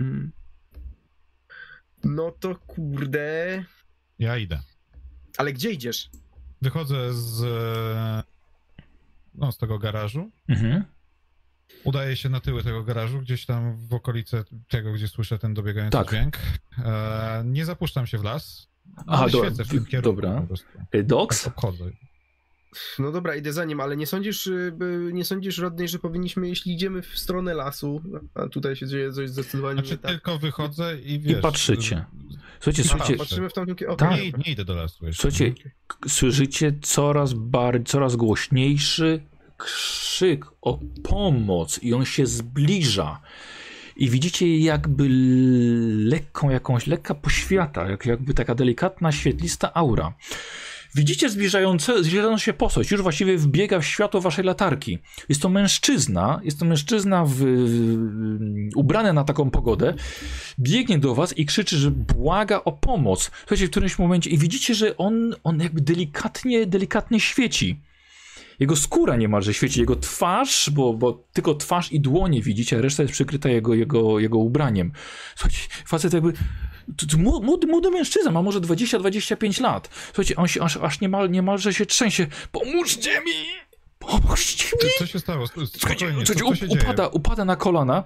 Mm. 0.00 0.32
No 2.04 2.30
to 2.40 2.54
kurde. 2.54 3.64
Ja 4.18 4.36
idę. 4.38 4.60
Ale 5.36 5.52
gdzie 5.52 5.70
idziesz? 5.70 6.10
Wychodzę 6.62 7.14
z, 7.14 7.42
e, 7.42 8.22
no, 9.34 9.52
z 9.52 9.58
tego 9.58 9.78
garażu. 9.78 10.30
Mhm. 10.48 10.84
Udaję 11.84 12.16
się 12.16 12.28
na 12.28 12.40
tyły 12.40 12.62
tego 12.62 12.82
garażu, 12.84 13.20
gdzieś 13.20 13.46
tam 13.46 13.76
w 13.88 13.94
okolice 13.94 14.44
tego, 14.68 14.92
gdzie 14.92 15.08
słyszę 15.08 15.38
ten 15.38 15.54
dobiegający 15.54 15.98
Tak. 15.98 16.08
dźwięk. 16.08 16.36
E, 16.84 17.42
nie 17.46 17.64
zapuszczam 17.64 18.06
się 18.06 18.18
w 18.18 18.24
las. 18.24 18.68
Aha, 19.06 19.22
ale 19.22 19.30
dobra, 19.30 19.48
świecę 19.48 19.64
w 19.64 19.68
tym 19.68 19.84
kierunku 19.86 20.22
dobra. 20.22 20.40
po 20.40 20.46
prostu. 20.46 20.66
Y, 20.94 21.04
Dox? 21.04 21.44
Tak 21.44 21.52
obchodzę. 21.58 21.84
No 22.98 23.12
dobra, 23.12 23.36
idę 23.36 23.52
za 23.52 23.64
nim, 23.64 23.80
ale 23.80 23.96
nie 23.96 24.06
sądzisz, 24.06 24.46
y, 24.46 24.72
nie 25.12 25.24
sądzisz, 25.24 25.58
Rodney, 25.58 25.88
że 25.88 25.98
powinniśmy, 25.98 26.48
jeśli 26.48 26.74
idziemy 26.74 27.02
w 27.02 27.18
stronę 27.18 27.54
lasu, 27.54 28.02
a 28.34 28.48
tutaj 28.48 28.76
się 28.76 28.86
dzieje 28.86 29.12
coś 29.12 29.30
zdecydowanie 29.30 29.74
Znaczy 29.74 29.90
nie 29.90 29.98
tak. 29.98 30.10
tylko 30.10 30.38
wychodzę 30.38 30.98
i 31.00 31.20
wiesz... 31.20 31.38
I 31.38 31.42
patrzycie. 31.42 32.04
Słuchajcie, 32.60 32.82
Aha, 32.86 32.90
słuchajcie, 32.90 33.16
Patrzymy 33.16 33.48
w 33.48 33.52
tamtym 33.52 33.76
kierunku. 33.76 33.98
Tak. 33.98 34.20
Nie, 34.20 34.32
nie 34.32 34.52
idę 34.52 34.64
do 34.64 34.74
lasu 34.74 35.06
jeszcze. 35.06 35.30
słuchajcie, 35.30 35.70
słyszycie 36.08 36.72
coraz 36.82 37.32
bardziej, 37.32 37.84
coraz 37.84 38.16
głośniejszy 38.16 39.20
krzyk 39.58 40.44
o 40.62 40.78
pomoc 41.02 41.82
i 41.82 41.94
on 41.94 42.04
się 42.04 42.26
zbliża. 42.26 43.20
I 43.96 44.10
widzicie 44.10 44.58
jakby 44.58 45.06
lekką 46.04 46.50
jakąś, 46.50 46.86
lekka 46.86 47.14
poświata, 47.14 47.88
jak, 47.90 48.06
jakby 48.06 48.34
taka 48.34 48.54
delikatna, 48.54 49.12
świetlista 49.12 49.74
aura. 49.74 50.14
Widzicie 50.94 51.30
zbliżające, 51.30 52.04
zbliżającą 52.04 52.38
się 52.38 52.52
postać, 52.52 52.90
już 52.90 53.02
właściwie 53.02 53.38
wbiega 53.38 53.80
w 53.80 53.84
światło 53.84 54.20
waszej 54.20 54.44
latarki. 54.44 54.98
Jest 55.28 55.42
to 55.42 55.48
mężczyzna, 55.48 56.40
jest 56.44 56.58
to 56.58 56.64
mężczyzna 56.64 57.24
w, 57.24 57.34
w, 57.34 57.44
ubrany 58.76 59.12
na 59.12 59.24
taką 59.24 59.50
pogodę, 59.50 59.94
biegnie 60.58 60.98
do 60.98 61.14
was 61.14 61.38
i 61.38 61.46
krzyczy, 61.46 61.76
że 61.76 61.90
błaga 61.90 62.60
o 62.64 62.72
pomoc. 62.72 63.30
Słuchajcie, 63.38 63.66
w 63.66 63.70
którymś 63.70 63.98
momencie 63.98 64.30
i 64.30 64.38
widzicie, 64.38 64.74
że 64.74 64.96
on, 64.96 65.34
on 65.44 65.60
jakby 65.60 65.80
delikatnie, 65.80 66.66
delikatnie 66.66 67.20
świeci. 67.20 67.80
Jego 68.58 68.76
skóra 68.76 69.16
niemalże 69.16 69.54
świeci, 69.54 69.80
jego 69.80 69.96
twarz, 69.96 70.70
bo, 70.70 70.94
bo 70.94 71.12
tylko 71.32 71.54
twarz 71.54 71.92
i 71.92 72.00
dłonie 72.00 72.42
widzicie, 72.42 72.78
a 72.78 72.80
reszta 72.80 73.02
jest 73.02 73.12
przykryta 73.12 73.48
jego, 73.48 73.74
jego, 73.74 74.18
jego 74.18 74.38
ubraniem. 74.38 74.92
Słuchajcie, 75.36 75.58
facet 75.86 76.12
jakby, 76.12 76.32
to, 76.96 77.06
to 77.06 77.18
młody, 77.18 77.66
młody, 77.66 77.90
mężczyzna, 77.90 78.30
ma 78.30 78.42
może 78.42 78.60
20-25 78.60 79.60
lat. 79.62 79.88
Słuchajcie, 80.06 80.36
on 80.36 80.48
się 80.48 80.62
aż, 80.62 80.76
aż 80.76 81.00
niemal, 81.00 81.30
niemalże 81.30 81.74
się 81.74 81.86
trzęsie. 81.86 82.26
Pomóżcie 82.52 83.20
mi! 83.20 83.32
Pomóżcie 83.98 84.64
mi! 84.82 84.90
Co, 84.90 84.98
co 84.98 85.06
się 85.06 85.18
stało? 85.18 85.46
Słuchajcie, 85.46 85.78
Spokojnie, 85.78 86.24
co, 86.24 86.34
słuchajcie, 86.34 86.54
co 86.54 86.56
się 86.56 86.66
up- 86.66 86.68
dzieje? 86.68 86.82
upada, 86.82 87.08
upada 87.08 87.44
na 87.44 87.56
kolana. 87.56 88.04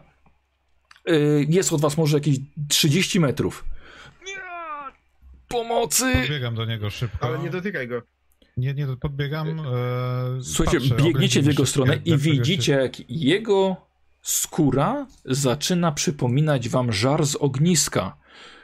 Yy, 1.07 1.47
jest 1.49 1.73
od 1.73 1.81
was 1.81 1.97
może 1.97 2.17
jakieś 2.17 2.37
30 2.69 3.21
metrów. 3.21 3.65
Nie! 4.27 4.33
Pomocy! 5.49 6.13
Podbiegam 6.15 6.55
do 6.55 6.65
niego 6.65 6.91
szybko. 6.91 7.27
Ale 7.27 7.39
nie 7.39 7.51
dotykaj 7.51 7.89
go. 7.89 8.03
Nie, 8.57 8.75
nie, 8.75 8.87
podbiegam. 9.01 9.61
E, 9.61 9.63
Słuchajcie, 10.43 10.89
patrzę, 10.89 11.05
biegniecie 11.05 11.43
w 11.43 11.47
jego 11.47 11.67
stronę 11.67 11.99
i 12.05 12.17
widzicie, 12.17 12.73
jak 12.73 13.11
jego 13.11 13.77
skóra 14.23 15.07
zaczyna 15.25 15.93
przypominać 15.93 16.69
wam 16.69 16.93
żar 16.93 17.27
z 17.27 17.37
ogniska. 17.37 18.17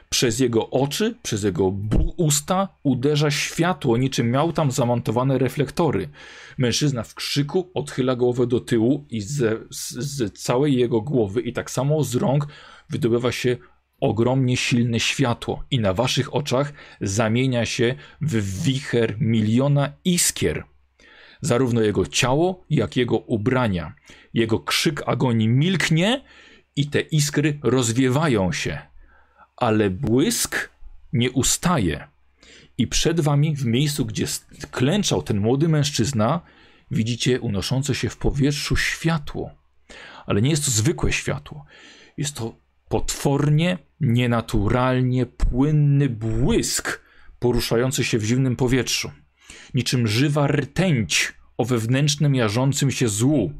Przez 0.09 0.39
jego 0.39 0.69
oczy, 0.69 1.15
przez 1.23 1.43
jego 1.43 1.73
usta 2.17 2.67
uderza 2.83 3.31
światło, 3.31 3.97
niczym 3.97 4.31
miał 4.31 4.53
tam 4.53 4.71
zamontowane 4.71 5.37
reflektory. 5.37 6.09
Mężczyzna 6.57 7.03
w 7.03 7.15
krzyku 7.15 7.69
odchyla 7.73 8.15
głowę 8.15 8.47
do 8.47 8.59
tyłu 8.59 9.05
i 9.09 9.21
ze, 9.21 9.57
z, 9.69 9.89
z 9.91 10.33
całej 10.43 10.77
jego 10.77 11.01
głowy 11.01 11.41
i 11.41 11.53
tak 11.53 11.71
samo 11.71 12.03
z 12.03 12.15
rąk 12.15 12.47
wydobywa 12.89 13.31
się 13.31 13.57
ogromnie 13.99 14.57
silne 14.57 14.99
światło 14.99 15.63
i 15.71 15.79
na 15.79 15.93
waszych 15.93 16.35
oczach 16.35 16.73
zamienia 17.01 17.65
się 17.65 17.95
w 18.21 18.63
wicher 18.63 19.15
miliona 19.19 19.93
iskier. 20.05 20.63
Zarówno 21.41 21.81
jego 21.81 22.05
ciało, 22.05 22.65
jak 22.69 22.97
jego 22.97 23.17
ubrania. 23.17 23.93
Jego 24.33 24.59
krzyk 24.59 25.03
agonii 25.05 25.47
milknie 25.47 26.23
i 26.75 26.87
te 26.87 26.99
iskry 26.99 27.59
rozwiewają 27.63 28.51
się. 28.51 28.79
Ale 29.57 29.89
błysk 29.89 30.69
nie 31.13 31.31
ustaje. 31.31 32.07
I 32.77 32.87
przed 32.87 33.19
wami, 33.19 33.55
w 33.55 33.65
miejscu, 33.65 34.05
gdzie 34.05 34.25
klęczał 34.71 35.23
ten 35.23 35.39
młody 35.39 35.67
mężczyzna, 35.67 36.41
widzicie 36.91 37.39
unoszące 37.39 37.95
się 37.95 38.09
w 38.09 38.17
powietrzu 38.17 38.75
światło. 38.75 39.51
Ale 40.25 40.41
nie 40.41 40.49
jest 40.49 40.65
to 40.65 40.71
zwykłe 40.71 41.11
światło. 41.11 41.65
Jest 42.17 42.35
to 42.35 42.55
potwornie, 42.89 43.77
nienaturalnie 43.99 45.25
płynny 45.25 46.09
błysk 46.09 47.01
poruszający 47.39 48.03
się 48.03 48.17
w 48.17 48.23
zimnym 48.23 48.55
powietrzu. 48.55 49.11
Niczym 49.73 50.07
żywa 50.07 50.47
rtęć 50.47 51.33
o 51.57 51.65
wewnętrznym 51.65 52.35
jarzącym 52.35 52.91
się 52.91 53.07
złu. 53.07 53.53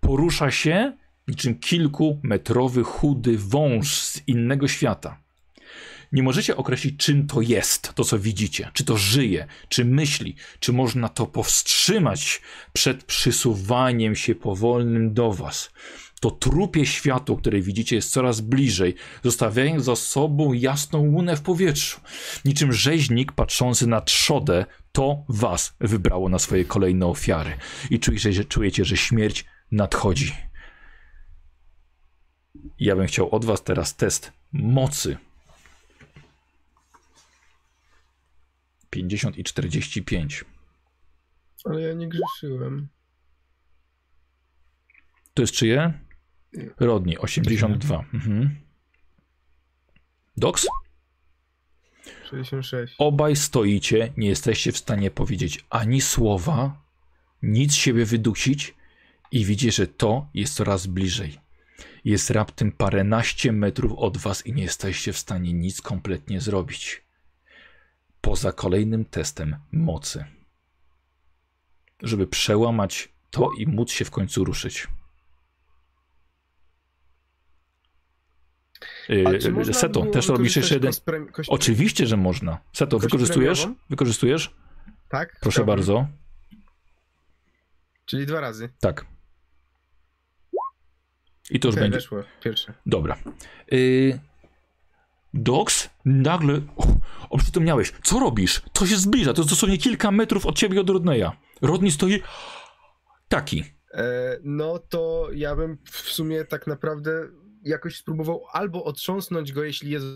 Porusza 0.00 0.50
się 0.50 0.92
niczym 1.28 1.58
kilkumetrowy 1.58 2.84
chudy 2.84 3.38
wąż 3.38 4.00
z 4.00 4.28
innego 4.28 4.68
świata. 4.68 5.24
Nie 6.12 6.22
możecie 6.22 6.56
określić, 6.56 6.96
czym 6.96 7.26
to 7.26 7.40
jest, 7.40 7.94
to 7.94 8.04
co 8.04 8.18
widzicie. 8.18 8.70
Czy 8.72 8.84
to 8.84 8.96
żyje, 8.96 9.46
czy 9.68 9.84
myśli, 9.84 10.36
czy 10.60 10.72
można 10.72 11.08
to 11.08 11.26
powstrzymać 11.26 12.42
przed 12.72 13.04
przysuwaniem 13.04 14.16
się 14.16 14.34
powolnym 14.34 15.14
do 15.14 15.32
was. 15.32 15.70
To 16.20 16.30
trupie 16.30 16.86
światło, 16.86 17.36
które 17.36 17.60
widzicie, 17.60 17.96
jest 17.96 18.12
coraz 18.12 18.40
bliżej, 18.40 18.94
zostawiając 19.24 19.84
za 19.84 19.96
sobą 19.96 20.52
jasną 20.52 20.98
łunę 20.98 21.36
w 21.36 21.42
powietrzu. 21.42 22.00
Niczym 22.44 22.72
rzeźnik 22.72 23.32
patrzący 23.32 23.86
na 23.86 24.00
trzodę, 24.00 24.66
to 24.92 25.24
was 25.28 25.76
wybrało 25.80 26.28
na 26.28 26.38
swoje 26.38 26.64
kolejne 26.64 27.06
ofiary. 27.06 27.56
I 27.90 27.98
czujecie, 28.00 28.32
że, 28.32 28.44
czujecie, 28.44 28.84
że 28.84 28.96
śmierć 28.96 29.44
nadchodzi. 29.72 30.32
Ja 32.78 32.96
bym 32.96 33.06
chciał 33.06 33.34
od 33.34 33.44
was 33.44 33.64
teraz 33.64 33.96
test 33.96 34.32
mocy. 34.52 35.16
50 38.90 39.38
i 39.38 39.44
45. 39.44 40.44
Ale 41.64 41.80
ja 41.80 41.94
nie 41.94 42.08
grzeszyłem. 42.08 42.88
To 45.34 45.42
jest 45.42 45.54
czyje? 45.54 46.03
Rodni, 46.80 47.18
82. 47.18 48.04
Mhm. 48.14 48.56
Doks? 50.36 50.66
66. 52.30 52.94
Obaj 52.98 53.36
stoicie, 53.36 54.12
nie 54.16 54.28
jesteście 54.28 54.72
w 54.72 54.78
stanie 54.78 55.10
powiedzieć 55.10 55.64
ani 55.70 56.00
słowa, 56.00 56.82
nic 57.42 57.72
z 57.72 57.76
siebie 57.76 58.04
wydusić 58.04 58.74
i 59.30 59.44
widzicie, 59.44 59.72
że 59.72 59.86
to 59.86 60.28
jest 60.34 60.54
coraz 60.54 60.86
bliżej. 60.86 61.38
Jest 62.04 62.30
raptem 62.30 62.72
paręnaście 62.72 63.52
metrów 63.52 63.92
od 63.92 64.16
was 64.16 64.46
i 64.46 64.52
nie 64.52 64.62
jesteście 64.62 65.12
w 65.12 65.18
stanie 65.18 65.52
nic 65.52 65.80
kompletnie 65.80 66.40
zrobić. 66.40 67.02
Poza 68.20 68.52
kolejnym 68.52 69.04
testem 69.04 69.56
mocy. 69.72 70.24
Żeby 72.02 72.26
przełamać 72.26 73.08
to 73.30 73.50
i 73.58 73.66
móc 73.66 73.90
się 73.90 74.04
w 74.04 74.10
końcu 74.10 74.44
ruszyć. 74.44 74.86
A 78.80 78.80
czy 78.80 78.93
Yy, 79.08 79.74
Seto, 79.74 80.06
też 80.06 80.28
robisz 80.28 80.56
jeszcze 80.56 80.74
jeden. 80.74 80.90
kość 80.90 81.02
pre- 81.04 81.32
kość- 81.32 81.50
Oczywiście, 81.50 82.06
że 82.06 82.16
można. 82.16 82.58
Seto, 82.72 82.98
wykorzystujesz? 82.98 83.68
Wykorzystujesz? 83.90 84.54
Tak? 85.08 85.36
Proszę 85.40 85.54
Chciałbym. 85.54 85.76
bardzo. 85.76 86.06
Czyli 88.04 88.26
dwa 88.26 88.40
razy. 88.40 88.68
Tak. 88.80 89.06
I 91.50 91.60
to 91.60 91.68
już 91.68 91.74
Okej, 91.74 91.84
będzie. 91.84 91.96
weszło. 91.98 92.22
Pierwsze. 92.44 92.74
Dobra. 92.86 93.16
Yy... 93.70 94.18
Dox, 95.34 95.90
nagle 96.04 96.60
o, 96.76 96.86
oprzytomniałeś. 97.30 97.92
Co 98.02 98.18
robisz? 98.20 98.62
To 98.72 98.86
się 98.86 98.96
zbliża. 98.96 99.32
To 99.32 99.40
jest 99.42 99.50
dosłownie 99.50 99.78
kilka 99.78 100.10
metrów 100.10 100.46
od 100.46 100.58
ciebie 100.58 100.80
od 100.80 100.90
Rodneya. 100.90 101.30
Rodney 101.62 101.90
stoi 101.90 102.22
taki. 103.28 103.64
E, 103.94 104.38
no 104.42 104.78
to 104.78 105.28
ja 105.32 105.56
bym 105.56 105.78
w 105.90 105.96
sumie 105.98 106.44
tak 106.44 106.66
naprawdę 106.66 107.10
jakoś 107.64 107.96
spróbował 107.96 108.44
albo 108.52 108.84
otrząsnąć 108.84 109.52
go, 109.52 109.64
jeśli 109.64 109.90
jest 109.90 110.06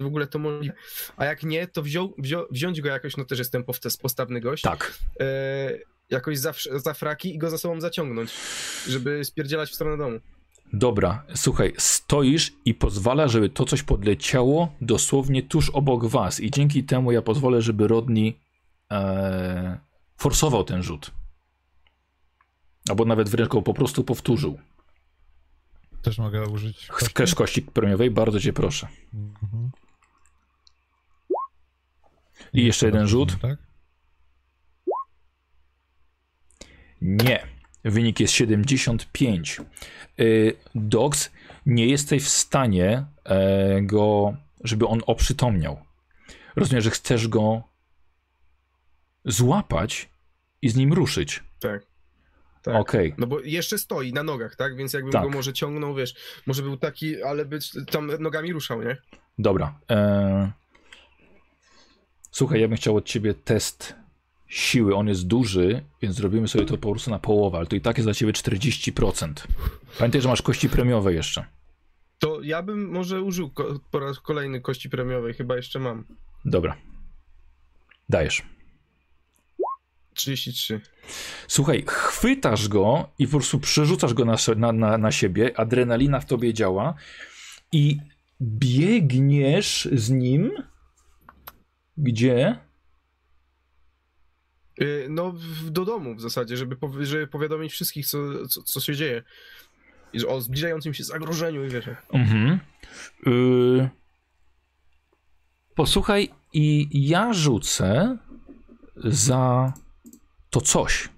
w 0.00 0.06
ogóle 0.06 0.26
to 0.26 0.38
możliwe, 0.38 0.74
a 1.16 1.24
jak 1.24 1.42
nie, 1.42 1.66
to 1.66 1.82
wziął, 1.82 2.14
wziął, 2.18 2.46
wziąć 2.50 2.80
go 2.80 2.88
jakoś, 2.88 3.16
no 3.16 3.24
też 3.24 3.38
jestem 3.38 3.64
postawny 4.02 4.40
gość, 4.40 4.62
Tak. 4.62 4.98
e, 5.20 5.78
jakoś 6.10 6.38
za, 6.38 6.54
za 6.74 6.94
fraki 6.94 7.34
i 7.34 7.38
go 7.38 7.50
za 7.50 7.58
sobą 7.58 7.80
zaciągnąć, 7.80 8.30
żeby 8.88 9.24
spierdzielać 9.24 9.70
w 9.70 9.74
stronę 9.74 9.96
domu. 9.96 10.20
Dobra, 10.72 11.24
słuchaj, 11.34 11.74
stoisz 11.78 12.52
i 12.64 12.74
pozwala, 12.74 13.28
żeby 13.28 13.48
to 13.48 13.64
coś 13.64 13.82
podleciało 13.82 14.72
dosłownie 14.80 15.42
tuż 15.42 15.70
obok 15.70 16.06
was. 16.06 16.40
I 16.40 16.50
dzięki 16.50 16.84
temu 16.84 17.12
ja 17.12 17.22
pozwolę, 17.22 17.62
żeby 17.62 17.88
Rodney 17.88 18.40
e, 18.90 19.78
forsował 20.16 20.64
ten 20.64 20.82
rzut. 20.82 21.10
Albo 22.88 23.04
nawet 23.04 23.28
wręcz 23.28 23.48
go 23.48 23.62
po 23.62 23.74
prostu 23.74 24.04
powtórzył. 24.04 24.58
Też 26.02 26.18
mogę 26.18 26.46
użyć. 26.46 26.86
kości? 26.86 27.10
Chcesz 27.10 27.34
kości 27.34 27.62
premiowej? 27.62 28.10
Bardzo 28.10 28.40
cię 28.40 28.52
proszę. 28.52 28.88
Mhm. 29.14 29.70
I 32.52 32.64
jeszcze 32.64 32.86
jeden 32.86 33.06
rzut. 33.06 33.40
Tak? 33.40 33.58
Nie. 37.00 37.46
Wynik 37.84 38.20
jest 38.20 38.34
75. 38.34 39.60
Y, 40.20 40.56
Dogs, 40.74 41.30
nie 41.66 41.86
jesteś 41.86 42.24
w 42.24 42.28
stanie 42.28 43.06
e, 43.24 43.82
go, 43.82 44.36
żeby 44.64 44.86
on 44.86 45.00
oprzytomniał. 45.06 45.80
Rozumiem, 46.56 46.82
że 46.82 46.90
chcesz 46.90 47.28
go 47.28 47.62
złapać 49.24 50.08
i 50.62 50.68
z 50.68 50.76
nim 50.76 50.92
ruszyć. 50.92 51.44
Tak. 51.60 51.89
Tak. 52.62 52.74
Okej. 52.76 53.14
No 53.18 53.26
bo 53.26 53.40
jeszcze 53.40 53.78
stoi 53.78 54.12
na 54.12 54.22
nogach, 54.22 54.56
tak? 54.56 54.76
Więc 54.76 54.92
jakbym 54.92 55.12
Tak. 55.12 55.22
go 55.22 55.28
może 55.30 55.52
ciągnął, 55.52 55.94
wiesz, 55.94 56.14
może 56.46 56.62
był 56.62 56.76
taki, 56.76 57.22
ale 57.22 57.44
by 57.44 57.58
tam 57.90 58.10
nogami 58.20 58.52
ruszał, 58.52 58.82
nie? 58.82 58.96
Dobra. 59.38 59.78
E... 59.90 60.52
Słuchaj, 62.30 62.60
ja 62.60 62.68
bym 62.68 62.76
chciał 62.76 62.96
od 62.96 63.04
ciebie 63.04 63.34
test 63.34 63.94
siły. 64.48 64.94
On 64.96 65.08
jest 65.08 65.26
duży, 65.26 65.82
więc 66.02 66.16
zrobimy 66.16 66.48
sobie 66.48 66.64
to 66.64 66.78
po 66.78 66.90
prostu 66.90 67.10
na 67.10 67.18
połowę, 67.18 67.58
ale 67.58 67.66
to 67.66 67.76
i 67.76 67.80
tak 67.80 67.96
jest 67.98 68.06
dla 68.06 68.14
ciebie 68.14 68.32
40%. 68.32 69.32
Pamiętaj, 69.98 70.20
że 70.20 70.28
masz 70.28 70.42
kości 70.42 70.68
premiowe 70.68 71.14
jeszcze. 71.14 71.44
To 72.18 72.40
ja 72.42 72.62
bym 72.62 72.88
może 72.90 73.22
użył 73.22 73.50
ko- 73.50 73.80
po 73.90 74.00
raz 74.00 74.20
kolejny 74.20 74.60
kości 74.60 74.90
premiowej, 74.90 75.34
chyba 75.34 75.56
jeszcze 75.56 75.78
mam. 75.78 76.04
Dobra. 76.44 76.76
Dajesz. 78.08 78.42
33. 80.20 80.80
Słuchaj, 81.48 81.84
chwytasz 81.86 82.68
go 82.68 83.10
i 83.18 83.26
po 83.26 83.30
prostu 83.30 83.58
przerzucasz 83.58 84.14
go 84.14 84.24
na, 84.24 84.36
na, 84.56 84.72
na, 84.72 84.98
na 84.98 85.12
siebie, 85.12 85.58
adrenalina 85.60 86.20
w 86.20 86.26
tobie 86.26 86.54
działa 86.54 86.94
i 87.72 87.98
biegniesz 88.42 89.88
z 89.92 90.10
nim. 90.10 90.50
Gdzie? 91.96 92.58
Y, 94.82 95.06
No, 95.10 95.34
do 95.70 95.84
domu 95.84 96.14
w 96.14 96.20
zasadzie, 96.20 96.56
żeby, 96.56 96.76
powi- 96.76 97.04
żeby 97.04 97.26
powiadomić 97.26 97.72
wszystkich, 97.72 98.06
co, 98.06 98.18
co, 98.48 98.62
co 98.62 98.80
się 98.80 98.94
dzieje. 98.96 99.22
O 100.28 100.40
zbliżającym 100.40 100.94
się 100.94 101.04
zagrożeniu 101.04 101.64
i 101.64 101.68
wiesz. 101.68 101.84
Mhm. 102.12 102.60
Y... 103.26 103.88
Posłuchaj, 105.74 106.30
i 106.52 106.88
ja 107.08 107.32
rzucę 107.32 108.18
za 108.96 109.72
to 110.50 110.60
coś, 110.60 111.08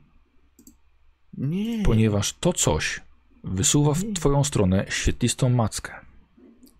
Nie. 1.38 1.82
ponieważ 1.82 2.32
to 2.32 2.52
coś 2.52 3.00
wysuwa 3.44 3.94
w 3.94 4.12
twoją 4.14 4.44
stronę 4.44 4.86
świetlistą 4.88 5.48
mackę. 5.48 5.92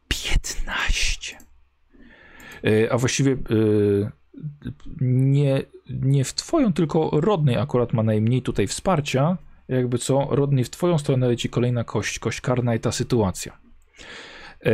15. 0.09 1.39
Y, 2.67 2.93
A 2.93 2.99
właściwie 2.99 3.33
y, 3.51 4.11
nie, 5.01 5.63
nie 5.91 6.25
w 6.25 6.35
twoją, 6.35 6.73
tylko 6.73 7.11
Rodney 7.13 7.57
akurat 7.57 7.93
ma 7.93 8.03
najmniej 8.03 8.43
tutaj 8.43 8.67
wsparcia. 8.67 9.37
Jakby 9.69 9.99
co, 9.99 10.29
Rodney 10.31 10.65
w 10.65 10.71
twoją 10.71 10.99
stronę 10.99 11.29
leci 11.29 11.49
kolejna 11.49 11.85
kość, 11.85 12.19
kość 12.19 12.41
karna 12.41 12.75
i 12.75 12.81
ta 12.81 12.93
sytuacja. 12.93 13.59
E, 14.67 14.71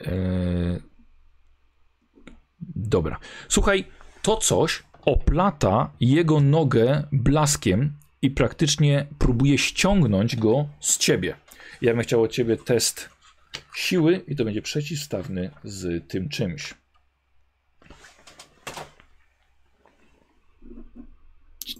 e, 0.00 0.80
dobra. 2.60 3.18
Słuchaj, 3.48 3.84
to 4.22 4.36
coś 4.36 4.82
oplata 5.04 5.90
jego 6.00 6.40
nogę 6.40 7.04
blaskiem 7.12 7.92
i 8.22 8.30
praktycznie 8.30 9.06
próbuje 9.18 9.58
ściągnąć 9.58 10.36
go 10.36 10.68
z 10.80 10.98
ciebie. 10.98 11.36
Ja 11.82 11.94
bym 11.94 12.02
chciał 12.02 12.22
od 12.22 12.32
ciebie 12.32 12.56
test 12.56 13.10
siły 13.76 14.24
i 14.28 14.36
to 14.36 14.44
będzie 14.44 14.62
przeciwstawny 14.62 15.50
z 15.64 16.08
tym 16.08 16.28
czymś. 16.28 16.74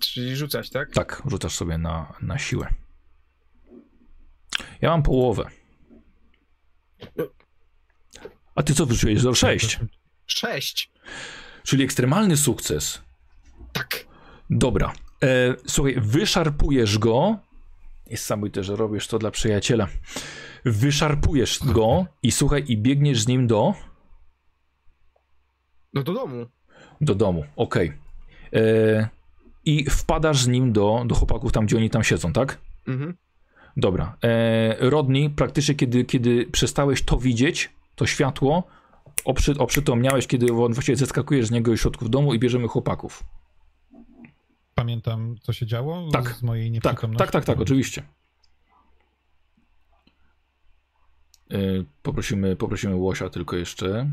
Czyli 0.00 0.36
rzucać, 0.36 0.70
tak? 0.70 0.90
Tak, 0.92 1.22
rzucasz 1.26 1.54
sobie 1.54 1.78
na, 1.78 2.14
na 2.22 2.38
siłę. 2.38 2.74
Ja 4.80 4.90
mam 4.90 5.02
połowę. 5.02 5.50
A 8.54 8.62
ty 8.62 8.74
co 8.74 8.86
wyrzuciłeś? 8.86 9.18
0,6. 9.18 9.86
6. 10.26 10.90
Czyli 11.62 11.84
ekstremalny 11.84 12.36
sukces. 12.36 13.02
Tak. 13.80 14.06
Dobra. 14.50 14.92
E, 15.22 15.54
słuchaj, 15.66 15.94
wyszarpujesz 16.00 16.98
go. 16.98 17.36
Niesamowite, 18.10 18.64
że 18.64 18.76
robisz 18.76 19.06
to 19.06 19.18
dla 19.18 19.30
przyjaciela. 19.30 19.86
Wyszarpujesz 20.64 21.58
go 21.64 22.06
i 22.22 22.32
słuchaj, 22.32 22.64
i 22.68 22.76
biegniesz 22.78 23.22
z 23.22 23.26
nim 23.28 23.46
do, 23.46 23.74
No 25.94 26.02
do 26.02 26.12
domu. 26.14 26.46
do 27.00 27.14
domu. 27.14 27.44
Okej. 27.56 27.92
E, 28.52 29.08
I 29.64 29.90
wpadasz 29.90 30.42
z 30.42 30.48
nim 30.48 30.72
do, 30.72 31.04
do 31.06 31.14
chłopaków 31.14 31.52
tam, 31.52 31.66
gdzie 31.66 31.76
oni 31.76 31.90
tam 31.90 32.04
siedzą, 32.04 32.32
tak? 32.32 32.58
Mhm. 32.88 33.16
Dobra. 33.76 34.16
E, 34.24 34.90
Rodney, 34.90 35.30
praktycznie 35.30 35.74
kiedy, 35.74 36.04
kiedy 36.04 36.46
przestałeś 36.46 37.02
to 37.02 37.16
widzieć, 37.16 37.70
to 37.94 38.06
światło, 38.06 38.62
oprzy, 39.24 39.54
oprzytomniałeś, 39.58 40.26
kiedy 40.26 40.46
właściwie 40.52 40.96
zeskakujesz 40.96 41.46
z 41.46 41.50
niego 41.50 41.72
i 41.72 41.78
środków 41.78 42.10
domu 42.10 42.34
i 42.34 42.38
bierzemy 42.38 42.68
chłopaków. 42.68 43.24
Pamiętam, 44.80 45.36
co 45.42 45.52
się 45.52 45.66
działo 45.66 46.08
Tak. 46.12 46.34
z 46.34 46.42
mojej 46.42 46.66
Tak, 46.66 46.72
nieprzytomności? 46.72 47.18
tak, 47.18 47.30
tak, 47.30 47.44
tak, 47.44 47.60
oczywiście. 47.60 48.02
y, 51.52 51.84
poprosimy, 52.02 52.56
poprosimy 52.56 52.96
Łosia 52.96 53.30
tylko 53.30 53.56
jeszcze. 53.56 54.10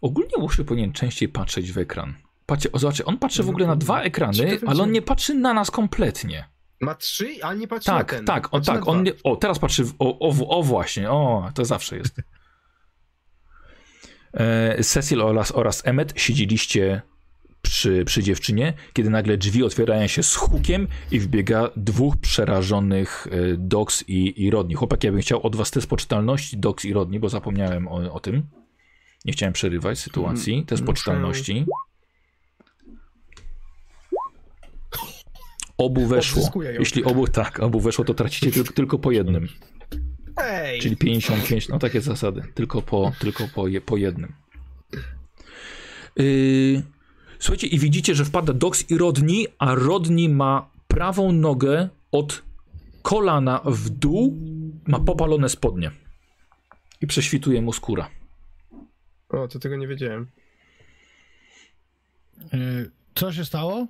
Ogólnie 0.00 0.30
Łosiu 0.38 0.64
powinien 0.64 0.92
częściej 0.92 1.28
patrzeć 1.28 1.72
w 1.72 1.78
ekran. 1.78 2.14
Patrzcie, 2.46 2.72
o, 2.72 2.78
zobaczcie, 2.78 3.04
on 3.04 3.18
patrzy 3.18 3.42
w 3.42 3.48
ogóle 3.48 3.66
na 3.66 3.76
dwa 3.76 4.02
ekrany, 4.02 4.58
ale 4.66 4.82
on 4.82 4.92
nie 4.92 5.02
patrzy 5.02 5.34
na 5.34 5.54
nas 5.54 5.70
kompletnie. 5.70 6.48
Ma 6.80 6.94
trzy, 6.94 7.28
ale 7.42 7.58
nie 7.58 7.68
patrzy 7.68 7.90
na 7.90 7.98
Tak, 7.98 8.10
ten. 8.10 8.24
tak, 8.24 8.46
o 8.46 8.50
Patrzy 8.50 8.70
na 8.70 8.76
tak, 8.78 8.88
on 8.88 9.02
nie, 9.02 9.12
o 9.24 9.36
teraz 9.36 9.58
patrzy, 9.58 9.84
w, 9.84 9.94
o, 9.98 10.18
o, 10.18 10.58
o 10.58 10.62
właśnie, 10.62 11.10
o, 11.10 11.50
to 11.54 11.64
zawsze 11.64 11.96
jest. 11.96 12.20
E, 14.34 14.82
Cecil 14.84 15.22
oraz, 15.22 15.52
oraz 15.52 15.86
Emmet 15.86 16.12
siedzieliście 16.16 17.02
przy, 17.62 18.04
przy 18.04 18.22
dziewczynie, 18.22 18.72
kiedy 18.92 19.10
nagle 19.10 19.38
drzwi 19.38 19.64
otwierają 19.64 20.06
się 20.06 20.22
z 20.22 20.34
hukiem 20.34 20.88
i 21.10 21.20
wbiega 21.20 21.70
dwóch 21.76 22.16
przerażonych 22.16 23.26
e, 23.30 23.56
Dox 23.58 24.04
i, 24.08 24.44
i 24.44 24.50
Rodni. 24.50 24.74
Chłopak, 24.74 25.04
ja 25.04 25.12
bym 25.12 25.20
chciał 25.20 25.46
od 25.46 25.56
was 25.56 25.70
test 25.70 25.86
poczytalności 25.86 26.58
Dox 26.58 26.84
i 26.84 26.92
Rodni, 26.92 27.20
bo 27.20 27.28
zapomniałem 27.28 27.88
o, 27.88 28.12
o 28.12 28.20
tym. 28.20 28.42
Nie 29.24 29.32
chciałem 29.32 29.52
przerywać 29.52 29.98
sytuacji. 29.98 30.64
Test 30.66 30.82
muszę- 30.82 30.86
poczytalności. 30.86 31.66
Obu 35.78 36.06
weszło. 36.06 36.50
Jeśli 36.78 37.04
obu, 37.04 37.28
tak, 37.28 37.60
obu 37.60 37.80
weszło, 37.80 38.04
to 38.04 38.14
tracicie 38.14 38.50
tylko, 38.50 38.72
tylko 38.72 38.98
po 38.98 39.10
jednym. 39.10 39.48
Ej! 40.36 40.80
Czyli 40.80 40.96
55, 40.96 41.68
no 41.68 41.78
takie 41.78 42.00
zasady. 42.00 42.42
Tylko 42.54 42.82
po, 42.82 43.12
tylko 43.18 43.44
po, 43.54 43.64
po 43.86 43.96
jednym. 43.96 44.32
Yy, 46.16 46.82
słuchajcie, 47.40 47.66
i 47.66 47.78
widzicie, 47.78 48.14
że 48.14 48.24
wpada 48.24 48.52
Dox 48.52 48.90
i 48.90 48.98
Rodni, 48.98 49.46
a 49.58 49.74
Rodni 49.74 50.28
ma 50.28 50.70
prawą 50.88 51.32
nogę 51.32 51.88
od 52.12 52.42
kolana 53.02 53.60
w 53.64 53.88
dół, 53.90 54.36
ma 54.86 55.00
popalone 55.00 55.48
spodnie. 55.48 55.90
I 57.00 57.06
prześwituje 57.06 57.62
mu 57.62 57.72
skóra. 57.72 58.10
O, 59.28 59.48
to 59.48 59.58
tego 59.58 59.76
nie 59.76 59.88
wiedziałem. 59.88 60.26
Y, 62.54 62.90
Co 63.14 63.32
się 63.32 63.44
stało? 63.44 63.86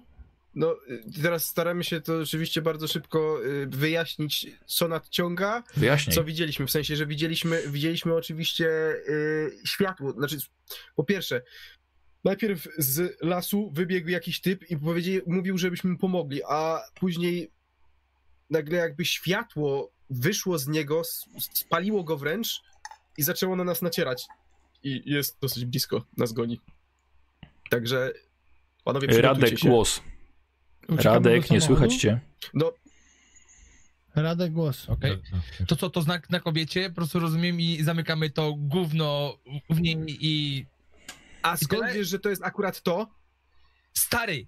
No, 0.55 0.77
y, 0.91 1.23
teraz 1.23 1.45
staramy 1.45 1.85
się 1.85 2.01
to 2.01 2.19
oczywiście 2.19 2.63
bardzo 2.63 2.89
szybko 2.89 3.45
y, 3.45 3.67
wyjaśnić, 3.67 4.47
co 4.67 4.89
nadciąga, 4.89 5.63
Wyjaśnij. 5.77 6.15
co 6.17 6.25
widzieliśmy. 6.25 6.67
W 6.67 6.71
sensie, 6.71 6.97
że 6.97 7.07
widzieliśmy, 7.07 7.63
widzieliśmy 7.69 8.15
oczywiście 8.15 8.69
y, 9.09 9.51
światło. 9.65 10.13
Znaczy, 10.13 10.37
po 10.97 11.05
pierwsze, 11.05 11.43
najpierw 12.25 12.69
z 12.79 13.23
lasu 13.23 13.71
wybiegł 13.71 14.09
jakiś 14.09 14.41
typ 14.41 14.71
i 14.71 14.77
powiedział, 14.77 15.23
mówił, 15.27 15.59
żebyśmy 15.59 15.91
mu 15.91 15.99
pomogli, 15.99 16.41
a 16.49 16.81
później 16.95 17.51
nagle 18.51 18.79
jakby 18.79 19.05
światło 19.05 19.93
wyszło 20.11 20.59
z 20.59 20.69
niego, 20.69 21.03
spaliło 21.55 22.05
go 22.05 22.17
wręcz 22.17 22.61
i 23.19 23.23
zaczęło 23.23 23.57
na 23.57 23.65
nas 23.65 23.83
nacierać. 23.83 24.27
I 24.83 25.03
jest 25.07 25.37
dosyć 25.41 25.65
blisko, 25.65 26.05
nas 26.17 26.33
goni. 26.33 26.61
Także, 27.71 28.13
panowie, 28.85 29.21
Radek, 29.21 29.59
się. 29.59 29.69
głos. 29.69 30.01
Uciekamy 30.89 31.05
Radek, 31.05 31.51
nie 31.51 31.61
słychać 31.61 31.97
cię. 31.97 32.21
No, 32.55 32.73
Radek, 34.15 34.53
głos. 34.53 34.89
Okej. 34.89 35.19
No, 35.33 35.67
To 35.67 35.77
co, 35.77 35.91
to 35.91 36.03
znak 36.03 36.31
na 36.31 36.41
kobiecie, 36.41 36.89
po 36.89 36.95
prostu 36.95 37.19
rozumiem 37.19 37.61
i 37.61 37.83
zamykamy 37.83 38.31
to 38.31 38.55
gówno 38.59 39.39
w 39.71 39.81
niej 39.81 39.99
i... 40.21 40.67
a 41.43 41.57
skąd 41.57 41.93
wiesz, 41.95 42.09
że 42.09 42.19
to 42.19 42.29
jest 42.31 42.45
akurat 42.45 42.83
to? 42.83 43.07
Stary, 43.95 44.47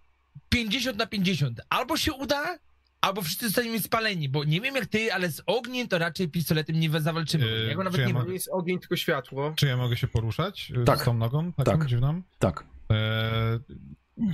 50 0.49 0.99
na 0.99 1.07
50. 1.07 1.61
Albo 1.69 1.97
się 1.97 2.13
uda, 2.13 2.59
albo 3.01 3.23
wszyscy 3.23 3.47
zostaniemy 3.47 3.81
spaleni, 3.81 4.29
bo 4.29 4.45
nie 4.45 4.61
wiem 4.61 4.75
jak 4.75 4.87
ty, 4.87 5.13
ale 5.15 5.31
z 5.31 5.43
ogniem 5.47 5.89
to 5.89 5.99
raczej 5.99 6.29
pistoletem 6.29 6.81
nie 6.81 7.01
zawalczymy. 7.01 7.47
Yy, 7.47 7.67
ja 7.69 7.75
go 7.75 7.85
nawet 7.85 7.97
czy 7.97 8.01
ja 8.03 8.09
nie. 8.09 8.15
To 8.15 8.25
nie 8.27 8.33
jest 8.33 8.49
ogień, 8.53 8.79
tylko 8.79 8.97
światło. 8.97 9.53
Czy 9.57 9.67
ja 9.67 9.77
mogę 9.77 9.97
się 9.97 10.09
poruszać 10.09 10.73
y, 10.83 10.85
Tak. 10.85 11.01
z 11.01 11.05
tą 11.05 11.15
nogą 11.15 11.53
taką 11.53 11.71
Tak. 11.79 11.87
dziwną? 11.87 12.23
Tak. 12.39 12.65
E, 12.93 13.59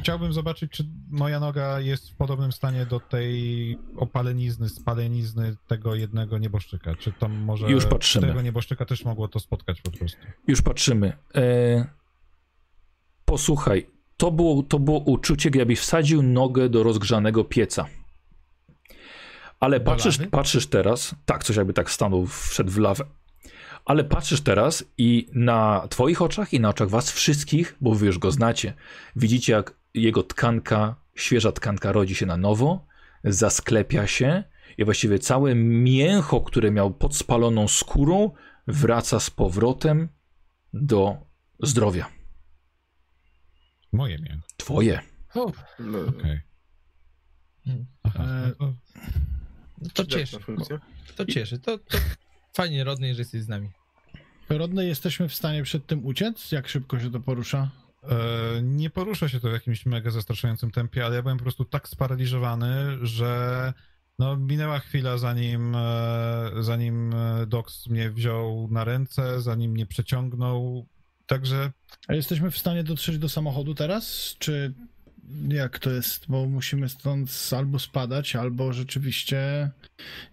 chciałbym 0.01 0.33
zobaczyć, 0.33 0.73
czy 0.73 0.85
moja 1.11 1.41
noga 1.41 1.81
jest 1.81 2.11
w 2.11 2.15
podobnym 2.15 2.53
stanie 2.53 2.87
do 2.87 3.01
tej 3.01 3.79
opalenizny, 3.97 4.69
spalenizny 4.69 5.57
tego 5.67 5.95
jednego 5.95 6.39
nieboszczyka. 6.39 6.95
Czy 6.95 7.13
tam 7.13 7.37
może 7.37 7.71
Już 7.71 7.87
patrzymy. 7.87 8.27
tego 8.27 8.43
nieboszczyka 8.43 8.85
też 8.85 9.05
mogło 9.05 9.29
to 9.29 9.41
spotkać 9.41 9.81
po 9.81 9.91
prostu. 9.91 10.19
Już 10.47 10.63
patrzymy. 10.63 11.13
E, 11.35 11.87
posłuchaj, 13.29 13.87
to 14.17 14.31
było, 14.31 14.63
to 14.63 14.79
było 14.79 14.99
uczucie, 14.99 15.51
jakbyś 15.55 15.81
wsadził 15.81 16.23
nogę 16.23 16.69
do 16.69 16.83
rozgrzanego 16.83 17.45
pieca. 17.45 17.87
Ale 19.61 19.81
patrzysz, 19.81 20.19
patrzysz 20.31 20.67
teraz, 20.67 21.15
tak, 21.25 21.45
coś 21.45 21.57
jakby 21.57 21.73
tak 21.73 21.91
stanął, 21.91 22.27
wszedł 22.27 22.71
w 22.71 22.79
lawę. 22.79 23.05
Ale 23.85 24.05
patrzysz 24.05 24.41
teraz 24.41 24.85
i 24.99 25.29
na 25.33 25.87
twoich 25.91 26.23
oczach 26.23 26.53
i 26.53 26.61
na 26.61 26.69
oczach 26.69 26.89
was 26.89 27.13
wszystkich, 27.13 27.77
bo 27.81 27.95
wy 27.95 28.07
już 28.07 28.19
go 28.19 28.31
znacie, 28.31 28.75
widzicie 29.17 29.53
jak 29.53 29.75
jego 29.95 30.23
tkanka, 30.23 30.95
świeża 31.15 31.53
tkanka 31.53 31.93
rodzi 31.93 32.15
się 32.15 32.27
na 32.27 32.37
nowo, 32.37 32.87
zasklepia 33.25 34.07
się 34.07 34.45
i 34.79 34.85
właściwie 34.85 35.19
całe 35.19 35.55
mięcho, 35.55 36.41
które 36.41 36.71
miał 36.71 36.91
pod 36.91 37.17
spaloną 37.17 37.69
skórą, 37.69 38.31
wraca 38.67 39.21
z 39.21 39.31
powrotem 39.31 40.09
do 40.73 41.17
zdrowia. 41.63 42.18
Moje 43.93 44.19
mię. 44.19 44.39
Twoje. 44.57 45.01
No. 45.35 45.53
Aha, 48.03 48.25
E, 48.25 48.49
no 48.49 48.55
to 48.59 48.75
no 49.83 49.89
to 49.95 50.05
cieszy. 50.07 50.39
To 51.17 51.27
cieszy. 51.27 51.59
To, 51.59 51.79
to 51.79 51.99
fajnie, 52.55 52.85
Rodney, 52.85 53.15
że 53.15 53.21
jesteś 53.21 53.43
z 53.43 53.49
nami. 53.49 53.71
Rodny, 54.49 54.87
jesteśmy 54.87 55.29
w 55.29 55.35
stanie 55.35 55.63
przed 55.63 55.87
tym 55.87 56.07
uciec? 56.07 56.53
Jak 56.53 56.69
szybko 56.69 57.01
się 57.01 57.11
to 57.11 57.21
porusza? 57.21 57.71
E, 58.03 58.63
Nie 58.63 58.91
porusza 58.91 59.29
się 59.29 59.41
to 59.41 59.49
w 59.49 59.53
jakimś 59.53 59.87
mega 59.87 60.11
zastraszającym 60.11 60.71
tempie, 60.71 61.05
ale 61.07 61.17
ja 61.17 61.23
byłem 61.23 61.39
po 61.39 61.43
prostu 61.45 61.65
tak 61.65 61.89
sparaliżowany, 61.89 62.99
że 63.07 63.73
no, 64.19 64.37
minęła 64.37 64.79
chwila, 64.79 65.19
zanim, 65.19 65.75
e, 65.77 66.51
zanim 66.61 67.15
Dox 67.47 67.87
mnie 67.87 68.11
wziął 68.11 68.69
na 68.71 68.85
ręce, 68.85 69.41
zanim 69.41 69.71
mnie 69.71 69.87
przeciągnął. 69.87 70.87
Także 71.29 71.71
A 72.09 72.15
jesteśmy 72.15 72.51
w 72.51 72.59
stanie 72.59 72.85
dotrzeć 72.85 73.19
do 73.19 73.29
samochodu 73.29 73.75
teraz? 73.75 74.37
Czy 74.39 74.75
jak 75.49 75.79
to 75.79 75.91
jest? 75.91 76.25
Bo 76.29 76.47
musimy 76.47 76.89
stąd 76.89 77.51
albo 77.57 77.79
spadać, 77.79 78.37
albo 78.37 78.73
rzeczywiście, 78.73 79.71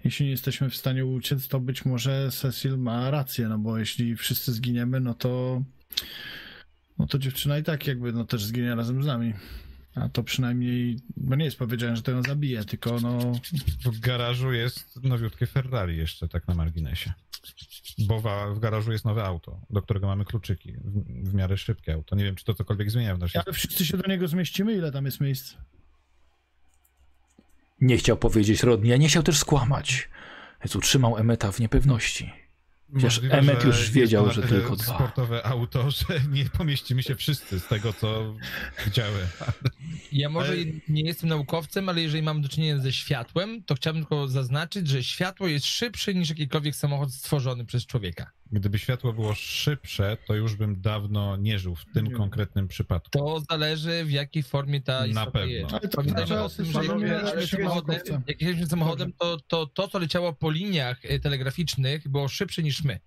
jeśli 0.03 0.25
nie 0.25 0.31
jesteśmy 0.31 0.69
w 0.69 0.75
stanie 0.75 1.05
uciec, 1.05 1.47
to 1.47 1.59
być 1.59 1.85
może 1.85 2.29
Cecil 2.31 2.77
ma 2.77 3.11
rację, 3.11 3.47
no 3.47 3.57
bo 3.57 3.77
jeśli 3.77 4.15
wszyscy 4.15 4.53
zginiemy, 4.53 4.99
no 4.99 5.13
to 5.13 5.61
no 6.97 7.07
to 7.07 7.19
dziewczyna 7.19 7.57
i 7.57 7.63
tak 7.63 7.87
jakby 7.87 8.13
no 8.13 8.25
też 8.25 8.43
zginie 8.43 8.75
razem 8.75 9.03
z 9.03 9.05
nami. 9.05 9.33
A 9.95 10.09
to 10.09 10.23
przynajmniej, 10.23 10.99
bo 11.17 11.35
nie 11.35 11.45
jest 11.45 11.57
powiedziane, 11.57 11.95
że 11.95 12.01
to 12.01 12.11
ją 12.11 12.23
zabije, 12.23 12.65
tylko 12.65 12.99
no 12.99 13.31
w 13.85 13.99
garażu 13.99 14.53
jest 14.53 15.03
nowiutkie 15.03 15.47
Ferrari 15.47 15.97
jeszcze 15.97 16.27
tak 16.27 16.47
na 16.47 16.55
marginesie. 16.55 17.13
Bo 18.07 18.21
wa- 18.21 18.53
w 18.53 18.59
garażu 18.59 18.91
jest 18.91 19.05
nowe 19.05 19.23
auto, 19.25 19.59
do 19.69 19.81
którego 19.81 20.07
mamy 20.07 20.25
kluczyki. 20.25 20.71
W, 20.73 21.29
w 21.29 21.33
miarę 21.33 21.57
szybkie 21.57 21.93
auto. 21.93 22.15
Nie 22.15 22.23
wiem, 22.23 22.35
czy 22.35 22.45
to 22.45 22.53
cokolwiek 22.53 22.91
zmienia 22.91 23.15
w 23.15 23.19
naszej... 23.19 23.41
ale 23.45 23.53
wszyscy 23.53 23.85
się 23.85 23.97
do 23.97 24.07
niego 24.07 24.27
zmieścimy, 24.27 24.73
ile 24.73 24.91
tam 24.91 25.05
jest 25.05 25.21
miejsc? 25.21 25.53
Nie 27.81 27.97
chciał 27.97 28.17
powiedzieć 28.17 28.63
Rodney, 28.63 28.93
a 28.93 28.97
nie 28.97 29.07
chciał 29.07 29.23
też 29.23 29.37
skłamać. 29.37 30.09
Więc 30.63 30.75
utrzymał 30.75 31.17
Emeta 31.17 31.51
w 31.51 31.59
niepewności. 31.59 32.33
Chociaż 32.95 33.15
Możliwe, 33.15 33.37
Emmet 33.37 33.63
już 33.63 33.91
wiedział, 33.91 34.31
że 34.31 34.41
tylko 34.41 34.75
dwa. 34.75 34.93
sportowe 34.95 35.45
auto, 35.45 35.91
że 35.99 36.05
nie 36.31 36.45
pomieścimy 36.45 37.03
się 37.03 37.15
wszyscy 37.15 37.59
z 37.59 37.67
tego, 37.67 37.93
co 37.93 38.35
widziałem. 38.85 39.27
Ja 40.11 40.29
może 40.29 40.51
Ale- 40.51 40.63
nie 40.89 41.01
jestem 41.01 41.29
naukowcem, 41.29 41.89
ale 41.89 42.01
jeżeli 42.01 42.23
mam 42.23 42.41
do 42.41 42.49
czynienia 42.49 42.79
ze 42.79 42.93
światłem, 42.93 43.63
to 43.63 43.75
chciałbym 43.75 44.03
tylko 44.03 44.27
zaznaczyć, 44.27 44.87
że 44.87 45.03
światło 45.03 45.47
jest 45.47 45.65
szybsze 45.65 46.13
niż 46.13 46.29
jakikolwiek 46.29 46.75
samochód 46.75 47.13
stworzony 47.13 47.65
przez 47.65 47.85
człowieka. 47.85 48.31
Gdyby 48.51 48.79
światło 48.79 49.13
było 49.13 49.33
szybsze, 49.35 50.17
to 50.27 50.33
już 50.35 50.55
bym 50.55 50.81
dawno 50.81 51.37
nie 51.37 51.59
żył 51.59 51.75
w 51.75 51.85
tym 51.93 52.05
Nie. 52.05 52.11
konkretnym 52.15 52.67
przypadku. 52.67 53.09
To 53.11 53.41
zależy 53.49 54.05
w 54.05 54.11
jakiej 54.11 54.43
formie 54.43 54.81
ta 54.81 54.99
Na 54.99 55.05
istota 55.07 55.31
pewno. 55.31 55.47
jest. 55.47 55.71
Ale 55.73 55.81
to 55.87 55.97
Pamiętajmy 55.97 56.41
o 56.43 56.49
tym, 56.49 56.65
że 56.65 56.79
jak 56.85 56.99
jechaliśmy 57.01 57.29
ale 57.31 57.47
samochodem, 57.47 57.87
naukowca. 57.87 58.21
jak 58.27 58.41
jechaliśmy 58.41 58.67
samochodem 58.67 59.13
to, 59.19 59.37
to 59.47 59.67
to, 59.67 59.87
co 59.87 59.99
leciało 59.99 60.33
po 60.33 60.51
liniach 60.51 61.05
e, 61.05 61.19
telegraficznych 61.19 62.07
było 62.09 62.27
szybsze 62.27 62.63
niż 62.63 62.83
my. 62.83 62.99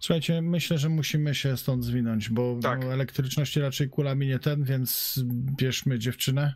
Słuchajcie, 0.00 0.42
myślę, 0.42 0.78
że 0.78 0.88
musimy 0.88 1.34
się 1.34 1.56
stąd 1.56 1.84
zwinąć, 1.84 2.28
bo 2.30 2.58
Tak. 2.62 2.80
no, 2.84 2.92
elektryczności 2.92 3.60
raczej 3.60 3.88
kulami 3.88 4.26
nie 4.26 4.38
ten, 4.38 4.64
więc 4.64 5.20
bierzmy 5.58 5.98
dziewczynę. 5.98 6.54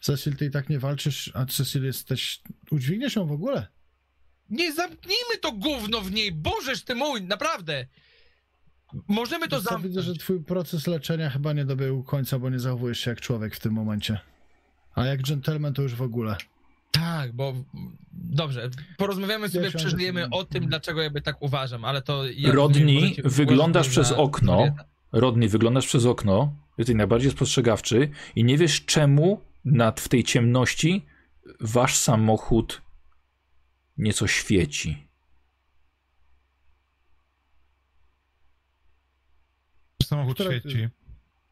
Cecil, 0.00 0.36
ty 0.36 0.46
i 0.46 0.50
tak 0.50 0.68
nie 0.68 0.78
walczysz, 0.78 1.30
a 1.34 1.46
Cecil 1.46 1.84
jesteś... 1.84 2.40
Udźwigniesz 2.70 3.16
ją 3.16 3.26
w 3.26 3.32
ogóle? 3.32 3.66
Nie 4.50 4.72
zamknijmy 4.72 5.38
to 5.40 5.52
gówno 5.52 6.00
w 6.00 6.12
niej, 6.12 6.32
bożeż 6.32 6.82
ty 6.82 6.94
mój, 6.94 7.22
naprawdę! 7.22 7.86
Możemy 9.08 9.48
to 9.48 9.56
Wiesz 9.56 9.64
co, 9.64 9.70
zamknąć. 9.70 9.94
Widzę, 9.94 10.02
że 10.02 10.14
twój 10.14 10.40
proces 10.40 10.86
leczenia 10.86 11.30
chyba 11.30 11.52
nie 11.52 11.64
dobiegł 11.64 12.02
końca, 12.02 12.38
bo 12.38 12.50
nie 12.50 12.60
zachowujesz 12.60 13.00
się 13.00 13.10
jak 13.10 13.20
człowiek 13.20 13.56
w 13.56 13.60
tym 13.60 13.72
momencie. 13.72 14.20
A 14.94 15.04
jak 15.04 15.22
gentleman 15.22 15.74
to 15.74 15.82
już 15.82 15.94
w 15.94 16.02
ogóle. 16.02 16.36
Tak, 16.90 17.32
bo 17.32 17.54
Dobrze, 18.12 18.70
porozmawiamy 18.96 19.48
sobie, 19.48 19.70
przeżyjemy 19.70 20.30
o 20.30 20.44
tym, 20.44 20.66
dlaczego 20.66 21.02
jakby 21.02 21.22
tak 21.22 21.42
uważam, 21.42 21.84
ale 21.84 22.02
to... 22.02 22.26
Ja 22.26 22.54
możecie 22.54 23.22
wyglądasz 23.22 23.88
przez 23.88 24.12
okno. 24.12 24.76
Rodney, 25.12 25.48
wyglądasz 25.48 25.86
przez 25.86 26.06
okno, 26.06 26.54
jesteś 26.78 26.96
najbardziej 26.96 27.30
spostrzegawczy 27.30 28.10
i 28.36 28.44
nie 28.44 28.58
wiesz 28.58 28.84
czemu 28.84 29.40
nad, 29.64 30.00
w 30.00 30.08
tej 30.08 30.24
ciemności 30.24 31.06
wasz 31.60 31.96
samochód 31.96 32.82
nieco 33.98 34.26
świeci. 34.26 35.06
Samochód 40.02 40.34
Które- 40.34 40.60
świeci. 40.60 40.88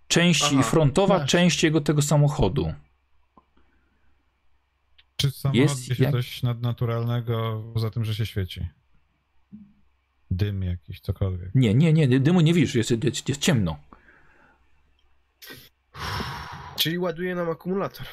Część 0.08 0.42
Aha, 0.44 0.62
frontowa, 0.62 1.18
masz. 1.18 1.31
część 1.31 1.62
jego 1.64 1.81
tego 1.81 2.02
samochodu. 2.02 2.74
Czy 5.16 5.31
samochód 5.31 5.60
Jest 5.60 5.89
jest 5.89 5.98
się 5.98 6.05
jak- 6.05 6.12
coś 6.12 6.42
nadnaturalnego 6.42 7.62
poza 7.74 7.90
tym, 7.90 8.05
że 8.05 8.14
się 8.14 8.26
świeci? 8.26 8.68
Dym 10.31 10.62
jakiś, 10.62 11.00
cokolwiek. 11.00 11.50
Nie, 11.55 11.74
nie, 11.74 11.92
nie, 11.92 12.20
dymu 12.20 12.40
nie 12.40 12.55
widzisz, 12.55 12.74
jest, 12.74 12.90
jest, 13.05 13.28
jest 13.28 13.40
ciemno. 13.40 13.76
Czyli 16.76 16.98
ładuje 16.98 17.34
nam 17.34 17.50
akumulator. 17.50 18.06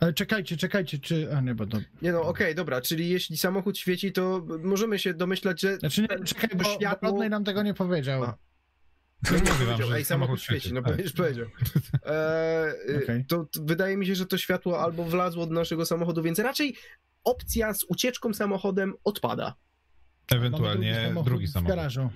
Ale 0.00 0.12
czekajcie, 0.12 0.56
czekajcie, 0.56 0.98
czy... 0.98 1.36
A 1.36 1.40
nie, 1.40 1.54
bo 1.54 1.66
to... 1.66 1.78
Nie 2.02 2.12
no, 2.12 2.22
okej, 2.22 2.54
dobra, 2.54 2.80
czyli 2.80 3.08
jeśli 3.08 3.36
samochód 3.36 3.78
świeci, 3.78 4.12
to 4.12 4.46
możemy 4.62 4.98
się 4.98 5.14
domyślać, 5.14 5.60
że... 5.60 5.76
Znaczy 5.76 6.00
nie, 6.02 6.24
czekaj, 6.24 6.50
bo, 6.54 6.64
bo 6.64 6.70
światło- 6.70 7.08
Rodney 7.10 7.30
nam 7.30 7.44
tego 7.44 7.62
nie 7.62 7.74
powiedział. 7.74 8.24
A. 8.24 8.38
No 9.30 9.36
Nie 9.36 9.38
mówię 9.38 9.50
wam, 9.52 9.58
powiedział, 9.58 9.88
że 9.88 9.96
Ej, 9.96 10.04
samochód 10.04 10.42
świeci, 10.42 10.72
no 10.74 10.82
tak. 10.82 10.96
będziesz 10.96 11.12
powiedział. 11.12 11.46
Eee, 12.06 12.94
y, 12.96 13.02
Okej. 13.04 13.24
to, 13.28 13.44
to 13.44 13.60
wydaje 13.62 13.96
mi 13.96 14.06
się, 14.06 14.14
że 14.14 14.26
to 14.26 14.38
światło 14.38 14.80
albo 14.80 15.04
wlazło 15.04 15.46
do 15.46 15.54
naszego 15.54 15.86
samochodu, 15.86 16.22
więc 16.22 16.38
raczej 16.38 16.76
opcja 17.24 17.74
z 17.74 17.84
ucieczką 17.88 18.34
samochodem 18.34 18.94
odpada. 19.04 19.54
Ewentualnie 20.32 21.14
drugi 21.24 21.46
w 21.46 21.50
samochód. 21.50 21.76
garażu. 21.76 22.10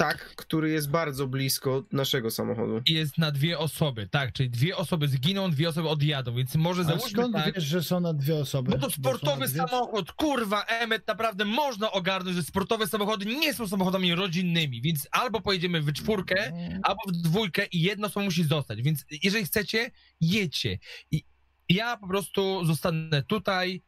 Tak, 0.00 0.34
który 0.36 0.70
jest 0.70 0.90
bardzo 0.90 1.26
blisko 1.26 1.84
naszego 1.92 2.30
samochodu. 2.30 2.82
Jest 2.88 3.18
na 3.18 3.30
dwie 3.30 3.58
osoby, 3.58 4.08
tak, 4.10 4.32
czyli 4.32 4.50
dwie 4.50 4.76
osoby 4.76 5.08
zginą, 5.08 5.50
dwie 5.50 5.68
osoby 5.68 5.88
odjadą, 5.88 6.34
więc 6.34 6.54
może 6.54 6.82
A 6.82 6.84
załóżmy 6.84 7.10
skąd 7.10 7.34
tak... 7.34 7.54
wiesz, 7.54 7.64
że 7.64 7.82
są 7.82 8.00
na 8.00 8.14
dwie 8.14 8.36
osoby? 8.36 8.70
Bo 8.70 8.78
to 8.78 8.90
Że 8.90 8.96
są 8.96 9.02
sportowy 9.02 9.48
samochód, 9.48 10.12
kurwa, 10.12 10.64
Emmet, 10.64 11.08
naprawdę 11.08 11.44
można 11.44 11.92
ogarnąć, 11.92 12.36
że 12.36 12.42
sportowe 12.42 12.86
samochody 12.86 13.26
nie 13.26 13.54
są 13.54 13.68
samochodami 13.68 14.14
rodzinnymi, 14.14 14.82
więc 14.82 15.08
albo 15.10 15.40
pojedziemy 15.40 15.80
w 15.80 15.92
czwórkę, 15.92 16.46
Mm, 16.46 16.80
albo 16.82 17.00
w 17.08 17.12
dwójkę 17.12 17.66
i 17.72 17.82
jedno 17.82 18.06
osoba 18.06 18.24
musi 18.24 18.44
zostać, 18.44 18.82
więc 18.82 19.04
jeżeli 19.22 19.44
chcecie, 19.44 19.90
jedźcie. 20.20 20.78
I 21.10 21.24
ja 21.68 21.96
po 21.96 22.08
prostu 22.08 22.64
zostanę 22.64 23.22
tutaj, 23.22 23.82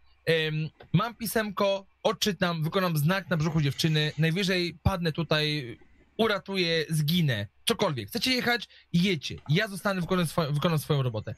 mam 0.93 1.15
pisemko, 1.15 1.87
odczytam, 2.03 2.63
wykonam 2.63 2.97
znak 2.97 3.31
na 3.31 3.37
brzuchu 3.37 3.61
dziewczyny, 3.61 4.13
najwyżej 4.19 4.79
padnę 4.83 5.13
tutaj, 5.13 5.79
uratuję, 6.17 6.85
zginę, 6.89 7.47
cokolwiek. 7.69 8.09
Chcecie 8.09 8.31
jechać? 8.31 8.69
Jedźcie. 8.93 9.37
Ja 9.49 9.69
zostanę, 9.69 10.01
wykonam, 10.01 10.27
swo- 10.27 10.55
wykonam 10.55 10.79
swoją 10.79 11.03
robotę. 11.03 11.35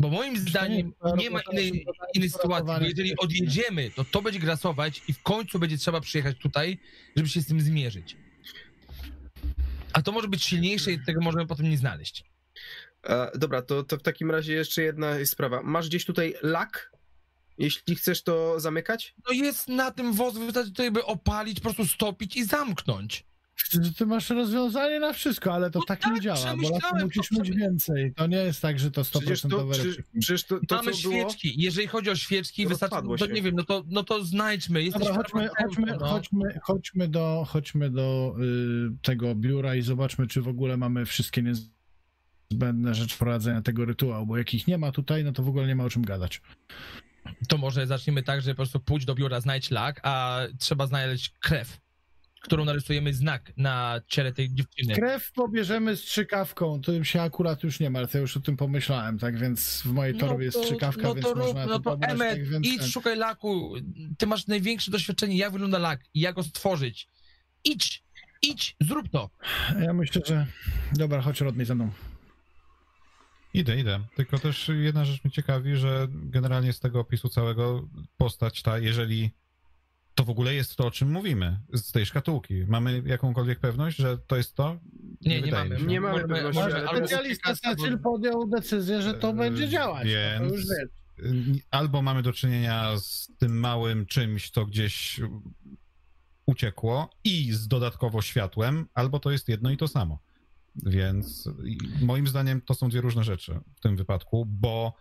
Bo 0.00 0.08
moim 0.08 0.38
zdaniem 0.38 0.92
nie 1.16 1.30
ma 1.30 1.40
innej, 1.52 1.86
innej 2.14 2.30
sytuacji, 2.30 2.66
bo 2.66 2.80
jeżeli 2.80 3.16
odjedziemy, 3.16 3.90
to 3.90 4.04
to 4.04 4.22
będzie 4.22 4.38
grasować 4.40 5.02
i 5.08 5.12
w 5.12 5.22
końcu 5.22 5.58
będzie 5.58 5.78
trzeba 5.78 6.00
przyjechać 6.00 6.38
tutaj, 6.38 6.78
żeby 7.16 7.28
się 7.28 7.40
z 7.40 7.46
tym 7.46 7.60
zmierzyć. 7.60 8.16
A 9.92 10.02
to 10.02 10.12
może 10.12 10.28
być 10.28 10.44
silniejsze 10.44 10.92
i 10.92 11.04
tego 11.04 11.20
możemy 11.20 11.46
potem 11.46 11.70
nie 11.70 11.78
znaleźć. 11.78 12.24
E, 13.04 13.30
dobra, 13.38 13.62
to, 13.62 13.82
to 13.82 13.96
w 13.96 14.02
takim 14.02 14.30
razie 14.30 14.52
jeszcze 14.52 14.82
jedna 14.82 15.24
sprawa. 15.24 15.62
Masz 15.62 15.88
gdzieś 15.88 16.04
tutaj 16.04 16.34
lak? 16.42 16.92
Jeśli 17.58 17.96
chcesz 17.96 18.22
to 18.22 18.60
zamykać? 18.60 19.14
No 19.26 19.32
jest 19.32 19.68
na 19.68 19.90
tym 19.90 20.12
wozu, 20.12 20.40
wystarczy 20.40 20.72
to 20.72 20.82
jakby 20.82 21.04
opalić, 21.04 21.60
po 21.60 21.62
prostu 21.74 21.86
stopić 21.94 22.36
i 22.36 22.44
zamknąć. 22.44 23.28
Ty, 23.70 23.94
ty 23.98 24.06
masz 24.06 24.30
rozwiązanie 24.30 25.00
na 25.00 25.12
wszystko, 25.12 25.54
ale 25.54 25.70
to 25.70 25.78
No 25.78 25.84
tak 25.84 26.00
tak, 26.00 26.14
nie 26.14 26.20
działa, 26.20 26.36
bo 26.38 26.44
przemyślałem 26.62 27.04
musisz 27.04 27.28
to, 27.28 27.42
mieć 27.42 27.50
więcej. 27.56 28.12
To 28.16 28.26
nie 28.26 28.36
jest 28.36 28.62
tak, 28.62 28.78
że 28.78 28.90
to 28.90 29.02
100% 29.02 29.18
Przecież 29.18 29.40
to, 29.42 29.48
dobre. 29.48 29.78
przecież, 30.20 30.44
to, 30.44 30.60
to 30.68 30.76
Mamy 30.76 30.92
co 30.92 31.08
było... 31.08 31.14
świeczki. 31.14 31.54
Jeżeli 31.62 31.86
chodzi 31.86 32.10
o 32.10 32.16
świeczki, 32.16 32.62
To 32.62 32.68
wystarczy, 32.68 32.96
to 33.18 33.26
się. 33.26 33.32
nie 33.32 33.42
wiem, 33.42 33.54
no 33.54 33.64
to, 33.64 33.84
no 33.88 34.04
to 34.04 34.24
znajdźmy. 34.24 34.82
Jesteś 34.82 35.06
Dobra, 35.06 35.22
chodźmy, 35.22 35.48
chodźmy, 35.62 35.86
no. 36.00 36.06
chodźmy, 36.06 36.58
chodźmy 36.62 37.08
do, 37.08 37.44
chodźmy 37.48 37.90
do 37.90 38.34
y, 38.40 38.96
tego 39.02 39.34
biura 39.34 39.74
i 39.74 39.82
zobaczmy, 39.82 40.26
czy 40.26 40.42
w 40.42 40.48
ogóle 40.48 40.76
mamy 40.76 41.06
wszystkie 41.06 41.42
niezbędne 41.42 42.94
rzeczy 42.94 43.18
prowadzenia 43.18 43.62
tego 43.62 43.84
rytuału, 43.84 44.26
bo 44.26 44.36
jak 44.38 44.54
ich 44.54 44.66
nie 44.66 44.78
ma 44.78 44.92
tutaj, 44.92 45.24
no 45.24 45.32
to 45.32 45.42
w 45.42 45.48
ogóle 45.48 45.66
nie 45.66 45.76
ma 45.76 45.84
o 45.84 45.90
czym 45.90 46.02
gadać. 46.04 46.42
To 47.48 47.58
może 47.58 47.86
zaczniemy 47.86 48.22
tak, 48.22 48.42
że 48.42 48.50
po 48.50 48.56
prostu 48.56 48.80
pójdź 48.80 49.04
do 49.04 49.14
biura, 49.14 49.40
znajdź 49.40 49.70
lak, 49.70 50.00
a 50.02 50.40
trzeba 50.58 50.86
znaleźć 50.86 51.30
krew, 51.40 51.80
którą 52.40 52.64
narysujemy 52.64 53.14
znak 53.14 53.52
na 53.56 54.00
ciele 54.06 54.32
tej 54.32 54.54
dziewczyny. 54.54 54.94
Krew 54.94 55.32
pobierzemy 55.32 55.96
strzykawką, 55.96 56.80
to 56.80 57.04
się 57.04 57.22
akurat 57.22 57.62
już 57.62 57.80
nie 57.80 57.90
ma, 57.90 57.98
ale 57.98 58.08
to 58.08 58.18
ja 58.18 58.22
już 58.22 58.36
o 58.36 58.40
tym 58.40 58.56
pomyślałem, 58.56 59.18
tak 59.18 59.38
więc 59.38 59.82
w 59.82 59.92
mojej 59.92 60.14
torbie 60.14 60.44
jest 60.44 60.58
strzykawka, 60.58 61.02
no 61.02 61.14
więc 61.14 61.26
to 61.26 61.34
rób, 61.34 61.46
można 61.46 61.66
no 61.66 61.72
to 61.72 61.78
to 61.78 61.90
pobrać, 61.90 62.10
Emmet, 62.10 62.30
tak 62.30 62.48
więc... 62.48 62.66
idź, 62.66 62.92
szukaj 62.92 63.16
laku. 63.16 63.74
Ty 64.18 64.26
masz 64.26 64.46
największe 64.46 64.90
doświadczenie, 64.90 65.36
jak 65.36 65.52
wygląda 65.52 65.78
lak 65.78 66.00
i 66.14 66.20
jak 66.20 66.34
go 66.34 66.42
stworzyć. 66.42 67.08
Idź, 67.64 68.04
idź, 68.42 68.76
zrób 68.80 69.08
to. 69.08 69.30
Ja 69.80 69.92
myślę, 69.92 70.22
że... 70.26 70.46
Dobra, 70.92 71.20
chodź 71.22 71.40
Rodney 71.40 71.66
ze 71.66 71.74
mną. 71.74 71.90
Idę, 73.54 73.76
idę. 73.80 74.00
Tylko 74.16 74.38
też 74.38 74.70
jedna 74.74 75.04
rzecz 75.04 75.24
mnie 75.24 75.30
ciekawi, 75.32 75.76
że 75.76 76.06
generalnie 76.10 76.72
z 76.72 76.80
tego 76.80 77.00
opisu 77.00 77.28
całego 77.28 77.88
postać 78.16 78.62
ta, 78.62 78.78
jeżeli 78.78 79.30
to 80.14 80.24
w 80.24 80.30
ogóle 80.30 80.54
jest 80.54 80.76
to, 80.76 80.86
o 80.86 80.90
czym 80.90 81.10
mówimy, 81.12 81.60
z 81.72 81.92
tej 81.92 82.06
szkatułki. 82.06 82.64
Mamy 82.68 83.02
jakąkolwiek 83.06 83.58
pewność, 83.60 83.96
że 83.96 84.18
to 84.18 84.36
jest 84.36 84.54
to? 84.54 84.78
Nie, 85.20 85.36
nie, 85.36 85.42
wydaje 85.42 85.64
mamy. 85.68 85.80
się. 85.80 85.86
Nie 85.86 86.00
mamy 86.00 86.14
Możemy- 86.14 86.34
pewności, 86.34 86.60
ale 86.88 86.98
Specjalista 87.08 87.54
Cecil 87.56 87.98
podjął 87.98 88.46
decyzję, 88.48 89.02
że 89.02 89.14
to 89.14 89.28
Eee, 89.28 89.36
będzie 89.36 89.68
działać. 89.68 90.08
no 90.40 90.48
to 90.48 90.54
już 90.54 90.64
więc- 90.66 90.70
wiesz. 90.78 91.62
Albo 91.70 92.02
mamy 92.02 92.22
do 92.22 92.32
czynienia 92.32 92.96
z 92.96 93.32
tym 93.38 93.60
małym 93.60 94.06
czymś, 94.06 94.50
co 94.50 94.66
gdzieś 94.66 95.20
uciekło 96.46 97.10
i 97.24 97.52
z 97.52 97.68
dodatkowo 97.68 98.22
światłem, 98.22 98.86
albo 98.94 99.20
to 99.20 99.30
jest 99.30 99.48
jedno 99.48 99.70
i 99.70 99.76
to 99.76 99.88
samo. 99.88 100.18
Więc 100.82 101.48
moim 102.02 102.26
zdaniem 102.26 102.60
to 102.60 102.74
są 102.74 102.88
dwie 102.88 103.00
różne 103.00 103.24
rzeczy 103.24 103.60
w 103.76 103.80
tym 103.80 103.96
wypadku, 103.96 104.46
bo 104.46 104.94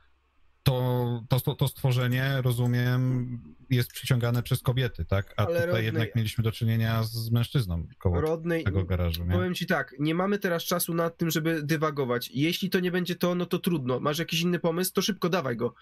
to, 0.68 1.40
to, 1.40 1.56
to 1.56 1.68
stworzenie, 1.68 2.42
rozumiem, 2.42 3.40
jest 3.70 3.92
przyciągane 3.92 4.44
przez 4.44 4.62
kobiety, 4.62 5.06
tak? 5.06 5.34
A 5.38 5.46
Ale 5.46 5.66
tutaj 5.68 5.86
jednak 5.86 6.16
mieliśmy 6.16 6.44
do 6.44 6.52
czynienia 6.52 7.04
z 7.04 7.32
mężczyzną 7.32 7.88
koło 7.98 8.38
tego 8.66 8.84
garażu, 8.84 9.26
nie? 9.26 9.32
powiem 9.32 9.56
ci 9.56 9.66
tak, 9.66 9.96
nie 10.00 10.16
mamy 10.16 10.40
teraz 10.40 10.64
czasu 10.64 10.94
nad 10.94 11.18
tym, 11.18 11.30
żeby 11.32 11.64
dywagować. 11.64 12.32
Jeśli 12.34 12.70
to 12.70 12.80
nie 12.80 12.92
będzie 12.92 13.16
to, 13.16 13.36
no 13.36 13.46
to 13.46 13.60
trudno. 13.60 14.00
Masz 14.00 14.20
jakiś 14.20 14.42
inny 14.42 14.60
pomysł, 14.60 14.94
to 14.94 15.02
szybko 15.02 15.30
dawaj 15.30 15.58
go. 15.58 15.74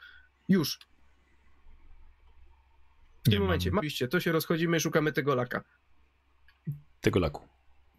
Już. 0.49 0.79
W 3.23 3.29
tym 3.29 3.33
mam. 3.33 3.41
momencie. 3.41 3.71
Oczywiście, 3.71 4.07
to 4.07 4.19
się 4.19 4.31
rozchodzimy, 4.31 4.79
szukamy 4.79 5.11
tego 5.11 5.35
laka. 5.35 5.63
Tego 7.01 7.19
laku. 7.19 7.41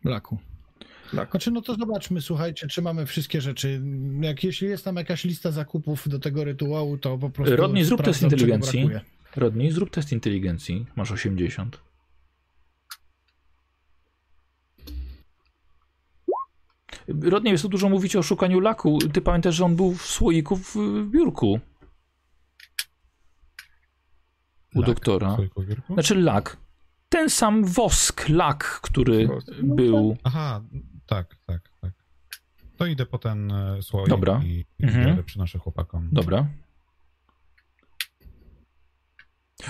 Laku. 0.05 0.39
Lak. 1.13 1.31
Znaczy, 1.31 1.51
no 1.51 1.63
to 1.63 1.75
zobaczmy, 1.75 2.21
słuchajcie, 2.21 2.67
czy 2.67 2.83
mamy 2.83 3.07
wszystkie 3.07 3.41
rzeczy. 3.41 3.83
Jak 4.21 4.45
jeśli 4.45 4.69
jest 4.69 4.85
tam 4.85 4.97
jakaś 4.97 5.25
lista 5.25 5.51
zakupów 5.51 6.09
do 6.09 6.19
tego 6.19 6.45
rytuału, 6.45 6.99
to 6.99 7.19
po 7.19 7.31
prostu. 7.31 7.57
Rodney, 7.57 7.85
zrób 7.85 8.03
test 8.03 8.19
sprawdzam, 8.19 8.39
inteligencji. 8.39 8.91
Rodney, 9.37 9.71
zrób 9.71 9.91
test 9.91 10.13
inteligencji. 10.13 10.87
Masz 10.97 11.13
80. 11.13 11.81
Rodney, 17.23 17.53
jest 17.53 17.63
tu 17.63 17.69
dużo 17.69 17.89
mówić 17.89 18.17
o 18.17 18.23
szukaniu 18.23 18.61
laku. 18.61 18.99
Ty 19.13 19.21
pamiętasz, 19.21 19.55
że 19.55 19.65
on 19.65 19.77
był 19.77 19.95
w 19.95 20.03
słoiku 20.03 20.57
w, 20.57 20.77
biurku 21.11 21.61
u 24.75 24.81
Lak 24.81 24.87
doktora. 24.87 25.37
Znaczy 25.89 26.15
lak. 26.15 26.57
Ten 27.09 27.31
sam 27.31 27.65
wosk, 27.65 28.29
lak, 28.29 28.81
który 28.83 29.29
był. 29.63 30.17
Aha, 30.25 30.63
tak, 31.07 31.37
tak, 31.47 31.61
tak. 31.81 31.93
To 32.77 32.87
idę 32.87 33.07
po 33.07 33.19
ten 33.19 33.53
e, 33.53 33.83
słoik 33.83 34.09
Dobra. 34.09 34.41
i, 34.45 34.65
i 34.79 34.85
Mhm. 34.85 35.25
przynoszę 35.25 35.59
chłopakom. 35.59 36.09
Dobra. 36.13 36.47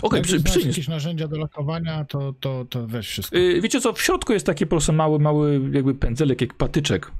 Okej, 0.02 0.18
Jak 0.32 0.42
przy, 0.44 0.60
jakieś 0.60 0.88
narzędzia 0.88 1.28
do 1.28 1.38
lakowania, 1.38 2.04
to, 2.04 2.32
to, 2.32 2.64
to 2.70 2.86
weź 2.86 3.08
wszystko. 3.08 3.36
Y, 3.36 3.60
Wiecie 3.60 3.80
co, 3.80 3.92
w 3.92 4.02
środku 4.02 4.32
jest 4.32 4.46
taki 4.46 4.66
po 4.66 4.70
prostu 4.70 4.92
mały, 4.92 5.18
mały 5.18 5.70
jakby 5.72 5.94
pędzelek, 5.94 6.40
jak 6.40 6.54
patyczek. 6.54 7.12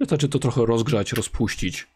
Wystarczy 0.00 0.28
to 0.28 0.38
trochę 0.38 0.66
rozgrzać, 0.66 1.12
rozpuścić. 1.12 1.86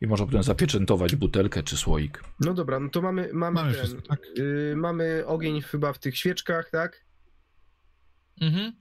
I 0.00 0.06
można 0.06 0.26
potem 0.26 0.42
zapieczętować 0.42 1.16
butelkę 1.16 1.62
czy 1.62 1.76
słoik. 1.76 2.24
No 2.40 2.54
dobra, 2.54 2.80
no 2.80 2.88
to 2.88 3.02
mamy, 3.02 3.30
mamy, 3.32 3.54
Mamy 3.54 3.72
ten, 3.74 3.80
wszystko, 3.80 4.02
tak? 4.08 4.20
y, 4.38 4.74
mamy 4.76 5.22
ogień 5.26 5.60
chyba 5.62 5.92
w 5.92 5.98
tych 5.98 6.16
świeczkach, 6.18 6.70
tak? 6.70 7.04
Mhm. 8.40 8.72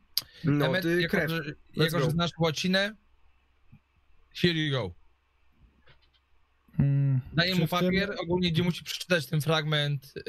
No, 0.43 0.73
ty 0.81 1.01
jako, 1.01 1.17
krew. 1.17 1.29
że, 1.31 1.41
Let's 1.41 1.53
jako, 1.75 1.99
że 1.99 2.05
go. 2.05 2.11
znasz 2.11 2.31
łacinę, 2.39 2.95
here 4.41 4.53
you 4.53 4.71
go. 4.71 4.91
Mm, 6.79 7.21
Daję 7.33 7.55
mu 7.55 7.67
w 7.67 7.69
tym- 7.69 7.79
papier, 7.79 8.15
ogólnie 8.23 8.51
gdzie 8.51 8.63
musi 8.63 8.83
przeczytać 8.83 9.25
ten 9.25 9.41
fragment 9.41 10.13
yy, 10.15 10.23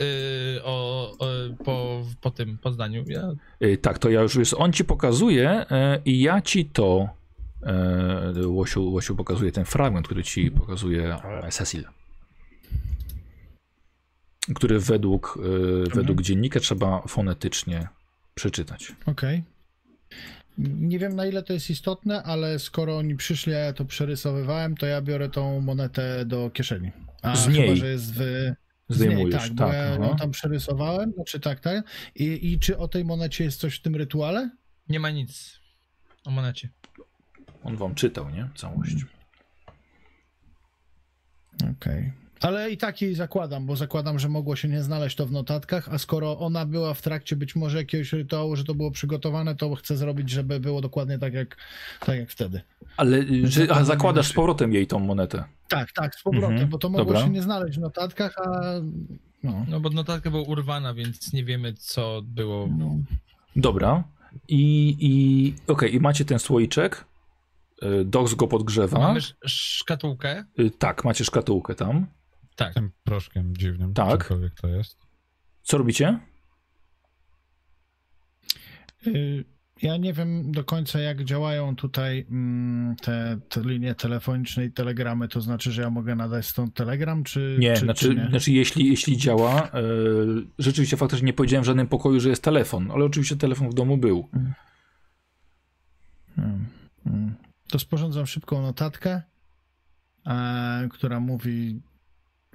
o, 0.65 1.11
o, 1.19 1.27
po, 1.65 2.05
po 2.21 2.31
tym, 2.31 2.59
po 2.59 2.73
zdaniu. 2.73 3.05
Ja, 3.07 3.23
Y, 3.63 3.79
Tak, 3.79 3.99
to 3.99 4.11
ja 4.11 4.21
już 4.23 4.35
jest. 4.35 4.55
On 4.59 4.73
ci 4.73 4.85
pokazuje 4.85 5.51
e, 5.71 6.01
i 6.05 6.21
ja 6.21 6.41
ci 6.43 6.65
to. 6.65 7.09
e, 7.63 8.47
Łosiu, 8.47 8.85
Łosiu 8.91 9.17
pokazuje 9.17 9.53
ten 9.53 9.65
fragment, 9.65 10.07
który 10.07 10.25
ci 10.25 10.51
pokazuje 10.51 11.15
e, 11.25 11.51
Cecil. 11.51 11.85
Który 14.55 14.81
według, 14.81 15.39
według 15.95 16.23
dziennika 16.23 16.61
trzeba 16.61 17.03
fonetycznie 17.09 17.89
przeczytać. 18.35 18.93
Okej. 19.07 19.43
Nie 20.59 20.99
wiem 20.99 21.17
na 21.17 21.27
ile 21.27 21.43
to 21.43 21.53
jest 21.53 21.71
istotne, 21.71 22.23
ale 22.23 22.59
skoro 22.59 22.97
oni 22.99 23.17
przyszli, 23.17 23.55
a 23.55 23.59
ja 23.59 23.73
to 23.73 23.85
przerysowywałem, 23.85 24.77
to 24.77 24.87
ja 24.87 25.03
biorę 25.03 25.29
tą 25.29 25.61
monetę 25.61 26.25
do 26.25 26.51
kieszeni. 26.51 26.91
A 27.23 27.37
Z 27.37 27.49
niej. 27.49 27.63
chyba, 27.63 27.77
że 27.77 27.87
jest 27.91 28.13
w... 28.13 28.17
z 28.17 28.21
niej, 28.21 28.55
Zdejmujesz, 28.89 29.43
tak, 29.43 29.53
bo 29.53 29.65
tak. 29.65 29.75
ja 29.75 30.07
ją 30.07 30.17
tam 30.17 30.31
przerysowałem, 30.31 31.13
znaczy 31.13 31.41
tak, 31.41 31.61
tak. 31.61 31.85
I, 32.15 32.53
I 32.53 32.59
czy 32.59 32.79
o 32.79 32.89
tej 32.89 33.05
monecie 33.05 33.45
jest 33.45 33.61
coś 33.61 33.77
w 33.77 33.83
tym 33.83 33.97
rytuale? 33.97 34.51
nie 34.89 35.01
ma 35.01 35.11
nic 35.11 35.61
o 36.25 36.31
monecie. 36.31 36.69
On 37.65 37.77
wam 37.77 37.95
czytał, 37.95 38.31
nie? 38.31 38.49
Całość. 38.55 38.97
Okej. 41.71 42.13
Ale 42.41 42.71
i 42.71 42.77
tak 42.77 43.03
jej 43.03 43.15
zakładam, 43.15 43.67
bo 43.67 43.77
zakładam, 43.77 44.19
że 44.19 44.29
mogło 44.29 44.57
się 44.57 44.69
nie 44.69 44.83
znaleźć 44.83 45.17
to 45.17 45.27
w 45.27 45.33
notatkach, 45.33 45.89
a 45.89 45.99
skoro 45.99 46.39
ona 46.39 46.67
była 46.67 46.95
w 46.95 47.03
trakcie 47.03 47.37
być 47.37 47.57
może 47.57 47.79
jakiegoś 47.79 48.13
rytuału, 48.13 48.57
że 48.57 48.65
to 48.65 48.75
było 48.75 48.91
przygotowane, 48.91 49.55
to 49.55 49.75
chcę 49.75 49.97
zrobić, 49.97 50.31
żeby 50.31 50.61
było 50.61 50.81
dokładnie 50.81 51.19
tak 51.19 51.35
jak, 51.35 51.57
tak 52.07 52.19
jak 52.19 52.31
wtedy. 52.31 52.61
Ale 52.97 53.17
y, 53.19 53.47
że, 53.47 53.67
a 53.71 53.85
zakładasz 53.85 54.29
z 54.29 54.33
powrotem 54.33 54.73
jej 54.75 54.87
tą 54.87 54.99
monetę. 54.99 55.45
Tak, 55.69 55.93
tak, 55.93 56.15
z 56.15 56.23
powrotem, 56.23 56.51
Mhm, 56.53 56.69
bo 56.71 56.79
to 56.79 56.89
mogło 56.89 57.05
dobra. 57.05 57.23
się 57.23 57.31
nie 57.31 57.43
znaleźć 57.43 57.79
w 57.79 57.81
notatkach, 57.81 58.35
a 58.39 58.61
no. 59.43 59.67
No 59.69 59.81
bo 59.81 59.91
notatka 59.91 60.31
była 60.31 60.43
urwana, 60.43 60.95
więc 60.95 61.33
nie 61.33 61.45
wiemy 61.45 61.75
co 61.75 62.23
było. 62.25 62.69
no. 62.79 62.97
Dobra. 63.57 64.05
I, 64.49 64.97
i 65.01 65.55
okej, 65.73 65.95
i 65.95 66.01
macie 66.01 66.25
ten 66.25 66.39
słoiczek. 66.39 67.05
Y, 67.83 68.05
Dox 68.05 68.35
go 68.35 68.47
podgrzewa. 68.49 68.99
Mamy 68.99 69.19
sz- 69.19 69.37
szkatułkę. 69.51 70.45
Y, 70.61 70.71
Tak, 70.71 71.05
macie 71.05 71.25
szkatułkę 71.25 71.75
tam. 71.75 72.07
Tak. 72.57 72.75
Tym 72.75 72.91
proszkiem 73.05 73.57
dziwnym, 73.57 73.95
Tak. 73.95 74.23
cokolwiek 74.23 74.55
to 74.55 74.69
jest. 74.69 74.99
Co 75.63 75.79
robicie? 75.79 76.19
Y, 79.07 79.45
Ja 79.83 79.97
nie 79.97 80.13
wiem 80.13 80.53
do 80.53 80.65
końca, 80.65 80.99
jak 81.01 81.25
działają 81.25 81.77
tutaj 81.77 82.27
mm, 82.31 82.97
te, 82.97 83.39
te 83.49 83.61
linie 83.61 83.95
telefoniczne 83.95 84.65
i 84.65 84.73
telegramy. 84.73 85.29
To 85.29 85.41
znaczy, 85.41 85.73
że 85.73 85.83
ja 85.83 85.91
mogę 85.91 86.15
nadać 86.15 86.47
stąd 86.47 86.75
telegram, 86.75 87.25
czy 87.25 87.57
Nie, 87.61 87.75
czy, 87.75 87.81
znaczy, 87.81 88.09
czy 88.09 88.15
nie? 88.15 88.29
znaczy 88.29 88.53
jeśli, 88.53 88.89
jeśli 88.89 89.17
działa, 89.17 89.63
e, 89.69 89.71
rzeczywiście 90.59 90.97
faktycznie 90.97 91.27
nie 91.27 91.33
powiedziałem 91.33 91.63
w 91.63 91.67
żadnym 91.67 91.89
pokoju, 91.89 92.21
że 92.21 92.29
jest 92.29 92.43
telefon, 92.43 92.91
ale 92.91 93.05
oczywiście 93.05 93.37
telefon 93.37 93.71
w 93.71 93.75
domu 93.75 93.99
był. 93.99 94.29
Hmm, 96.37 96.67
hmm. 97.05 97.35
To 97.69 97.79
sporządzam 97.79 98.27
szybką 98.27 98.63
notatkę, 98.63 99.23
e, 100.27 100.89
która 100.91 101.21
mówi 101.21 101.81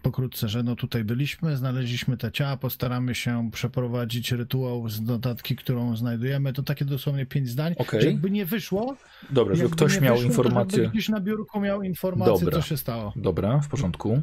pokrótce, 0.01 0.49
że 0.49 0.63
no 0.63 0.75
tutaj 0.75 1.03
byliśmy, 1.03 1.57
znaleźliśmy 1.57 2.17
te 2.17 2.31
ciała, 2.31 2.57
postaramy 2.57 3.15
się 3.15 3.49
przeprowadzić 3.53 4.31
rytuał 4.31 4.89
z 4.89 5.01
notatki, 5.01 5.55
którą 5.55 5.95
znajdujemy. 5.97 6.53
To 6.53 6.63
takie 6.63 6.85
dosłownie 6.85 7.25
pięć 7.25 7.49
zdań. 7.49 7.75
Że 7.99 8.05
Jakby 8.07 8.31
nie 8.31 8.45
wyszło, 8.45 8.95
Dobra, 9.29 9.55
żeby 9.55 9.69
ktoś 9.69 10.01
miał 10.01 10.15
wyszło, 10.15 10.29
informację. 10.29 10.89
gdzieś 10.89 11.09
na 11.09 11.19
biurku 11.19 11.59
miał 11.59 11.83
informację, 11.83 12.45
Dobra. 12.45 12.61
co 12.61 12.67
się 12.67 12.77
stało. 12.77 13.13
Dobra, 13.15 13.59
w 13.59 13.67
porządku. 13.67 14.21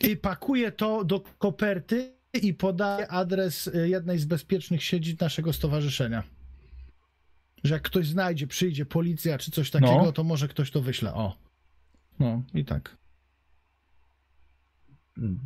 I 0.00 0.16
pakuję 0.16 0.72
to 0.72 1.04
do 1.04 1.20
koperty 1.20 2.12
i 2.42 2.54
podaję 2.54 3.08
adres 3.08 3.66
y, 3.66 3.88
jednej 3.88 4.18
z 4.18 4.24
bezpiecznych 4.24 4.84
siedzib 4.84 5.20
naszego 5.20 5.52
stowarzyszenia. 5.52 6.22
Że 7.64 7.74
jak 7.74 7.82
ktoś 7.82 8.06
znajdzie, 8.06 8.46
przyjdzie 8.46 8.86
policja 8.86 9.38
czy 9.38 9.50
coś 9.50 9.70
takiego, 9.70 10.02
No. 10.04 10.12
to 10.12 10.24
może 10.24 10.48
ktoś 10.48 10.70
to 10.70 10.80
wyśle. 10.80 11.14
O. 11.14 11.36
No 12.22 12.42
i 12.54 12.64
tak. 12.64 12.96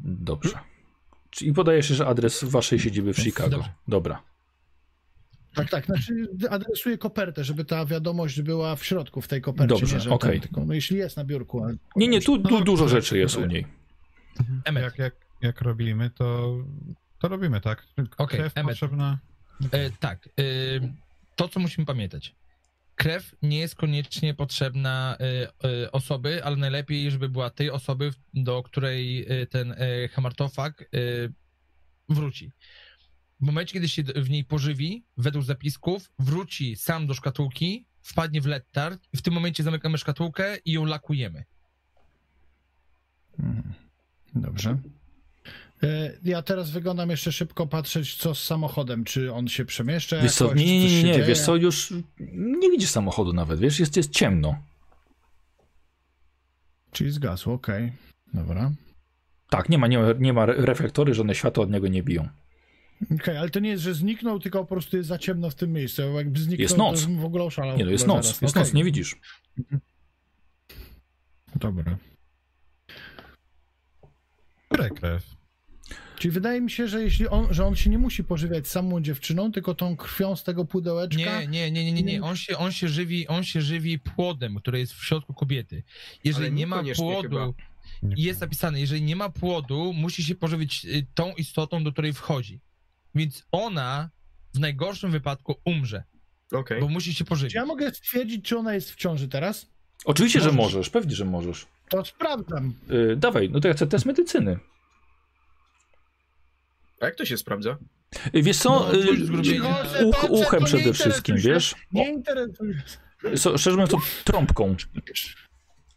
Dobrze. 0.04 0.58
I 1.40 1.52
podajesz 1.52 1.90
jeszcze 1.90 2.06
adres 2.06 2.44
waszej 2.44 2.78
siedziby 2.80 3.14
w 3.14 3.16
Chicago. 3.16 3.50
Dobrze. 3.50 3.72
Dobra. 3.88 4.22
Tak, 5.54 5.70
tak. 5.70 5.86
Znaczy 5.86 6.28
adresuję 6.50 6.98
kopertę, 6.98 7.44
żeby 7.44 7.64
ta 7.64 7.86
wiadomość 7.86 8.42
była 8.42 8.76
w 8.76 8.84
środku 8.84 9.20
w 9.20 9.28
tej 9.28 9.40
kopercie. 9.40 9.86
Dobrze, 9.86 10.10
okej. 10.10 10.40
tylko, 10.40 10.64
no 10.64 10.74
jeśli 10.74 10.96
jest 10.96 11.16
na 11.16 11.24
biurku. 11.24 11.64
Ale... 11.64 11.76
Nie, 11.96 12.08
nie, 12.08 12.20
tu, 12.20 12.38
tu 12.38 12.50
No, 12.50 12.60
dużo 12.60 12.88
rzeczy 12.88 13.18
jest 13.18 13.36
u 13.36 13.46
niej. 13.46 13.66
Emmet. 14.64 14.82
Jak, 14.82 14.98
jak, 14.98 15.14
jak 15.42 15.60
robimy, 15.60 16.10
to, 16.10 16.56
to 17.18 17.28
robimy, 17.28 17.60
tak? 17.60 17.86
Okej, 18.18 18.40
Emmet. 18.40 18.54
potrzebna. 18.54 19.18
E, 19.72 19.90
tak. 19.90 20.28
E, 20.28 20.42
to, 21.36 21.48
co 21.48 21.60
musimy 21.60 21.86
pamiętać. 21.86 22.34
Krew 22.96 23.34
nie 23.42 23.58
jest 23.58 23.74
koniecznie 23.74 24.34
potrzebna 24.34 25.16
e, 25.20 25.48
e, 25.82 25.92
osoby, 25.92 26.44
ale 26.44 26.56
najlepiej, 26.56 27.10
żeby 27.10 27.28
była 27.28 27.50
tej 27.50 27.70
osoby, 27.70 28.10
do 28.34 28.62
której 28.62 29.26
e, 29.28 29.46
ten 29.46 29.74
hamartofag 30.12 30.90
wróci. 32.08 32.52
W 33.40 33.46
momencie, 33.46 33.72
kiedy 33.72 33.88
się 33.88 34.02
w 34.02 34.30
niej 34.30 34.44
pożywi, 34.44 35.04
według 35.16 35.44
zapisków, 35.44 36.10
wróci 36.18 36.76
sam 36.76 37.06
do 37.06 37.14
szkatułki, 37.14 37.86
wpadnie 38.02 38.40
w 38.40 38.46
lettard 38.46 39.08
i 39.12 39.16
w 39.16 39.22
tym 39.22 39.34
momencie 39.34 39.62
zamykamy 39.62 39.98
szkatułkę 39.98 40.56
i 40.64 40.72
ją 40.72 40.84
lakujemy. 40.84 41.44
Mhm. 43.38 43.74
Dobrze. 44.34 44.78
E, 45.82 46.10
Ja 46.24 46.42
teraz 46.42 46.70
wyglądam 46.70 47.10
jeszcze 47.10 47.32
szybko 47.32 47.66
patrzeć, 47.66 48.14
co 48.16 48.34
z 48.34 48.42
samochodem. 48.44 49.04
Czy 49.04 49.32
on 49.32 49.48
się 49.48 49.64
przemieszcza? 49.64 50.22
Wiesz 50.22 50.34
co, 50.34 50.44
jakoś, 50.44 50.60
nie, 50.60 50.66
nie, 50.66 50.88
nie, 50.88 51.02
nie, 51.02 51.12
dzieje? 51.14 51.26
wiesz 51.26 51.40
co, 51.40 51.56
już 51.56 51.92
nie 52.60 52.70
widzisz 52.70 52.90
samochodu 52.90 53.32
nawet, 53.32 53.60
wiesz, 53.60 53.80
jest, 53.80 53.96
jest 53.96 54.10
ciemno. 54.10 54.58
Czyli 56.92 57.10
zgasło, 57.10 57.54
okej. 57.54 57.92
Dobra. 58.34 58.72
Tak, 59.50 59.68
nie 59.68 59.78
ma, 59.78 59.86
nie 59.86 59.98
ma, 59.98 60.12
nie 60.18 60.32
ma 60.32 60.42
re- 60.42 60.54
reflektory, 60.66 61.14
żadne 61.14 61.34
światła 61.34 61.64
od 61.64 61.70
niego 61.70 61.88
nie 61.88 62.02
biją. 62.02 62.28
Okej, 63.14 63.36
ale 63.36 63.50
to 63.50 63.60
nie 63.60 63.70
jest, 63.70 63.82
że 63.82 63.94
zniknął, 63.94 64.40
tylko 64.40 64.58
po 64.58 64.66
prostu 64.66 64.96
jest 64.96 65.08
za 65.08 65.18
ciemno 65.18 65.50
w 65.50 65.54
tym 65.54 65.72
miejscu. 65.72 66.02
Jakby 66.02 66.40
zniknął, 66.40 66.62
Jest 66.62 66.78
noc. 66.78 67.04
w 67.04 67.24
ogóle 67.24 67.44
oszalał. 67.44 67.76
Nie, 67.76 67.84
no 67.84 67.90
jest 67.90 68.06
noc, 68.06 68.24
zaraz. 68.24 68.42
jest 68.42 68.56
Okej. 68.56 68.62
noc, 68.66 68.72
nie 68.74 68.84
widzisz. 68.84 69.16
Dobra. 71.56 71.96
Krew? 75.00 75.35
Czyli 76.18 76.32
wydaje 76.32 76.60
mi 76.60 76.70
się, 76.70 76.88
że 76.88 77.02
jeśli 77.02 77.28
on, 77.28 77.46
że 77.50 77.66
on 77.66 77.76
się 77.76 77.90
nie 77.90 77.98
musi 77.98 78.24
pożywiać 78.24 78.68
samą 78.68 79.00
dziewczyną, 79.00 79.52
tylko 79.52 79.74
tą 79.74 79.96
krwią 79.96 80.36
z 80.36 80.44
tego 80.44 80.64
pudełeczka. 80.64 81.40
Nie, 81.40 81.46
nie, 81.46 81.70
nie, 81.70 81.84
nie, 81.84 81.92
nie, 81.92 82.02
nie. 82.02 82.22
On 82.22 82.36
się, 82.36 82.58
on 82.58 82.72
się 82.72 82.88
żywi, 82.88 83.28
on 83.28 83.44
się 83.44 83.62
żywi 83.62 83.98
płodem, 83.98 84.56
który 84.56 84.78
jest 84.78 84.92
w 84.92 85.04
środku 85.04 85.34
kobiety. 85.34 85.82
Jeżeli 86.24 86.46
Ale 86.46 86.54
nie 86.54 86.66
ma 86.66 86.82
płodu, 86.96 87.22
chyba. 87.22 87.52
Jest 88.16 88.40
napisane, 88.40 88.80
jeżeli 88.80 89.02
nie 89.02 89.16
ma 89.16 89.28
płodu, 89.28 89.92
musi 89.92 90.24
się 90.24 90.34
pożywić 90.34 90.84
y, 90.84 91.06
tą 91.14 91.32
istotą, 91.34 91.84
do 91.84 91.92
której 91.92 92.12
wchodzi. 92.12 92.60
Więc 93.14 93.46
ona 93.52 94.10
w 94.54 94.58
najgorszym 94.58 95.10
wypadku 95.10 95.54
umrze, 95.64 96.04
Okej. 96.52 96.80
bo 96.80 96.88
musi 96.88 97.14
się 97.14 97.24
pożywić. 97.24 97.52
Czy 97.52 97.58
ja 97.58 97.66
mogę 97.66 97.94
stwierdzić, 97.94 98.44
czy 98.44 98.58
ona 98.58 98.74
jest 98.74 98.90
w 98.90 98.96
ciąży 98.96 99.28
teraz? 99.28 99.66
Oczywiście, 100.04 100.40
że 100.40 100.52
Możesz. 100.52 100.74
możesz, 100.74 100.90
pewnie, 100.90 101.14
że 101.14 101.24
możesz. 101.24 101.66
To 101.88 102.04
sprawdzam. 102.04 102.74
Yy, 102.88 103.16
dawaj, 103.16 103.50
no 103.52 103.60
to 103.60 103.68
ja 103.68 103.74
chcę 103.74 103.86
test 103.86 104.06
medycyny. 104.06 104.58
A 107.00 107.06
jak 107.06 107.14
to 107.14 107.24
się 107.24 107.36
sprawdza? 107.36 107.76
Yy, 108.32 108.42
wiesz 108.42 108.58
co, 108.58 108.90
No, 109.62 109.78
uch, 110.08 110.16
to- 110.20 110.26
to 110.28 110.32
uchem 110.32 110.64
przede 110.64 110.92
wszystkim, 110.92 111.36
wiesz? 111.36 111.74
Nie 111.92 112.10
interesuje. 112.12 112.82
So, 113.36 113.58
szczerze 113.58 113.76
mówiąc, 113.76 113.90
to 113.90 113.98
trąbką. 114.24 114.76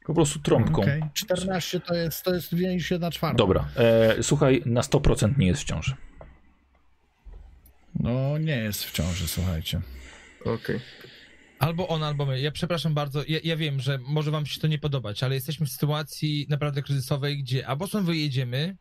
Po 0.06 0.14
prostu 0.14 0.40
trąbką. 0.40 0.82
Okej, 0.82 1.02
14 1.14 1.80
to 1.80 1.94
jest, 1.96 2.24
to 2.24 2.34
jest 2.36 2.52
mniej 2.52 2.76
niż 2.76 2.92
1 2.92 3.12
czwarta. 3.12 3.38
Dobra, 3.38 3.68
e, 3.76 4.24
słuchaj, 4.24 4.62
na 4.66 4.82
100% 4.82 5.38
nie 5.38 5.48
jest 5.48 5.62
w 5.62 5.66
ciąży. 5.66 5.96
No 7.96 8.38
nie 8.38 8.58
jest 8.58 8.84
w 8.84 8.92
ciąży, 8.92 9.28
słuchajcie. 9.28 9.82
Okej. 10.46 10.80
Albo 11.60 11.88
on, 11.88 12.04
albo 12.04 12.26
my. 12.26 12.42
Ja 12.42 12.52
przepraszam 12.52 12.94
bardzo, 12.94 13.24
ja, 13.28 13.40
ja 13.44 13.58
wiem, 13.58 13.80
że 13.80 13.98
może 13.98 14.32
wam 14.32 14.46
się 14.46 14.62
to 14.62 14.68
nie 14.68 14.80
podobać, 14.80 15.24
ale 15.24 15.36
jesteśmy 15.36 15.66
w 15.66 15.70
sytuacji 15.70 16.46
naprawdę 16.50 16.82
kryzysowej, 16.82 17.38
gdzie 17.44 17.68
albo 17.68 17.88
stąd 17.88 18.06
wyjedziemy 18.06 18.78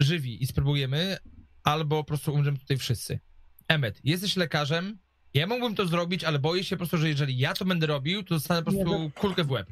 żywi 0.00 0.42
i 0.42 0.46
spróbujemy, 0.46 1.16
albo 1.62 1.96
po 1.96 2.04
prostu 2.04 2.34
umrzemy 2.34 2.58
tutaj 2.58 2.76
wszyscy. 2.76 3.20
Emmet, 3.68 4.00
jesteś 4.04 4.36
lekarzem, 4.36 4.98
ja 5.34 5.46
mógłbym 5.46 5.74
to 5.74 5.86
zrobić, 5.86 6.24
ale 6.24 6.38
boję 6.38 6.64
się 6.64 6.76
po 6.76 6.78
prostu, 6.78 6.98
że 6.98 7.08
jeżeli 7.08 7.38
ja 7.38 7.54
to 7.54 7.64
będę 7.64 7.86
robił, 7.86 8.22
to 8.22 8.34
dostanę 8.34 8.62
po 8.62 8.70
Nie, 8.72 8.84
prostu 8.84 9.10
kulkę 9.14 9.44
w 9.44 9.50
łeb. 9.50 9.66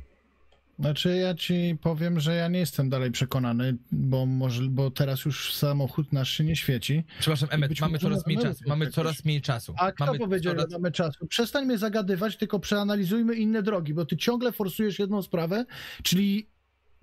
Znaczy 0.78 1.16
ja 1.16 1.34
ci 1.34 1.76
powiem, 1.82 2.20
że 2.20 2.34
ja 2.34 2.48
nie 2.48 2.58
jestem 2.58 2.88
dalej 2.88 3.10
przekonany, 3.10 3.76
bo 3.92 4.26
może, 4.26 4.62
bo 4.62 4.90
teraz 4.90 5.24
już 5.24 5.54
samochód 5.54 6.12
nasz 6.12 6.30
się 6.30 6.44
nie 6.44 6.56
świeci. 6.56 7.04
Przepraszam, 7.18 7.48
Emmet, 7.52 7.80
mamy 7.80 7.98
coraz 7.98 8.26
mniej 8.26 8.38
czasu. 8.38 8.64
Mamy 8.66 8.90
coraz 8.90 9.24
mniej 9.24 9.42
czasu. 9.42 9.74
A 9.78 9.92
kto 9.92 10.06
mamy 10.06 10.18
powiedział, 10.18 10.54
coraz... 10.54 10.70
że 10.70 10.78
mamy 10.78 10.92
czasu? 10.92 11.26
Przestań 11.26 11.66
mnie 11.66 11.78
zagadywać, 11.78 12.36
tylko 12.36 12.60
przeanalizujmy 12.60 13.34
inne 13.34 13.62
drogi, 13.62 13.94
bo 13.94 14.04
ty 14.04 14.16
ciągle 14.16 14.52
forsujesz 14.52 14.98
jedną 14.98 15.22
sprawę, 15.22 15.64
czyli 16.02 16.48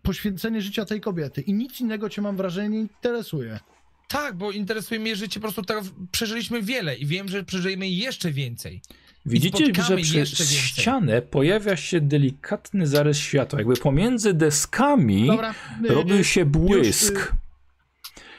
poświęcenie 0.04 0.62
życia 0.62 0.86
tej 0.86 1.02
kobiety 1.02 1.42
i 1.42 1.54
nic 1.54 1.82
innego 1.82 2.10
cię 2.10 2.22
mam 2.22 2.38
wrażenie 2.38 2.70
nie 2.70 2.80
interesuje. 2.80 3.60
Tak, 4.08 4.38
bo 4.38 4.52
interesuje 4.52 5.00
mnie 5.00 5.16
życie, 5.16 5.40
po 5.40 5.42
prostu 5.42 5.62
tak 5.62 5.84
przeżyliśmy 6.12 6.62
wiele 6.62 6.96
i 6.96 7.06
wiem, 7.06 7.28
że 7.28 7.44
przeżyjemy 7.44 7.90
jeszcze 7.90 8.32
więcej. 8.32 8.82
Widzicie, 9.26 9.66
że 9.66 9.98
przez 10.24 10.52
ścianę 10.52 11.22
pojawia 11.22 11.76
się 11.76 12.02
delikatny 12.02 12.88
zarys 12.88 13.18
światła. 13.18 13.60
Jakby 13.60 13.76
pomiędzy 13.76 14.34
deskami 14.34 15.28
Dobra, 15.28 15.54
y, 15.86 15.94
robił 15.94 16.18
y, 16.18 16.24
się 16.24 16.46
błysk. 16.46 17.14
już, 17.14 17.32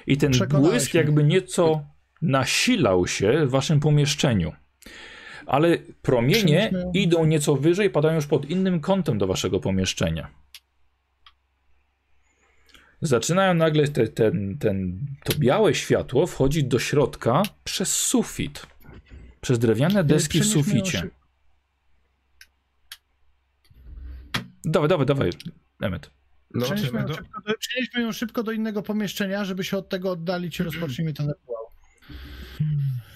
I 0.06 0.16
ten 0.16 0.32
błysk 0.48 0.94
mnie. 0.94 1.00
jakby 1.02 1.24
nieco 1.24 1.84
nasilał 2.22 3.06
się 3.06 3.46
w 3.46 3.50
waszym 3.50 3.80
pomieszczeniu. 3.80 4.52
Ale 5.46 5.78
promienie 6.02 6.72
idą 6.94 7.24
nieco 7.24 7.56
wyżej, 7.56 7.90
padają 7.90 8.14
już 8.14 8.26
pod 8.26 8.50
innym 8.50 8.80
kątem 8.80 9.18
do 9.18 9.26
waszego 9.26 9.60
pomieszczenia. 9.60 10.28
Zaczynają 13.04 13.54
nagle 13.54 13.88
te, 13.88 14.08
ten, 14.08 14.58
ten, 14.58 15.06
to 15.24 15.32
białe 15.38 15.74
światło 15.74 16.26
wchodzić 16.26 16.64
do 16.64 16.78
środka 16.78 17.42
przez 17.64 17.94
sufit. 17.94 18.66
Przez 19.40 19.58
drewniane 19.58 20.04
deski 20.04 20.40
w 20.40 20.46
suficie. 20.46 21.08
Dawaj, 24.64 24.88
dawaj, 24.88 25.06
dawaj, 25.06 25.30
Emmet. 25.80 26.10
No, 26.54 26.64
Przenieśmy 26.64 27.00
ją, 27.00 27.06
do- 27.06 27.14
szybko 27.14 27.40
do, 27.46 27.54
przenieśmy 27.58 28.02
ją 28.02 28.12
szybko 28.12 28.42
do 28.42 28.52
innego 28.52 28.82
pomieszczenia, 28.82 29.44
żeby 29.44 29.64
się 29.64 29.76
od 29.76 29.88
tego 29.88 30.10
oddalić 30.10 30.60
i 30.60 30.62
rozpocznijmy 30.62 31.12
ten 31.12 31.28
rytuał. 31.28 31.64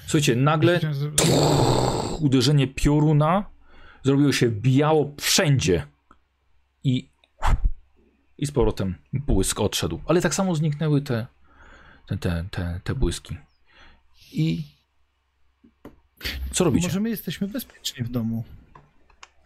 Słuchajcie, 0.02 0.36
nagle 0.36 0.80
uderzenie 2.20 2.66
pioruna 2.68 3.44
zrobiło 4.04 4.32
się 4.32 4.50
biało 4.50 5.14
wszędzie 5.20 5.86
i 6.84 7.08
i 8.38 8.46
z 8.46 8.52
powrotem 8.52 8.94
błysk 9.12 9.60
odszedł. 9.60 10.00
Ale 10.06 10.20
tak 10.20 10.34
samo 10.34 10.54
zniknęły 10.54 11.02
te 11.02 11.26
te, 12.06 12.16
te, 12.18 12.44
te, 12.50 12.80
te 12.84 12.94
błyski. 12.94 13.36
I 14.32 14.62
co 16.52 16.64
robicie? 16.64 16.86
Może 16.86 17.00
my 17.00 17.10
jesteśmy 17.10 17.48
bezpieczni 17.48 18.04
w 18.04 18.08
domu. 18.08 18.44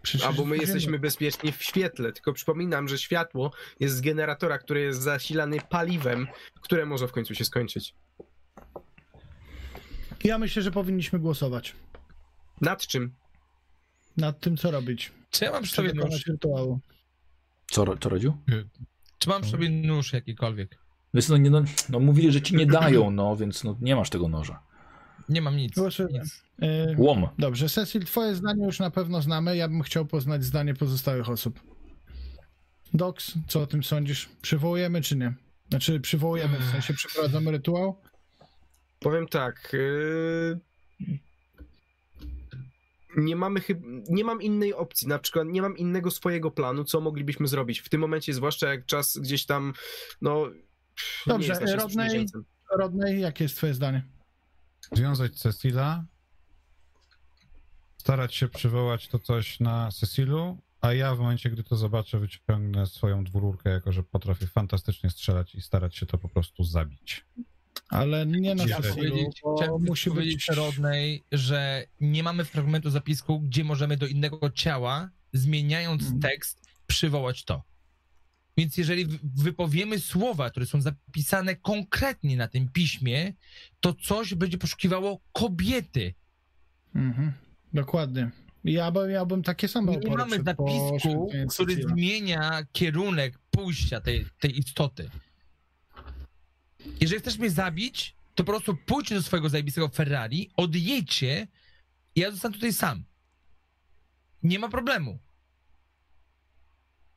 Przecież 0.03 0.27
Albo 0.27 0.45
my 0.45 0.57
jesteśmy 0.57 0.99
bezpieczni 0.99 1.53
w 1.53 1.63
świetle, 1.63 2.13
tylko 2.13 2.33
przypominam, 2.33 2.89
że 2.89 2.99
światło 2.99 3.53
jest 3.81 3.97
z 3.97 4.01
generatora, 4.01 4.59
który 4.59 4.81
jest 4.81 5.03
zasilany 5.03 5.57
paliwem, 5.71 6.27
które 6.61 6.87
może 6.87 7.09
w 7.09 7.13
końcu 7.13 7.35
się 7.35 7.45
skończyć. 7.45 7.95
Ja 10.25 10.39
myślę, 10.39 10.63
że 10.63 10.71
powinniśmy 10.71 11.19
głosować 11.19 11.75
Nad 12.61 12.87
czym? 12.87 13.15
nad 14.17 14.41
tym, 14.41 14.57
co 14.57 14.71
robić. 14.71 15.13
Czy 15.31 15.45
ja 15.45 15.51
mam 15.51 15.63
przy 15.63 15.71
Czy 15.71 15.77
sobie 15.77 15.93
dokonać 15.93 16.13
nóż? 16.13 16.27
rytuału. 16.27 16.81
Co, 17.71 17.97
co 17.97 18.09
rodził? 18.09 18.37
Czy 19.19 19.29
mam 19.29 19.45
sobie 19.45 19.71
nóż 19.71 20.13
jakikolwiek? 20.13 20.79
Więc 21.15 21.29
no, 21.29 21.37
nie, 21.37 21.51
no, 21.51 21.63
no 21.89 22.01
mówili, 22.01 22.33
że 22.33 22.43
ci 22.43 22.57
nie 22.57 22.67
dają, 22.67 23.11
no 23.11 23.37
więc 23.37 23.65
no, 23.65 23.77
nie 23.81 23.97
masz 23.97 24.11
tego 24.11 24.29
noża. 24.29 24.63
Nie 25.29 25.43
mam 25.43 25.57
nic. 25.57 25.75
Głosujemy. 25.75 26.19
nic. 26.19 26.43
Yy, 26.59 26.95
Łom. 26.99 27.29
Dobrze, 27.39 27.69
Cecil, 27.69 28.05
twoje 28.05 28.35
zdanie 28.35 28.65
już 28.65 28.79
na 28.79 28.91
pewno 28.91 29.23
znamy. 29.23 29.57
Ja 29.57 29.69
bym 29.69 29.83
chciał 29.83 30.07
poznać 30.07 30.45
zdanie 30.45 30.75
pozostałych 30.75 31.29
osób. 31.29 31.61
Dox, 32.95 33.35
co 33.49 33.61
o 33.61 33.67
tym 33.67 33.85
sądzisz? 33.85 34.29
Przywołujemy 34.43 35.01
czy 35.01 35.17
nie? 35.17 35.35
Znaczy 35.69 36.01
przywołujemy, 36.01 36.59
w 36.59 36.65
sensie 36.65 36.95
przeprowadzamy 36.95 37.51
rytuał? 37.51 38.01
Powiem 39.01 39.29
tak. 39.29 39.71
Yy... 39.73 40.61
Nie 43.17 43.37
mamy 43.37 43.61
chyb... 43.61 43.83
nie 44.09 44.25
mam 44.25 44.43
innej 44.43 44.75
opcji, 44.75 45.09
na 45.09 45.19
przykład 45.19 45.47
nie 45.49 45.63
mam 45.63 45.77
innego 45.77 46.11
swojego 46.11 46.51
planu, 46.51 46.85
co 46.85 47.01
moglibyśmy 47.01 47.49
zrobić. 47.49 47.81
W 47.81 47.89
tym 47.89 48.01
momencie, 48.01 48.35
zwłaszcza 48.35 48.69
jak 48.69 48.87
czas 48.87 49.19
gdzieś 49.19 49.47
tam, 49.47 49.73
no. 50.21 50.51
Dobrze, 51.27 51.55
sprzymierzeńcem. 51.55 52.45
Rodney, 52.77 53.21
jakie 53.21 53.45
jest 53.45 53.57
twoje 53.57 53.75
zdanie? 53.75 54.03
związać 54.93 55.35
Cecila, 55.35 56.05
starać 57.97 58.35
się 58.35 58.49
przywołać 58.49 59.09
to 59.09 59.19
coś 59.19 59.61
na 59.61 59.91
Cecilu, 59.93 60.59
a 60.81 60.93
ja 60.93 61.15
w 61.15 61.19
momencie, 61.19 61.51
gdy 61.51 61.65
to 61.65 61.77
zobaczę, 61.77 62.19
wyciągnę 62.19 62.87
swoją 62.87 63.25
dwururkę, 63.25 63.71
jako 63.71 63.93
że 63.93 64.03
potrafię 64.03 64.47
fantastycznie 64.47 65.11
strzelać 65.11 65.55
i 65.55 65.61
starać 65.61 65.97
się 65.97 66.07
to 66.07 66.19
po 66.19 66.29
prostu 66.29 66.65
zabić. 66.65 67.27
Ale 67.89 68.27
nie 68.27 68.55
na 68.55 68.67
Cecilu, 68.67 68.95
powiedzieć, 68.95 69.41
bo 69.43 69.79
musi 69.79 70.11
powiedzieć 70.11 70.47
być... 70.49 70.57
Rodnej, 70.57 71.25
że 71.33 71.85
nie 72.01 72.23
mamy 72.23 72.45
fragmentu 72.45 72.91
zapisku, 72.91 73.41
gdzie 73.41 73.65
możemy 73.65 73.97
do 73.97 74.07
innego 74.07 74.51
ciała, 74.51 75.11
zmieniając 75.33 76.03
Mhm. 76.03 76.21
tekst, 76.21 76.61
przywołać 76.87 77.45
to. 77.45 77.63
Więc 78.57 78.77
jeżeli 78.77 79.07
wy- 79.07 79.19
wypowiemy 79.23 79.99
słowa, 80.01 80.51
które 80.51 80.67
są 80.67 80.81
zapisane 80.81 81.57
konkretnie 81.57 82.37
na 82.37 82.49
tym 82.49 82.69
piśmie, 82.69 83.33
to 83.81 83.95
coś 83.95 84.35
będzie 84.35 84.59
poszukiwało 84.59 85.21
kobiety. 85.33 86.15
Mhm, 86.95 87.33
dokładnie. 87.73 88.31
Ja 88.65 88.91
bym, 88.91 89.11
ja 89.11 89.25
bym 89.27 89.43
takie 89.43 89.69
same 89.69 89.97
Nie 89.97 90.17
mamy 90.17 90.43
zapisku, 90.43 91.31
który 91.51 91.83
zmienia 91.83 92.63
kierunek 92.73 93.39
pójścia 93.51 94.01
tej, 94.01 94.27
tej 94.41 94.59
istoty. 94.59 95.11
Jeżeli 97.01 97.21
chcesz 97.21 97.39
mnie 97.39 97.51
zabić, 97.51 98.17
to 98.35 98.45
po 98.45 98.53
prostu 98.53 98.77
pójdźcie 98.77 99.15
do 99.15 99.23
swojego 99.23 99.49
zajebistego 99.49 99.89
Ferrari, 99.89 100.51
odjedźcie 100.57 101.49
i 102.15 102.21
ja 102.21 102.31
zostanę 102.31 102.55
tutaj 102.55 102.73
sam. 102.73 103.05
Nie 104.43 104.59
ma 104.59 104.69
problemu. 104.69 105.19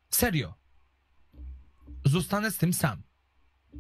Serio. 0.10 0.54
Zostanę 2.06 2.52
z 2.52 2.58
tym 2.58 2.74
sam. 2.74 3.04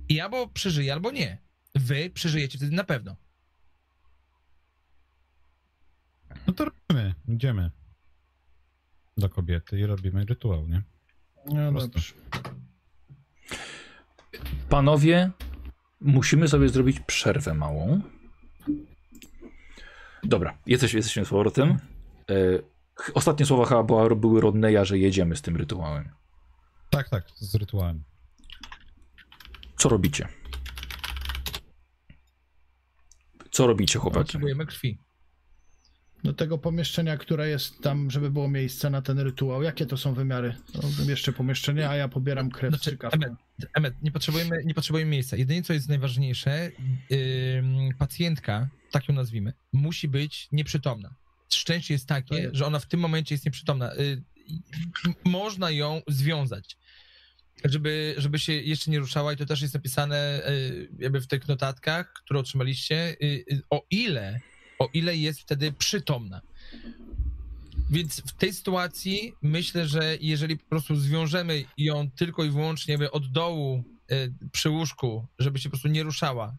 I 0.10 0.20
albo 0.20 0.48
przeżyję, 0.48 0.94
albo 0.94 1.12
nie. 1.12 1.38
Wy 1.76 2.10
przeżyjecie 2.10 2.58
wtedy 2.58 2.76
na 2.76 2.84
pewno. 2.84 3.16
No 6.48 6.54
to 6.54 6.66
robimy, 6.66 7.16
idziemy 7.28 7.72
do 9.18 9.30
kobiety 9.30 9.80
i 9.80 9.86
robimy 9.86 10.26
rytuał, 10.26 10.68
nie? 10.68 10.82
No 11.46 11.72
dobrze. 11.72 12.14
Panowie, 14.70 15.32
musimy 16.06 16.48
sobie 16.48 16.70
zrobić 16.70 17.00
przerwę 17.00 17.54
małą. 17.54 18.02
Dobra, 20.24 20.58
jesteś, 20.66 20.94
jesteśmy 20.94 21.26
z 21.26 21.30
powrotem. 21.30 21.78
E, 22.30 22.36
ostatnie 23.14 23.46
słowa 23.46 23.66
chyba 23.66 24.16
były 24.16 24.42
Rodneya, 24.42 24.86
że 24.86 24.98
jedziemy 24.98 25.36
z 25.36 25.42
tym 25.42 25.56
rytuałem. 25.58 26.10
Tak, 26.90 27.10
tak, 27.10 27.24
z 27.36 27.56
rytuałem. 27.56 28.04
Co 29.78 29.90
robicie? 29.90 30.28
Co 33.52 33.68
robicie, 33.68 34.00
chłopaki? 34.00 34.24
Potrzebujemy 34.24 34.66
krwi. 34.66 35.05
Do 36.26 36.34
tego 36.34 36.58
pomieszczenia, 36.58 37.18
które 37.18 37.50
jest 37.50 37.82
tam, 37.82 38.12
żeby 38.12 38.32
było 38.32 38.48
miejsce 38.48 38.90
na 38.90 39.02
ten 39.02 39.20
rytuał. 39.20 39.64
Jakie 39.64 39.86
to 39.86 39.98
są 39.98 40.14
wymiary? 40.14 40.56
No, 40.74 40.82
jeszcze 41.10 41.34
pomieszczenie, 41.34 41.90
a 41.90 41.96
ja 41.96 42.08
pobieram 42.08 42.50
krew 42.50 42.74
Znaczy. 42.74 42.98
Emmet, 43.12 43.34
Emmet, 43.74 43.94
nie 44.02 44.12
potrzebujemy, 44.12 44.64
nie 44.66 44.74
potrzebujemy 44.74 45.12
miejsca. 45.12 45.38
Jedynie 45.38 45.64
co 45.64 45.74
jest 45.74 45.90
najważniejsze, 45.90 46.72
ym, 47.58 47.90
pacjentka, 47.98 48.70
tak 48.92 49.10
ją 49.10 49.16
nazwijmy, 49.16 49.54
musi 49.74 50.08
być 50.08 50.48
nieprzytomna. 50.52 51.16
Szczęście 51.54 51.94
jest 51.94 52.08
takie, 52.08 52.36
jest. 52.36 52.56
że 52.56 52.66
ona 52.66 52.80
w 52.80 52.86
tym 52.86 53.00
momencie 53.00 53.36
jest 53.36 53.46
nieprzytomna. 53.46 53.94
Y, 53.94 54.24
m- 55.06 55.14
można 55.26 55.72
ją 55.72 56.02
związać, 56.08 56.78
żeby, 57.66 58.16
żeby 58.18 58.40
się 58.40 58.54
jeszcze 58.54 58.92
nie 58.92 59.00
ruszała 59.00 59.34
i 59.34 59.38
to 59.38 59.46
też 59.46 59.62
jest 59.62 59.74
napisane 59.74 60.42
y, 60.50 60.90
jakby 61.00 61.22
w 61.22 61.28
tych 61.28 61.48
notatkach, 61.48 62.14
które 62.14 62.40
otrzymaliście, 62.40 63.16
y, 63.22 63.26
y, 63.52 63.62
o 63.70 63.86
ile, 63.90 64.40
o 64.80 64.90
ile 64.94 65.18
jest 65.18 65.40
wtedy 65.42 65.72
przytomna. 65.72 66.42
Więc 67.90 68.22
w 68.22 68.34
tej 68.34 68.54
sytuacji 68.54 69.34
myślę, 69.42 69.88
że 69.88 70.18
jeżeli 70.22 70.58
po 70.58 70.70
prostu 70.70 70.96
zwiążemy 70.96 71.64
ją 71.78 72.10
tylko 72.12 72.44
i 72.44 72.50
wyłącznie 72.50 73.12
od 73.12 73.32
dołu 73.32 73.84
y, 74.12 74.34
przy 74.52 74.70
łóżku, 74.70 75.28
żeby 75.40 75.60
się 75.60 75.70
po 75.70 75.72
prostu 75.72 75.88
nie 75.88 76.04
ruszała, 76.04 76.58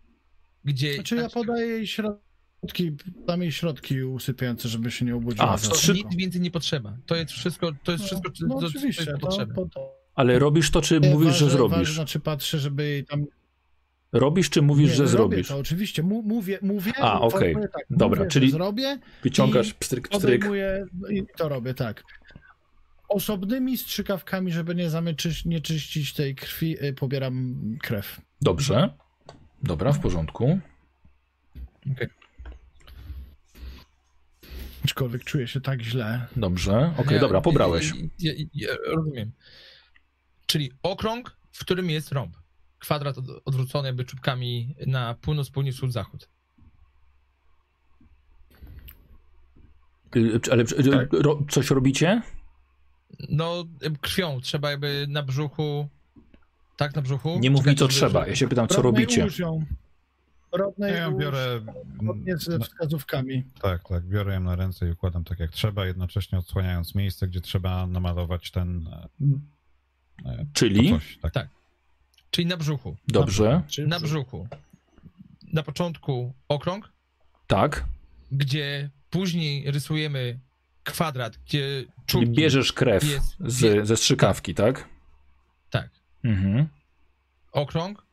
gdzie... 0.65 0.95
Znaczy 0.95 1.17
ja 1.17 1.28
podaję 1.28 1.67
jej 1.67 1.86
środki, 1.86 2.93
dam 3.27 3.43
jej 3.43 3.53
środki 3.53 4.03
usypiające, 4.03 4.69
żeby 4.69 4.91
się 4.91 5.05
nie 5.05 5.17
obudziła. 5.17 5.59
A, 5.89 5.93
nic 5.93 6.17
więcej 6.17 6.41
nie 6.41 6.51
potrzeba. 6.51 6.97
To 7.07 7.17
jest 7.17 7.33
wszystko, 7.33 7.73
to 7.85 7.93
jest 7.93 8.05
wszystko, 8.05 8.31
co, 8.31 8.47
No 8.47 8.61
co, 8.61 8.67
oczywiście, 8.67 9.05
co 9.05 9.11
jest 9.11 9.23
potrzebne. 9.23 9.55
to, 9.55 9.67
to. 9.75 9.97
Ale 10.15 10.39
robisz 10.39 10.70
to, 10.70 10.83
czy 10.83 11.01
mówisz, 11.01 11.35
że 11.35 11.45
Ważne- 11.45 11.51
zrobisz? 11.51 11.78
Ważne, 11.78 11.95
znaczy 11.95 12.20
patrzę, 12.20 12.59
żeby 12.59 12.85
jej 12.89 13.05
tam... 13.05 13.25
Robisz, 14.12 14.51
czy 14.51 14.62
mówisz, 14.62 14.89
Nie, 14.91 14.94
że 14.97 15.02
robię 15.02 15.10
zrobisz? 15.12 15.49
to, 15.49 15.57
oczywiście, 15.59 16.02
mówię, 16.02 16.59
mówię. 16.62 16.93
A, 17.01 17.20
okej. 17.20 17.55
mówię 17.55 17.68
Tak, 17.68 17.85
Dobra, 17.91 18.18
mówię, 18.18 18.31
czyli 18.31 18.47
że 18.47 18.52
zrobię, 18.52 18.99
Wyciągasz 19.23 19.75
pstryk, 19.75 20.09
pstryk. 20.09 20.44
i 21.10 21.23
to 21.36 21.49
robię, 21.49 21.75
tak. 21.75 22.05
osobnymi 23.09 23.78
strzykawkami, 23.78 24.52
żeby 24.52 24.75
nie 24.75 24.91
zamyczyć, 24.91 25.44
nie 25.44 25.60
czyścić 25.60 26.12
tej 26.12 26.35
krwi, 26.35 26.85
y, 26.85 26.93
pobieram 26.93 27.57
krew. 27.83 28.20
Dobrze. 28.43 28.94
Dobra, 29.62 29.93
w 29.93 30.01
porządku. 30.01 30.59
Aczkolwiek 34.85 35.25
czuję 35.25 35.49
się 35.49 35.60
tak 35.60 35.83
źle. 35.83 36.26
Dobrze. 36.36 36.94
Okej, 36.99 37.15
Ja- 37.15 37.20
dobra, 37.20 37.41
pobrałeś. 37.41 37.93
Ja, 38.18 38.33
ja, 38.33 38.44
ja 38.55 38.68
rozumiem. 38.86 39.33
Czyli 40.47 40.73
okrąg, 40.83 41.36
w 41.52 41.60
którym 41.60 41.91
jest 41.91 42.12
rąb. 42.12 42.36
Kwadrat 42.86 43.18
od, 43.18 43.24
odwrócony 43.44 43.89
jakby 43.89 44.05
czubkami 44.05 44.74
na 44.86 45.15
północ, 45.15 45.50
południe, 45.50 45.73
wschód, 45.73 45.92
zachód. 45.92 46.28
Y, 50.16 50.40
Ale 50.52 50.65
Tak. 50.65 51.12
ro, 51.12 51.42
coś 51.50 51.70
robicie? 51.70 52.23
No, 53.28 53.65
krwią 54.00 54.40
trzeba 54.40 54.70
jakby 54.70 55.06
na 55.08 55.23
brzuchu. 55.23 55.89
Tak, 56.76 56.94
na 56.94 57.02
brzuchu. 57.02 57.39
Nie 57.40 57.50
mów 57.50 57.60
mi, 57.60 57.65
Czekajcie, 57.65 57.78
co 57.78 57.84
żeby- 57.84 57.94
trzeba. 58.12 58.26
Ja 58.26 58.36
się 58.36 58.48
pytam, 58.48 58.68
co 58.68 58.82
Rodnej 58.82 59.05
robicie. 59.05 59.42
ją. 59.42 59.65
Rodnej 60.52 60.92
Ja 60.92 60.98
ją 60.98 61.16
biorę. 61.18 61.60
zgodnie 62.02 62.36
ze 62.36 62.58
wskazówkami. 62.58 63.44
tak, 63.62 63.89
tak, 63.89 64.05
biorę 64.05 64.34
ją 64.34 64.40
na 64.40 64.56
ręce 64.56 64.89
i 64.89 64.90
układam 64.90 65.24
tak 65.24 65.39
jak 65.40 65.50
trzeba, 65.50 65.86
jednocześnie 65.86 66.39
odsłaniając 66.39 66.94
miejsce, 66.94 67.28
gdzie 67.28 67.40
trzeba 67.40 67.86
namalować 67.86 68.50
ten. 68.50 68.89
e, 68.89 69.08
e, 70.31 70.47
Czyli? 70.52 70.90
Coś, 70.90 71.18
tak. 71.23 71.32
Tak. 71.32 71.56
Czyli 72.36 72.47
na 72.47 72.56
brzuchu. 72.56 72.97
Dobrze. 73.08 73.62
Na 73.86 74.00
brzuchu. 74.00 74.48
Na 75.52 75.62
początku 75.62 76.34
okrąg, 76.48 76.92
Tak. 77.47 77.84
gdzie 78.32 78.90
później 79.10 79.70
rysujemy 79.70 80.39
kwadrat, 80.84 81.36
gdzie 81.47 81.84
czubki... 82.06 82.31
bierzesz 82.31 82.73
krew 82.73 83.05
jest- 83.05 83.36
z, 83.40 83.86
ze 83.86 83.97
strzykawki, 83.97 84.55
tak? 84.55 84.89
Tak. 85.70 85.90
Mhm. 86.24 86.68
okrąg, 87.52 88.06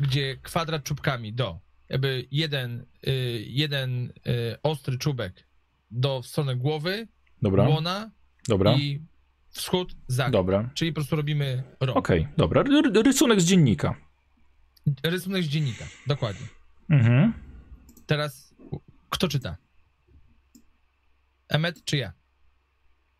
gdzie 0.00 0.36
kwadrat 0.36 0.84
czubkami 0.84 1.32
do, 1.32 1.58
jakby 1.88 2.26
jeden, 2.30 2.84
y, 3.08 3.44
jeden 3.46 4.12
y, 4.26 4.56
ostry 4.62 4.98
czubek 4.98 5.46
do 5.90 6.22
w 6.22 6.26
stronę 6.26 6.56
głowy, 6.56 7.08
Dobra, 7.42 7.68
łona 7.68 8.10
dobra, 8.48 8.72
i 8.74 9.00
wschód, 9.54 9.94
zachód. 10.08 10.32
dobra. 10.32 10.70
Czyli 10.74 10.92
po 10.92 10.94
prostu 10.94 11.16
robimy 11.16 11.62
rąb. 11.80 11.96
Okej, 11.98 12.28
dobra. 12.36 12.62
Ry- 12.62 13.02
Rysunek 13.02 13.40
z 13.40 13.44
dziennika. 13.44 13.94
Rysunek 15.02 15.42
z 15.42 15.46
dziennika, 15.46 15.84
dokładnie. 16.06 16.46
Mhm. 16.90 17.32
Teraz 18.06 18.54
kto 19.10 19.28
czyta? 19.28 19.56
Emet 21.48 21.84
czy 21.84 21.96
ja? 21.96 22.12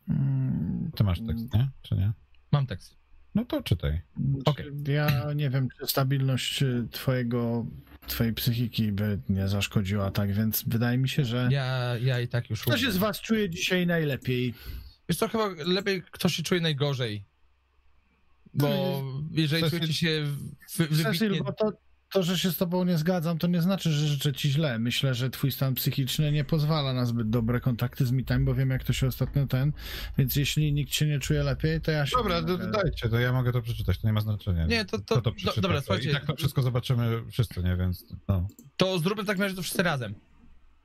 Mm, 0.09 0.91
Ty 0.95 1.03
masz 1.03 1.19
tekst, 1.27 1.53
nie? 1.53 1.69
Czy 1.81 1.95
nie? 1.95 2.11
Mam 2.51 2.67
tekst. 2.67 2.95
No 3.35 3.45
to 3.45 3.63
czytaj. 3.63 4.01
Okej. 4.45 4.65
Ja 4.87 5.33
nie 5.35 5.49
wiem, 5.49 5.67
czy 5.79 5.87
stabilność 5.87 6.63
twojego, 6.91 7.65
twojej 8.07 8.33
psychiki 8.33 8.91
by 8.91 9.19
nie 9.29 9.47
zaszkodziła, 9.47 10.11
tak 10.11 10.33
więc 10.33 10.63
wydaje 10.67 10.97
mi 10.97 11.09
się, 11.09 11.25
że 11.25 11.47
Ja, 11.51 11.97
ja 12.01 12.19
i 12.19 12.27
tak 12.27 12.49
już 12.49 12.61
kto 12.61 12.77
się 12.77 12.83
umiem. 12.83 12.91
z 12.93 12.97
was 12.97 13.21
czuje 13.21 13.49
dzisiaj 13.49 13.87
najlepiej? 13.87 14.53
Wiesz 15.09 15.17
co, 15.17 15.27
chyba 15.27 15.47
lepiej 15.65 16.03
kto 16.11 16.29
się 16.29 16.43
czuje 16.43 16.61
najgorzej. 16.61 17.23
Bo 18.53 19.01
jeżeli 19.31 19.63
Cecil- 19.63 19.69
czujecie 19.69 19.93
się 19.93 20.25
wy, 20.77 20.87
Cecil, 20.87 21.03
wybitnie... 21.03 21.43
bo 21.43 21.53
to, 21.53 21.71
to, 22.13 22.23
że 22.23 22.37
się 22.39 22.51
z 22.51 22.57
tobą 22.57 22.83
nie 22.83 22.97
zgadzam, 22.97 23.37
to 23.37 23.47
nie 23.47 23.61
znaczy, 23.61 23.91
że 23.91 24.07
życzę 24.07 24.33
ci 24.33 24.49
źle. 24.51 24.79
Myślę, 24.79 25.13
że 25.13 25.29
twój 25.29 25.51
stan 25.51 25.73
psychiczny 25.75 26.31
nie 26.31 26.43
pozwala 26.43 26.93
na 26.93 27.05
zbyt 27.05 27.29
dobre 27.29 27.59
kontakty 27.59 28.05
z 28.05 28.11
mitami, 28.11 28.45
bo 28.45 28.55
wiem, 28.55 28.69
jak 28.69 28.83
to 28.83 28.93
się 28.93 29.07
ostatnio 29.07 29.47
ten, 29.47 29.73
więc 30.17 30.35
jeśli 30.35 30.73
nikt 30.73 30.93
się 30.93 31.05
nie 31.07 31.19
czuje 31.19 31.43
lepiej, 31.43 31.81
to 31.81 31.91
ja 31.91 32.05
się... 32.05 32.17
Dobra, 32.17 32.39
nie 32.39 32.45
do, 32.45 32.53
mogę- 32.57 32.71
dajcie, 32.71 33.09
to 33.09 33.19
ja 33.19 33.33
mogę 33.33 33.51
to 33.51 33.61
przeczytać, 33.61 33.97
to 33.97 34.07
nie 34.07 34.13
ma 34.13 34.21
znaczenia. 34.21 34.65
Nie, 34.65 34.85
to- 34.85 34.99
to- 34.99 35.21
to 35.21 35.31
do- 35.45 35.61
dobra, 35.61 35.77
to 35.77 35.85
słuchajcie. 35.85 36.09
I 36.09 36.13
tak 36.13 36.25
to 36.25 36.35
wszystko 36.35 36.61
zobaczymy 36.61 37.31
wszyscy, 37.31 37.63
nie? 37.63 37.77
Więc 37.77 38.05
no. 38.27 38.47
To 38.77 38.99
zróbmy 38.99 39.23
w 39.23 39.27
takim 39.27 39.43
razie 39.43 39.55
to 39.55 39.61
wszyscy 39.61 39.83
razem. 39.83 40.15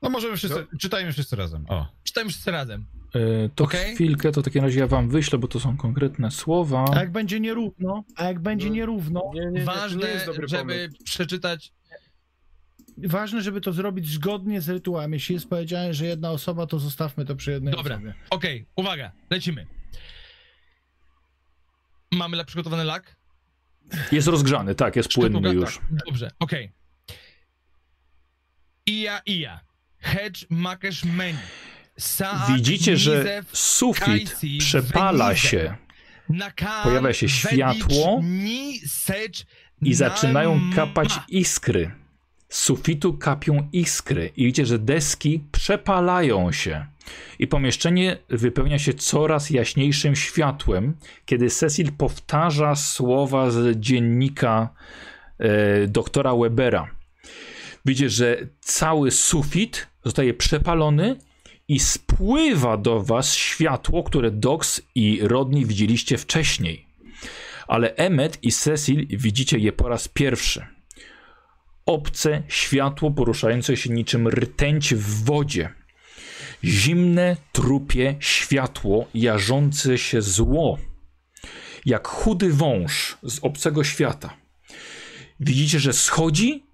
No 0.02 0.10
możemy 0.10 0.36
wszyscy, 0.36 0.66
czytajmy 0.80 1.12
wszyscy 1.12 1.36
razem. 1.36 1.64
O. 1.68 1.86
Czytajmy 2.04 2.30
wszyscy 2.30 2.50
razem. 2.50 2.84
E, 3.14 3.48
To 3.54 3.64
Okej. 3.64 3.94
chwilkę, 3.94 4.32
to 4.32 4.40
w 4.40 4.44
takim 4.44 4.62
razie 4.64 4.80
ja 4.80 4.86
wam 4.86 5.08
wyślę, 5.08 5.38
bo 5.38 5.48
to 5.48 5.60
są 5.60 5.76
konkretne 5.76 6.30
słowa. 6.30 6.84
A 6.94 7.00
jak 7.00 7.12
będzie 7.12 7.40
nierówno, 7.40 8.04
a 8.16 8.24
jak 8.24 8.38
będzie 8.40 8.68
No. 8.68 8.74
nierówno, 8.74 9.30
Nie, 9.34 9.40
nie, 9.40 9.50
nie, 9.50 9.60
to 9.60 9.66
Ważne, 9.72 10.02
nie 10.02 10.08
jest 10.08 10.26
dobry 10.26 10.48
żeby 10.48 10.88
pomysł. 10.88 11.04
przeczytać. 11.04 11.72
ważne, 13.04 13.42
żeby 13.42 13.60
to 13.60 13.72
zrobić 13.72 14.08
zgodnie 14.10 14.60
z 14.60 14.68
rytuałem. 14.68 15.12
Jeśli 15.12 15.34
jest 15.34 15.48
powiedziane, 15.48 15.94
że 15.94 16.06
jedna 16.06 16.30
osoba, 16.30 16.66
to 16.66 16.78
zostawmy 16.78 17.24
to 17.24 17.36
przy 17.36 17.50
jednej 17.50 17.74
Dobra. 17.74 17.94
osobie. 17.96 18.14
Okej, 18.30 18.66
uwaga, 18.76 19.12
lecimy. 19.30 19.66
Mamy 22.12 22.44
przygotowany 22.44 22.84
lak? 22.84 23.16
Jest 24.12 24.28
rozgrzany, 24.28 24.74
tak, 24.74 24.96
jest 24.96 25.08
płynny 25.14 25.38
Sztuka- 25.38 25.52
już. 25.54 25.78
tak, 25.78 26.04
Dobrze, 26.06 26.30
okej. 26.38 26.72
Ija, 28.86 29.20
ija. 29.26 29.60
Hedge 29.98 30.46
makesz 30.50 31.04
meni. 31.04 31.38
Widzicie, 32.54 32.96
że 32.96 33.42
sufit 33.52 34.36
przepala 34.58 35.36
się 35.36 35.76
Pojawia 36.82 37.12
się 37.12 37.28
światło 37.28 38.22
i 39.82 39.94
zaczynają 39.94 40.60
kapać 40.76 41.18
iskry. 41.28 41.90
Z 42.48 42.58
sufitu 42.58 43.14
kapią 43.14 43.68
iskry 43.72 44.32
i 44.36 44.44
widzicie, 44.44 44.66
że 44.66 44.78
deski 44.78 45.44
przepalają 45.52 46.52
się. 46.52 46.86
I 47.38 47.46
pomieszczenie 47.46 48.16
wypełnia 48.28 48.78
się 48.78 48.94
coraz 48.94 49.50
jaśniejszym 49.50 50.16
światłem, 50.16 50.96
kiedy 51.26 51.50
Cecil 51.50 51.92
powtarza 51.92 52.74
słowa 52.74 53.50
z 53.50 53.80
dziennika 53.80 54.68
e, 55.38 55.86
doktora 55.86 56.34
Webera. 56.36 56.90
Widzicie, 57.84 58.10
że 58.10 58.46
cały 58.60 59.10
sufit 59.10 59.86
zostaje 60.04 60.34
przepalony 60.34 61.16
i 61.70 61.78
spływa 61.78 62.76
do 62.76 63.02
was 63.02 63.34
światło, 63.34 64.02
które 64.02 64.30
Dox 64.30 64.82
i 64.94 65.20
Rodney 65.22 65.66
widzieliście 65.66 66.18
wcześniej. 66.18 66.86
Ale 67.68 67.94
Emmet 67.94 68.38
i 68.42 68.52
Cecil 68.52 69.06
widzicie 69.10 69.58
je 69.58 69.72
po 69.72 69.88
raz 69.88 70.08
pierwszy. 70.08 70.66
Obce 71.86 72.42
światło 72.48 73.10
poruszające 73.10 73.76
się 73.76 73.90
niczym 73.90 74.28
rtęć 74.28 74.94
w 74.94 75.24
wodzie. 75.24 75.72
Zimne, 76.64 77.36
trupie 77.52 78.16
światło 78.20 79.06
jarzące 79.14 79.98
się 79.98 80.22
zło. 80.22 80.78
Jak 81.86 82.08
chudy 82.08 82.52
wąż 82.52 83.18
z 83.22 83.38
obcego 83.38 83.84
świata. 83.84 84.36
Widzicie, 85.40 85.80
że 85.80 85.92
schodzi 85.92 86.66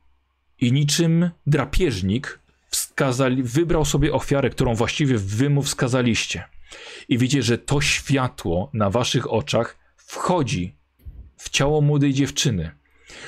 i 0.60 0.73
niczym 0.73 1.31
drapieżnik 1.47 2.45
wskazali, 2.76 3.42
wybrał 3.42 3.84
sobie 3.84 4.12
ofiarę, 4.12 4.50
którą 4.50 4.74
właściwie 4.74 5.18
wy 5.18 5.50
mu 5.50 5.62
wskazaliście. 5.62 6.44
I 7.08 7.18
widzicie, 7.18 7.42
że 7.42 7.58
to 7.58 7.80
światło 7.80 8.70
na 8.72 8.90
waszych 8.90 9.32
oczach 9.32 9.78
wchodzi 9.96 10.76
w 11.36 11.50
ciało 11.50 11.80
młodej 11.80 12.14
dziewczyny, 12.14 12.70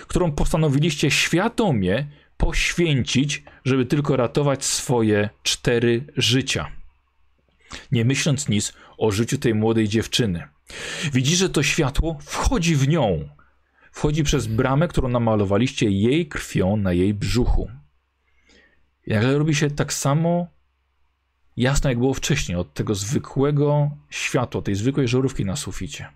którą 0.06 0.32
postanowiliście 0.32 1.10
świadomie 1.10 2.06
poświęcić, 2.36 3.42
żeby 3.64 3.86
tylko 3.86 4.16
ratować 4.16 4.64
swoje 4.64 5.30
cztery 5.42 6.04
życia. 6.16 6.72
Nie 7.92 8.04
myśląc 8.04 8.48
nic 8.48 8.72
o 8.98 9.10
życiu 9.10 9.38
tej 9.38 9.54
młodej 9.54 9.88
dziewczyny. 9.88 10.48
Widzi, 11.12 11.36
że 11.36 11.48
to 11.48 11.62
światło 11.62 12.18
wchodzi 12.20 12.76
w 12.76 12.88
nią. 12.88 13.28
Wchodzi 13.92 14.24
przez 14.24 14.46
bramę, 14.46 14.88
którą 14.88 15.08
namalowaliście 15.08 15.90
jej 15.90 16.26
krwią 16.26 16.76
na 16.76 16.92
jej 16.92 17.14
brzuchu. 17.14 17.77
Nagle 19.08 19.38
robi 19.38 19.54
się 19.54 19.70
tak 19.70 19.92
samo 19.92 20.46
jasno, 21.56 21.90
jak 21.90 21.98
było 21.98 22.14
wcześniej, 22.14 22.58
od 22.58 22.74
tego 22.74 22.94
zwykłego 22.94 23.90
światła, 24.10 24.62
tej 24.62 24.74
zwykłej 24.74 25.08
żarówki 25.08 25.44
na 25.44 25.56
suficie. 25.56 26.08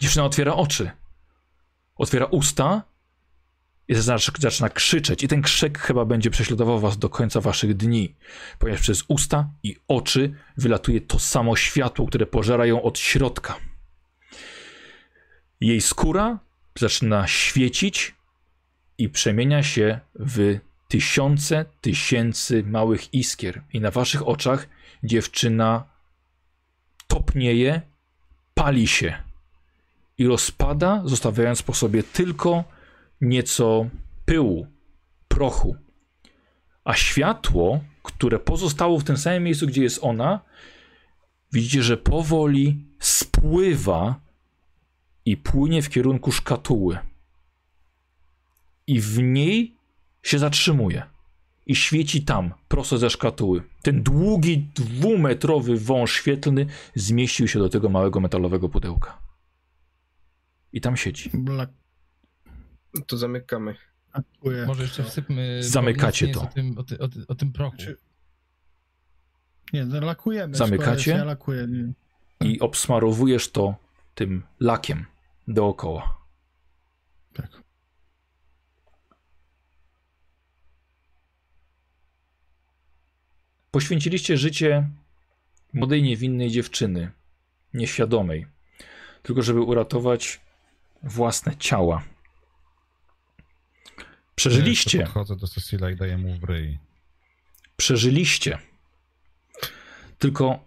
Dziewczyna 0.00 0.24
otwiera 0.24 0.54
oczy, 0.54 0.90
otwiera 1.96 2.26
usta 2.26 2.82
i 3.88 3.94
zaczyna 4.38 4.68
krzyczeć. 4.68 5.22
I 5.22 5.28
ten 5.28 5.42
krzyk 5.42 5.78
chyba 5.78 6.04
będzie 6.04 6.30
prześladował 6.30 6.80
was 6.80 6.98
do 6.98 7.08
końca 7.08 7.40
waszych 7.40 7.76
dni, 7.76 8.14
ponieważ 8.58 8.80
przez 8.80 9.04
usta 9.08 9.50
i 9.62 9.76
oczy 9.88 10.34
wylatuje 10.56 11.00
to 11.00 11.18
samo 11.18 11.56
światło, 11.56 12.06
które 12.06 12.26
pożera 12.26 12.66
ją 12.66 12.82
od 12.82 12.98
środka. 12.98 13.56
Jej 15.60 15.80
skóra 15.80 16.38
zaczyna 16.78 17.26
świecić 17.26 18.14
i 18.98 19.08
przemienia 19.08 19.62
się 19.62 20.00
w 20.14 20.58
tysiące 20.88 21.64
tysięcy 21.80 22.62
małych 22.62 23.14
iskier. 23.14 23.62
I 23.72 23.80
na 23.80 23.90
waszych 23.90 24.28
oczach 24.28 24.68
dziewczyna 25.04 25.84
topnieje, 27.06 27.82
pali 28.54 28.86
się 28.86 29.22
i 30.18 30.26
rozpada, 30.26 31.02
zostawiając 31.04 31.62
po 31.62 31.74
sobie 31.74 32.02
tylko 32.02 32.64
nieco 33.20 33.88
pyłu, 34.24 34.66
prochu. 35.28 35.76
A 36.84 36.94
światło, 36.94 37.80
które 38.02 38.38
pozostało 38.38 38.98
w 38.98 39.04
tym 39.04 39.16
samym 39.16 39.42
miejscu, 39.42 39.66
gdzie 39.66 39.82
jest 39.82 39.98
ona, 40.02 40.40
widzicie, 41.52 41.82
że 41.82 41.96
powoli 41.96 42.84
spływa 42.98 44.20
i 45.24 45.36
płynie 45.36 45.82
w 45.82 45.88
kierunku 45.88 46.32
szkatuły. 46.32 46.98
I 48.86 49.00
w 49.00 49.18
niej 49.18 49.77
się 50.22 50.38
zatrzymuje. 50.38 51.02
I 51.66 51.74
świeci 51.76 52.24
tam, 52.24 52.54
prosto 52.68 52.98
ze 52.98 53.10
szkatuły. 53.10 53.62
Ten 53.82 54.02
długi, 54.02 54.68
dwumetrowy 54.74 55.76
wąż 55.76 56.12
świetlny 56.12 56.66
zmieścił 56.94 57.48
się 57.48 57.58
do 57.58 57.68
tego 57.68 57.88
małego 57.88 58.20
metalowego 58.20 58.68
pudełka. 58.68 59.18
I 60.72 60.80
tam 60.80 60.96
siedzi. 60.96 61.30
To 63.06 63.16
zamykamy. 63.16 63.76
Może 64.66 64.82
jeszcze 64.82 65.04
wsypmy... 65.04 65.58
Zamykacie 65.62 66.26
nie 66.26 66.34
to. 66.34 66.42
O 66.42 66.46
tym, 66.46 66.78
o, 66.78 66.82
ty, 66.82 66.98
o, 66.98 67.08
ty, 67.08 67.24
o 67.28 67.34
tym 67.34 67.52
prochu. 67.52 67.76
Czy- 67.76 67.96
Nie, 69.72 69.84
no 69.84 70.00
lakujemy. 70.00 70.56
Zamykacie? 70.56 71.10
Ja 71.10 71.24
lakuję. 71.24 71.66
nie. 71.68 71.92
I 72.48 72.60
obsmarowujesz 72.60 73.50
to 73.52 73.74
tym 74.14 74.42
lakiem 74.60 75.06
dookoła. 75.48 76.18
Tak. 77.34 77.62
Poświęciliście 83.70 84.36
życie 84.36 84.88
młodej, 85.72 86.02
niewinnej 86.02 86.50
dziewczyny, 86.50 87.10
nieświadomej, 87.74 88.46
tylko 89.22 89.42
żeby 89.42 89.60
uratować 89.60 90.40
własne 91.02 91.56
ciała. 91.56 92.02
Ja 93.98 94.04
Przeżyliście, 94.34 94.98
podchodzę 94.98 95.36
do 95.36 95.46
Cecila 95.46 95.90
i 95.90 95.96
daję 95.96 96.18
mu 96.18 96.38
w 96.38 96.44
ryj. 96.44 96.78
przeżyliście. 97.76 98.58
Tylko 100.18 100.64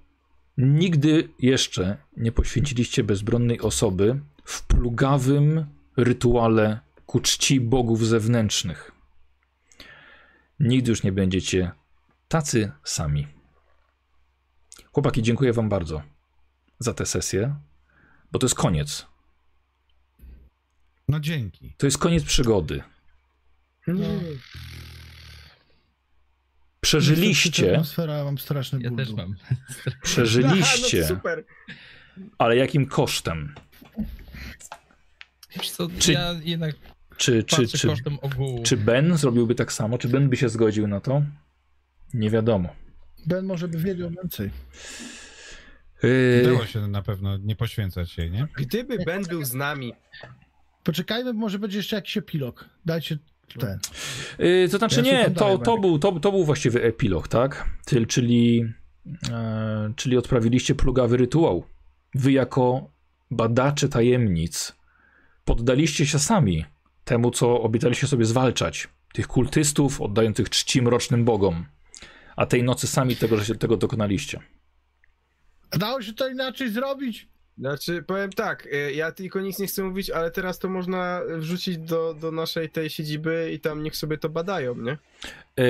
nigdy 0.57 1.29
jeszcze 1.39 1.97
nie 2.17 2.31
poświęciliście 2.31 3.03
bezbronnej 3.03 3.59
osoby 3.61 4.19
w 4.45 4.67
plugawym 4.67 5.65
rytuale 5.97 6.79
ku 7.05 7.19
czci 7.19 7.59
bogów 7.61 8.07
zewnętrznych. 8.07 8.91
Nigdy 10.59 10.89
już 10.89 11.03
nie 11.03 11.11
będziecie 11.11 11.71
tacy 12.31 12.71
sami. 12.83 13.27
Chłopaki, 14.93 15.21
dziękuję 15.21 15.53
Wam 15.53 15.69
bardzo 15.69 16.01
za 16.79 16.93
tę 16.93 17.05
sesję, 17.05 17.55
bo 18.31 18.39
to 18.39 18.45
jest 18.45 18.55
koniec. 18.55 19.05
No 21.07 21.19
dzięki. 21.19 21.73
To 21.77 21.87
jest 21.87 21.97
koniec 21.97 22.23
przygody. 22.23 22.83
No. 23.87 24.05
Przeżyliście, 26.81 27.71
Atmosfera, 27.71 28.13
ja 28.17 28.23
mam 28.23 28.37
straszny 28.37 28.79
Ja 28.81 28.89
ból. 28.89 28.97
też 28.97 29.11
mam. 29.13 29.35
przeżyliście, 30.03 31.07
Aha, 31.11 31.21
no 32.17 32.23
ale 32.37 32.55
jakim 32.57 32.85
kosztem? 32.85 33.55
Co, 35.71 35.87
Czy- 35.99 36.13
ja 36.13 36.33
jednak 36.43 36.75
Czy, 37.17 37.43
czy, 37.43 37.67
czy, 37.67 37.87
kosztem 37.87 38.17
ogółu. 38.21 38.63
czy 38.63 38.77
Ben 38.77 39.17
zrobiłby 39.17 39.55
tak 39.55 39.73
samo? 39.73 39.97
Czy 39.97 40.07
Ben 40.07 40.29
by 40.29 40.37
się 40.37 40.49
zgodził 40.49 40.87
na 40.87 40.99
to? 41.01 41.21
Nie 42.13 42.29
wiadomo. 42.29 42.69
Ben 43.25 43.45
może 43.45 43.67
by 43.67 43.77
wiedział 43.77 44.09
więcej. 44.09 44.49
Yy, 46.03 46.41
Było 46.43 46.65
się 46.65 46.87
na 46.87 47.01
pewno 47.01 47.37
nie 47.37 47.55
poświęcać 47.55 48.17
jej, 48.17 48.31
nie? 48.31 48.47
Gdyby 48.57 48.97
Ben 49.05 49.23
był 49.23 49.45
z 49.45 49.53
nami, 49.53 49.93
Poczekajmy, 50.83 51.33
może 51.33 51.59
będzie 51.59 51.77
jeszcze 51.77 51.95
jakiś 51.95 52.17
epilog. 52.17 52.69
Dajcie 52.85 53.17
ten. 53.59 53.79
Yy, 54.39 54.69
to 54.71 54.77
znaczy 54.77 54.95
Ja 54.95 55.03
nie, 55.03 55.31
to, 55.31 55.57
to, 55.57 55.77
był, 55.77 55.99
to, 55.99 56.19
to 56.19 56.31
był 56.31 56.45
właściwy 56.45 56.83
epilog, 56.83 57.27
tak? 57.27 57.69
Ty, 57.85 58.05
czyli, 58.05 58.73
e, 59.31 59.93
czyli 59.95 60.17
odprawiliście 60.17 60.75
plugawy 60.75 61.17
rytuał. 61.17 61.63
Wy 62.15 62.31
jako 62.31 62.89
badacze 63.31 63.89
tajemnic 63.89 64.73
poddaliście 65.45 66.05
się 66.05 66.19
sami 66.19 66.65
temu, 67.05 67.31
co 67.31 67.61
obiecaliście 67.61 68.07
sobie 68.07 68.25
zwalczać. 68.25 68.87
Tych 69.13 69.27
kultystów 69.27 70.01
oddających 70.01 70.49
czci 70.49 70.81
mrocznym 70.81 71.25
bogom. 71.25 71.65
A 72.35 72.45
tej 72.45 72.63
nocy 72.63 72.87
sami 72.87 73.15
tego, 73.15 73.37
że 73.37 73.45
się 73.45 73.55
tego 73.55 73.77
dokonaliście. 73.77 74.39
Dało 75.71 76.01
się 76.01 76.13
to 76.13 76.29
inaczej 76.29 76.69
zrobić? 76.69 77.27
Znaczy, 77.57 78.03
powiem 78.03 78.29
tak, 78.29 78.65
y, 78.65 78.93
ja 78.93 79.11
tylko 79.11 79.41
nic 79.41 79.59
nie 79.59 79.67
chcę 79.67 79.83
mówić, 79.83 80.09
ale 80.09 80.31
teraz 80.31 80.59
to 80.59 80.69
można 80.69 81.21
wrzucić 81.37 81.77
do, 81.77 82.13
do 82.13 82.31
naszej 82.31 82.69
tej 82.69 82.89
siedziby 82.89 83.51
i 83.53 83.59
tam 83.59 83.83
niech 83.83 83.95
sobie 83.95 84.17
to 84.17 84.29
badają, 84.29 84.75
nie? 84.75 84.91
E, 84.91 85.67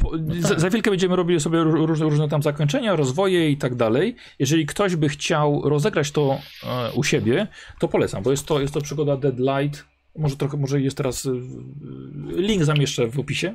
po, 0.00 0.12
za, 0.40 0.58
za 0.58 0.68
chwilkę 0.68 0.90
będziemy 0.90 1.16
robili 1.16 1.40
sobie 1.40 1.58
ró- 1.58 1.86
różne, 1.86 2.06
różne 2.06 2.28
tam 2.28 2.42
zakończenia, 2.42 2.96
rozwoje 2.96 3.50
i 3.50 3.56
tak 3.56 3.74
dalej. 3.74 4.16
Jeżeli 4.38 4.66
ktoś 4.66 4.96
by 4.96 5.08
chciał 5.08 5.62
rozegrać 5.68 6.10
to 6.10 6.40
e, 6.64 6.92
u 6.92 7.04
siebie, 7.04 7.46
to 7.78 7.88
polecam, 7.88 8.22
bo 8.22 8.30
jest 8.30 8.46
to, 8.46 8.60
jest 8.60 8.74
to 8.74 8.80
przygoda 8.80 9.16
Deadlight. 9.16 9.84
Może 10.16 10.36
trochę, 10.36 10.56
może 10.56 10.80
jest 10.80 10.96
teraz 10.96 11.26
e, 11.26 11.30
link 12.40 12.64
zamieszczę 12.64 13.06
w 13.06 13.18
opisie. 13.18 13.54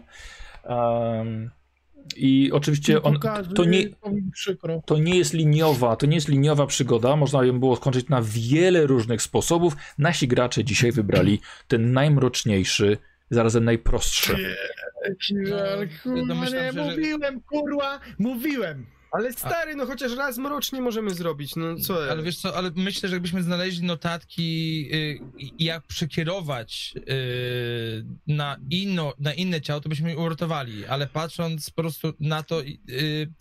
Em, 0.64 1.52
I 2.16 2.52
oczywiście 2.54 3.02
on, 3.02 3.20
to 3.56 3.66
nie, 3.66 3.90
to 3.90 4.12
mi 4.12 4.32
przykro. 4.32 4.82
to 4.86 4.98
nie 4.98 5.18
jest 5.18 5.34
liniowa, 5.34 5.96
to 5.96 6.06
nie 6.06 6.16
jest 6.16 6.28
liniowa 6.28 6.66
przygoda. 6.66 7.16
Można 7.16 7.46
ją 7.46 7.60
było 7.60 7.76
skończyć 7.76 8.10
na 8.10 8.22
wiele 8.22 8.88
różnych 8.88 9.22
sposobów. 9.22 9.76
Nasi 9.98 10.28
gracze 10.28 10.64
dzisiaj 10.64 10.92
wybrali 10.92 11.40
ten 11.68 11.92
najmroczniejszy, 11.92 12.98
zarazem 13.30 13.66
najprostszy. 13.66 14.36
Kurwa, 16.04 16.46
nie, 16.50 16.72
mówiłem, 16.74 17.42
kurwa, 17.42 18.00
mówiłem. 18.20 18.86
Ale 19.14 19.34
stary, 19.34 19.76
no 19.76 19.86
chociaż 19.86 20.16
raz 20.16 20.38
mrocznie 20.38 20.82
możemy 20.82 21.14
zrobić, 21.14 21.56
no 21.56 21.76
co? 21.76 22.12
Ale 22.12 22.24
wiesz 22.24 22.38
co, 22.38 22.56
ale 22.58 22.72
myślę, 22.76 23.10
że 23.10 23.16
jakbyśmy 23.16 23.44
znaleźli 23.44 23.86
notatki, 23.88 24.90
y, 24.94 25.20
jak 25.60 25.88
przekierować 25.88 26.94
y, 26.98 28.06
na, 28.28 28.58
inno, 28.70 29.14
na 29.20 29.34
inne 29.34 29.62
ciało, 29.62 29.82
to 29.82 29.90
byśmy 29.90 30.10
je 30.10 30.18
uratowali, 30.18 30.86
ale 30.86 31.08
patrząc 31.08 31.70
po 31.70 31.82
prostu 31.82 32.14
na 32.20 32.44
to, 32.44 32.62
y, 32.62 33.32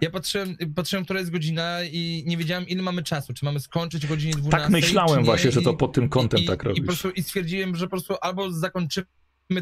ja 0.00 0.10
patrzyłem, 0.10 0.56
patrzyłem, 0.74 1.04
która 1.04 1.20
jest 1.20 1.32
godzina 1.32 1.78
i 1.84 2.22
nie 2.26 2.36
wiedziałem, 2.36 2.68
ile 2.68 2.82
mamy 2.82 3.02
czasu, 3.02 3.34
czy 3.34 3.44
mamy 3.44 3.60
skończyć 3.60 4.04
o 4.04 4.08
godzinie 4.08 4.32
12, 4.32 4.58
Tak 4.58 4.70
myślałem 4.70 5.14
czy 5.14 5.18
nie, 5.20 5.24
właśnie, 5.24 5.52
że 5.52 5.62
to 5.62 5.74
pod 5.74 5.92
tym 5.92 6.08
kątem 6.08 6.40
i, 6.40 6.46
tak 6.46 6.60
i, 6.60 6.62
po 6.62 6.68
robisz. 6.68 6.84
prostu, 6.84 7.10
I 7.10 7.22
stwierdziłem, 7.22 7.76
że 7.76 7.86
po 7.86 7.90
prostu 7.90 8.14
albo 8.20 8.50
zakończymy 8.52 9.06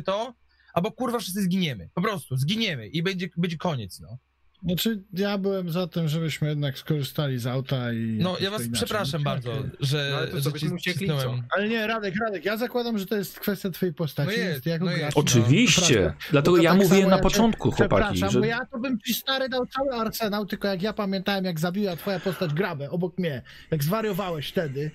to, 0.05 0.35
albo 0.75 0.93
kurwa 0.93 1.19
wszyscy 1.19 1.43
zginiemy, 1.43 1.91
po 1.95 2.03
prostu, 2.03 2.37
zginiemy 2.37 2.89
i 2.89 3.03
będzie, 3.03 3.29
będzie 3.37 3.57
koniec, 3.57 4.01
no. 4.01 4.19
Znaczy, 4.65 5.03
ja 5.13 5.39
byłem 5.39 5.71
za 5.71 5.87
tym, 5.87 6.09
żebyśmy 6.09 6.49
jednak 6.49 6.79
skorzystali 6.79 7.39
z 7.39 7.47
auta 7.47 7.93
i... 7.93 8.19
No, 8.21 8.37
ja 8.41 8.51
was 8.51 8.63
przepraszam 8.73 9.23
No, 9.23 9.31
bardzo, 9.31 9.53
że, 9.81 10.09
No, 10.11 10.17
ale 10.17 10.29
to 10.29 10.41
że 10.41 10.53
ci 10.53 10.69
uciekli? 10.69 11.09
Ale 11.51 11.69
nie, 11.69 11.87
Radek, 11.87 12.15
Radek, 12.27 12.45
ja 12.45 12.57
zakładam, 12.57 12.99
że 12.99 13.07
to 13.07 13.17
jest 13.17 13.41
kwestia 13.41 13.71
twojej 13.71 13.95
postaci. 13.95 14.31
No 14.37 14.45
jest, 14.45 14.67
no 14.81 14.91
jest. 14.91 15.17
Oczywiście. 15.17 16.01
Naprawdę. 16.01 16.27
Dlatego 16.31 16.57
ja 16.57 16.71
tak 16.71 16.83
mówiłem 16.83 17.11
na 17.11 17.11
ja 17.11 17.17
cię- 17.17 17.23
początku, 17.23 17.71
chłopaki, 17.71 18.05
Przepraszam, 18.05 18.31
że 18.31 18.41
bo 18.41 18.47
ja 18.47 18.67
to 18.73 18.79
bym 18.79 18.99
ci 19.01 19.15
stary 19.15 19.49
dał 19.49 19.67
cały 19.67 19.93
arsenał, 19.95 20.47
tylko 20.47 20.69
jak 20.69 20.83
ja 20.83 20.93
pamiętałem, 20.93 21.45
jak 21.45 21.61
zabiła 21.61 21.97
twoja 21.97 22.21
postać 22.21 22.55
grabę 22.55 22.91
obok 22.91 23.19
mnie, 23.19 23.43
jak 23.71 23.85
zwariowałeś 23.85 24.49
wtedy, 24.49 24.91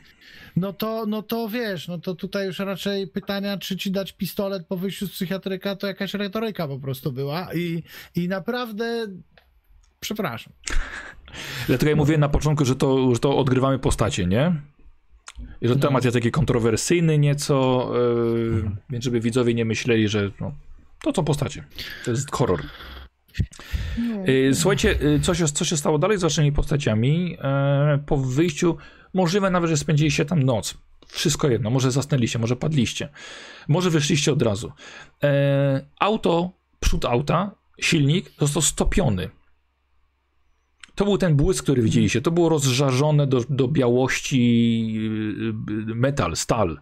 no 0.56 0.74
to, 0.74 1.06
no 1.08 1.22
to 1.22 1.50
wiesz, 1.50 1.88
no 1.88 1.98
to 1.98 2.16
tutaj 2.16 2.46
już 2.46 2.60
raczej 2.60 3.08
pytania, 3.08 3.58
czy 3.58 3.78
ci 3.78 3.92
dać 3.92 4.12
pistolet 4.12 4.66
po 4.68 4.78
wyjściu 4.78 5.08
z 5.08 5.12
psychiatryka, 5.12 5.76
to 5.76 5.88
jakaś 5.88 6.14
retoryka 6.14 6.68
po 6.68 6.80
prostu 6.80 7.12
była 7.12 7.54
i, 7.54 7.84
i 8.16 8.28
naprawdę 8.28 9.08
przepraszam. 10.00 10.54
Dlatego 11.68 11.90
ja 11.90 11.96
mówiłem 11.96 12.22
na 12.22 12.30
początku, 12.30 12.66
że 12.66 12.76
to, 12.76 13.14
że 13.16 13.20
to 13.20 13.38
odgrywamy 13.38 13.80
postacie, 13.80 14.26
nie? 14.28 14.62
I 15.62 15.68
że 15.68 15.76
No. 15.76 15.82
temat 15.82 16.04
jest 16.06 16.16
taki 16.16 16.32
kontrowersyjny 16.32 17.18
nieco, 17.18 17.90
yy, 17.94 18.72
więc 18.90 19.04
żeby 19.06 19.20
widzowie 19.20 19.54
nie 19.54 19.66
myśleli, 19.66 20.08
że 20.08 20.32
no, 20.42 20.52
to 21.04 21.14
co 21.14 21.24
postacie. 21.24 21.64
To 22.06 22.12
jest 22.12 22.32
horror. 22.32 22.62
Yy, 24.26 24.56
słuchajcie, 24.56 24.98
yy, 25.02 25.20
co, 25.20 25.36
się, 25.36 25.46
co 25.46 25.66
się 25.66 25.78
stało 25.78 26.00
dalej 26.00 26.18
z 26.18 26.22
waszymi 26.22 26.52
postaciami? 26.52 27.32
Yy, 27.32 27.38
po 28.06 28.18
wyjściu, 28.18 28.78
możliwe 29.14 29.50
nawet, 29.52 29.70
że 29.70 29.78
spędziliście 29.78 30.26
tam 30.26 30.44
noc. 30.44 30.78
Wszystko 31.08 31.50
jedno, 31.50 31.70
może 31.70 31.92
zasnęliście, 31.92 32.40
może 32.40 32.56
padliście, 32.56 33.10
może 33.68 33.90
wyszliście 33.90 34.34
od 34.34 34.42
razu. 34.42 34.72
Auto, 36.00 36.52
przód 36.80 37.06
auta, 37.06 37.52
silnik 37.82 38.32
został 38.40 38.62
stopiony. 38.62 39.30
To 41.00 41.06
był 41.06 41.18
ten 41.18 41.36
błysk, 41.36 41.64
który 41.64 41.82
widzieliście. 41.82 42.22
To 42.22 42.32
było 42.32 42.50
rozżarzone 42.50 43.28
do, 43.28 43.42
do 43.50 43.68
białości 43.68 44.94
yy, 44.94 45.96
metal, 45.96 46.36
stal. 46.36 46.82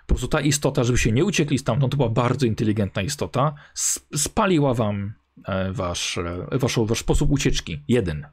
Po 0.00 0.14
prostu 0.14 0.28
ta 0.28 0.40
istota, 0.40 0.84
żeby 0.84 0.98
się 0.98 1.12
nie 1.12 1.24
uciekli 1.24 1.58
stamtąd, 1.58 1.92
to 1.92 1.96
była 1.96 2.08
bardzo 2.08 2.46
inteligentna 2.46 3.02
istota, 3.02 3.54
spaliła 4.16 4.74
wam 4.74 5.12
e, 5.44 5.72
wasz, 5.72 6.18
e, 6.18 6.58
wasz, 6.58 6.78
wasz 6.78 6.98
sposób 6.98 7.30
ucieczki. 7.30 7.82
Jeden. 7.88 8.26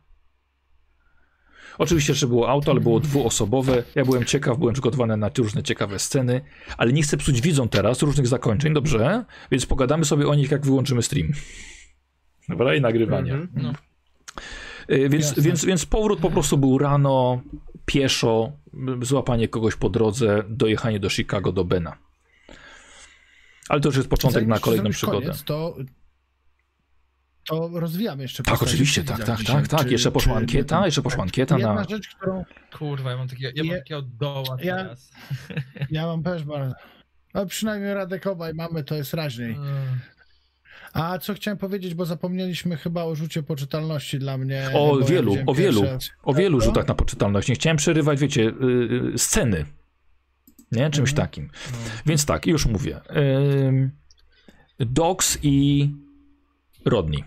Oczywiście 1.77 2.11
jeszcze 2.11 2.27
było 2.27 2.49
auto, 2.49 2.71
ale 2.71 2.79
było 2.79 2.99
dwuosobowe. 2.99 3.83
Ja 3.95 4.05
byłem 4.05 4.25
ciekaw, 4.25 4.57
byłem 4.57 4.73
przygotowany 4.73 5.17
na 5.17 5.29
różne 5.37 5.63
ciekawe 5.63 5.99
sceny, 5.99 6.41
ale 6.77 6.93
nie 6.93 7.03
chcę 7.03 7.17
psuć 7.17 7.41
widzom 7.41 7.69
teraz 7.69 8.01
różnych 8.01 8.27
zakończeń, 8.27 8.73
dobrze? 8.73 9.25
Więc 9.51 9.65
pogadamy 9.65 10.05
sobie 10.05 10.27
o 10.27 10.35
nich, 10.35 10.51
jak 10.51 10.65
wyłączymy 10.65 11.01
stream. 11.01 11.27
Dobra, 12.49 12.75
i 12.75 12.81
nagrywanie. 12.81 13.33
Mhm. 13.33 13.49
No. 13.63 13.73
Y, 14.91 15.09
Więc, 15.09 15.25
Jasne. 15.25 15.43
więc, 15.43 15.65
więc 15.65 15.85
powrót 15.85 16.19
po 16.19 16.31
prostu 16.31 16.57
był 16.57 16.77
rano, 16.77 17.41
pieszo, 17.85 18.51
złapanie 19.01 19.47
kogoś 19.47 19.75
po 19.75 19.89
drodze, 19.89 20.43
dojechanie 20.49 20.99
do 20.99 21.09
Chicago, 21.09 21.51
do 21.51 21.65
Bena. 21.65 21.97
Ale 23.69 23.81
to 23.81 23.89
już 23.89 23.95
jest 23.97 24.09
początek 24.09 24.33
Zanim 24.33 24.49
na 24.49 24.59
kolejną 24.59 24.89
przygodę. 24.89 25.21
Koniec, 25.25 25.43
to, 25.43 25.75
to 27.47 27.69
rozwijamy 27.73 28.21
jeszcze 28.23 28.43
Tak, 28.43 28.63
oczywiście, 28.63 29.01
Widzę 29.01 29.13
tak, 29.17 29.25
tak, 29.25 29.37
dzisiaj. 29.39 29.55
tak, 29.55 29.67
tak. 29.67 29.83
Czy- 29.83 29.91
Jeszcze 29.91 30.11
poszła 30.11 30.35
ankieta, 30.35 30.85
jeszcze 30.85 31.01
poszła 31.01 31.23
ankieta 31.23 31.57
Jedna 31.57 31.73
na... 31.73 31.83
rzecz, 31.83 32.07
którą 32.15 32.45
Kurwa, 32.77 33.11
ja 33.11 33.17
mam 33.17 33.27
takiego, 33.27 33.51
ja 33.55 33.63
mam 33.63 33.77
takiego 33.77 34.01
doła 34.01 34.57
ja- 34.63 34.75
teraz. 34.75 35.11
ja 35.91 36.05
mam 36.07 36.23
też 36.23 36.43
bardzo... 36.43 36.75
Ale 37.33 37.45
przynajmniej 37.45 37.93
Radek 37.93 38.27
obaj 38.27 38.53
mamy, 38.53 38.83
to 38.83 38.95
jest 38.95 39.13
raźniej. 39.13 39.51
Mm. 39.53 39.99
A 40.93 41.17
co 41.19 41.33
chciałem 41.33 41.57
powiedzieć, 41.57 41.93
bo 41.93 42.05
zapomnieliśmy 42.05 42.77
chyba 42.77 43.03
o 43.03 43.15
rzucie 43.15 43.43
poczytalności 43.43 44.19
dla 44.19 44.37
mnie. 44.37 44.69
O 44.73 44.99
ja 44.99 45.05
wielu, 45.05 45.31
wziąłem 45.31 45.49
o 45.49 45.53
wielu, 45.53 45.81
pierwsze- 45.81 46.11
o 46.23 46.33
wielu 46.33 46.57
No. 46.57 46.63
rzutach 46.65 46.87
na 46.87 46.93
poczytalność. 46.95 47.47
Nie 47.49 47.55
chciałem 47.55 47.77
przerywać, 47.77 48.19
wiecie, 48.19 48.41
y, 48.41 49.11
y, 49.13 49.17
sceny. 49.17 49.65
Nie? 50.71 50.89
Czymś 50.89 51.09
Mhm. 51.09 51.27
takim. 51.27 51.49
No. 51.71 51.77
Więc 52.05 52.25
tak, 52.25 52.47
już 52.47 52.65
mówię. 52.65 52.99
Ym, 53.67 53.91
Dox 54.79 55.37
i 55.43 55.89
Rodney. 56.85 57.23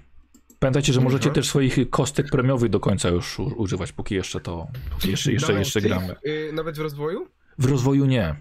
Pamiętajcie, 0.58 0.92
że 0.92 1.00
możecie 1.00 1.28
Mhm. 1.28 1.34
też 1.34 1.46
swoich 1.48 1.90
kostek 1.90 2.26
premiowych 2.30 2.70
do 2.70 2.80
końca 2.80 3.08
już 3.08 3.38
używać, 3.38 3.92
póki 3.92 4.14
jeszcze 4.14 4.40
to, 4.40 4.66
póki 4.90 5.10
jeszcze, 5.10 5.32
jeszcze, 5.32 5.52
No, 5.52 5.58
jeszcze 5.58 5.80
gramy. 5.80 6.14
y, 6.26 6.50
nawet 6.52 6.76
w 6.76 6.80
rozwoju? 6.80 7.26
W 7.58 7.64
rozwoju 7.64 8.04
nie. 8.06 8.36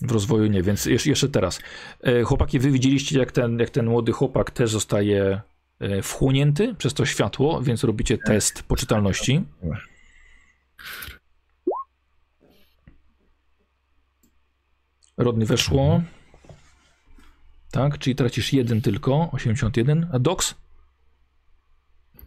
W 0.00 0.12
rozwoju 0.12 0.46
nie, 0.46 0.62
więc 0.62 0.86
jeszcze, 0.86 1.28
teraz. 1.28 1.60
E, 2.00 2.22
Chłopaki, 2.22 2.58
wy 2.58 2.70
widzieliście, 2.70 3.18
jak 3.18 3.32
ten, 3.32 3.58
jak 3.58 3.70
ten 3.70 3.86
młody 3.86 4.12
chłopak 4.12 4.50
też 4.50 4.70
zostaje 4.70 5.40
e, 5.78 6.02
wchłonięty 6.02 6.74
przez 6.74 6.94
to 6.94 7.06
światło, 7.06 7.62
więc 7.62 7.84
robicie 7.84 8.18
test 8.18 8.62
poczytalności. 8.62 9.44
Rodny 15.16 15.46
weszło. 15.46 16.02
Tak, 17.70 17.98
czyli 17.98 18.16
tracisz 18.16 18.52
jeden 18.52 18.82
tylko, 18.82 19.30
81. 19.32 20.08
A 20.12 20.18
Dox? 20.18 20.54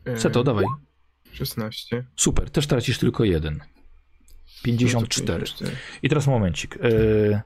Y, 0.08 0.18
Co 0.18 0.30
to, 0.30 0.44
dawaj. 0.44 0.66
16. 1.32 2.06
Super, 2.16 2.50
też 2.50 2.68
tracisz 2.68 2.98
tylko 2.98 3.24
jeden. 3.24 3.60
54. 4.64 5.46
54. 5.46 5.78
I 6.04 6.10
teraz 6.10 6.28
momencik. 6.28 6.78
E, 6.78 7.42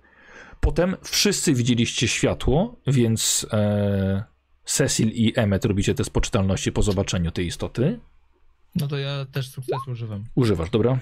potem 0.59 0.95
wszyscy 1.03 1.53
widzieliście 1.53 2.07
światło, 2.07 2.75
więc 2.87 3.47
e, 3.53 4.23
Cecil 4.65 5.09
i 5.09 5.33
Emmet 5.35 5.65
robicie 5.65 5.93
test 5.95 6.09
poczytalności 6.09 6.71
po 6.71 6.81
zobaczeniu 6.81 7.31
tej 7.31 7.45
istoty. 7.45 7.99
No 8.75 8.87
to 8.87 8.97
ja 8.97 9.25
też 9.25 9.49
sukcesu 9.49 9.91
używam. 9.91 10.23
Używasz, 10.35 10.69
dobra? 10.69 10.99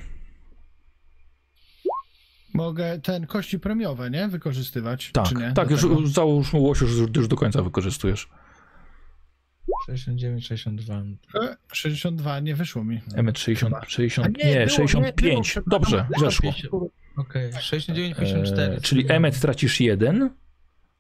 Mogę 2.54 3.00
ten 3.00 3.28
kości 3.28 3.60
premiowe, 3.60 4.10
nie? 4.10 4.28
Wykorzystywać, 4.28 5.12
Tak, 5.14 5.28
czy 5.30 5.36
nie? 5.36 5.52
tak, 5.56 5.70
już, 5.70 5.86
załóż 6.12 6.54
Łosiu, 6.54 6.86
już, 6.88 7.16
już 7.18 7.28
do 7.28 7.36
końca 7.36 7.62
wykorzystujesz. 7.62 8.30
69, 9.86 10.48
62. 10.48 11.04
E, 11.36 11.58
62, 11.72 12.40
nie 12.40 12.56
wyszło 12.56 12.84
mi. 12.84 13.02
Emmet 13.16 13.40
60, 13.40 13.76
Chyba. 13.76 13.86
60 13.90 14.28
A 14.28 14.30
nie, 14.30 14.50
nie, 14.50 14.54
było, 14.54 14.64
nie, 14.64 14.70
65. 14.70 15.54
było, 15.54 15.64
Dobrze, 15.68 16.08
weszło. 16.20 16.54
Okej, 17.18 17.54
69, 17.60 18.18
54. 18.18 18.74
E, 18.74 18.82
czyli 18.82 19.12
Emmet 19.12 19.40
tracisz 19.40 19.80
jeden, 19.80 20.30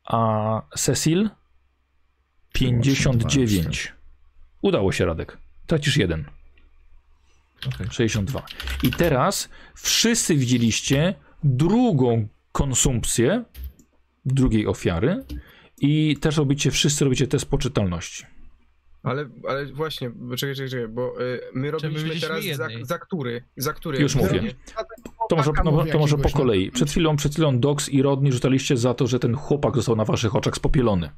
a 0.04 0.62
Cecil 0.78 1.30
59. 2.54 3.94
Udało 4.62 4.92
się, 4.92 5.06
Radek. 5.06 5.38
Tracisz 5.68 5.98
jeden. 5.98 6.26
Okej. 7.68 7.88
62. 7.92 8.44
I 8.84 8.92
teraz 8.92 9.50
wszyscy 9.76 10.36
widzieliście 10.36 11.14
drugą 11.44 12.28
konsumpcję 12.52 13.44
drugiej 14.26 14.68
ofiary 14.68 15.24
i 15.78 16.18
też 16.18 16.38
robicie, 16.38 16.72
wszyscy 16.72 17.06
robicie 17.06 17.28
test 17.28 17.46
poczytalności. 17.46 18.26
Ale, 19.04 19.30
ale 19.48 19.66
właśnie, 19.66 20.10
bo 20.10 20.36
czekaj, 20.36 20.56
czekaj, 20.56 20.70
czekaj, 20.70 20.88
bo 20.88 21.22
y, 21.22 21.40
my 21.54 21.72
robiliśmy 21.72 22.10
byliśmy 22.10 22.30
teraz 22.30 22.46
za, 22.46 22.68
za 22.82 23.00
który? 23.00 23.44
Za 23.58 23.74
który? 23.74 24.00
Już 24.00 24.16
mówię. 24.16 24.42
To 25.30 25.36
może, 25.36 25.52
no, 25.66 25.86
to 25.92 26.00
może 26.00 26.18
po 26.18 26.30
no. 26.30 26.36
kolei. 26.38 26.72
Przed 26.72 26.92
chwilą, 26.92 27.16
przed 27.16 27.32
chwilą 27.34 27.60
Dox 27.60 27.90
i 27.90 28.02
Rodney 28.02 28.32
rzucaliście 28.32 28.78
za 28.78 28.94
to, 28.94 29.08
że 29.08 29.20
ten 29.20 29.36
chłopak 29.36 29.76
został 29.76 29.96
na 29.96 30.06
waszych 30.06 30.36
oczach 30.36 30.56
spopielony. 30.56 31.10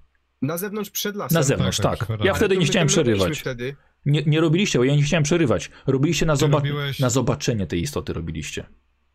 Na 0.42 0.58
zewnątrz 0.58 0.90
przed 0.90 1.16
lasem. 1.16 1.35
Na 1.35 1.43
zewnątrz, 1.43 1.77
tak, 1.77 1.85
tak. 1.85 1.98
przepraszam. 1.98 2.26
Ja 2.26 2.32
Ale 2.32 2.40
wtedy 2.40 2.58
nie 2.58 2.66
chciałem 2.66 2.88
przerywać. 2.88 3.40
Wtedy. 3.40 3.76
Nie, 4.06 4.24
nie 4.24 4.42
robiliście, 4.42 4.80
bo 4.80 4.85
ja 4.85 4.95
nie 4.95 5.03
chciałem 5.03 5.24
przerywać. 5.24 5.72
Robiliście 5.88 6.26
na, 6.26 6.35
zoba- 6.35 6.61
robiłeś- 6.61 7.00
na 7.00 7.10
zobaczenie 7.10 7.68
tej 7.68 7.82
istoty 7.82 8.14
robiliście. 8.14 8.66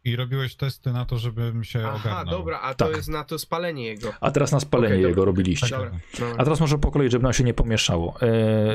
I 0.06 0.16
robiłeś 0.16 0.56
testy 0.56 0.92
na 0.92 1.04
to, 1.04 1.18
żebym 1.18 1.64
się 1.64 1.82
Aha, 1.86 1.96
ogarnął. 2.00 2.38
dobra, 2.38 2.60
a 2.60 2.74
Tak. 2.74 2.88
to 2.90 2.96
jest 2.96 3.08
na 3.08 3.24
to 3.24 3.38
spalenie 3.38 3.86
jego. 3.86 4.12
A 4.20 4.30
teraz 4.30 4.52
na 4.52 4.60
spalenie 4.60 4.94
Okej, 4.94 5.02
jego 5.02 5.14
dobra. 5.14 5.24
robiliście. 5.24 5.68
Dobra. 5.70 5.90
No. 6.20 6.26
A 6.38 6.44
teraz 6.44 6.60
może 6.60 6.78
po 6.78 6.90
kolei, 6.90 7.10
żeby 7.10 7.22
nam 7.22 7.32
się 7.32 7.44
nie 7.44 7.54
pomieszało. 7.54 8.14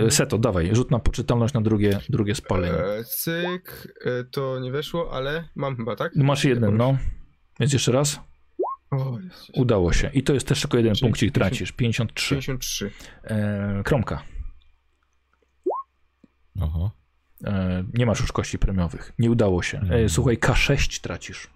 E, 0.06 0.11
Seto, 0.11 0.38
dawaj, 0.38 0.76
rzut 0.76 0.92
na 0.92 1.00
poczytalność 1.00 1.53
na 1.53 1.61
drugie, 1.61 2.00
drugie 2.10 2.35
spalenie. 2.35 2.77
E, 2.77 3.03
cyk, 3.03 3.93
e, 4.06 4.24
to 4.24 4.60
nie 4.60 4.72
weszło, 4.72 5.11
ale 5.14 5.48
mam 5.56 5.76
chyba, 5.77 5.95
tak? 5.95 6.16
Masz 6.16 6.43
jeden, 6.45 6.77
no. 6.77 6.98
Więc 7.60 7.74
jeszcze 7.74 7.92
raz. 7.92 8.19
O. 8.92 9.18
Udało 9.53 9.93
się. 9.93 10.11
I 10.14 10.24
to 10.24 10.34
jest 10.34 10.48
też 10.48 10.61
tylko 10.61 10.77
jeden 10.77 10.93
Czyli 10.95 11.08
punkcik 11.10 11.32
tracisz. 11.32 11.72
53. 11.72 12.35
53. 12.35 12.92
E, 13.24 13.82
kromka. 13.85 14.24
Oho. 16.61 16.92
E, 17.44 17.84
nie 17.94 18.06
masz 18.06 18.20
już 18.20 18.32
kości 18.32 18.60
premiowych. 18.60 19.11
Nie 19.20 19.32
udało 19.32 19.61
się. 19.64 19.78
E, 19.78 19.82
Mhm. 19.82 20.10
słuchaj, 20.10 20.38
K6 20.38 21.02
tracisz. 21.02 21.48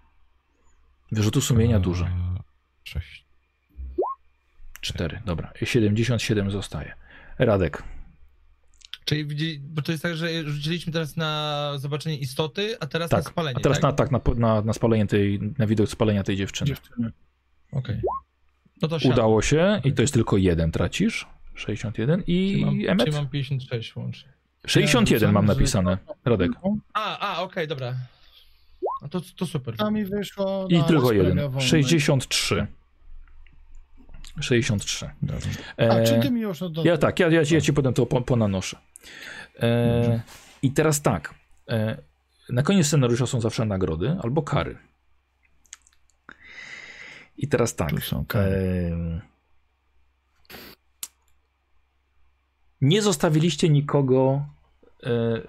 Wyrzutu 1.12 1.42
sumienia 1.42 1.80
dużo. 1.80 2.06
Eee, 2.06 2.12
Sześć. 2.84 3.26
4, 4.82 5.22
dobra. 5.26 5.52
77 5.64 6.52
zostaje. 6.52 6.94
Radek. 7.40 7.84
Czyli 9.06 9.26
widzi, 9.26 9.60
bo 9.64 9.82
to 9.82 9.92
jest 9.92 10.04
tak, 10.04 10.16
że 10.16 10.44
rzuciliśmy 10.50 10.94
teraz 10.94 11.16
na 11.18 11.72
zobaczenie 11.78 12.18
istoty, 12.18 12.78
a 12.80 12.88
teraz 12.88 13.10
Tak. 13.10 13.24
na 13.26 13.30
spalenie, 13.32 13.58
A 13.58 13.60
teraz 13.60 13.80
tak? 13.80 13.84
na, 13.84 13.92
tak, 13.92 14.12
na, 14.12 14.22
na, 14.36 14.62
na 14.62 14.74
spalenie 14.74 15.06
tej, 15.08 15.40
na 15.58 15.68
widok 15.68 15.90
spalenia 15.90 16.24
tej 16.24 16.36
dziewczyny. 16.38 16.68
Dziewczyny. 16.68 17.12
Okej. 17.72 18.02
No 18.82 18.88
to 18.88 19.00
siadam. 19.00 19.14
Udało 19.18 19.42
się 19.42 19.82
i 19.84 19.94
to 19.94 20.02
jest 20.02 20.14
tylko 20.14 20.38
jeden 20.38 20.72
tracisz. 20.72 21.28
61 21.56 22.24
i 22.28 22.52
Czyli 22.52 22.66
mam, 22.66 22.76
Emmet? 22.90 23.06
czyli 23.06 23.18
mam 23.18 23.30
56 23.30 23.96
łącznie. 23.96 24.34
61 24.68 25.32
mam 25.32 25.45
napisane. 25.45 25.98
Radek. 26.26 26.52
A, 26.94 27.19
a, 27.19 27.42
okej, 27.42 27.68
dobra. 27.68 27.95
No 29.02 29.08
to, 29.10 29.22
to 29.35 29.45
super. 29.45 29.76
A 29.77 29.90
mi 29.92 30.06
wyszło 30.06 30.68
I 30.69 30.77
na 30.77 30.84
tylko 30.84 31.11
jeden. 31.11 31.32
premiową. 31.32 31.60
63. 31.60 32.68
63. 34.42 35.10
A 35.77 35.82
E, 35.84 36.03
czy 36.03 36.19
ty 36.19 36.32
mi 36.32 36.42
już 36.42 36.61
no 36.61 36.69
to... 36.69 36.84
ja 36.85 36.98
tak, 36.98 37.19
ja, 37.19 37.30
ja, 37.30 37.45
ci- 37.45 37.53
ja 37.56 37.61
ci 37.61 37.74
potem 37.74 37.94
to 37.94 38.06
po, 38.06 38.22
ponanoszę. 38.22 38.77
E, 39.60 40.22
I 40.61 40.72
teraz 40.72 41.02
tak. 41.02 41.34
E, 41.69 41.98
na 42.50 42.64
koniec 42.64 42.88
scenariusza 42.88 43.27
są 43.27 43.42
zawsze 43.42 43.66
nagrody 43.66 44.18
albo 44.24 44.42
kary. 44.44 44.77
I 47.38 47.48
teraz 47.48 47.76
tak. 47.76 47.90
Tu 47.90 48.00
są 48.02 48.26
kary. 48.26 48.56
E, 48.56 49.22
nie 52.82 53.02
zostawiliście 53.02 53.69
nikogo 53.69 54.45
e, 54.45 54.55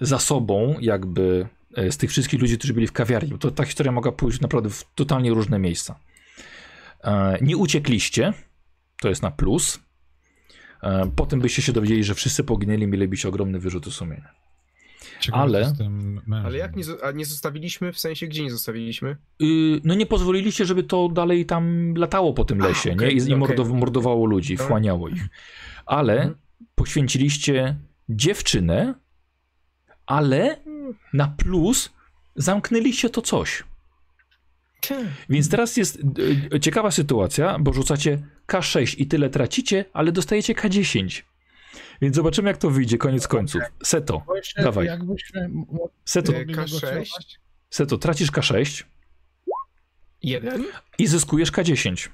za 0.00 0.18
sobą, 0.18 0.74
jakby 0.80 1.48
e, 1.74 1.92
z 1.92 1.96
tych 1.96 2.10
wszystkich 2.10 2.40
ludzi, 2.40 2.58
którzy 2.58 2.74
byli 2.74 2.86
w 2.86 2.92
kawiarni. 2.92 3.38
To 3.38 3.50
ta 3.50 3.64
historia 3.64 3.92
mogła 3.92 4.12
pójść 4.12 4.40
naprawdę 4.40 4.70
w 4.70 4.84
totalnie 4.94 5.30
różne 5.30 5.58
miejsca. 5.58 5.98
E, 7.04 7.38
Nie 7.40 7.56
uciekliście, 7.56 8.32
to 9.00 9.08
jest 9.08 9.22
na 9.22 9.30
plus. 9.30 9.80
E, 10.82 11.10
Potem 11.16 11.40
byście 11.40 11.62
się 11.62 11.72
dowiedzieli, 11.72 12.04
że 12.04 12.14
wszyscy 12.14 12.44
poginęli, 12.44 12.86
mielibyście 12.86 13.28
ogromny 13.28 13.58
wyrzuty 13.58 13.90
sumienia. 13.90 14.30
Ciekawe, 15.20 15.42
Ale-. 15.42 15.72
Ale 16.44 16.58
jak 16.58 16.76
nie, 16.76 16.82
a 17.02 17.10
nie 17.12 17.24
zostawiliśmy? 17.24 17.92
W 17.92 17.98
sensie, 17.98 18.26
gdzie 18.26 18.42
nie 18.42 18.50
zostawiliśmy? 18.50 19.16
Y, 19.42 19.46
No 19.84 19.94
nie 19.94 20.06
pozwoliliście, 20.06 20.64
żeby 20.64 20.82
to 20.82 21.08
dalej 21.08 21.46
tam 21.46 21.94
latało 21.94 22.34
po 22.34 22.44
tym 22.44 22.62
A, 22.62 22.68
lesie, 22.68 22.92
okej, 22.92 23.08
nie? 23.08 23.12
I, 23.14 23.16
i 23.16 23.22
okej. 23.22 23.36
mordow, 23.36 23.68
mordowało 23.68 24.26
ludzi, 24.26 24.56
Tak. 24.56 24.66
wchłaniało 24.66 25.08
ich. 25.08 25.22
Ale 25.86 26.12
Mhm. 26.16 26.34
poświęciliście 26.74 27.76
dziewczynę, 28.08 28.94
ale 30.06 30.60
na 31.12 31.28
plus 31.28 31.90
zamknęliście 32.36 33.10
to 33.10 33.22
coś. 33.22 33.64
Więc 35.28 35.48
teraz 35.50 35.76
jest 35.76 35.96
y, 35.96 36.00
y, 36.54 36.60
ciekawa 36.60 36.90
sytuacja, 36.90 37.58
bo 37.58 37.72
rzucacie 37.72 38.26
K6 38.46 38.94
i 38.98 39.06
tyle 39.06 39.30
tracicie, 39.30 39.84
ale 39.92 40.12
dostajecie 40.12 40.54
K10. 40.54 41.22
Więc 42.02 42.16
zobaczymy, 42.16 42.48
jak 42.48 42.58
to 42.58 42.70
wyjdzie 42.70 42.98
koniec 42.98 43.28
końców. 43.28 43.62
Seto, 43.82 44.22
dawaj. 44.56 44.86
Jakbyśmy 44.86 45.50
Seto, 46.04 46.32
E, 46.32 46.38
mogli 46.38 46.54
K6. 46.54 46.58
negocjować. 46.58 47.40
Seto, 47.70 47.98
tracisz 47.98 48.32
K6 48.32 48.84
Jeden. 50.22 50.64
i 50.98 51.06
zyskujesz 51.06 51.52
K10. 51.52 52.08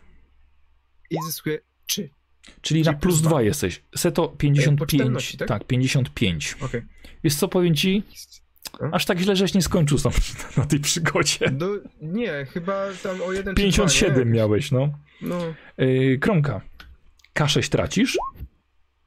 I 1.10 1.16
zyskuję 1.26 1.58
trzy. 1.86 2.10
Czyli 2.60 2.80
na 2.82 2.84
Czyli 2.92 3.00
plus 3.00 3.14
plus 3.14 3.20
2 3.20 3.30
dwa. 3.30 3.42
jesteś. 3.42 3.82
Seto 3.96 4.28
55. 4.28 4.90
czytelności, 4.90 5.38
tak? 5.38 5.48
tak? 5.48 5.64
55. 5.66 6.56
Okej. 6.60 6.82
Wiesz 7.24 7.34
co 7.34 7.48
powiem 7.48 7.74
ci? 7.74 8.02
No. 8.80 8.88
Aż 8.92 9.04
tak 9.04 9.18
źle, 9.18 9.36
żeś 9.36 9.54
nie 9.54 9.62
skończył 9.62 9.98
sam 9.98 10.12
na 10.56 10.66
tej 10.66 10.80
przygodzie. 10.80 11.50
Do, 11.50 11.68
nie, 12.00 12.46
chyba 12.52 12.86
tam 13.02 13.22
o 13.22 13.32
jeden 13.32 13.54
czy 13.54 13.62
57 13.62 14.14
dwa, 14.14 14.24
miałeś, 14.24 14.70
no. 14.70 14.98
No, 15.20 15.38
Yy, 15.78 16.18
kromka. 16.18 16.60
K6 17.34 17.68
tracisz. 17.68 18.18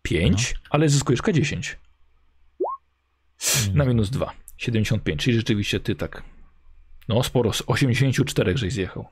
5, 0.01 0.55
ale 0.69 0.89
zyskujesz 0.89 1.22
K10. 1.22 1.75
Na 3.73 3.85
minus 3.85 4.09
2. 4.09 4.33
75, 4.57 5.23
czyli 5.23 5.35
rzeczywiście 5.38 5.80
ty 5.80 5.95
tak. 5.95 6.23
No 7.07 7.23
sporo, 7.23 7.53
z 7.53 7.64
84 7.67 8.57
żeś 8.57 8.73
zjechał. 8.73 9.07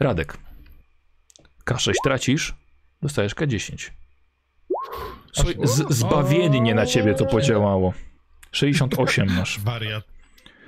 Radek. 0.00 0.38
K6 1.66 1.92
tracisz, 2.04 2.54
dostajesz 3.04 3.34
K10. 3.34 3.90
Słuchaj, 5.32 5.54
z, 5.64 5.94
zbawiennie 5.94 6.74
na 6.74 6.86
ciebie 6.86 7.14
to 7.14 7.26
podziałało. 7.26 7.94
68 8.52 9.32
masz. 9.36 9.60
Wariat. 9.60 10.04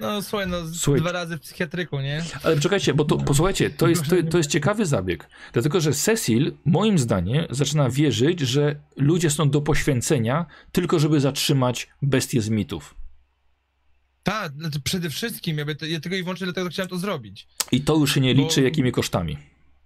No 0.00 0.22
słuchaj, 0.22 0.48
no 0.48 0.66
z- 0.66 0.80
Słuchaj. 0.80 1.00
dwa 1.00 1.12
razy 1.12 1.36
w 1.36 1.40
psychiatryku, 1.40 2.00
nie? 2.00 2.22
Ale 2.42 2.60
czekajcie, 2.60 2.94
bo 2.94 3.04
to, 3.04 3.16
posłuchajcie, 3.18 3.70
to 3.70 3.88
jest, 3.88 4.02
to, 4.08 4.16
to 4.30 4.38
jest 4.38 4.50
ciekawy 4.50 4.86
zabieg. 4.86 5.28
Dlatego, 5.52 5.80
że 5.80 5.92
Cecil, 5.92 6.52
moim 6.64 6.98
zdaniem, 6.98 7.46
zaczyna 7.50 7.90
wierzyć, 7.90 8.40
że 8.40 8.76
ludzie 8.96 9.30
są 9.30 9.50
do 9.50 9.60
poświęcenia 9.60 10.46
tylko, 10.72 10.98
żeby 10.98 11.20
zatrzymać 11.20 11.88
bestię 12.02 12.40
z 12.40 12.48
mitów. 12.48 12.94
Tak, 14.22 14.52
znaczy 14.52 14.80
przede 14.80 15.10
wszystkim, 15.10 15.58
jakby 15.58 15.74
to, 15.74 15.86
ja 15.86 16.00
tylko 16.00 16.16
i 16.16 16.22
wyłącznie 16.22 16.46
dlatego 16.46 16.68
chciałem 16.70 16.88
to 16.88 16.98
zrobić. 16.98 17.46
I 17.72 17.80
to 17.80 17.94
już 17.96 18.14
się 18.14 18.20
nie 18.20 18.34
Bo- 18.34 18.42
liczy 18.42 18.62
jakimi 18.62 18.92
kosztami. 18.92 19.36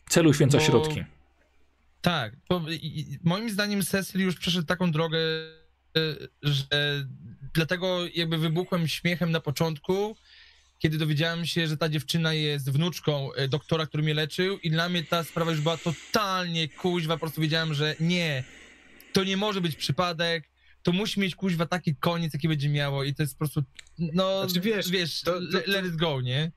Celu 0.09 0.35
święca 0.35 0.59
Bo- 0.59 0.65
środki. 0.65 1.05
Tak, 2.01 2.37
bo 2.49 2.63
i, 2.71 3.19
moim 3.25 3.51
zdaniem 3.51 3.83
Cecil 3.83 4.21
już 4.21 4.37
przeszedł 4.37 4.67
taką 4.67 4.93
drogę, 4.93 5.19
y, 5.99 6.29
że 6.43 6.65
dlatego 7.55 7.99
jakby 8.15 8.39
wybuchłem 8.39 8.89
śmiechem 8.89 9.31
na 9.31 9.41
początku, 9.41 10.17
kiedy 10.79 10.99
dowiedziałem 10.99 11.47
się, 11.47 11.67
że 11.67 11.77
ta 11.77 11.89
dziewczyna 11.89 12.35
jest 12.35 12.71
wnuczką 12.71 13.35
y, 13.35 13.49
doktora, 13.49 13.87
który 13.87 14.03
mnie 14.03 14.15
leczył 14.15 14.59
i 14.59 14.71
dla 14.71 14.89
mnie 14.89 15.05
ta 15.05 15.25
sprawa 15.25 15.51
już 15.51 15.61
była 15.61 15.77
totalnie 15.77 16.69
kuźwa, 16.69 17.15
po 17.15 17.21
prostu 17.21 17.41
wiedziałem, 17.41 17.75
że 17.75 17.95
nie, 18.01 18.45
to 19.13 19.25
nie 19.25 19.37
może 19.37 19.61
być 19.61 19.77
przypadek, 19.77 20.51
to 20.83 20.93
musi 20.93 21.21
mieć 21.21 21.35
kuźwa 21.35 21.67
taki 21.67 21.97
koniec, 21.97 22.35
jaki 22.35 22.49
będzie 22.49 22.69
miało 22.69 23.05
i 23.05 23.15
to 23.15 23.23
jest 23.23 23.35
po 23.35 23.39
prostu, 23.39 23.63
no, 23.99 24.49
Znaczy, 24.49 24.61
wiesz, 24.61 24.91
wiesz 24.91 25.21
to- 25.21 25.33
to- 25.33 25.41
le- 25.41 25.63
let 25.67 25.87
it 25.87 25.97
go, 25.97 26.21
nie? 26.21 26.53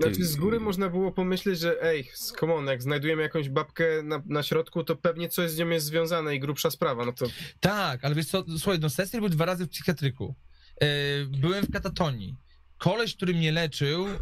Znaczy 0.00 0.24
z 0.24 0.36
góry 0.36 0.60
można 0.60 0.88
było 0.88 1.12
pomyśleć, 1.12 1.58
że 1.58 1.82
ej, 1.82 2.10
come 2.40 2.54
on, 2.54 2.66
jak 2.66 2.82
znajdujemy 2.82 3.22
jakąś 3.22 3.48
babkę 3.48 4.02
na, 4.02 4.22
na 4.26 4.42
środku, 4.42 4.84
to 4.84 4.96
pewnie 4.96 5.28
coś 5.28 5.50
z 5.50 5.58
nią 5.58 5.68
jest 5.68 5.86
związane 5.86 6.34
i 6.34 6.40
grubsza 6.40 6.70
sprawa, 6.70 7.06
no 7.06 7.12
to 7.12 7.26
Tak, 7.60 8.04
ale 8.04 8.14
wiesz 8.14 8.26
co, 8.26 8.44
słuchaj, 8.58 8.78
no 8.80 8.90
Cecil 8.90 9.20
był 9.20 9.28
dwa 9.28 9.44
razy 9.44 9.66
w 9.66 9.68
psychiatryku. 9.68 10.34
E, 10.80 10.86
byłem 11.24 11.64
w 11.64 11.72
katatonii. 11.72 12.36
Koleś, 12.78 13.16
który 13.16 13.34
mnie 13.34 13.52
leczył, 13.52 14.06
e, 14.08 14.12
e, 14.12 14.16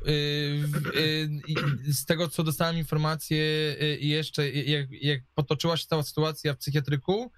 z 1.92 2.04
tego 2.04 2.28
co 2.28 2.44
dostałem 2.44 2.78
informację 2.78 3.76
i 4.00 4.08
jeszcze, 4.08 4.50
jak, 4.50 4.86
jak 4.90 5.20
potoczyła 5.34 5.76
się 5.76 5.86
cała 5.86 6.02
sytuacja 6.02 6.54
w 6.54 6.58
psychiatryku, 6.58 7.32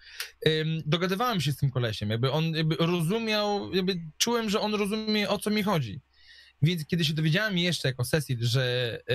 em, 0.45 0.79
dogadywałem 0.87 1.41
się 1.41 1.53
z 1.53 1.57
tym 1.57 1.71
kolesiem, 1.71 2.11
jakby 2.11 2.33
on 2.33 2.45
jakby 2.45 2.77
rozumiał, 2.77 3.75
jakby 3.75 4.01
czułem, 4.19 4.51
że 4.51 4.61
on 4.61 4.75
rozumie 4.75 5.29
o 5.29 5.39
co 5.39 5.51
mi 5.51 5.63
chodzi. 5.63 6.01
Więc 6.63 6.87
kiedy 6.87 7.05
się 7.05 7.13
dowiedziałem 7.15 7.59
jeszcze 7.59 7.89
jako 7.89 8.05
Cecil, 8.05 8.39
że 8.41 8.99
e, 9.09 9.15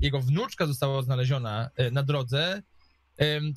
jego 0.00 0.20
wnuczka 0.20 0.66
została 0.66 1.02
znaleziona 1.02 1.70
e, 1.76 1.90
na 1.90 2.02
drodze, 2.02 2.62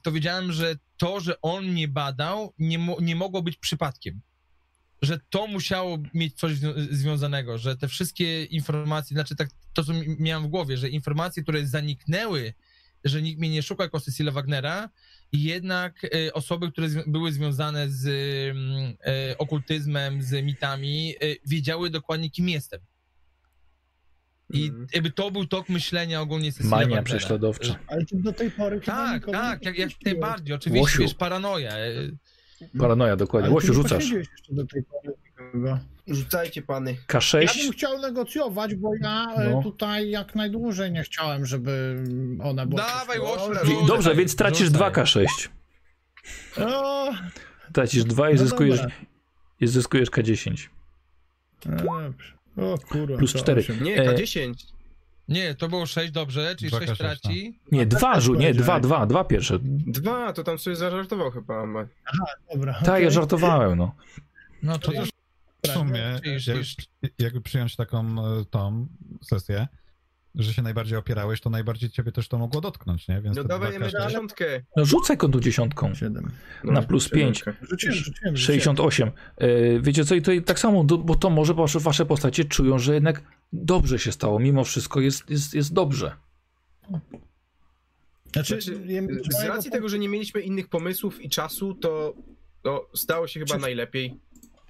to 0.03 0.11
wiedziałem, 0.11 0.51
że 0.51 0.75
to, 0.97 1.19
że 1.19 1.41
on 1.41 1.65
mnie 1.65 1.87
badał, 1.87 2.53
nie, 2.59 2.79
mo- 2.79 2.97
nie 3.01 3.15
mogło 3.15 3.41
być 3.41 3.57
przypadkiem. 3.57 4.21
Że 5.01 5.19
to 5.29 5.47
musiało 5.47 5.97
mieć 6.13 6.39
coś 6.39 6.51
zwią- 6.53 6.87
związanego, 6.91 7.57
że 7.57 7.77
te 7.77 7.87
wszystkie 7.87 8.43
informacje, 8.43 9.15
znaczy 9.15 9.35
tak, 9.35 9.49
to 9.73 9.83
co 9.83 9.93
mi- 9.93 10.15
miałem 10.19 10.43
w 10.43 10.49
głowie, 10.49 10.77
że 10.77 10.89
informacje, 10.89 11.43
które 11.43 11.67
zaniknęły, 11.67 12.53
że 13.03 13.21
nikt 13.21 13.39
mnie 13.39 13.49
nie 13.49 13.63
szuka 13.63 13.83
jako 13.83 13.99
Cecilia 13.99 14.31
Wagnera, 14.31 14.89
jednak 15.31 16.03
e, 16.03 16.33
osoby, 16.33 16.71
które 16.71 16.87
były 17.07 17.31
związane 17.31 17.89
z 17.89 18.07
mm, 18.51 18.97
e, 19.05 19.37
okultyzmem, 19.37 20.21
z 20.23 20.45
mitami, 20.45 21.15
wiedziały 21.45 21.89
dokładnie, 21.89 22.29
kim 22.29 22.49
jestem. 22.49 22.79
I 24.49 24.65
Mhm. 24.67 24.87
jakby 24.93 25.11
to 25.11 25.31
był 25.31 25.45
tok 25.45 25.69
myślenia 25.69 26.21
ogólnie 26.21 26.51
Cecilia 26.51 26.69
Mania 26.69 26.83
Wagnera. 26.85 27.03
prześladowcza. 27.03 27.75
Ale 27.87 28.05
to 28.05 28.15
do 28.15 28.33
tej 28.33 28.51
pory 28.51 28.81
Tak, 28.81 29.25
tak, 29.31 29.65
jak, 29.65 29.77
jak 29.77 29.89
najbardziej. 30.05 30.55
Oczywiście, 30.55 30.81
Łosiu. 30.81 31.01
wiesz, 31.01 31.13
paranoja. 31.13 31.71
e, 31.77 31.93
Paranoja, 32.79 33.15
dokładnie. 33.15 33.45
Ale 33.45 33.53
Łosiu, 33.53 33.67
nie 33.67 33.73
rzucasz. 33.73 34.09
jeszcze 34.09 34.53
do 34.53 34.65
tej 34.65 34.83
pory 34.83 35.13
nikogo. 35.25 35.79
rzucajcie 36.07 36.61
pany. 36.61 36.91
Ja 36.91 37.19
K6. 37.19 37.63
bym 37.63 37.71
chciał 37.71 37.99
negocjować, 38.01 38.75
bo 38.75 38.91
ja 39.01 39.27
e, 39.35 39.49
No. 39.49 39.63
tutaj 39.63 40.09
jak 40.09 40.35
najdłużej 40.35 40.91
nie 40.91 41.03
chciałem, 41.03 41.45
żeby 41.45 42.03
ona 42.43 42.65
była. 42.65 42.81
Dawaj. 42.81 43.19
Łosiu, 43.19 43.53
rzucaj, 43.53 43.87
Dobrze, 43.87 44.15
więc 44.15 44.35
tracisz 44.35 44.67
rzucaj. 44.67 44.91
2K6. 44.91 45.25
O, 46.57 47.13
Tracisz 47.73 48.03
2 48.03 48.29
i 48.29 48.33
no 48.33 48.39
zyskujesz, 48.39 48.79
dobra. 48.81 48.95
i 49.59 49.67
zyskujesz 49.67 50.09
K10. 50.11 50.67
No 51.65 51.77
dobrze. 51.77 52.36
O 52.57 52.77
kurwa. 52.89 53.17
Plus 53.17 53.33
to 53.33 53.39
cztery. 53.39 53.61
osiem. 53.61 53.83
Nie, 53.83 54.01
E, 54.03 54.13
K10. 54.15 54.53
Nie, 55.27 55.55
to 55.55 55.69
było 55.69 55.85
6, 55.85 56.11
dobrze, 56.11 56.55
czyli 56.55 56.71
Dwa 56.71 56.79
6 56.79 56.91
K6, 56.91 56.97
traci. 56.97 57.59
Nie, 57.71 57.85
dwa, 57.85 58.19
żu, 58.19 58.31
nie, 58.31 58.37
powiedziałem. 58.37 58.63
dwa, 58.63 58.79
dwa, 58.79 59.05
dwa 59.05 59.23
pierwsze. 59.23 59.59
Dwa, 59.87 60.33
to 60.33 60.43
tam 60.43 60.59
sobie 60.59 60.75
zażartował 60.75 61.31
chyba. 61.31 61.65
ma- 61.65 61.87
Dobra. 62.53 62.73
Tak, 62.73 62.87
ja 62.87 62.93
okej. 62.93 63.11
żartowałem, 63.11 63.77
no. 63.77 63.95
No 64.63 64.79
to 64.79 64.91
już 64.91 65.09
w 65.65 65.67
sumie, 65.67 66.19
Czyż, 66.23 66.47
jak, 66.47 67.11
jakby 67.19 67.41
przyjąć 67.41 67.75
taką 67.75 68.05
e, 68.39 68.45
tą 68.49 68.87
sesję, 69.23 69.67
że 70.37 70.53
się 70.53 70.61
najbardziej 70.61 70.97
opierałeś, 70.97 71.41
to 71.41 71.49
najbardziej 71.49 71.89
ciebie 71.89 72.11
też 72.11 72.27
to 72.27 72.37
mogło 72.37 72.61
dotknąć, 72.61 73.07
nie? 73.07 73.21
Więc 73.21 73.37
No 73.37 73.43
dawaj, 73.43 73.79
każde- 73.79 74.03
dziesiątkę. 74.07 74.45
No 74.75 74.85
rzucaj 74.85 75.17
kątu 75.17 75.39
dziesiątką. 75.39 75.95
Siedem. 75.95 76.31
No, 76.63 76.71
Na 76.71 76.81
plus 76.81 77.09
pięć. 77.09 77.37
siódemkę. 77.39 77.65
Rzuciłem, 77.67 77.95
rzuciłem. 77.95 78.35
rzuciłem. 78.35 78.37
68. 78.37 79.11
E, 79.37 79.79
wiecie 79.79 80.05
co, 80.05 80.15
i 80.15 80.21
to 80.21 80.31
tak 80.45 80.59
samo, 80.59 80.83
bo 80.83 81.15
to 81.15 81.29
może 81.29 81.53
wasze, 81.53 81.79
wasze 81.79 82.05
postacie 82.05 82.45
czują, 82.45 82.79
że 82.79 82.93
jednak 82.93 83.23
dobrze 83.53 83.99
się 83.99 84.11
stało, 84.11 84.39
mimo 84.39 84.63
wszystko 84.63 84.99
jest, 84.99 85.29
jest, 85.29 85.53
jest 85.53 85.73
dobrze. 85.73 86.11
Znaczy, 88.33 88.61
Znaczy, 88.61 88.79
z 89.29 89.43
racji 89.43 89.71
tego, 89.71 89.89
że 89.89 89.99
nie 89.99 90.09
mieliśmy 90.09 90.41
innych 90.41 90.67
pomysłów 90.69 91.21
i 91.21 91.29
czasu, 91.29 91.73
to, 91.73 92.13
to 92.61 92.89
stało 92.95 93.27
się 93.27 93.39
chyba 93.39 93.55
Czy- 93.55 93.61
najlepiej. 93.61 94.19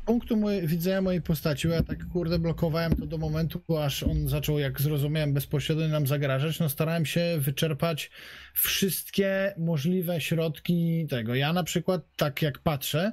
Punktu 0.08 0.38
moje, 0.38 0.68
widzenia 0.68 1.02
mojej 1.02 1.22
postaci, 1.22 1.68
bo 1.68 1.74
ja 1.74 1.84
tak 1.84 2.08
kurde 2.08 2.40
blokowałem 2.40 2.96
to 2.96 3.06
do 3.06 3.18
momentu, 3.18 3.62
aż 3.82 4.04
on 4.04 4.28
zaczął, 4.28 4.60
jak 4.60 4.82
zrozumiałem, 4.82 5.34
bezpośrednio 5.34 5.88
nam 5.88 6.08
zagrażać, 6.08 6.60
no 6.60 6.70
starałem 6.70 7.06
się 7.06 7.38
wyczerpać 7.40 8.12
wszystkie 8.54 9.54
możliwe 9.58 10.22
środki 10.22 11.08
tego. 11.10 11.36
Ja 11.36 11.54
na 11.54 11.64
przykład, 11.64 12.02
tak 12.16 12.42
jak 12.42 12.60
patrzę, 12.60 13.12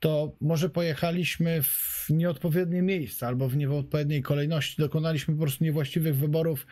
to 0.00 0.32
może 0.40 0.70
pojechaliśmy 0.70 1.62
w 1.62 2.06
nieodpowiednie 2.10 2.82
miejsca 2.82 3.26
albo 3.26 3.48
w 3.48 3.56
nieodpowiedniej 3.56 4.22
kolejności, 4.22 4.82
dokonaliśmy 4.82 5.34
po 5.34 5.40
prostu 5.42 5.64
niewłaściwych 5.64 6.16
wyborów 6.16 6.66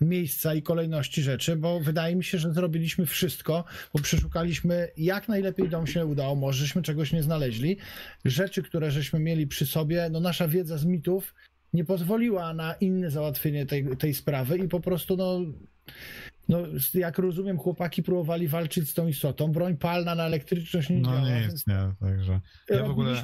miejsca 0.00 0.54
i 0.54 0.62
kolejności 0.62 1.22
rzeczy, 1.22 1.56
bo 1.56 1.80
wydaje 1.80 2.16
mi 2.16 2.24
się, 2.24 2.38
że 2.38 2.52
zrobiliśmy 2.52 3.06
wszystko, 3.06 3.64
bo 3.94 4.02
przeszukaliśmy 4.02 4.88
jak 4.96 5.28
najlepiej 5.28 5.68
dom 5.68 5.86
się 5.86 6.06
udało, 6.06 6.34
może 6.34 6.58
żeśmy 6.58 6.82
czegoś 6.82 7.12
nie 7.12 7.22
znaleźli. 7.22 7.76
Rzeczy, 8.24 8.62
które 8.62 8.90
żeśmy 8.90 9.20
mieli 9.20 9.46
przy 9.46 9.66
sobie, 9.66 10.08
no 10.10 10.20
nasza 10.20 10.48
wiedza 10.48 10.78
z 10.78 10.84
mitów 10.84 11.34
nie 11.72 11.84
pozwoliła 11.84 12.54
na 12.54 12.74
inne 12.74 13.10
załatwienie 13.10 13.66
tej, 13.66 13.96
tej 13.96 14.14
sprawy 14.14 14.58
i 14.58 14.68
po 14.68 14.80
prostu 14.80 15.16
no, 15.16 15.40
no 16.48 16.58
jak 16.94 17.18
rozumiem 17.18 17.58
chłopaki 17.58 18.02
próbowali 18.02 18.48
walczyć 18.48 18.90
z 18.90 18.94
tą 18.94 19.06
istotą, 19.06 19.52
broń 19.52 19.76
palna 19.76 20.14
na 20.14 20.26
elektryczność 20.26 20.90
nie 20.90 20.96
No 20.96 21.12
działa, 21.12 21.28
nie 21.28 21.40
jest, 21.40 21.66
nie, 21.66 21.94
także... 22.00 22.40
Ja 22.68 22.84
w 22.84 22.90
ogóle... 22.90 23.22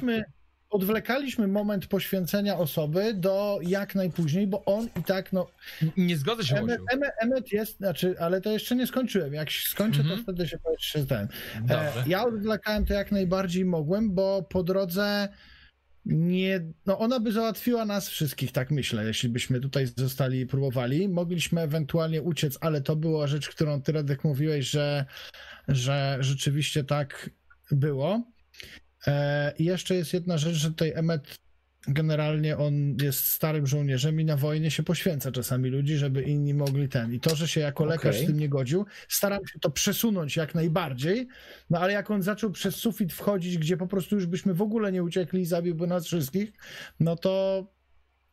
odwlekaliśmy 0.71 1.47
moment 1.47 1.87
poświęcenia 1.87 2.57
osoby 2.57 3.13
do 3.13 3.59
jak 3.63 3.95
najpóźniej, 3.95 4.47
bo 4.47 4.65
on 4.65 4.89
i 4.99 5.03
tak, 5.03 5.33
no, 5.33 5.47
nie 5.97 6.17
zgodzę 6.17 6.43
się, 6.43 6.55
Emmet, 6.55 6.79
Łosiu. 6.79 6.93
Emmet, 6.93 7.11
Emmet 7.21 7.51
jest, 7.51 7.77
znaczy, 7.77 8.15
ale 8.19 8.41
to 8.41 8.51
jeszcze 8.51 8.75
nie 8.75 8.87
skończyłem. 8.87 9.33
Jak 9.33 9.51
skończę, 9.51 9.99
Mhm. 10.01 10.17
to 10.17 10.23
wtedy 10.23 10.47
się 10.47 11.05
ten. 11.05 11.27
E, 11.69 11.91
ja 12.07 12.25
odwlekałem 12.25 12.85
to 12.85 12.93
jak 12.93 13.11
najbardziej 13.11 13.65
mogłem, 13.65 14.11
bo 14.11 14.43
po 14.49 14.63
drodze 14.63 15.29
nie, 16.05 16.61
no 16.85 16.99
ona 16.99 17.19
by 17.19 17.31
załatwiła 17.31 17.85
nas 17.85 18.09
wszystkich, 18.09 18.51
tak 18.51 18.71
myślę, 18.71 19.05
jeśli 19.05 19.29
byśmy 19.29 19.59
tutaj 19.59 19.87
zostali 19.97 20.39
i 20.39 20.45
próbowali. 20.45 21.09
Mogliśmy 21.09 21.61
ewentualnie 21.61 22.21
uciec, 22.21 22.57
ale 22.61 22.81
to 22.81 22.95
była 22.95 23.27
rzecz, 23.27 23.49
którą 23.49 23.81
ty, 23.81 23.91
Radek, 23.91 24.23
mówiłeś, 24.23 24.69
że, 24.69 25.05
że 25.67 26.17
rzeczywiście 26.19 26.83
tak 26.83 27.29
było. 27.71 28.23
E, 29.07 29.53
I 29.57 29.65
jeszcze 29.65 29.95
jest 29.95 30.13
jedna 30.13 30.37
rzecz, 30.37 30.55
że 30.55 30.67
tutaj 30.67 30.91
Emmet 30.95 31.39
generalnie 31.87 32.57
on 32.57 32.95
jest 33.01 33.25
starym 33.25 33.67
żołnierzem 33.67 34.21
i 34.21 34.25
na 34.25 34.37
wojnie 34.37 34.71
się 34.71 34.83
poświęca 34.83 35.31
czasami 35.31 35.69
ludzi, 35.69 35.97
żeby 35.97 36.23
inni 36.23 36.53
mogli 36.53 36.89
ten. 36.89 37.13
I 37.13 37.19
to, 37.19 37.35
że 37.35 37.47
się 37.47 37.61
jako 37.61 37.85
lekarz 37.85 38.15
Okej. 38.15 38.23
z 38.23 38.27
tym 38.27 38.39
nie 38.39 38.49
godził, 38.49 38.85
staram 39.07 39.47
się 39.47 39.59
to 39.59 39.69
przesunąć 39.69 40.35
jak 40.35 40.55
najbardziej, 40.55 41.27
no 41.69 41.79
ale 41.79 41.93
jak 41.93 42.11
on 42.11 42.21
zaczął 42.21 42.51
przez 42.51 42.75
sufit 42.75 43.13
wchodzić, 43.13 43.57
gdzie 43.57 43.77
po 43.77 43.87
prostu 43.87 44.15
już 44.15 44.25
byśmy 44.25 44.53
w 44.53 44.61
ogóle 44.61 44.91
nie 44.91 45.03
uciekli 45.03 45.41
i 45.41 45.45
zabiłby 45.45 45.87
nas 45.87 46.05
wszystkich, 46.05 46.53
no 46.99 47.15
to 47.15 47.65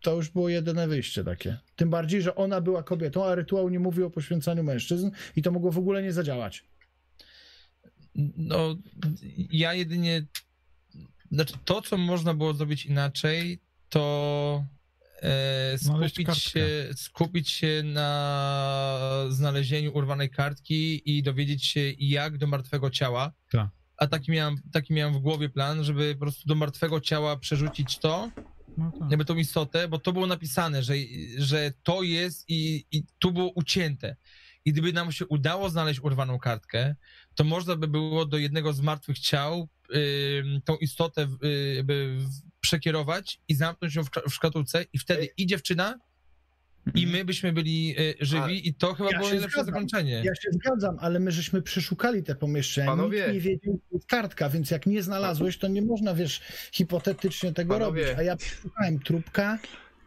to 0.02 0.16
już 0.16 0.30
było 0.30 0.48
jedyne 0.48 0.88
wyjście 0.88 1.24
takie. 1.24 1.58
Tym 1.76 1.90
bardziej, 1.90 2.22
że 2.22 2.34
ona 2.34 2.60
była 2.60 2.82
kobietą, 2.82 3.24
a 3.24 3.34
rytuał 3.34 3.68
nie 3.68 3.80
mówił 3.80 4.06
o 4.06 4.10
poświęcaniu 4.10 4.62
mężczyzn 4.62 5.10
i 5.36 5.42
to 5.42 5.50
mogło 5.50 5.72
w 5.72 5.78
ogóle 5.78 6.02
nie 6.02 6.12
zadziałać. 6.12 6.64
No, 8.36 8.76
ja 9.50 9.74
jedynie. 9.74 10.26
Znaczy, 11.32 11.54
to, 11.64 11.82
co 11.82 11.96
można 11.96 12.34
było 12.34 12.54
zrobić 12.54 12.86
inaczej, 12.86 13.60
to 13.88 14.64
e, 15.22 15.78
skupić, 15.78 16.38
się, 16.38 16.88
skupić 16.94 17.50
się 17.50 17.82
na 17.84 19.24
znalezieniu 19.28 19.92
urwanej 19.94 20.30
kartki 20.30 21.02
i 21.18 21.22
dowiedzieć 21.22 21.64
się, 21.66 21.92
jak 21.98 22.38
do 22.38 22.46
martwego 22.46 22.90
ciała. 22.90 23.32
Tak. 23.50 23.68
A 23.96 24.06
taki 24.06 24.30
miałem, 24.30 24.56
taki 24.72 24.92
miałem 24.92 25.14
w 25.14 25.18
głowie 25.18 25.48
plan, 25.48 25.84
żeby 25.84 26.14
po 26.14 26.20
prostu 26.20 26.48
do 26.48 26.54
martwego 26.54 27.00
ciała 27.00 27.36
przerzucić 27.36 27.98
to, 27.98 28.30
No 28.76 28.92
tak. 28.98 29.10
jakby 29.10 29.24
tą 29.24 29.36
istotę, 29.36 29.88
bo 29.88 29.98
to 29.98 30.12
było 30.12 30.26
napisane, 30.26 30.82
że, 30.82 30.94
że 31.38 31.72
to 31.82 32.02
jest 32.02 32.44
i, 32.48 32.84
i 32.92 33.02
tu 33.18 33.32
było 33.32 33.50
ucięte. 33.54 34.16
I 34.64 34.72
gdyby 34.72 34.92
nam 34.92 35.12
się 35.12 35.26
udało 35.26 35.70
znaleźć 35.70 36.00
urwaną 36.00 36.38
kartkę, 36.38 36.94
to 37.34 37.44
można 37.44 37.76
by 37.76 37.88
było 37.88 38.26
do 38.26 38.38
jednego 38.38 38.72
z 38.72 38.80
martwych 38.80 39.18
ciał 39.18 39.68
tą 40.64 40.76
istotę 40.76 41.22
y, 41.44 41.84
przekierować 42.60 43.40
i 43.48 43.54
zamknąć 43.54 43.94
ją 43.94 44.04
w, 44.04 44.10
szka- 44.10 44.28
w 44.30 44.34
szkatułce 44.34 44.84
i 44.92 44.98
wtedy 44.98 45.28
i 45.36 45.46
dziewczyna, 45.46 45.98
i 46.94 47.06
my 47.06 47.24
byśmy 47.24 47.52
byli 47.52 47.94
y, 48.00 48.14
żywi 48.20 48.68
i 48.68 48.74
to 48.74 48.94
chyba 48.94 49.08
Mhm. 49.08 49.12
Ja 49.12 49.18
było 49.18 49.30
najlepsze 49.30 49.54
zgadzam. 49.54 49.74
zakończenie. 49.74 50.12
Ja 50.24 50.34
się 50.34 50.48
zgadzam, 50.52 50.96
ale 51.00 51.20
my 51.20 51.32
żeśmy 51.32 51.62
przeszukali 51.62 52.22
te 52.22 52.34
pomieszczenia. 52.34 52.86
Panowie. 52.86 53.18
Nikt 53.20 53.32
nie 53.34 53.40
wiedział, 53.40 53.80
kartka, 54.08 54.48
więc 54.48 54.70
jak 54.70 54.86
nie 54.86 55.02
znalazłeś, 55.02 55.58
to 55.58 55.68
nie 55.68 55.82
można, 55.82 56.14
wiesz, 56.14 56.40
hipotetycznie 56.72 57.52
tego 57.52 57.74
Panowie. 57.74 58.02
robić. 58.04 58.18
A 58.18 58.22
ja 58.22 58.36
przeszukałem 58.36 58.98
trupka 58.98 59.58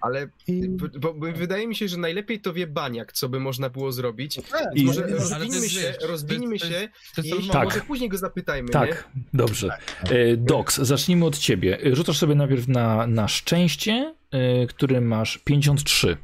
Ale 0.01 0.27
i... 0.47 0.69
bo, 0.99 1.13
bo, 1.13 1.31
wydaje 1.33 1.67
mi 1.67 1.75
się, 1.75 1.87
że 1.87 1.97
najlepiej 1.97 2.41
to 2.41 2.53
wie 2.53 2.67
Baniak, 2.67 3.11
co 3.13 3.29
by 3.29 3.39
można 3.39 3.69
było 3.69 3.91
zrobić. 3.91 4.39
Tak, 4.51 4.65
I- 4.75 4.83
Może 4.85 5.01
rozwinijmy 5.07 5.69
się, 5.69 5.93
rozwinijmy 6.07 6.59
się 6.59 6.89
i. 7.23 7.47
Tak. 7.49 7.63
może 7.63 7.81
później 7.81 8.09
go 8.09 8.17
zapytajmy, 8.17 8.67
nie? 8.67 8.73
Tak, 8.73 9.09
dobrze. 9.33 9.69
E, 10.03 10.37
Dox, 10.37 10.77
zacznijmy 10.77 11.25
od 11.25 11.37
ciebie. 11.37 11.79
E, 11.85 11.95
Rzucasz 11.95 12.17
sobie 12.17 12.35
najpierw 12.35 12.67
na, 12.67 13.07
na 13.07 13.27
szczęście, 13.27 14.15
e, 14.31 14.67
który 14.67 15.01
masz 15.01 15.37
53. 15.37 16.17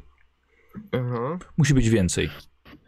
Aha, 0.92 1.38
Musi 1.56 1.74
być 1.74 1.88
więcej. 1.90 2.30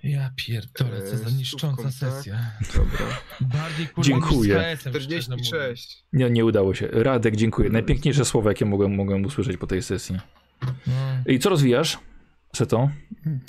Ja 0.02 0.31
pierdolę, 0.36 1.02
co 1.10 1.17
za 1.17 1.28
Eee, 1.28 1.35
niszcząca 1.35 1.83
tak? 1.83 1.93
sesja. 1.93 2.39
dobra. 2.77 3.07
Bardziej 3.41 3.86
kurwa 3.89 4.02
Dziękuję. 4.02 4.55
niż 4.55 4.62
z 4.81 4.83
KS-em, 4.83 4.93
szczerze 4.93 5.07
mówiąc. 5.09 5.25
46. 5.27 6.05
Nie, 6.12 6.31
nie 6.31 6.44
udało 6.44 6.75
się. 6.75 6.89
Radek, 6.93 7.36
dziękuję. 7.36 7.70
Najpiękniejsze 7.70 8.25
słowa, 8.25 8.51
jakie 8.51 8.65
mogłem, 8.65 8.94
mogłem 8.94 9.25
usłyszeć 9.25 9.57
po 9.57 9.67
tej 9.67 9.83
sesji. 9.83 10.19
I 11.27 11.39
co 11.39 11.49
rozwijasz? 11.51 11.99
Seto? 12.57 12.91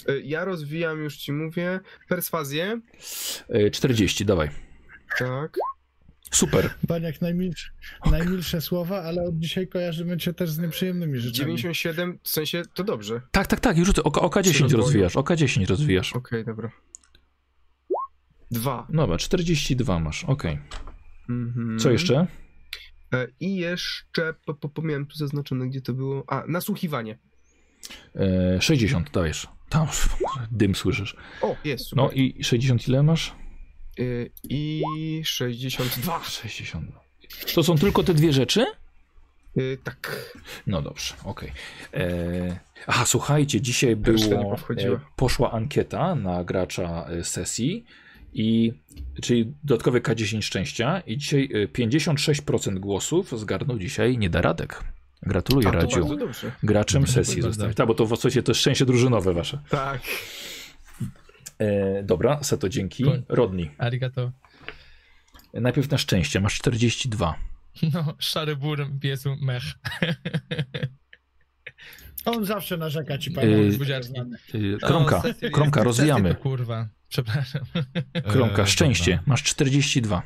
Y, 0.09 0.21
Ja 0.23 0.45
rozwijam, 0.45 0.99
już 0.99 1.17
ci 1.17 1.31
mówię, 1.31 1.79
perswazję. 2.09 2.81
E, 3.49 3.69
40, 3.71 4.25
dawaj. 4.25 4.49
Tak. 5.19 5.57
Super. 6.31 6.69
Baniak 6.83 7.21
najmilsze, 7.21 7.69
najmilsze 8.11 8.61
słowa, 8.61 9.03
ale 9.03 9.23
od 9.23 9.39
dzisiaj 9.39 9.67
kojarzymy 9.67 10.17
cię 10.17 10.33
też 10.33 10.51
z 10.51 10.59
nieprzyjemnymi 10.59 11.17
rzeczami. 11.19 11.35
97, 11.37 12.19
w 12.23 12.29
sensie 12.29 12.61
to 12.73 12.83
dobrze. 12.83 13.21
Tak, 13.31 13.47
tak, 13.47 13.59
tak. 13.59 13.77
I 13.77 13.85
rzucę. 13.85 14.03
Oka, 14.03 14.21
oka 14.21 14.41
10 14.41 14.61
rozwoju. 14.61 14.77
rozwijasz. 14.83 15.15
Oka 15.15 15.35
10 15.35 15.69
rozwijasz. 15.69 16.13
Okej, 16.13 16.45
dobra. 16.45 16.71
Dwa. 18.51 18.87
Dobra, 18.89 19.17
42 19.17 19.99
masz. 19.99 20.23
Okej. 20.23 20.59
Mhm. 21.29 21.79
Co 21.79 21.91
jeszcze? 21.91 22.27
E, 23.13 23.27
I 23.39 23.55
jeszcze, 23.55 24.33
po, 24.45 24.53
po, 24.53 24.69
po, 24.69 24.81
miałem 24.81 25.05
tu 25.05 25.17
zaznaczone, 25.17 25.67
gdzie 25.67 25.81
to 25.81 25.93
było. 25.93 26.23
A, 26.27 26.43
nasłuchiwanie. 26.47 27.17
E, 28.15 28.61
60 28.61 29.11
dajesz. 29.11 29.47
Tam 29.69 29.87
dym 30.51 30.75
słyszysz. 30.75 31.15
O, 31.41 31.55
jest, 31.63 31.85
super. 31.85 32.03
No 32.03 32.11
i 32.11 32.43
60 32.43 32.87
ile 32.87 33.03
masz? 33.03 33.35
Y, 33.99 34.31
I 34.43 34.81
62. 35.23 36.23
60. 36.23 36.91
To 37.55 37.63
są 37.63 37.77
tylko 37.77 38.03
te 38.03 38.13
dwie 38.13 38.33
rzeczy? 38.33 38.65
Tak. 39.83 40.31
No 40.67 40.81
dobrze, 40.81 41.13
okej. 41.23 41.51
E, 41.93 42.59
Aha, 42.87 43.05
słuchajcie, 43.05 43.61
dzisiaj 43.61 43.95
było, 43.95 44.57
e, 44.77 44.99
poszła 45.15 45.51
ankieta 45.51 46.15
na 46.15 46.43
gracza 46.43 47.05
e, 47.09 47.23
sesji 47.23 47.85
i 48.33 48.73
czyli 49.21 49.53
dodatkowe 49.63 50.01
K10 50.01 50.41
szczęścia 50.41 50.99
i 50.99 51.17
dzisiaj 51.17 51.49
e, 51.53 51.67
56% 51.67 52.79
głosów 52.79 53.39
zgarnął 53.39 53.79
dzisiaj 53.79 54.17
Niedaradek. 54.17 54.83
Gratuluję 55.23 55.67
A, 55.67 55.71
Radziu. 55.71 56.17
Graczem 56.63 57.07
sesji 57.07 57.41
zostałeś. 57.41 57.75
Tak, 57.75 57.87
bo 57.87 57.93
to 57.93 58.05
w 58.05 58.09
zasadzie 58.09 58.43
to 58.43 58.51
jest 58.51 58.61
szczęście 58.61 58.85
drużynowe 58.85 59.33
wasze. 59.33 59.59
Tak. 59.69 60.01
E, 61.59 62.03
dobra, 62.03 62.43
Seto, 62.43 62.69
dzięki. 62.69 63.03
Rodni, 63.29 63.71
Arigato. 63.77 64.31
najpierw 65.53 65.91
na 65.91 65.97
szczęście, 65.97 66.39
masz 66.41 66.57
42. 66.57 67.35
No, 67.93 68.15
szary 68.19 68.55
burm, 68.55 68.99
piesu, 68.99 69.35
mech. 69.41 69.63
On 72.25 72.45
zawsze 72.45 72.77
narzeka 72.77 73.17
ci, 73.17 73.29
Yy, 73.29 73.35
panie. 73.35 73.71
buziaczki. 73.77 74.13
Y, 74.55 74.77
Kromka, 74.81 75.17
O, 75.17 75.21
sesje- 75.21 75.51
Kromka, 75.51 75.83
rozwijamy. 75.83 76.35
To, 76.35 76.41
kurwa, 76.41 76.87
przepraszam. 77.11 77.61
Kromka, 78.31 78.61
E, 78.63 78.67
szczęście. 78.67 79.11
dobra. 79.11 79.23
Masz 79.27 79.43
42. 79.43 80.21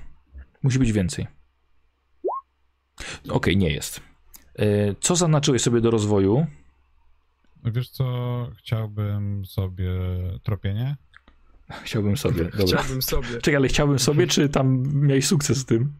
Musi 0.64 0.80
być 0.80 0.92
więcej. 0.92 1.28
Okej, 3.30 3.58
nie 3.58 3.70
jest. 3.70 4.02
E, 4.60 4.66
Co 5.02 5.16
zaznaczyłeś 5.16 5.62
sobie 5.62 5.82
do 5.82 5.92
rozwoju? 5.92 6.48
Wiesz 7.66 7.90
co, 7.90 8.06
chciałbym 8.58 9.46
sobie 9.46 9.90
tropienie. 10.44 10.96
Chciałbym 11.84 12.18
sobie. 12.18 12.44
Dobra. 12.58 12.66
Chciałbym 12.66 13.02
sobie. 13.02 13.28
Czekaj, 13.28 13.56
ale 13.56 13.68
chciałbym 13.68 14.00
sobie, 14.00 14.28
czy 14.28 14.50
tam 14.50 14.84
miałeś 15.08 15.28
sukces 15.28 15.58
z 15.58 15.66
tym? 15.66 15.94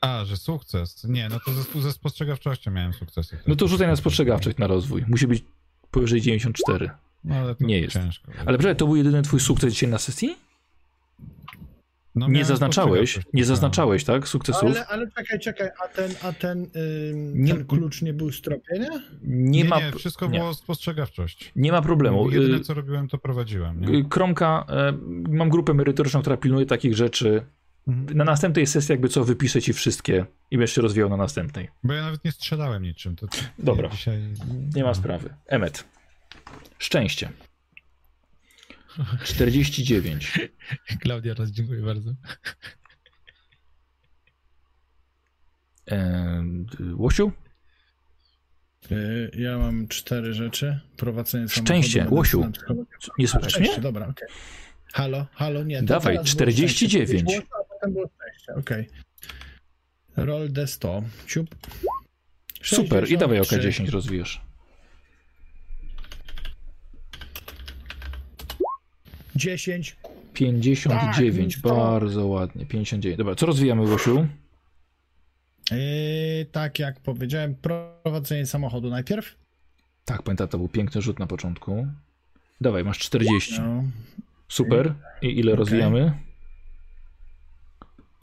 A, 0.00 0.24
że 0.24 0.36
sukces. 0.36 1.04
Nie, 1.04 1.28
no 1.28 1.40
to 1.46 1.52
ze, 1.52 1.82
ze 1.82 1.92
spostrzegawczością 1.92 2.70
miałem 2.70 2.92
sukcesy. 2.92 3.38
No 3.46 3.56
to 3.56 3.68
rzucaj 3.68 3.86
na 3.88 3.96
spostrzegawczość 3.96 4.58
na 4.58 4.66
rozwój. 4.66 5.04
Musi 5.08 5.26
być 5.26 5.44
powyżej 5.90 6.20
94. 6.20 6.90
No, 7.24 7.34
ale 7.34 7.54
to 7.54 7.64
Nie 7.64 7.78
jest. 7.80 7.92
ciężko. 7.94 8.32
Ale 8.46 8.58
przecież 8.58 8.76
to 8.78 8.86
był 8.86 8.96
jedyny 8.96 9.22
twój 9.22 9.40
sukces 9.40 9.72
dzisiaj 9.72 9.88
na 9.90 9.98
sesji? 9.98 10.36
No, 12.14 12.28
Nie 12.28 12.44
zaznaczałeś, 12.44 13.16
nie 13.16 13.42
tak. 13.42 13.44
zaznaczałeś, 13.44 14.04
tak? 14.04 14.28
Sukcesów? 14.28 14.62
Ale, 14.70 14.86
ale 14.86 15.10
czekaj, 15.10 15.38
czekaj, 15.40 15.68
a 15.84 15.88
ten, 15.88 16.10
a 16.22 16.32
ten, 16.32 16.66
Nie- 17.34 17.54
ten 17.54 17.66
klucz 17.66 18.02
nie 18.02 18.12
był 18.12 18.32
z 18.32 18.40
tropienia? 18.40 18.88
Nie, 19.22 19.62
Nie, 19.62 19.64
ma, 19.64 19.80
nie, 19.80 19.92
wszystko 19.92 20.26
nie. 20.26 20.38
było 20.38 20.54
spostrzegawczość. 20.54 21.52
nie 21.56 21.72
ma 21.72 21.82
problemu. 21.82 22.30
Jedyne 22.30 22.56
Y, 22.56 22.60
co 22.60 22.74
robiłem, 22.74 23.08
to 23.08 23.18
prowadziłem. 23.18 23.80
Nie? 23.80 23.98
y, 23.98 24.04
Kromka, 24.04 24.64
e, 24.68 24.92
mam 25.28 25.48
grupę 25.48 25.74
merytoryczną, 25.74 26.20
która 26.20 26.36
pilnuje 26.36 26.66
takich 26.66 26.96
rzeczy. 26.96 27.44
Mhm. 27.88 28.16
Na 28.18 28.24
następnej 28.24 28.66
sesji 28.66 28.92
jakby 28.92 29.08
co 29.08 29.24
wypiszę 29.24 29.62
ci 29.62 29.72
wszystkie 29.72 30.26
i 30.50 30.58
będziesz 30.58 30.74
się 30.74 30.82
rozwijał 30.82 31.10
na 31.10 31.16
następnej. 31.16 31.68
Bo 31.84 31.92
ja 31.92 32.02
nawet 32.02 32.24
nie 32.24 32.32
strzelałem 32.32 32.82
niczym. 32.82 33.16
To, 33.16 33.26
Dobra. 33.58 33.88
Dzisiaj... 33.88 34.18
Nie 34.76 34.82
ma 34.82 34.88
no. 34.88 34.94
sprawy. 34.94 35.34
Emet. 35.46 35.84
Szczęście. 36.84 37.30
49. 39.24 40.38
Klaudia, 41.00 41.34
raz 41.34 41.50
dziękuję 41.50 41.82
bardzo. 41.82 42.10
E, 45.90 46.44
Łosiu? 46.96 47.32
Yy, 48.90 49.30
Ja 49.34 49.58
mam 49.58 49.88
cztery 49.88 50.34
rzeczy. 50.34 50.80
Prowadzenie. 50.96 51.48
Szczęście, 51.48 52.06
Łosiu. 52.10 52.50
Nie 53.18 53.28
szczęście, 53.28 53.60
mnie? 53.60 53.78
dobra, 53.78 54.06
okej. 54.08 54.28
Halo, 54.92 55.26
halo, 55.32 55.64
nie. 55.64 55.82
Dawaj, 55.82 56.14
teraz 56.14 56.24
było 56.24 56.24
49. 56.24 57.10
szczęście. 57.10 57.40
Było, 57.40 57.60
a 57.60 57.74
potem 57.74 57.92
było 57.92 58.10
szczęście, 58.16 58.54
okej. 58.54 58.88
Roll 60.16 60.48
D100. 60.48 61.02
Ciup. 61.26 61.54
Super. 62.62 63.10
I 63.10 63.18
dawaj 63.18 63.38
oka 63.38 63.48
63. 63.48 63.68
10 63.72 63.88
rozwijasz. 63.90 64.43
10. 69.36 69.96
59. 70.34 71.54
Tak, 71.54 71.62
Bardzo 71.62 72.26
ładnie. 72.26 72.66
59. 72.66 73.18
Dobra, 73.18 73.34
co 73.34 73.46
rozwijamy, 73.46 73.82
Łosiu? 73.82 74.26
Yy, 75.70 75.78
tak 76.52 76.78
jak 76.78 77.00
powiedziałem, 77.00 77.54
prowadzenie 77.54 78.46
samochodu 78.46 78.90
najpierw. 78.90 79.36
Tak, 80.04 80.22
pamiętam, 80.22 80.48
to 80.48 80.58
był 80.58 80.68
piękny 80.68 81.02
rzut 81.02 81.18
na 81.18 81.26
początku. 81.26 81.86
Dawaj, 82.60 82.84
masz 82.84 82.98
40. 82.98 83.60
No. 83.60 83.84
Super. 84.48 84.94
I 85.22 85.38
ile 85.38 85.52
Okej. 85.52 85.58
rozwijamy? 85.58 86.12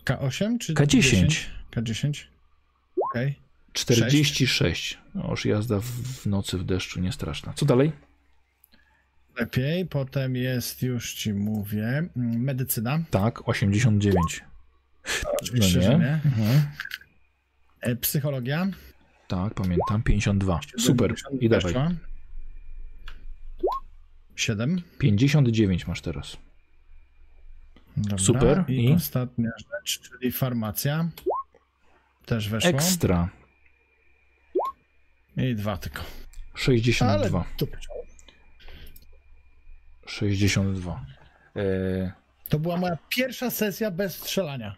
K8 0.06 0.58
czy 0.58 0.74
K10. 0.74 0.88
10? 0.88 1.50
K10. 1.72 2.24
Okej. 3.12 3.36
46. 3.74 4.98
No 5.16 5.28
już 5.30 5.46
jazda 5.46 5.80
w, 5.80 5.86
w 5.86 6.26
nocy 6.26 6.58
w 6.58 6.64
deszczu 6.64 7.00
nie 7.00 7.12
straszna. 7.12 7.54
Co 7.54 7.66
dalej? 7.66 7.92
Lepiej. 9.40 9.86
Potem 9.86 10.36
jest, 10.36 10.82
już 10.82 11.14
ci 11.14 11.34
mówię, 11.34 11.88
mm, 11.88 12.10
medycyna. 12.42 13.00
Tak, 13.12 13.50
89. 13.50 14.44
No 15.24 15.32
Oczywiście, 15.42 15.82
że 15.82 15.90
nie. 15.90 15.98
nie. 15.98 16.14
Mhm. 16.26 16.62
E, 17.82 17.96
Psychologia. 17.96 18.68
Tak, 19.28 19.54
pamiętam. 19.54 20.04
52. 20.04 20.60
Super. 20.78 21.14
I 21.40 21.50
dawaj. 21.50 21.74
Weszła. 21.74 21.92
7. 24.36 24.82
59 25.00 25.88
masz 25.88 26.02
teraz. 26.02 26.38
Dobra. 27.98 28.18
Super. 28.18 28.64
I, 28.68 28.86
I? 28.86 28.94
ostatnia 28.94 29.50
rzecz, 29.58 30.00
czyli 30.00 30.32
farmacja. 30.32 31.10
Też 32.26 32.50
weszło. 32.50 32.70
Ekstra. 32.70 33.30
I 35.38 35.56
dwa 35.56 35.78
tylko. 35.78 36.02
62. 36.56 37.40
Ale 37.40 37.46
to, 37.58 37.66
62. 40.12 41.06
E, 41.56 42.12
to 42.50 42.60
była 42.60 42.78
moja 42.78 42.98
pierwsza 43.10 43.50
sesja 43.52 43.92
bez 43.92 44.16
strzelania. 44.16 44.76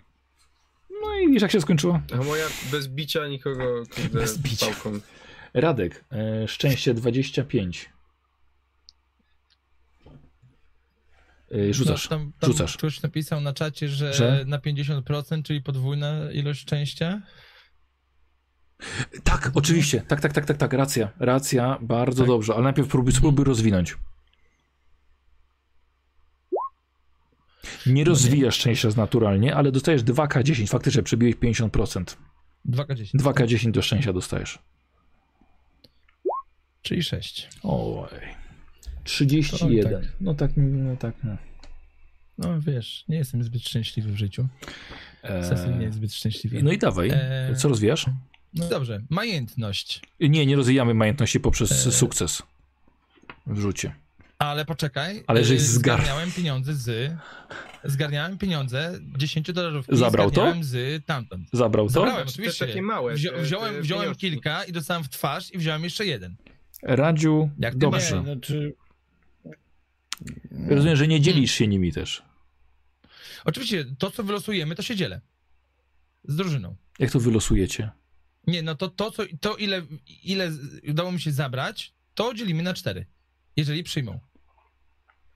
no 1.01 1.19
i 1.19 1.31
wiesz 1.33 1.41
jak 1.41 1.51
się 1.51 1.61
skończyło? 1.61 2.01
A 2.13 2.17
moja 2.23 2.45
bez 2.71 2.87
bicia 2.87 3.27
nikogo 3.27 3.83
kurde, 3.95 4.19
Bez 4.19 4.37
bicia. 4.37 4.65
pałką. 4.65 4.99
Radek, 5.53 6.03
e, 6.11 6.47
szczęście 6.47 6.93
25. 6.93 7.89
E, 11.51 11.73
rzucasz, 11.73 12.09
No, 12.09 12.17
tam, 12.17 12.31
tam 12.39 12.51
rzucasz. 12.51 12.77
Ktoś 12.77 13.01
napisał 13.01 13.41
na 13.41 13.53
czacie, 13.53 13.89
że, 13.89 14.13
Że? 14.13 14.43
na 14.47 14.57
50%, 14.59 15.43
czyli 15.43 15.61
podwójna 15.61 16.31
ilość 16.31 16.61
szczęścia. 16.61 17.21
Tak, 19.23 19.51
oczywiście. 19.53 20.01
Tak, 20.07 20.21
tak, 20.21 20.33
tak, 20.33 20.45
tak, 20.45 20.57
tak. 20.57 20.73
Racja. 20.73 21.09
Racja, 21.19 21.77
bardzo 21.81 22.23
Tak. 22.23 22.27
dobrze. 22.27 22.53
Ale 22.53 22.63
najpierw 22.63 22.87
próbuj, 22.87 23.13
spróbuj 23.13 23.45
rozwinąć. 23.45 23.97
Nie 27.85 28.03
rozwijasz 28.03 28.55
szczęścia 28.55 28.89
naturalnie, 28.97 29.55
ale 29.55 29.71
dostajesz 29.71 30.03
2K10. 30.03 30.67
Faktycznie 30.67 31.03
przebiłeś 31.03 31.35
50%. 31.35 32.17
2K10. 32.69 33.15
2K10 33.15 33.71
do 33.71 33.81
szczęścia 33.81 34.13
dostajesz. 34.13 34.59
Czyli 36.81 37.03
6. 37.03 37.49
Oj. 37.63 38.09
31. 39.03 39.95
Oj, 39.95 40.01
tak. 40.01 40.11
No 40.21 40.33
tak, 40.33 40.51
no 40.57 40.97
tak. 40.97 41.15
No. 41.23 41.37
No 42.37 42.61
wiesz, 42.61 43.05
nie 43.09 43.17
jestem 43.17 43.43
zbyt 43.43 43.61
szczęśliwy 43.67 44.11
w 44.11 44.17
życiu. 44.17 44.47
Cecil 45.49 45.77
nie 45.77 45.85
jest 45.85 45.97
zbyt 45.97 46.13
szczęśliwy. 46.13 46.63
No 46.63 46.71
i 46.71 46.77
dawaj. 46.77 47.09
Eee. 47.13 47.55
Co 47.55 47.67
rozwijasz? 47.69 48.05
No 48.53 48.69
dobrze, 48.69 49.01
majętność. 49.09 50.01
Nie, 50.19 50.45
nie 50.45 50.55
rozwijamy 50.55 50.93
majętności 50.93 51.39
poprzez 51.39 51.85
Eee. 51.85 51.93
sukces 51.93 52.43
w 53.47 53.59
rzucie. 53.59 53.95
Ale 54.43 54.65
poczekaj. 54.65 55.23
Ale 55.27 55.43
żeś 55.43 55.61
y, 55.61 55.65
zgarł. 55.65 56.01
Zgarniałem 56.01 56.31
pieniądze 56.31 56.73
z... 56.73 57.13
Zgarniałem 57.83 58.37
pieniądze 58.37 58.99
10 59.17 59.51
dolarów. 59.51 59.85
Zabrał 59.89 60.31
to? 60.31 60.53
Z 60.61 61.05
tamtąd. 61.05 61.49
Zabrał 61.53 61.87
to? 61.87 61.93
Zabrałem, 61.93 62.15
Znaczy, 62.17 62.31
oczywiście. 62.33 62.67
takie 62.67 62.81
małe, 62.81 63.13
Wzi- 63.13 63.41
wziąłem 63.41 63.81
wziąłem 63.81 64.15
kilka 64.15 64.63
i 64.63 64.71
dostałem 64.71 65.03
w 65.03 65.09
twarz 65.09 65.53
i 65.53 65.57
wziąłem 65.57 65.83
jeszcze 65.83 66.05
jeden. 66.05 66.35
Radziu, 66.83 67.49
Jak 67.59 67.77
dobrze. 67.77 68.17
Nie, 68.17 68.23
znaczy... 68.23 68.73
Rozumiem, 70.69 70.95
że 70.95 71.07
nie 71.07 71.21
dzielisz 71.21 71.51
się 71.51 71.67
nimi 71.67 71.91
też. 71.91 72.23
Oczywiście, 73.45 73.85
to 73.97 74.11
co 74.11 74.23
wylosujemy, 74.23 74.75
to 74.75 74.81
się 74.81 74.95
dzielę. 74.95 75.21
Z 76.23 76.35
drużyną. 76.35 76.75
Jak 76.99 77.11
to 77.11 77.19
wylosujecie? 77.19 77.91
Nie, 78.47 78.61
no 78.61 78.75
to, 78.75 78.89
to, 78.89 79.11
co, 79.11 79.23
to 79.41 79.55
ile, 79.55 79.81
ile 80.23 80.51
udało 80.89 81.11
mi 81.11 81.21
się 81.21 81.31
zabrać, 81.31 81.93
to 82.13 82.33
dzielimy 82.33 82.63
na 82.63 82.73
cztery. 82.73 83.05
Jeżeli 83.55 83.83
przyjmą. 83.83 84.19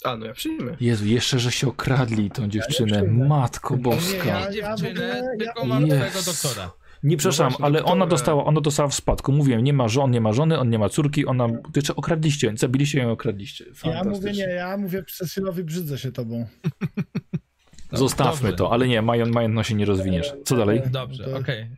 A, 0.03 0.17
no 0.17 0.25
ja 0.25 0.33
przyjmę. 0.33 0.75
Jezu, 0.79 1.05
jeszcze, 1.05 1.39
że 1.39 1.51
się 1.51 1.67
okradli 1.67 2.31
tą 2.31 2.47
dziewczynę. 2.47 3.03
Matko 3.03 3.75
Nie, 3.75 3.81
boska. 3.81 4.25
ja- 4.25 4.45
Nie 4.49 4.53
dziewczynę, 4.55 5.23
tylko 5.39 5.61
ja- 5.61 5.65
mam 5.67 5.87
Jezu. 5.87 5.95
twojego 5.95 6.21
doktora. 6.31 6.71
Nie 7.03 7.17
przepraszam, 7.17 7.49
właśnie, 7.49 7.65
ale 7.65 7.83
ona 7.83 8.07
dostała, 8.07 8.45
ona 8.45 8.61
dostała 8.61 8.89
w 8.89 8.93
spadku. 8.95 9.31
Mówiłem, 9.31 9.63
nie 9.63 9.73
ma 9.73 9.87
żon, 9.87 10.11
nie 10.11 10.21
ma 10.21 10.33
żony, 10.33 10.59
on 10.59 10.69
nie 10.69 10.79
ma 10.79 10.89
córki, 10.89 11.25
ona... 11.25 11.47
Ty 11.47 11.53
jeszcze 11.75 11.95
okradliście, 11.95 12.53
zabiliście 12.55 12.99
ją 12.99 13.09
i 13.09 13.11
okradliście. 13.11 13.65
Ja 13.83 14.03
mówię 14.03 14.31
nie, 14.31 14.43
ja 14.43 14.77
mówię 14.77 15.03
Cecilowi 15.17 15.63
brzydzę 15.63 15.97
się 15.97 16.11
tobą. 16.11 16.45
Zostawmy 17.91 18.41
Dobrze. 18.49 18.57
to, 18.57 18.71
ale 18.71 18.87
nie, 18.87 19.01
mają, 19.01 19.25
majątności 19.25 19.75
nie 19.75 19.85
rozwiniesz. 19.85 20.33
Co 20.45 20.55
dalej? 20.57 20.81
Dobrze, 20.91 21.23
To- 21.23 21.37
okej. 21.37 21.69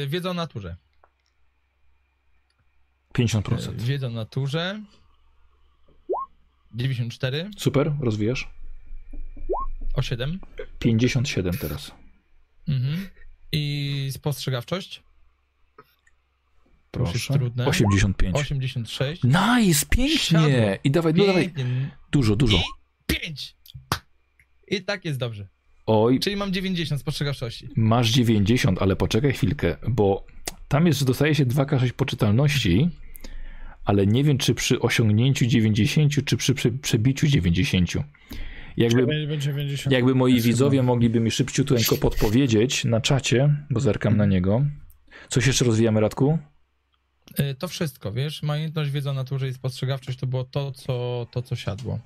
Yy, 0.00 0.06
Wiedza 0.08 0.30
o 0.30 0.34
naturze. 0.34 0.76
50%. 3.12 3.72
Yy, 3.80 3.84
Wiedza 3.86 4.06
o 4.06 4.10
naturze. 4.10 4.80
94 6.74 7.50
Super, 7.56 7.92
rozwijasz? 8.00 8.48
o 9.94 10.02
7. 10.02 10.40
57 10.78 11.58
teraz. 11.58 11.92
Mhm. 12.68 13.08
I 13.52 14.08
spostrzegawczość. 14.12 15.02
Proszę. 16.90 17.34
trudne. 17.34 17.66
85. 17.66 18.36
86. 18.36 19.22
Nice, 19.24 19.86
pięknie. 19.90 20.18
Siadło. 20.18 20.48
I 20.84 20.90
dawaj, 20.90 21.14
no 21.14 21.26
dawaj. 21.26 21.52
Dużo, 22.12 22.36
dużo. 22.36 22.56
I 22.56 22.62
5. 23.06 23.56
I 24.68 24.82
tak 24.84 25.04
jest 25.04 25.18
dobrze. 25.18 25.48
Oj, 25.86 26.20
Czyli 26.20 26.36
mam 26.36 26.52
90 26.52 27.00
spostrzegawczości. 27.00 27.68
masz 27.76 28.10
90, 28.10 28.82
ale 28.82 28.96
poczekaj 28.96 29.32
chwilkę, 29.32 29.76
bo 29.88 30.26
tam 30.68 30.86
jest, 30.86 30.98
że 30.98 31.04
dostaje 31.04 31.34
się 31.34 31.46
2K6 31.46 31.92
poczytalności, 31.92 32.90
ale 33.88 34.06
nie 34.06 34.24
wiem, 34.24 34.38
czy 34.38 34.54
przy 34.54 34.80
osiągnięciu 34.80 35.46
90, 35.46 36.24
czy 36.24 36.36
przy 36.36 36.54
prze, 36.54 36.70
przebiciu 36.70 37.26
90. 37.26 37.90
Jakby, 38.76 39.06
Będzie 39.06 39.38
90. 39.38 39.92
jakby 39.92 40.14
moi 40.14 40.40
widzowie 40.40 40.82
mogliby 40.82 41.20
mi 41.20 41.30
szybciuteńko 41.30 41.96
podpowiedzieć 41.96 42.84
na 42.84 43.00
czacie, 43.00 43.64
bo 43.70 43.80
zerkam 43.80 44.16
na 44.16 44.26
niego. 44.26 44.62
Coś 45.28 45.46
jeszcze 45.46 45.64
rozwijamy, 45.64 46.00
Radku? 46.00 46.38
Yy, 47.38 47.54
To 47.54 47.68
wszystko, 47.68 48.12
wiesz? 48.12 48.42
Majętność, 48.42 48.90
wiedza 48.90 49.10
o 49.10 49.14
naturze 49.14 49.48
i 49.48 49.54
spostrzegawczość 49.54 50.18
to 50.18 50.26
było 50.26 50.44
to, 50.44 50.72
co, 50.72 51.26
to, 51.30 51.42
co 51.42 51.56
siadło. 51.56 51.98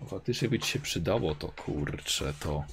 No, 0.00 0.06
faktycznie 0.06 0.48
by 0.48 0.58
ci 0.58 0.70
się 0.70 0.78
przydało 0.78 1.34
to, 1.34 1.48
kurczę, 1.48 2.34
to... 2.40 2.64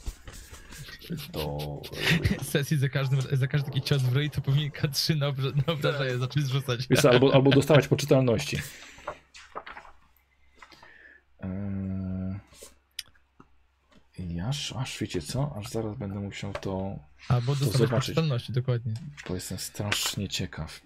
To... 1.32 1.82
Sesji 2.52 2.78
za, 2.78 2.90
każdym, 2.90 3.22
za 3.32 3.48
każdy 3.48 3.72
taki 3.72 3.82
cios 3.82 4.02
w 4.02 4.16
ryj 4.16 4.30
to 4.30 4.42
powinien 4.42 4.72
K3 4.72 5.18
na, 5.18 5.32
obra- 5.32 5.68
na 5.68 5.74
obrażenie 5.74 6.18
zacząć 6.18 6.46
zrzucać. 6.46 6.88
Wiesz, 6.90 7.06
albo, 7.06 7.34
albo 7.34 7.52
dostawać 7.52 7.88
poczytalności. 7.88 8.58
Eee, 11.40 12.40
aż, 14.48 14.74
aż 14.74 15.00
wiecie 15.00 15.22
co? 15.22 15.56
Aż 15.56 15.70
zaraz 15.70 15.98
będę 15.98 16.20
musiał 16.20 16.54
to. 16.54 17.00
Albo 17.30 17.56
dostawać 17.56 17.78
zobaczyć. 17.78 18.08
poczytalności, 18.08 18.54
dokładnie. 18.54 18.94
Bo 19.28 19.36
jestem 19.36 19.58
strasznie 19.58 20.30
ciekaw. 20.30 20.82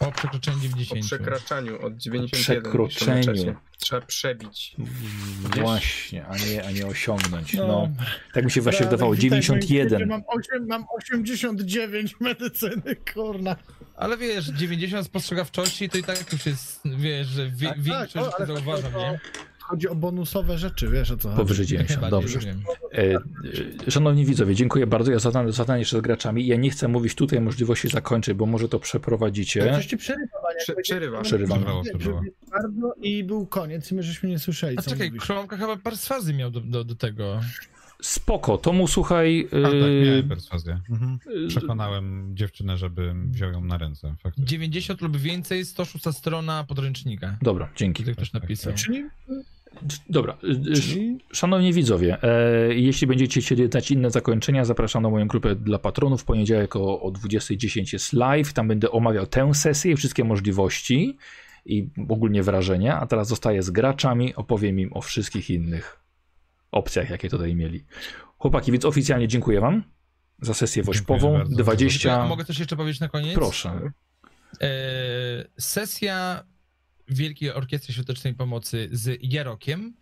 O 0.00 0.12
przekroczeniu 0.12 0.58
O 0.58 0.62
90. 0.62 1.00
przekraczaniu 1.06 1.82
od 1.86 1.96
91. 1.96 2.62
Przekroczeniu. 2.62 3.54
Trzeba 3.78 4.06
przebić. 4.06 4.76
Właśnie, 5.40 6.26
a 6.26 6.36
nie, 6.36 6.64
a 6.66 6.70
nie 6.70 6.86
osiągnąć. 6.86 7.54
No, 7.54 7.66
No. 7.66 7.88
tak 8.32 8.44
mi 8.44 8.50
się 8.50 8.60
właśnie 8.60 8.86
wydawało. 8.86 9.14
witaj, 9.14 9.30
moim 9.30 9.42
91. 9.42 9.88
świecie, 9.88 10.06
Mam, 10.06 10.22
8, 10.26 10.66
mam 10.66 10.84
89 10.98 12.14
medycyny, 12.20 12.96
kurna. 13.14 13.56
Ale 13.96 14.16
wiesz, 14.16 14.46
90 14.46 15.06
spostrzegawczości 15.06 15.88
to 15.88 15.98
i 15.98 16.02
tak 16.02 16.32
już 16.32 16.46
jest, 16.46 16.80
wiesz, 16.84 17.26
że 17.26 17.50
wie, 17.50 17.68
Tak, 17.68 17.80
większość 17.82 18.12
tak, 18.14 18.24
tak, 18.24 18.34
ale 18.40 18.46
zauważam, 18.46 18.92
to- 18.92 18.98
nie? 18.98 19.20
Chodzi 19.68 19.88
o 19.88 19.94
bonusowe 19.94 20.58
rzeczy, 20.58 20.88
wiesz 20.88 21.10
o 21.10 21.16
co. 21.16 21.28
Powyżej 21.36 21.62
Jak 21.64 21.68
90. 21.68 22.02
najbardziej, 22.02 22.34
Dobrze. 22.34 22.54
E, 22.92 23.14
e, 23.86 23.90
szanowni 23.90 24.24
widzowie, 24.24 24.54
dziękuję 24.54 24.86
bardzo. 24.86 25.12
Ja 25.12 25.18
zadam, 25.18 25.52
zadam 25.52 25.78
jeszcze 25.78 25.98
z 25.98 26.00
graczami. 26.00 26.46
Ja 26.46 26.56
nie 26.56 26.70
chcę 26.70 26.88
mówić 26.88 27.14
tutaj 27.14 27.40
możliwości 27.40 27.88
zakończyć, 27.88 28.34
bo 28.34 28.46
może 28.46 28.68
to 28.68 28.78
przeprowadzicie. 28.80 29.72
Coś 29.74 29.86
ci 29.86 29.96
przerywa. 29.96 30.38
Prze- 30.58 30.74
przerywa. 30.82 31.22
Przerywamy. 31.22 31.60
Przerwało, 31.62 31.82
przerwało. 31.82 32.22
Bardzo 32.50 32.94
i 33.02 33.24
był 33.24 33.46
koniec 33.46 33.92
i 33.92 33.94
my 33.94 34.02
żeśmy 34.02 34.28
nie 34.28 34.38
słyszeli, 34.38 34.78
A 34.78 34.82
co 34.82 34.90
czekaj. 34.90 35.12
Kromka 35.12 35.56
chyba 35.56 35.76
perswazy 35.76 36.34
miał 36.34 36.50
do, 36.50 36.60
do, 36.60 36.84
do 36.84 36.94
tego. 36.94 37.40
Spoko, 38.02 38.58
to 38.58 38.72
mu 38.72 38.88
słuchaj. 38.88 39.48
A, 39.52 39.62
tak, 39.62 39.72
e, 39.74 40.04
miałem 40.06 40.28
perswazję. 40.28 40.80
Mhm. 40.90 41.18
e, 41.44 41.48
Przekonałem 41.48 42.30
dziewczynę, 42.36 42.76
żeby 42.78 43.14
wziął 43.30 43.52
ją 43.52 43.64
na 43.64 43.78
ręce. 43.78 44.14
Faktycznie. 44.22 44.44
90 44.46 45.00
lub 45.00 45.16
więcej, 45.16 45.64
106 45.64 46.04
strona 46.12 46.64
podręcznika. 46.68 47.36
Dobra, 47.42 47.68
dzięki. 47.76 48.02
Tutaj 48.02 48.14
ktoś 48.14 48.32
napisał. 48.32 48.72
Czyli, 48.74 49.04
Dobra, 50.08 50.38
y, 50.44 50.98
y, 50.98 51.18
szanowni 51.32 51.72
widzowie, 51.72 52.18
e, 52.22 52.74
jeśli 52.74 53.06
będziecie 53.06 53.40
chcieli 53.40 53.68
dać 53.68 53.90
inne 53.90 54.10
zakończenia, 54.10 54.64
zapraszam 54.64 55.02
na 55.02 55.10
moją 55.10 55.28
grupę 55.28 55.54
dla 55.54 55.78
patronów. 55.78 56.22
W 56.22 56.24
poniedziałek 56.24 56.76
o, 56.76 57.00
o 57.00 57.10
20.10 57.10 57.92
jest 57.92 58.12
live, 58.12 58.52
tam 58.52 58.68
będę 58.68 58.90
omawiał 58.90 59.26
tę 59.26 59.54
sesję 59.54 59.92
i 59.92 59.96
wszystkie 59.96 60.24
możliwości 60.24 61.16
i 61.66 61.88
ogólnie 62.08 62.42
wrażenia, 62.42 63.00
a 63.00 63.06
teraz 63.06 63.28
zostaję 63.28 63.62
z 63.62 63.70
graczami, 63.70 64.34
opowiem 64.34 64.80
im 64.80 64.92
o 64.92 65.00
wszystkich 65.00 65.50
innych 65.50 66.00
opcjach, 66.72 67.10
jakie 67.10 67.30
tutaj 67.30 67.54
mieli. 67.54 67.84
Chłopaki, 68.38 68.72
więc 68.72 68.84
oficjalnie 68.84 69.28
dziękuję 69.28 69.60
wam. 69.60 69.82
za 70.42 70.54
sesję 70.54 70.82
wośpową. 70.82 71.32
bardzo. 71.32 71.56
20. 71.56 72.22
A 72.22 72.28
mogę 72.28 72.44
coś 72.44 72.58
jeszcze 72.58 72.76
powiedzieć 72.76 73.00
na 73.00 73.08
koniec? 73.08 73.34
Proszę. 73.34 73.90
E, 74.60 74.68
sesja 75.58 76.44
Wielkiej 77.08 77.52
Orkiestry 77.52 77.94
Świątecznej 77.94 78.34
Pomocy 78.34 78.88
z 78.92 79.18
Jarokiem, 79.22 79.94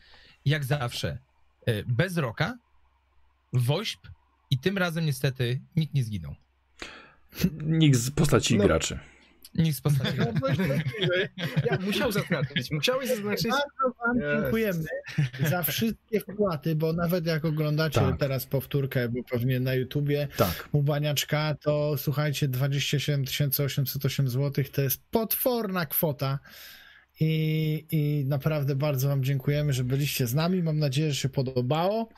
jak 0.44 0.64
zawsze, 0.64 1.18
e, 1.66 1.82
bez 1.84 2.16
roka, 2.16 2.58
wośp 3.52 4.06
i 4.50 4.58
tym 4.58 4.78
razem 4.78 5.06
niestety 5.06 5.60
nikt 5.76 5.94
nie 5.94 6.04
zginął. 6.04 6.34
Nikt 7.62 7.98
z 7.98 8.10
postaci 8.10 8.56
No. 8.58 8.64
graczy. 8.64 8.98
Nikt 9.54 9.76
z 9.78 9.80
postaci. 9.80 10.18
Ja 11.70 11.78
musiał 11.80 12.12
zaznaczyć, 12.12 12.70
musiałeś 12.70 13.08
zaznaczyć. 13.08 13.46
Bardzo 13.50 13.96
wam 14.06 14.16
Jest. 14.18 14.42
dziękujemy 14.42 14.84
za 15.50 15.62
wszystkie 15.62 16.20
wpłaty, 16.20 16.74
bo 16.74 16.92
nawet 16.92 17.26
jak 17.26 17.44
oglądacie 17.44 18.00
Tak. 18.00 18.18
teraz 18.20 18.46
powtórkę, 18.46 19.08
bo 19.08 19.22
pewnie 19.30 19.60
na 19.60 19.74
YouTubie 19.74 20.28
Tak. 20.36 20.68
u 20.72 20.82
Baniaczka, 20.82 21.54
to 21.60 21.94
słuchajcie, 21.98 22.48
27 22.48 23.24
808 23.64 24.28
zł 24.28 24.64
to 24.72 24.82
jest 24.82 25.02
potworna 25.10 25.86
kwota. 25.86 26.38
I, 27.20 27.84
I 27.90 28.24
naprawdę 28.26 28.76
bardzo 28.76 29.08
Wam 29.08 29.24
dziękujemy, 29.24 29.72
że 29.72 29.84
byliście 29.84 30.26
z 30.26 30.34
nami. 30.34 30.62
Mam 30.62 30.78
nadzieję, 30.78 31.10
że 31.10 31.16
się 31.16 31.28
podobało. 31.28 32.08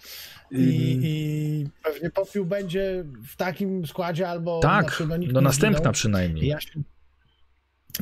I, 0.50 0.98
i 1.02 1.66
pewnie 1.82 2.10
popiół 2.10 2.44
będzie 2.44 3.04
w 3.28 3.36
takim 3.36 3.86
składzie 3.86 4.28
albo. 4.28 4.60
Tak, 4.60 4.84
znaczy, 4.84 5.06
no, 5.06 5.16
no 5.32 5.40
nie 5.40 5.44
następna 5.44 5.78
zginął. 5.78 5.92
przynajmniej. 5.92 6.46
Ja 6.46 6.60
się... 6.60 6.70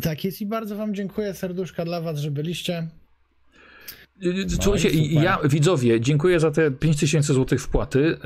Tak 0.02 0.24
jest 0.24 0.40
i 0.40 0.46
bardzo 0.46 0.76
Wam 0.76 0.94
dziękuję. 0.94 1.34
Serduszka 1.34 1.84
dla 1.84 2.00
Was, 2.00 2.18
że 2.18 2.30
byliście. 2.30 2.88
Y, 4.22 4.46
Słuchajcie, 4.62 4.88
i 4.88 5.08
super. 5.08 5.24
ja, 5.24 5.38
widzowie, 5.44 6.00
dziękuję 6.00 6.40
za 6.40 6.50
te 6.50 6.70
5000 6.70 7.34
zł 7.34 7.58
wpłaty. 7.58 8.18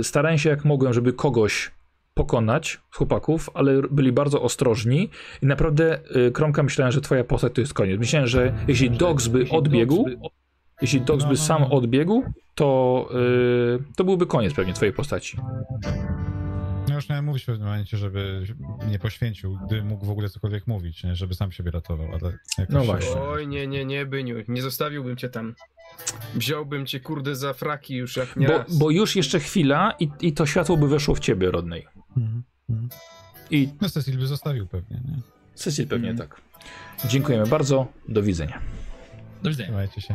Y, 0.00 0.04
Starałem 0.04 0.38
się 0.38 0.50
jak 0.50 0.64
mogłem, 0.64 0.92
żeby 0.92 1.12
kogoś 1.12 1.70
pokonać 2.14 2.80
z 2.92 2.96
chłopaków, 2.96 3.50
ale 3.54 3.82
byli 3.90 4.12
bardzo 4.12 4.42
ostrożni 4.42 5.10
i 5.42 5.46
naprawdę, 5.46 5.98
y, 6.16 6.32
Kromka, 6.32 6.62
myślałem, 6.62 6.92
że 6.92 7.00
twoja 7.00 7.24
postać 7.24 7.52
to 7.54 7.60
jest 7.60 7.74
koniec. 7.74 7.98
Myślałem, 8.00 8.28
że 8.28 8.54
jeśli 8.68 8.90
Dogs 8.90 9.28
by 9.28 9.48
odbiegł, 9.50 10.06
jeśli 10.82 11.00
Dogs 11.00 11.22
No, 11.24 11.28
by 11.30 11.34
no, 11.34 11.40
sam 11.44 11.62
no. 11.62 11.70
odbiegł, 11.70 12.22
to, 12.54 13.08
y, 13.80 13.94
to 13.96 14.04
byłby 14.04 14.26
koniec 14.26 14.54
pewnie 14.54 14.72
twojej 14.74 14.94
postaci. 14.94 15.36
No 16.88 16.94
już 16.94 17.08
miałem 17.08 17.24
mówić 17.24 17.42
w 17.42 17.46
pewnym 17.46 17.66
momencie, 17.68 17.96
żeby 17.96 18.42
nie 18.88 18.98
poświęcił, 18.98 19.58
gdy 19.66 19.82
mógł 19.82 20.06
w 20.06 20.10
ogóle 20.10 20.28
cokolwiek 20.28 20.66
mówić, 20.66 21.04
nie? 21.04 21.16
żeby 21.16 21.34
sam 21.34 21.52
siebie 21.52 21.70
ratował, 21.70 22.06
ale 22.06 22.38
jakoś 22.58 22.74
No 22.74 22.80
się- 22.80 22.86
właśnie. 22.86 23.20
Oj, 23.20 23.46
nie, 23.48 23.66
nie, 23.66 23.84
nie, 23.84 24.06
Byniu, 24.06 24.36
nie 24.48 24.62
zostawiłbym 24.62 25.16
cię 25.16 25.28
tam. 25.28 25.54
Wziąłbym 26.34 26.86
cię, 26.86 27.00
kurde, 27.00 27.36
za 27.36 27.52
fraki 27.52 27.94
już 27.96 28.16
jak 28.16 28.36
nie 28.36 28.46
Bo, 28.46 28.58
raz. 28.58 28.78
bo 28.78 28.90
już 28.90 29.16
jeszcze 29.16 29.40
chwila 29.40 29.94
i, 30.00 30.08
i 30.20 30.32
to 30.32 30.46
światło 30.46 30.76
by 30.76 30.88
weszło 30.88 31.14
w 31.14 31.20
ciebie, 31.20 31.50
Rodnej. 31.50 31.86
Mhm, 32.16 32.42
mhm. 32.70 32.88
I 33.50 33.68
No 33.80 33.88
Cecil 33.88 34.18
by 34.18 34.26
zostawił 34.26 34.66
pewnie, 34.66 35.00
nie? 35.04 35.16
Cecil 35.54 35.88
pewnie 35.88 36.10
Mhm. 36.10 36.28
tak. 36.28 36.40
Dziękujemy 37.10 37.46
bardzo. 37.46 37.86
Do 38.08 38.22
widzenia. 38.22 38.60
Do 39.42 39.50
widzenia. 39.50 39.68
Trzymajcie 39.68 40.00
się. 40.00 40.14